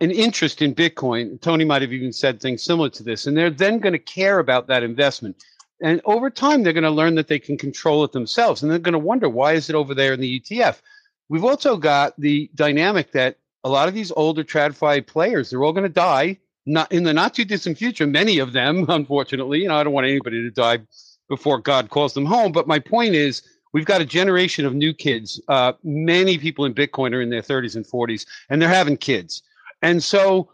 an 0.00 0.10
interest 0.10 0.62
in 0.62 0.74
bitcoin 0.74 1.40
tony 1.40 1.64
might 1.64 1.82
have 1.82 1.92
even 1.92 2.12
said 2.12 2.40
things 2.40 2.62
similar 2.62 2.88
to 2.88 3.02
this 3.02 3.26
and 3.26 3.36
they're 3.36 3.50
then 3.50 3.78
going 3.78 3.92
to 3.92 3.98
care 3.98 4.38
about 4.38 4.66
that 4.66 4.82
investment 4.82 5.36
and 5.82 6.00
over 6.04 6.30
time 6.30 6.62
they're 6.62 6.72
going 6.72 6.84
to 6.84 6.90
learn 6.90 7.14
that 7.14 7.28
they 7.28 7.38
can 7.38 7.56
control 7.56 8.04
it 8.04 8.12
themselves 8.12 8.62
and 8.62 8.70
they're 8.70 8.78
going 8.78 8.92
to 8.92 8.98
wonder 8.98 9.28
why 9.28 9.52
is 9.52 9.68
it 9.68 9.76
over 9.76 9.94
there 9.94 10.12
in 10.12 10.20
the 10.20 10.40
etf 10.40 10.80
We've 11.28 11.44
also 11.44 11.76
got 11.76 12.18
the 12.18 12.50
dynamic 12.54 13.12
that 13.12 13.38
a 13.64 13.68
lot 13.68 13.88
of 13.88 13.94
these 13.94 14.12
older 14.12 14.44
TradFi 14.44 15.06
players, 15.06 15.50
they're 15.50 15.64
all 15.64 15.72
going 15.72 15.84
to 15.84 15.88
die. 15.88 16.38
not 16.66 16.90
in 16.92 17.04
the 17.04 17.12
not 17.12 17.34
too 17.34 17.44
distant 17.44 17.78
future, 17.78 18.06
many 18.06 18.38
of 18.38 18.52
them, 18.52 18.86
unfortunately, 18.88 19.62
you 19.62 19.68
know, 19.68 19.76
I 19.76 19.84
don't 19.84 19.92
want 19.92 20.06
anybody 20.06 20.42
to 20.42 20.50
die 20.50 20.80
before 21.28 21.58
God 21.58 21.90
calls 21.90 22.14
them 22.14 22.26
home. 22.26 22.52
But 22.52 22.66
my 22.66 22.78
point 22.78 23.14
is, 23.14 23.42
we've 23.72 23.86
got 23.86 24.00
a 24.00 24.04
generation 24.04 24.66
of 24.66 24.74
new 24.74 24.92
kids. 24.92 25.40
Uh, 25.48 25.72
many 25.82 26.38
people 26.38 26.64
in 26.64 26.74
Bitcoin 26.74 27.14
are 27.14 27.22
in 27.22 27.30
their 27.30 27.42
30s 27.42 27.76
and 27.76 27.86
40s, 27.86 28.26
and 28.50 28.60
they're 28.60 28.68
having 28.68 28.96
kids. 28.96 29.42
And 29.84 30.02
so 30.02 30.48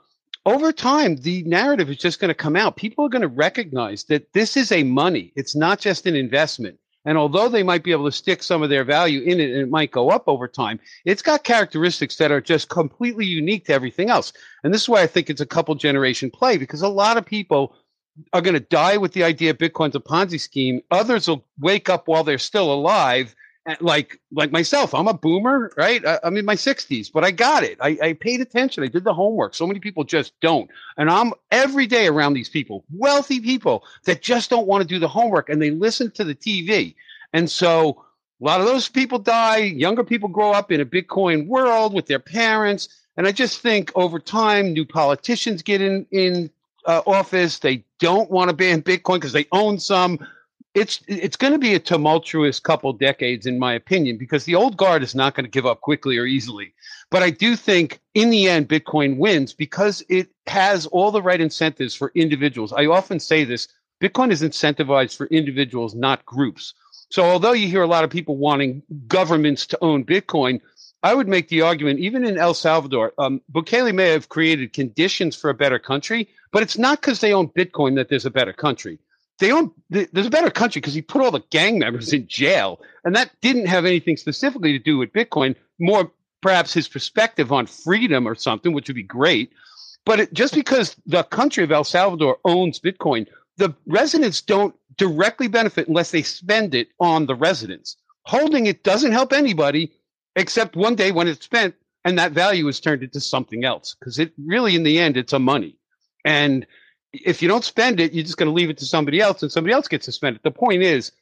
over 0.45 0.73
time, 0.73 1.15
the 1.17 1.45
narrative 1.45 1.89
is 1.89 1.99
just 1.99 2.19
going 2.19 2.31
to 2.31 2.35
come 2.35 2.57
out. 2.57 2.75
People 2.75 3.07
are 3.07 3.09
going 3.09 3.23
to 3.23 3.29
recognize 3.29 4.03
that 4.05 4.33
this 4.33 4.57
is 4.57 4.73
a 4.73 4.83
money, 4.83 5.33
it's 5.37 5.55
not 5.55 5.79
just 5.79 6.05
an 6.07 6.17
investment. 6.17 6.79
And 7.07 7.17
although 7.17 7.49
they 7.49 7.63
might 7.63 7.85
be 7.85 7.93
able 7.93 8.05
to 8.07 8.13
stick 8.13 8.43
some 8.43 8.63
of 8.63 8.69
their 8.69 8.85
value 8.85 9.23
in 9.23 9.41
it 9.41 9.53
and 9.53 9.61
it 9.61 9.71
might 9.71 9.93
go 9.93 10.11
up 10.11 10.25
over 10.27 10.49
time, 10.49 10.81
it's 11.07 11.23
got 11.23 11.45
characteristics 11.45 12.17
that 12.17 12.33
are 12.33 12.41
just 12.41 12.69
completely 12.69 13.25
unique 13.25 13.67
to 13.67 13.73
everything 13.73 14.11
else. 14.11 14.35
And 14.65 14.75
this 14.75 14.83
is 14.83 14.89
why 14.89 15.01
I 15.01 15.07
think 15.07 15.31
it's 15.31 15.41
a 15.41 15.47
couple 15.47 15.75
generation 15.77 16.31
play 16.31 16.59
because 16.59 16.83
a 16.83 16.89
lot 16.89 17.17
of 17.17 17.25
people 17.25 17.75
are 18.33 18.43
going 18.43 18.55
to 18.55 18.61
die 18.61 18.97
with 18.97 19.13
the 19.13 19.23
idea 19.23 19.55
Bitcoin's 19.55 19.95
a 19.97 20.01
Ponzi 20.01 20.41
scheme. 20.41 20.83
Others 20.91 21.29
will 21.29 21.47
wake 21.59 21.89
up 21.89 22.09
while 22.09 22.25
they're 22.25 22.37
still 22.37 22.71
alive 22.73 23.35
like 23.81 24.21
like 24.33 24.51
myself 24.51 24.95
i'm 24.95 25.09
a 25.09 25.15
boomer 25.15 25.73
right? 25.77 26.05
I, 26.07 26.19
am 26.25 26.37
in 26.37 26.45
my 26.45 26.55
60s 26.55 27.11
but 27.13 27.25
i 27.25 27.31
got 27.31 27.63
it. 27.63 27.79
I, 27.81 27.99
I 28.03 28.13
paid 28.15 28.41
attention. 28.41 28.85
I 28.85 28.89
did 28.89 29.05
the 29.05 29.15
homework. 29.15 29.55
So 29.55 29.67
many 29.67 29.81
people 29.81 30.05
just 30.05 30.39
don't. 30.41 30.71
And 30.97 31.11
i'm 31.11 31.33
every 31.51 31.87
day 31.87 32.07
around 32.07 32.35
these 32.35 32.49
people 32.49 32.85
wealthy 32.93 33.41
people 33.41 33.85
that 34.05 34.23
just 34.23 34.51
don't 34.51 34.67
want 34.67 34.83
to 34.83 34.89
do 34.89 34.99
the 34.99 35.09
homework 35.09 35.49
and 35.49 35.61
they 35.61 35.71
listen 35.71 36.11
to 36.13 36.25
the 36.25 36.35
tv 36.35 36.95
and 37.33 37.51
so 37.51 38.05
a 38.41 38.45
lot 38.45 38.61
of 38.61 38.67
those 38.67 38.89
people 38.89 39.19
die. 39.19 39.59
Younger 39.59 40.03
people 40.03 40.29
grow 40.29 40.53
up 40.53 40.73
in 40.73 40.81
a 40.81 40.87
bitcoin 40.87 41.47
world 41.47 41.93
with 41.93 42.07
their 42.07 42.19
parents. 42.19 42.89
And 43.17 43.27
i 43.27 43.33
just 43.33 43.61
think 43.61 43.93
over 43.95 44.19
time 44.19 44.73
new 44.73 44.87
politicians 44.87 45.63
get 45.63 45.81
in 45.81 46.07
in 46.11 46.51
uh, 46.87 47.03
office. 47.07 47.59
They 47.59 47.85
don't 47.99 48.31
want 48.31 48.51
to 48.51 48.57
ban 48.57 48.83
bitcoin 48.83 49.17
because 49.17 49.33
they 49.33 49.47
own 49.53 49.79
some 49.79 50.19
it's 50.75 51.01
it's 51.09 51.37
going 51.37 51.53
to 51.53 51.59
be 51.59 51.75
a 51.75 51.81
tumultuous 51.81 52.61
couple 52.61 52.93
decades 52.93 53.47
in 53.47 53.59
my 53.59 53.73
opinion 53.75 54.17
because 54.17 54.45
the 54.45 54.55
old 54.55 54.77
guard 54.77 55.03
is 55.03 55.15
not 55.15 55.35
going 55.35 55.45
to 55.45 55.51
give 55.51 55.67
up 55.67 55.81
quickly 55.81 56.17
or 56.17 56.27
easily. 56.27 56.73
But 57.11 57.23
i 57.23 57.31
do 57.31 57.57
think 57.57 58.01
in 58.15 58.31
the 58.31 58.49
end 58.49 58.69
bitcoin 58.69 59.17
wins 59.19 59.53
because 59.53 60.03
it 60.09 60.29
has 60.47 60.87
all 60.87 61.11
the 61.11 61.23
right 61.23 61.41
incentives 61.41 61.95
for 61.95 62.13
individuals. 62.15 62.73
I 62.73 62.87
often 62.87 63.19
say 63.19 63.45
this 63.45 63.69
bitcoin 64.01 64.31
is 64.31 64.43
incentivized 64.43 65.17
for 65.17 65.27
individuals 65.27 65.95
not 65.95 66.25
groups. 66.25 66.75
So 67.11 67.25
although 67.25 67.53
you 67.53 67.67
hear 67.67 67.83
a 67.83 67.89
lot 67.89 68.05
of 68.05 68.11
people 68.11 68.37
wanting 68.37 68.83
governments 69.09 69.67
to 69.67 69.79
own 69.83 70.05
bitcoin 70.05 70.61
i 71.03 71.15
would 71.15 71.27
make 71.27 71.49
the 71.49 71.63
argument 71.63 71.99
even 71.99 72.25
in 72.25 72.39
el 72.39 72.55
salvador 72.55 73.13
um, 73.19 73.41
bukele 73.51 73.93
may 73.93 74.11
have 74.11 74.29
created 74.29 74.73
conditions 74.73 75.35
for 75.35 75.51
a 75.51 75.55
better 75.55 75.79
country 75.79 76.29
but 76.53 76.63
it's 76.63 76.79
not 76.79 77.01
because 77.01 77.21
they 77.21 77.33
own 77.33 77.49
bitcoin 77.49 77.97
that 77.97 78.09
there's 78.09 78.27
a 78.27 78.31
better 78.31 78.53
country 78.53 78.99
they 79.41 79.51
own 79.51 79.73
there's 79.91 80.27
a 80.27 80.31
better 80.31 80.51
country 80.51 80.81
because 80.81 80.95
he 80.95 81.03
put 81.03 81.23
all 81.23 81.31
the 81.31 81.43
gang 81.51 81.79
members 81.79 82.13
in 82.13 82.29
jail 82.29 82.81
and 83.05 83.17
that 83.17 83.31
didn't 83.41 83.67
have 83.67 83.85
anything 83.85 84.17
specifically 84.17 84.73
to 84.73 84.79
do 84.79 84.99
with 84.99 85.13
bitcoin 85.13 85.57
more 85.81 86.13
perhaps 86.41 86.73
his 86.73 86.89
perspective 86.89 87.53
on 87.53 87.67
freedom 87.67 88.27
or 88.27 88.35
something 88.35 88.73
which 88.73 88.89
would 88.89 88.95
be 88.95 89.03
great. 89.03 89.53
But 90.07 90.21
it, 90.21 90.33
just 90.33 90.55
because 90.55 90.97
the 91.07 91.25
country 91.25 91.65
of 91.65 91.73
el 91.73 91.85
salvador 91.85 92.39
owns 92.45 92.79
bitcoin 92.79 93.27
the 93.57 93.75
residents 93.87 94.41
don't 94.41 94.75
directly 94.97 95.49
benefit 95.49 95.89
unless 95.89 96.13
they 96.13 96.23
spend 96.23 96.75
it 96.75 96.89
on 96.99 97.27
the 97.27 97.35
residents. 97.35 97.97
Holding 98.25 98.67
it 98.67 98.85
doesn't 98.85 99.13
help 99.13 99.33
anybody 99.33 99.93
except 100.37 100.77
one 100.77 100.95
day 100.95 101.11
when 101.13 101.29
it's 101.29 101.45
spent 101.45 101.75
and 102.05 102.19
that 102.19 102.33
value 102.33 102.67
is 102.69 102.81
turned 102.81 103.03
into 103.03 103.21
something 103.21 103.65
else 103.65 103.95
because 103.99 104.19
it 104.19 104.33
really 104.39 104.75
in 104.77 104.83
the 104.83 104.99
end 104.99 105.17
it's 105.17 105.33
a 105.33 105.39
money. 105.39 105.77
And 106.25 106.67
if 107.13 107.43
you 107.43 107.49
don't 107.49 107.65
spend 107.65 108.01
it, 108.01 108.13
you're 108.13 108.25
just 108.25 108.37
going 108.37 108.49
to 108.49 108.55
leave 108.55 108.71
it 108.71 108.79
to 108.79 108.87
somebody 108.87 109.21
else 109.21 109.43
and 109.43 109.51
somebody 109.51 109.73
else 109.73 109.89
gets 109.89 110.07
to 110.07 110.13
spend 110.13 110.37
it. 110.37 110.43
The 110.43 110.51
point 110.51 110.83
is, 110.83 111.13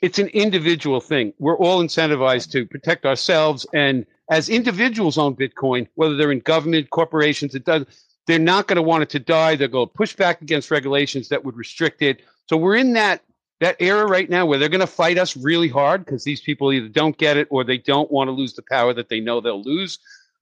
it's 0.00 0.18
an 0.18 0.28
individual 0.28 1.00
thing. 1.00 1.32
We're 1.38 1.56
all 1.56 1.82
incentivized 1.82 2.50
to 2.52 2.66
protect 2.66 3.04
ourselves. 3.04 3.66
And 3.74 4.06
as 4.30 4.48
individuals 4.48 5.18
own 5.18 5.34
Bitcoin, 5.34 5.88
whether 5.94 6.16
they're 6.16 6.30
in 6.30 6.40
government, 6.40 6.90
corporations, 6.90 7.54
it 7.54 7.64
does, 7.64 7.84
they're 8.26 8.38
not 8.38 8.68
going 8.68 8.76
to 8.76 8.82
want 8.82 9.02
it 9.02 9.10
to 9.10 9.18
die. 9.18 9.56
They're 9.56 9.68
going 9.68 9.88
to 9.88 9.92
push 9.92 10.14
back 10.14 10.42
against 10.42 10.70
regulations 10.70 11.28
that 11.30 11.44
would 11.44 11.56
restrict 11.56 12.02
it. 12.02 12.20
So 12.46 12.56
we're 12.56 12.76
in 12.76 12.92
that 12.92 13.22
that 13.60 13.76
era 13.80 14.06
right 14.06 14.30
now 14.30 14.46
where 14.46 14.56
they're 14.56 14.68
going 14.68 14.80
to 14.80 14.86
fight 14.86 15.18
us 15.18 15.36
really 15.36 15.66
hard 15.68 16.04
because 16.04 16.22
these 16.22 16.40
people 16.40 16.72
either 16.72 16.88
don't 16.88 17.18
get 17.18 17.36
it 17.36 17.48
or 17.50 17.64
they 17.64 17.78
don't 17.78 18.10
want 18.10 18.28
to 18.28 18.32
lose 18.32 18.54
the 18.54 18.62
power 18.62 18.94
that 18.94 19.08
they 19.08 19.18
know 19.18 19.40
they'll 19.40 19.62
lose. 19.62 19.98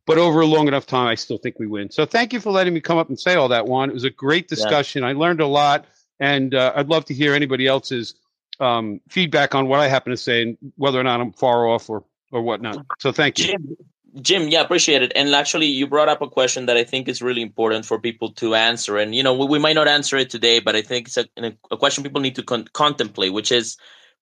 But 0.07 0.19
over 0.19 0.41
a 0.41 0.47
long 0.47 0.69
enough 0.69 0.87
time, 0.87 1.09
I 1.09 1.16
still 1.16 1.39
think 1.39 1.59
we 1.59 1.66
win. 1.66 1.91
So 1.91 2.07
thank 2.07 2.33
you 2.33 2.41
for 2.41 2.53
letting 2.53 2.73
me 2.73 2.81
come 2.81 2.97
up 2.97 3.09
and 3.09 3.19
say 3.19 3.35
all 3.35 3.49
that, 3.49 3.66
Juan. 3.66 3.91
It 3.91 3.93
was 3.93 4.05
a 4.05 4.11
great 4.11 4.47
discussion. 4.49 5.03
Yeah. 5.03 5.09
I 5.09 5.12
learned 5.12 5.41
a 5.41 5.47
lot, 5.47 5.87
and 6.20 6.55
uh, 6.55 6.73
I'd 6.77 6.89
love 6.89 7.05
to 7.07 7.15
hear 7.15 7.35
anybody 7.35 7.66
else's 7.66 8.15
um, 8.61 9.01
feedback 9.09 9.55
on 9.55 9.66
what 9.66 9.81
I 9.81 9.89
happen 9.89 10.12
to 10.12 10.16
say 10.16 10.43
and 10.43 10.57
whether 10.77 10.99
or 10.99 11.03
not 11.03 11.20
I'm 11.20 11.33
far 11.33 11.66
off 11.66 11.91
or 11.91 12.05
or 12.33 12.43
whatnot. 12.43 12.85
So 12.99 13.12
thank 13.12 13.39
you. 13.39 13.47
Jim, 13.47 13.77
Jim, 14.20 14.49
yeah, 14.49 14.61
appreciate 14.61 15.03
it. 15.03 15.12
And 15.15 15.35
actually, 15.35 15.66
you 15.66 15.87
brought 15.87 16.09
up 16.09 16.23
a 16.23 16.28
question 16.28 16.66
that 16.66 16.77
I 16.77 16.85
think 16.85 17.09
is 17.09 17.20
really 17.20 17.43
important 17.43 17.85
for 17.85 17.99
people 18.01 18.33
to 18.35 18.55
answer. 18.55 18.97
And 18.97 19.15
you 19.15 19.23
know, 19.23 19.35
we, 19.35 19.47
we 19.47 19.59
might 19.59 19.74
not 19.74 19.89
answer 19.89 20.16
it 20.16 20.31
today, 20.31 20.61
but 20.61 20.77
I 20.77 20.83
think 20.83 21.09
it's 21.09 21.16
a, 21.19 21.27
a 21.70 21.77
question 21.77 22.05
people 22.05 22.20
need 22.20 22.37
to 22.37 22.43
con- 22.43 22.69
contemplate, 22.73 23.33
which 23.33 23.53
is 23.53 23.77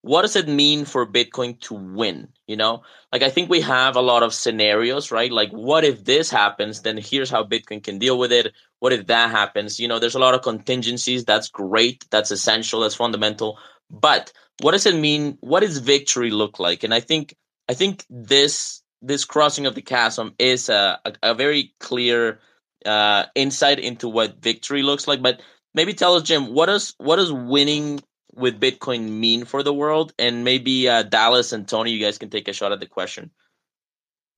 what 0.04 0.20
does 0.20 0.36
it 0.36 0.46
mean 0.46 0.84
for 0.84 1.06
Bitcoin 1.06 1.58
to 1.60 1.72
win? 1.72 2.28
You 2.46 2.56
know, 2.56 2.82
like 3.10 3.22
I 3.22 3.30
think 3.30 3.48
we 3.48 3.62
have 3.62 3.96
a 3.96 4.02
lot 4.02 4.22
of 4.22 4.34
scenarios, 4.34 5.10
right? 5.10 5.32
Like, 5.32 5.50
what 5.50 5.82
if 5.82 6.04
this 6.04 6.30
happens? 6.30 6.82
Then 6.82 6.98
here's 6.98 7.30
how 7.30 7.42
Bitcoin 7.42 7.82
can 7.82 7.98
deal 7.98 8.18
with 8.18 8.30
it. 8.30 8.52
What 8.80 8.92
if 8.92 9.06
that 9.06 9.30
happens? 9.30 9.80
You 9.80 9.88
know, 9.88 9.98
there's 9.98 10.14
a 10.14 10.18
lot 10.18 10.34
of 10.34 10.42
contingencies. 10.42 11.24
That's 11.24 11.48
great. 11.48 12.04
That's 12.10 12.30
essential. 12.30 12.80
That's 12.80 12.94
fundamental. 12.94 13.58
But 13.90 14.30
what 14.60 14.72
does 14.72 14.84
it 14.84 14.94
mean? 14.94 15.38
What 15.40 15.60
does 15.60 15.78
victory 15.78 16.30
look 16.30 16.58
like? 16.58 16.84
And 16.84 16.92
I 16.92 17.00
think, 17.00 17.34
I 17.70 17.72
think 17.72 18.04
this 18.10 18.82
this 19.00 19.24
crossing 19.24 19.64
of 19.64 19.74
the 19.74 19.82
chasm 19.82 20.34
is 20.38 20.68
a, 20.68 21.00
a, 21.06 21.30
a 21.30 21.34
very 21.34 21.72
clear 21.80 22.40
uh, 22.84 23.24
insight 23.34 23.78
into 23.78 24.10
what 24.10 24.42
victory 24.42 24.82
looks 24.82 25.08
like. 25.08 25.22
But 25.22 25.40
maybe 25.72 25.94
tell 25.94 26.14
us, 26.14 26.24
Jim, 26.24 26.52
what 26.52 26.66
does 26.66 26.94
what 26.98 27.16
does 27.16 27.32
winning 27.32 28.00
with 28.36 28.60
Bitcoin 28.60 29.08
mean 29.10 29.44
for 29.44 29.62
the 29.62 29.72
world? 29.72 30.12
And 30.18 30.44
maybe 30.44 30.88
uh, 30.88 31.02
Dallas 31.02 31.52
and 31.52 31.66
Tony, 31.66 31.90
you 31.90 32.04
guys 32.04 32.18
can 32.18 32.30
take 32.30 32.48
a 32.48 32.52
shot 32.52 32.72
at 32.72 32.80
the 32.80 32.86
question. 32.86 33.30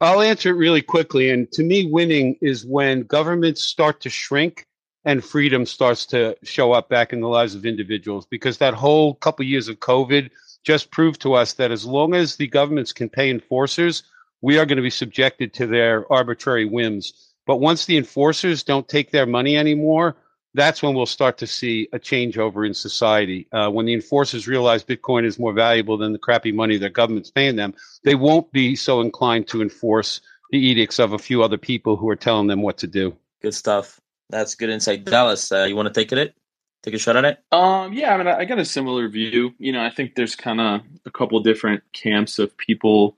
I'll 0.00 0.20
answer 0.20 0.50
it 0.50 0.58
really 0.58 0.82
quickly. 0.82 1.30
And 1.30 1.50
to 1.52 1.62
me, 1.62 1.86
winning 1.86 2.36
is 2.42 2.66
when 2.66 3.02
governments 3.02 3.62
start 3.62 4.00
to 4.02 4.10
shrink 4.10 4.66
and 5.04 5.24
freedom 5.24 5.64
starts 5.64 6.04
to 6.06 6.36
show 6.42 6.72
up 6.72 6.88
back 6.88 7.12
in 7.12 7.20
the 7.20 7.28
lives 7.28 7.54
of 7.54 7.64
individuals. 7.64 8.26
Because 8.26 8.58
that 8.58 8.74
whole 8.74 9.14
couple 9.14 9.44
years 9.44 9.68
of 9.68 9.80
COVID 9.80 10.30
just 10.64 10.90
proved 10.90 11.20
to 11.22 11.34
us 11.34 11.54
that 11.54 11.70
as 11.70 11.86
long 11.86 12.14
as 12.14 12.36
the 12.36 12.48
governments 12.48 12.92
can 12.92 13.08
pay 13.08 13.30
enforcers, 13.30 14.02
we 14.42 14.58
are 14.58 14.66
going 14.66 14.76
to 14.76 14.82
be 14.82 14.90
subjected 14.90 15.54
to 15.54 15.66
their 15.66 16.10
arbitrary 16.12 16.66
whims. 16.66 17.32
But 17.46 17.60
once 17.60 17.86
the 17.86 17.96
enforcers 17.96 18.64
don't 18.64 18.88
take 18.88 19.12
their 19.12 19.26
money 19.26 19.56
anymore, 19.56 20.16
that's 20.56 20.82
when 20.82 20.94
we'll 20.94 21.06
start 21.06 21.38
to 21.38 21.46
see 21.46 21.88
a 21.92 21.98
changeover 21.98 22.66
in 22.66 22.74
society. 22.74 23.46
Uh, 23.52 23.70
when 23.70 23.86
the 23.86 23.92
enforcers 23.92 24.48
realize 24.48 24.82
Bitcoin 24.82 25.24
is 25.24 25.38
more 25.38 25.52
valuable 25.52 25.98
than 25.98 26.12
the 26.12 26.18
crappy 26.18 26.50
money 26.50 26.78
their 26.78 26.88
government's 26.88 27.30
paying 27.30 27.56
them, 27.56 27.74
they 28.02 28.14
won't 28.14 28.50
be 28.52 28.74
so 28.74 29.00
inclined 29.00 29.46
to 29.48 29.62
enforce 29.62 30.20
the 30.50 30.58
edicts 30.58 30.98
of 30.98 31.12
a 31.12 31.18
few 31.18 31.42
other 31.42 31.58
people 31.58 31.96
who 31.96 32.08
are 32.08 32.16
telling 32.16 32.46
them 32.46 32.62
what 32.62 32.78
to 32.78 32.86
do. 32.86 33.14
Good 33.42 33.54
stuff. 33.54 34.00
That's 34.30 34.54
good 34.54 34.70
insight. 34.70 35.04
Dallas, 35.04 35.52
uh, 35.52 35.64
you 35.64 35.76
want 35.76 35.92
to 35.92 35.94
take 35.94 36.10
it? 36.10 36.34
Take 36.82 36.94
a 36.94 36.98
shot 36.98 37.16
at 37.16 37.24
it? 37.24 37.38
Um, 37.52 37.92
yeah, 37.92 38.14
I 38.14 38.16
mean, 38.16 38.26
I 38.28 38.44
got 38.44 38.58
a 38.58 38.64
similar 38.64 39.08
view. 39.08 39.54
You 39.58 39.72
know, 39.72 39.84
I 39.84 39.90
think 39.90 40.14
there's 40.14 40.36
kind 40.36 40.60
of 40.60 40.80
a 41.04 41.10
couple 41.10 41.38
different 41.40 41.82
camps 41.92 42.38
of 42.38 42.56
people 42.56 43.16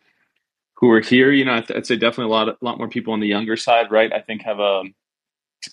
who 0.74 0.90
are 0.90 1.00
here. 1.00 1.30
You 1.30 1.44
know, 1.44 1.54
I'd, 1.54 1.70
I'd 1.70 1.86
say 1.86 1.96
definitely 1.96 2.32
a 2.32 2.34
lot, 2.34 2.48
a 2.48 2.56
lot 2.62 2.78
more 2.78 2.88
people 2.88 3.12
on 3.12 3.20
the 3.20 3.26
younger 3.26 3.56
side, 3.56 3.90
right? 3.90 4.12
I 4.12 4.20
think 4.20 4.42
have 4.42 4.58
a 4.58 4.84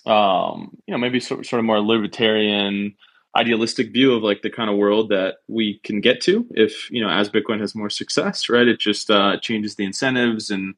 um, 0.04 0.76
you 0.86 0.92
know, 0.92 0.98
maybe 0.98 1.20
sort, 1.20 1.46
sort 1.46 1.60
of 1.60 1.66
more 1.66 1.80
libertarian, 1.80 2.94
idealistic 3.36 3.92
view 3.92 4.14
of 4.14 4.22
like 4.22 4.42
the 4.42 4.50
kind 4.50 4.70
of 4.70 4.76
world 4.76 5.10
that 5.10 5.36
we 5.48 5.78
can 5.84 6.00
get 6.00 6.20
to 6.22 6.46
if 6.52 6.90
you 6.90 7.02
know 7.02 7.10
as 7.10 7.28
Bitcoin 7.28 7.60
has 7.60 7.74
more 7.74 7.90
success, 7.90 8.48
right? 8.48 8.68
It 8.68 8.80
just 8.80 9.10
uh, 9.10 9.38
changes 9.40 9.76
the 9.76 9.84
incentives 9.84 10.50
and 10.50 10.74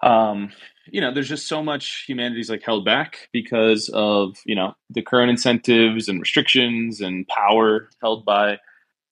um, 0.00 0.52
you 0.90 1.00
know, 1.00 1.12
there's 1.12 1.28
just 1.28 1.48
so 1.48 1.62
much 1.62 2.04
humanity's 2.06 2.50
like 2.50 2.62
held 2.62 2.84
back 2.84 3.28
because 3.32 3.88
of 3.90 4.36
you 4.44 4.54
know 4.54 4.74
the 4.90 5.02
current 5.02 5.30
incentives 5.30 6.08
and 6.08 6.20
restrictions 6.20 7.00
and 7.00 7.26
power 7.28 7.90
held 8.00 8.24
by 8.24 8.58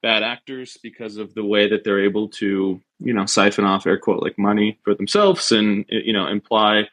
bad 0.03 0.23
actors 0.23 0.79
because 0.83 1.17
of 1.17 1.35
the 1.35 1.45
way 1.45 1.69
that 1.69 1.83
they're 1.83 2.05
able 2.05 2.29
to 2.29 2.81
you 2.99 3.13
know 3.13 3.27
siphon 3.27 3.65
off 3.65 3.87
air 3.87 3.99
quote 3.99 4.23
like 4.23 4.39
money 4.39 4.79
for 4.85 4.95
themselves 4.95 5.51
and 5.51 5.85
you 5.89 6.13
know 6.13 6.27
imply 6.27 6.87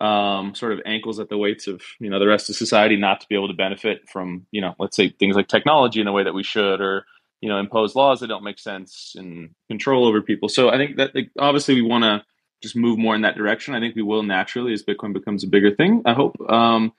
um, 0.00 0.54
sort 0.54 0.72
of 0.72 0.80
ankles 0.86 1.20
at 1.20 1.28
the 1.28 1.36
weights 1.36 1.66
of 1.66 1.82
you 1.98 2.08
know 2.08 2.18
the 2.18 2.26
rest 2.26 2.48
of 2.48 2.56
society 2.56 2.96
not 2.96 3.20
to 3.20 3.26
be 3.28 3.34
able 3.34 3.48
to 3.48 3.54
benefit 3.54 4.08
from 4.08 4.46
you 4.50 4.60
know 4.60 4.74
let's 4.78 4.96
say 4.96 5.10
things 5.10 5.36
like 5.36 5.48
technology 5.48 6.00
in 6.00 6.06
the 6.06 6.12
way 6.12 6.24
that 6.24 6.34
we 6.34 6.42
should 6.42 6.80
or 6.80 7.04
you 7.40 7.48
know 7.48 7.58
impose 7.58 7.94
laws 7.94 8.20
that 8.20 8.28
don't 8.28 8.44
make 8.44 8.58
sense 8.58 9.14
and 9.16 9.50
control 9.68 10.06
over 10.06 10.22
people 10.22 10.48
so 10.48 10.70
i 10.70 10.76
think 10.76 10.96
that 10.96 11.14
like, 11.14 11.30
obviously 11.38 11.74
we 11.74 11.82
want 11.82 12.04
to 12.04 12.22
just 12.62 12.76
move 12.76 12.98
more 12.98 13.14
in 13.14 13.22
that 13.22 13.36
direction 13.36 13.74
i 13.74 13.80
think 13.80 13.94
we 13.94 14.02
will 14.02 14.22
naturally 14.22 14.72
as 14.72 14.82
bitcoin 14.82 15.12
becomes 15.12 15.44
a 15.44 15.46
bigger 15.46 15.74
thing 15.74 16.02
i 16.06 16.14
hope 16.14 16.34
um, 16.50 16.92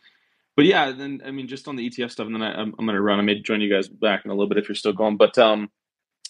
but 0.56 0.65
yeah, 0.65 0.91
then 0.91 1.22
I 1.26 1.32
mean, 1.32 1.48
just 1.48 1.68
on 1.68 1.76
the 1.76 1.90
ETF 1.90 2.11
stuff, 2.11 2.28
and 2.28 2.36
then 2.36 2.44
I, 2.44 2.61
am 2.61 2.76
I'm 2.78 2.86
going 2.86 2.95
to 2.95 3.02
run. 3.02 3.19
I 3.19 3.23
may 3.23 3.40
join 3.40 3.61
you 3.61 3.73
guys 3.73 3.88
back 3.88 4.26
in 4.26 4.32
a 4.32 4.34
little 4.34 4.49
bit 4.49 4.57
if 4.57 4.68
you're 4.68 4.76
still 4.76 4.94
going. 4.94 5.18
But 5.18 5.38
um, 5.38 5.69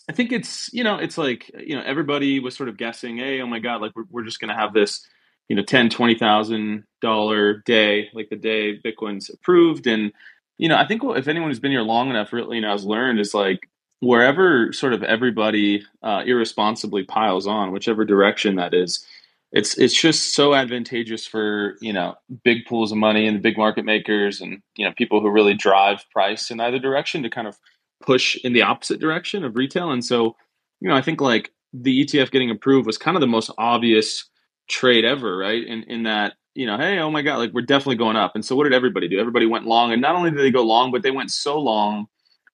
I 0.10 0.14
think 0.14 0.32
it's 0.32 0.72
you 0.74 0.84
know 0.84 0.98
it's 0.98 1.18
like 1.18 1.50
you 1.60 1.76
know 1.76 1.84
everybody 1.84 2.40
was 2.40 2.56
sort 2.56 2.70
of 2.70 2.78
guessing, 2.78 3.18
hey, 3.18 3.42
oh 3.42 3.48
my 3.48 3.60
god, 3.60 3.82
like 3.82 3.94
we're 3.96 4.06
we're 4.10 4.24
just 4.24 4.40
going 4.40 4.50
to 4.50 4.56
have 4.56 4.74
this 4.74 5.06
you 5.50 5.56
know 5.56 5.64
ten 5.64 5.90
twenty 5.90 6.16
thousand 6.16 6.84
dollar 7.02 7.62
day, 7.66 8.10
like 8.14 8.30
the 8.30 8.36
day 8.36 8.80
Bitcoin's 8.80 9.30
approved, 9.30 9.88
and 9.88 10.12
you 10.58 10.70
know 10.70 10.78
I 10.78 10.88
think 10.88 11.02
if 11.04 11.28
anyone 11.28 11.50
who's 11.50 11.60
been 11.60 11.72
here 11.72 11.82
long 11.82 12.10
enough, 12.10 12.34
really 12.34 12.58
you 12.58 12.62
know 12.62 12.72
has 12.72 12.86
learned 12.86 13.20
is 13.20 13.34
like 13.34 13.70
wherever 14.00 14.74
sort 14.74 14.94
of 14.94 15.04
everybody 15.04 15.84
uh, 16.04 16.24
irresponsibly 16.26 17.04
piles 17.04 17.48
on, 17.48 17.72
whichever 17.72 18.06
direction 18.06 18.56
that 18.56 18.74
is 18.74 19.06
it's 19.52 19.78
it's 19.78 20.00
just 20.00 20.34
so 20.34 20.54
advantageous 20.54 21.28
for 21.28 21.76
you 21.82 21.92
know 21.92 22.16
big 22.44 22.66
pools 22.66 22.92
of 22.92 22.98
money 22.98 23.28
and 23.28 23.36
the 23.36 23.42
big 23.42 23.58
market 23.58 23.84
makers 23.84 24.40
and 24.40 24.62
you 24.76 24.86
know 24.86 24.94
people 24.98 25.20
who 25.20 25.30
really 25.30 25.54
drive 25.54 26.06
price 26.12 26.50
in 26.52 26.60
either 26.60 26.80
direction 26.80 27.24
to 27.24 27.30
kind 27.30 27.48
of 27.48 27.58
push 28.02 28.38
in 28.44 28.54
the 28.54 28.62
opposite 28.62 29.00
direction 29.00 29.44
of 29.44 29.56
retail. 29.56 29.92
And 29.92 30.04
so 30.04 30.36
you 30.82 30.90
know 30.90 30.96
i 30.96 31.02
think 31.02 31.22
like 31.22 31.52
the 31.74 32.04
etf 32.04 32.32
getting 32.32 32.52
approved 32.52 32.86
was 32.86 32.98
kind 32.98 33.16
of 33.16 33.22
the 33.22 33.28
most 33.28 33.52
obvious 33.58 34.26
trade 34.72 35.06
ever 35.06 35.38
right? 35.38 35.64
In 35.66 35.84
in 35.84 36.04
that 36.04 36.34
you 36.56 36.66
know 36.66 36.78
hey 36.78 37.00
oh 37.00 37.12
my 37.12 37.22
god 37.22 37.38
like 37.38 37.52
we're 37.54 37.62
definitely 37.62 37.98
going 37.98 38.16
up. 38.16 38.32
And 38.36 38.44
so 38.44 38.56
what 38.56 38.64
did 38.64 38.74
everybody 38.74 39.08
do? 39.08 39.20
Everybody 39.20 39.46
went 39.46 39.66
long 39.66 39.92
and 39.92 40.02
not 40.02 40.16
only 40.16 40.32
did 40.32 40.40
they 40.40 40.52
go 40.52 40.64
long 40.64 40.92
but 40.92 41.04
they 41.04 41.12
went 41.12 41.32
so 41.32 41.60
long 41.60 42.08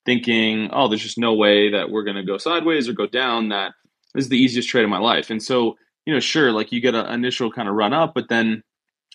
thinking 0.05 0.69
oh 0.73 0.87
there's 0.87 1.03
just 1.03 1.17
no 1.17 1.33
way 1.33 1.71
that 1.71 1.89
we're 1.89 2.03
going 2.03 2.17
to 2.17 2.23
go 2.23 2.37
sideways 2.37 2.89
or 2.89 2.93
go 2.93 3.07
down 3.07 3.49
that 3.49 3.73
this 4.13 4.25
is 4.25 4.29
the 4.29 4.37
easiest 4.37 4.69
trade 4.69 4.83
of 4.83 4.89
my 4.89 4.99
life. 4.99 5.29
And 5.29 5.41
so 5.41 5.75
you 6.07 6.13
know, 6.13 6.21
sure, 6.21 6.53
like 6.53 6.71
you 6.71 6.79
get 6.79 6.95
an 6.95 7.05
initial 7.13 7.51
kind 7.51 7.67
of 7.67 7.75
run 7.75 7.91
up, 7.91 8.13
but 8.15 8.29
then 8.29 8.63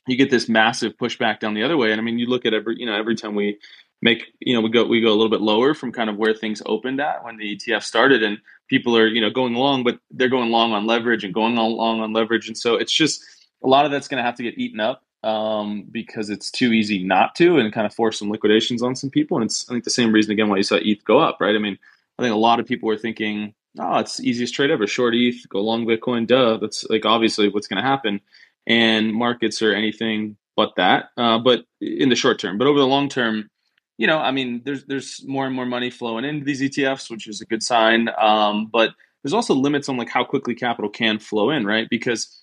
you 0.07 0.15
get 0.15 0.31
this 0.31 0.47
massive 0.47 0.93
pushback 1.01 1.41
down 1.41 1.55
the 1.55 1.63
other 1.63 1.79
way. 1.79 1.91
And 1.91 1.99
I 1.99 2.05
mean, 2.05 2.19
you 2.19 2.27
look 2.27 2.45
at 2.45 2.53
every, 2.53 2.79
you 2.79 2.85
know, 2.85 2.95
every 2.95 3.17
time 3.17 3.35
we 3.35 3.59
make, 4.03 4.27
you 4.41 4.55
know, 4.55 4.61
we 4.61 4.69
go 4.69 4.85
we 4.85 5.01
go 5.01 5.09
a 5.09 5.17
little 5.17 5.31
bit 5.31 5.41
lower 5.41 5.73
from 5.73 5.93
kind 5.93 6.11
of 6.11 6.17
where 6.17 6.35
things 6.35 6.63
opened 6.67 7.01
at 7.01 7.25
when 7.25 7.37
the 7.39 7.57
ETF 7.57 7.83
started, 7.83 8.23
and 8.23 8.39
people 8.69 8.97
are, 8.97 9.07
you 9.07 9.21
know, 9.21 9.31
going 9.31 9.55
long, 9.55 9.85
but 9.85 9.99
they're 10.11 10.29
going 10.29 10.51
long 10.51 10.73
on 10.73 10.87
leverage 10.87 11.25
and 11.25 11.33
going 11.33 11.55
long 11.57 12.01
on 12.01 12.13
leverage, 12.13 12.49
and 12.49 12.59
so 12.59 12.75
it's 12.77 12.93
just 12.93 13.23
a 13.65 13.69
lot 13.69 13.85
of 13.85 13.91
that's 13.91 14.09
going 14.09 14.19
to 14.19 14.25
have 14.25 14.37
to 14.37 14.43
get 14.43 14.59
eaten 14.59 14.81
up 14.81 15.05
um, 15.23 15.87
because 15.91 16.29
it's 16.29 16.51
too 16.51 16.73
easy 16.73 17.03
not 17.03 17.35
to, 17.37 17.59
and 17.59 17.73
kind 17.73 17.87
of 17.87 17.95
force 17.95 18.19
some 18.19 18.31
liquidations 18.31 18.83
on 18.83 18.97
some 18.97 19.09
people. 19.09 19.39
And 19.39 19.45
it's 19.45 19.69
I 19.71 19.73
think 19.73 19.85
the 19.85 19.91
same 19.91 20.13
reason 20.13 20.33
again 20.33 20.49
why 20.49 20.57
you 20.57 20.63
saw 20.63 20.77
ETH 20.83 21.05
go 21.05 21.19
up, 21.19 21.39
right? 21.41 21.55
I 21.55 21.59
mean, 21.59 21.79
I 22.19 22.23
think 22.23 22.35
a 22.35 22.39
lot 22.39 22.61
of 22.61 22.67
people 22.67 22.89
were 22.89 22.99
thinking 22.99 23.55
oh, 23.79 23.99
it's 23.99 24.19
the 24.19 24.29
easiest 24.29 24.55
trade 24.55 24.71
ever. 24.71 24.87
Short 24.87 25.15
ETH, 25.15 25.49
go 25.49 25.61
long 25.61 25.87
Bitcoin. 25.87 26.27
Duh. 26.27 26.59
That's 26.59 26.85
like 26.89 27.07
obviously 27.07 27.49
what's 27.49 27.67
going 27.67 27.83
to 27.83 27.89
happen. 27.89 28.21
And 28.67 29.13
markets 29.13 29.63
are 29.63 29.73
anything 29.73 30.37
but 30.57 30.73
that. 30.77 31.11
Uh, 31.17 31.39
but 31.39 31.65
in 31.81 32.09
the 32.09 32.17
short 32.17 32.39
term, 32.39 32.59
but 32.59 32.67
over 32.67 32.79
the 32.79 32.87
long 32.87 33.09
term, 33.09 33.51
you 33.99 34.07
know, 34.07 34.19
I 34.19 34.31
mean, 34.31 34.63
there's 34.65 34.85
there's 34.85 35.25
more 35.27 35.47
and 35.47 35.55
more 35.55 35.67
money 35.67 35.91
flowing 35.91 36.25
into 36.25 36.45
these 36.45 36.63
ETFs, 36.63 37.11
which 37.11 37.27
is 37.27 37.41
a 37.41 37.47
good 37.47 37.63
sign. 37.63 38.09
Um, 38.21 38.67
but 38.73 38.91
there's 39.23 39.35
also 39.35 39.55
limits 39.55 39.89
on 39.89 39.97
like 39.97 40.09
how 40.09 40.25
quickly 40.25 40.55
capital 40.55 40.91
can 40.91 41.19
flow 41.19 41.51
in, 41.51 41.65
right? 41.65 41.89
Because 41.89 42.43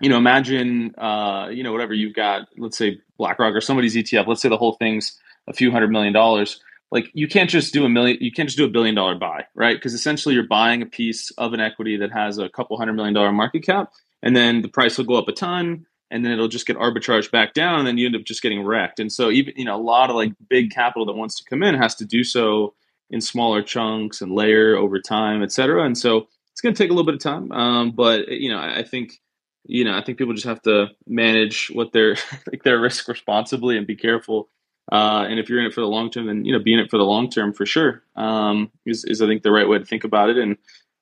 you 0.00 0.08
know, 0.08 0.18
imagine 0.18 0.94
uh, 0.96 1.48
you 1.50 1.62
know 1.62 1.72
whatever 1.72 1.94
you've 1.94 2.14
got, 2.14 2.48
let's 2.58 2.76
say 2.76 3.00
BlackRock 3.18 3.54
or 3.54 3.60
somebody's 3.60 3.96
ETF. 3.96 4.26
Let's 4.26 4.42
say 4.42 4.48
the 4.48 4.56
whole 4.56 4.74
thing's 4.74 5.18
a 5.48 5.52
few 5.52 5.70
hundred 5.70 5.90
million 5.90 6.12
dollars 6.12 6.60
like 6.94 7.10
you 7.12 7.28
can't 7.28 7.50
just 7.50 7.74
do 7.74 7.84
a 7.84 7.88
million 7.88 8.16
you 8.20 8.32
can't 8.32 8.48
just 8.48 8.56
do 8.56 8.64
a 8.64 8.68
billion 8.68 8.94
dollar 8.94 9.14
buy 9.14 9.44
right 9.54 9.76
because 9.76 9.92
essentially 9.92 10.34
you're 10.34 10.46
buying 10.46 10.80
a 10.80 10.86
piece 10.86 11.30
of 11.32 11.52
an 11.52 11.60
equity 11.60 11.96
that 11.98 12.12
has 12.12 12.38
a 12.38 12.48
couple 12.48 12.78
hundred 12.78 12.94
million 12.94 13.12
dollar 13.12 13.32
market 13.32 13.62
cap 13.62 13.92
and 14.22 14.34
then 14.34 14.62
the 14.62 14.68
price 14.68 14.96
will 14.96 15.04
go 15.04 15.16
up 15.16 15.28
a 15.28 15.32
ton 15.32 15.84
and 16.14 16.24
then 16.24 16.30
it'll 16.30 16.46
just 16.46 16.64
get 16.66 16.78
arbitraged 16.78 17.32
back 17.32 17.54
down 17.54 17.80
and 17.80 17.88
then 17.88 17.98
you 17.98 18.06
end 18.06 18.14
up 18.14 18.22
just 18.22 18.40
getting 18.40 18.62
wrecked. 18.62 19.00
And 19.00 19.12
so 19.12 19.30
even 19.30 19.52
you 19.56 19.64
know 19.64 19.74
a 19.74 19.82
lot 19.82 20.10
of 20.10 20.16
like 20.16 20.32
big 20.48 20.70
capital 20.70 21.04
that 21.06 21.14
wants 21.14 21.34
to 21.38 21.44
come 21.44 21.62
in 21.64 21.74
has 21.74 21.96
to 21.96 22.04
do 22.04 22.22
so 22.22 22.72
in 23.10 23.20
smaller 23.20 23.62
chunks 23.62 24.20
and 24.20 24.32
layer 24.32 24.76
over 24.76 25.00
time 25.00 25.42
et 25.42 25.50
cetera. 25.50 25.84
And 25.84 25.98
so 25.98 26.28
it's 26.52 26.60
going 26.60 26.72
to 26.72 26.80
take 26.80 26.90
a 26.90 26.94
little 26.94 27.04
bit 27.04 27.16
of 27.16 27.20
time 27.20 27.50
um, 27.50 27.90
but 27.90 28.28
you 28.28 28.48
know 28.48 28.60
i 28.60 28.84
think 28.84 29.20
you 29.64 29.84
know 29.84 29.98
i 29.98 30.00
think 30.00 30.18
people 30.18 30.32
just 30.32 30.46
have 30.46 30.62
to 30.62 30.86
manage 31.08 31.68
what 31.74 31.92
their 31.92 32.16
like 32.50 32.62
their 32.64 32.80
risk 32.80 33.08
responsibly 33.08 33.76
and 33.76 33.86
be 33.86 33.96
careful. 33.96 34.48
Uh, 34.92 35.24
and 35.28 35.40
if 35.40 35.48
you're 35.48 35.58
in 35.58 35.64
it 35.64 35.72
for 35.72 35.80
the 35.80 35.86
long 35.86 36.10
term, 36.10 36.26
then 36.26 36.44
you 36.44 36.52
know, 36.52 36.62
be 36.62 36.74
in 36.74 36.78
it 36.78 36.90
for 36.90 36.98
the 36.98 37.04
long 37.04 37.30
term 37.30 37.54
for 37.54 37.64
sure 37.64 38.02
um, 38.16 38.70
is, 38.84 39.02
is 39.06 39.22
I 39.22 39.26
think 39.26 39.42
the 39.42 39.50
right 39.50 39.66
way 39.66 39.78
to 39.78 39.84
think 39.84 40.04
about 40.04 40.28
it. 40.28 40.36
And 40.36 40.58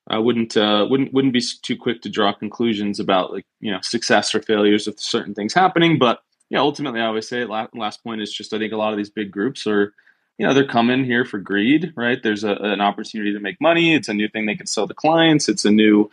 I 0.08 0.18
wouldn't 0.18 0.56
uh, 0.56 0.86
wouldn't 0.90 1.12
wouldn't 1.12 1.32
be 1.32 1.42
too 1.62 1.76
quick 1.76 2.02
to 2.02 2.08
draw 2.08 2.32
conclusions 2.32 2.98
about 2.98 3.32
like 3.32 3.46
you 3.60 3.70
know 3.70 3.80
success 3.82 4.34
or 4.34 4.42
failures 4.42 4.88
of 4.88 4.98
certain 4.98 5.34
things 5.34 5.54
happening. 5.54 5.98
But 5.98 6.22
yeah, 6.50 6.60
ultimately, 6.60 7.00
I 7.00 7.06
always 7.06 7.28
say 7.28 7.44
last 7.44 8.02
point 8.02 8.20
is 8.20 8.32
just 8.32 8.52
I 8.52 8.58
think 8.58 8.72
a 8.72 8.76
lot 8.76 8.92
of 8.92 8.96
these 8.96 9.10
big 9.10 9.30
groups 9.30 9.66
are 9.66 9.94
you 10.38 10.46
know 10.46 10.54
they're 10.54 10.66
coming 10.66 11.04
here 11.04 11.24
for 11.24 11.38
greed, 11.38 11.92
right? 11.96 12.22
There's 12.22 12.44
a, 12.44 12.54
an 12.54 12.80
opportunity 12.80 13.32
to 13.32 13.40
make 13.40 13.60
money. 13.60 13.94
It's 13.94 14.08
a 14.08 14.14
new 14.14 14.28
thing 14.28 14.46
they 14.46 14.56
can 14.56 14.66
sell 14.66 14.88
to 14.88 14.94
clients. 14.94 15.48
It's 15.48 15.64
a 15.64 15.70
new 15.70 16.10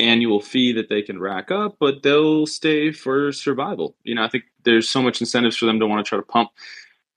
annual 0.00 0.40
fee 0.40 0.72
that 0.72 0.88
they 0.88 1.02
can 1.02 1.18
rack 1.20 1.50
up, 1.50 1.76
but 1.80 2.02
they'll 2.02 2.46
stay 2.46 2.92
for 2.92 3.32
survival. 3.32 3.96
You 4.04 4.14
know, 4.14 4.24
I 4.24 4.28
think 4.28 4.44
there's 4.64 4.88
so 4.88 5.02
much 5.02 5.20
incentives 5.20 5.56
for 5.56 5.66
them 5.66 5.80
to 5.80 5.86
want 5.86 6.04
to 6.04 6.08
try 6.08 6.18
to 6.18 6.22
pump 6.22 6.50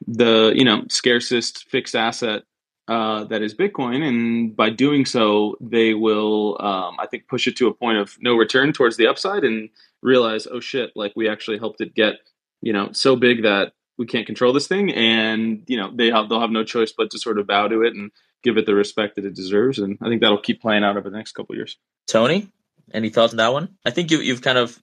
the 0.07 0.52
you 0.56 0.65
know 0.65 0.84
scarcest 0.89 1.69
fixed 1.69 1.95
asset 1.95 2.43
uh, 2.92 3.24
that 3.24 3.42
is 3.42 3.56
Bitcoin, 3.56 4.06
and 4.06 4.54
by 4.54 4.70
doing 4.70 5.06
so, 5.06 5.56
they 5.62 5.94
will 5.94 6.58
um, 6.62 6.98
I 7.00 7.08
think 7.08 7.30
push 7.30 7.48
it 7.48 7.56
to 7.56 7.68
a 7.68 7.74
point 7.74 7.98
of 7.98 8.18
no 8.20 8.36
return 8.36 8.74
towards 8.74 8.98
the 8.98 9.08
upside, 9.08 9.46
and 9.46 9.70
realize 10.02 10.46
oh 10.46 10.60
shit, 10.60 10.92
like 10.94 11.14
we 11.16 11.30
actually 11.30 11.58
helped 11.58 11.80
it 11.80 11.96
get 11.96 12.16
you 12.62 12.74
know 12.74 12.90
so 12.92 13.16
big 13.16 13.44
that 13.44 13.72
we 13.98 14.06
can't 14.06 14.26
control 14.26 14.52
this 14.52 14.68
thing, 14.68 14.92
and 14.92 15.64
you 15.68 15.78
know 15.78 15.90
they 15.96 16.12
have 16.12 16.28
they'll 16.28 16.42
have 16.42 16.52
no 16.52 16.66
choice 16.66 16.92
but 16.92 17.10
to 17.12 17.18
sort 17.18 17.40
of 17.40 17.48
bow 17.48 17.70
to 17.70 17.82
it 17.82 17.96
and 17.96 18.12
give 18.44 18.58
it 18.58 18.66
the 18.66 18.76
respect 18.76 19.16
that 19.16 19.24
it 19.24 19.36
deserves, 19.36 19.80
and 19.80 19.98
I 20.02 20.10
think 20.10 20.20
that'll 20.20 20.42
keep 20.42 20.62
playing 20.62 20.84
out 20.84 20.98
over 20.98 21.10
the 21.10 21.16
next 21.16 21.32
couple 21.32 21.56
years. 21.56 21.78
Tony, 22.08 22.50
any 22.94 23.10
thoughts 23.10 23.32
on 23.32 23.38
that 23.38 23.54
one? 23.54 23.78
I 23.86 23.92
think 23.92 24.12
you, 24.12 24.20
you've 24.20 24.42
kind 24.42 24.58
of 24.58 24.78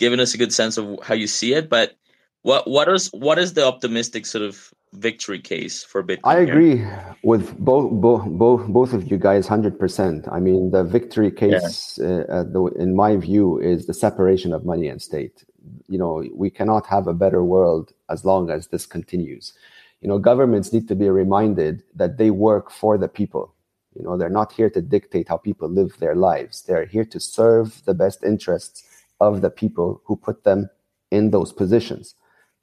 given 0.00 0.18
us 0.18 0.34
a 0.34 0.38
good 0.38 0.52
sense 0.52 0.76
of 0.76 0.98
how 1.04 1.14
you 1.14 1.28
see 1.28 1.54
it, 1.54 1.68
but 1.68 1.94
what 2.42 2.68
what 2.68 2.88
is 2.88 3.10
what 3.12 3.38
is 3.38 3.54
the 3.54 3.64
optimistic 3.64 4.26
sort 4.26 4.42
of 4.42 4.74
victory 4.94 5.40
case 5.40 5.84
for 5.84 6.02
Bitcoin? 6.02 6.20
I 6.24 6.38
agree 6.38 6.76
here? 6.78 7.16
with 7.22 7.56
both 7.58 7.90
both 7.92 8.24
both 8.26 8.66
both 8.68 8.92
of 8.92 9.10
you 9.10 9.18
guys, 9.18 9.46
hundred 9.46 9.78
percent. 9.78 10.26
I 10.30 10.40
mean, 10.40 10.70
the 10.70 10.84
victory 10.84 11.30
case, 11.30 11.98
yeah. 12.00 12.24
uh, 12.28 12.44
the, 12.44 12.64
in 12.78 12.94
my 12.94 13.16
view, 13.16 13.58
is 13.58 13.86
the 13.86 13.94
separation 13.94 14.52
of 14.52 14.64
money 14.64 14.88
and 14.88 15.00
state. 15.00 15.44
You 15.88 15.98
know, 15.98 16.24
we 16.34 16.50
cannot 16.50 16.86
have 16.86 17.06
a 17.06 17.14
better 17.14 17.42
world 17.44 17.92
as 18.10 18.24
long 18.24 18.50
as 18.50 18.68
this 18.68 18.86
continues. 18.86 19.52
You 20.00 20.08
know, 20.08 20.18
governments 20.18 20.72
need 20.72 20.88
to 20.88 20.94
be 20.94 21.08
reminded 21.08 21.82
that 21.94 22.18
they 22.18 22.30
work 22.30 22.70
for 22.70 22.98
the 22.98 23.08
people. 23.08 23.54
You 23.96 24.02
know, 24.04 24.16
they're 24.18 24.28
not 24.28 24.52
here 24.52 24.68
to 24.70 24.82
dictate 24.82 25.28
how 25.28 25.38
people 25.38 25.68
live 25.68 25.96
their 25.98 26.14
lives. 26.14 26.62
They're 26.62 26.84
here 26.84 27.04
to 27.06 27.20
serve 27.20 27.84
the 27.84 27.94
best 27.94 28.22
interests 28.24 28.84
of 29.20 29.40
the 29.40 29.50
people 29.50 30.02
who 30.04 30.16
put 30.16 30.44
them 30.44 30.68
in 31.10 31.30
those 31.30 31.52
positions 31.52 32.14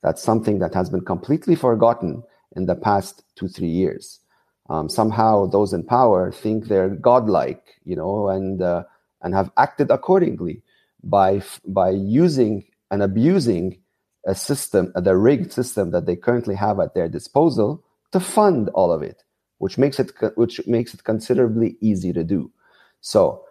that's 0.02 0.22
something 0.22 0.60
that 0.60 0.74
has 0.74 0.90
been 0.90 1.06
completely 1.06 1.56
forgotten 1.56 2.24
in 2.56 2.66
the 2.66 2.76
past 2.76 3.24
two, 3.36 3.48
three 3.48 3.68
years. 3.68 4.20
Um, 4.70 4.90
somehow 4.90 5.48
those 5.48 5.74
in 5.74 5.84
power 5.84 6.32
think 6.32 6.68
they're 6.68 6.90
godlike, 6.90 7.76
you 7.84 7.96
know, 7.96 8.30
and 8.30 8.62
uh, 8.62 8.84
and 9.22 9.34
have 9.34 9.52
acted 9.58 9.92
accordingly 9.92 10.64
by 11.04 11.42
by 11.66 11.90
using 11.90 12.64
and 12.90 13.04
abusing 13.04 13.82
a 14.26 14.36
system, 14.36 14.92
the 14.96 15.18
rigged 15.18 15.52
system 15.52 15.92
that 15.92 16.06
they 16.06 16.16
currently 16.16 16.56
have 16.56 16.80
at 16.80 16.94
their 16.94 17.10
disposal 17.10 17.84
to 18.12 18.20
fund 18.20 18.70
all 18.70 18.92
of 18.92 19.02
it, 19.02 19.24
which 19.58 19.78
makes 19.78 20.00
it 20.00 20.12
which 20.36 20.66
makes 20.68 20.94
it 20.94 21.04
considerably 21.04 21.76
easy 21.82 22.14
to 22.14 22.24
do. 22.24 22.52
So, 23.02 23.44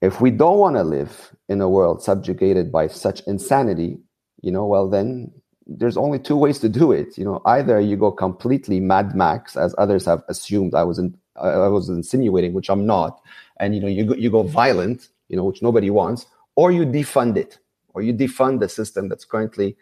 if 0.00 0.20
we 0.20 0.30
don't 0.30 0.58
want 0.58 0.76
to 0.76 0.82
live 0.82 1.36
in 1.48 1.60
a 1.60 1.68
world 1.68 2.02
subjugated 2.02 2.72
by 2.72 2.88
such 2.88 3.20
insanity, 3.26 3.98
you 4.40 4.50
know, 4.50 4.66
well 4.66 4.88
then 4.88 5.32
there's 5.68 5.96
only 5.96 6.18
two 6.18 6.36
ways 6.36 6.58
to 6.60 6.68
do 6.68 6.92
it. 6.92 7.18
You 7.18 7.24
know, 7.24 7.42
either 7.46 7.78
you 7.80 7.96
go 7.96 8.10
completely 8.10 8.80
Mad 8.80 9.14
Max, 9.14 9.56
as 9.56 9.74
others 9.78 10.06
have 10.06 10.22
assumed 10.28 10.74
I 10.74 10.84
was 10.84 10.98
in, 10.98 11.16
I 11.36 11.68
was 11.68 11.88
insinuating, 11.88 12.54
which 12.54 12.70
I'm 12.70 12.86
not, 12.86 13.20
and 13.60 13.74
you 13.74 13.80
know, 13.80 13.86
you 13.86 14.06
go, 14.06 14.14
you 14.14 14.30
go 14.30 14.42
violent, 14.42 15.08
you 15.28 15.36
know, 15.36 15.44
which 15.44 15.62
nobody 15.62 15.90
wants, 15.90 16.26
or 16.56 16.72
you 16.72 16.84
defund 16.86 17.36
it, 17.36 17.58
or 17.94 18.02
you 18.02 18.14
defund 18.14 18.60
the 18.60 18.68
system 18.68 19.08
that's 19.08 19.24
currently 19.24 19.76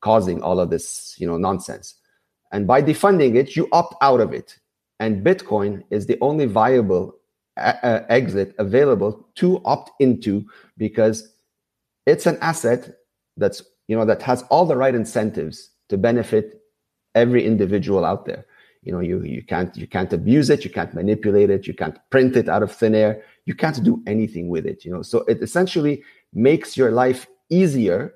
causing 0.00 0.42
all 0.42 0.60
of 0.60 0.70
this, 0.70 1.16
you 1.18 1.26
know, 1.26 1.36
nonsense. 1.36 1.94
And 2.52 2.66
by 2.66 2.82
defunding 2.82 3.36
it, 3.36 3.56
you 3.56 3.68
opt 3.72 3.94
out 4.02 4.20
of 4.20 4.32
it. 4.32 4.58
And 4.98 5.24
Bitcoin 5.24 5.84
is 5.90 6.06
the 6.06 6.18
only 6.20 6.46
viable 6.46 7.14
a- 7.56 8.04
exit 8.10 8.54
available 8.58 9.26
to 9.36 9.60
opt 9.64 9.90
into 10.00 10.44
because 10.76 11.32
it's 12.06 12.26
an 12.26 12.38
asset 12.40 12.96
that's 13.36 13.62
you 13.90 13.96
know 13.96 14.04
that 14.04 14.22
has 14.22 14.44
all 14.50 14.66
the 14.66 14.76
right 14.76 14.94
incentives 14.94 15.70
to 15.88 15.98
benefit 15.98 16.62
every 17.16 17.44
individual 17.44 18.04
out 18.04 18.24
there. 18.24 18.46
You 18.84 18.92
know 18.92 19.00
you 19.00 19.16
you 19.24 19.42
can't 19.42 19.76
you 19.76 19.88
can't 19.88 20.12
abuse 20.12 20.48
it 20.48 20.64
you 20.64 20.70
can't 20.70 20.94
manipulate 20.94 21.50
it 21.50 21.66
you 21.66 21.74
can't 21.74 21.98
print 22.08 22.36
it 22.36 22.48
out 22.48 22.62
of 22.62 22.70
thin 22.72 22.94
air 22.94 23.22
you 23.44 23.54
can't 23.62 23.82
do 23.82 24.00
anything 24.06 24.48
with 24.48 24.64
it 24.64 24.84
you 24.84 24.92
know. 24.92 25.02
So 25.02 25.18
it 25.32 25.42
essentially 25.42 26.04
makes 26.32 26.76
your 26.76 26.92
life 26.92 27.26
easier 27.50 28.14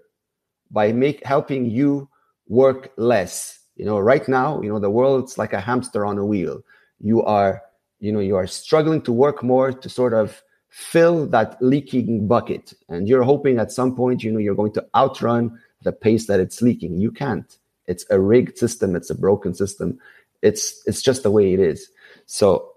by 0.71 0.93
make 0.93 1.27
helping 1.27 1.69
you 1.69 2.09
work 2.47 2.93
less. 2.97 3.59
You 3.75 3.85
know, 3.85 3.99
right 3.99 4.27
now, 4.29 4.63
you 4.63 4.71
know, 4.71 4.79
the 4.79 4.97
world's 4.99 5.37
like 5.39 5.53
a 5.53 5.61
hamster 5.61 6.07
on 6.07 6.19
a 6.19 6.25
wheel. 6.25 6.63
You 7.01 7.25
are, 7.25 7.63
you 7.99 8.13
know, 8.13 8.21
you 8.21 8.37
are 8.37 8.47
struggling 8.47 9.03
to 9.03 9.13
work 9.13 9.43
more 9.43 9.73
to 9.73 9.89
sort 9.89 10.15
of 10.15 10.41
fill 10.75 11.25
that 11.25 11.57
leaking 11.63 12.27
bucket. 12.27 12.75
And 12.89 13.09
you're 13.09 13.23
hoping 13.23 13.61
at 13.61 13.71
some 13.71 13.95
point, 13.95 14.25
you 14.25 14.33
know, 14.33 14.41
you're 14.41 14.57
going 14.57 14.73
to 14.73 14.85
outrun 14.97 15.57
the 15.83 15.93
pace 15.93 16.27
that 16.27 16.41
it's 16.41 16.63
leaking. 16.63 16.99
You 16.99 17.13
can't. 17.13 17.57
It's 17.87 18.05
a 18.11 18.19
rigged 18.19 18.59
system, 18.59 18.97
it's 18.97 19.09
a 19.09 19.15
broken 19.15 19.55
system. 19.55 20.01
It's 20.43 20.83
it's 20.87 21.01
just 21.01 21.23
the 21.23 21.31
way 21.31 21.55
it 21.55 21.61
is. 21.61 21.91
So 22.27 22.73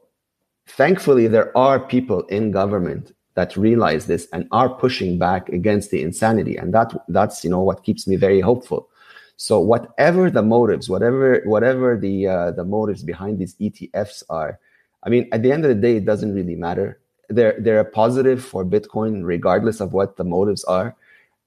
thankfully 0.67 1.27
there 1.27 1.57
are 1.57 1.79
people 1.79 2.21
in 2.27 2.51
government 2.51 3.13
that 3.33 3.57
realize 3.57 4.05
this 4.05 4.27
and 4.31 4.47
are 4.51 4.69
pushing 4.69 5.17
back 5.17 5.49
against 5.49 5.89
the 5.89 6.03
insanity 6.03 6.55
and 6.55 6.75
that 6.75 6.93
that's 7.07 7.43
you 7.43 7.49
know 7.49 7.61
what 7.61 7.83
keeps 7.83 8.05
me 8.05 8.15
very 8.15 8.41
hopeful 8.41 8.89
so 9.37 9.59
whatever 9.59 10.29
the 10.29 10.41
motives 10.41 10.89
whatever 10.89 11.41
whatever 11.45 11.97
the 11.97 12.27
uh, 12.27 12.51
the 12.51 12.65
motives 12.65 13.01
behind 13.03 13.39
these 13.39 13.55
etfs 13.55 14.23
are 14.29 14.59
i 15.03 15.09
mean 15.09 15.29
at 15.31 15.41
the 15.41 15.51
end 15.51 15.63
of 15.63 15.69
the 15.69 15.81
day 15.87 15.95
it 15.97 16.05
doesn't 16.05 16.33
really 16.33 16.55
matter 16.55 16.99
they're 17.29 17.55
they're 17.59 17.79
a 17.79 17.85
positive 17.85 18.43
for 18.43 18.65
bitcoin 18.65 19.25
regardless 19.25 19.79
of 19.79 19.93
what 19.93 20.17
the 20.17 20.23
motives 20.23 20.63
are. 20.65 20.95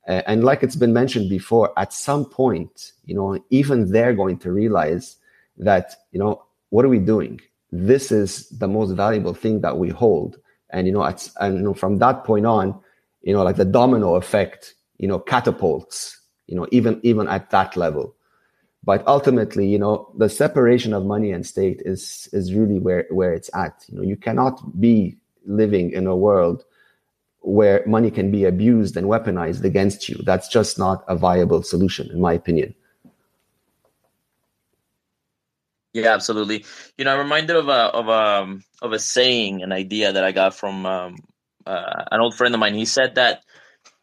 And 0.07 0.43
like 0.43 0.63
it's 0.63 0.77
been 0.77 0.93
mentioned 0.93 1.29
before 1.31 1.73
at 1.79 1.93
some 1.93 2.25
point 2.25 2.93
you 3.05 3.15
know 3.15 3.39
even 3.51 3.93
they're 3.93 4.15
going 4.15 4.39
to 4.39 4.53
realize 4.53 5.17
that 5.59 5.95
you 6.13 6.19
know 6.19 6.43
what 6.71 6.85
are 6.85 6.89
we 6.89 6.99
doing? 6.99 7.41
This 7.73 8.11
is 8.11 8.49
the 8.49 8.69
most 8.69 8.93
valuable 8.93 9.35
thing 9.35 9.61
that 9.61 9.77
we 9.79 9.89
hold. 9.91 10.39
And 10.71 10.87
you 10.87 10.93
know 10.93 11.05
it's, 11.05 11.31
and 11.41 11.57
you 11.57 11.63
know, 11.63 11.75
from 11.75 11.99
that 11.99 12.25
point 12.25 12.47
on 12.47 12.79
you 13.23 13.33
know 13.33 13.43
like 13.43 13.57
the 13.57 13.65
domino 13.65 14.15
effect 14.17 14.75
you 14.99 15.07
know 15.07 15.19
catapults 15.19 16.19
you 16.47 16.57
know 16.57 16.67
even 16.71 17.01
even 17.03 17.29
at 17.29 17.51
that 17.51 17.77
level. 17.77 18.15
But 18.83 19.07
ultimately 19.07 19.69
you 19.69 19.79
know 19.79 20.11
the 20.17 20.29
separation 20.29 20.93
of 20.93 21.05
money 21.05 21.33
and 21.33 21.47
state 21.47 21.83
is 21.85 22.29
is 22.33 22.55
really 22.55 22.79
where 22.79 23.07
where 23.11 23.35
it's 23.35 23.51
at. 23.55 23.85
You 23.89 23.99
know 23.99 24.03
you 24.03 24.17
cannot 24.17 24.81
be 24.81 25.17
living 25.47 25.91
in 25.93 26.07
a 26.07 26.17
world 26.17 26.65
where 27.43 27.83
money 27.87 28.11
can 28.11 28.31
be 28.31 28.45
abused 28.45 28.97
and 28.97 29.07
weaponized 29.07 29.65
against 29.65 30.09
you 30.09 30.17
that's 30.25 30.49
just 30.49 30.79
not 30.79 31.05
a 31.09 31.17
viable 31.17 31.63
solution 31.63 32.11
in 32.11 32.21
my 32.21 32.33
opinion 32.33 32.75
Yeah, 35.93 36.15
absolutely. 36.15 36.65
You 36.97 37.05
know, 37.05 37.13
I'm 37.13 37.19
reminded 37.19 37.57
of 37.57 37.69
a 37.69 37.73
of 37.73 38.09
a 38.09 38.43
um, 38.43 38.65
of 38.81 38.93
a 38.93 38.99
saying, 38.99 39.63
an 39.63 39.73
idea 39.73 40.13
that 40.13 40.23
I 40.23 40.31
got 40.31 40.55
from 40.55 40.87
um, 40.87 41.17
uh, 41.67 42.05
an 42.13 42.21
old 42.21 42.35
friend 42.35 42.55
of 42.55 42.61
mine. 42.61 42.75
He 42.75 42.85
said 42.85 43.17
that 43.17 43.43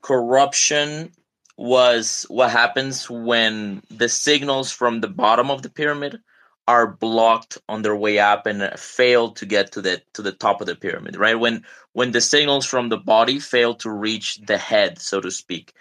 corruption 0.01 1.13
was 1.57 2.25
what 2.29 2.51
happens 2.51 3.09
when 3.09 3.81
the 3.89 4.09
signals 4.09 4.71
from 4.71 4.99
the 4.99 5.07
bottom 5.07 5.49
of 5.49 5.61
the 5.61 5.69
pyramid 5.69 6.19
are 6.67 6.87
blocked 6.87 7.57
on 7.69 7.81
their 7.81 7.95
way 7.95 8.19
up 8.19 8.45
and 8.45 8.77
fail 8.77 9.31
to 9.31 9.45
get 9.45 9.71
to 9.71 9.81
the 9.81 10.01
to 10.13 10.21
the 10.21 10.33
top 10.33 10.59
of 10.61 10.67
the 10.67 10.75
pyramid 10.75 11.15
right? 11.15 11.39
When 11.39 11.63
when 11.93 12.11
the 12.11 12.21
signals 12.21 12.65
from 12.65 12.89
the 12.89 12.97
body 12.97 13.39
fail 13.39 13.75
to 13.75 13.89
reach 13.89 14.39
the 14.45 14.57
head 14.57 14.99
so 14.99 15.21
to 15.21 15.31
speak. 15.31 15.73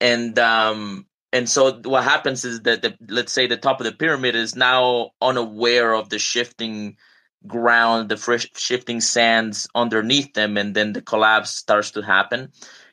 And 0.00 0.38
um 0.38 1.06
and 1.32 1.48
so 1.48 1.80
what 1.84 2.04
happens 2.04 2.44
is 2.44 2.60
that 2.62 2.82
the, 2.82 2.96
let's 3.08 3.32
say 3.32 3.46
the 3.46 3.56
top 3.56 3.80
of 3.80 3.84
the 3.84 3.92
pyramid 3.92 4.34
is 4.34 4.56
now 4.56 5.10
unaware 5.20 5.92
of 5.94 6.08
the 6.08 6.18
shifting 6.18 6.96
ground 7.46 8.08
the 8.08 8.16
fresh 8.16 8.46
shifting 8.56 9.02
sands 9.02 9.68
underneath 9.74 10.32
them 10.32 10.56
and 10.56 10.74
then 10.74 10.94
the 10.94 11.02
collapse 11.02 11.50
starts 11.50 11.90
to 11.92 12.02
happen. 12.02 12.50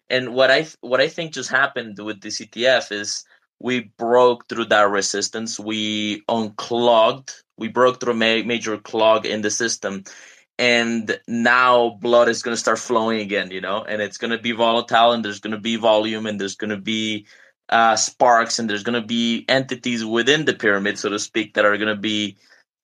And 0.10 0.34
what 0.34 0.52
i 0.52 0.68
what 0.82 1.00
i 1.00 1.08
think 1.08 1.32
just 1.32 1.50
happened 1.50 1.98
with 1.98 2.20
the 2.20 2.28
ETF 2.30 2.92
is 2.92 3.24
we 3.62 3.92
broke 3.98 4.48
through 4.48 4.66
that 4.66 4.90
resistance. 4.90 5.60
We 5.60 6.24
unclogged 6.28 7.34
we 7.58 7.68
broke 7.68 8.00
through 8.00 8.14
a 8.14 8.16
ma- 8.16 8.48
major 8.48 8.78
clog 8.78 9.26
in 9.26 9.42
the 9.42 9.52
system. 9.52 10.04
And 10.58 11.20
now 11.28 11.98
blood 12.02 12.28
is 12.28 12.42
going 12.42 12.54
to 12.54 12.60
start 12.60 12.80
flowing 12.80 13.22
again 13.22 13.52
you 13.52 13.62
know? 13.62 13.84
And 13.84 14.02
it's 14.02 14.18
going 14.18 14.32
to 14.32 14.40
be 14.40 14.52
volatile 14.52 15.12
and 15.12 15.24
there's 15.24 15.40
going 15.40 15.52
to 15.52 15.60
be 15.60 15.76
volume 15.76 16.26
and 16.26 16.42
there's 16.42 16.56
going 16.56 16.72
to 16.72 16.78
be 16.78 17.28
uh, 17.72 17.96
sparks, 17.96 18.60
and 18.60 18.70
there's 18.70 18.84
going 18.84 19.02
to 19.02 19.08
be 19.08 19.46
entities 19.48 20.06
within 20.06 20.46
the 20.46 20.54
pyramid, 20.54 21.00
so 21.00 21.10
to 21.10 21.18
speak, 21.18 21.54
that 21.54 21.66
are 21.66 21.78
going 21.78 21.96
to 21.96 22.02
be 22.02 22.38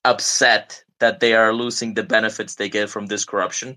upset 0.05 0.81
that 0.99 1.19
they 1.19 1.33
are 1.33 1.53
losing 1.53 1.93
the 1.93 2.03
benefits 2.03 2.55
they 2.55 2.69
get 2.69 2.89
from 2.89 3.07
this 3.07 3.25
corruption. 3.25 3.75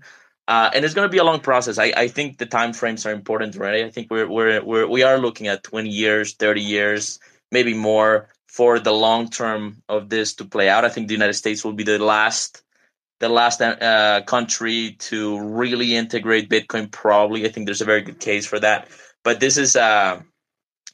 Uh, 0.51 0.69
and 0.73 0.83
it's 0.83 0.93
going 0.93 1.07
to 1.07 1.11
be 1.11 1.17
a 1.17 1.23
long 1.23 1.39
process. 1.39 1.77
I, 1.77 1.93
I 1.95 2.09
think 2.09 2.37
the 2.37 2.45
time 2.45 2.73
frames 2.73 3.05
are 3.05 3.13
important, 3.13 3.55
right? 3.55 3.85
I 3.85 3.89
think 3.89 4.11
we're 4.11 4.27
we're, 4.27 4.61
we're 4.61 4.85
we 4.85 5.01
are 5.01 5.17
looking 5.17 5.47
at 5.47 5.63
20 5.63 5.87
years, 5.87 6.33
30 6.33 6.59
years, 6.59 7.19
maybe 7.53 7.73
more 7.73 8.27
for 8.47 8.77
the 8.77 8.91
long 8.91 9.29
term 9.29 9.81
of 9.87 10.09
this 10.09 10.33
to 10.35 10.43
play 10.43 10.67
out. 10.67 10.83
I 10.83 10.89
think 10.89 11.07
the 11.07 11.13
United 11.13 11.35
States 11.35 11.63
will 11.63 11.71
be 11.71 11.85
the 11.85 11.99
last 11.99 12.63
the 13.21 13.29
last 13.29 13.61
uh, 13.61 14.23
country 14.27 14.97
to 14.99 15.39
really 15.39 15.95
integrate 15.95 16.49
Bitcoin. 16.49 16.91
Probably, 16.91 17.45
I 17.45 17.49
think 17.49 17.65
there's 17.65 17.79
a 17.79 17.85
very 17.85 18.01
good 18.01 18.19
case 18.19 18.45
for 18.45 18.59
that. 18.59 18.89
But 19.23 19.39
this 19.39 19.55
is 19.55 19.77
uh, 19.77 20.19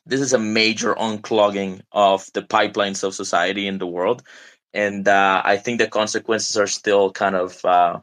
this 0.05 0.21
is 0.21 0.33
a 0.33 0.39
major 0.39 0.93
unclogging 0.93 1.81
of 1.91 2.29
the 2.35 2.43
pipelines 2.43 3.03
of 3.03 3.15
society 3.15 3.65
in 3.65 3.79
the 3.79 3.87
world 3.87 4.21
and 4.73 5.07
uh, 5.07 5.41
i 5.45 5.55
think 5.55 5.79
the 5.79 5.87
consequences 5.87 6.57
are 6.57 6.67
still 6.67 7.09
kind 7.09 7.35
of 7.35 7.63
uh, 7.63 7.97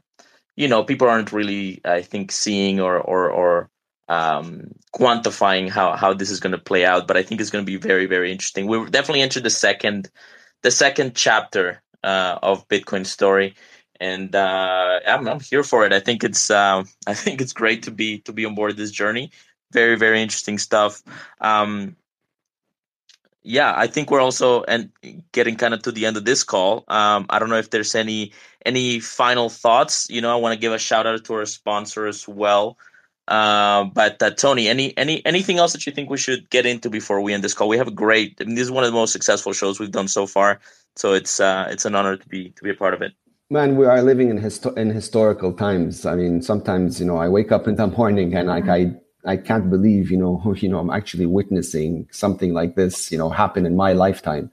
you 0.56 0.68
know 0.68 0.84
people 0.84 1.08
aren't 1.08 1.32
really 1.32 1.80
i 1.84 2.02
think 2.02 2.32
seeing 2.32 2.80
or 2.80 2.98
or, 2.98 3.30
or 3.30 3.70
um, 4.06 4.72
quantifying 4.94 5.70
how, 5.70 5.96
how 5.96 6.12
this 6.12 6.30
is 6.30 6.38
going 6.38 6.52
to 6.52 6.58
play 6.58 6.84
out 6.84 7.06
but 7.08 7.16
i 7.16 7.22
think 7.22 7.40
it's 7.40 7.50
going 7.50 7.64
to 7.64 7.70
be 7.70 7.78
very 7.78 8.06
very 8.06 8.30
interesting. 8.30 8.66
We're 8.66 8.86
definitely 8.86 9.22
entered 9.22 9.44
the 9.44 9.50
second 9.50 10.10
the 10.62 10.70
second 10.70 11.14
chapter 11.14 11.82
uh, 12.02 12.38
of 12.42 12.68
bitcoin 12.68 13.06
story 13.06 13.54
and 14.00 14.34
uh, 14.34 15.00
I'm, 15.06 15.26
I'm 15.28 15.40
here 15.40 15.62
for 15.62 15.86
it. 15.86 15.92
I 15.92 16.00
think 16.00 16.24
it's 16.24 16.50
uh, 16.50 16.84
i 17.06 17.14
think 17.14 17.40
it's 17.40 17.52
great 17.52 17.84
to 17.84 17.90
be 17.90 18.18
to 18.20 18.32
be 18.32 18.44
on 18.44 18.54
board 18.54 18.76
this 18.76 18.90
journey. 18.90 19.30
Very 19.72 19.96
very 19.96 20.20
interesting 20.20 20.58
stuff. 20.58 21.02
Um, 21.40 21.96
yeah 23.44 23.74
i 23.76 23.86
think 23.86 24.10
we're 24.10 24.20
also 24.20 24.64
and 24.64 24.90
getting 25.32 25.54
kind 25.54 25.74
of 25.74 25.82
to 25.82 25.92
the 25.92 26.06
end 26.06 26.16
of 26.16 26.24
this 26.24 26.42
call 26.42 26.82
um, 26.88 27.26
i 27.28 27.38
don't 27.38 27.50
know 27.50 27.58
if 27.58 27.70
there's 27.70 27.94
any 27.94 28.32
any 28.66 28.98
final 28.98 29.48
thoughts 29.48 30.08
you 30.10 30.20
know 30.20 30.32
i 30.32 30.34
want 30.34 30.52
to 30.52 30.58
give 30.58 30.72
a 30.72 30.78
shout 30.78 31.06
out 31.06 31.22
to 31.24 31.34
our 31.34 31.46
sponsor 31.46 32.06
as 32.06 32.26
well. 32.26 32.76
Uh, 33.26 33.84
but 33.84 34.22
uh, 34.22 34.30
tony 34.32 34.68
any 34.68 34.94
any 34.98 35.24
anything 35.24 35.56
else 35.56 35.72
that 35.72 35.86
you 35.86 35.92
think 35.92 36.10
we 36.10 36.18
should 36.18 36.50
get 36.50 36.66
into 36.66 36.90
before 36.90 37.22
we 37.22 37.32
end 37.32 37.42
this 37.42 37.54
call? 37.54 37.68
We 37.68 37.78
have 37.78 37.88
a 37.88 37.90
great 37.90 38.36
I 38.38 38.44
mean, 38.44 38.54
this 38.54 38.64
is 38.64 38.70
one 38.70 38.84
of 38.84 38.90
the 38.90 38.96
most 38.96 39.12
successful 39.12 39.54
shows 39.54 39.80
we've 39.80 39.90
done 39.90 40.08
so 40.08 40.26
far 40.26 40.60
so 40.96 41.14
it's 41.14 41.40
uh, 41.40 41.66
it's 41.70 41.86
an 41.86 41.94
honor 41.94 42.18
to 42.18 42.28
be 42.28 42.50
to 42.50 42.62
be 42.62 42.68
a 42.68 42.74
part 42.74 42.92
of 42.92 43.00
it. 43.00 43.12
Man 43.48 43.76
we 43.76 43.86
are 43.86 44.02
living 44.02 44.28
in 44.28 44.38
histo- 44.38 44.76
in 44.76 44.90
historical 44.90 45.54
times. 45.54 46.04
I 46.04 46.16
mean 46.16 46.42
sometimes 46.42 47.00
you 47.00 47.06
know 47.06 47.16
i 47.16 47.28
wake 47.28 47.50
up 47.50 47.66
in 47.66 47.76
the 47.76 47.86
morning 47.86 48.34
and 48.34 48.48
like 48.48 48.68
i 48.68 48.92
I 49.26 49.36
can't 49.36 49.70
believe, 49.70 50.10
you 50.10 50.16
know, 50.16 50.54
you 50.58 50.68
know, 50.68 50.78
I'm 50.78 50.90
actually 50.90 51.26
witnessing 51.26 52.08
something 52.10 52.52
like 52.52 52.76
this, 52.76 53.10
you 53.10 53.18
know, 53.18 53.30
happen 53.30 53.66
in 53.66 53.76
my 53.76 53.92
lifetime. 53.92 54.50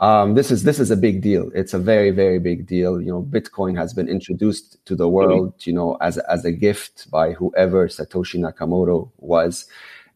Um, 0.00 0.34
this 0.34 0.50
is 0.50 0.64
this 0.64 0.80
is 0.80 0.90
a 0.90 0.96
big 0.96 1.22
deal. 1.22 1.52
It's 1.54 1.74
a 1.74 1.78
very 1.78 2.10
very 2.10 2.40
big 2.40 2.66
deal. 2.66 3.00
You 3.00 3.12
know, 3.12 3.22
Bitcoin 3.22 3.78
has 3.78 3.94
been 3.94 4.08
introduced 4.08 4.84
to 4.86 4.96
the 4.96 5.08
world, 5.08 5.54
you 5.64 5.72
know, 5.72 5.96
as 6.00 6.18
as 6.18 6.44
a 6.44 6.50
gift 6.50 7.08
by 7.08 7.34
whoever 7.34 7.86
Satoshi 7.86 8.40
Nakamoto 8.40 9.12
was, 9.18 9.66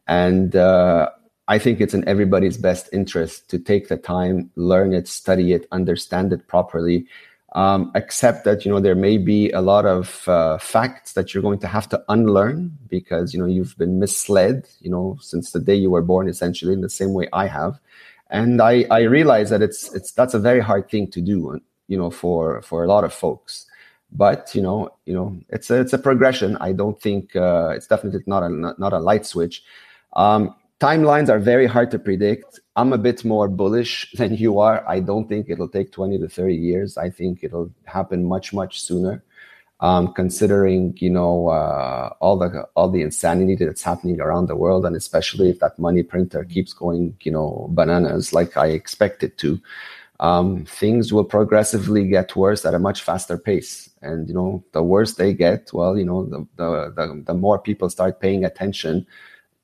and 0.09 0.57
uh, 0.57 1.11
I 1.47 1.59
think 1.59 1.81
it's 1.81 1.95
in 1.95 2.07
everybody's 2.09 2.59
best 2.59 2.89
interest 2.93 3.49
to 3.51 3.61
take 3.61 3.87
the 3.87 3.97
time, 3.97 4.51
learn 4.57 4.93
it, 4.93 5.07
study 5.07 5.53
it, 5.53 5.69
understand 5.71 6.33
it 6.33 6.49
properly, 6.49 7.07
um, 7.57 7.91
except 7.95 8.45
that 8.45 8.65
you 8.65 8.71
know 8.71 8.81
there 8.81 8.95
may 8.95 9.17
be 9.17 9.51
a 9.51 9.63
lot 9.63 9.87
of 9.87 10.29
uh, 10.29 10.59
facts 10.59 11.15
that 11.15 11.33
you're 11.33 11.43
going 11.43 11.59
to 11.59 11.67
have 11.67 11.89
to 11.89 12.05
unlearn 12.11 12.77
because 12.89 13.33
you 13.33 13.41
know 13.41 13.47
you've 13.47 13.77
been 13.79 13.99
misled 13.99 14.69
you 14.81 14.91
know 14.91 15.17
since 15.21 15.51
the 15.51 15.59
day 15.59 15.75
you 15.75 15.91
were 15.91 16.03
born 16.03 16.29
essentially 16.29 16.75
in 16.75 16.83
the 16.83 16.91
same 16.91 17.15
way 17.15 17.27
i 17.33 17.47
have. 17.49 17.81
And 18.29 18.61
i 18.61 18.85
i 18.91 19.01
realize 19.03 19.51
that 19.51 19.63
it's 19.63 19.93
it's 19.95 20.13
that's 20.13 20.35
a 20.35 20.39
very 20.39 20.61
hard 20.61 20.91
thing 20.91 21.11
to 21.13 21.21
do 21.21 21.61
you 21.89 21.97
know 21.97 22.11
for 22.11 22.63
for 22.63 22.85
a 22.85 22.87
lot 22.87 23.05
of 23.05 23.13
folks. 23.13 23.67
But 24.13 24.55
you 24.55 24.63
know 24.63 24.91
you 25.07 25.15
know 25.15 25.37
it's 25.49 25.71
a, 25.71 25.81
it's 25.81 25.95
a 25.95 25.99
progression. 25.99 26.57
I 26.61 26.73
don't 26.73 27.01
think 27.01 27.35
uh, 27.35 27.71
it's 27.75 27.87
definitely 27.87 28.23
not 28.27 28.43
a 28.43 28.51
not 28.51 28.93
a 28.93 28.99
light 28.99 29.25
switch. 29.25 29.65
Um, 30.13 30.55
timelines 30.81 31.29
are 31.29 31.39
very 31.39 31.67
hard 31.67 31.91
to 31.91 31.99
predict. 31.99 32.61
I'm 32.77 32.93
a 32.93 32.99
bit 32.99 33.25
more 33.25 33.49
bullish 33.49 34.11
than 34.15 34.35
you 34.35 34.59
are. 34.59 34.87
I 34.89 35.01
don't 35.01 35.29
think 35.29 35.47
it'll 35.49 35.69
take 35.69 35.93
20 35.93 36.19
to 36.19 36.29
30 36.29 36.55
years. 36.55 36.97
I 36.97 37.11
think 37.11 37.41
it'll 37.43 37.71
happen 37.85 38.25
much, 38.25 38.53
much 38.53 38.81
sooner. 38.81 39.23
Um, 39.81 40.15
considering 40.15 40.97
you 40.97 41.11
know 41.11 41.49
uh, 41.49 42.09
all 42.21 42.39
the 42.39 42.67
all 42.77 42.89
the 42.89 43.03
insanity 43.03 43.63
that's 43.63 43.83
happening 43.83 44.23
around 44.23 44.47
the 44.47 44.57
world, 44.57 44.87
and 44.87 44.97
especially 44.97 45.51
if 45.51 45.59
that 45.59 45.79
money 45.79 46.03
printer 46.03 46.45
keeps 46.45 46.73
going, 46.73 47.15
you 47.21 47.31
know, 47.31 47.67
bananas 47.73 48.33
like 48.33 48.57
I 48.57 48.69
expect 48.69 49.23
it 49.23 49.37
to, 49.37 49.61
um, 50.19 50.65
things 50.65 51.13
will 51.13 51.27
progressively 51.27 52.09
get 52.09 52.35
worse 52.35 52.65
at 52.65 52.73
a 52.73 52.79
much 52.79 53.03
faster 53.03 53.37
pace. 53.37 53.91
And 54.01 54.27
you 54.29 54.35
know, 54.35 54.65
the 54.73 54.83
worse 54.83 55.17
they 55.17 55.35
get, 55.35 55.71
well, 55.75 55.99
you 55.99 56.07
know, 56.07 56.25
the 56.25 56.47
the, 56.57 56.93
the, 56.97 57.23
the 57.27 57.35
more 57.35 57.59
people 57.59 57.91
start 57.91 58.19
paying 58.19 58.47
attention 58.47 59.07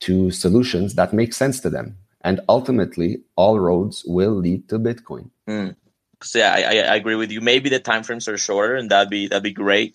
to 0.03 0.31
solutions 0.31 0.95
that 0.95 1.13
make 1.13 1.33
sense 1.33 1.61
to 1.61 1.71
them. 1.71 1.97
and 2.25 2.39
ultimately 2.49 3.11
all 3.35 3.57
roads 3.59 3.97
will 4.07 4.37
lead 4.47 4.61
to 4.71 4.79
bitcoin. 4.79 5.27
Mm. 5.49 5.75
so 6.23 6.39
yeah 6.39 6.53
I, 6.55 6.75
I 6.93 6.97
agree 7.01 7.19
with 7.23 7.31
you. 7.35 7.41
Maybe 7.41 7.69
the 7.69 7.81
timeframes 7.81 8.29
are 8.31 8.39
shorter 8.39 8.77
and 8.79 8.91
that'd 8.91 9.11
be 9.11 9.23
that'd 9.29 9.43
be 9.43 9.53
great. 9.67 9.95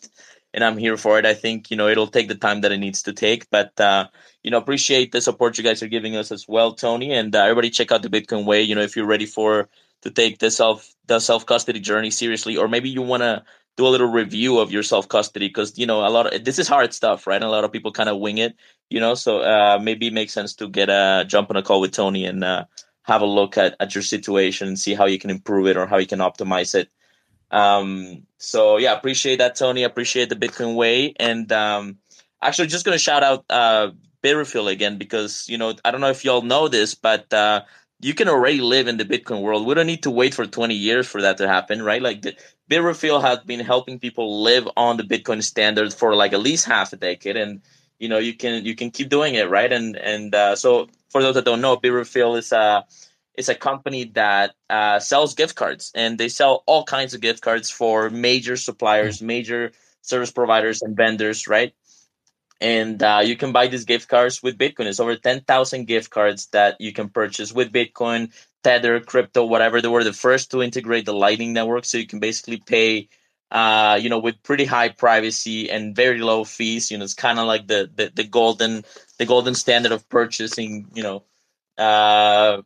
And 0.53 0.61
i'm 0.65 0.77
here 0.85 0.97
for 0.97 1.13
it. 1.19 1.25
I 1.34 1.35
think 1.43 1.71
you 1.71 1.77
know 1.79 1.88
it'll 1.88 2.13
take 2.15 2.27
the 2.27 2.35
time 2.47 2.59
that 2.61 2.75
it 2.75 2.84
needs 2.85 3.01
to 3.07 3.13
take. 3.13 3.41
But 3.57 3.71
uh 3.79 4.03
you 4.43 4.51
know 4.51 4.59
appreciate 4.63 5.09
the 5.11 5.21
support 5.21 5.57
you 5.57 5.63
guys 5.63 5.81
are 5.84 5.93
giving 5.97 6.15
us 6.21 6.29
as 6.31 6.43
well 6.55 6.69
tony. 6.73 7.09
And 7.19 7.31
uh, 7.35 7.43
everybody 7.47 7.69
check 7.69 7.91
out 7.93 8.01
the 8.03 8.15
bitcoin 8.15 8.43
way 8.51 8.59
you 8.67 8.75
know 8.75 8.85
if 8.89 8.95
you're 8.95 9.13
ready 9.15 9.29
for 9.38 9.69
to 10.03 10.09
take 10.11 10.35
the 10.43 10.51
self 10.51 10.77
the 11.07 11.19
self 11.19 11.45
custody 11.45 11.79
journey 11.79 12.11
seriously 12.11 12.57
or 12.59 12.67
maybe 12.67 12.89
you 12.89 13.03
want 13.13 13.23
to 13.23 13.34
do 13.78 13.88
a 13.88 13.90
little 13.90 14.08
review 14.08 14.60
of 14.60 14.72
your 14.72 14.84
self 14.84 15.08
custody 15.08 15.48
because 15.48 15.78
you 15.78 15.86
know 15.86 16.06
a 16.06 16.10
lot 16.10 16.34
of 16.34 16.44
this 16.44 16.60
is 16.60 16.68
hard 16.68 16.94
stuff 16.94 17.26
right? 17.26 17.41
A 17.41 17.49
lot 17.49 17.64
of 17.64 17.72
people 17.72 17.91
kind 17.91 18.10
of 18.10 18.20
wing 18.20 18.38
it 18.38 18.56
you 18.90 18.99
know? 18.99 19.16
So 19.16 19.40
uh, 19.40 19.80
maybe 19.82 20.08
it 20.08 20.14
makes 20.14 20.34
sense 20.34 20.54
to 20.56 20.68
get 20.68 20.90
a 20.90 21.26
jump 21.28 21.49
on 21.49 21.56
a 21.56 21.64
call 21.64 21.82
with 21.82 21.91
tony 21.91 22.26
and 22.26 22.44
uh, 22.44 22.66
have 23.04 23.22
a 23.22 23.26
look 23.26 23.58
at, 23.58 23.76
at 23.80 23.95
your 23.95 24.02
situation 24.02 24.68
and 24.68 24.80
see 24.80 24.94
how 24.94 25.06
you 25.06 25.20
can 25.20 25.30
improve 25.30 25.68
it 25.68 25.78
or 25.78 25.88
how 25.88 25.98
you 25.98 26.08
can 26.08 26.20
optimize 26.20 26.76
it. 26.76 26.90
Um, 27.52 28.24
so 28.38 28.78
yeah 28.78 28.94
appreciate 28.94 29.38
that 29.38 29.56
tony. 29.56 29.84
Appreciate 29.84 30.30
the 30.30 30.36
bitcoin 30.36 30.76
way. 30.76 31.14
And 31.20 31.52
um, 31.52 31.98
actually 32.41 32.68
just 32.68 32.86
gonna 32.86 32.98
shout 32.98 33.24
out 33.24 33.45
uh 33.49 33.91
Bitrefill 34.24 34.70
again 34.70 34.98
because 34.98 35.48
you 35.48 35.60
know 35.60 35.76
i 35.86 35.91
don't 35.91 36.02
know 36.02 36.10
if 36.10 36.26
y'all 36.26 36.41
know 36.41 36.68
this 36.68 36.95
but 36.95 37.32
uh 37.32 37.62
you 37.99 38.14
can 38.14 38.28
already 38.28 38.62
live 38.62 38.88
in 38.88 38.98
the 38.98 39.06
Bitcoin 39.06 39.41
world. 39.41 39.66
We 39.66 39.74
don't 39.74 39.88
need 39.88 40.04
to 40.04 40.12
wait 40.12 40.34
for 40.34 40.45
20 40.45 40.76
years 40.76 41.08
for 41.08 41.22
that 41.22 41.38
to 41.38 41.48
happen, 41.48 41.82
right? 41.82 42.02
Like 42.02 42.38
Bitrefill 42.69 43.22
has 43.22 43.39
been 43.39 43.60
helping 43.60 43.99
people 43.99 44.41
live 44.41 44.68
on 44.76 44.98
the 44.98 45.03
Bitcoin 45.03 45.41
standard 45.44 45.94
for 45.94 46.15
like 46.15 46.34
at 46.34 46.39
least 46.39 46.65
half 46.65 46.94
a 46.94 46.98
decade, 46.98 47.38
and 47.38 47.61
you 47.99 48.10
know 48.10 48.18
you 48.18 48.34
can 48.34 48.65
you 48.65 48.76
can 48.76 48.91
keep 48.91 49.10
doing 49.10 49.35
it, 49.35 49.49
right? 49.49 49.72
And 49.72 49.95
and 49.95 50.35
uh, 50.35 50.56
so 50.56 50.88
for 51.10 51.22
those 51.22 51.35
that 51.35 51.45
don't 51.45 51.61
know, 51.61 51.77
Bitrefill 51.77 52.38
is 52.38 52.52
a 52.52 52.85
is 53.35 53.49
a 53.49 53.56
company 53.56 54.06
that 54.15 54.56
uh, 54.69 54.99
sells 54.99 55.35
gift 55.35 55.56
cards, 55.56 55.91
and 55.95 56.18
they 56.18 56.30
sell 56.30 56.64
all 56.65 56.84
kinds 56.84 57.14
of 57.14 57.22
gift 57.22 57.41
cards 57.41 57.69
for 57.69 58.10
major 58.10 58.57
suppliers, 58.57 59.22
major 59.22 59.72
service 60.02 60.31
providers, 60.31 60.81
and 60.81 60.95
vendors, 60.98 61.48
right? 61.48 61.73
and 62.60 63.03
uh, 63.03 63.22
you 63.23 63.35
can 63.35 63.52
buy 63.52 63.68
these 63.68 63.85
gift 63.85 64.07
cards 64.07 64.41
with 64.41 64.57
Bitcoin. 64.57 64.88
It's 64.88 64.99
over 64.99 65.15
10,000 65.15 65.85
gift 65.85 66.10
cards 66.10 66.48
that 66.48 66.80
you 66.80 66.91
can 66.91 67.10
purchase 67.10 67.53
with 67.53 67.72
Bitcoin, 67.72 68.31
Tether, 68.68 68.99
crypto, 68.99 69.45
whatever. 69.45 69.81
They 69.81 69.88
were 69.88 70.03
the 70.03 70.11
first 70.14 70.52
to 70.52 70.61
integrate 70.61 71.06
the 71.06 71.14
Lightning 71.14 71.53
Network, 71.53 71.85
so 71.85 71.98
you 71.98 72.07
can 72.07 72.19
basically 72.19 72.57
pay, 72.57 73.07
uh, 73.49 73.98
you 74.02 74.10
know, 74.10 74.19
with 74.19 74.44
pretty 74.44 74.65
high 74.65 74.89
privacy 74.89 75.72
and 75.72 75.95
very 75.95 76.19
low 76.19 76.44
fees. 76.44 76.91
You 76.91 76.98
know, 76.98 77.06
it's 77.06 77.14
kind 77.14 77.39
of 77.39 77.48
like 77.48 77.68
the, 77.68 77.89
the 77.95 78.11
the 78.14 78.23
golden 78.26 78.84
the 79.19 79.26
golden 79.26 79.56
standard 79.56 79.94
of 79.94 80.10
purchasing. 80.10 80.88
You 80.94 81.03
know, 81.03 81.23
uh, 81.77 82.61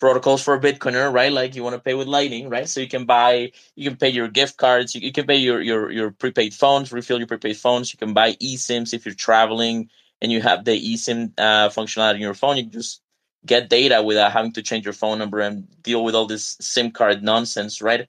protocols 0.00 0.42
for 0.42 0.54
a 0.54 0.60
Bitcoiner, 0.60 1.12
right? 1.12 1.32
Like 1.32 1.54
you 1.56 1.64
want 1.64 1.76
to 1.76 1.80
pay 1.80 1.94
with 1.94 2.08
Lightning, 2.08 2.50
right? 2.50 2.68
So 2.68 2.80
you 2.80 2.88
can 2.88 3.06
buy, 3.06 3.52
you 3.76 3.90
can 3.90 3.96
pay 3.98 4.10
your 4.10 4.28
gift 4.28 4.58
cards, 4.58 4.94
you, 4.94 5.00
you 5.00 5.12
can 5.12 5.26
pay 5.26 5.36
your, 5.36 5.60
your 5.62 5.90
your 5.90 6.10
prepaid 6.10 6.54
phones, 6.54 6.92
refill 6.92 7.18
your 7.18 7.26
prepaid 7.26 7.56
phones. 7.56 7.92
You 7.92 7.98
can 7.98 8.14
buy 8.14 8.34
eSIMs 8.34 8.94
if 8.94 9.06
you're 9.06 9.14
traveling 9.14 9.90
and 10.22 10.32
you 10.32 10.42
have 10.42 10.64
the 10.64 10.76
eSIM 10.94 11.32
uh, 11.38 11.68
functionality 11.70 12.16
in 12.16 12.20
your 12.20 12.34
phone. 12.34 12.58
You 12.58 12.64
just 12.66 13.02
get 13.48 13.70
data 13.70 14.02
without 14.02 14.32
having 14.32 14.52
to 14.54 14.62
change 14.62 14.84
your 14.86 14.94
phone 14.94 15.18
number 15.18 15.40
and 15.40 15.66
deal 15.82 16.04
with 16.04 16.14
all 16.14 16.26
this 16.26 16.56
SIM 16.60 16.92
card 16.92 17.22
nonsense, 17.22 17.82
right? 17.82 18.08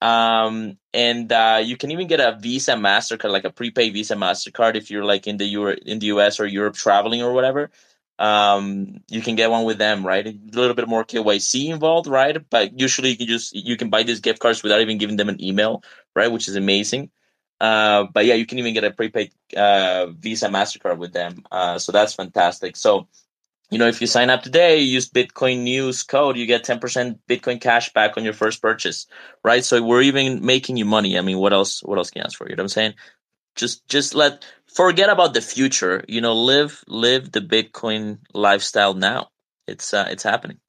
Um, 0.00 0.78
and 0.94 1.32
uh, 1.32 1.60
you 1.64 1.76
can 1.76 1.90
even 1.90 2.06
get 2.06 2.20
a 2.20 2.38
Visa 2.40 2.74
Mastercard, 2.74 3.32
like 3.32 3.44
a 3.44 3.50
prepaid 3.52 3.92
Visa 3.94 4.14
Mastercard, 4.14 4.76
if 4.76 4.90
you're 4.90 5.04
like 5.04 5.26
in 5.26 5.38
the 5.38 5.46
Euro- 5.46 5.76
in 5.86 5.98
the 5.98 6.06
US 6.06 6.40
or 6.40 6.46
Europe 6.46 6.76
traveling 6.76 7.22
or 7.22 7.32
whatever 7.32 7.70
um, 8.18 9.00
you 9.08 9.20
can 9.22 9.36
get 9.36 9.50
one 9.50 9.64
with 9.64 9.78
them, 9.78 10.04
right? 10.04 10.26
A 10.26 10.38
little 10.52 10.74
bit 10.74 10.88
more 10.88 11.04
KYC 11.04 11.68
involved, 11.70 12.08
right? 12.08 12.38
But 12.50 12.78
usually 12.78 13.10
you 13.10 13.16
can 13.16 13.26
just 13.26 13.54
you 13.54 13.76
can 13.76 13.90
buy 13.90 14.02
these 14.02 14.20
gift 14.20 14.40
cards 14.40 14.62
without 14.62 14.80
even 14.80 14.98
giving 14.98 15.16
them 15.16 15.28
an 15.28 15.42
email, 15.42 15.82
right? 16.16 16.30
Which 16.30 16.48
is 16.48 16.56
amazing. 16.56 17.10
Uh, 17.60 18.06
but 18.12 18.24
yeah, 18.24 18.34
you 18.34 18.46
can 18.46 18.58
even 18.58 18.74
get 18.74 18.84
a 18.84 18.90
prepaid 18.90 19.32
uh, 19.56 20.06
Visa 20.06 20.48
Mastercard 20.48 20.98
with 20.98 21.12
them, 21.12 21.44
uh, 21.50 21.78
so 21.78 21.90
that's 21.92 22.14
fantastic. 22.14 22.76
So, 22.76 23.08
you 23.70 23.78
know, 23.78 23.86
if 23.86 24.00
you 24.00 24.06
sign 24.06 24.30
up 24.30 24.42
today, 24.42 24.78
use 24.78 25.10
Bitcoin 25.10 25.60
News 25.60 26.02
code, 26.02 26.36
you 26.36 26.46
get 26.46 26.64
ten 26.64 26.78
percent 26.78 27.18
Bitcoin 27.28 27.60
cash 27.60 27.92
back 27.92 28.16
on 28.16 28.24
your 28.24 28.32
first 28.32 28.62
purchase, 28.62 29.06
right? 29.44 29.64
So 29.64 29.82
we're 29.82 30.02
even 30.02 30.44
making 30.44 30.76
you 30.76 30.84
money. 30.84 31.18
I 31.18 31.20
mean, 31.20 31.38
what 31.38 31.52
else? 31.52 31.82
What 31.82 31.98
else 31.98 32.10
can 32.10 32.20
you 32.20 32.24
ask 32.24 32.38
for? 32.38 32.48
You 32.48 32.56
know 32.56 32.62
what 32.62 32.64
I'm 32.64 32.68
saying? 32.68 32.94
Just 33.56 33.86
just 33.88 34.14
let 34.14 34.44
forget 34.74 35.10
about 35.10 35.34
the 35.34 35.42
future. 35.42 36.04
You 36.08 36.20
know, 36.20 36.34
live 36.34 36.82
live 36.86 37.30
the 37.32 37.40
Bitcoin 37.40 38.18
lifestyle 38.32 38.94
now. 38.94 39.28
It's 39.66 39.92
uh, 39.92 40.08
it's 40.10 40.22
happening. 40.22 40.60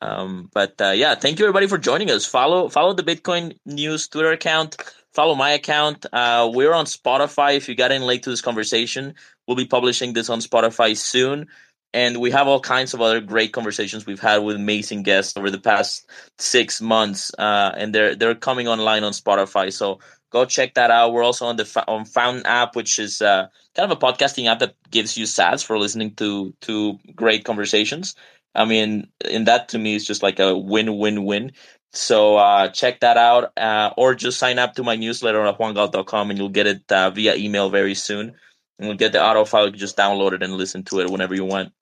Um, 0.00 0.48
but 0.52 0.80
uh, 0.80 0.90
yeah, 0.90 1.14
thank 1.14 1.38
you 1.38 1.44
everybody 1.44 1.66
for 1.66 1.78
joining 1.78 2.10
us. 2.10 2.26
Follow 2.26 2.68
follow 2.68 2.92
the 2.92 3.02
Bitcoin 3.02 3.56
News 3.64 4.08
Twitter 4.08 4.32
account. 4.32 4.76
Follow 5.12 5.34
my 5.34 5.50
account. 5.50 6.06
Uh, 6.12 6.50
we're 6.52 6.74
on 6.74 6.84
Spotify. 6.84 7.56
If 7.56 7.68
you 7.68 7.74
got 7.74 7.90
in 7.90 8.02
late 8.02 8.22
to 8.24 8.30
this 8.30 8.42
conversation, 8.42 9.14
we'll 9.46 9.56
be 9.56 9.64
publishing 9.64 10.12
this 10.12 10.30
on 10.30 10.40
Spotify 10.40 10.96
soon. 10.96 11.48
And 11.94 12.18
we 12.18 12.30
have 12.32 12.48
all 12.48 12.60
kinds 12.60 12.92
of 12.92 13.00
other 13.00 13.20
great 13.20 13.52
conversations 13.52 14.04
we've 14.04 14.20
had 14.20 14.38
with 14.38 14.56
amazing 14.56 15.04
guests 15.04 15.36
over 15.36 15.50
the 15.50 15.60
past 15.60 16.06
six 16.38 16.82
months, 16.82 17.32
uh, 17.38 17.72
and 17.76 17.94
they're 17.94 18.14
they're 18.14 18.34
coming 18.34 18.68
online 18.68 19.04
on 19.04 19.12
Spotify. 19.12 19.72
So 19.72 19.98
Go 20.30 20.44
check 20.44 20.74
that 20.74 20.90
out. 20.90 21.12
We're 21.12 21.22
also 21.22 21.46
on 21.46 21.56
the 21.56 21.84
on 21.88 22.04
Fountain 22.04 22.44
app, 22.44 22.76
which 22.76 22.98
is 22.98 23.22
uh, 23.22 23.48
kind 23.74 23.90
of 23.90 23.96
a 23.96 24.00
podcasting 24.00 24.46
app 24.46 24.58
that 24.58 24.74
gives 24.90 25.16
you 25.16 25.24
sats 25.24 25.64
for 25.64 25.78
listening 25.78 26.14
to 26.16 26.54
to 26.62 26.98
great 27.14 27.44
conversations. 27.44 28.14
I 28.54 28.66
mean, 28.66 29.08
in 29.24 29.44
that 29.44 29.70
to 29.70 29.78
me 29.78 29.94
is 29.94 30.06
just 30.06 30.22
like 30.22 30.38
a 30.38 30.56
win 30.56 30.98
win 30.98 31.24
win. 31.24 31.52
So 31.94 32.36
uh, 32.36 32.68
check 32.68 33.00
that 33.00 33.16
out, 33.16 33.56
uh, 33.56 33.94
or 33.96 34.14
just 34.14 34.38
sign 34.38 34.58
up 34.58 34.74
to 34.74 34.82
my 34.82 34.96
newsletter 34.96 35.44
at 35.46 35.58
juangalt.com, 35.58 36.30
and 36.30 36.38
you'll 36.38 36.50
get 36.50 36.66
it 36.66 36.92
uh, 36.92 37.08
via 37.10 37.34
email 37.36 37.70
very 37.70 37.94
soon. 37.94 38.34
And 38.78 38.88
you'll 38.88 38.96
get 38.96 39.12
the 39.12 39.24
auto 39.24 39.46
file. 39.46 39.64
You 39.64 39.72
can 39.72 39.80
just 39.80 39.96
download 39.96 40.32
it 40.34 40.42
and 40.42 40.52
listen 40.52 40.84
to 40.84 41.00
it 41.00 41.10
whenever 41.10 41.34
you 41.34 41.46
want. 41.46 41.72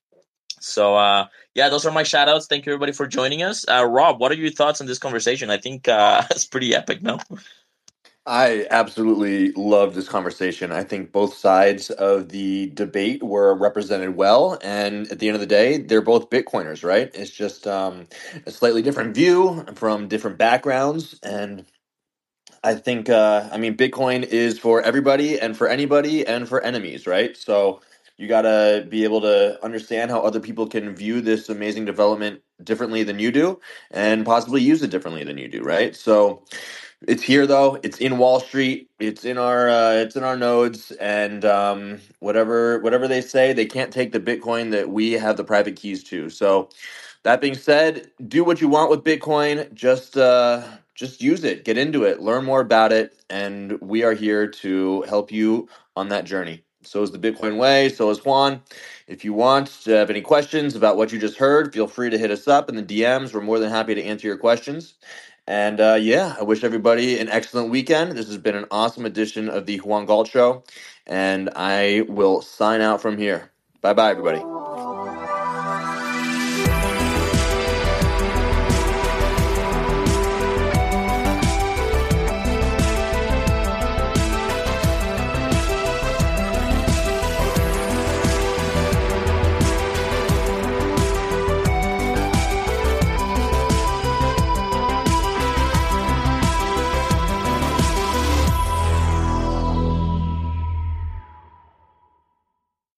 So 0.60 0.96
uh, 0.96 1.26
yeah, 1.54 1.68
those 1.68 1.86
are 1.86 1.92
my 1.92 2.02
shout 2.02 2.28
outs. 2.28 2.46
Thank 2.46 2.66
you 2.66 2.72
everybody 2.72 2.92
for 2.92 3.06
joining 3.06 3.42
us. 3.42 3.64
Uh, 3.68 3.84
Rob, 3.84 4.20
what 4.20 4.32
are 4.32 4.36
your 4.36 4.50
thoughts 4.50 4.80
on 4.80 4.86
this 4.86 4.98
conversation? 4.98 5.50
I 5.50 5.58
think 5.58 5.88
uh, 5.88 6.22
it's 6.30 6.44
pretty 6.44 6.74
epic, 6.74 7.02
no? 7.02 7.18
I 8.26 8.66
absolutely 8.72 9.52
love 9.52 9.94
this 9.94 10.08
conversation. 10.08 10.72
I 10.72 10.82
think 10.82 11.12
both 11.12 11.34
sides 11.34 11.90
of 11.90 12.30
the 12.30 12.70
debate 12.70 13.22
were 13.22 13.54
represented 13.54 14.16
well. 14.16 14.58
And 14.62 15.10
at 15.12 15.20
the 15.20 15.28
end 15.28 15.36
of 15.36 15.40
the 15.40 15.46
day, 15.46 15.78
they're 15.78 16.02
both 16.02 16.28
Bitcoiners, 16.28 16.82
right? 16.82 17.08
It's 17.14 17.30
just 17.30 17.68
um, 17.68 18.08
a 18.44 18.50
slightly 18.50 18.82
different 18.82 19.14
view 19.14 19.64
from 19.76 20.08
different 20.08 20.38
backgrounds. 20.38 21.20
And 21.22 21.66
I 22.64 22.74
think, 22.74 23.08
uh, 23.08 23.48
I 23.52 23.58
mean, 23.58 23.76
Bitcoin 23.76 24.24
is 24.24 24.58
for 24.58 24.82
everybody 24.82 25.38
and 25.38 25.56
for 25.56 25.68
anybody 25.68 26.26
and 26.26 26.48
for 26.48 26.60
enemies, 26.62 27.06
right? 27.06 27.36
So 27.36 27.80
you 28.18 28.28
got 28.28 28.42
to 28.42 28.86
be 28.88 29.04
able 29.04 29.22
to 29.22 29.62
understand 29.64 30.10
how 30.10 30.20
other 30.22 30.40
people 30.40 30.68
can 30.68 30.94
view 30.96 31.20
this 31.20 31.48
amazing 31.50 31.84
development 31.86 32.42
differently 32.64 33.02
than 33.04 33.18
you 33.18 33.32
do 33.32 33.60
and 33.92 34.26
possibly 34.26 34.62
use 34.62 34.82
it 34.82 34.90
differently 34.90 35.24
than 35.24 35.38
you 35.38 35.48
do, 35.48 35.62
right? 35.62 35.96
So, 35.96 36.40
it's 37.08 37.24
here 37.24 37.48
though. 37.48 37.80
It's 37.82 37.98
in 37.98 38.18
Wall 38.18 38.40
Street. 38.40 38.90
It's 39.00 39.24
in 39.26 39.38
our 39.38 39.68
uh, 39.70 39.92
it's 39.94 40.16
in 40.16 40.24
our 40.24 40.36
nodes, 40.36 40.92
and 40.92 41.44
um, 41.46 42.00
whatever 42.20 42.80
whatever 42.80 43.08
they 43.08 43.22
say, 43.22 43.54
they 43.54 43.66
can't 43.66 43.92
take 43.92 44.12
the 44.12 44.20
Bitcoin 44.20 44.72
that 44.72 44.90
we 44.90 45.14
have 45.14 45.38
the 45.38 45.44
private 45.44 45.76
keys 45.76 46.04
to. 46.06 46.30
So, 46.30 46.70
that 47.24 47.40
being 47.42 47.56
said, 47.56 48.12
do 48.28 48.44
what 48.44 48.60
you 48.62 48.68
want 48.68 48.90
with 48.90 49.04
Bitcoin. 49.04 49.74
Just 49.74 50.18
uh, 50.18 50.64
just 50.94 51.22
use 51.22 51.44
it, 51.44 51.64
get 51.64 51.78
into 51.78 52.04
it, 52.04 52.22
learn 52.22 52.44
more 52.46 52.62
about 52.62 52.92
it, 52.92 53.14
and 53.30 53.80
we 53.82 54.04
are 54.04 54.14
here 54.14 54.48
to 54.48 55.02
help 55.04 55.32
you 55.32 55.68
on 55.96 56.10
that 56.10 56.26
journey. 56.26 56.65
So 56.86 57.02
is 57.02 57.12
the 57.12 57.18
Bitcoin 57.18 57.58
way. 57.58 57.90
So 57.90 58.10
is 58.10 58.24
Juan. 58.24 58.62
If 59.08 59.24
you 59.24 59.34
want 59.34 59.68
to 59.84 59.92
have 59.92 60.10
any 60.10 60.22
questions 60.22 60.76
about 60.76 60.96
what 60.96 61.12
you 61.12 61.20
just 61.20 61.38
heard, 61.38 61.74
feel 61.74 61.88
free 61.88 62.10
to 62.10 62.18
hit 62.18 62.30
us 62.32 62.48
up 62.48 62.70
in 62.70 62.76
the 62.76 62.82
DMs. 62.84 63.34
We're 63.34 63.42
more 63.42 63.58
than 63.60 63.70
happy 63.70 63.94
to 63.96 64.04
answer 64.04 64.26
your 64.28 64.38
questions. 64.38 64.94
And 65.46 65.80
uh, 65.80 65.98
yeah, 66.00 66.36
I 66.40 66.44
wish 66.44 66.64
everybody 66.64 67.18
an 67.20 67.28
excellent 67.28 67.70
weekend. 67.70 68.12
This 68.12 68.28
has 68.28 68.38
been 68.38 68.56
an 68.56 68.66
awesome 68.70 69.06
edition 69.06 69.48
of 69.50 69.66
the 69.66 69.78
Juan 69.78 70.06
Galt 70.06 70.28
Show, 70.28 70.64
and 71.06 71.50
I 71.56 72.04
will 72.08 72.42
sign 72.42 72.80
out 72.80 73.02
from 73.02 73.18
here. 73.18 73.52
Bye 73.82 73.94
bye, 73.94 74.10
everybody. 74.12 74.42